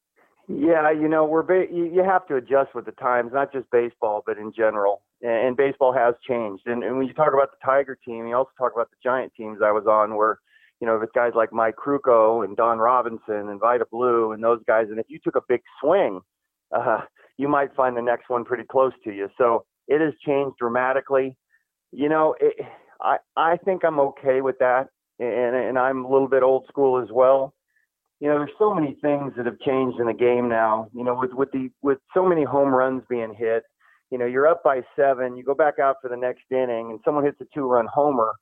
Yeah, 0.47 0.91
you 0.91 1.09
know, 1.09 1.25
we're 1.25 1.43
ba- 1.43 1.73
you 1.73 2.03
have 2.05 2.27
to 2.27 2.37
adjust 2.37 2.75
with 2.75 2.85
the 2.85 2.93
times, 2.93 3.33
not 3.33 3.51
just 3.53 3.71
baseball, 3.71 4.23
but 4.27 4.37
in 4.37 4.53
general. 4.53 5.03
And 5.23 5.57
baseball 5.57 5.95
has 5.95 6.15
changed. 6.29 6.67
And, 6.67 6.85
and 6.85 6.99
when 6.99 7.07
you 7.07 7.15
talk 7.15 7.33
about 7.33 7.51
the 7.51 7.57
Tiger 7.65 7.97
team, 8.05 8.27
you 8.27 8.37
also 8.37 8.51
talk 8.59 8.73
about 8.75 8.91
the 8.91 8.97
Giant 9.03 9.33
teams 9.35 9.61
I 9.65 9.73
was 9.73 9.87
on, 9.87 10.17
where 10.17 10.39
you 10.85 10.91
know, 10.91 10.99
with 10.99 11.13
guys 11.15 11.33
like 11.35 11.51
Mike 11.51 11.77
Krukow 11.77 12.45
and 12.45 12.57
Don 12.59 12.79
Robinson 12.79 13.49
and 13.49 13.59
Vida 13.59 13.87
Blue 13.91 14.33
and 14.33 14.45
those 14.45 14.61
guys. 14.67 14.89
And 14.91 14.99
if 14.99 15.07
you 15.09 15.19
took 15.25 15.35
a 15.35 15.43
big 15.49 15.63
swing, 15.81 16.21
uh, 16.77 17.01
you 17.39 17.49
might 17.49 17.75
find 17.75 17.97
the 17.97 18.03
next 18.03 18.29
one 18.29 18.45
pretty 18.45 18.65
close 18.71 18.93
to 19.05 19.11
you. 19.11 19.29
So 19.39 19.65
it 19.89 20.01
has 20.01 20.13
changed 20.27 20.57
dramatically 20.59 21.39
you 21.95 22.09
know, 22.09 22.35
it, 22.41 22.55
I 23.01 23.19
I 23.37 23.57
think 23.65 23.85
I'm 23.85 24.01
okay 24.01 24.41
with 24.41 24.59
that, 24.59 24.89
and 25.21 25.57
and 25.57 25.79
I'm 25.79 26.05
a 26.05 26.11
little 26.11 26.29
bit 26.29 26.43
old 26.43 26.67
school 26.69 27.01
as 27.01 27.09
well. 27.13 27.55
You 28.21 28.29
know, 28.29 28.39
there's 28.39 28.51
so 28.59 28.75
many 28.75 28.97
things 29.01 29.33
that 29.37 29.47
have 29.47 29.59
changed 29.61 30.01
in 30.01 30.07
the 30.07 30.15
game 30.15 30.49
now. 30.49 30.89
You 30.93 31.05
know, 31.05 31.15
with 31.15 31.33
with 31.33 31.53
the 31.53 31.71
with 31.83 31.99
so 32.13 32.27
many 32.27 32.45
home 32.45 32.71
runs 32.71 33.03
being 33.09 33.35
hit, 33.35 33.63
you 34.11 34.19
know, 34.19 34.27
you're 34.27 34.49
up 34.49 34.63
by 34.65 34.83
seven, 34.97 35.37
you 35.37 35.45
go 35.45 35.55
back 35.55 35.79
out 35.79 35.97
for 36.03 36.11
the 36.11 36.17
next 36.17 36.45
inning, 36.51 36.91
and 36.91 37.01
someone 37.05 37.25
hits 37.25 37.41
a 37.41 37.47
two-run 37.55 37.87
homer. 37.93 38.33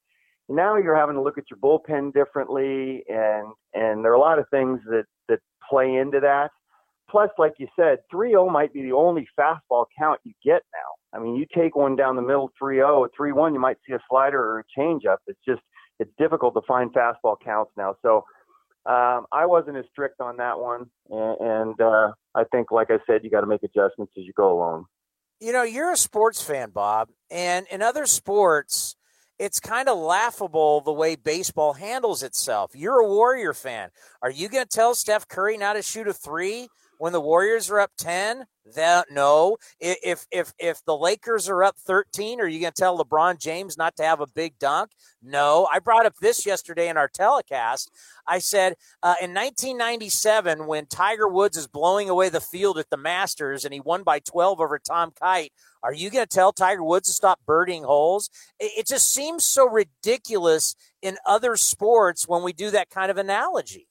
Now 0.49 0.77
you're 0.77 0.97
having 0.97 1.15
to 1.17 1.23
look 1.23 1.39
at 1.39 1.45
your 1.51 1.59
bullpen 1.59 2.13
differently, 2.13 3.05
and 3.09 3.49
and 3.75 4.05
there 4.05 4.13
are 4.13 4.17
a 4.17 4.21
lot 4.21 4.39
of 4.39 4.47
things 4.51 4.81
that 4.87 5.05
that 5.29 5.39
play 5.69 5.97
into 5.97 6.21
that. 6.21 6.51
Plus, 7.11 7.31
like 7.37 7.53
you 7.59 7.69
said, 7.77 7.99
3-0 8.11 8.51
might 8.51 8.73
be 8.73 8.83
the 8.83 8.93
only 8.93 9.29
fastball 9.39 9.85
count 9.99 10.19
you 10.25 10.33
get 10.43 10.63
now. 10.73 11.19
I 11.19 11.23
mean, 11.23 11.37
you 11.37 11.45
take 11.55 11.77
one 11.77 11.95
down 11.95 12.17
the 12.17 12.23
middle 12.23 12.51
3-0, 12.61 13.09
3-1, 13.19 13.53
you 13.53 13.61
might 13.61 13.77
see 13.87 13.93
a 13.93 13.99
slider 14.09 14.39
or 14.43 14.61
a 14.61 14.81
changeup. 14.81 15.19
It's 15.27 15.39
just 15.47 15.61
it's 15.99 16.11
difficult 16.19 16.55
to 16.55 16.63
find 16.67 16.93
fastball 16.93 17.37
counts 17.45 17.71
now. 17.77 17.97
So 18.01 18.25
um, 18.87 19.27
I 19.31 19.47
wasn't 19.47 19.77
as 19.77 19.85
strict 19.91 20.21
on 20.21 20.39
that 20.39 20.59
one, 20.59 20.87
and, 21.09 21.37
and 21.41 21.81
uh, 21.81 22.13
I 22.35 22.45
think, 22.51 22.73
like 22.73 22.91
I 22.91 22.99
said, 23.07 23.23
you 23.23 23.31
got 23.31 23.43
to 23.43 23.47
make 23.47 23.63
adjustments 23.63 24.13
as 24.19 24.25
you 24.25 24.33
go 24.37 24.53
along. 24.53 24.87
You 25.39 25.53
know, 25.53 25.63
you're 25.63 25.93
a 25.93 25.97
sports 25.97 26.43
fan, 26.43 26.71
Bob, 26.71 27.11
and 27.31 27.67
in 27.71 27.83
other 27.83 28.07
sports, 28.07 28.97
it's 29.39 29.61
kind 29.61 29.89
of 29.89 29.99
laughable 29.99 30.81
the 30.81 30.93
way 30.93 31.17
baseball 31.17 31.73
handles 31.73 32.23
itself. 32.23 32.73
You're 32.75 33.01
a 33.01 33.09
Warrior 33.09 33.55
fan. 33.55 33.91
Are 34.23 34.31
you 34.31 34.49
going 34.49 34.65
to 34.65 34.69
tell 34.69 34.95
Steph 34.95 35.29
Curry 35.29 35.57
not 35.57 35.75
to 35.75 35.83
shoot 35.83 36.07
a 36.09 36.13
three 36.13 36.69
when 37.03 37.13
the 37.13 37.21
Warriors 37.21 37.69
are 37.69 37.81
up 37.81 37.91
10? 37.99 38.45
That 38.77 39.07
no. 39.11 39.57
If 39.81 40.25
if 40.31 40.53
if 40.61 40.85
the 40.85 40.97
Lakers 40.97 41.49
are 41.49 41.65
up 41.65 41.77
13, 41.77 42.41
are 42.41 42.47
you 42.47 42.61
going 42.61 42.73
to 42.73 42.81
tell 42.81 42.97
LeBron 42.97 43.41
James 43.41 43.77
not 43.77 43.97
to 43.97 44.05
have 44.05 44.21
a 44.21 44.27
big 44.29 44.57
dunk? 44.61 44.93
No. 45.21 45.67
I 45.73 45.81
brought 45.81 46.07
up 46.07 46.15
this 46.23 46.47
yesterday 46.47 46.89
in 46.89 46.97
our 46.97 47.09
telecast. 47.09 47.91
I 48.25 48.39
said 48.39 48.75
uh, 49.03 49.17
in 49.21 49.35
1997 49.35 50.69
when 50.69 50.87
Tiger 50.87 51.27
Woods 51.27 51.57
is 51.57 51.67
blowing 51.67 52.09
away 52.09 52.29
the 52.29 52.41
field 52.41 52.79
at 52.79 52.89
the 52.89 52.97
Masters 52.97 53.65
and 53.65 53.75
he 53.75 53.81
won 53.81 54.05
by 54.05 54.21
12 54.21 54.61
over 54.61 54.79
Tom 54.79 55.11
Kite, 55.21 55.51
are 55.83 55.93
you 55.93 56.09
going 56.09 56.25
to 56.25 56.33
tell 56.33 56.53
Tiger 56.53 56.85
Woods 56.85 57.09
to 57.09 57.15
stop 57.15 57.41
birding 57.45 57.83
holes? 57.83 58.31
It, 58.61 58.71
it 58.79 58.87
just 58.87 59.13
seems 59.13 59.45
so 59.45 59.69
ridiculous 59.69 60.77
in 61.03 61.17
other 61.27 61.57
sports 61.57 62.29
when 62.29 62.45
we 62.45 62.53
do 62.53 62.71
that 62.71 62.91
kind 62.91 63.11
of 63.11 63.17
analogy. 63.17 63.89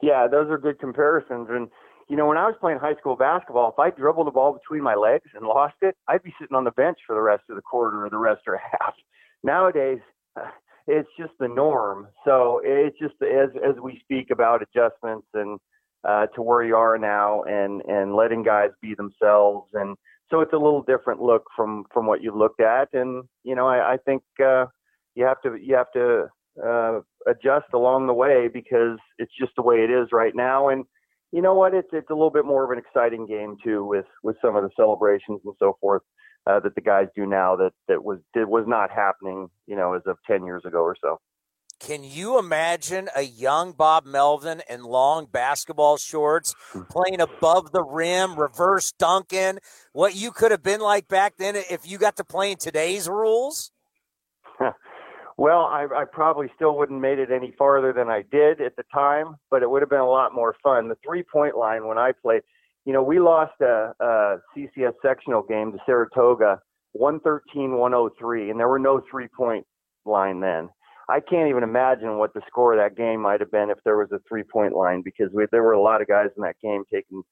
Yeah, 0.00 0.26
those 0.26 0.50
are 0.50 0.58
good 0.58 0.78
comparisons 0.78 1.48
and 1.50 1.68
you 2.14 2.18
know, 2.18 2.28
when 2.28 2.38
I 2.38 2.46
was 2.46 2.54
playing 2.60 2.78
high 2.78 2.94
school 2.94 3.16
basketball, 3.16 3.72
if 3.72 3.78
I 3.80 3.90
dribbled 3.90 4.28
the 4.28 4.30
ball 4.30 4.52
between 4.52 4.84
my 4.84 4.94
legs 4.94 5.28
and 5.34 5.44
lost 5.44 5.74
it, 5.82 5.96
I'd 6.06 6.22
be 6.22 6.32
sitting 6.40 6.54
on 6.54 6.62
the 6.62 6.70
bench 6.70 6.96
for 7.08 7.16
the 7.16 7.20
rest 7.20 7.42
of 7.50 7.56
the 7.56 7.62
quarter 7.62 8.06
or 8.06 8.08
the 8.08 8.18
rest 8.18 8.42
or 8.46 8.56
half. 8.70 8.94
Nowadays, 9.42 9.98
it's 10.86 11.08
just 11.18 11.32
the 11.40 11.48
norm. 11.48 12.06
So 12.24 12.60
it's 12.62 12.96
just 13.00 13.14
as 13.20 13.48
as 13.68 13.74
we 13.82 13.98
speak 13.98 14.30
about 14.30 14.62
adjustments 14.62 15.26
and 15.34 15.58
uh, 16.04 16.26
to 16.36 16.42
where 16.42 16.62
you 16.62 16.76
are 16.76 16.96
now, 16.98 17.42
and 17.48 17.82
and 17.88 18.14
letting 18.14 18.44
guys 18.44 18.70
be 18.80 18.94
themselves, 18.94 19.68
and 19.74 19.96
so 20.30 20.40
it's 20.40 20.52
a 20.52 20.56
little 20.56 20.84
different 20.84 21.20
look 21.20 21.42
from 21.56 21.82
from 21.92 22.06
what 22.06 22.22
you 22.22 22.30
looked 22.30 22.60
at, 22.60 22.90
and 22.92 23.24
you 23.42 23.56
know, 23.56 23.66
I, 23.66 23.94
I 23.94 23.96
think 24.04 24.22
uh, 24.38 24.66
you 25.16 25.24
have 25.24 25.42
to 25.42 25.56
you 25.60 25.74
have 25.74 25.90
to 25.94 26.28
uh, 26.64 27.00
adjust 27.26 27.72
along 27.74 28.06
the 28.06 28.14
way 28.14 28.46
because 28.46 28.98
it's 29.18 29.32
just 29.36 29.50
the 29.56 29.62
way 29.62 29.78
it 29.78 29.90
is 29.90 30.10
right 30.12 30.36
now, 30.36 30.68
and 30.68 30.84
you 31.34 31.42
know 31.42 31.54
what? 31.54 31.74
It's 31.74 31.88
it's 31.92 32.10
a 32.10 32.14
little 32.14 32.30
bit 32.30 32.44
more 32.44 32.64
of 32.64 32.70
an 32.70 32.78
exciting 32.78 33.26
game 33.26 33.56
too, 33.62 33.84
with 33.84 34.06
with 34.22 34.36
some 34.40 34.54
of 34.54 34.62
the 34.62 34.70
celebrations 34.76 35.40
and 35.44 35.54
so 35.58 35.76
forth 35.80 36.02
uh, 36.46 36.60
that 36.60 36.76
the 36.76 36.80
guys 36.80 37.08
do 37.16 37.26
now 37.26 37.56
that 37.56 37.72
that 37.88 38.04
was 38.04 38.20
did 38.32 38.46
was 38.46 38.64
not 38.68 38.90
happening, 38.90 39.48
you 39.66 39.74
know, 39.74 39.94
as 39.94 40.02
of 40.06 40.16
ten 40.28 40.44
years 40.44 40.62
ago 40.64 40.78
or 40.78 40.96
so. 41.02 41.18
Can 41.80 42.04
you 42.04 42.38
imagine 42.38 43.08
a 43.16 43.22
young 43.22 43.72
Bob 43.72 44.06
Melvin 44.06 44.62
in 44.70 44.84
long 44.84 45.26
basketball 45.26 45.96
shorts 45.96 46.54
Hmm. 46.72 46.82
playing 46.88 47.20
above 47.20 47.72
the 47.72 47.82
rim, 47.82 48.38
reverse 48.38 48.92
dunking? 48.92 49.58
What 49.92 50.14
you 50.14 50.30
could 50.30 50.52
have 50.52 50.62
been 50.62 50.80
like 50.80 51.08
back 51.08 51.34
then 51.36 51.56
if 51.56 51.80
you 51.84 51.98
got 51.98 52.16
to 52.18 52.24
play 52.24 52.52
in 52.52 52.58
today's 52.58 53.08
rules? 53.08 53.72
Well, 55.36 55.62
I, 55.62 55.86
I 55.94 56.04
probably 56.04 56.46
still 56.54 56.76
wouldn't 56.78 57.00
made 57.00 57.18
it 57.18 57.30
any 57.32 57.52
farther 57.58 57.92
than 57.92 58.08
I 58.08 58.22
did 58.30 58.60
at 58.60 58.76
the 58.76 58.84
time, 58.92 59.36
but 59.50 59.62
it 59.62 59.70
would 59.70 59.82
have 59.82 59.90
been 59.90 59.98
a 59.98 60.08
lot 60.08 60.34
more 60.34 60.54
fun. 60.62 60.88
The 60.88 60.98
three 61.04 61.24
point 61.24 61.56
line 61.56 61.86
when 61.86 61.98
I 61.98 62.12
played, 62.12 62.42
you 62.84 62.92
know, 62.92 63.02
we 63.02 63.18
lost 63.18 63.60
a, 63.60 63.92
a 63.98 64.36
CCS 64.56 64.92
sectional 65.02 65.42
game 65.42 65.72
to 65.72 65.78
Saratoga, 65.86 66.60
113-103, 66.96 68.50
and 68.50 68.60
there 68.60 68.68
were 68.68 68.78
no 68.78 69.02
three 69.10 69.28
point 69.36 69.66
line 70.04 70.40
then. 70.40 70.68
I 71.08 71.20
can't 71.20 71.50
even 71.50 71.64
imagine 71.64 72.16
what 72.16 72.32
the 72.32 72.40
score 72.46 72.72
of 72.72 72.78
that 72.78 72.96
game 72.96 73.20
might 73.20 73.40
have 73.40 73.50
been 73.50 73.70
if 73.70 73.78
there 73.84 73.98
was 73.98 74.08
a 74.12 74.20
three 74.28 74.44
point 74.44 74.72
line 74.72 75.02
because 75.04 75.30
we, 75.34 75.46
there 75.50 75.64
were 75.64 75.72
a 75.72 75.82
lot 75.82 76.00
of 76.00 76.08
guys 76.08 76.28
in 76.36 76.42
that 76.42 76.56
game 76.62 76.84
taking 76.92 77.22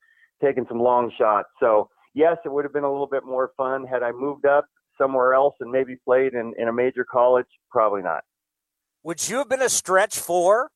taking 0.43 0.67
some 0.69 0.81
long 0.81 1.13
shots. 1.17 1.49
So 1.61 1.89
yes, 2.15 2.37
it 2.45 2.53
would 2.53 2.65
have 2.65 2.73
been 2.73 2.85
a 2.85 2.91
little 2.91 3.07
bit 3.07 3.25
more 3.25 3.53
fun 3.57 3.87
had 3.87 4.03
I 4.03 4.11
moved 4.11 4.45
up 4.45 4.67
somewhere 4.99 5.35
else 5.35 5.55
and 5.61 5.71
maybe 5.71 5.97
played 6.05 6.35
in, 6.35 6.55
in 6.59 6.69
a 6.69 6.73
major 6.73 7.05
college. 7.05 7.47
Probably 7.71 8.03
not. 8.03 8.23
Would 9.05 9.29
you 9.29 9.39
have 9.39 9.49
been 9.49 9.62
a 9.62 9.69
stretch 9.69 10.19
four? 10.19 10.71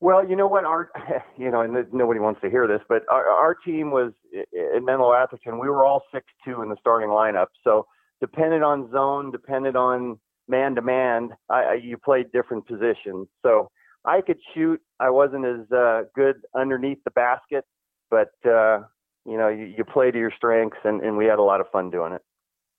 Well, 0.00 0.28
you 0.28 0.34
know 0.34 0.48
what, 0.48 0.64
our, 0.64 0.90
you 1.38 1.50
know, 1.50 1.60
and 1.60 1.74
nobody 1.92 2.20
wants 2.20 2.40
to 2.42 2.50
hear 2.50 2.66
this, 2.66 2.80
but 2.88 3.02
our, 3.08 3.28
our 3.28 3.54
team 3.54 3.90
was 3.90 4.12
in 4.32 4.84
Menlo 4.84 5.12
Atherton. 5.12 5.58
We 5.60 5.68
were 5.68 5.84
all 5.84 6.02
six 6.12 6.26
two 6.44 6.62
in 6.62 6.68
the 6.68 6.76
starting 6.80 7.08
lineup, 7.08 7.46
so 7.62 7.86
depended 8.20 8.62
on 8.62 8.90
zone, 8.90 9.30
depended 9.30 9.76
on 9.76 10.18
man 10.48 10.74
to 10.74 10.82
man, 10.82 11.30
you 11.80 11.96
played 11.96 12.32
different 12.32 12.66
positions. 12.66 13.28
So 13.42 13.70
I 14.04 14.20
could 14.20 14.38
shoot. 14.54 14.80
I 15.00 15.10
wasn't 15.10 15.44
as 15.44 15.70
uh, 15.72 16.02
good 16.14 16.36
underneath 16.54 16.98
the 17.04 17.10
basket, 17.12 17.64
but 18.10 18.30
uh, 18.44 18.80
you 19.24 19.38
know, 19.38 19.48
you, 19.48 19.72
you 19.76 19.84
play 19.84 20.10
to 20.10 20.18
your 20.18 20.32
strengths, 20.36 20.78
and, 20.84 21.00
and 21.02 21.16
we 21.16 21.26
had 21.26 21.38
a 21.38 21.42
lot 21.42 21.60
of 21.60 21.66
fun 21.70 21.90
doing 21.90 22.12
it. 22.12 22.22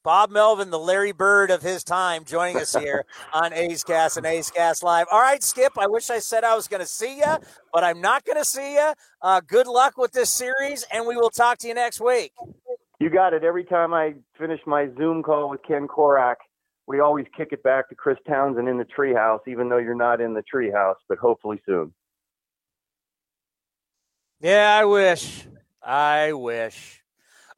Bob 0.03 0.32
Melvin, 0.32 0.69
the 0.69 0.80
Larry 0.80 1.14
Bird 1.14 1.49
of 1.49 1.61
his 1.61 1.82
time, 1.82 2.25
joining 2.25 2.57
us 2.57 2.75
here 2.75 3.06
on 3.33 3.53
A's 3.53 3.85
Cast 3.85 4.17
and 4.17 4.25
A's 4.25 4.51
Cast 4.51 4.83
Live. 4.83 5.07
All 5.09 5.22
right, 5.22 5.41
Skip, 5.41 5.77
I 5.77 5.88
wish 5.88 6.09
I 6.09 6.19
said 6.19 6.43
I 6.43 6.56
was 6.56 6.67
going 6.67 6.82
to 6.82 6.85
see 6.85 7.19
you, 7.19 7.38
but 7.72 7.85
I'm 7.85 8.01
not 8.01 8.25
going 8.25 8.38
to 8.38 8.43
see 8.43 8.73
you. 8.73 8.93
Uh, 9.22 9.40
good 9.48 9.65
luck 9.65 9.98
with 9.98 10.11
this 10.11 10.30
series, 10.30 10.85
and 10.91 11.07
we 11.07 11.15
will 11.15 11.30
talk 11.30 11.57
to 11.59 11.69
you 11.69 11.73
next 11.73 12.01
week. 12.01 12.33
You 12.99 13.09
got 13.09 13.33
it. 13.33 13.45
Every 13.45 13.64
time 13.64 13.93
I 13.93 14.15
finish 14.38 14.59
my 14.67 14.90
Zoom 14.98 15.23
call 15.23 15.49
with 15.49 15.61
Ken 15.65 15.88
Korach, 15.88 16.35
we 16.85 16.99
always 16.99 17.25
kick 17.35 17.49
it 17.51 17.64
back 17.64 17.88
to 17.88 17.95
Chris 17.95 18.17
Townsend 18.27 18.67
in 18.67 18.77
the 18.77 18.85
treehouse, 18.85 19.40
even 19.48 19.69
though 19.69 19.77
you're 19.77 19.95
not 19.95 20.19
in 20.19 20.33
the 20.33 20.43
treehouse, 20.53 20.95
but 21.07 21.17
hopefully 21.17 21.61
soon. 21.65 21.93
Yeah, 24.41 24.77
I 24.82 24.83
wish. 24.83 25.45
I 25.82 26.33
wish. 26.33 27.02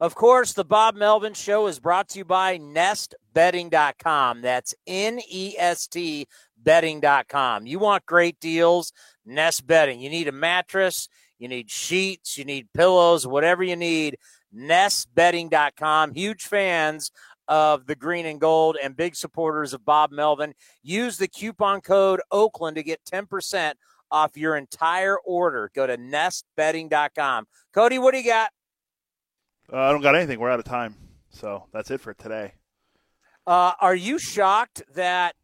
Of 0.00 0.14
course, 0.14 0.52
the 0.52 0.64
Bob 0.64 0.94
Melvin 0.94 1.34
Show 1.34 1.66
is 1.68 1.78
brought 1.78 2.08
to 2.10 2.18
you 2.18 2.24
by 2.24 2.58
nestbedding.com. 2.58 4.42
That's 4.42 4.74
N 4.86 5.20
E 5.28 5.54
S 5.58 5.86
T 5.86 6.26
bedding.com. 6.62 7.66
You 7.66 7.78
want 7.78 8.04
great 8.04 8.38
deals? 8.40 8.92
Nest 9.24 9.66
Bedding. 9.66 10.00
You 10.00 10.10
need 10.10 10.28
a 10.28 10.32
mattress, 10.32 11.08
you 11.38 11.48
need 11.48 11.70
sheets, 11.70 12.36
you 12.36 12.44
need 12.44 12.68
pillows, 12.74 13.26
whatever 13.26 13.62
you 13.62 13.76
need. 13.76 14.18
Nestbedding.com. 14.54 16.14
Huge 16.14 16.44
fans 16.44 17.10
of 17.48 17.86
the 17.86 17.94
green 17.94 18.26
and 18.26 18.40
gold 18.40 18.76
and 18.82 18.96
big 18.96 19.14
supporters 19.14 19.72
of 19.72 19.84
Bob 19.84 20.10
Melvin. 20.10 20.54
Use 20.82 21.18
the 21.18 21.28
coupon 21.28 21.80
code 21.80 22.20
Oakland 22.30 22.76
to 22.76 22.82
get 22.82 23.04
10% 23.04 23.74
off 24.10 24.36
your 24.36 24.56
entire 24.56 25.18
order. 25.18 25.70
Go 25.74 25.86
to 25.86 25.96
nestbedding.com. 25.96 27.46
Cody, 27.72 27.98
what 27.98 28.12
do 28.12 28.18
you 28.18 28.26
got? 28.26 28.50
Uh, 29.72 29.78
I 29.78 29.90
don't 29.90 30.02
got 30.02 30.14
anything. 30.14 30.38
We're 30.38 30.50
out 30.50 30.58
of 30.58 30.64
time. 30.64 30.94
So 31.30 31.64
that's 31.72 31.90
it 31.90 32.00
for 32.00 32.14
today. 32.14 32.54
Uh, 33.46 33.72
are 33.80 33.94
you 33.94 34.18
shocked 34.18 34.82
that 34.94 35.34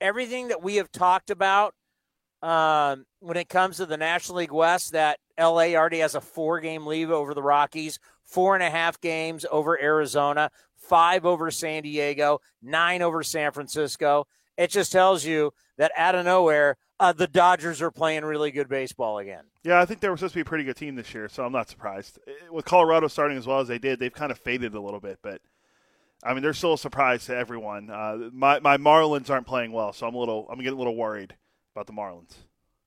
everything 0.00 0.48
that 0.48 0.62
we 0.62 0.76
have 0.76 0.92
talked 0.92 1.30
about 1.30 1.74
um, 2.42 3.04
when 3.20 3.36
it 3.36 3.48
comes 3.48 3.78
to 3.78 3.86
the 3.86 3.96
National 3.96 4.38
League 4.38 4.52
West, 4.52 4.92
that 4.92 5.18
LA 5.38 5.74
already 5.74 5.98
has 5.98 6.14
a 6.14 6.20
four 6.20 6.60
game 6.60 6.86
lead 6.86 7.10
over 7.10 7.34
the 7.34 7.42
Rockies, 7.42 7.98
four 8.24 8.54
and 8.54 8.62
a 8.62 8.70
half 8.70 9.00
games 9.00 9.44
over 9.50 9.80
Arizona, 9.80 10.50
five 10.76 11.26
over 11.26 11.50
San 11.50 11.82
Diego, 11.82 12.40
nine 12.62 13.02
over 13.02 13.22
San 13.22 13.52
Francisco. 13.52 14.26
It 14.56 14.70
just 14.70 14.92
tells 14.92 15.24
you 15.24 15.52
that 15.78 15.92
out 15.96 16.14
of 16.14 16.24
nowhere, 16.24 16.76
uh, 17.00 17.12
the 17.12 17.28
Dodgers 17.28 17.80
are 17.80 17.90
playing 17.90 18.24
really 18.24 18.50
good 18.50 18.68
baseball 18.68 19.18
again. 19.18 19.44
Yeah, 19.68 19.80
I 19.82 19.84
think 19.84 20.00
they 20.00 20.08
were 20.08 20.16
supposed 20.16 20.32
to 20.32 20.38
be 20.38 20.40
a 20.40 20.46
pretty 20.46 20.64
good 20.64 20.76
team 20.76 20.94
this 20.94 21.12
year, 21.12 21.28
so 21.28 21.44
I'm 21.44 21.52
not 21.52 21.68
surprised. 21.68 22.18
Eh, 22.26 22.32
With 22.50 22.64
Colorado 22.64 23.06
starting 23.06 23.36
as 23.36 23.46
well 23.46 23.60
as 23.60 23.68
they 23.68 23.78
did, 23.78 23.98
they've 23.98 24.10
kind 24.10 24.32
of 24.32 24.38
faded 24.38 24.74
a 24.74 24.80
little 24.80 24.98
bit, 24.98 25.18
but 25.22 25.42
I 26.24 26.32
mean, 26.32 26.42
they're 26.42 26.54
still 26.54 26.72
a 26.72 26.78
surprise 26.78 27.26
to 27.26 27.36
everyone. 27.36 27.90
Uh, 27.90 28.30
my 28.32 28.60
my 28.60 28.78
Marlins 28.78 29.28
aren't 29.28 29.46
playing 29.46 29.72
well, 29.72 29.92
so 29.92 30.06
I'm 30.06 30.14
a 30.14 30.18
little 30.18 30.48
I'm 30.50 30.56
getting 30.58 30.72
a 30.72 30.78
little 30.78 30.96
worried 30.96 31.36
about 31.76 31.86
the 31.86 31.92
Marlins. 31.92 32.32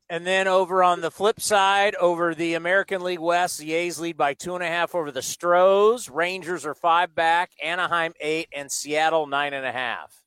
And 0.09 0.25
then 0.25 0.47
over 0.47 0.83
on 0.83 1.01
the 1.01 1.11
flip 1.11 1.39
side, 1.39 1.93
over 1.95 2.33
the 2.33 2.55
American 2.55 3.03
League 3.03 3.19
West, 3.19 3.59
the 3.59 3.73
A's 3.73 3.99
lead 3.99 4.17
by 4.17 4.33
two 4.33 4.55
and 4.55 4.63
a 4.63 4.67
half 4.67 4.95
over 4.95 5.11
the 5.11 5.21
Stros. 5.21 6.09
Rangers 6.09 6.65
are 6.65 6.73
five 6.73 7.13
back, 7.13 7.51
Anaheim 7.63 8.13
eight, 8.19 8.49
and 8.51 8.71
Seattle 8.71 9.27
nine 9.27 9.53
and 9.53 9.67
a 9.67 9.71
half. 9.71 10.20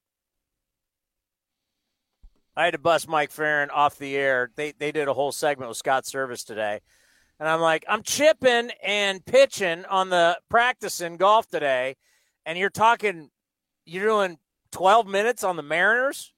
I 2.57 2.65
had 2.65 2.73
to 2.73 2.78
bust 2.78 3.08
Mike 3.08 3.31
Ferrin 3.31 3.70
off 3.70 3.99
the 3.99 4.16
air. 4.16 4.50
They 4.57 4.73
they 4.73 4.92
did 4.92 5.08
a 5.08 5.15
whole 5.15 5.33
segment 5.33 5.68
with 5.68 5.78
Scott 5.78 6.05
Servais 6.05 6.44
today. 6.44 6.81
And 7.41 7.49
I'm 7.49 7.60
like, 7.60 7.84
I'm 7.89 8.02
chipping 8.02 8.70
and 8.83 9.24
pitching 9.24 9.84
on 9.86 10.08
the 10.10 10.39
practicing 10.49 11.16
golf 11.16 11.49
today, 11.49 11.97
and 12.47 12.57
you're 12.57 12.70
talking 12.70 13.31
you're 13.84 14.07
doing 14.07 14.39
12 14.73 15.07
minutes 15.07 15.44
on 15.44 15.57
the 15.57 15.62
Mariners, 15.62 16.33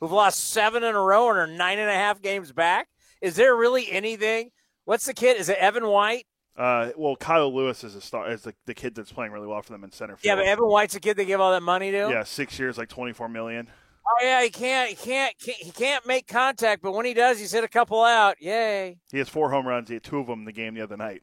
who've 0.00 0.12
lost 0.12 0.50
seven 0.50 0.82
in 0.82 0.94
a 0.94 1.00
row 1.00 1.28
and 1.28 1.38
are 1.38 1.46
nine 1.46 1.78
and 1.78 1.88
a 1.88 1.94
half 1.94 2.20
games 2.20 2.52
back. 2.52 2.88
Is 3.20 3.36
there 3.36 3.54
really 3.54 3.90
anything? 3.90 4.50
What's 4.84 5.06
the 5.06 5.14
kid? 5.14 5.38
Is 5.38 5.48
it 5.48 5.58
Evan 5.58 5.86
White? 5.86 6.26
Uh, 6.56 6.90
well, 6.96 7.16
Kyle 7.16 7.54
Lewis 7.54 7.82
is 7.84 7.94
a 7.94 8.00
star. 8.00 8.30
Is 8.30 8.42
the, 8.42 8.54
the 8.66 8.74
kid 8.74 8.94
that's 8.94 9.12
playing 9.12 9.32
really 9.32 9.46
well 9.46 9.62
for 9.62 9.72
them 9.72 9.84
in 9.84 9.92
center 9.92 10.16
field. 10.16 10.24
Yeah, 10.24 10.34
but 10.36 10.44
Evan 10.44 10.66
White's 10.66 10.94
a 10.94 11.00
kid 11.00 11.16
they 11.16 11.24
give 11.24 11.40
all 11.40 11.52
that 11.52 11.62
money 11.62 11.90
to. 11.92 12.10
Yeah, 12.10 12.24
six 12.24 12.58
years, 12.58 12.76
like 12.76 12.88
24 12.88 13.28
million. 13.28 13.68
Oh 14.04 14.24
yeah, 14.24 14.42
he 14.42 14.50
can't, 14.50 14.90
he 14.90 14.96
can't, 14.96 15.34
can't, 15.38 15.56
he 15.58 15.70
can't 15.70 16.06
make 16.06 16.26
contact, 16.26 16.82
but 16.82 16.92
when 16.92 17.06
he 17.06 17.14
does, 17.14 17.38
he's 17.38 17.52
hit 17.52 17.62
a 17.64 17.68
couple 17.68 18.02
out. 18.02 18.36
Yay! 18.40 18.98
He 19.12 19.18
has 19.18 19.28
four 19.28 19.50
home 19.50 19.66
runs. 19.66 19.88
He 19.88 19.94
had 19.94 20.02
two 20.02 20.18
of 20.18 20.26
them 20.26 20.40
in 20.40 20.44
the 20.44 20.52
game 20.52 20.74
the 20.74 20.80
other 20.80 20.96
night. 20.96 21.22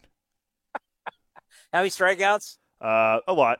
How 1.73 1.79
many 1.79 1.89
strikeouts? 1.89 2.57
Uh, 2.81 3.19
a 3.27 3.33
lot. 3.33 3.59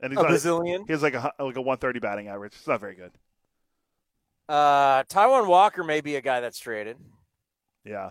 And 0.00 0.12
he's 0.12 0.18
A 0.18 0.22
not- 0.24 0.32
bazillion? 0.32 0.84
He 0.86 0.92
has 0.92 1.02
like 1.02 1.14
a 1.14 1.32
like 1.38 1.56
a 1.56 1.60
130 1.60 2.00
batting 2.00 2.28
average. 2.28 2.52
It's 2.56 2.66
not 2.66 2.80
very 2.80 2.96
good. 2.96 3.12
Uh, 4.48 5.02
Taijuan 5.04 5.46
Walker 5.46 5.82
may 5.82 6.00
be 6.00 6.16
a 6.16 6.20
guy 6.20 6.40
that's 6.40 6.58
traded. 6.58 6.96
Yeah, 7.84 8.10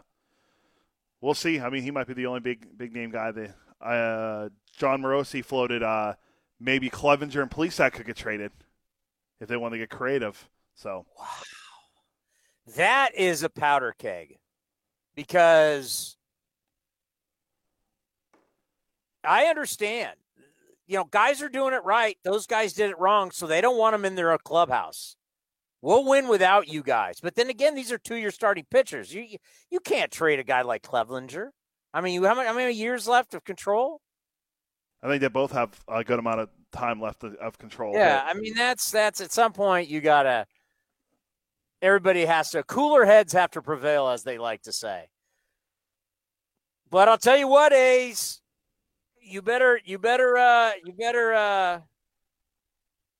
we'll 1.22 1.34
see. 1.34 1.60
I 1.60 1.70
mean, 1.70 1.84
he 1.84 1.92
might 1.92 2.08
be 2.08 2.14
the 2.14 2.26
only 2.28 2.40
big 2.40 2.78
big 2.78 2.94
name 2.94 3.12
guy. 3.12 3.32
That 3.32 3.56
uh, 3.82 4.50
Jon 4.78 5.02
Morosi 5.02 5.44
floated. 5.44 5.84
Uh, 5.84 6.14
maybe 6.60 6.90
Clevenger 6.90 7.42
and 7.42 7.52
Plesac 7.52 7.92
could 7.94 8.06
get 8.06 8.16
traded 8.16 8.52
if 9.40 9.48
they 9.48 9.58
want 9.58 9.74
to 9.74 9.78
get 9.78 9.90
creative. 9.90 10.50
So 10.76 11.06
wow. 11.18 11.26
That 12.76 13.16
is 13.16 13.44
a 13.44 13.50
powder 13.50 13.94
keg 13.98 14.38
because 15.16 16.18
I 19.24 19.46
understand. 19.46 20.16
You 20.88 20.98
know, 20.98 21.04
guys 21.04 21.42
are 21.42 21.50
doing 21.50 21.74
it 21.74 21.84
right. 21.84 22.18
Those 22.24 22.46
guys 22.46 22.74
did 22.74 22.92
it 22.92 23.00
wrong, 23.00 23.32
so 23.32 23.48
they 23.48 23.62
don't 23.62 23.78
want 23.78 23.94
them 23.94 24.06
in 24.06 24.16
their 24.16 24.38
clubhouse. 24.38 25.16
We'll 25.82 26.06
win 26.06 26.28
without 26.28 26.68
you 26.68 26.84
guys. 26.84 27.20
But 27.22 27.36
then 27.36 27.50
again, 27.50 27.76
these 27.76 27.92
are 27.92 27.98
two 27.98 28.16
year 28.16 28.32
starting 28.32 28.66
pitchers. 28.70 29.14
You 29.14 29.38
you, 29.70 29.80
can't 29.80 30.12
trade 30.12 30.40
a 30.40 30.44
guy 30.44 30.62
like 30.62 30.82
Clevenger. 30.82 31.52
I 31.94 32.02
mean, 32.02 32.14
you 32.14 32.26
how 32.26 32.36
many, 32.36 32.48
how 32.48 32.56
many 32.56 32.74
years 32.74 33.08
left 33.08 33.34
of 33.34 33.44
control? 33.44 34.02
I 35.04 35.08
think 35.08 35.22
they 35.22 35.28
both 35.28 35.52
have 35.52 35.80
a 35.88 36.04
good 36.04 36.18
amount 36.18 36.42
of 36.42 36.50
time 36.76 37.02
left 37.02 37.24
of, 37.24 37.58
control. 37.58 37.94
Yeah, 37.94 38.24
I 38.26 38.34
mean 38.34 38.54
that's 38.56 38.92
that's 38.92 39.22
at 39.22 39.32
some 39.32 39.54
point 39.54 39.90
you 39.90 40.02
gotta. 40.02 40.46
Everybody 41.82 42.26
has 42.26 42.50
to 42.52 42.64
cooler 42.64 43.06
heads 43.06 43.34
have 43.34 43.52
to 43.52 43.62
prevail, 43.62 44.08
as 44.08 44.24
they 44.24 44.38
like 44.38 44.64
to 44.64 44.74
say. 44.74 45.08
But 46.90 47.10
I'll 47.10 47.18
tell 47.18 47.38
you 47.38 47.48
what, 47.48 47.74
A's, 47.74 48.42
you 49.22 49.42
better 49.42 49.80
you 49.84 49.98
better 50.00 50.38
uh 50.38 50.72
you 50.84 50.94
better 50.94 51.34
uh 51.34 51.82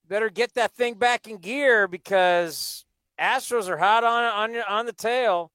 better 0.08 0.30
get 0.30 0.54
that 0.54 0.72
thing 0.72 0.94
back 0.94 1.26
in 1.26 1.38
gear 1.38 1.88
because 1.88 2.84
Astros 3.20 3.68
are 3.68 3.76
hot 3.76 4.04
on 4.04 4.24
on 4.54 4.62
on 4.68 4.86
the 4.86 4.92
tail. 4.92 5.50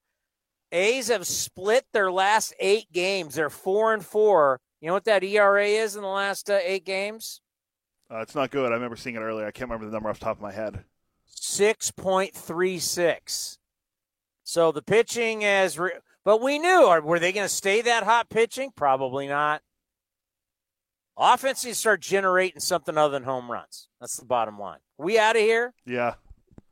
A's 0.71 1.09
have 1.09 1.27
split 1.27 1.85
their 1.93 2.11
last 2.11 2.53
eight 2.59 2.91
games. 2.91 3.35
They're 3.35 3.49
four 3.49 3.93
and 3.93 4.05
four. 4.05 4.59
You 4.79 4.87
know 4.87 4.93
what 4.93 5.05
that 5.05 5.23
ERA 5.23 5.65
is 5.65 5.95
in 5.95 6.01
the 6.01 6.07
last 6.07 6.49
uh, 6.49 6.59
eight 6.63 6.85
games? 6.85 7.41
Uh, 8.11 8.19
it's 8.19 8.35
not 8.35 8.51
good. 8.51 8.71
I 8.71 8.75
remember 8.75 8.95
seeing 8.97 9.15
it 9.15 9.19
earlier. 9.19 9.45
I 9.47 9.51
can't 9.51 9.69
remember 9.69 9.85
the 9.85 9.91
number 9.93 10.09
off 10.09 10.19
the 10.19 10.25
top 10.25 10.37
of 10.37 10.41
my 10.41 10.51
head. 10.51 10.83
6.36. 11.33 13.57
So 14.43 14.71
the 14.71 14.81
pitching 14.81 15.43
is, 15.43 15.77
re- 15.79 15.91
but 16.25 16.41
we 16.41 16.59
knew, 16.59 16.83
are, 16.85 16.99
were 17.01 17.19
they 17.19 17.31
going 17.31 17.45
to 17.47 17.53
stay 17.53 17.81
that 17.83 18.03
hot 18.03 18.29
pitching? 18.29 18.71
Probably 18.75 19.27
not. 19.27 19.61
Offense 21.17 21.63
needs 21.63 21.77
to 21.77 21.81
start 21.81 22.01
generating 22.01 22.59
something 22.59 22.97
other 22.97 23.11
than 23.13 23.23
home 23.23 23.49
runs. 23.51 23.87
That's 23.99 24.17
the 24.17 24.25
bottom 24.25 24.57
line. 24.59 24.79
Are 24.99 25.05
we 25.05 25.19
out 25.19 25.35
of 25.35 25.41
here? 25.41 25.73
Yeah, 25.85 26.15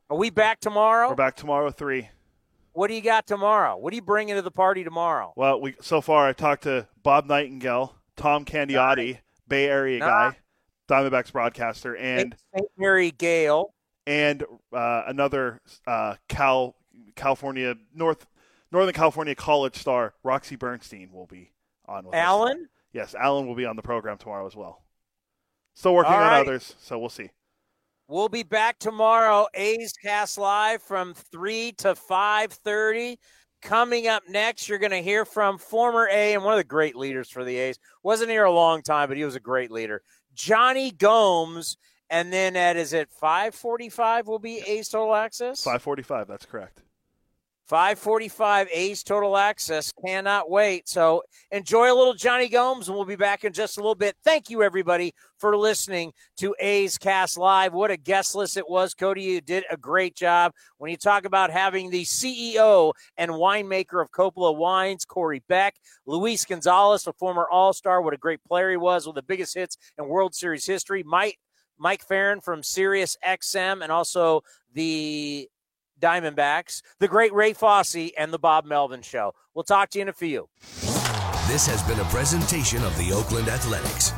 Are 0.08 0.16
we 0.16 0.30
back 0.30 0.60
tomorrow? 0.60 1.08
we're 1.08 1.14
back 1.14 1.36
tomorrow 1.36 1.70
three. 1.70 2.08
What 2.72 2.88
do 2.88 2.94
you 2.94 3.02
got 3.02 3.26
tomorrow? 3.26 3.76
What 3.76 3.92
are 3.92 3.96
you 3.96 4.02
bringing 4.02 4.36
to 4.36 4.42
the 4.42 4.50
party 4.50 4.82
tomorrow? 4.84 5.32
Well, 5.36 5.60
we 5.60 5.74
so 5.80 6.00
far 6.00 6.26
I 6.26 6.32
talked 6.32 6.62
to 6.64 6.86
Bob 7.02 7.26
Nightingale, 7.26 7.94
Tom 8.16 8.44
Candiotti, 8.44 9.18
Bay 9.48 9.66
Area 9.66 9.98
Nice. 9.98 10.08
guy, 10.08 10.36
Diamondbacks 10.90 11.32
broadcaster, 11.32 11.96
and 11.96 12.34
St. 12.54 12.68
Mary 12.76 13.12
Gael. 13.12 13.72
and 14.06 14.44
uh, 14.72 15.04
another 15.06 15.60
uh, 15.86 16.16
Cal 16.28 16.74
California 17.14 17.76
North 17.94 18.26
Northern 18.72 18.94
California 18.94 19.34
college 19.34 19.76
star 19.76 20.14
Roxy 20.24 20.56
Bernstein 20.56 21.10
will 21.12 21.26
be 21.26 21.52
on 21.86 22.04
with 22.06 22.14
us. 22.14 22.20
Alan? 22.20 22.68
Yes, 22.92 23.14
Alan 23.14 23.46
will 23.46 23.54
be 23.54 23.64
on 23.66 23.76
the 23.76 23.82
program 23.82 24.18
tomorrow 24.18 24.46
as 24.46 24.56
well. 24.56 24.82
Still 25.74 25.94
working 25.94 26.12
on 26.12 26.32
others, 26.32 26.74
so 26.80 26.98
we'll 26.98 27.08
see. 27.08 27.30
We'll 28.08 28.28
be 28.28 28.42
back 28.42 28.80
tomorrow. 28.80 29.46
A's 29.54 29.92
Cast 29.92 30.36
Live 30.36 30.82
from 30.82 31.14
three 31.14 31.72
to 31.78 31.94
five 31.94 32.52
thirty. 32.52 33.18
Coming 33.62 34.08
up 34.08 34.22
next, 34.28 34.68
you're 34.68 34.78
going 34.78 34.90
to 34.90 35.02
hear 35.02 35.24
from 35.26 35.58
former 35.58 36.08
A 36.10 36.32
and 36.34 36.42
one 36.42 36.54
of 36.54 36.58
the 36.58 36.64
great 36.64 36.96
leaders 36.96 37.28
for 37.28 37.44
the 37.44 37.56
A's. 37.56 37.78
Wasn't 38.02 38.30
here 38.30 38.44
a 38.44 38.50
long 38.50 38.80
time, 38.82 39.08
but 39.08 39.18
he 39.18 39.24
was 39.24 39.36
a 39.36 39.40
great 39.40 39.70
leader. 39.70 40.02
Jonny 40.40 40.90
Gomes, 40.90 41.76
and 42.08 42.32
then 42.32 42.56
at 42.56 42.76
is 42.76 42.92
it 42.92 43.10
five 43.10 43.54
forty 43.54 43.88
five? 43.88 44.26
Will 44.26 44.38
be 44.38 44.58
A's 44.66 44.88
Total 44.88 45.14
Access. 45.14 45.62
Five 45.62 45.82
forty-five. 45.82 46.26
That's 46.26 46.46
correct. 46.46 46.82
545 47.70 48.66
A's 48.72 49.04
Total 49.04 49.36
Access. 49.36 49.92
Cannot 50.04 50.50
wait. 50.50 50.88
So 50.88 51.22
enjoy 51.52 51.92
a 51.92 51.94
little 51.94 52.14
Jonny 52.14 52.48
Gomes, 52.48 52.88
and 52.88 52.96
we'll 52.96 53.06
be 53.06 53.14
back 53.14 53.44
in 53.44 53.52
just 53.52 53.78
a 53.78 53.80
little 53.80 53.94
bit. 53.94 54.16
Thank 54.24 54.50
you, 54.50 54.64
everybody, 54.64 55.14
for 55.38 55.56
listening 55.56 56.12
to 56.38 56.52
A's 56.58 56.98
Cast 56.98 57.38
Live. 57.38 57.72
What 57.72 57.92
a 57.92 57.96
guest 57.96 58.34
list 58.34 58.56
it 58.56 58.68
was. 58.68 58.92
Cody, 58.92 59.22
you 59.22 59.40
did 59.40 59.62
a 59.70 59.76
great 59.76 60.16
job. 60.16 60.52
When 60.78 60.90
you 60.90 60.96
talk 60.96 61.24
about 61.24 61.52
having 61.52 61.90
the 61.90 62.02
CEO 62.02 62.92
and 63.16 63.30
winemaker 63.30 64.02
of 64.02 64.10
Coppola 64.10 64.56
Wines, 64.56 65.04
Corey 65.04 65.44
Beck, 65.48 65.76
Luis 66.06 66.44
Gonzalez, 66.44 67.06
a 67.06 67.12
former 67.12 67.46
All 67.52 67.72
Star, 67.72 68.02
what 68.02 68.14
a 68.14 68.16
great 68.18 68.42
player 68.42 68.72
he 68.72 68.78
was, 68.78 69.06
with 69.06 69.14
the 69.14 69.22
biggest 69.22 69.54
hits 69.54 69.78
in 69.96 70.08
World 70.08 70.34
Series 70.34 70.66
history. 70.66 71.04
Mike, 71.04 71.38
Mike 71.78 72.02
Ferrin 72.04 72.40
from 72.40 72.64
Sirius 72.64 73.16
XM, 73.24 73.84
and 73.84 73.92
also 73.92 74.42
the 74.74 75.48
Diamondbacks, 76.00 76.82
the 76.98 77.08
great 77.08 77.32
Ray 77.32 77.52
Fosse, 77.52 78.10
and 78.16 78.32
the 78.32 78.38
Bob 78.38 78.64
Melvin 78.64 79.02
Show. 79.02 79.34
We'll 79.54 79.64
talk 79.64 79.90
to 79.90 79.98
you 79.98 80.02
in 80.02 80.08
a 80.08 80.12
few. 80.12 80.48
This 81.46 81.66
has 81.66 81.82
been 81.82 81.98
a 82.00 82.04
presentation 82.04 82.82
of 82.84 82.96
the 82.96 83.12
Oakland 83.12 83.48
Athletics. 83.48 84.12